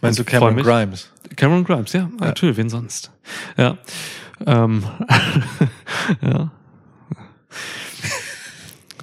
Meinst 0.00 0.18
du 0.18 0.22
Und 0.22 0.28
Cameron. 0.28 0.56
Grimes? 0.62 1.10
Cameron 1.36 1.64
Grimes, 1.64 1.92
ja, 1.92 2.08
natürlich, 2.20 2.56
wen 2.56 2.70
sonst? 2.70 3.10
Ja. 3.56 3.78
Ähm, 4.46 4.84
ja. 6.22 6.52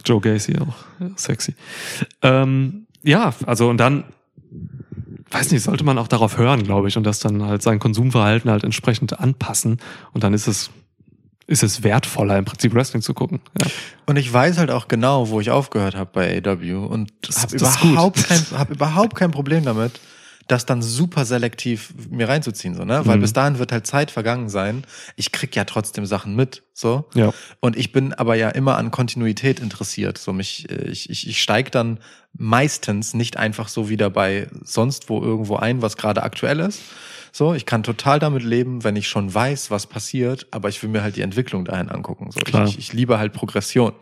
Joe 0.06 0.22
Gacy 0.22 0.56
auch. 0.60 0.76
Sexy. 1.18 1.56
Ähm, 2.22 2.88
ja, 3.04 3.34
also 3.46 3.70
und 3.70 3.78
dann, 3.78 4.06
weiß 5.32 5.52
nicht, 5.52 5.64
sollte 5.64 5.84
man 5.84 5.98
auch 5.98 6.08
darauf 6.08 6.38
hören, 6.38 6.64
glaube 6.64 6.88
ich, 6.88 6.98
und 6.98 7.04
das 7.04 7.20
dann 7.20 7.44
halt 7.44 7.62
sein 7.62 7.80
Konsumverhalten 7.80 8.50
halt 8.50 8.64
entsprechend 8.64 9.20
anpassen. 9.20 9.80
Und 10.14 10.24
dann 10.24 10.34
ist 10.34 10.48
es, 10.48 10.72
ist 11.48 11.64
es 11.64 11.84
wertvoller, 11.84 12.38
im 12.38 12.46
Prinzip 12.46 12.74
Wrestling 12.74 13.02
zu 13.02 13.14
gucken. 13.14 13.42
Ja. 13.60 13.68
Und 14.06 14.18
ich 14.18 14.32
weiß 14.32 14.58
halt 14.58 14.72
auch 14.72 14.88
genau, 14.88 15.30
wo 15.30 15.40
ich 15.40 15.52
aufgehört 15.52 15.96
habe 15.96 16.10
bei 16.14 16.42
AW 16.44 16.74
und 16.74 17.12
habe 17.36 17.56
überhaupt, 17.56 18.28
kein, 18.28 18.42
hab 18.58 18.70
überhaupt 18.72 19.16
kein 19.16 19.32
Problem 19.32 19.64
damit, 19.66 20.00
das 20.48 20.66
dann 20.66 20.82
super 20.82 21.26
selektiv 21.26 21.94
mir 22.10 22.30
reinzuziehen, 22.30 22.76
so, 22.76 22.86
ne? 22.86 23.06
Weil 23.06 23.18
Mhm. 23.18 23.22
bis 23.22 23.34
dahin 23.34 23.58
wird 23.58 23.72
halt 23.72 23.88
Zeit 23.88 24.12
vergangen 24.12 24.48
sein. 24.50 24.84
Ich 25.16 25.32
krieg 25.32 25.56
ja 25.56 25.64
trotzdem 25.66 26.06
Sachen 26.06 26.36
mit, 26.36 26.64
so. 26.74 27.10
Ja. 27.16 27.34
Und 27.62 27.76
ich 27.76 27.92
bin 27.92 28.14
aber 28.14 28.36
ja 28.36 28.50
immer 28.50 28.78
an 28.78 28.92
Kontinuität 28.92 29.60
interessiert. 29.60 30.18
So 30.20 30.34
mich, 30.34 30.70
äh, 30.70 30.84
ich, 30.90 31.10
ich, 31.10 31.28
ich 31.28 31.42
steig 31.42 31.72
dann 31.72 32.00
meistens 32.34 33.14
nicht 33.14 33.38
einfach 33.38 33.68
so 33.70 33.90
wieder 33.90 34.10
bei 34.10 34.48
sonst 34.64 35.10
wo 35.10 35.22
irgendwo 35.22 35.56
ein, 35.56 35.82
was 35.82 35.98
gerade 35.98 36.22
aktuell 36.24 36.60
ist. 36.60 36.82
So, 37.32 37.54
ich 37.54 37.66
kann 37.66 37.84
total 37.84 38.20
damit 38.20 38.44
leben, 38.44 38.84
wenn 38.84 38.96
ich 38.96 39.08
schon 39.10 39.34
weiß, 39.34 39.70
was 39.72 39.88
passiert, 39.88 40.48
aber 40.52 40.70
ich 40.70 40.82
will 40.82 40.90
mir 40.90 41.02
halt 41.02 41.16
die 41.18 41.22
Entwicklung 41.22 41.66
dahin 41.66 41.90
angucken. 41.90 42.32
So, 42.32 42.40
Klar. 42.40 42.68
ich, 42.68 42.78
ich 42.78 42.94
liebe 42.94 43.18
halt 43.18 43.34
Progression. 43.34 43.94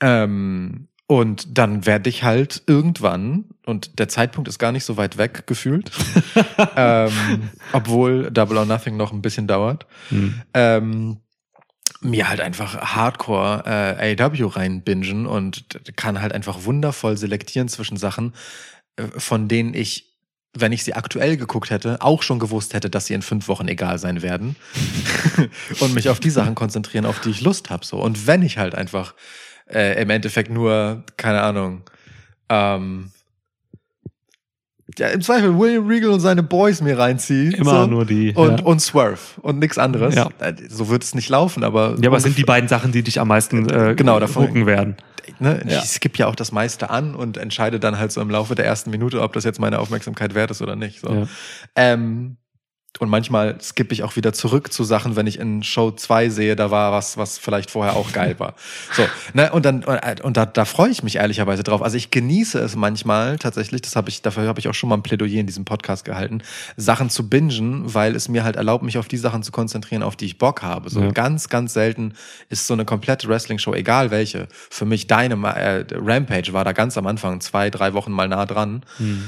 Ähm, 0.00 0.88
und 1.06 1.56
dann 1.56 1.86
werde 1.86 2.10
ich 2.10 2.24
halt 2.24 2.62
irgendwann, 2.66 3.44
und 3.64 3.98
der 3.98 4.08
Zeitpunkt 4.08 4.48
ist 4.48 4.58
gar 4.58 4.72
nicht 4.72 4.84
so 4.84 4.96
weit 4.96 5.18
weg 5.18 5.46
gefühlt, 5.46 5.90
ähm, 6.76 7.50
obwohl 7.72 8.30
Double 8.30 8.58
or 8.58 8.66
Nothing 8.66 8.96
noch 8.96 9.12
ein 9.12 9.22
bisschen 9.22 9.46
dauert, 9.46 9.86
Hm. 10.08 10.40
ähm, 10.54 11.16
mir 12.00 12.28
halt 12.28 12.40
einfach 12.40 12.94
Hardcore 12.94 13.62
äh, 13.66 14.16
AW 14.20 14.46
reinbingen 14.46 15.26
und 15.26 15.64
kann 15.96 16.20
halt 16.20 16.32
einfach 16.32 16.64
wundervoll 16.64 17.16
selektieren 17.16 17.68
zwischen 17.68 17.96
Sachen, 17.96 18.34
äh, 18.96 19.04
von 19.16 19.48
denen 19.48 19.74
ich, 19.74 20.16
wenn 20.54 20.72
ich 20.72 20.84
sie 20.84 20.94
aktuell 20.94 21.36
geguckt 21.36 21.70
hätte, 21.70 22.02
auch 22.02 22.22
schon 22.22 22.38
gewusst 22.38 22.74
hätte, 22.74 22.90
dass 22.90 23.06
sie 23.06 23.14
in 23.14 23.22
fünf 23.22 23.48
Wochen 23.48 23.68
egal 23.68 23.98
sein 23.98 24.22
werden 24.22 24.56
und 25.80 25.94
mich 25.94 26.08
auf 26.08 26.20
die 26.20 26.30
Sachen 26.30 26.54
konzentrieren, 26.54 27.06
auf 27.06 27.20
die 27.20 27.30
ich 27.30 27.40
Lust 27.40 27.70
habe. 27.70 27.84
So. 27.86 27.98
Und 27.98 28.26
wenn 28.26 28.42
ich 28.42 28.58
halt 28.58 28.74
einfach 28.74 29.14
äh, 29.70 30.00
im 30.02 30.10
Endeffekt 30.10 30.50
nur, 30.50 31.02
keine 31.16 31.42
Ahnung, 31.42 31.82
ähm, 32.48 33.10
ja, 34.98 35.08
im 35.08 35.20
Zweifel 35.20 35.58
William 35.58 35.86
Regal 35.88 36.10
und 36.10 36.20
seine 36.20 36.42
Boys 36.42 36.80
mir 36.80 36.96
reinziehe. 36.98 37.50
Immer 37.56 37.82
so, 37.82 37.86
nur 37.86 38.04
die. 38.06 38.32
und, 38.34 38.60
ja. 38.60 38.64
und 38.66 38.80
Swerve 38.80 39.18
und 39.42 39.58
nichts 39.58 39.78
anderes. 39.78 40.14
Ja. 40.14 40.30
Äh, 40.38 40.54
So 40.68 40.88
wird 40.88 41.02
es 41.02 41.14
nicht 41.14 41.28
laufen, 41.28 41.64
aber. 41.64 41.96
ja, 42.00 42.08
aber 42.08 42.16
es 42.16 42.22
sind 42.22 42.38
die 42.38 42.44
beiden 42.44 42.68
Sachen, 42.68 42.92
die 42.92 43.02
dich 43.02 43.20
am 43.20 43.28
meisten 43.28 43.68
äh, 43.68 43.94
Genau, 43.96 44.18
davon- 44.20 44.46
gucken 44.46 44.64
werden. 44.66 44.96
ne, 45.40 45.60
Ja. 45.68 45.78
ich 45.82 45.90
skippe 45.90 46.18
ja 46.18 46.28
auch 46.28 46.36
das 46.36 46.52
meiste 46.52 46.88
an 46.88 47.14
und 47.14 47.36
entscheide 47.36 47.80
dann 47.80 47.98
halt 47.98 48.12
so 48.12 48.20
im 48.22 48.30
Laufe 48.30 48.54
der 48.54 48.64
ersten 48.64 48.90
Minute, 48.90 49.20
ob 49.20 49.32
das 49.32 49.44
jetzt 49.44 49.58
meine 49.60 49.80
Aufmerksamkeit 49.80 50.34
wert 50.34 50.50
ist 50.52 50.62
oder 50.62 50.76
nicht. 50.76 51.00
So. 51.00 51.12
Ja. 51.12 51.26
Ähm, 51.74 52.36
und 53.00 53.08
manchmal 53.08 53.60
skippe 53.60 53.92
ich 53.92 54.02
auch 54.02 54.16
wieder 54.16 54.32
zurück 54.32 54.72
zu 54.72 54.84
Sachen, 54.84 55.16
wenn 55.16 55.26
ich 55.26 55.38
in 55.38 55.62
Show 55.62 55.90
2 55.90 56.28
sehe, 56.30 56.56
da 56.56 56.70
war 56.70 56.92
was, 56.92 57.16
was 57.16 57.38
vielleicht 57.38 57.70
vorher 57.70 57.94
auch 57.96 58.12
geil 58.12 58.38
war. 58.38 58.54
So, 58.92 59.06
ne, 59.34 59.50
und 59.52 59.64
dann, 59.66 59.84
und 60.22 60.36
da, 60.36 60.46
da 60.46 60.64
freue 60.64 60.90
ich 60.90 61.02
mich 61.02 61.16
ehrlicherweise 61.16 61.62
drauf. 61.62 61.82
Also 61.82 61.96
ich 61.96 62.10
genieße 62.10 62.58
es 62.60 62.76
manchmal 62.76 63.38
tatsächlich, 63.38 63.82
das 63.82 63.96
habe 63.96 64.08
ich, 64.08 64.22
dafür 64.22 64.46
habe 64.46 64.60
ich 64.60 64.68
auch 64.68 64.74
schon 64.74 64.88
mal 64.88 64.96
ein 64.96 65.02
Plädoyer 65.02 65.40
in 65.40 65.46
diesem 65.46 65.64
Podcast 65.64 66.04
gehalten, 66.04 66.42
Sachen 66.76 67.10
zu 67.10 67.28
bingen, 67.28 67.92
weil 67.94 68.14
es 68.16 68.28
mir 68.28 68.44
halt 68.44 68.56
erlaubt, 68.56 68.84
mich 68.84 68.96
auf 68.98 69.08
die 69.08 69.16
Sachen 69.16 69.42
zu 69.42 69.52
konzentrieren, 69.52 70.02
auf 70.02 70.16
die 70.16 70.24
ich 70.26 70.38
Bock 70.38 70.62
habe. 70.62 70.88
So 70.88 71.00
Ja. 71.00 71.10
ganz, 71.10 71.48
ganz 71.48 71.74
selten 71.74 72.14
ist 72.48 72.66
so 72.66 72.74
eine 72.74 72.84
komplette 72.84 73.28
Wrestling-Show, 73.28 73.74
egal 73.74 74.10
welche. 74.10 74.48
Für 74.70 74.84
mich 74.84 75.06
deine 75.06 75.34
äh, 75.34 75.84
Rampage 75.94 76.52
war 76.52 76.64
da 76.64 76.72
ganz 76.72 76.96
am 76.96 77.06
Anfang, 77.06 77.40
zwei, 77.40 77.70
drei 77.70 77.92
Wochen 77.92 78.12
mal 78.12 78.28
nah 78.28 78.46
dran. 78.46 78.82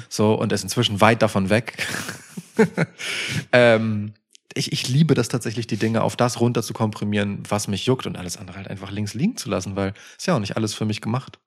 So, 0.09 0.35
und 0.35 0.53
ist 0.53 0.63
inzwischen 0.63 1.01
weit 1.01 1.21
davon 1.23 1.51
weg. 1.51 1.87
ähm, 3.53 4.15
ich, 4.55 4.73
ich 4.73 4.89
liebe 4.89 5.15
das 5.15 5.29
tatsächlich, 5.29 5.67
die 5.67 5.77
Dinge 5.77 6.03
auf 6.03 6.17
das 6.17 6.41
runter 6.41 6.63
zu 6.63 6.73
komprimieren, 6.73 7.43
was 7.49 7.69
mich 7.69 7.87
juckt 7.87 8.07
und 8.07 8.17
alles 8.17 8.37
andere 8.37 8.57
halt 8.57 8.69
einfach 8.69 8.91
links 8.91 9.15
liegen 9.15 9.37
zu 9.37 9.49
lassen, 9.49 9.77
weil 9.77 9.95
ist 10.17 10.27
ja 10.27 10.35
auch 10.35 10.41
nicht 10.41 10.57
alles 10.57 10.75
für 10.75 10.85
mich 10.85 11.01
gemacht. 11.01 11.39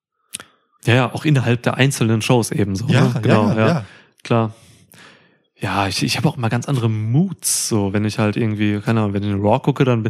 Ja, 0.86 0.96
ja, 0.96 1.14
auch 1.14 1.26
innerhalb 1.26 1.64
der 1.64 1.76
einzelnen 1.76 2.22
Shows 2.22 2.52
ebenso. 2.52 2.88
ne? 2.88 3.14
genau, 3.22 3.50
ja, 3.50 3.56
ja, 3.56 3.68
ja. 3.68 3.86
klar. 4.24 4.56
Ja, 5.60 5.88
ich, 5.88 6.02
ich 6.02 6.18
habe 6.18 6.28
auch 6.28 6.38
immer 6.38 6.50
ganz 6.50 6.68
andere 6.68 6.90
Moods, 6.90 7.68
so 7.68 7.94
wenn 7.94 8.04
ich 8.04 8.18
halt 8.18 8.36
irgendwie, 8.36 8.80
keine 8.80 9.02
Ahnung, 9.02 9.14
wenn 9.14 9.22
ich 9.22 9.30
in 9.30 9.42
Raw 9.42 9.60
gucke, 9.60 9.84
dann 9.84 10.10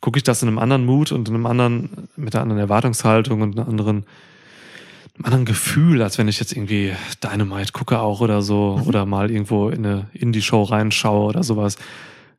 gucke 0.00 0.16
ich 0.16 0.22
das 0.22 0.42
in 0.42 0.48
einem 0.48 0.58
anderen 0.58 0.86
Mood 0.86 1.12
und 1.12 1.28
in 1.28 1.34
einem 1.34 1.44
anderen, 1.44 2.08
mit 2.16 2.34
einer 2.34 2.42
anderen 2.42 2.60
Erwartungshaltung 2.60 3.42
und 3.42 3.58
einer 3.58 3.68
anderen, 3.68 4.06
einem 5.18 5.24
anderen 5.24 5.44
Gefühl, 5.44 6.02
als 6.02 6.18
wenn 6.18 6.28
ich 6.28 6.38
jetzt 6.38 6.52
irgendwie 6.52 6.94
Dynamite 7.22 7.72
gucke 7.72 7.98
auch 7.98 8.20
oder 8.20 8.40
so, 8.42 8.80
oder 8.86 9.04
mal 9.04 9.30
irgendwo 9.30 9.68
in 9.68 9.84
eine 9.84 10.06
Indie-Show 10.12 10.62
reinschaue 10.62 11.26
oder 11.26 11.42
sowas. 11.42 11.76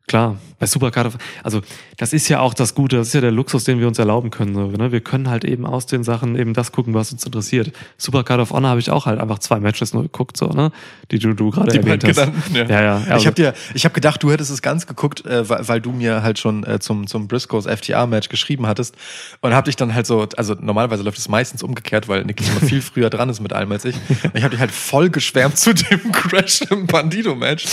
Klar, 0.10 0.38
bei 0.58 0.66
Supercard 0.66 1.06
of, 1.06 1.18
also 1.44 1.62
das 1.98 2.14
ist 2.14 2.28
ja 2.30 2.40
auch 2.40 2.56
das 2.56 2.74
Gute, 2.74 2.96
das 2.96 3.10
ist 3.10 3.14
ja 3.14 3.22
der 3.22 3.32
Luxus, 3.32 3.64
den 3.64 3.80
wir 3.80 3.88
uns 3.88 4.00
erlauben 4.00 4.32
können. 4.32 4.56
So, 4.56 4.66
ne? 4.66 4.92
Wir 4.92 5.02
können 5.02 5.30
halt 5.30 5.46
eben 5.46 5.68
aus 5.68 5.86
den 5.86 6.04
Sachen 6.04 6.36
eben 6.36 6.56
das 6.56 6.72
gucken, 6.72 6.96
was 6.96 7.12
uns 7.12 7.24
interessiert. 7.26 7.72
Supercard 7.98 8.40
of 8.42 8.50
Honor 8.50 8.72
habe 8.72 8.80
ich 8.80 8.90
auch 8.90 9.06
halt 9.06 9.20
einfach 9.20 9.38
zwei 9.38 9.60
Matches 9.60 9.94
nur 9.94 10.02
geguckt, 10.02 10.36
so, 10.36 10.48
ne? 10.48 10.72
Die 11.12 11.20
du, 11.20 11.36
du 11.36 11.52
gerade 11.52 11.78
erwähnt 11.78 12.04
hast. 12.04 12.16
genannten, 12.16 12.56
ja, 12.56 12.82
ja. 12.82 13.02
Ich 13.02 13.12
also- 13.12 13.26
habe 13.28 13.36
dir, 13.36 13.54
ich 13.76 13.86
habe 13.86 13.94
gedacht, 13.94 14.24
du 14.24 14.32
hättest 14.32 14.50
es 14.50 14.64
ganz 14.64 14.88
geguckt, 14.88 15.24
äh, 15.28 15.48
weil, 15.48 15.68
weil 15.68 15.80
du 15.80 15.92
mir 15.92 16.24
halt 16.24 16.40
schon 16.40 16.64
äh, 16.64 16.80
zum 16.80 17.06
zum 17.06 17.28
Briscoes 17.28 17.68
FTA 17.68 18.08
Match 18.08 18.30
geschrieben 18.30 18.66
hattest 18.66 18.96
und 19.42 19.54
habe 19.54 19.66
dich 19.66 19.76
dann 19.76 19.94
halt 19.94 20.08
so, 20.08 20.28
also 20.38 20.56
normalerweise 20.60 21.04
läuft 21.04 21.20
es 21.20 21.30
meistens 21.30 21.62
umgekehrt, 21.62 22.08
weil 22.08 22.26
Nick 22.26 22.42
immer 22.42 22.62
viel 22.68 22.82
früher 22.82 23.12
dran 23.12 23.30
ist 23.30 23.42
mit 23.42 23.54
allem 23.54 23.72
als 23.72 23.86
ich. 23.86 23.96
Und 24.24 24.34
ich 24.34 24.42
habe 24.42 24.50
dich 24.50 24.60
halt 24.60 24.72
voll 24.72 25.12
geschwärmt 25.12 25.58
zu 25.60 25.76
dem 25.76 26.12
Crash 26.12 26.64
im 26.72 26.88
Bandido 26.88 27.36
Match. 27.36 27.66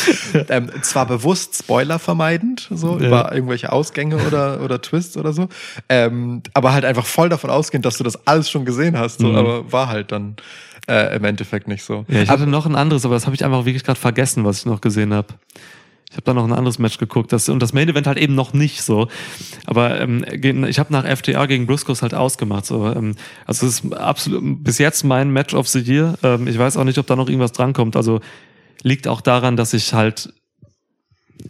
Ähm, 0.51 0.71
zwar 0.83 1.07
bewusst 1.07 1.57
Spoiler 1.57 1.99
vermeidend, 2.27 2.69
so 2.71 2.99
Ja. 2.99 3.07
über 3.07 3.33
irgendwelche 3.33 3.73
Ausgänge 3.73 4.17
oder 4.27 4.61
oder 4.63 4.81
Twists 4.81 5.17
oder 5.17 5.33
so, 5.33 5.49
ähm, 5.89 6.43
aber 6.55 6.73
halt 6.73 6.85
einfach 6.85 7.07
voll 7.07 7.29
davon 7.29 7.51
ausgehend, 7.51 7.85
dass 7.85 7.99
du 7.99 8.05
das 8.05 8.27
alles 8.27 8.51
schon 8.51 8.65
gesehen 8.65 8.99
hast, 8.99 9.21
so, 9.21 9.29
Mhm. 9.29 9.37
aber 9.37 9.73
war 9.73 9.89
halt 9.89 10.13
dann 10.13 10.37
äh, 10.89 11.17
im 11.17 11.25
Endeffekt 11.25 11.67
nicht 11.69 11.83
so. 11.83 12.05
Ja, 12.09 12.23
ich 12.23 12.29
hatte 12.31 12.47
noch 12.47 12.65
ein 12.67 12.77
anderes, 12.77 13.05
aber 13.05 13.15
das 13.15 13.27
habe 13.27 13.35
ich 13.35 13.45
einfach 13.45 13.65
wirklich 13.65 13.83
gerade 13.85 13.99
vergessen, 13.99 14.45
was 14.45 14.59
ich 14.61 14.67
noch 14.67 14.81
gesehen 14.81 15.13
habe. 15.13 15.29
Ich 16.09 16.13
habe 16.17 16.23
da 16.25 16.33
noch 16.35 16.45
ein 16.45 16.53
anderes 16.53 16.79
Match 16.79 16.99
geguckt 16.99 17.33
das, 17.33 17.49
und 17.49 17.59
das 17.61 17.73
Main 17.73 17.89
Event 17.89 18.07
halt 18.07 18.19
eben 18.19 18.37
noch 18.37 18.53
nicht 18.53 18.83
so. 18.83 19.09
Aber 19.67 20.01
ähm, 20.01 20.25
ich 20.33 20.79
habe 20.79 20.93
nach 20.93 21.05
FTA 21.05 21.47
gegen 21.47 21.67
Briscoes 21.67 22.03
halt 22.03 22.15
ausgemacht. 22.15 22.65
So. 22.67 22.87
Ähm, 22.87 23.17
also 23.45 23.67
es 23.67 23.81
ist 23.81 23.93
absolut 23.95 24.63
bis 24.63 24.79
jetzt 24.79 25.03
mein 25.03 25.31
Match 25.33 25.53
of 25.55 25.67
the 25.67 25.81
Year. 25.81 26.15
Ähm, 26.23 26.47
ich 26.47 26.57
weiß 26.57 26.77
auch 26.77 26.85
nicht, 26.85 26.99
ob 26.99 27.07
da 27.09 27.17
noch 27.17 27.27
irgendwas 27.29 27.51
drankommt. 27.53 27.97
Also 27.97 28.21
liegt 28.85 29.09
auch 29.09 29.21
daran, 29.21 29.57
dass 29.57 29.75
ich 29.75 29.93
halt 29.93 30.33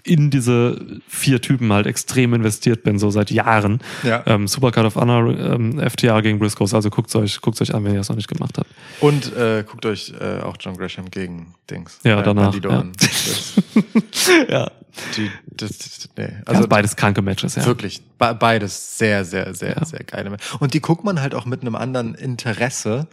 in 0.04 0.30
diese 0.30 1.00
vier 1.08 1.40
Typen 1.40 1.72
halt 1.72 1.86
extrem 1.86 2.34
investiert 2.34 2.82
bin, 2.82 2.98
so 2.98 3.10
seit 3.10 3.30
Jahren. 3.30 3.80
Ja. 4.02 4.22
Ähm, 4.26 4.48
Supercard 4.48 4.86
of 4.86 4.96
Honor, 4.96 5.36
ähm, 5.38 5.78
FTA 5.80 6.20
gegen 6.20 6.38
Briscoes, 6.38 6.74
also 6.74 6.90
guckt 6.90 7.14
euch, 7.16 7.40
guckt 7.40 7.60
euch 7.60 7.74
an, 7.74 7.84
wenn 7.84 7.92
ihr 7.92 7.98
das 7.98 8.08
noch 8.08 8.16
nicht 8.16 8.28
gemacht 8.28 8.58
habt. 8.58 8.70
Und 9.00 9.34
äh, 9.36 9.64
guckt 9.66 9.86
euch 9.86 10.12
äh, 10.20 10.40
auch 10.40 10.56
John 10.60 10.76
Gresham 10.76 11.10
gegen 11.10 11.54
Dings. 11.70 11.98
Ja, 12.04 12.20
äh, 12.20 12.22
danach, 12.22 12.44
Bandido 12.44 12.70
ja. 12.70 12.80
an. 12.80 12.92
Das, 12.98 13.54
Ja. 14.48 14.70
die, 15.16 15.30
das, 15.46 15.78
das, 15.78 16.08
nee. 16.16 16.24
Also 16.44 16.58
Also 16.58 16.68
beides 16.68 16.96
kranke 16.96 17.22
Matches, 17.22 17.54
ja. 17.56 17.64
wirklich, 17.66 18.02
be 18.18 18.34
beides 18.34 18.98
sehr, 18.98 19.24
sehr, 19.24 19.54
sehr, 19.54 19.76
Ja. 19.76 19.84
sehr 19.84 20.04
geile. 20.04 20.30
Match. 20.30 20.54
Und 20.58 20.74
die 20.74 20.80
guckt 20.80 21.04
man 21.04 21.20
halt 21.20 21.34
auch 21.34 21.44
mit 21.46 21.60
einem 21.62 21.74
anderen 21.76 22.14
Interesse 22.14 23.06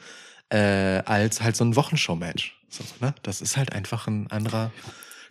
äh, 0.49 0.57
als 1.05 1.41
halt 1.41 1.55
so 1.55 1.63
ein 1.65 1.75
Wochenshow-Match. 1.75 2.55
So, 2.69 2.83
ne? 3.01 3.13
Das 3.23 3.41
ist 3.41 3.57
halt 3.57 3.73
einfach 3.73 4.07
ein 4.07 4.29
anderer 4.31 4.71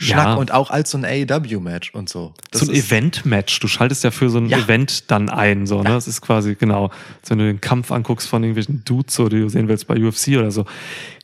Schnack 0.03 0.27
Ja. 0.27 0.35
und 0.35 0.53
auch 0.53 0.71
als 0.71 0.91
so 0.91 0.99
ein 0.99 1.05
AEW-Match 1.05 1.95
und 1.95 2.09
so. 2.09 2.35
Das 2.51 2.63
so 2.63 2.71
ein 2.73 2.77
Event-Match. 2.77 3.61
Du 3.61 3.69
schaltest 3.69 4.03
ja 4.05 4.11
für 4.11 4.29
so 4.31 4.39
ein 4.39 4.47
Ja. 4.47 4.59
Event 4.59 5.11
dann 5.11 5.29
ein, 5.29 5.67
so, 5.67 5.79
ne? 5.83 5.91
Das 5.91 6.09
ist 6.09 6.21
quasi, 6.21 6.55
genau. 6.57 6.87
als 7.21 7.31
Wenn 7.31 7.39
du 7.39 7.45
den 7.47 7.61
Kampf 7.61 7.93
anguckst 7.93 8.29
von 8.29 8.43
irgendwelchen 8.43 8.85
Dudes, 8.85 9.15
so, 9.15 9.29
die 9.29 9.41
du 9.41 9.49
sehen 9.49 9.69
willst 9.69 9.87
bei 9.87 9.97
UFC 10.03 10.37
oder 10.39 10.51
so. 10.51 10.65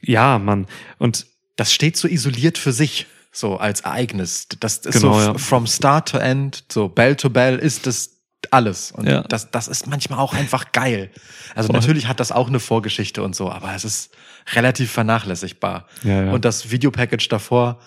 Ja, 0.01 0.39
Mann. 0.39 0.67
Und 0.99 1.27
das 1.57 1.73
steht 1.73 1.97
so 1.97 2.07
isoliert 2.07 2.57
für 2.59 2.73
sich, 2.73 3.07
so 3.33 3.57
als 3.57 3.81
Ereignis. 3.81 4.47
Das 4.61 4.79
ist 4.79 5.01
Genau, 5.01 5.19
so 5.19 5.27
ja. 5.33 5.39
from 5.39 5.67
start 5.67 6.09
to 6.11 6.19
end, 6.19 6.65
so 6.71 6.89
Bell 6.89 7.17
to 7.17 7.31
Bell 7.31 7.59
ist 7.59 7.87
das 7.87 8.11
alles. 8.53 8.93
Und 8.93 9.09
Ja. 9.09 9.23
das, 9.23 9.51
das 9.51 9.67
ist 9.67 9.89
manchmal 9.89 10.21
auch 10.21 10.33
einfach 10.35 10.71
geil. 10.73 11.11
Also 11.57 11.73
natürlich 11.73 12.07
hat 12.07 12.21
das 12.21 12.31
auch 12.31 12.47
eine 12.49 12.61
Vorgeschichte 12.61 13.23
und 13.23 13.35
so, 13.35 13.51
aber 13.51 13.75
es 13.75 13.85
ist 13.85 14.11
relativ 14.55 14.93
vernachlässigbar. 14.93 15.87
Ja, 16.05 16.27
ja. 16.27 16.33
Und 16.33 16.45
das 16.45 16.71
Videopackage 16.71 17.29
davor 17.29 17.81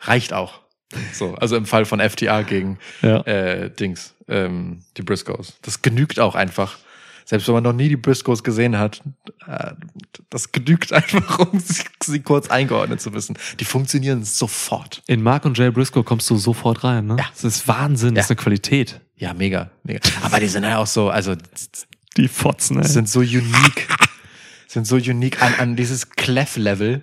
reicht 0.00 0.32
auch. 0.32 0.60
So, 1.12 1.34
also 1.34 1.56
im 1.56 1.66
Fall 1.66 1.84
von 1.84 2.00
FTA 2.00 2.42
gegen 2.42 2.78
Ja. 3.02 3.20
äh, 3.22 3.70
Dings, 3.70 4.14
ähm, 4.26 4.80
die 4.96 5.02
Briscoes. 5.02 5.58
Das 5.62 5.82
genügt 5.82 6.18
auch 6.18 6.34
einfach. 6.34 6.78
Selbst 7.26 7.46
wenn 7.46 7.56
man 7.56 7.62
noch 7.64 7.74
nie 7.74 7.90
die 7.90 7.96
Briscoes 7.98 8.42
gesehen 8.42 8.78
hat, 8.78 9.02
äh, 9.46 9.72
das 10.30 10.50
genügt 10.50 10.94
einfach, 10.94 11.40
um 11.40 11.60
sie, 11.60 11.82
sie 12.02 12.20
kurz 12.20 12.48
eingeordnet 12.48 13.02
zu 13.02 13.12
wissen. 13.12 13.36
Die 13.60 13.66
funktionieren 13.66 14.24
sofort. 14.24 15.02
In 15.06 15.22
Mark 15.22 15.44
und 15.44 15.58
Jay 15.58 15.70
Briscoe 15.70 16.02
kommst 16.02 16.30
du 16.30 16.36
sofort 16.38 16.84
rein, 16.84 17.06
ne? 17.06 17.16
Ja. 17.18 17.26
Das 17.30 17.44
ist 17.44 17.68
Wahnsinn, 17.68 18.14
das 18.14 18.24
ist 18.24 18.30
eine 18.30 18.36
Qualität. 18.36 19.02
Ja, 19.16 19.34
mega, 19.34 19.70
mega. 19.82 20.00
Aber 20.22 20.40
die 20.40 20.46
sind 20.48 20.62
ja 20.62 20.78
auch 20.78 20.86
so, 20.86 21.10
also 21.10 21.34
Die 22.16 22.28
Fotzen, 22.28 22.78
ey. 22.80 22.88
sind 22.88 23.10
so 23.10 23.20
unique, 23.20 23.88
sind 24.68 24.86
so 24.86 24.96
unique 24.96 25.42
an, 25.42 25.54
an 25.58 25.76
dieses 25.76 26.10
Clef-Level. 26.10 27.02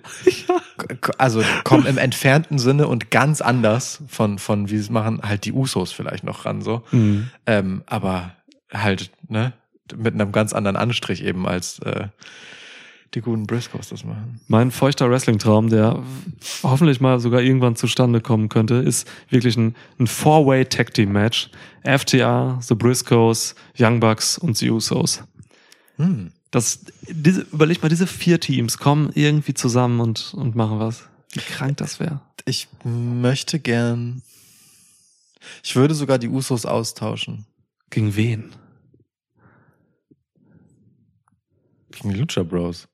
Also 1.18 1.42
kommen 1.64 1.86
im 1.86 1.98
entfernten 1.98 2.58
Sinne 2.58 2.86
und 2.86 3.10
ganz 3.10 3.40
anders 3.40 4.02
von, 4.08 4.38
von 4.38 4.70
wie 4.70 4.76
es 4.76 4.88
machen, 4.88 5.20
halt 5.22 5.44
die 5.44 5.52
Usos 5.52 5.90
vielleicht 5.90 6.22
noch 6.22 6.44
ran, 6.44 6.62
so. 6.62 6.82
Mhm. 6.92 7.28
Ähm, 7.46 7.82
aber 7.86 8.36
halt, 8.72 9.10
ne, 9.28 9.52
mit 9.96 10.14
einem 10.14 10.32
ganz 10.32 10.52
anderen 10.52 10.76
Anstrich 10.76 11.24
eben 11.24 11.46
als 11.46 11.80
äh, 11.80 12.08
die 13.14 13.20
guten 13.20 13.46
Briscoes 13.46 13.88
das 13.88 14.04
machen. 14.04 14.40
Mein 14.46 14.70
feuchter 14.70 15.10
Wrestling-Traum, 15.10 15.70
der 15.70 16.02
hoffentlich 16.62 17.00
mal 17.00 17.18
sogar 17.18 17.40
irgendwann 17.40 17.74
zustande 17.74 18.20
kommen 18.20 18.48
könnte, 18.48 18.74
ist 18.76 19.08
wirklich 19.30 19.56
ein, 19.56 19.74
ein 19.98 20.06
Four-Way-Tag-Team-Match. 20.06 21.50
FTA, 21.82 22.58
The 22.60 22.74
Briscoes, 22.74 23.54
Young 23.78 24.00
Bucks 24.00 24.38
und 24.38 24.56
The 24.56 24.70
Usos. 24.70 25.24
Hm. 25.96 26.32
Das, 26.50 26.80
diese, 27.08 27.42
überleg 27.52 27.82
mal, 27.82 27.88
diese 27.88 28.06
vier 28.06 28.40
Teams 28.40 28.78
kommen 28.78 29.10
irgendwie 29.14 29.54
zusammen 29.54 30.00
und, 30.00 30.32
und 30.34 30.54
machen 30.54 30.78
was. 30.78 31.04
Wie 31.32 31.40
krank 31.40 31.76
das 31.78 32.00
wäre. 32.00 32.20
Ich 32.44 32.68
möchte 32.84 33.58
gern. 33.58 34.22
Ich 35.62 35.76
würde 35.76 35.94
sogar 35.94 36.18
die 36.18 36.28
Usos 36.28 36.64
austauschen. 36.66 37.44
Gegen 37.90 38.16
wen? 38.16 38.52
Gegen 41.90 42.10
die 42.10 42.16
Lucha 42.20 42.42
Bros. 42.42 42.88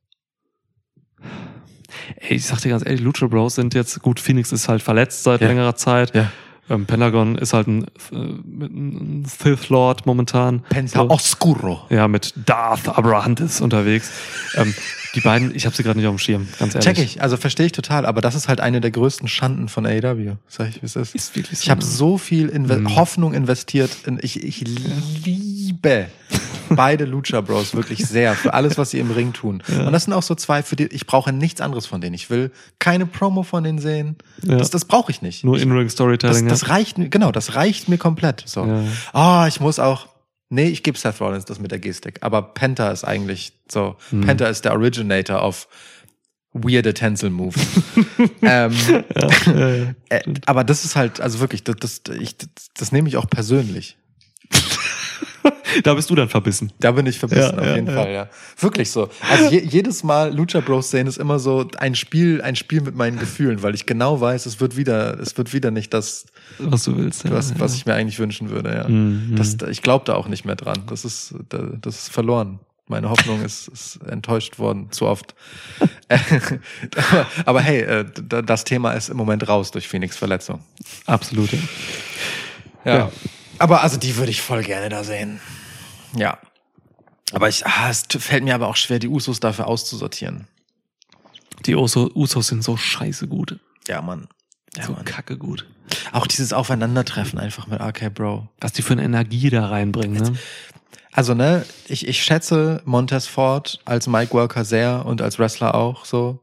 Ey, 2.16 2.36
ich 2.36 2.46
sag 2.46 2.60
dir 2.60 2.70
ganz 2.70 2.84
ehrlich, 2.84 3.00
Lucha 3.00 3.26
Bros 3.26 3.54
sind 3.56 3.74
jetzt, 3.74 4.00
gut, 4.00 4.18
Phoenix 4.20 4.50
ist 4.52 4.68
halt 4.68 4.82
verletzt 4.82 5.22
seit 5.24 5.40
Ja. 5.40 5.48
längerer 5.48 5.76
Zeit. 5.76 6.14
Ja. 6.14 6.32
Ähm, 6.70 6.86
Pentagon 6.86 7.36
ist 7.36 7.52
halt 7.52 7.66
ein, 7.66 7.84
äh, 8.12 8.16
ein 8.16 9.24
Sith 9.26 9.68
Lord 9.68 10.06
momentan. 10.06 10.60
Penta 10.68 11.00
So. 11.00 11.10
Oscuro. 11.10 11.82
Ja, 11.90 12.06
mit 12.08 12.32
Darth 12.46 12.88
Abrahantes 12.88 13.60
unterwegs. 13.60 14.10
ähm, 14.54 14.72
die 15.14 15.20
beiden, 15.20 15.54
ich 15.54 15.66
habe 15.66 15.76
sie 15.76 15.82
gerade 15.82 15.98
nicht 15.98 16.06
auf 16.08 16.14
dem 16.14 16.18
Schirm, 16.18 16.48
ganz 16.58 16.74
ehrlich. 16.74 16.86
Check 16.88 16.98
ich, 17.04 17.20
also 17.20 17.36
verstehe 17.36 17.66
ich 17.66 17.72
total, 17.72 18.06
aber 18.06 18.20
das 18.22 18.34
ist 18.34 18.48
halt 18.48 18.60
eine 18.60 18.80
der 18.80 18.90
größten 18.92 19.28
Schanden 19.28 19.68
von 19.68 19.84
AEW. 19.84 20.36
Sag 20.48 20.68
ich, 20.70 20.80
wie 20.82 20.86
es 20.86 20.96
ist. 20.96 21.14
Ist 21.14 21.36
wirklich 21.36 21.58
so, 21.58 21.62
Ich 21.64 21.70
habe 21.70 21.82
so 21.82 22.16
viel 22.16 22.48
Inve 22.48 22.76
Mhm. 22.78 22.96
Hoffnung 22.96 23.34
investiert. 23.34 23.90
In, 24.06 24.18
ich, 24.22 24.42
ich 24.42 24.60
liebe 24.60 26.06
beide 26.70 27.04
Lucha 27.04 27.40
Bros 27.40 27.74
wirklich 27.74 28.06
sehr 28.06 28.34
für 28.34 28.54
alles, 28.54 28.78
was 28.78 28.90
sie 28.90 28.98
im 28.98 29.10
Ring 29.10 29.32
tun. 29.32 29.62
Und 29.68 29.92
das 29.92 30.04
sind 30.04 30.12
auch 30.12 30.22
so 30.22 30.34
zwei, 30.34 30.62
für 30.62 30.76
die 30.76 30.86
ich 30.86 31.06
brauche 31.06 31.32
nichts 31.32 31.60
anderes 31.60 31.86
von 31.86 32.00
denen. 32.00 32.14
Ich 32.14 32.30
will 32.30 32.50
keine 32.78 33.06
Promo 33.06 33.42
von 33.42 33.64
denen 33.64 33.78
sehen. 33.78 34.16
Ja. 34.42 34.56
Das, 34.56 34.70
das 34.70 34.84
brauche 34.84 35.10
ich 35.10 35.22
nicht. 35.22 35.44
Nur 35.44 35.58
In-Ring 35.58 35.84
das, 35.84 35.92
Storytelling. 35.92 36.48
das 36.48 36.62
ja. 36.62 36.68
reicht 36.68 36.98
mir, 36.98 37.08
genau, 37.08 37.32
das 37.32 37.54
reicht 37.54 37.88
mir 37.88 37.98
komplett. 37.98 38.42
So. 38.46 38.66
Ja. 38.66 38.84
Ah, 39.12 39.46
ich 39.48 39.60
muss 39.60 39.78
auch. 39.78 40.08
Nee, 40.48 40.68
ich 40.68 40.82
gebe 40.82 40.98
Seth 40.98 41.18
Rollins 41.20 41.46
das 41.46 41.60
mit 41.60 41.70
der 41.70 41.78
Gestik. 41.78 42.18
Aber 42.20 42.42
Penta 42.42 42.90
ist 42.90 43.04
eigentlich 43.04 43.52
so. 43.70 43.96
Hm. 44.10 44.20
Penta 44.22 44.46
ist 44.46 44.64
der 44.64 44.72
Originator 44.72 45.42
of 45.42 45.66
weirde 46.52 46.94
Tencel 46.94 47.30
Moves. 47.30 47.60
ähm, 48.42 48.72
äh, 50.08 50.22
aber 50.46 50.64
das 50.64 50.84
ist 50.84 50.96
halt, 50.96 51.20
also 51.20 51.40
wirklich, 51.40 51.64
das, 51.64 51.76
das, 51.76 52.02
ich, 52.18 52.36
das, 52.36 52.48
das 52.74 52.92
nehme 52.92 53.08
ich 53.08 53.16
auch 53.16 53.28
persönlich. 53.28 53.96
Da 55.84 55.94
bist 55.94 56.10
du 56.10 56.14
dann 56.14 56.28
verbissen. 56.28 56.72
Da 56.80 56.92
bin 56.92 57.06
ich 57.06 57.18
verbissen, 57.18 57.40
Ja, 57.56 57.58
auf 57.58 57.66
ja, 57.66 57.74
jeden 57.74 57.86
ja. 57.88 57.92
Fall, 57.94 58.12
ja. 58.12 58.28
Wirklich 58.58 58.90
so. 58.90 59.08
Also 59.30 59.50
je, 59.50 59.60
jedes 59.60 60.02
Mal 60.04 60.34
Lucha 60.34 60.60
Bros 60.60 60.90
sehen 60.90 61.06
ist 61.06 61.18
immer 61.18 61.38
so 61.38 61.66
ein 61.78 61.94
Spiel, 61.94 62.40
ein 62.42 62.56
Spiel 62.56 62.80
mit 62.80 62.94
meinen 62.96 63.18
Gefühlen, 63.18 63.62
weil 63.62 63.74
ich 63.74 63.86
genau 63.86 64.20
weiß, 64.20 64.46
es 64.46 64.60
wird 64.60 64.76
wieder, 64.76 65.18
es 65.20 65.36
wird 65.36 65.52
wieder 65.52 65.70
nicht 65.70 65.92
das, 65.94 66.26
Was 66.58 66.84
du 66.84 66.96
willst. 66.96 67.24
Ja, 67.24 67.32
was, 67.32 67.50
ja. 67.50 67.56
was 67.58 67.74
ich 67.74 67.86
mir 67.86 67.94
eigentlich 67.94 68.18
wünschen 68.18 68.50
würde, 68.50 68.74
ja. 68.74 68.88
Mhm. 68.88 69.34
Das, 69.36 69.56
ich 69.70 69.82
glaube 69.82 70.04
da 70.04 70.14
auch 70.14 70.28
nicht 70.28 70.44
mehr 70.44 70.56
dran. 70.56 70.82
Das 70.88 71.04
ist, 71.04 71.34
da- 71.48 71.68
das 71.80 71.96
ist 72.02 72.08
verloren. 72.12 72.60
Meine 72.88 73.08
Hoffnung 73.08 73.42
ist, 73.42 73.68
ist 73.68 74.00
enttäuscht 74.06 74.58
worden, 74.58 74.88
zu 74.90 75.06
oft. 75.06 75.34
aber, 76.08 77.26
aber 77.46 77.60
hey, 77.62 77.80
äh, 77.82 78.04
das 78.44 78.64
Thema 78.64 78.92
ist 78.92 79.08
im 79.08 79.16
Moment 79.16 79.48
raus 79.48 79.70
durch 79.70 79.88
Phoenix 79.88 80.16
Verletzung. 80.16 80.60
Absolut. 81.06 81.50
Ja. 82.84 82.96
Ja. 82.98 83.12
Aber 83.58 83.82
also 83.82 83.96
die 83.96 84.16
würde 84.16 84.30
ich 84.30 84.42
voll 84.42 84.62
gerne 84.64 84.88
da 84.88 85.04
sehen. 85.04 85.40
Ja. 86.14 86.38
Aber 87.32 87.48
ich, 87.48 87.66
ah, 87.66 87.90
es 87.90 88.04
fällt 88.18 88.44
mir 88.44 88.54
aber 88.54 88.68
auch 88.68 88.76
schwer, 88.76 88.98
die 88.98 89.08
Usos 89.08 89.40
dafür 89.40 89.66
auszusortieren. 89.66 90.48
Die 91.66 91.74
Uso, 91.74 92.10
Usos 92.14 92.48
sind 92.48 92.62
so 92.62 92.76
scheiße 92.76 93.28
gut. 93.28 93.58
Ja, 93.88 94.02
Mann. 94.02 94.28
Ja, 94.76 94.84
so 94.84 94.92
Mann. 94.92 95.04
kacke 95.04 95.38
gut. 95.38 95.66
Auch 96.12 96.26
dieses 96.26 96.52
Aufeinandertreffen 96.52 97.38
einfach 97.38 97.66
mit 97.66 97.80
RK 97.80 98.10
Bro. 98.10 98.48
Was 98.60 98.72
die 98.72 98.82
für 98.82 98.92
eine 98.92 99.04
Energie 99.04 99.50
da 99.50 99.66
reinbringen, 99.66 100.22
ne? 100.22 100.38
Also, 101.14 101.34
ne, 101.34 101.66
ich, 101.88 102.08
ich 102.08 102.22
schätze 102.24 102.80
Montez 102.86 103.26
Ford 103.26 103.80
als 103.84 104.06
Mike 104.06 104.32
Worker 104.32 104.64
sehr 104.64 105.04
und 105.04 105.20
als 105.20 105.38
Wrestler 105.38 105.74
auch 105.74 106.06
so. 106.06 106.42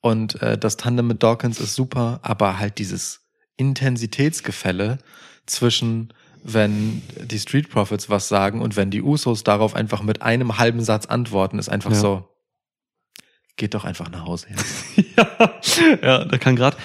Und 0.00 0.40
äh, 0.40 0.56
das 0.56 0.78
Tandem 0.78 1.08
mit 1.08 1.22
Dawkins 1.22 1.60
ist 1.60 1.74
super, 1.74 2.20
aber 2.22 2.58
halt 2.58 2.78
dieses 2.78 3.20
Intensitätsgefälle 3.56 4.98
zwischen, 5.44 6.14
wenn 6.52 7.02
die 7.24 7.38
Street 7.38 7.68
Profits 7.70 8.08
was 8.10 8.28
sagen 8.28 8.60
und 8.60 8.76
wenn 8.76 8.90
die 8.90 9.02
Usos 9.02 9.44
darauf 9.44 9.74
einfach 9.74 10.02
mit 10.02 10.22
einem 10.22 10.58
halben 10.58 10.80
Satz 10.80 11.06
antworten, 11.06 11.58
ist 11.58 11.68
einfach 11.68 11.90
Ja. 11.90 11.96
so, 11.96 12.28
geht 13.56 13.74
doch 13.74 13.84
einfach 13.84 14.10
nach 14.10 14.24
Hause 14.24 14.46
ja, 15.16 15.26
ja, 16.02 16.24
da 16.24 16.38
kann 16.38 16.56
gerade 16.56 16.76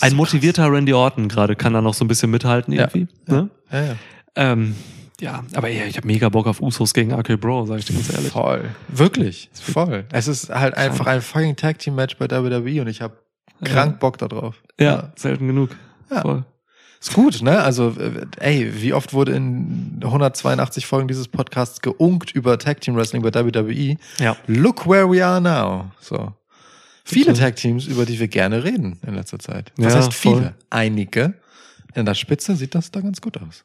ein 0.00 0.10
So 0.10 0.16
motivierter 0.16 0.70
Randy 0.72 0.92
Orton 0.92 1.28
gerade 1.28 1.54
kann 1.56 1.72
da 1.74 1.80
noch 1.80 1.94
so 1.94 2.04
ein 2.04 2.08
bisschen 2.08 2.30
mithalten 2.30 2.72
Ja, 2.72 2.88
irgendwie. 2.92 3.08
Ne? 3.26 3.50
Ja, 3.70 3.84
ja. 3.84 3.96
Ähm, 4.36 4.74
ja, 5.20 5.44
aber 5.54 5.68
ja, 5.68 5.84
ich 5.84 5.96
habe 5.96 6.06
mega 6.08 6.28
Bock 6.28 6.46
auf 6.48 6.60
Usos 6.60 6.92
gegen 6.92 7.12
RK 7.12 7.36
Bro, 7.36 7.66
sag 7.66 7.78
ich 7.78 7.84
dir 7.84 7.94
ganz 7.94 8.12
ehrlich. 8.12 8.32
Voll. 8.32 8.70
Wirklich. 8.88 9.48
Voll. 9.52 10.06
Es 10.10 10.26
ist 10.26 10.48
halt 10.50 10.76
einfach 10.76 11.06
ein 11.06 11.22
fucking 11.22 11.54
Tag 11.54 11.78
Team 11.78 11.94
Match 11.94 12.16
bei 12.18 12.28
WWE 12.28 12.80
und 12.80 12.88
ich 12.88 13.00
habe 13.00 13.16
krank 13.62 14.00
Bock 14.00 14.18
da 14.18 14.26
drauf. 14.26 14.60
Ja, 14.80 15.12
selten 15.14 15.46
genug. 15.46 15.70
Ja. 16.10 16.22
Voll. 16.22 16.44
Ist 17.04 17.12
gut, 17.12 17.42
ne? 17.42 17.60
Also, 17.62 17.90
äh, 17.98 18.24
ey, 18.40 18.80
wie 18.82 18.94
oft 18.94 19.12
wurde 19.12 19.32
in 19.32 20.00
182 20.02 20.86
Folgen 20.86 21.06
dieses 21.06 21.28
Podcasts 21.28 21.82
geunkt 21.82 22.30
über 22.32 22.58
Tag 22.58 22.80
Team 22.80 22.96
Wrestling 22.96 23.20
bei 23.20 23.34
WWE? 23.34 23.96
Ja. 24.18 24.38
Look 24.46 24.88
where 24.88 25.06
we 25.10 25.22
are 25.22 25.38
now. 25.38 25.90
So. 26.00 26.32
Viele. 27.04 27.34
Tag 27.34 27.56
Teams, 27.56 27.84
über 27.88 28.06
die 28.06 28.18
wir 28.18 28.28
gerne 28.28 28.64
reden 28.64 28.98
in 29.06 29.14
letzter 29.16 29.38
Zeit. 29.38 29.70
Was 29.76 29.92
Ja, 29.92 29.98
heißt 29.98 30.14
viele? 30.14 30.34
voll. 30.34 30.54
Einige. 30.70 31.34
In 31.94 32.06
der 32.06 32.14
Spitze 32.14 32.56
sieht 32.56 32.74
das 32.74 32.90
da 32.90 33.02
ganz 33.02 33.20
gut 33.20 33.36
aus. 33.36 33.64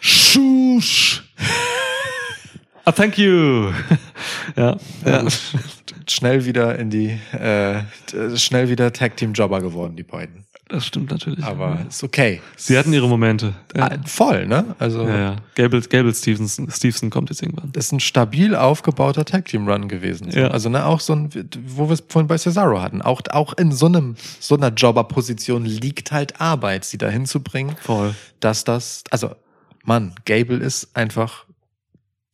Schusch. 0.00 1.22
ah, 2.84 2.92
thank 2.92 3.16
you. 3.16 3.72
ja, 4.56 4.76
ja. 5.06 5.24
Schnell 6.06 6.44
wieder 6.44 6.78
in 6.78 6.90
die, 6.90 7.18
äh, 7.32 7.80
schnell 8.36 8.68
wieder 8.68 8.92
Tag 8.92 9.16
Team 9.16 9.32
Jobber 9.32 9.62
geworden, 9.62 9.96
die 9.96 10.02
beiden. 10.02 10.44
Das 10.72 10.86
stimmt 10.86 11.10
natürlich. 11.10 11.44
Aber 11.44 11.84
ist 11.86 12.02
okay. 12.02 12.40
sie 12.56 12.78
hatten 12.78 12.94
ihre 12.94 13.06
Momente. 13.06 13.52
Ja, 13.76 13.88
Ah, 13.88 13.98
Voll, 14.06 14.46
ne? 14.46 14.74
Also, 14.78 15.06
ja. 15.06 15.18
ja. 15.18 15.36
Gable, 15.54 15.82
Gable 15.82 16.14
Stevenson, 16.14 16.70
Stevenson 16.70 17.10
kommt 17.10 17.28
jetzt 17.28 17.42
irgendwann. 17.42 17.72
ist 17.74 17.92
ein 17.92 18.00
stabil 18.00 18.56
aufgebauter 18.56 19.26
Tag 19.26 19.44
Team 19.44 19.68
Run 19.68 19.86
gewesen. 19.88 20.30
So. 20.30 20.38
Ja. 20.40 20.48
Also 20.48 20.70
ne, 20.70 20.86
auch 20.86 21.00
so 21.00 21.14
ein, 21.14 21.28
wo 21.66 21.90
wir 21.90 21.92
es 21.92 22.02
vorhin 22.08 22.26
bei 22.26 22.38
Cesaro 22.38 22.80
hatten, 22.80 23.02
auch 23.02 23.20
auch 23.32 23.52
in 23.52 23.70
so 23.70 23.84
einem 23.84 24.16
so 24.40 24.56
einer 24.56 24.68
Jobber-Position 24.70 25.66
liegt 25.66 26.10
halt 26.10 26.40
Arbeit, 26.40 26.86
sie 26.86 26.96
dahin 26.96 27.26
zu 27.26 27.42
bringen, 27.42 27.76
Voll. 27.82 28.14
dass 28.40 28.64
das, 28.64 29.04
also 29.10 29.36
Mann, 29.84 30.14
Gable 30.24 30.56
ist 30.56 30.96
einfach, 30.96 31.44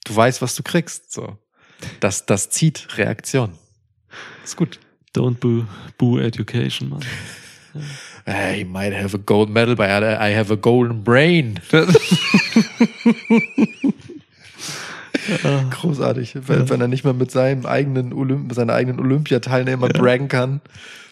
du 0.04 0.14
weißt, 0.14 0.40
was 0.42 0.54
du 0.54 0.62
kriegst, 0.62 1.12
so. 1.12 1.36
Das 1.98 2.24
das 2.24 2.50
zieht 2.50 2.96
Reaktion. 2.98 3.54
Ist 4.44 4.54
gut. 4.56 4.78
Don't 5.16 5.38
boo, 5.40 5.64
boo 5.96 6.18
education, 6.20 6.88
Mann. 6.90 7.00
I 8.28 8.64
might 8.64 8.92
have 8.92 9.14
a 9.14 9.18
gold 9.18 9.48
medal, 9.48 9.74
but 9.74 9.88
I 9.88 10.34
have 10.34 10.52
a 10.52 10.56
golden 10.56 11.02
brain. 11.02 11.58
Großartig. 15.70 16.34
Wenn, 16.46 16.68
wenn 16.68 16.80
er 16.80 16.88
nicht 16.88 17.04
mal 17.04 17.14
mit 17.14 17.30
seinem 17.30 17.64
eigenen 17.66 18.12
Olymp 18.12 18.52
seiner 18.54 18.74
eigenen 18.74 19.00
Olympiateilnehmer 19.00 19.88
braggen 19.88 20.28
kann, 20.28 20.60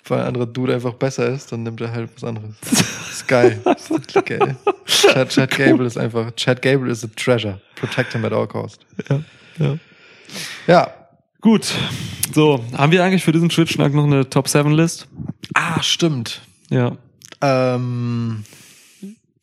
weil 0.07 0.21
ein 0.21 0.27
anderer 0.27 0.47
Dude 0.47 0.75
einfach 0.75 0.95
besser 0.95 1.29
ist, 1.29 1.53
dann 1.53 1.63
nimmt 1.63 1.81
er 1.81 1.93
halt 1.93 2.11
was 2.15 2.25
anderes. 2.25 2.51
Das 2.61 2.81
ist 3.11 3.29
geil. 3.29 3.61
Das 3.65 3.83
ist 3.83 3.91
wirklich 3.91 4.25
geil. 4.25 4.57
Chad, 4.87 5.31
Chad 5.31 5.51
Gable 5.51 5.87
ist 5.87 5.97
einfach, 5.99 6.35
Chad 6.37 6.61
Gable 6.63 6.91
is 6.91 7.05
a 7.05 7.09
treasure. 7.17 7.61
Protect 7.77 8.13
him 8.13 8.25
at 8.25 8.33
all 8.33 8.47
cost. 8.47 8.81
Ja, 9.09 9.23
ja. 9.59 9.79
Ja. 10.67 10.91
Gut. 11.41 11.73
So, 12.35 12.65
haben 12.77 12.93
wir 12.93 13.05
eigentlich 13.05 13.25
für 13.25 13.33
diesen 13.33 13.51
Schnittschnack 13.51 13.95
noch 13.95 14.05
eine 14.05 14.29
Top 14.29 14.49
7 14.49 14.73
List? 14.73 15.07
Ah, 15.55 15.81
stimmt. 15.83 16.41
Ja. 16.71 16.97
Ähm, 17.41 18.45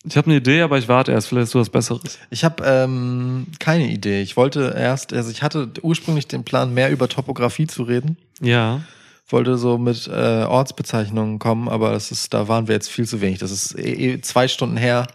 Ich 0.05 0.17
habe 0.17 0.27
eine 0.27 0.37
Idee, 0.37 0.61
aber 0.61 0.77
ich 0.77 0.87
warte 0.87 1.11
erst, 1.11 1.29
vielleicht 1.29 1.45
hast 1.45 1.53
du 1.55 1.59
was 1.59 1.69
Besseres. 1.69 2.19
ich 2.29 2.43
habe 2.43 2.63
ähm, 2.65 3.47
keine 3.59 3.87
Idee. 3.89 4.21
Ich 4.21 4.35
wollte 4.35 4.73
erst, 4.77 5.13
also 5.13 5.31
ich 5.31 5.41
hatte 5.43 5.69
ursprünglich 5.81 6.27
den 6.27 6.43
Plan, 6.43 6.73
mehr 6.73 6.91
über 6.91 7.07
Topografie 7.07 7.67
zu 7.67 7.83
reden. 7.83 8.17
Ja. 8.41 8.81
wollte 9.29 9.57
so 9.57 9.77
mit 9.77 10.07
äh, 10.07 10.43
Ortsbezeichnungen 10.43 11.39
kommen, 11.39 11.69
aber 11.69 11.91
das 11.91 12.11
ist, 12.11 12.33
da 12.33 12.47
waren 12.49 12.67
wir 12.67 12.75
jetzt 12.75 12.89
viel 12.89 13.07
zu 13.07 13.21
wenig. 13.21 13.39
Das 13.39 13.51
ist 13.51 13.77
eh, 13.79 14.15
eh 14.15 14.21
zwei 14.21 14.47
Stunden 14.49 14.75
her, 14.75 15.07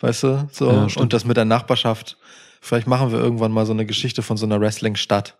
weißt 0.00 0.22
du? 0.24 0.48
So 0.50 0.70
Ja, 0.70 0.86
und 0.96 1.12
das 1.12 1.24
mit 1.24 1.36
der 1.36 1.44
Nachbarschaft. 1.44 2.16
Vielleicht 2.60 2.88
machen 2.88 3.12
wir 3.12 3.20
irgendwann 3.20 3.52
mal 3.52 3.66
so 3.66 3.72
eine 3.72 3.86
Geschichte 3.86 4.22
von 4.22 4.36
so 4.36 4.46
einer 4.46 4.60
Wrestling-Stadt. 4.60 5.36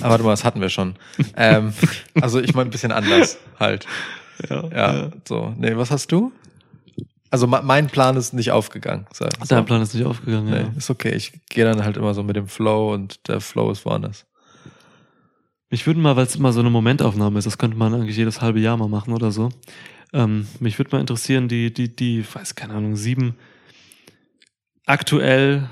Aber 0.00 0.10
warte 0.10 0.24
mal, 0.24 0.30
das 0.30 0.44
hatten 0.44 0.62
wir 0.62 0.70
schon. 0.70 0.96
ähm, 1.36 1.74
also 2.20 2.40
ich 2.40 2.54
meine 2.54 2.68
ein 2.68 2.72
bisschen 2.72 2.92
anders 2.92 3.36
halt. 3.60 3.86
Ja. 4.48 4.68
Ja, 4.68 5.10
so. 5.26 5.54
Nee, 5.58 5.76
was 5.76 5.90
hast 5.90 6.12
du? 6.12 6.32
Also 7.30 7.46
me- 7.46 7.62
mein 7.62 7.88
Plan 7.88 8.16
ist 8.16 8.32
nicht 8.34 8.50
aufgegangen. 8.52 9.06
So. 9.12 9.26
Dein 9.48 9.64
Plan 9.66 9.82
ist 9.82 9.94
nicht 9.94 10.04
aufgegangen, 10.06 10.52
ja. 10.52 10.62
Nee, 10.64 10.78
ist 10.78 10.90
okay. 10.90 11.14
Ich 11.14 11.32
gehe 11.48 11.64
dann 11.64 11.84
halt 11.84 11.96
immer 11.96 12.14
so 12.14 12.22
mit 12.22 12.36
dem 12.36 12.46
Flow 12.48 12.92
und 12.94 13.26
der 13.28 13.40
Flow 13.40 13.70
ist 13.70 13.84
woanders. 13.84 14.26
Mich 15.70 15.86
würde 15.86 15.98
mal, 16.00 16.14
weil 16.16 16.26
es 16.26 16.36
immer 16.36 16.52
so 16.52 16.60
eine 16.60 16.70
Momentaufnahme 16.70 17.38
ist, 17.38 17.44
das 17.46 17.58
könnte 17.58 17.76
man 17.76 17.92
eigentlich 17.92 18.16
jedes 18.16 18.40
halbe 18.40 18.60
Jahr 18.60 18.76
mal 18.76 18.88
machen 18.88 19.12
oder 19.12 19.32
so. 19.32 19.48
Ähm, 20.12 20.46
mich 20.60 20.78
würde 20.78 20.92
mal 20.92 21.00
interessieren, 21.00 21.48
die, 21.48 21.74
die, 21.74 21.94
die, 21.94 22.24
weiß 22.32 22.54
keine 22.54 22.74
Ahnung, 22.74 22.94
sieben 22.94 23.34
aktuell 24.86 25.68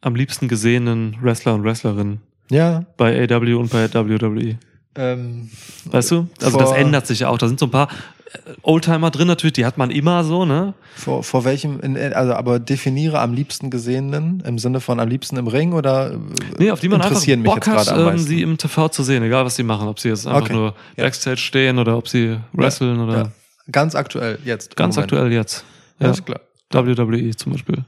am 0.00 0.14
liebsten 0.14 0.48
gesehenen 0.48 1.16
Wrestler 1.20 1.54
und 1.54 1.64
Wrestlerinnen 1.64 2.20
Ja. 2.50 2.84
bei 2.96 3.20
AW 3.28 3.54
und 3.54 3.70
bei 3.70 3.92
WWE. 3.92 4.58
Ähm, 4.96 5.50
Weißt 5.86 6.10
du? 6.10 6.28
Also 6.42 6.58
das 6.58 6.72
ändert 6.72 7.06
sich 7.06 7.20
ja 7.20 7.28
auch. 7.28 7.38
Da 7.38 7.48
sind 7.48 7.58
so 7.58 7.66
ein 7.66 7.70
paar 7.70 7.88
äh, 8.32 8.38
Oldtimer 8.62 9.10
drin 9.10 9.26
natürlich, 9.26 9.54
die 9.54 9.66
hat 9.66 9.76
man 9.78 9.90
immer 9.90 10.22
so, 10.24 10.44
ne? 10.44 10.74
Vor, 10.96 11.24
vor 11.24 11.44
welchem, 11.44 11.80
also 12.14 12.34
aber 12.34 12.58
definiere 12.60 13.18
am 13.20 13.32
liebsten 13.34 13.70
Gesehenen 13.70 14.40
im 14.46 14.58
Sinne 14.58 14.80
von 14.80 15.00
am 15.00 15.08
liebsten 15.08 15.36
im 15.36 15.48
Ring 15.48 15.72
oder 15.72 16.12
äh, 16.12 16.18
Nee, 16.58 16.70
auf 16.70 16.80
die 16.80 16.88
man 16.88 17.00
einfach 17.00 17.10
interessieren 17.12 17.40
mich 17.42 17.50
Bock 17.50 17.66
jetzt 17.66 17.74
gerade 17.74 17.92
am 17.92 17.98
ähm, 17.98 18.04
meisten? 18.06 18.26
sie 18.28 18.42
im 18.42 18.56
TV 18.56 18.88
zu 18.88 19.02
sehen, 19.02 19.22
egal 19.24 19.44
was 19.44 19.56
sie 19.56 19.64
machen, 19.64 19.88
ob 19.88 19.98
sie 19.98 20.08
jetzt 20.10 20.26
einfach 20.26 20.42
Okay. 20.42 20.52
nur 20.54 20.74
Ja. 20.96 21.04
Backstage 21.04 21.38
stehen 21.38 21.78
oder 21.78 21.96
ob 21.98 22.08
sie 22.08 22.36
wresteln 22.52 23.00
oder 23.00 23.16
ja. 23.16 23.28
Ganz 23.72 23.94
aktuell 23.94 24.38
jetzt. 24.44 24.76
ganz 24.76 24.98
aktuell 24.98 25.32
jetzt. 25.32 25.64
Ja, 25.98 26.06
Ja. 26.06 26.12
ist 26.12 26.24
klar. 26.26 26.40
WWE 26.72 27.34
zum 27.36 27.52
Beispiel. 27.52 27.78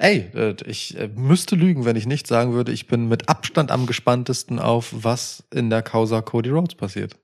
Ey, 0.00 0.30
äh, 0.34 0.54
ich 0.64 0.96
äh, 0.96 1.08
müsste 1.14 1.56
lügen, 1.56 1.84
wenn 1.84 1.96
ich 1.96 2.06
nicht 2.06 2.26
sagen 2.28 2.52
würde, 2.52 2.70
ich 2.72 2.86
bin 2.86 3.08
mit 3.08 3.28
Abstand 3.28 3.72
am 3.72 3.86
gespanntesten 3.86 4.60
auf, 4.60 4.90
was 4.92 5.42
in 5.52 5.70
der 5.70 5.82
Causa 5.82 6.22
Cody 6.22 6.50
Rhodes 6.50 6.76
passiert. 6.76 7.16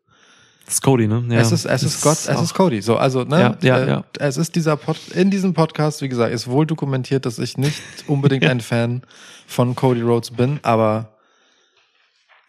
Das 0.65 0.75
ist 0.75 0.81
Cody, 0.83 1.07
ne? 1.07 1.25
Ja, 1.29 1.41
es 1.41 1.53
ist, 1.53 1.67
es 1.67 1.83
ist 1.85 2.01
Gott, 2.01 2.19
es 2.27 2.41
ist 2.41 2.55
Cody. 2.55 2.81
So, 2.83 2.97
also, 2.97 3.23
ne? 3.25 3.57
Ja, 3.63 3.77
ja, 3.79 3.79
äh, 3.85 3.89
ja. 3.89 4.05
Es 4.19 4.37
ist 4.39 4.57
dieser 4.57 4.77
Pod, 4.77 4.97
in 5.15 5.31
diesem 5.31 5.55
Podcast, 5.55 6.03
wie 6.03 6.09
gesagt, 6.09 6.33
ist 6.35 6.49
wohl 6.49 6.67
dokumentiert, 6.67 7.27
dass 7.27 7.39
ich 7.39 7.57
nicht 7.59 7.81
unbedingt 8.09 8.45
ein 8.45 8.61
Fan 8.61 9.03
von 9.47 9.75
Cody 9.77 10.01
Rhodes 10.01 10.33
bin, 10.33 10.59
aber 10.63 11.17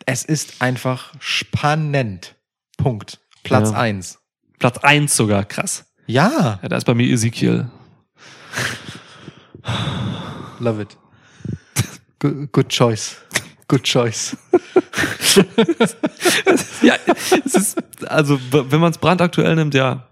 es 0.07 0.23
ist 0.25 0.61
einfach 0.61 1.13
spannend. 1.19 2.35
Punkt. 2.77 3.19
Platz 3.43 3.71
Ja. 3.71 3.77
eins. 3.77 4.19
Platz 4.57 4.77
eins 4.79 5.15
sogar, 5.15 5.43
krass. 5.45 5.85
Ja, 6.07 6.59
Ja, 6.63 6.69
da 6.69 6.77
ist 6.77 6.85
bei 6.85 6.93
mir 6.95 7.07
Ezekiel. 7.11 7.69
love 10.59 10.81
it. 10.81 10.97
Good, 12.19 12.51
good 12.51 12.69
choice. 12.69 13.17
Good 13.67 13.83
choice. 13.83 14.37
ja, 16.81 16.95
es 17.07 17.55
ist, 17.55 17.83
also, 18.07 18.39
wenn 18.51 18.79
man 18.79 18.91
es 18.91 18.97
brandaktuell 18.97 19.55
nimmt, 19.55 19.73
ja, 19.73 20.07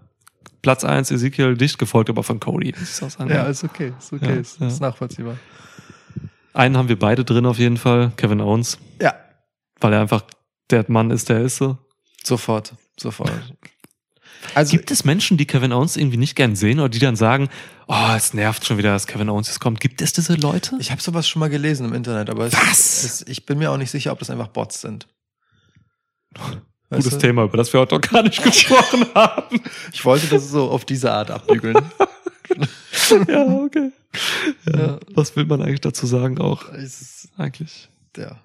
Platz 0.62 0.82
eins 0.82 1.10
Ezekiel, 1.10 1.56
dicht 1.56 1.78
gefolgt, 1.78 2.10
aber 2.10 2.22
von 2.22 2.40
Cody. 2.40 2.74
Ja, 3.28 3.44
ist 3.44 3.64
okay. 3.64 3.92
Ist 3.98 4.12
okay. 4.12 4.34
Ja, 4.34 4.40
ist, 4.40 4.60
ja. 4.60 4.66
ist 4.66 4.80
nachvollziehbar. 4.80 5.36
Einen 6.52 6.76
haben 6.76 6.88
wir 6.88 6.98
beide 6.98 7.24
drin 7.24 7.46
auf 7.46 7.58
jeden 7.58 7.76
Fall, 7.76 8.12
Kevin 8.16 8.40
Owens, 8.40 8.78
Ja, 9.00 9.14
weil 9.80 9.92
er 9.92 10.00
einfach 10.00 10.22
der 10.70 10.84
Mann 10.88 11.10
ist, 11.10 11.28
der 11.28 11.42
ist 11.42 11.56
so. 11.56 11.78
sofort. 12.22 12.74
Sofort. 12.98 13.30
Also, 14.54 14.72
Gibt 14.72 14.90
es 14.90 15.04
Menschen, 15.04 15.36
die 15.36 15.46
Kevin 15.46 15.72
Owens 15.72 15.96
irgendwie 15.96 16.16
nicht 16.16 16.36
gern 16.36 16.56
sehen 16.56 16.80
oder 16.80 16.88
die 16.88 16.98
dann 16.98 17.16
sagen, 17.16 17.48
oh, 17.88 18.14
es 18.16 18.34
nervt 18.34 18.64
schon 18.64 18.78
wieder, 18.78 18.92
dass 18.92 19.06
Kevin 19.06 19.28
Owens 19.28 19.48
jetzt 19.48 19.60
kommt? 19.60 19.80
Gibt 19.80 20.00
es 20.00 20.12
diese 20.12 20.34
Leute? 20.34 20.76
Ich 20.78 20.90
habe 20.90 21.00
sowas 21.00 21.28
schon 21.28 21.40
mal 21.40 21.50
gelesen 21.50 21.86
im 21.86 21.94
Internet, 21.94 22.30
aber 22.30 22.46
es, 22.46 22.52
Was? 22.52 23.04
Es, 23.04 23.24
ich 23.26 23.46
bin 23.46 23.58
mir 23.58 23.70
auch 23.70 23.76
nicht 23.76 23.90
sicher, 23.90 24.12
ob 24.12 24.18
das 24.18 24.30
einfach 24.30 24.48
Bots 24.48 24.80
sind. 24.80 25.06
Weißt 26.90 27.04
Gutes 27.04 27.10
du? 27.10 27.18
Thema, 27.18 27.44
über 27.44 27.56
das 27.56 27.72
wir 27.72 27.80
heute 27.80 27.96
noch 27.96 28.00
gar 28.02 28.22
nicht 28.22 28.42
gesprochen 28.42 29.06
haben. 29.14 29.60
Ich 29.92 30.04
wollte 30.04 30.26
das 30.28 30.50
so 30.50 30.70
auf 30.70 30.84
diese 30.84 31.12
Art 31.12 31.30
abbügeln. 31.30 31.76
ja, 33.28 33.42
okay. 33.46 33.90
Ja, 34.66 34.78
Ja. 34.78 34.98
Was 35.14 35.34
will 35.36 35.46
man 35.46 35.62
eigentlich 35.62 35.80
dazu 35.80 36.06
sagen 36.06 36.38
auch? 36.40 36.72
Es 36.72 37.00
ist, 37.00 37.28
Eigentlich. 37.36 37.88
ja. 38.16 38.36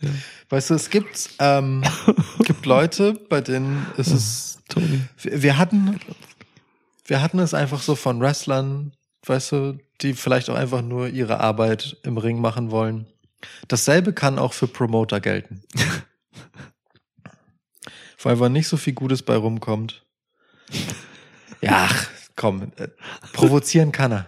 Ja. 0.00 0.10
Weißt 0.50 0.70
du, 0.70 0.74
es 0.74 0.90
gibt, 0.90 1.30
ähm, 1.38 1.82
gibt 2.40 2.66
Leute, 2.66 3.14
bei 3.28 3.40
denen 3.40 3.86
ist 3.96 4.10
es. 4.10 4.53
Tony. 4.68 5.02
Wir 5.22 5.58
hatten, 5.58 6.00
wir 7.06 7.22
hatten 7.22 7.38
es 7.38 7.54
einfach 7.54 7.82
so 7.82 7.94
von 7.94 8.20
Wrestlern, 8.20 8.92
weißt 9.26 9.52
du, 9.52 9.78
die 10.00 10.14
vielleicht 10.14 10.50
auch 10.50 10.56
einfach 10.56 10.82
nur 10.82 11.08
ihre 11.08 11.40
Arbeit 11.40 11.96
im 12.02 12.18
Ring 12.18 12.40
machen 12.40 12.70
wollen. 12.70 13.06
Dasselbe 13.68 14.12
kann 14.12 14.38
auch 14.38 14.52
für 14.52 14.66
Promoter 14.66 15.20
gelten. 15.20 15.62
Wo 18.18 18.30
einfach 18.30 18.48
nicht 18.48 18.68
so 18.68 18.76
viel 18.78 18.94
Gutes 18.94 19.22
bei 19.22 19.36
rumkommt. 19.36 20.06
Ja, 21.60 21.88
ach, 21.90 22.08
komm, 22.36 22.72
äh, 22.76 22.88
provozieren 23.32 23.92
kann 23.92 24.12
er. 24.12 24.26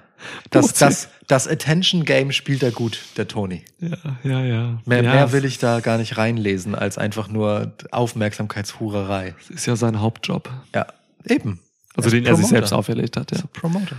Das, 0.50 0.72
das, 0.74 1.08
das 1.26 1.48
Attention 1.48 2.05
Game 2.05 2.32
spielt 2.32 2.62
er 2.62 2.70
gut, 2.70 3.00
der 3.16 3.28
Tony. 3.28 3.64
Ja, 3.80 3.96
ja, 4.22 4.42
ja. 4.44 4.78
Mehr, 4.84 5.02
ja, 5.02 5.12
mehr 5.14 5.32
will 5.32 5.44
ich 5.44 5.58
da 5.58 5.80
gar 5.80 5.98
nicht 5.98 6.16
reinlesen, 6.18 6.74
als 6.74 6.98
einfach 6.98 7.28
nur 7.28 7.72
Aufmerksamkeitshurerei. 7.90 9.34
Das 9.38 9.50
ist 9.50 9.66
ja 9.66 9.76
sein 9.76 10.00
Hauptjob. 10.00 10.50
Ja, 10.74 10.86
eben. 11.24 11.60
Also 11.96 12.10
den 12.10 12.24
er 12.26 12.34
sich 12.36 12.42
Promoter. 12.44 12.48
selbst 12.48 12.72
auferlegt 12.72 13.16
hat, 13.16 13.32
ja. 13.32 13.38
Promoter. 13.52 13.96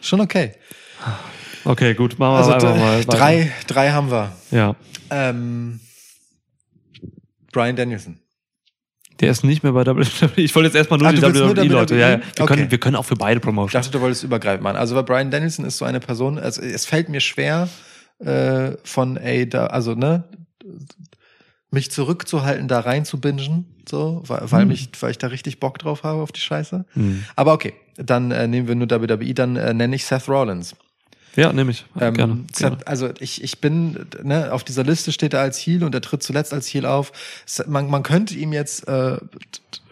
Schon 0.00 0.20
okay. 0.20 0.54
Okay, 1.64 1.94
gut, 1.94 2.18
machen 2.18 2.34
wir 2.34 2.38
Also 2.38 2.52
einfach 2.52 2.76
mal 2.76 2.98
weiter. 2.98 3.16
drei, 3.16 3.52
drei 3.66 3.90
haben 3.90 4.10
wir. 4.10 4.32
Ja. 4.50 4.74
Ähm, 5.10 5.80
Brian 7.52 7.76
Danielson. 7.76 8.18
Der 9.20 9.30
ist 9.30 9.44
nicht 9.44 9.62
mehr 9.62 9.72
bei 9.72 9.86
WWE. 9.86 10.04
Ich 10.36 10.54
wollte 10.54 10.68
jetzt 10.68 10.76
erstmal 10.76 10.98
nur 10.98 11.08
Ah, 11.08 11.12
die 11.12 11.22
WWE-Leute. 11.22 11.96
Ja, 11.96 12.10
ja. 12.10 12.16
WWE? 12.18 12.22
Wir, 12.22 12.46
können, 12.46 12.60
Okay. 12.62 12.70
wir 12.70 12.78
können 12.78 12.96
auch 12.96 13.04
für 13.04 13.14
beide 13.16 13.38
Ich 13.38 13.44
promoten. 13.44 13.72
dachte, 13.72 13.90
du 13.90 14.00
wolltest 14.00 14.24
übergreifend 14.24 14.62
machen. 14.62 14.76
Also 14.76 14.94
bei 14.94 15.02
Brian 15.02 15.30
Danielson 15.30 15.64
ist 15.64 15.78
so 15.78 15.84
eine 15.84 16.00
Person, 16.00 16.38
also 16.38 16.60
es 16.62 16.86
fällt 16.86 17.08
mir 17.08 17.20
schwer, 17.20 17.68
äh, 18.18 18.72
von 18.84 19.18
A, 19.18 19.44
da, 19.44 19.66
also 19.66 19.94
ne, 19.94 20.24
mich 21.70 21.90
zurückzuhalten, 21.90 22.68
da 22.68 22.80
rein 22.80 23.04
zu 23.04 23.20
bingen, 23.20 23.66
so, 23.88 24.22
weil, 24.26 24.40
weil 24.50 24.62
Hm. 24.62 24.68
mich, 24.68 24.88
weil 25.00 25.10
ich 25.10 25.18
da 25.18 25.28
richtig 25.28 25.58
Bock 25.60 25.78
drauf 25.78 26.02
habe 26.04 26.20
auf 26.22 26.32
die 26.32 26.40
Scheiße. 26.40 26.84
Hm. 26.92 27.24
Aber 27.36 27.52
okay, 27.54 27.72
dann 27.96 28.30
äh, 28.30 28.46
nehmen 28.46 28.68
wir 28.68 28.74
nur 28.74 28.90
WWE, 28.90 29.34
dann 29.34 29.56
äh, 29.56 29.72
nenne 29.74 29.96
ich 29.96 30.04
Seth 30.04 30.28
Rollins. 30.28 30.74
Ja, 31.36 31.52
nehme 31.52 31.70
ich. 31.70 31.86
Ähm, 31.98 32.14
gerne. 32.14 32.44
Gerne. 32.56 32.78
also 32.84 33.10
ich, 33.18 33.42
ich 33.42 33.60
bin, 33.60 34.06
ne, 34.22 34.52
auf 34.52 34.64
dieser 34.64 34.84
Liste 34.84 35.12
steht 35.12 35.32
er 35.32 35.40
als 35.40 35.58
Heel 35.58 35.82
und 35.84 35.94
er 35.94 36.00
tritt 36.00 36.22
zuletzt 36.22 36.52
als 36.52 36.66
Heel 36.68 36.84
auf. 36.86 37.12
Man, 37.66 37.88
man 37.88 38.02
könnte 38.02 38.34
ihm 38.34 38.52
jetzt, 38.52 38.86
äh, 38.86 39.16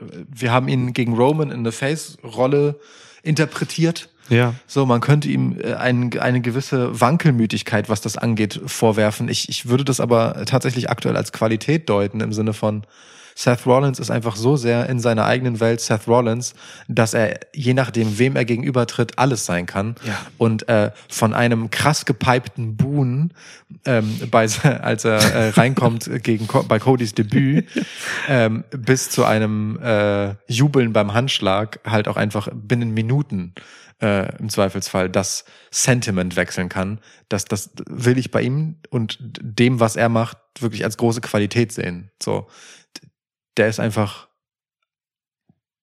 wir 0.00 0.52
haben 0.52 0.68
ihn 0.68 0.92
gegen 0.92 1.14
Roman 1.14 1.50
in 1.50 1.60
eine 1.60 1.72
Face-Rolle 1.72 2.78
interpretiert. 3.22 4.08
Ja. 4.28 4.54
So, 4.66 4.86
man 4.86 5.00
könnte 5.00 5.28
ihm 5.28 5.58
äh, 5.60 5.74
ein, 5.74 6.16
eine 6.18 6.40
gewisse 6.40 7.00
Wankelmütigkeit, 7.00 7.88
was 7.88 8.00
das 8.00 8.16
angeht, 8.16 8.60
vorwerfen. 8.66 9.28
Ich, 9.28 9.48
ich 9.48 9.66
würde 9.66 9.84
das 9.84 9.98
aber 9.98 10.44
tatsächlich 10.46 10.90
aktuell 10.90 11.16
als 11.16 11.32
Qualität 11.32 11.88
deuten, 11.88 12.20
im 12.20 12.32
Sinne 12.32 12.52
von, 12.52 12.84
Seth 13.40 13.64
Rollins 13.64 13.98
ist 13.98 14.10
einfach 14.10 14.36
so 14.36 14.56
sehr 14.56 14.86
in 14.90 15.00
seiner 15.00 15.24
eigenen 15.24 15.60
Welt 15.60 15.80
Seth 15.80 16.06
Rollins, 16.06 16.52
dass 16.88 17.14
er, 17.14 17.40
je 17.54 17.72
nachdem, 17.72 18.18
wem 18.18 18.36
er 18.36 18.44
gegenübertritt, 18.44 19.18
alles 19.18 19.46
sein 19.46 19.64
kann. 19.64 19.94
Ja. 20.04 20.20
Und 20.36 20.68
äh, 20.68 20.90
von 21.08 21.32
einem 21.32 21.70
krass 21.70 22.04
gepipten 22.04 22.76
Boon, 22.76 23.32
ähm, 23.86 24.20
bei, 24.30 24.46
als 24.82 25.04
er 25.06 25.16
äh, 25.16 25.48
reinkommt 25.50 26.10
gegen 26.22 26.48
bei 26.68 26.78
Codys 26.78 27.14
Debüt, 27.14 27.66
ähm, 28.28 28.64
bis 28.72 29.08
zu 29.08 29.24
einem 29.24 29.78
äh, 29.82 30.34
Jubeln 30.46 30.92
beim 30.92 31.14
Handschlag 31.14 31.80
halt 31.86 32.08
auch 32.08 32.18
einfach 32.18 32.48
binnen 32.52 32.92
Minuten 32.92 33.54
äh, 34.02 34.36
im 34.36 34.50
Zweifelsfall 34.50 35.08
das 35.08 35.46
Sentiment 35.70 36.36
wechseln 36.36 36.68
kann. 36.68 37.00
Das, 37.30 37.46
das 37.46 37.70
will 37.88 38.18
ich 38.18 38.30
bei 38.30 38.42
ihm 38.42 38.76
und 38.90 39.18
dem, 39.20 39.80
was 39.80 39.96
er 39.96 40.10
macht, 40.10 40.36
wirklich 40.58 40.84
als 40.84 40.98
große 40.98 41.22
Qualität 41.22 41.72
sehen. 41.72 42.10
So, 42.22 42.48
der 43.56 43.68
ist 43.68 43.80
einfach 43.80 44.28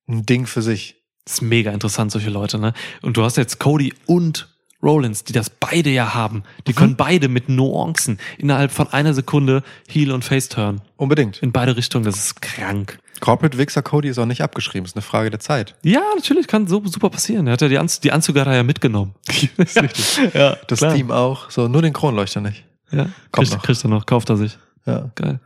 ein 0.08 0.26
Ding 0.26 0.46
für 0.48 0.62
sich. 0.62 0.96
Das 1.26 1.36
ist 1.36 1.42
mega 1.42 1.72
interessant, 1.72 2.12
solche 2.12 2.30
Leute, 2.30 2.58
ne? 2.60 2.74
Und 3.02 3.18
du 3.18 3.24
hast 3.24 3.36
jetzt 3.38 3.60
Cody 3.60 3.94
und 4.06 4.48
Rollins, 4.82 5.24
die 5.24 5.34
das 5.34 5.50
beide 5.50 5.90
ja 5.90 6.14
haben. 6.14 6.44
Die 6.68 6.74
können 6.74 6.96
beide 6.96 7.28
mit 7.30 7.50
Nuancen 7.50 8.20
innerhalb 8.38 8.72
von 8.72 8.88
einer 8.94 9.14
Sekunde 9.14 9.64
Heel 9.90 10.12
und 10.12 10.24
Face 10.24 10.50
turn. 10.50 10.82
Unbedingt. 10.96 11.42
In 11.42 11.52
beide 11.52 11.76
Richtungen, 11.76 12.06
das 12.06 12.18
ist 12.18 12.42
krank. 12.42 13.00
Corporate 13.20 13.58
Wichser 13.58 13.82
Cody 13.82 14.08
ist 14.10 14.20
auch 14.20 14.28
nicht 14.28 14.42
abgeschrieben, 14.44 14.86
ist 14.86 14.96
eine 14.96 15.02
Frage 15.02 15.32
der 15.32 15.40
Zeit. 15.40 15.76
Ja, 15.82 16.02
natürlich, 16.16 16.48
kann 16.48 16.68
so 16.68 16.82
super 16.86 17.10
passieren. 17.10 17.48
Er 17.48 17.54
hat 17.54 17.62
ja 17.62 17.68
die, 17.68 17.80
Anz 17.80 18.00
die 18.00 18.12
Anzüge 18.12 18.40
hat 18.40 18.48
er 18.48 18.56
ja 18.56 18.64
mitgenommen. 18.64 19.16
ist 19.58 19.82
richtig. 19.82 20.34
ja, 20.36 20.56
Das 20.68 20.80
klar. 20.80 20.94
Team 20.94 21.10
auch. 21.12 21.50
So, 21.50 21.68
nur 21.68 21.82
den 21.82 21.94
Kronleuchter 21.94 22.42
nicht. 22.42 22.64
Ja, 22.92 23.10
Kommt 23.32 23.48
kriegt, 23.48 23.54
noch. 23.54 23.64
kriegt 23.64 23.84
er 23.84 23.90
noch, 23.90 24.06
kauft 24.06 24.30
er 24.30 24.38
sich. 24.38 24.58
Ja. 24.86 25.10
Geil. 25.16 25.40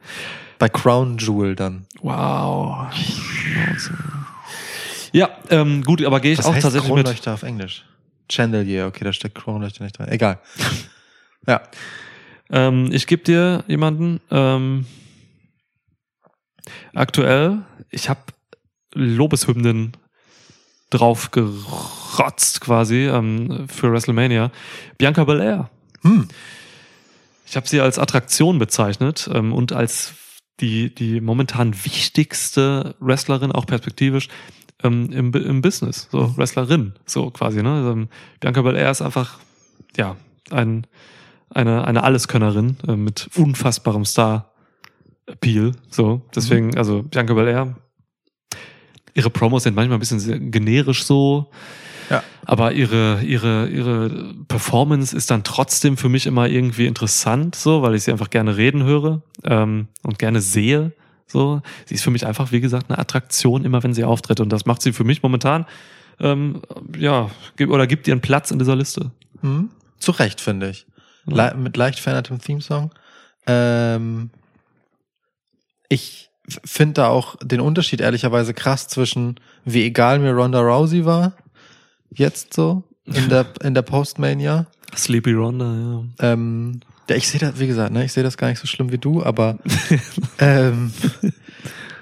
Bei 0.62 0.70
Crown 0.70 1.18
Jewel 1.18 1.56
dann. 1.56 1.88
Wow. 2.04 2.94
Ja, 5.12 5.32
ähm, 5.50 5.82
gut, 5.84 6.06
aber 6.06 6.20
gehe 6.20 6.34
ich 6.34 6.38
Was 6.38 6.46
auch 6.46 6.54
heißt 6.54 6.62
tatsächlich 6.62 6.94
mit. 6.94 7.04
Kronleuchter 7.06 7.34
auf 7.34 7.42
Englisch? 7.42 7.84
Chandelier, 8.32 8.86
okay, 8.86 9.04
da 9.04 9.12
steckt 9.12 9.34
Kronleuchter 9.34 9.84
nicht 9.84 9.98
drin. 9.98 10.10
Egal. 10.10 10.38
ja. 11.48 11.64
Ähm, 12.52 12.90
ich 12.92 13.08
gebe 13.08 13.24
dir 13.24 13.64
jemanden. 13.68 14.22
Ähm, 14.30 14.86
aktuell, 16.94 17.64
ich 17.90 18.08
habe 18.08 18.22
Lobeshymnen 18.94 19.98
drauf 20.92 21.32
gerotzt 21.32 22.62
quasi 22.62 23.08
ähm, 23.08 23.68
für 23.68 23.92
WrestleMania. 23.92 24.52
Bianca 25.00 25.24
Belair. 25.24 25.72
Hm. 26.04 26.28
Ich 27.48 27.56
habe 27.56 27.68
sie 27.68 27.82
als 27.82 27.98
Attraktion 27.98 28.60
bezeichnet 28.60 29.28
ähm, 29.34 29.54
und 29.54 29.74
als 29.74 30.14
die, 30.60 30.94
die 30.94 31.22
momentan 31.22 31.74
wichtigste 31.74 32.96
Wrestlerin, 33.00 33.52
auch 33.52 33.66
perspektivisch, 33.66 34.28
ähm, 34.84 35.12
im, 35.12 35.34
im 35.34 35.62
Business. 35.62 36.08
So, 36.12 36.36
Wrestlerin, 36.38 36.94
so 37.06 37.30
quasi. 37.32 37.64
Ne? 37.64 37.92
Ähm, 37.92 38.10
Bianca 38.40 38.62
Belair 38.62 38.92
ist 38.92 39.02
einfach, 39.02 39.40
ja, 39.96 40.16
ein, 40.50 40.88
eine, 41.50 41.86
eine 41.86 42.04
Alleskönnerin 42.04 42.78
äh, 42.88 42.96
mit 42.96 43.30
unfassbarem 43.36 44.06
Star-Appeal. 44.06 45.74
So, 45.90 46.22
deswegen, 46.36 46.78
also 46.78 47.04
Bianca 47.04 47.34
Belair, 47.34 47.76
ihre 49.14 49.30
Promos 49.30 49.64
sind 49.64 49.76
manchmal 49.76 49.98
ein 49.98 50.00
bisschen 50.00 50.20
sehr 50.20 50.40
generisch 50.40 51.04
so. 51.04 51.52
Ja. 52.12 52.24
Aber 52.46 52.74
ihre, 52.74 53.22
ihre, 53.24 53.70
ihre 53.70 54.34
Performance 54.50 55.16
ist 55.16 55.32
dann 55.32 55.46
trotzdem 55.46 55.96
für 55.96 56.10
mich 56.10 56.26
immer 56.28 56.50
irgendwie 56.50 56.86
interessant, 56.86 57.56
so, 57.56 57.82
weil 57.82 57.96
ich 57.96 58.04
sie 58.04 58.12
einfach 58.12 58.30
gerne 58.30 58.58
reden 58.58 58.84
höre 58.84 59.22
ähm, 59.46 59.88
und 60.04 60.20
gerne 60.20 60.42
sehe. 60.42 60.92
So, 61.26 61.62
sie 61.86 61.96
ist 61.96 62.04
für 62.04 62.12
mich 62.12 62.28
einfach, 62.28 62.52
wie 62.52 62.60
gesagt, 62.60 62.90
eine 62.90 63.00
Attraktion, 63.00 63.64
immer 63.64 63.82
wenn 63.84 63.94
sie 63.94 64.04
auftritt. 64.04 64.42
Und 64.42 64.50
das 64.50 64.66
macht 64.66 64.82
sie 64.82 64.92
für 64.92 65.06
mich 65.06 65.24
momentan, 65.24 65.66
ähm, 66.20 66.62
ja, 67.00 67.30
oder 67.66 67.88
gibt 67.88 68.10
ihren 68.10 68.20
Platz 68.20 68.52
in 68.52 68.60
dieser 68.60 68.76
Liste. 68.76 69.12
Hm. 69.40 69.70
Zu 69.98 70.12
Recht, 70.12 70.42
finde 70.42 70.70
ich. 70.70 70.86
Le 71.26 71.56
mit 71.56 71.78
leicht 71.78 72.00
verändertem 72.00 72.40
Theme-Song. 72.40 72.92
Ähm, 73.48 74.32
ich 75.88 76.30
finde 76.66 76.94
da 76.96 77.08
auch 77.08 77.38
den 77.42 77.62
Unterschied 77.62 78.02
ehrlicherweise 78.02 78.54
krass 78.54 78.90
zwischen, 78.90 79.40
wie 79.64 79.86
egal 79.86 80.20
mir 80.20 80.34
Ronda 80.34 80.60
Rousey 80.60 81.06
war, 81.06 81.34
jetzt 82.14 82.54
so, 82.54 82.84
in 83.06 83.30
der, 83.30 83.46
in 83.64 83.74
der 83.74 83.82
Postmania. 83.82 84.68
Sleepy 84.96 85.34
Ronda, 85.34 85.66
ja. 86.20 86.32
Ähm, 86.34 86.82
ja, 87.10 87.16
ich 87.16 87.28
sehe 87.28 87.40
das, 87.40 87.60
wie 87.60 87.68
gesagt, 87.68 87.92
ne, 87.92 88.06
ich 88.06 88.14
sehe 88.14 88.24
das 88.24 88.38
gar 88.38 88.48
nicht 88.48 88.60
so 88.60 88.68
schlimm 88.68 88.92
wie 88.92 88.98
du, 88.98 89.24
aber 89.24 89.58
ähm, 90.40 90.94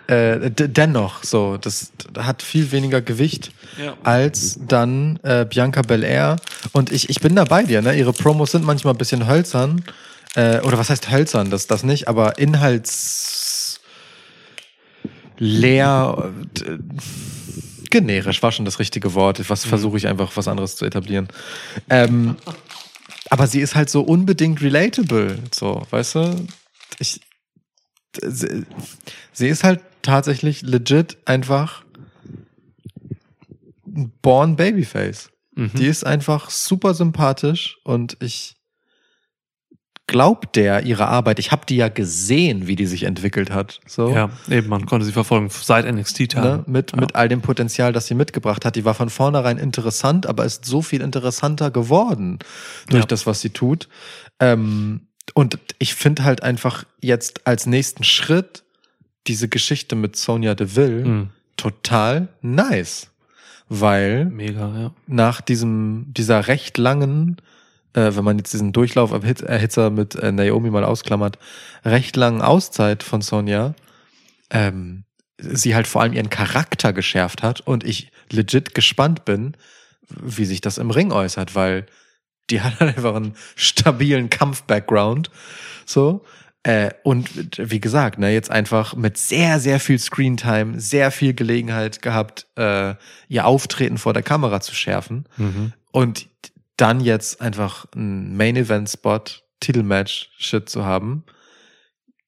äh, 0.07 0.49
dennoch 0.51 1.23
so, 1.23 1.57
das 1.57 1.91
hat 2.17 2.41
viel 2.41 2.71
weniger 2.71 3.01
Gewicht 3.01 3.51
Ja. 3.83 3.95
als 4.03 4.59
dann 4.67 5.19
äh, 5.23 5.45
Bianca 5.45 5.81
Belair. 5.83 6.37
Und 6.73 6.91
ich, 6.91 7.09
ich 7.09 7.19
bin 7.21 7.35
da 7.35 7.43
bei 7.45 7.63
dir, 7.63 7.81
ne? 7.81 7.95
Ihre 7.97 8.13
Promos 8.13 8.51
sind 8.51 8.65
manchmal 8.65 8.93
ein 8.93 8.97
bisschen 8.97 9.27
hölzern. 9.27 9.83
Äh, 10.35 10.59
oder 10.61 10.77
was 10.77 10.89
heißt 10.89 11.09
hölzern? 11.11 11.49
Das, 11.49 11.65
das 11.67 11.83
nicht, 11.83 12.07
aber 12.07 12.37
inhalts 12.37 13.79
leer. 15.37 16.31
äh, 16.65 16.77
generisch 17.89 18.41
war 18.43 18.51
schon 18.51 18.65
das 18.65 18.79
richtige 18.79 19.13
Wort. 19.13 19.49
Was 19.49 19.65
versuche 19.65 19.97
ich 19.97 20.07
einfach 20.07 20.35
was 20.35 20.47
anderes 20.47 20.75
zu 20.75 20.85
etablieren. 20.85 21.27
Ähm, 21.89 22.35
aber 23.29 23.47
sie 23.47 23.61
ist 23.61 23.75
halt 23.75 23.89
so 23.89 24.01
unbedingt 24.01 24.61
relatable, 24.61 25.39
so, 25.53 25.85
weißt 25.89 26.15
du? 26.15 26.47
Ich, 26.99 27.21
sie, 28.21 28.65
sie 29.33 29.47
ist 29.47 29.63
halt 29.63 29.81
tatsächlich 30.01 30.61
legit 30.61 31.17
einfach 31.25 31.83
ein 33.85 34.11
born 34.21 34.55
Babyface. 34.55 35.29
Mhm. 35.55 35.71
Die 35.75 35.87
ist 35.87 36.05
einfach 36.05 36.49
super 36.49 36.93
sympathisch 36.93 37.77
und 37.83 38.17
ich 38.21 38.55
glaub 40.09 40.51
der 40.53 40.83
ihre 40.85 41.07
Arbeit. 41.07 41.39
Ich 41.39 41.51
habe 41.51 41.65
die 41.67 41.77
ja 41.77 41.87
gesehen, 41.89 42.67
wie 42.67 42.75
die 42.75 42.85
sich 42.85 43.03
entwickelt 43.03 43.51
hat. 43.51 43.79
So. 43.87 44.09
Ja, 44.13 44.29
eben, 44.49 44.67
man 44.67 44.85
konnte 44.85 45.05
sie 45.05 45.11
verfolgen 45.13 45.49
seit 45.49 45.85
Ne? 45.85 45.93
NXT-Tagen. 46.01 46.63
Mit, 46.71 46.91
ja. 46.91 46.99
mit 46.99 47.15
all 47.15 47.29
dem 47.29 47.41
Potenzial, 47.41 47.93
das 47.93 48.07
sie 48.07 48.15
mitgebracht 48.15 48.65
hat. 48.65 48.75
Die 48.75 48.83
war 48.85 48.93
von 48.95 49.09
vornherein 49.09 49.57
interessant, 49.57 50.25
aber 50.27 50.43
ist 50.45 50.65
so 50.65 50.81
viel 50.81 51.01
interessanter 51.01 51.71
geworden 51.71 52.39
durch 52.89 53.03
Ja. 53.03 53.07
das, 53.07 53.25
was 53.25 53.39
sie 53.41 53.51
tut. 53.51 53.87
Ähm, 54.39 55.01
und 55.35 55.59
ich 55.77 55.93
finde 55.95 56.23
halt 56.23 56.43
einfach 56.43 56.83
jetzt 57.01 57.45
als 57.47 57.65
nächsten 57.67 58.03
Schritt 58.03 58.63
diese 59.27 59.47
Geschichte 59.47 59.95
mit 59.95 60.15
Sonja 60.15 60.55
Deville 60.55 61.05
Mhm. 61.05 61.29
total 61.55 62.27
nice. 62.41 63.07
Weil 63.71 64.25
Mega, 64.25 64.73
ja. 64.75 64.91
nach 65.05 65.41
diesem, 65.41 66.05
dieser 66.09 66.47
recht 66.47 66.79
langen, 66.79 67.37
äh, 67.93 68.11
wenn 68.15 68.23
man 68.23 68.37
jetzt 68.37 68.53
diesen 68.53 68.73
Durchlauferhitzer 68.73 69.89
mit 69.89 70.15
äh, 70.15 70.31
Naomi 70.31 70.69
mal 70.69 70.83
ausklammert, 70.83 71.37
recht 71.83 72.15
langen 72.15 72.41
Auszeit 72.41 73.03
von 73.03 73.21
Sonja, 73.21 73.73
ähm, 74.49 75.03
sie 75.37 75.75
halt 75.75 75.87
vor 75.87 76.01
allem 76.01 76.13
ihren 76.13 76.29
Charakter 76.29 76.93
geschärft 76.93 77.43
hat 77.43 77.61
und 77.61 77.83
ich 77.83 78.11
legit 78.31 78.75
gespannt 78.75 79.25
bin, 79.25 79.55
wie 80.09 80.45
sich 80.45 80.61
das 80.61 80.77
im 80.77 80.91
Ring 80.91 81.11
äußert, 81.11 81.55
weil 81.55 81.85
die 82.49 82.61
hat 82.61 82.79
halt 82.79 82.97
einfach 82.97 83.15
einen 83.15 83.35
stabilen 83.55 84.29
Kampf-Background, 84.29 85.29
so. 85.85 86.23
Äh, 86.63 86.91
und 87.03 87.29
wie 87.57 87.79
gesagt, 87.79 88.19
ne, 88.19 88.31
jetzt 88.33 88.51
einfach 88.51 88.93
mit 88.93 89.17
sehr, 89.17 89.61
sehr 89.61 89.79
viel 89.79 89.97
Screentime, 89.97 90.77
sehr 90.79 91.09
viel 91.09 91.33
Gelegenheit 91.33 92.01
gehabt, 92.01 92.47
äh, 92.57 92.95
ihr 93.29 93.45
Auftreten 93.45 93.97
vor 93.97 94.11
der 94.11 94.23
Kamera 94.23 94.59
zu 94.59 94.75
schärfen. 94.75 95.25
Mhm. 95.37 95.71
Und 95.91 96.27
dann 96.81 96.99
jetzt 97.01 97.41
einfach 97.41 97.85
ein 97.95 98.35
Main-Event-Spot, 98.37 99.21
Titelmatch-Shit 99.59 100.69
zu 100.69 100.85
haben, 100.85 101.23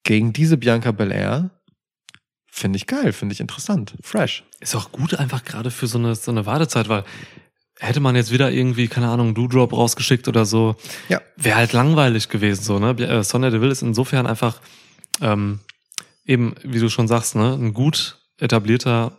gegen 0.04 0.32
diese 0.32 0.56
Bianca 0.56 0.92
Belair, 0.92 1.50
finde 2.50 2.76
ich 2.76 2.86
geil, 2.86 3.12
finde 3.12 3.32
ich 3.32 3.40
interessant, 3.40 3.94
fresh. 4.02 4.44
Ist 4.60 4.74
auch 4.74 4.92
gut 4.92 5.14
einfach 5.14 5.44
gerade 5.44 5.70
für 5.70 5.86
so 5.86 5.98
eine, 5.98 6.14
so 6.14 6.30
eine 6.30 6.44
Wartezeit, 6.44 6.88
weil 6.88 7.04
hätte 7.78 8.00
man 8.00 8.14
jetzt 8.14 8.30
wieder 8.30 8.50
irgendwie, 8.52 8.88
keine 8.88 9.08
Ahnung, 9.08 9.34
Do-Drop 9.34 9.72
rausgeschickt 9.72 10.28
oder 10.28 10.44
so, 10.44 10.76
Ja. 11.08 11.20
wäre 11.36 11.56
halt 11.56 11.72
langweilig 11.72 12.28
gewesen, 12.28 12.62
so, 12.62 12.78
ne? 12.78 12.90
Äh, 12.98 13.24
Sonja 13.24 13.50
Deville 13.50 13.72
ist 13.72 13.82
insofern 13.82 14.26
einfach, 14.26 14.60
ähm, 15.20 15.60
eben, 16.26 16.54
wie 16.62 16.78
du 16.78 16.88
schon 16.90 17.08
sagst, 17.08 17.34
ne, 17.36 17.54
ein 17.54 17.72
gut 17.72 18.18
etablierter, 18.38 19.18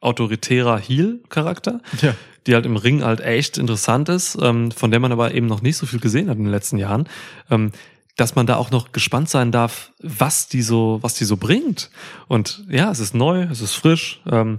autoritärer 0.00 0.78
Heel-Charakter, 0.78 1.80
Ja. 2.02 2.14
Die 2.46 2.54
halt 2.54 2.66
im 2.66 2.76
Ring 2.76 3.02
halt 3.02 3.20
echt 3.20 3.58
interessant 3.58 4.08
ist, 4.08 4.38
ähm, 4.40 4.70
von 4.70 4.90
der 4.90 5.00
man 5.00 5.12
aber 5.12 5.34
eben 5.34 5.46
noch 5.46 5.62
nicht 5.62 5.76
so 5.76 5.86
viel 5.86 6.00
gesehen 6.00 6.28
hat 6.28 6.38
in 6.38 6.44
den 6.44 6.52
letzten 6.52 6.78
Jahren, 6.78 7.08
ähm, 7.50 7.72
dass 8.16 8.34
man 8.34 8.46
da 8.46 8.56
auch 8.56 8.70
noch 8.70 8.92
gespannt 8.92 9.28
sein 9.28 9.52
darf, 9.52 9.92
was 10.00 10.48
die 10.48 10.62
so, 10.62 10.98
was 11.02 11.14
die 11.14 11.24
so 11.24 11.36
bringt. 11.36 11.90
Und 12.28 12.64
ja, 12.68 12.90
es 12.90 13.00
ist 13.00 13.14
neu, 13.14 13.42
es 13.50 13.60
ist 13.60 13.74
frisch, 13.74 14.22
ähm, 14.30 14.58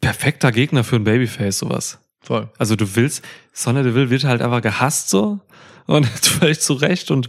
perfekter 0.00 0.52
Gegner 0.52 0.84
für 0.84 0.96
ein 0.96 1.04
Babyface, 1.04 1.58
sowas. 1.58 1.98
Voll. 2.22 2.48
Also 2.56 2.76
du 2.76 2.94
willst, 2.94 3.24
Sonja 3.52 3.82
Deville 3.82 4.10
wird 4.10 4.24
halt 4.24 4.42
einfach 4.42 4.62
gehasst 4.62 5.10
so 5.10 5.40
und 5.86 6.06
völlig 6.22 6.60
zu 6.60 6.74
Recht 6.74 7.10
und 7.10 7.28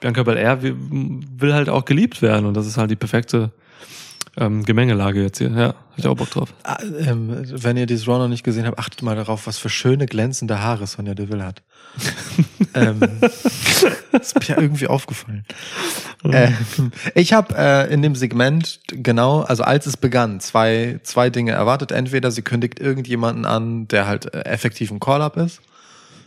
Bianca 0.00 0.22
Belair 0.22 0.60
will 0.62 1.54
halt 1.54 1.68
auch 1.68 1.84
geliebt 1.84 2.20
werden 2.20 2.46
und 2.46 2.54
das 2.54 2.66
ist 2.66 2.76
halt 2.76 2.90
die 2.90 2.96
perfekte 2.96 3.52
Ähm, 4.36 4.64
Gemengelage 4.64 5.22
jetzt 5.22 5.38
hier, 5.38 5.50
ja. 5.50 5.68
Hab 5.68 5.98
ich 5.98 6.06
auch 6.06 6.16
Bock 6.16 6.30
drauf. 6.30 6.52
Ah, 6.64 6.78
ähm, 6.82 7.44
wenn 7.46 7.76
ihr 7.76 7.86
dieses 7.86 8.08
Raw 8.08 8.18
noch 8.18 8.28
nicht 8.28 8.42
gesehen 8.42 8.66
habt, 8.66 8.78
achtet 8.78 9.02
mal 9.02 9.14
darauf, 9.14 9.46
was 9.46 9.58
für 9.58 9.68
schöne 9.68 10.06
glänzende 10.06 10.60
Haare 10.60 10.86
Sonja 10.86 11.14
Deville 11.14 11.44
hat. 11.44 11.62
ähm, 12.74 13.00
ist 14.12 14.48
mir 14.48 14.58
irgendwie 14.58 14.88
aufgefallen. 14.88 15.44
Ähm, 16.24 16.92
ich 17.14 17.32
habe 17.32 17.54
äh, 17.56 17.92
in 17.92 18.02
dem 18.02 18.16
Segment 18.16 18.80
genau, 18.88 19.42
also 19.42 19.62
als 19.62 19.86
es 19.86 19.96
begann, 19.96 20.40
zwei, 20.40 20.98
zwei 21.04 21.30
Dinge 21.30 21.52
erwartet. 21.52 21.92
Entweder 21.92 22.30
sie 22.30 22.42
kündigt 22.42 22.80
irgendjemanden 22.80 23.44
an, 23.44 23.86
der 23.88 24.06
halt 24.06 24.34
äh, 24.34 24.40
effektiv 24.40 24.90
ein 24.90 25.00
Call-Up 25.00 25.36
ist, 25.36 25.60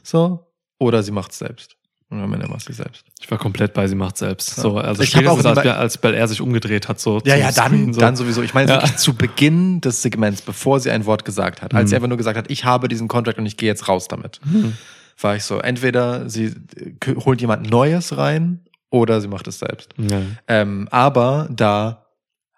so, 0.03 0.47
oder 0.79 1.03
sie 1.03 1.11
macht's 1.11 1.39
selbst. 1.39 1.76
Und 2.09 2.21
am 2.21 2.31
Ende 2.33 2.47
macht 2.47 2.61
sie 2.65 2.71
selbst. 2.73 3.03
Ich 3.19 3.29
war 3.29 3.37
komplett 3.37 3.73
bei, 3.73 3.85
sie 3.87 3.95
macht 3.95 4.17
selbst. 4.17 4.55
So, 4.55 4.77
also 4.77 5.03
Ich 5.03 5.09
spätestens 5.09 5.45
auch 5.45 5.57
als, 5.57 5.67
als 5.67 5.97
Bel 5.97 6.13
Air 6.13 6.27
sich 6.29 6.39
umgedreht 6.39 6.87
hat, 6.87 7.01
so 7.01 7.21
Ja, 7.25 7.35
ja, 7.35 7.51
dann, 7.51 7.67
Screen, 7.67 7.93
so. 7.93 7.99
dann 7.99 8.15
sowieso. 8.15 8.41
Ich 8.43 8.53
meine 8.53 8.71
Ja. 8.71 8.95
zu 8.95 9.13
Beginn 9.13 9.81
des 9.81 10.01
Segments, 10.01 10.41
bevor 10.41 10.79
sie 10.79 10.89
ein 10.89 11.05
Wort 11.05 11.25
gesagt 11.25 11.61
hat, 11.61 11.73
als 11.73 11.89
sie 11.89 11.95
einfach 11.97 12.07
nur 12.07 12.17
gesagt 12.17 12.37
hat, 12.37 12.49
ich 12.49 12.63
habe 12.63 12.87
diesen 12.87 13.09
Contract 13.09 13.39
und 13.39 13.45
ich 13.45 13.57
gehe 13.57 13.67
jetzt 13.67 13.89
raus 13.89 14.07
damit, 14.07 14.39
war 15.19 15.35
ich 15.35 15.43
so, 15.43 15.59
entweder 15.59 16.29
sie 16.29 16.53
äh, 17.05 17.15
holt 17.25 17.41
jemand 17.41 17.69
Neues 17.69 18.15
rein 18.17 18.61
oder 18.89 19.19
sie 19.19 19.27
macht 19.27 19.47
es 19.47 19.59
selbst. 19.59 19.89
Ja. 19.97 20.21
Ähm, 20.47 20.87
aber 20.91 21.49
da 21.51 22.05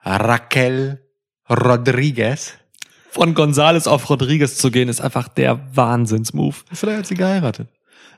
Raquel 0.06 1.02
Rodriguez, 1.50 2.54
Von 3.12 3.34
Gonzales 3.34 3.88
auf 3.88 4.08
Rodriguez 4.12 4.58
zu 4.58 4.70
gehen, 4.70 4.88
ist 4.90 5.02
einfach 5.02 5.28
der 5.28 5.60
Wahnsinnsmove. 5.76 6.64
vielleicht 6.72 7.00
hat 7.00 7.08
sie 7.08 7.16
geheiratet. 7.16 7.68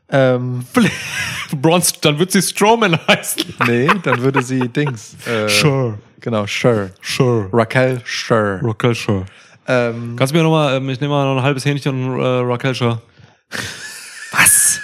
Ähm, 0.09 0.65
Bronze, 1.61 1.93
dann 2.01 2.17
wird 2.19 2.31
sie 2.31 2.41
Strowman 2.41 2.97
heißen. 3.07 3.43
nee, 3.67 3.87
dann 4.03 4.21
würde 4.21 4.41
sie 4.41 4.59
Dings. 4.69 5.15
Äh, 5.27 5.47
Sure. 5.49 5.97
Genau, 6.19 6.45
Sure. 6.47 6.91
Sure. 7.01 7.49
Raquel 7.51 8.01
Sure. 8.05 8.59
Raquel 8.63 8.93
Sure. 8.95 9.25
Ähm, 9.67 10.15
Kannst 10.17 10.33
du 10.33 10.37
mir 10.37 10.43
nochmal, 10.43 10.75
ähm, 10.77 10.89
ich 10.89 10.99
nehme 10.99 11.13
mal 11.13 11.25
noch 11.25 11.37
ein 11.39 11.43
halbes 11.43 11.65
Hähnchen 11.65 12.13
und 12.15 12.19
äh, 12.19 12.23
Raquel 12.25 12.75
Sure. 12.75 13.01
Was? 14.31 14.79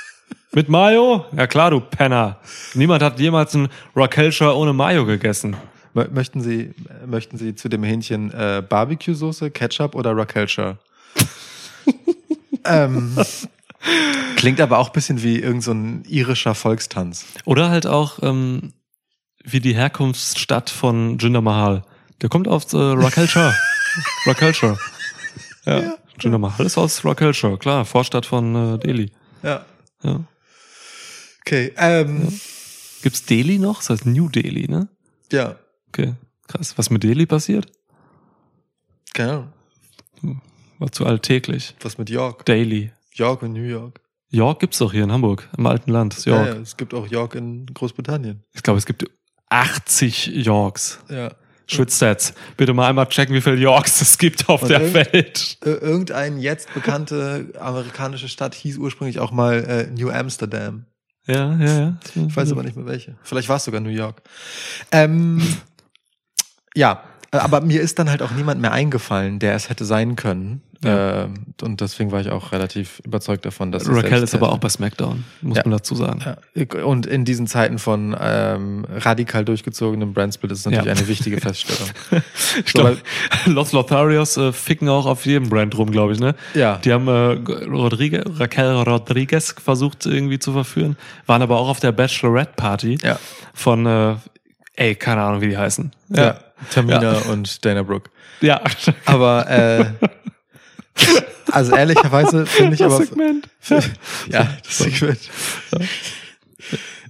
Mit 0.54 0.70
Mayo? 0.70 1.26
Ja 1.36 1.46
klar, 1.48 1.72
du 1.72 1.80
Penner. 1.80 2.38
Niemand 2.74 3.04
hat 3.04 3.20
jemals 3.20 3.54
ein 3.54 3.68
Raquel 3.96 4.32
Sure 4.32 4.56
ohne 4.56 4.74
Mayo 4.74 5.06
gegessen. 5.06 5.56
Mö- 5.96 6.10
Möchten 6.12 6.42
Sie, 6.42 6.74
möchten 7.06 7.38
Sie 7.38 7.54
zu 7.56 7.70
dem 7.70 7.84
Hähnchen 7.84 8.32
äh, 8.32 8.64
Barbecue-Soße, 8.68 9.52
Ketchup 9.52 9.94
oder 9.96 10.16
Raquelcher? 10.16 10.78
ähm, 12.66 13.16
klingt 14.36 14.60
aber 14.62 14.78
auch 14.78 14.88
ein 14.88 14.94
bisschen 14.94 15.24
wie 15.24 15.36
irgendein 15.36 15.62
so 15.62 15.72
ein 15.72 16.06
irischer 16.06 16.56
Volkstanz. 16.56 17.26
Oder 17.46 17.70
halt 17.70 17.88
auch 17.88 18.20
ähm, 18.22 18.74
wie 19.44 19.60
die 19.60 19.76
Herkunftsstadt 19.76 20.70
von 20.70 21.18
Jinder 21.18 21.42
Mahal. 21.42 21.84
Der 22.22 22.30
kommt 22.30 22.48
aus 22.48 22.74
äh, 22.74 22.78
Rakelshire. 22.78 23.56
Rakelshire. 24.26 24.78
Ja. 25.66 25.96
Jinder 26.20 26.40
Mahal 26.40 26.66
ist 26.66 26.78
aus 26.78 27.06
Rakelshire, 27.06 27.58
klar, 27.58 27.86
Vorstadt 27.86 28.26
von 28.26 28.76
äh, 28.76 28.80
Delhi. 28.80 29.12
Ja. 29.44 29.66
Ja. 30.04 30.24
Okay. 31.42 31.74
Ähm, 31.78 32.40
Gibt's 33.04 33.26
Delhi 33.26 33.60
noch? 33.60 33.78
Das 33.78 33.90
heißt 33.92 34.06
New 34.06 34.30
Delhi, 34.30 34.68
ne? 34.68 34.88
ja. 35.32 35.56
Okay, 35.90 36.16
krass. 36.48 36.78
Was 36.78 36.90
mit 36.90 37.04
Delhi 37.04 37.26
passiert? 37.26 37.72
Genau. 39.14 39.48
War 40.80 40.92
zu 40.92 41.06
alltäglich. 41.06 41.76
Was 41.82 41.98
mit 41.98 42.10
York? 42.10 42.46
Daily. 42.46 42.92
York 43.18 43.42
und 43.44 43.54
New 43.54 43.64
York. 43.64 44.02
York 44.30 44.60
gibt's 44.60 44.78
doch 44.80 44.92
hier 44.92 45.04
in 45.04 45.12
Hamburg, 45.12 45.48
im 45.58 45.66
alten 45.68 45.92
Land. 45.92 46.16
Das 46.18 46.26
York. 46.26 46.46
Ja, 46.48 46.54
ja, 46.56 46.60
es 46.62 46.76
gibt 46.78 46.94
auch 46.94 47.08
York 47.08 47.36
in 47.36 47.66
Großbritannien. 47.68 48.44
Ich 48.54 48.62
glaube, 48.64 48.78
es 48.78 48.86
gibt 48.86 49.06
80 49.50 50.28
Yorks. 50.28 51.00
Ja. 51.10 51.32
Schwitzstats. 51.70 52.34
Bitte 52.56 52.74
mal 52.74 52.88
einmal 52.88 53.08
checken, 53.08 53.36
wie 53.36 53.42
viele 53.42 53.58
Yorks 53.58 54.00
es 54.02 54.18
gibt 54.18 54.48
auf 54.48 54.62
Und 54.64 54.70
der 54.70 54.80
irgend- 54.82 54.94
Welt. 55.14 55.58
Ir- 55.66 55.82
Irgendeine 55.82 56.40
jetzt 56.40 56.74
bekannte 56.74 57.52
amerikanische 57.60 58.30
Stadt 58.30 58.56
hieß 58.56 58.78
ursprünglich 58.78 59.20
auch 59.20 59.32
mal 59.32 59.64
äh, 59.66 59.88
New 59.88 60.10
Amsterdam. 60.10 60.86
Ja, 61.26 61.54
ja, 61.58 61.80
ja. 61.80 61.98
Ich 62.26 62.36
weiß 62.36 62.54
aber 62.54 62.64
nicht 62.64 62.78
mehr 62.78 62.86
welche. 62.86 63.18
Vielleicht 63.22 63.50
war 63.50 63.58
es 63.58 63.66
sogar 63.66 63.82
New 63.82 63.90
York. 63.90 64.22
Ähm, 64.94 65.42
ja, 66.76 66.94
äh, 66.94 67.17
aber 67.32 67.62
mir 67.62 67.82
ist 67.82 68.00
dann 68.00 68.10
halt 68.10 68.22
auch 68.22 68.32
niemand 68.32 68.62
mehr 68.62 68.72
eingefallen, 68.72 69.40
der 69.40 69.56
es 69.56 69.70
hätte 69.70 69.86
sein 69.86 70.16
können. 70.16 70.62
Ja. 70.84 71.24
Ähm, 71.24 71.34
und 71.64 71.82
deswegen 71.82 72.12
war 72.12 72.22
ich 72.22 72.30
auch 72.30 72.52
relativ 72.52 73.00
überzeugt 73.04 73.44
davon, 73.46 73.72
dass 73.72 73.88
es 73.88 73.90
Raquel 73.90 74.22
ist 74.22 74.36
aber 74.36 74.52
auch 74.52 74.60
bei 74.60 74.70
SmackDown, 74.70 75.24
muss 75.42 75.58
Ja. 75.58 75.64
man 75.66 75.72
dazu 75.72 75.96
sagen. 75.96 76.22
Ja, 76.54 76.84
Und 76.84 77.08
in 77.08 77.26
diesen 77.26 77.48
Zeiten 77.48 77.80
von 77.80 78.16
ähm, 78.22 78.86
radikal 78.88 79.44
durchgezogenem 79.44 80.14
Brandsplit 80.14 80.52
ist 80.52 80.60
es 80.60 80.66
natürlich 80.68 81.00
eine 81.00 81.08
wichtige 81.08 81.42
Feststellung. 81.42 81.90
Ich 82.64 82.72
So, 82.72 82.80
glaube, 82.82 82.98
Los 83.48 83.72
Lotharios 83.72 84.38
äh, 84.38 84.54
ficken 84.54 84.88
auch 84.88 85.08
auf 85.08 85.26
jedem 85.26 85.50
Brand 85.50 85.76
rum, 85.76 85.90
glaube 85.90 86.14
ich, 86.14 86.20
ne? 86.20 86.36
Ja. 86.54 86.78
Die 86.78 86.94
haben 86.94 87.08
äh, 87.08 87.64
Rodriguez, 87.66 88.24
Raquel 88.40 88.72
Rodriguez 88.84 89.56
versucht 89.62 90.06
irgendwie 90.06 90.38
zu 90.38 90.54
verführen, 90.54 90.96
waren 91.26 91.42
aber 91.42 91.58
auch 91.58 91.70
auf 91.70 91.80
der 91.80 91.92
Bachelorette 91.92 92.54
Party 92.56 93.00
Ja. 93.02 93.18
von, 93.56 93.86
äh, 93.88 94.16
ey, 94.76 94.94
keine 94.94 95.22
Ahnung, 95.22 95.42
wie 95.42 95.48
die 95.50 95.58
heißen. 95.58 95.92
ja. 96.10 96.38
Tamina 96.72 97.02
Ja. 97.02 97.18
und 97.32 97.64
Dana 97.66 97.84
Brooke. 97.84 98.10
Ja. 98.42 98.62
Aber 99.06 99.50
äh, 99.50 99.86
also 101.52 101.76
ehrlicherweise 101.76 102.46
finde 102.46 102.74
ich 102.74 102.80
Das 102.80 102.94
aber 102.94 103.06
Segment. 103.06 103.50
ja, 104.30 104.50
das 104.64 104.78
Segment. 104.78 105.20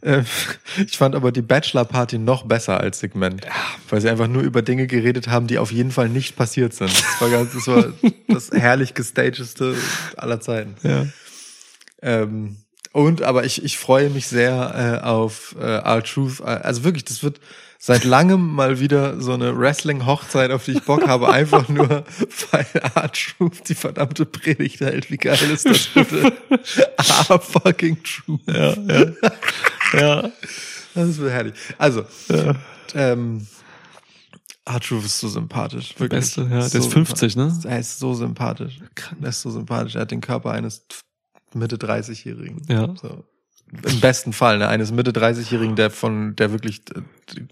Ähm, 0.03 0.25
Ich 0.85 0.97
fand 0.97 1.15
aber 1.15 1.31
die 1.31 1.41
Bachelor-Party 1.41 2.19
noch 2.19 2.45
besser 2.45 2.79
als 2.79 2.99
Segment, 2.99 3.45
weil 3.89 3.99
sie 3.99 4.09
einfach 4.09 4.27
nur 4.27 4.43
über 4.43 4.61
Dinge 4.61 4.85
geredet 4.87 5.27
haben, 5.27 5.47
die 5.47 5.57
auf 5.57 5.71
jeden 5.71 5.91
Fall 5.91 6.07
nicht 6.09 6.35
passiert 6.35 6.73
sind. 6.73 6.91
Das 6.91 7.21
war, 7.21 7.29
ganz, 7.29 7.53
das, 7.53 7.67
war 7.67 7.85
das 8.27 8.51
herrlich 8.51 8.93
gestageste 8.93 9.75
aller 10.15 10.39
Zeiten. 10.39 10.75
Ja. 10.83 11.07
Ähm, 12.03 12.57
und 12.91 13.23
aber 13.23 13.43
ich, 13.45 13.63
ich 13.63 13.77
freue 13.77 14.09
mich 14.11 14.27
sehr 14.27 14.99
äh, 15.01 15.05
auf 15.05 15.55
äh, 15.59 15.63
R-Truth. 15.63 16.41
Also 16.41 16.83
wirklich, 16.83 17.05
das 17.05 17.23
wird 17.23 17.39
seit 17.79 18.03
langem 18.03 18.53
mal 18.53 18.79
wieder 18.79 19.21
so 19.21 19.33
eine 19.33 19.57
Wrestling-Hochzeit, 19.57 20.51
auf 20.51 20.65
die 20.65 20.73
ich 20.73 20.83
Bock 20.83 21.07
habe, 21.07 21.31
einfach 21.31 21.67
nur, 21.69 22.03
weil 22.51 22.65
R-Truth 22.73 23.69
die 23.69 23.75
verdammte 23.75 24.25
Predigt 24.25 24.79
hält. 24.81 25.11
Wie 25.11 25.17
geil 25.17 25.49
ist 25.51 25.65
das 25.65 25.87
bitte? 25.87 26.33
R-fucking 27.29 27.97
Truth. 28.03 28.41
Ja, 28.47 28.73
ja. 28.73 29.11
ja. 29.93 30.31
Das 30.93 31.17
wird 31.17 31.31
herrlich. 31.31 31.53
Also, 31.77 32.03
ähm, 32.95 33.47
R-Truth 34.65 35.05
ist 35.05 35.19
so 35.19 35.29
sympathisch. 35.29 35.93
Wirklich. 35.97 36.19
Beste, 36.19 36.41
ja. 36.41 36.59
Der 36.59 36.63
So 36.63 36.79
ist 36.79 36.93
50, 36.93 37.35
ne? 37.35 37.57
Er 37.63 37.79
ist 37.79 37.99
so 37.99 38.13
sympathisch. 38.13 38.79
Er 39.21 39.29
ist 39.29 39.41
so 39.41 39.49
sympathisch. 39.49 39.95
Er 39.95 40.01
hat 40.01 40.11
den 40.11 40.21
Körper 40.21 40.51
eines 40.51 40.85
Mitte 41.53 41.77
30-Jährigen. 41.77 42.63
Ja. 42.67 42.93
So. 43.01 43.23
Im 43.83 43.99
besten 43.99 44.33
Fall, 44.33 44.59
ne? 44.59 44.67
eines 44.67 44.91
Mitte 44.91 45.11
30-Jährigen, 45.11 45.75
der 45.75 45.91
von, 45.91 46.35
der 46.35 46.51
wirklich 46.51 46.81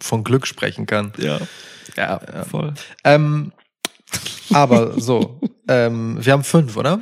von 0.02 0.24
Glück 0.24 0.48
sprechen 0.48 0.86
kann. 0.86 1.12
Ja. 1.18 1.40
Ja, 1.98 2.20
voll. 2.46 2.74
Ähm, 3.04 3.52
aber 4.54 5.00
so, 5.00 5.40
ähm, 5.68 6.18
wir 6.20 6.34
haben 6.34 6.44
fünf, 6.44 6.78
oder? 6.78 7.02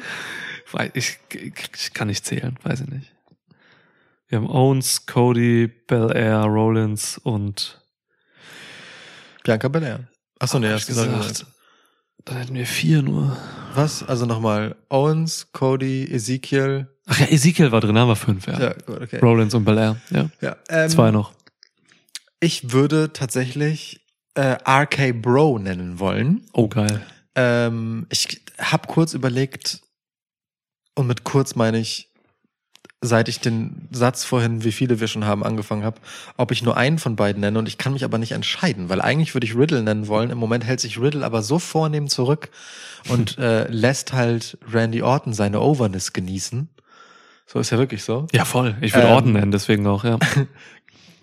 Ich, 0.93 1.19
ich, 1.32 1.93
kann 1.93 2.08
nicht 2.08 2.25
zählen, 2.25 2.58
weiß 2.64 2.82
ich 2.82 2.88
nicht. 2.88 3.11
Wir 4.27 4.40
haben 4.40 4.50
Owens, 4.50 5.06
Cody, 5.06 5.67
Belair, 5.67 6.40
Rollins 6.45 7.19
und 7.19 7.80
Bianca 9.43 9.67
Belair. 9.67 10.08
Achso, 10.40 10.58
nee, 10.58 10.67
Hab 10.67 10.75
hast 10.75 10.88
gesagt. 10.88 11.11
gesagt. 11.16 11.45
Dann 12.25 12.38
hätten 12.38 12.56
wir 12.56 12.66
vier 12.66 13.03
nur. 13.03 13.38
Was? 13.76 14.03
Also 14.03 14.26
nochmal, 14.26 14.76
Owens, 14.90 15.52
Cody, 15.52 16.06
Ezekiel. 16.11 16.88
Ach 17.06 17.19
ja, 17.19 17.27
Ezekiel 17.27 17.72
war 17.72 17.82
drin, 17.82 17.98
haben 17.98 18.08
wir 18.08 18.16
fünf, 18.16 18.48
ja. 18.48 18.60
Ja, 18.60 18.74
gut, 18.74 19.02
okay. 19.02 19.19
Rollins 19.19 19.53
und 19.53 19.66
Belair, 19.66 19.98
ja. 20.10 20.30
Ja, 20.42 20.56
ähm, 20.69 20.90
Zwei 20.90 21.11
noch. 21.11 21.34
Ich 22.40 22.72
würde 22.72 23.14
tatsächlich 23.14 24.02
äh, 24.35 24.58
RK 24.68 25.14
Bro 25.22 25.60
nennen 25.60 26.00
wollen. 26.00 26.45
Oh, 26.53 26.68
geil. 26.68 27.02
Ähm, 27.35 28.06
ich 28.10 28.42
habe 28.60 28.88
kurz 28.88 29.14
überlegt, 29.14 29.82
und 30.95 31.08
mit 31.08 31.24
kurz 31.24 31.56
meine 31.56 31.80
ich, 31.80 32.12
seit 33.03 33.27
ich 33.27 33.40
den 33.40 33.88
Satz 33.91 34.23
vorhin, 34.23 34.64
wie 34.64 34.72
viele 34.72 34.99
wir 34.99 35.07
schon 35.07 35.25
haben, 35.25 35.43
angefangen 35.43 35.83
habe, 35.83 35.99
ob 36.38 36.51
ich 36.51 36.64
nur 36.64 36.77
einen 36.77 36.98
von 36.98 37.15
beiden 37.15 37.41
nenne 37.41 37.59
und 37.59 37.67
ich 37.67 37.77
kann 37.77 37.93
mich 37.93 38.03
aber 38.03 38.17
nicht 38.17 38.32
entscheiden, 38.32 38.90
weil 38.90 39.01
eigentlich 39.01 39.35
würde 39.35 39.45
ich 39.45 39.56
Riddle 39.56 39.83
nennen 39.83 40.07
wollen. 40.07 40.32
Im 40.32 40.38
Moment 40.38 40.65
hält 40.65 40.80
sich 40.80 40.99
Riddle 40.99 41.25
aber 41.25 41.41
so 41.41 41.59
vornehm 41.59 42.07
zurück 42.07 42.49
und 43.09 43.38
äh, 43.40 43.67
lässt 43.69 44.14
halt 44.14 44.57
Randy 44.72 45.01
Orton 45.01 45.33
seine 45.33 45.61
Overness 45.61 46.14
genießen. 46.14 46.69
So 47.45 47.59
ist 47.59 47.69
ja 47.69 47.77
wirklich 47.77 48.03
so. 48.03 48.25
Ja, 48.32 48.45
voll. 48.45 48.75
Ich 48.82 48.95
würde 48.95 49.07
Ähm, 49.07 49.14
Orton 49.14 49.33
nennen, 49.33 49.51
deswegen 49.51 49.85
auch, 49.85 50.03
ja. 50.03 50.17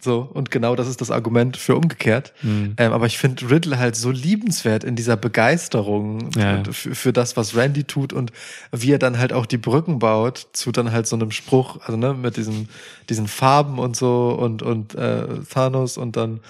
So, 0.03 0.29
und 0.33 0.51
genau 0.51 0.77
das 0.77 0.89
ist 0.89 1.01
das 1.01 1.11
Argument 1.11 1.57
für 1.57 1.77
umgekehrt. 1.77 2.33
Hm. 2.41 2.75
Ähm, 2.77 2.93
aber 2.93 3.07
ich 3.07 3.19
finde 3.19 3.51
Riddle 3.51 3.79
halt 3.79 3.97
so 3.97 4.11
liebenswert 4.11 4.85
in 4.85 4.97
dieser 4.97 5.17
Begeisterung 5.17 6.31
Ja, 6.37 6.57
ja. 6.57 6.63
für, 6.71 6.95
für 6.95 7.13
das, 7.13 7.37
was 7.37 7.55
Randy 7.55 7.85
tut 7.85 8.13
und 8.13 8.33
wie 8.73 8.93
er 8.93 8.99
dann 8.99 9.19
halt 9.19 9.33
auch 9.33 9.47
die 9.47 9.59
Brücken 9.59 9.99
baut 9.99 10.49
zu 10.53 10.73
dann 10.73 10.93
halt 10.93 11.07
so 11.07 11.17
einem 11.17 11.31
Spruch, 11.31 11.79
also 11.85 11.97
ne, 11.97 12.15
mit 12.15 12.37
diesen, 12.37 12.69
diesen 13.09 13.29
Farben 13.29 13.79
und 13.79 13.97
so 13.97 14.31
und, 14.31 14.63
und 14.63 14.95
äh, 14.95 15.27
Thanos 15.51 15.97
und 15.97 16.17
dann 16.17 16.41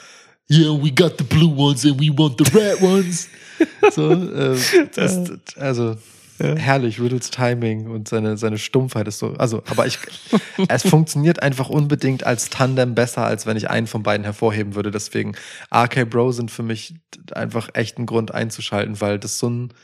yeah, 0.51 0.73
we 0.73 0.91
got 0.91 1.17
the 1.19 1.25
blue 1.25 1.55
ones 1.55 1.85
and 1.85 1.99
we 2.01 2.11
want 2.11 2.39
the 2.39 2.45
red 2.57 2.81
ones. 2.83 3.29
so, 3.93 4.13
äh, 4.13 4.57
das, 4.95 5.31
also 5.57 5.97
herrlich, 6.41 7.01
Riddles 7.01 7.31
Timing 7.31 7.89
und 7.89 8.09
seine, 8.09 8.37
seine 8.37 8.59
Stumpfheit 8.59 9.07
ist 9.09 9.19
so. 9.19 9.35
Also, 9.35 9.63
aber 9.69 9.87
ich, 9.87 9.99
es 10.69 10.83
funktioniert 10.83 11.43
einfach 11.43 11.69
unbedingt 11.69 12.25
als 12.25 12.51
Tandem 12.51 12.95
besser, 12.95 13.25
als 13.25 13.47
wenn 13.47 13.57
ich 13.57 13.69
einen 13.69 13.87
von 13.87 14.03
beiden 14.03 14.25
hervorheben 14.25 14.75
würde. 14.75 14.91
Deswegen 14.91 15.35
RK 15.75 16.09
Bro 16.09 16.33
sind 16.33 16.51
für 16.51 16.63
mich 16.63 16.95
einfach 17.33 17.71
echt 17.75 17.99
ein 17.99 18.07
Grund 18.07 18.33
einzuschalten, 18.33 19.01
weil 19.01 19.19
das 19.19 19.39
so 19.39 19.51
ein, 19.51 19.75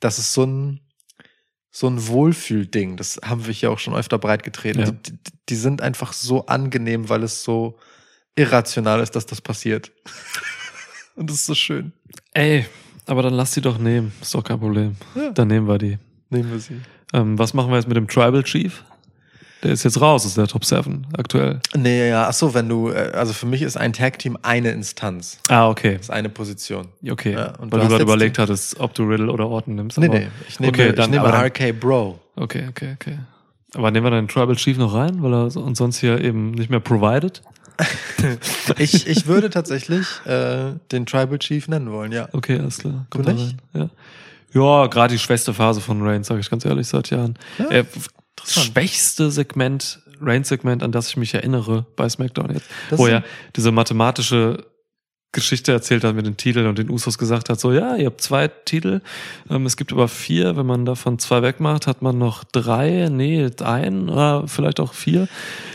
das 0.00 0.18
ist 0.18 0.32
so 0.32 0.44
ein, 0.44 0.80
so 1.70 1.88
ein 1.88 2.06
Wohlfühlding. 2.06 2.96
Das 2.96 3.20
haben 3.24 3.46
wir 3.46 3.52
hier 3.52 3.70
auch 3.70 3.78
schon 3.78 3.94
öfter 3.94 4.18
breit 4.18 4.42
getreten. 4.42 4.80
Ja. 4.80 4.90
Die, 4.90 5.12
die, 5.12 5.32
die 5.48 5.56
sind 5.56 5.82
einfach 5.82 6.12
so 6.12 6.46
angenehm, 6.46 7.08
weil 7.08 7.22
es 7.22 7.44
so 7.44 7.78
irrational 8.34 9.00
ist, 9.00 9.14
dass 9.14 9.26
das 9.26 9.40
passiert. 9.40 9.92
Und 11.16 11.28
das 11.28 11.36
ist 11.36 11.46
so 11.46 11.54
schön. 11.54 11.92
Ey, 12.32 12.64
aber 13.08 13.22
dann 13.22 13.34
lass 13.34 13.52
die 13.52 13.60
doch 13.60 13.78
nehmen. 13.78 14.12
Ist 14.20 14.34
doch 14.34 14.44
kein 14.44 14.58
Problem. 14.60 14.96
Ja. 15.14 15.30
Dann 15.30 15.48
nehmen 15.48 15.66
wir 15.66 15.78
die. 15.78 15.98
Nehmen 16.30 16.50
wir 16.50 16.58
sie. 16.58 16.80
Ähm, 17.12 17.38
was 17.38 17.54
machen 17.54 17.70
wir 17.70 17.76
jetzt 17.76 17.88
mit 17.88 17.96
dem 17.96 18.06
Tribal 18.08 18.42
Chief? 18.42 18.84
Der 19.64 19.72
ist 19.72 19.82
jetzt 19.82 20.00
raus, 20.00 20.24
ist 20.24 20.36
der 20.36 20.46
Top 20.46 20.64
7 20.64 21.04
aktuell. 21.16 21.58
Nee, 21.74 22.10
ja, 22.10 22.28
ach 22.28 22.32
so, 22.32 22.54
wenn 22.54 22.68
du, 22.68 22.90
äh, 22.90 23.10
also 23.12 23.32
für 23.32 23.46
mich 23.46 23.62
ist 23.62 23.76
ein 23.76 23.92
Tag-Team 23.92 24.38
eine 24.42 24.70
Instanz. 24.70 25.38
Ah, 25.48 25.68
okay. 25.68 25.94
Das 25.94 26.02
ist 26.02 26.10
eine 26.10 26.28
Position. 26.28 26.86
Okay. 27.10 27.32
Ja, 27.32 27.56
und 27.58 27.72
Weil 27.72 27.80
du 27.80 27.86
du 27.86 27.90
gerade 27.90 28.02
überlegt 28.04 28.38
hattest, 28.38 28.78
ob 28.78 28.94
du 28.94 29.02
Riddle 29.02 29.32
oder 29.32 29.48
Orton 29.48 29.74
nimmst. 29.74 29.98
Nee, 29.98 30.06
aber- 30.06 30.18
nee, 30.20 30.28
ich 30.48 30.60
nehme, 30.60 30.72
okay, 30.72 30.88
ich 30.90 30.94
dann, 30.94 31.10
nehme 31.10 31.22
aber 31.24 31.32
dann, 31.32 31.46
RK 31.46 31.72
Bro. 31.72 32.20
okay, 32.36 32.66
okay, 32.68 32.92
okay. 32.94 33.18
Aber 33.74 33.90
nehmen 33.90 34.06
wir 34.06 34.10
dann 34.10 34.26
den 34.26 34.28
Tribal 34.28 34.54
Chief 34.54 34.78
noch 34.78 34.94
rein, 34.94 35.22
weil 35.22 35.32
er 35.34 35.56
uns 35.56 35.78
sonst 35.78 35.98
hier 35.98 36.20
eben 36.20 36.52
nicht 36.52 36.70
mehr 36.70 36.80
provided? 36.80 37.42
Ich, 38.78 39.06
ich 39.06 39.26
würde 39.26 39.50
tatsächlich 39.50 40.06
äh, 40.26 40.72
den 40.90 41.06
Tribal 41.06 41.38
Chief 41.38 41.68
nennen 41.68 41.90
wollen, 41.92 42.12
ja. 42.12 42.28
Okay, 42.32 42.58
alles 42.58 42.78
klar. 42.78 43.06
Du 43.10 43.18
Kommt 43.18 43.28
da 43.28 43.32
nicht? 43.32 43.56
Ja, 43.72 43.88
ja 44.52 44.86
gerade 44.88 45.14
die 45.14 45.18
schwächste 45.18 45.54
Phase 45.54 45.80
von 45.80 46.02
Reigns, 46.02 46.26
sage 46.26 46.40
ich 46.40 46.50
ganz 46.50 46.64
ehrlich, 46.64 46.88
seit 46.88 47.10
Jahren. 47.10 47.38
Ja, 47.58 47.70
äh, 47.70 47.84
das 48.36 48.64
schwächste 48.64 49.30
Segment, 49.30 50.00
Reigns-Segment, 50.20 50.82
an 50.82 50.92
das 50.92 51.08
ich 51.08 51.16
mich 51.16 51.34
erinnere 51.34 51.86
bei 51.96 52.08
SmackDown 52.08 52.52
jetzt. 52.54 52.66
Das 52.90 52.98
wo 52.98 53.06
er 53.06 53.22
diese 53.56 53.72
mathematische 53.72 54.64
Geschichte 55.32 55.72
erzählt 55.72 56.04
hat 56.04 56.14
mit 56.14 56.24
den 56.24 56.38
Titeln 56.38 56.66
und 56.66 56.78
den 56.78 56.90
Usos 56.90 57.18
gesagt 57.18 57.50
hat, 57.50 57.60
so 57.60 57.72
ja, 57.72 57.96
ihr 57.96 58.06
habt 58.06 58.22
zwei 58.22 58.48
Titel, 58.48 59.02
ähm, 59.50 59.66
es 59.66 59.76
gibt 59.76 59.92
aber 59.92 60.08
vier, 60.08 60.56
wenn 60.56 60.64
man 60.64 60.86
davon 60.86 61.18
zwei 61.18 61.42
wegmacht, 61.42 61.86
hat 61.86 62.00
man 62.00 62.16
noch 62.16 62.44
drei, 62.44 63.08
nee, 63.10 63.50
ein 63.60 64.08
oder 64.08 64.48
vielleicht 64.48 64.80
auch 64.80 64.94
vier. 64.94 65.28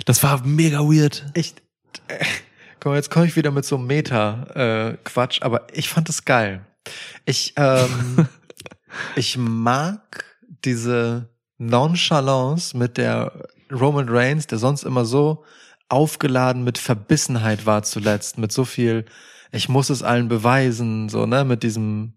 Das 0.06 0.24
war 0.24 0.44
mega 0.46 0.80
weird. 0.80 1.26
Ich, 1.36 1.54
äh, 2.08 2.24
guck 2.80 2.92
mal, 2.92 2.96
jetzt 2.96 3.12
komme 3.12 3.26
ich 3.26 3.36
wieder 3.36 3.52
mit 3.52 3.66
so 3.66 3.78
einem 3.78 3.88
Meta-Quatsch, 3.88 5.42
aber 5.42 5.68
ich 5.74 5.90
fand 5.90 6.10
es 6.10 6.26
geil. 6.26 6.66
Ich, 7.26 7.54
ähm, 7.58 8.28
ich 9.16 9.38
mag 9.38 10.26
diese 10.66 11.30
Nonchalance 11.58 12.78
mit 12.78 12.98
der 12.98 13.48
Roman 13.72 14.08
Reigns, 14.10 14.48
der 14.48 14.58
sonst 14.58 14.84
immer 14.84 15.06
so 15.06 15.44
aufgeladen 15.90 16.64
mit 16.64 16.78
Verbissenheit 16.78 17.66
war 17.66 17.84
zuletzt, 17.84 18.38
mit 18.38 18.52
so 18.52 18.66
viel, 18.66 19.06
ich 19.52 19.70
muss 19.70 19.90
es 19.90 20.04
allen 20.04 20.28
beweisen, 20.28 21.10
so, 21.10 21.26
ne, 21.26 21.46
mit 21.46 21.64
diesem, 21.64 22.14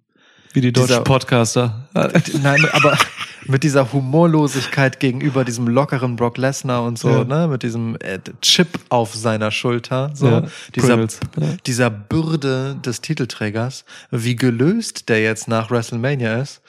Wie 0.56 0.62
die 0.62 0.72
Dieser- 0.72 0.86
deutschen 0.86 1.04
Podcaster. 1.04 1.74
Nein, 2.42 2.66
aber 2.72 2.96
mit 3.44 3.62
dieser 3.62 3.92
Humorlosigkeit 3.92 4.98
gegenüber 5.00 5.44
diesem 5.44 5.68
lockeren 5.68 6.16
Brock 6.16 6.38
Lesnar 6.38 6.82
und 6.82 6.98
so, 6.98 7.10
Ja. 7.10 7.24
ne, 7.24 7.46
mit 7.46 7.62
diesem 7.62 7.96
äh, 8.00 8.18
Chip 8.40 8.68
auf 8.88 9.14
seiner 9.14 9.50
Schulter, 9.50 10.12
so 10.14 10.26
Ja, 10.28 10.42
dieser 10.74 10.98
ja. 10.98 11.06
dieser 11.66 11.90
Bürde 11.90 12.74
des 12.82 13.02
Titelträgers, 13.02 13.84
wie 14.10 14.34
gelöst 14.34 15.10
der 15.10 15.20
jetzt 15.22 15.46
nach 15.46 15.70
WrestleMania 15.70 16.40
ist 16.40 16.62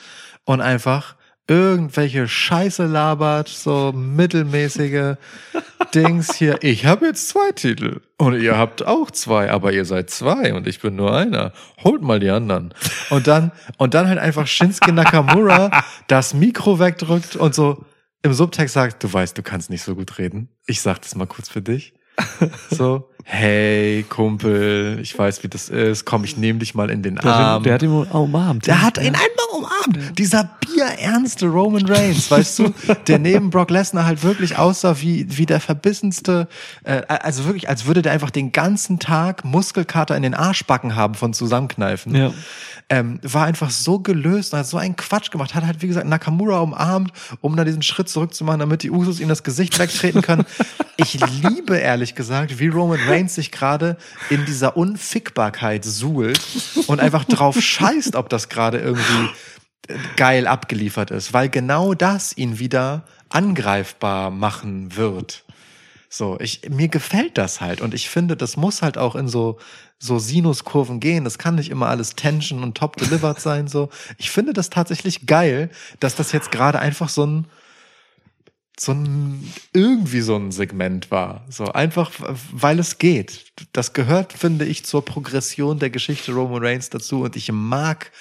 und 0.43 0.59
einfach 0.59 1.15
irgendwelche 1.47 2.27
Scheiße 2.27 2.85
labert, 2.85 3.47
so 3.47 3.91
mittelmäßige 3.93 5.15
Dings 5.95 6.35
hier. 6.35 6.59
Ich 6.61 6.85
habe 6.85 7.05
jetzt 7.05 7.29
zwei 7.29 7.51
Titel 7.53 8.01
und 8.17 8.39
ihr 8.39 8.57
habt 8.57 8.85
auch 8.85 9.09
zwei, 9.11 9.49
aber 9.49 9.71
ihr 9.71 9.85
seid 9.85 10.09
zwei 10.09 10.53
und 10.53 10.67
ich 10.67 10.81
bin 10.81 10.95
nur 10.95 11.15
einer. 11.15 11.53
Holt 11.83 12.01
mal 12.01 12.19
die 12.19 12.29
anderen. 12.29 12.73
Und 13.09 13.27
dann 13.27 13.51
und 13.77 13.93
dann 13.93 14.07
halt 14.07 14.19
einfach 14.19 14.47
Shinsuke 14.47 14.91
Nakamura 14.91 15.83
das 16.07 16.33
Mikro 16.33 16.79
wegdrückt 16.79 17.35
und 17.35 17.55
so 17.55 17.85
im 18.23 18.33
Subtext 18.33 18.73
sagt, 18.73 19.03
du 19.03 19.11
weißt, 19.11 19.37
du 19.37 19.43
kannst 19.43 19.69
nicht 19.69 19.83
so 19.83 19.95
gut 19.95 20.17
reden. 20.17 20.49
Ich 20.65 20.81
sag 20.81 21.01
das 21.01 21.15
mal 21.15 21.27
kurz 21.27 21.49
für 21.49 21.61
dich. 21.61 21.93
So, 22.69 23.09
hey 23.23 24.05
Kumpel, 24.07 24.99
ich 25.01 25.17
weiß, 25.17 25.43
wie 25.43 25.47
das 25.47 25.69
ist. 25.69 26.05
Komm, 26.05 26.23
ich 26.23 26.37
nehme 26.37 26.59
dich 26.59 26.75
mal 26.75 26.89
in 26.89 27.03
den 27.03 27.15
Der, 27.15 27.23
hat 27.25 27.35
Arm. 27.39 27.61
ihn, 27.61 27.63
der 27.63 27.73
hat 27.73 27.83
ihn 27.83 27.89
umarmt. 27.91 28.67
Der 28.67 28.81
hat 28.81 28.97
ihn 28.97 29.15
einfach 29.15 29.53
umarmt. 29.57 30.17
Dieser 30.17 30.49
bierernste 30.61 31.47
Roman 31.47 31.85
Reigns, 31.87 32.29
weißt 32.31 32.59
du, 32.59 32.73
der 33.07 33.19
neben 33.19 33.49
Brock 33.49 33.69
Lesnar 33.69 34.05
halt 34.05 34.23
wirklich 34.23 34.57
aussah 34.57 35.01
wie, 35.01 35.25
wie 35.37 35.45
der 35.45 35.59
verbissenste, 35.59 36.47
äh, 36.83 37.01
also 37.07 37.45
wirklich, 37.45 37.67
als 37.69 37.85
würde 37.85 38.01
der 38.01 38.11
einfach 38.13 38.31
den 38.31 38.51
ganzen 38.51 38.99
Tag 38.99 39.43
Muskelkater 39.43 40.15
in 40.15 40.23
den 40.23 40.33
Arschbacken 40.33 40.95
haben 40.95 41.15
von 41.15 41.33
Zusammenkneifen. 41.33 42.15
Ja. 42.15 42.31
Ähm, 42.89 43.19
war 43.21 43.43
einfach 43.43 43.69
so 43.69 43.99
gelöst 43.99 44.53
und 44.53 44.59
hat 44.59 44.67
so 44.67 44.77
einen 44.77 44.95
Quatsch 44.95 45.29
gemacht, 45.29 45.53
hat 45.55 45.65
halt, 45.65 45.81
wie 45.81 45.87
gesagt, 45.87 46.07
Nakamura 46.07 46.59
umarmt, 46.59 47.11
um 47.41 47.57
dann 47.57 47.65
diesen 47.65 47.81
Schritt 47.81 48.07
zurückzumachen, 48.07 48.61
damit 48.61 48.81
die 48.81 48.91
Usos 48.91 49.19
ihm 49.19 49.27
das 49.27 49.43
Gesicht 49.43 49.77
wegtreten 49.77 50.21
können. 50.21 50.45
Ich 50.95 51.19
liebe, 51.41 51.75
ehrlich 51.75 52.15
gesagt, 52.15 52.59
wie 52.59 52.69
Roman 52.69 52.99
Reigns 53.07 53.35
sich 53.35 53.51
gerade 53.51 53.97
in 54.29 54.45
dieser 54.45 54.77
Unfickbarkeit 54.77 55.85
suhlt 55.85 56.39
und 56.87 56.99
einfach 56.99 57.25
drauf 57.25 57.59
scheißt, 57.59 58.15
ob 58.15 58.29
das 58.29 58.49
gerade 58.49 58.79
irgendwie 58.79 59.29
äh, 59.87 59.97
geil 60.15 60.47
abgeliefert 60.47 61.11
ist, 61.11 61.33
weil 61.33 61.49
genau 61.49 61.93
das 61.93 62.35
ihn 62.35 62.59
wieder 62.59 63.05
angreifbar 63.29 64.31
machen 64.31 64.95
wird. 64.95 65.43
So, 66.09 66.37
ich, 66.39 66.69
mir 66.69 66.87
gefällt 66.87 67.37
das 67.37 67.59
halt 67.59 67.81
und 67.81 67.93
ich 67.93 68.09
finde, 68.09 68.37
das 68.37 68.55
muss 68.55 68.81
halt 68.81 68.97
auch 68.97 69.15
in 69.15 69.27
so, 69.27 69.57
so 69.99 70.19
Sinuskurven 70.19 70.99
gehen. 70.99 71.25
Das 71.25 71.37
kann 71.37 71.55
nicht 71.55 71.69
immer 71.69 71.87
alles 71.87 72.15
Tension 72.15 72.63
und 72.63 72.77
top 72.77 72.95
delivered 72.95 73.41
sein, 73.41 73.67
so. 73.67 73.89
Ich 74.17 74.31
finde 74.31 74.53
das 74.53 74.69
tatsächlich 74.69 75.25
geil, 75.25 75.69
dass 75.99 76.15
das 76.15 76.31
jetzt 76.31 76.51
gerade 76.51 76.79
einfach 76.79 77.09
so 77.09 77.25
ein, 77.25 77.45
so 78.79 78.91
ein, 78.91 79.51
irgendwie 79.73 80.21
so 80.21 80.35
ein 80.35 80.51
Segment 80.51 81.09
war. 81.09 81.43
So 81.49 81.65
einfach, 81.65 82.11
weil 82.51 82.79
es 82.79 82.97
geht. 82.97 83.51
Das 83.73 83.93
gehört, 83.93 84.33
finde 84.33 84.65
ich, 84.65 84.85
zur 84.85 85.03
Progression 85.03 85.79
der 85.79 85.89
Geschichte 85.89 86.31
Roman 86.31 86.63
Reigns 86.63 86.89
dazu 86.89 87.23
und 87.23 87.35
ich 87.35 87.51
mag, 87.51 88.11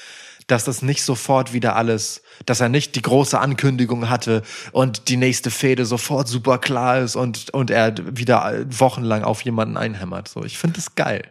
dass 0.46 0.64
das 0.64 0.80
nicht 0.80 1.02
sofort 1.02 1.52
wieder 1.52 1.76
alles, 1.76 2.22
dass 2.46 2.60
er 2.60 2.68
nicht 2.68 2.94
die 2.94 3.02
große 3.02 3.38
Ankündigung 3.38 4.08
hatte 4.08 4.42
und 4.72 5.08
die 5.08 5.16
nächste 5.16 5.50
Fehde 5.50 5.84
sofort 5.84 6.28
super 6.28 6.58
klar 6.58 7.00
ist 7.00 7.16
und, 7.16 7.50
und 7.50 7.70
er 7.70 7.94
wieder 8.16 8.64
wochenlang 8.70 9.24
auf 9.24 9.42
jemanden 9.42 9.76
einhämmert. 9.76 10.28
So, 10.28 10.44
ich 10.44 10.56
finde 10.56 10.76
das 10.76 10.94
geil. 10.94 11.22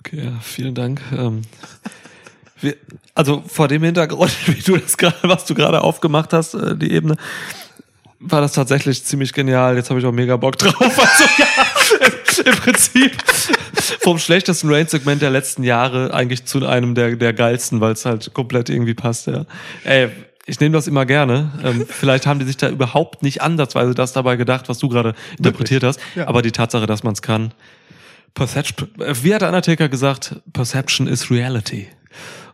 Okay, 0.00 0.24
ja, 0.24 0.32
vielen 0.42 0.74
Dank. 0.74 1.00
Ähm, 1.16 1.42
also 3.14 3.42
vor 3.46 3.68
dem 3.68 3.82
Hintergrund, 3.84 4.32
wie 4.46 4.60
du 4.60 4.76
das 4.76 4.96
gerade, 4.96 5.16
was 5.22 5.44
du 5.44 5.54
gerade 5.54 5.80
aufgemacht 5.82 6.32
hast, 6.32 6.54
äh, 6.54 6.76
die 6.76 6.92
Ebene, 6.92 7.16
war 8.20 8.40
das 8.40 8.52
tatsächlich 8.52 9.04
ziemlich 9.04 9.32
genial. 9.32 9.76
Jetzt 9.76 9.90
habe 9.90 10.00
ich 10.00 10.06
auch 10.06 10.12
mega 10.12 10.36
Bock 10.36 10.56
drauf. 10.58 10.74
Also 10.80 11.24
ja, 11.38 12.52
im 12.52 12.56
Prinzip 12.56 13.12
vom 14.00 14.18
schlechtesten 14.18 14.72
Rain-Segment 14.72 15.22
der 15.22 15.30
letzten 15.30 15.62
Jahre 15.62 16.12
eigentlich 16.12 16.44
zu 16.46 16.66
einem 16.66 16.94
der, 16.94 17.16
der 17.16 17.32
geilsten, 17.32 17.80
weil 17.80 17.92
es 17.92 18.04
halt 18.04 18.32
komplett 18.34 18.70
irgendwie 18.70 18.94
passt, 18.94 19.26
ja. 19.26 19.44
Ey, 19.84 20.08
ich 20.46 20.60
nehme 20.60 20.74
das 20.74 20.86
immer 20.86 21.06
gerne. 21.06 21.52
Ähm, 21.62 21.86
vielleicht 21.88 22.26
haben 22.26 22.38
die 22.38 22.44
sich 22.44 22.56
da 22.56 22.68
überhaupt 22.68 23.22
nicht 23.22 23.42
ansatzweise 23.42 23.94
das 23.94 24.12
dabei 24.12 24.36
gedacht, 24.36 24.68
was 24.68 24.78
du 24.78 24.88
gerade 24.88 25.14
interpretiert 25.38 25.82
hast. 25.82 26.00
Ja. 26.14 26.28
Aber 26.28 26.42
die 26.42 26.52
Tatsache, 26.52 26.86
dass 26.86 27.02
man 27.02 27.14
es 27.14 27.22
kann, 27.22 27.54
Perception, 28.34 28.88
äh, 29.00 29.14
wie 29.22 29.34
hat 29.34 29.42
der 29.42 29.48
Undertaker 29.48 29.88
gesagt, 29.88 30.36
Perception 30.52 31.06
is 31.06 31.30
reality. 31.30 31.88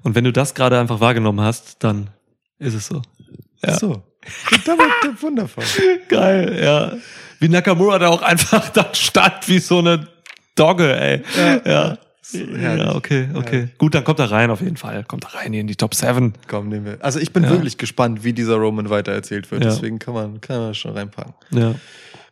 Und 0.03 0.15
wenn 0.15 0.25
du 0.25 0.33
das 0.33 0.55
gerade 0.55 0.79
einfach 0.79 1.01
wahrgenommen 1.01 1.41
hast, 1.41 1.83
dann 1.83 2.11
ist 2.59 2.75
es 2.75 2.87
so. 2.87 3.03
Ja. 3.65 3.79
So. 3.79 4.03
Damit, 4.65 5.23
wundervoll. 5.23 5.65
Geil, 6.09 6.59
ja. 6.63 6.93
Wie 7.39 7.49
Nakamura 7.49 7.99
da 7.99 8.09
auch 8.09 8.23
einfach 8.23 8.69
da 8.71 8.89
stand 8.95 9.49
wie 9.49 9.59
so 9.59 9.79
eine 9.79 10.07
Dogge, 10.55 10.95
ey. 10.99 11.23
Ja. 11.65 11.99
Ja, 12.33 12.57
herrlich. 12.57 12.95
okay, 12.95 13.29
okay. 13.35 13.69
Gut, 13.79 13.95
dann 13.95 14.05
kommt 14.05 14.21
er 14.21 14.31
rein 14.31 14.51
auf 14.53 14.61
jeden 14.61 14.77
Fall. 14.77 15.03
Kommt 15.05 15.25
er 15.25 15.35
rein 15.41 15.53
hier 15.53 15.63
in 15.63 15.67
die 15.67 15.75
Top 15.75 15.95
7. 15.95 16.35
Komm, 16.47 16.69
nehmen 16.69 16.85
wir. 16.85 16.99
Also 17.01 17.19
ich 17.19 17.33
bin 17.33 17.43
Ja. 17.43 17.51
wirklich 17.51 17.77
gespannt, 17.77 18.23
wie 18.23 18.33
dieser 18.33 18.55
Roman 18.57 18.89
weitererzählt 18.89 19.51
wird. 19.51 19.65
Ja. 19.65 19.71
Deswegen 19.71 19.99
kann 19.99 20.15
man, 20.15 20.41
kann 20.41 20.59
man 20.61 20.75
schon 20.75 20.93
reinpacken. 20.93 21.35
Ja. 21.51 21.75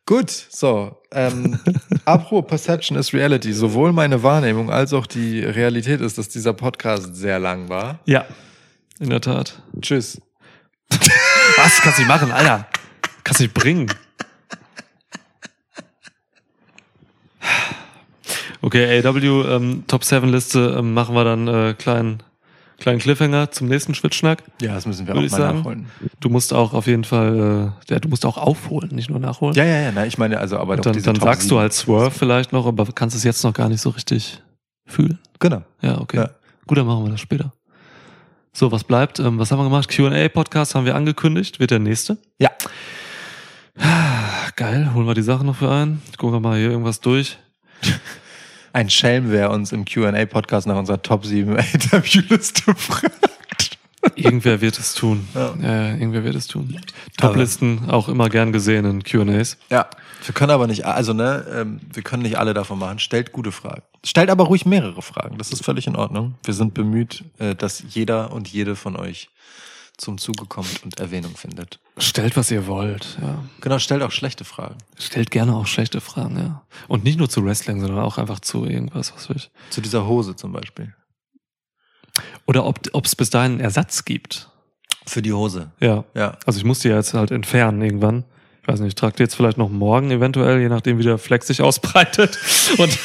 Gut, 0.07 0.31
so. 0.31 0.97
Ähm, 1.11 1.59
apropos 2.05 2.47
Perception 2.49 2.97
is 2.97 3.13
Reality. 3.13 3.53
Sowohl 3.53 3.93
meine 3.93 4.23
Wahrnehmung 4.23 4.71
als 4.71 4.93
auch 4.93 5.07
die 5.07 5.41
Realität 5.41 6.01
ist, 6.01 6.17
dass 6.17 6.29
dieser 6.29 6.53
Podcast 6.53 7.17
sehr 7.17 7.41
lang 7.41 7.69
war. 7.69 7.99
Ja. 8.05 8.25
In 9.01 9.11
der 9.11 9.21
Tat. 9.21 9.61
Tschüss. 9.81 10.21
Was? 11.57 11.81
Kannst 11.81 11.99
du 11.99 12.03
nicht 12.03 12.09
machen, 12.09 12.31
Alter. 12.31 12.67
Kannst 13.25 13.41
du 13.41 13.45
nicht 13.45 13.55
bringen. 13.55 13.91
Okay, 18.61 19.03
AW, 19.07 19.55
ähm, 19.55 19.85
Top 19.87 20.03
7 20.05 20.29
Liste 20.29 20.77
ähm, 20.79 20.93
machen 20.93 21.15
wir 21.15 21.23
dann 21.25 21.47
äh, 21.47 21.75
kleinen, 21.79 22.23
kleinen 22.79 22.99
Cliffhanger 22.99 23.53
zum 23.53 23.69
nächsten 23.69 23.95
Schwitzschnack. 23.95 24.43
Ja, 24.61 24.75
das 24.75 24.85
müssen 24.87 25.07
wir 25.07 25.15
auch 25.15 25.21
mal 25.21 25.29
sagen. 25.29 25.59
nachholen. 25.59 25.87
Du 26.19 26.29
musst 26.29 26.53
auch 26.53 26.75
auf 26.75 26.87
jeden 26.89 27.05
Fall, 27.05 27.73
äh, 27.89 27.93
ja, 27.93 28.01
du 28.01 28.09
musst 28.09 28.27
auch 28.27 28.37
aufholen, 28.37 28.91
nicht 28.95 29.11
nur 29.11 29.21
nachholen. 29.21 29.55
Ja, 29.55 29.65
ja, 29.65 29.81
ja, 29.83 29.93
nein, 29.93 30.09
ich 30.09 30.19
meine, 30.19 30.39
also 30.39 30.59
aber 30.59 30.73
Und 30.75 30.87
doch 30.87 30.93
dann, 30.93 31.03
dann 31.03 31.15
Top 31.15 31.25
sagst 31.25 31.45
du 31.45 31.49
sieben. 31.51 31.61
halt 31.61 31.73
Swerve 31.73 32.11
vielleicht 32.11 32.53
noch, 32.53 32.67
aber 32.67 32.85
kannst 32.87 33.15
es 33.17 33.23
jetzt 33.23 33.45
noch 33.45 33.53
gar 33.55 33.69
nicht 33.69 33.81
so 33.81 33.91
richtig 33.91 34.43
fühlen. 34.87 35.19
Genau. 35.39 35.63
Ja, 35.81 36.01
okay. 36.01 36.17
Ja. 36.17 36.31
Gut, 36.67 36.79
dann 36.79 36.87
machen 36.87 37.05
wir 37.05 37.11
das 37.13 37.21
später. 37.21 37.53
So, 38.59 38.73
was 38.73 38.83
bleibt? 38.83 39.21
Ähm, 39.21 39.39
was 39.39 39.53
haben 39.53 39.61
wir 39.61 39.65
gemacht? 39.65 39.89
Q&A-Podcast 39.89 40.75
haben 40.75 40.85
wir 40.85 40.97
angekündigt. 40.97 41.61
Wird 41.61 41.71
der 41.71 41.79
nächste. 41.79 42.19
Ja. 42.41 42.51
Ah, 43.79 44.51
Geil, 44.57 44.93
holen 44.95 45.07
wir 45.07 45.15
die 45.15 45.23
Sachen 45.23 45.47
noch 45.47 45.55
für 45.55 45.71
ein. 45.71 46.03
Gucken 46.17 46.35
wir 46.35 46.41
mal 46.41 46.59
hier 46.59 46.71
irgendwas 46.71 46.99
durch. 46.99 47.39
Ein 48.73 48.91
Schelm, 48.91 49.31
wer 49.31 49.53
uns 49.53 49.71
im 49.71 49.85
Q&A-Podcast 49.85 50.67
nach 50.67 50.75
unserer 50.75 51.01
Top 51.01 51.25
7 51.25 51.57
AW-Liste 51.57 52.75
fragt. 52.77 53.79
Irgendwer 54.17 54.61
wird 54.61 54.77
es 54.77 54.93
tun. 54.93 55.29
Ja. 55.37 55.55
Ja, 55.63 55.89
irgendwer 55.91 56.25
wird 56.25 56.35
es 56.35 56.49
tun. 56.49 56.81
Toplisten 57.17 57.89
auch 57.89 58.09
immer 58.09 58.29
gern 58.29 58.53
gesehen 58.53 58.85
in 58.85 59.05
Q&As. 59.05 59.57
Ja. 59.71 59.89
Wir 60.25 60.35
können 60.35 60.51
aber 60.51 60.67
nicht, 60.67 60.85
also 60.85 61.13
ne, 61.13 61.47
ähm, 61.53 61.81
wir 61.93 62.03
können 62.03 62.23
nicht 62.23 62.39
alle 62.39 62.55
davon 62.55 62.79
machen. 62.79 62.99
Stellt 62.99 63.33
gute 63.33 63.53
Fragen. 63.53 63.83
Stellt 64.05 64.31
aber 64.31 64.45
ruhig 64.45 64.67
mehrere 64.67 65.03
Fragen. 65.03 65.39
Das 65.39 65.53
ist 65.53 65.65
völlig 65.65 65.87
in 65.87 65.97
Ordnung. 65.97 66.35
Wir 66.45 66.55
sind 66.55 66.75
bemüht, 66.75 67.25
äh, 67.39 67.55
dass 67.55 67.83
jeder 67.89 68.33
und 68.33 68.49
jede 68.49 68.77
von 68.77 68.97
euch 68.97 69.31
zum 69.97 70.19
Zuge 70.19 70.47
kommt 70.47 70.85
und 70.85 70.99
Erwähnung 71.01 71.37
findet. 71.37 71.81
Stellt, 71.99 72.37
was 72.37 72.51
ihr 72.51 72.67
wollt. 72.67 73.19
Ja. 73.21 73.43
Genau, 73.61 73.79
stellt 73.79 74.03
auch 74.03 74.13
schlechte 74.13 74.45
Fragen. 74.45 74.77
Stellt 74.97 75.31
gerne 75.31 75.55
auch 75.57 75.67
schlechte 75.67 76.01
Fragen, 76.01 76.39
ja. 76.39 76.63
Und 76.87 77.05
nicht 77.05 77.19
nur 77.19 77.29
zu 77.29 77.45
Wrestling, 77.45 77.81
sondern 77.81 77.99
auch 77.99 78.17
einfach 78.17 78.39
zu 78.39 78.65
irgendwas, 78.65 79.13
was 79.15 79.29
ich. 79.31 79.51
Zu 79.71 79.81
dieser 79.81 80.07
Hose 80.07 80.37
zum 80.37 80.53
Beispiel. 80.53 80.95
Oder 82.47 82.65
ob 82.65 83.05
es 83.05 83.17
bis 83.17 83.31
dahin 83.31 83.53
einen 83.53 83.61
Ersatz 83.61 84.05
gibt. 84.05 84.49
Für 85.07 85.23
die 85.23 85.33
Hose. 85.33 85.73
Ja. 85.81 86.05
Ja. 86.15 86.37
Also 86.47 86.59
ich 86.59 86.65
muss 86.65 86.81
die 86.81 86.89
ja 86.89 86.97
jetzt 86.97 87.15
halt 87.15 87.31
entfernen 87.31 87.83
irgendwann. 87.83 88.25
Ich 88.69 88.73
weiß 88.75 88.81
nicht, 88.81 88.89
ich 88.89 88.95
trage 88.97 89.17
die 89.17 89.23
jetzt 89.23 89.35
vielleicht 89.35 89.57
noch 89.57 89.71
morgen 89.71 90.11
eventuell, 90.11 90.61
je 90.61 90.69
nachdem 90.69 90.99
wie 90.99 91.03
der 91.03 91.17
Fleck 91.17 91.43
sich 91.43 91.63
ausbreitet 91.63 92.39
und, 92.77 92.99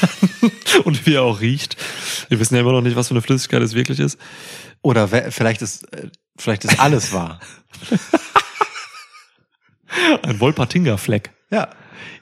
und 0.83 1.05
wie 1.05 1.13
er 1.13 1.23
auch 1.23 1.39
riecht. 1.39 1.77
Wir 2.27 2.41
wissen 2.41 2.55
ja 2.55 2.59
immer 2.59 2.73
noch 2.73 2.81
nicht, 2.81 2.97
was 2.97 3.07
für 3.07 3.13
eine 3.13 3.21
Flüssigkeit 3.21 3.61
es 3.61 3.73
wirklich 3.73 4.01
ist. 4.01 4.19
Oder 4.81 5.07
vielleicht 5.07 5.61
ist, 5.61 5.83
äh, 5.93 6.09
vielleicht 6.35 6.65
ist 6.65 6.81
alles 6.81 7.13
wahr. 7.13 7.39
Ein 10.23 10.41
Wolpertinger-Fleck. 10.41 11.31
Ja. 11.49 11.69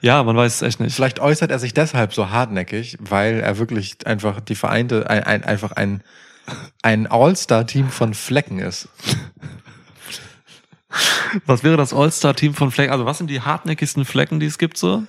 Ja, 0.02 0.22
man 0.22 0.36
weiß 0.36 0.54
es 0.54 0.62
echt 0.62 0.78
nicht. 0.78 0.94
Vielleicht 0.94 1.18
äußert 1.18 1.50
er 1.50 1.58
sich 1.58 1.74
deshalb 1.74 2.14
so 2.14 2.30
hartnäckig, 2.30 2.96
weil 3.00 3.40
er 3.40 3.58
wirklich 3.58 4.06
einfach 4.06 4.38
die 4.38 4.54
Vereinte, 4.54 5.10
ein, 5.10 5.24
ein, 5.24 5.42
einfach 5.42 5.72
ein, 5.72 6.04
ein 6.82 7.08
All-Star-Team 7.08 7.90
von 7.90 8.14
Flecken 8.14 8.60
ist. 8.60 8.88
Was 11.46 11.62
wäre 11.64 11.76
das 11.76 11.92
All-Star-Team 11.94 12.54
von 12.54 12.70
Flecken? 12.70 12.92
Also 12.92 13.06
was 13.06 13.18
sind 13.18 13.28
die 13.28 13.40
hartnäckigsten 13.40 14.04
Flecken, 14.04 14.40
die 14.40 14.46
es 14.46 14.58
gibt 14.58 14.76
so? 14.76 15.04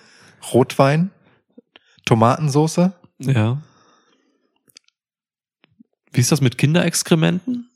Rotwein, 0.54 1.12
Tomatensoße, 2.06 2.94
Ja. 3.20 3.62
Wie 6.12 6.20
ist 6.22 6.32
das 6.32 6.42
mit 6.42 6.58
Kinderexkrementen? 6.58 7.70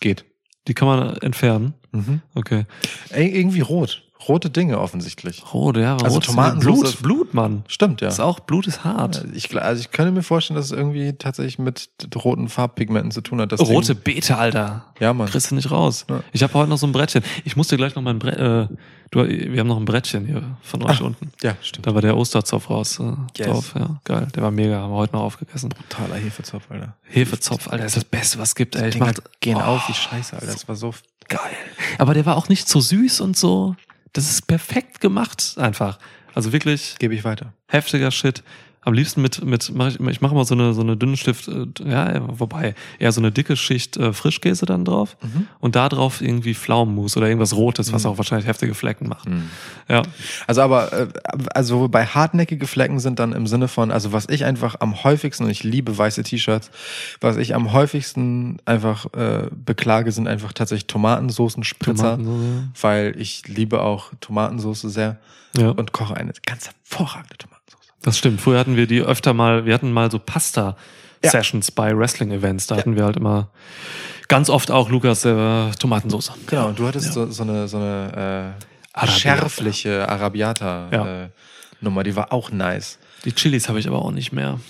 geht. 0.00 0.24
Die 0.66 0.74
kann 0.74 0.88
man 0.88 1.16
entfernen. 1.18 1.74
Mhm. 1.92 2.22
Okay. 2.34 2.66
Ir- 3.10 3.32
Irgendwie 3.34 3.60
rot. 3.60 4.02
Rote 4.28 4.50
Dinge 4.50 4.78
offensichtlich. 4.80 5.42
Rot, 5.52 5.76
ja. 5.76 5.94
Also 5.96 6.06
rot 6.16 6.26
ist 6.28 6.34
Tomatensoße- 6.34 6.62
Blut, 6.62 7.02
Blut, 7.02 7.34
Mann. 7.34 7.64
Stimmt, 7.68 8.00
ja. 8.00 8.06
Das 8.08 8.14
ist 8.14 8.20
auch, 8.20 8.40
Blut 8.40 8.66
ist 8.66 8.84
hart. 8.84 9.24
Ich, 9.34 9.54
also 9.60 9.80
ich 9.80 9.90
könnte 9.90 10.12
mir 10.12 10.22
vorstellen, 10.22 10.56
dass 10.56 10.66
es 10.66 10.72
irgendwie 10.72 11.12
tatsächlich 11.14 11.58
mit 11.58 11.88
roten 12.16 12.48
Farbpigmenten 12.48 13.10
zu 13.10 13.20
tun 13.20 13.40
hat. 13.40 13.52
Das 13.52 13.60
Rote 13.60 13.94
Ding. 13.94 14.04
Beete, 14.04 14.36
Alter. 14.38 14.86
Ja, 15.00 15.12
Mann. 15.12 15.28
Kriegst 15.28 15.50
du 15.50 15.54
nicht 15.54 15.70
raus. 15.70 16.06
Ja. 16.08 16.20
Ich 16.32 16.42
habe 16.42 16.54
heute 16.54 16.70
noch 16.70 16.78
so 16.78 16.86
ein 16.86 16.92
Brettchen. 16.92 17.22
Ich 17.44 17.56
muss 17.56 17.68
dir 17.68 17.76
gleich 17.76 17.94
noch 17.94 18.02
mein 18.02 18.18
Brett, 18.18 18.36
äh, 18.38 18.68
du, 19.10 19.26
wir 19.28 19.60
haben 19.60 19.66
noch 19.68 19.78
ein 19.78 19.84
Brettchen 19.84 20.26
hier 20.26 20.42
von 20.62 20.82
euch 20.84 21.00
unten. 21.00 21.32
Ja, 21.42 21.56
stimmt. 21.60 21.86
Da 21.86 21.94
war 21.94 22.02
der 22.02 22.16
Osterzopf 22.16 22.70
raus 22.70 23.00
äh, 23.00 23.12
Yes. 23.36 23.46
drauf. 23.48 23.74
Ja, 23.78 24.00
geil. 24.04 24.28
Der 24.34 24.42
war 24.42 24.50
mega. 24.50 24.78
Haben 24.78 24.92
wir 24.92 24.96
heute 24.96 25.14
noch 25.14 25.22
aufgegessen. 25.22 25.70
Totaler 25.88 26.16
Hefezopf, 26.16 26.70
Alter. 26.70 26.94
Hefezopf, 27.02 27.68
Alter, 27.68 27.86
ist 27.86 27.96
das 27.96 28.04
Beste, 28.04 28.38
was 28.38 28.50
es 28.50 28.54
gibt. 28.54 28.76
Ey, 28.76 28.88
ich 28.90 28.98
mach, 28.98 29.12
gehen 29.40 29.56
Oh, 29.56 29.60
auf 29.60 29.88
wie 29.88 29.94
Scheiße, 29.94 30.34
Alter. 30.34 30.46
Das 30.46 30.68
war 30.68 30.76
so 30.76 30.94
Geil. 31.28 31.38
Aber 31.98 32.14
der 32.14 32.26
war 32.26 32.36
auch 32.36 32.48
nicht 32.48 32.68
so 32.68 32.80
süß 32.80 33.20
und 33.20 33.36
so. 33.36 33.76
Das 34.12 34.30
ist 34.30 34.46
perfekt 34.46 35.00
gemacht, 35.00 35.54
einfach. 35.56 35.98
Also 36.34 36.52
wirklich 36.52 36.96
Gebe 36.98 37.14
ich 37.14 37.24
weiter. 37.24 37.52
heftiger 37.68 38.10
Shit. 38.10 38.42
Am 38.84 38.94
liebsten 38.94 39.22
mit, 39.22 39.44
mit 39.44 39.70
mach 39.74 39.88
ich, 39.88 40.00
ich 40.00 40.20
mache 40.20 40.34
mal 40.34 40.44
so 40.44 40.54
eine, 40.54 40.74
so 40.74 40.80
eine 40.80 40.96
dünne 40.96 41.16
Stift, 41.16 41.46
äh, 41.46 41.66
ja, 41.88 42.20
wobei, 42.38 42.74
eher 42.98 43.12
so 43.12 43.20
eine 43.20 43.30
dicke 43.30 43.56
Schicht 43.56 43.96
äh, 43.96 44.12
Frischkäse 44.12 44.66
dann 44.66 44.84
drauf 44.84 45.16
und 45.60 45.76
da 45.76 45.88
drauf 45.88 46.20
irgendwie 46.20 46.52
Pflaumenmus 46.54 47.16
oder 47.16 47.28
irgendwas 47.28 47.54
Rotes, 47.54 47.92
was 47.92 48.04
auch 48.06 48.18
wahrscheinlich 48.18 48.48
heftige 48.48 48.74
Flecken 48.74 49.08
macht. 49.08 49.28
Ja. 49.88 50.02
Also 50.48 50.62
aber, 50.62 50.92
äh, 50.92 51.08
also 51.54 51.86
bei 51.88 52.06
hartnäckige 52.06 52.66
Flecken 52.66 52.98
sind 52.98 53.20
dann 53.20 53.32
im 53.32 53.46
Sinne 53.46 53.68
von, 53.68 53.92
also 53.92 54.12
was 54.12 54.28
ich 54.28 54.44
einfach 54.44 54.76
am 54.80 55.04
häufigsten, 55.04 55.44
und 55.44 55.50
ich 55.50 55.62
liebe 55.62 55.96
weiße 55.96 56.24
T-Shirts, 56.24 56.70
was 57.20 57.36
ich 57.36 57.54
am 57.54 57.72
häufigsten 57.72 58.58
einfach 58.64 59.06
äh, 59.14 59.48
beklage, 59.54 60.10
sind 60.10 60.26
einfach 60.26 60.52
tatsächlich 60.52 60.88
Tomatensoßen, 60.88 61.62
Spritzer, 61.62 62.16
Tomatensoße. 62.16 62.68
weil 62.80 63.14
ich 63.16 63.46
liebe 63.46 63.80
auch 63.82 64.10
Tomatensoße 64.20 64.90
sehr 64.90 65.18
Ja. 65.56 65.70
und 65.70 65.92
koche 65.92 66.16
eine 66.16 66.32
ganz 66.44 66.66
hervorragende 66.66 67.36
Tomatensoße. 67.38 67.61
Das 68.02 68.18
stimmt. 68.18 68.40
Früher 68.40 68.58
hatten 68.58 68.76
wir 68.76 68.86
die 68.86 69.00
öfter 69.00 69.32
mal, 69.34 69.64
wir 69.66 69.74
hatten 69.74 69.92
mal 69.92 70.10
so 70.10 70.18
Pasta-Sessions 70.18 71.70
bei 71.70 71.96
Wrestling-Events. 71.96 72.66
Da 72.66 72.76
hatten 72.76 72.96
wir 72.96 73.04
halt 73.04 73.16
immer 73.16 73.50
ganz 74.28 74.50
oft 74.50 74.70
auch 74.70 74.90
Lukas 74.90 75.24
äh, 75.24 75.70
Tomatensauce. 75.72 76.32
Genau, 76.46 76.68
und 76.68 76.78
du 76.78 76.86
hattest 76.86 77.12
so, 77.12 77.30
so 77.30 77.42
eine, 77.42 77.68
so 77.68 77.76
eine 77.76 78.56
äh, 78.56 78.98
Arabiata. 78.98 79.06
schärfliche 79.18 80.08
Arabiata 80.08 80.88
Ja. 80.92 81.22
äh, 81.24 81.28
Nummer, 81.80 82.02
die 82.04 82.14
war 82.16 82.32
auch 82.32 82.50
nice. 82.50 82.98
Die 83.24 83.32
Chilis 83.32 83.68
habe 83.68 83.78
ich 83.80 83.88
aber 83.88 84.02
auch 84.02 84.12
nicht 84.12 84.32
mehr. 84.32 84.60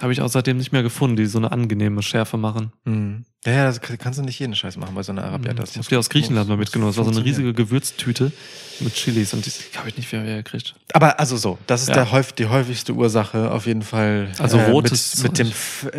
Habe 0.00 0.12
ich 0.12 0.20
auch 0.20 0.28
seitdem 0.28 0.56
nicht 0.56 0.72
mehr 0.72 0.82
gefunden, 0.82 1.16
die 1.16 1.26
so 1.26 1.38
eine 1.38 1.52
angenehme 1.52 2.02
Schärfe 2.02 2.36
machen. 2.36 2.72
Mhm. 2.84 3.24
Ja, 3.44 3.52
ja, 3.52 3.64
das 3.64 3.80
kann- 3.80 3.98
kannst 3.98 4.20
du 4.20 4.22
nicht 4.22 4.38
jeden 4.38 4.54
Scheiß 4.54 4.76
machen 4.76 4.94
bei 4.94 5.02
so 5.02 5.10
einer 5.10 5.24
Arabiata. 5.24 5.62
Das 5.62 5.70
ich 5.70 5.74
habe 5.76 5.80
muss- 5.80 5.88
die 5.88 5.96
aus 5.96 6.10
Griechenland 6.10 6.48
mal 6.48 6.56
mitgenommen. 6.56 6.90
Das 6.92 6.96
war 6.98 7.04
so 7.04 7.10
eine 7.10 7.24
riesige 7.24 7.52
Gewürztüte 7.52 8.30
mit 8.78 8.94
Chilis 8.94 9.34
und 9.34 9.44
die 9.44 9.50
habe 9.78 9.88
ich 9.88 9.96
nicht 9.96 10.12
mehr 10.12 10.22
gekriegt. 10.42 10.74
Aber 10.92 11.18
also 11.18 11.36
so, 11.36 11.58
das 11.66 11.82
ist 11.82 11.88
Ja. 11.88 11.94
der 11.94 12.12
häuf, 12.12 12.32
die 12.32 12.46
häufigste 12.46 12.92
Ursache 12.92 13.50
auf 13.50 13.66
jeden 13.66 13.82
Fall. 13.82 14.28
äh, 14.38 14.42
Also 14.42 14.58
rotes 14.58 15.22
mit, 15.24 15.38
mit 15.38 15.38
dem 15.38 15.52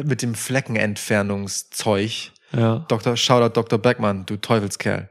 mit 0.07 0.21
dem 0.21 0.35
Fleckenentfernungszeug. 0.35 2.31
Ja. 2.55 2.85
Dr. 2.87 3.17
Shoutout 3.17 3.53
Dr. 3.59 3.79
Beckmann, 3.79 4.25
du 4.25 4.37
Teufelskerl. 4.37 5.09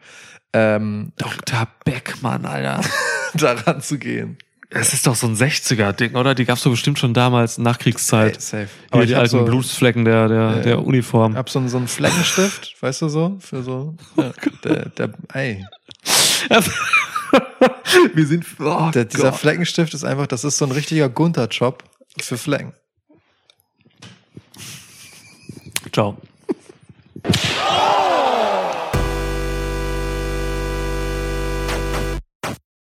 Ähm, 0.55 1.13
Dr. 1.17 1.67
Beckmann, 1.85 2.47
Alter. 2.47 2.81
daran 3.35 3.81
zu 3.83 3.99
gehen. 3.99 4.39
Das 4.73 4.95
ist 4.95 5.07
doch 5.07 5.15
so 5.15 5.27
ein 5.27 5.37
60er-Ding, 5.37 6.15
oder? 6.17 6.35
Die 6.35 6.45
gab's 6.47 6.63
doch 6.63 6.71
bestimmt 6.71 6.99
schon 6.99 7.13
damals, 7.15 7.59
Nachkriegszeit. 7.59 8.37
Ey, 8.37 8.41
safe. 8.41 8.69
Hier 8.93 9.03
ich 9.03 9.09
die 9.09 9.15
alten 9.17 9.29
so, 9.31 9.45
Blutsflecken 9.45 10.05
der, 10.05 10.29
der, 10.29 10.57
Äh, 10.57 10.63
der 10.63 10.85
Uniform. 10.85 11.37
hab 11.37 11.51
so, 11.51 11.59
einen- 11.59 11.69
so 11.69 11.77
einen 11.77 11.89
Fleckenstift, 11.89 12.77
weißt 12.81 13.03
du 13.03 13.09
so? 13.09 13.37
Für 13.41 13.63
so. 13.63 13.95
Ja, 14.17 14.33
der, 14.65 14.89
der, 14.91 15.13
ey. 15.35 15.65
Wir 18.15 18.27
sind, 18.27 18.45
oh 18.61 18.91
Der, 18.93 19.05
dieser 19.05 19.31
Gott. 19.31 19.41
Fleckenstift 19.41 19.95
ist 19.95 20.05
einfach, 20.05 20.27
das 20.27 20.45
ist 20.45 20.59
so 20.59 20.65
ein 20.65 20.73
richtiger 20.73 21.09
Gunter-Job 21.09 21.85
für 22.21 22.37
Flecken. 22.39 22.73
Ciao. 25.93 26.17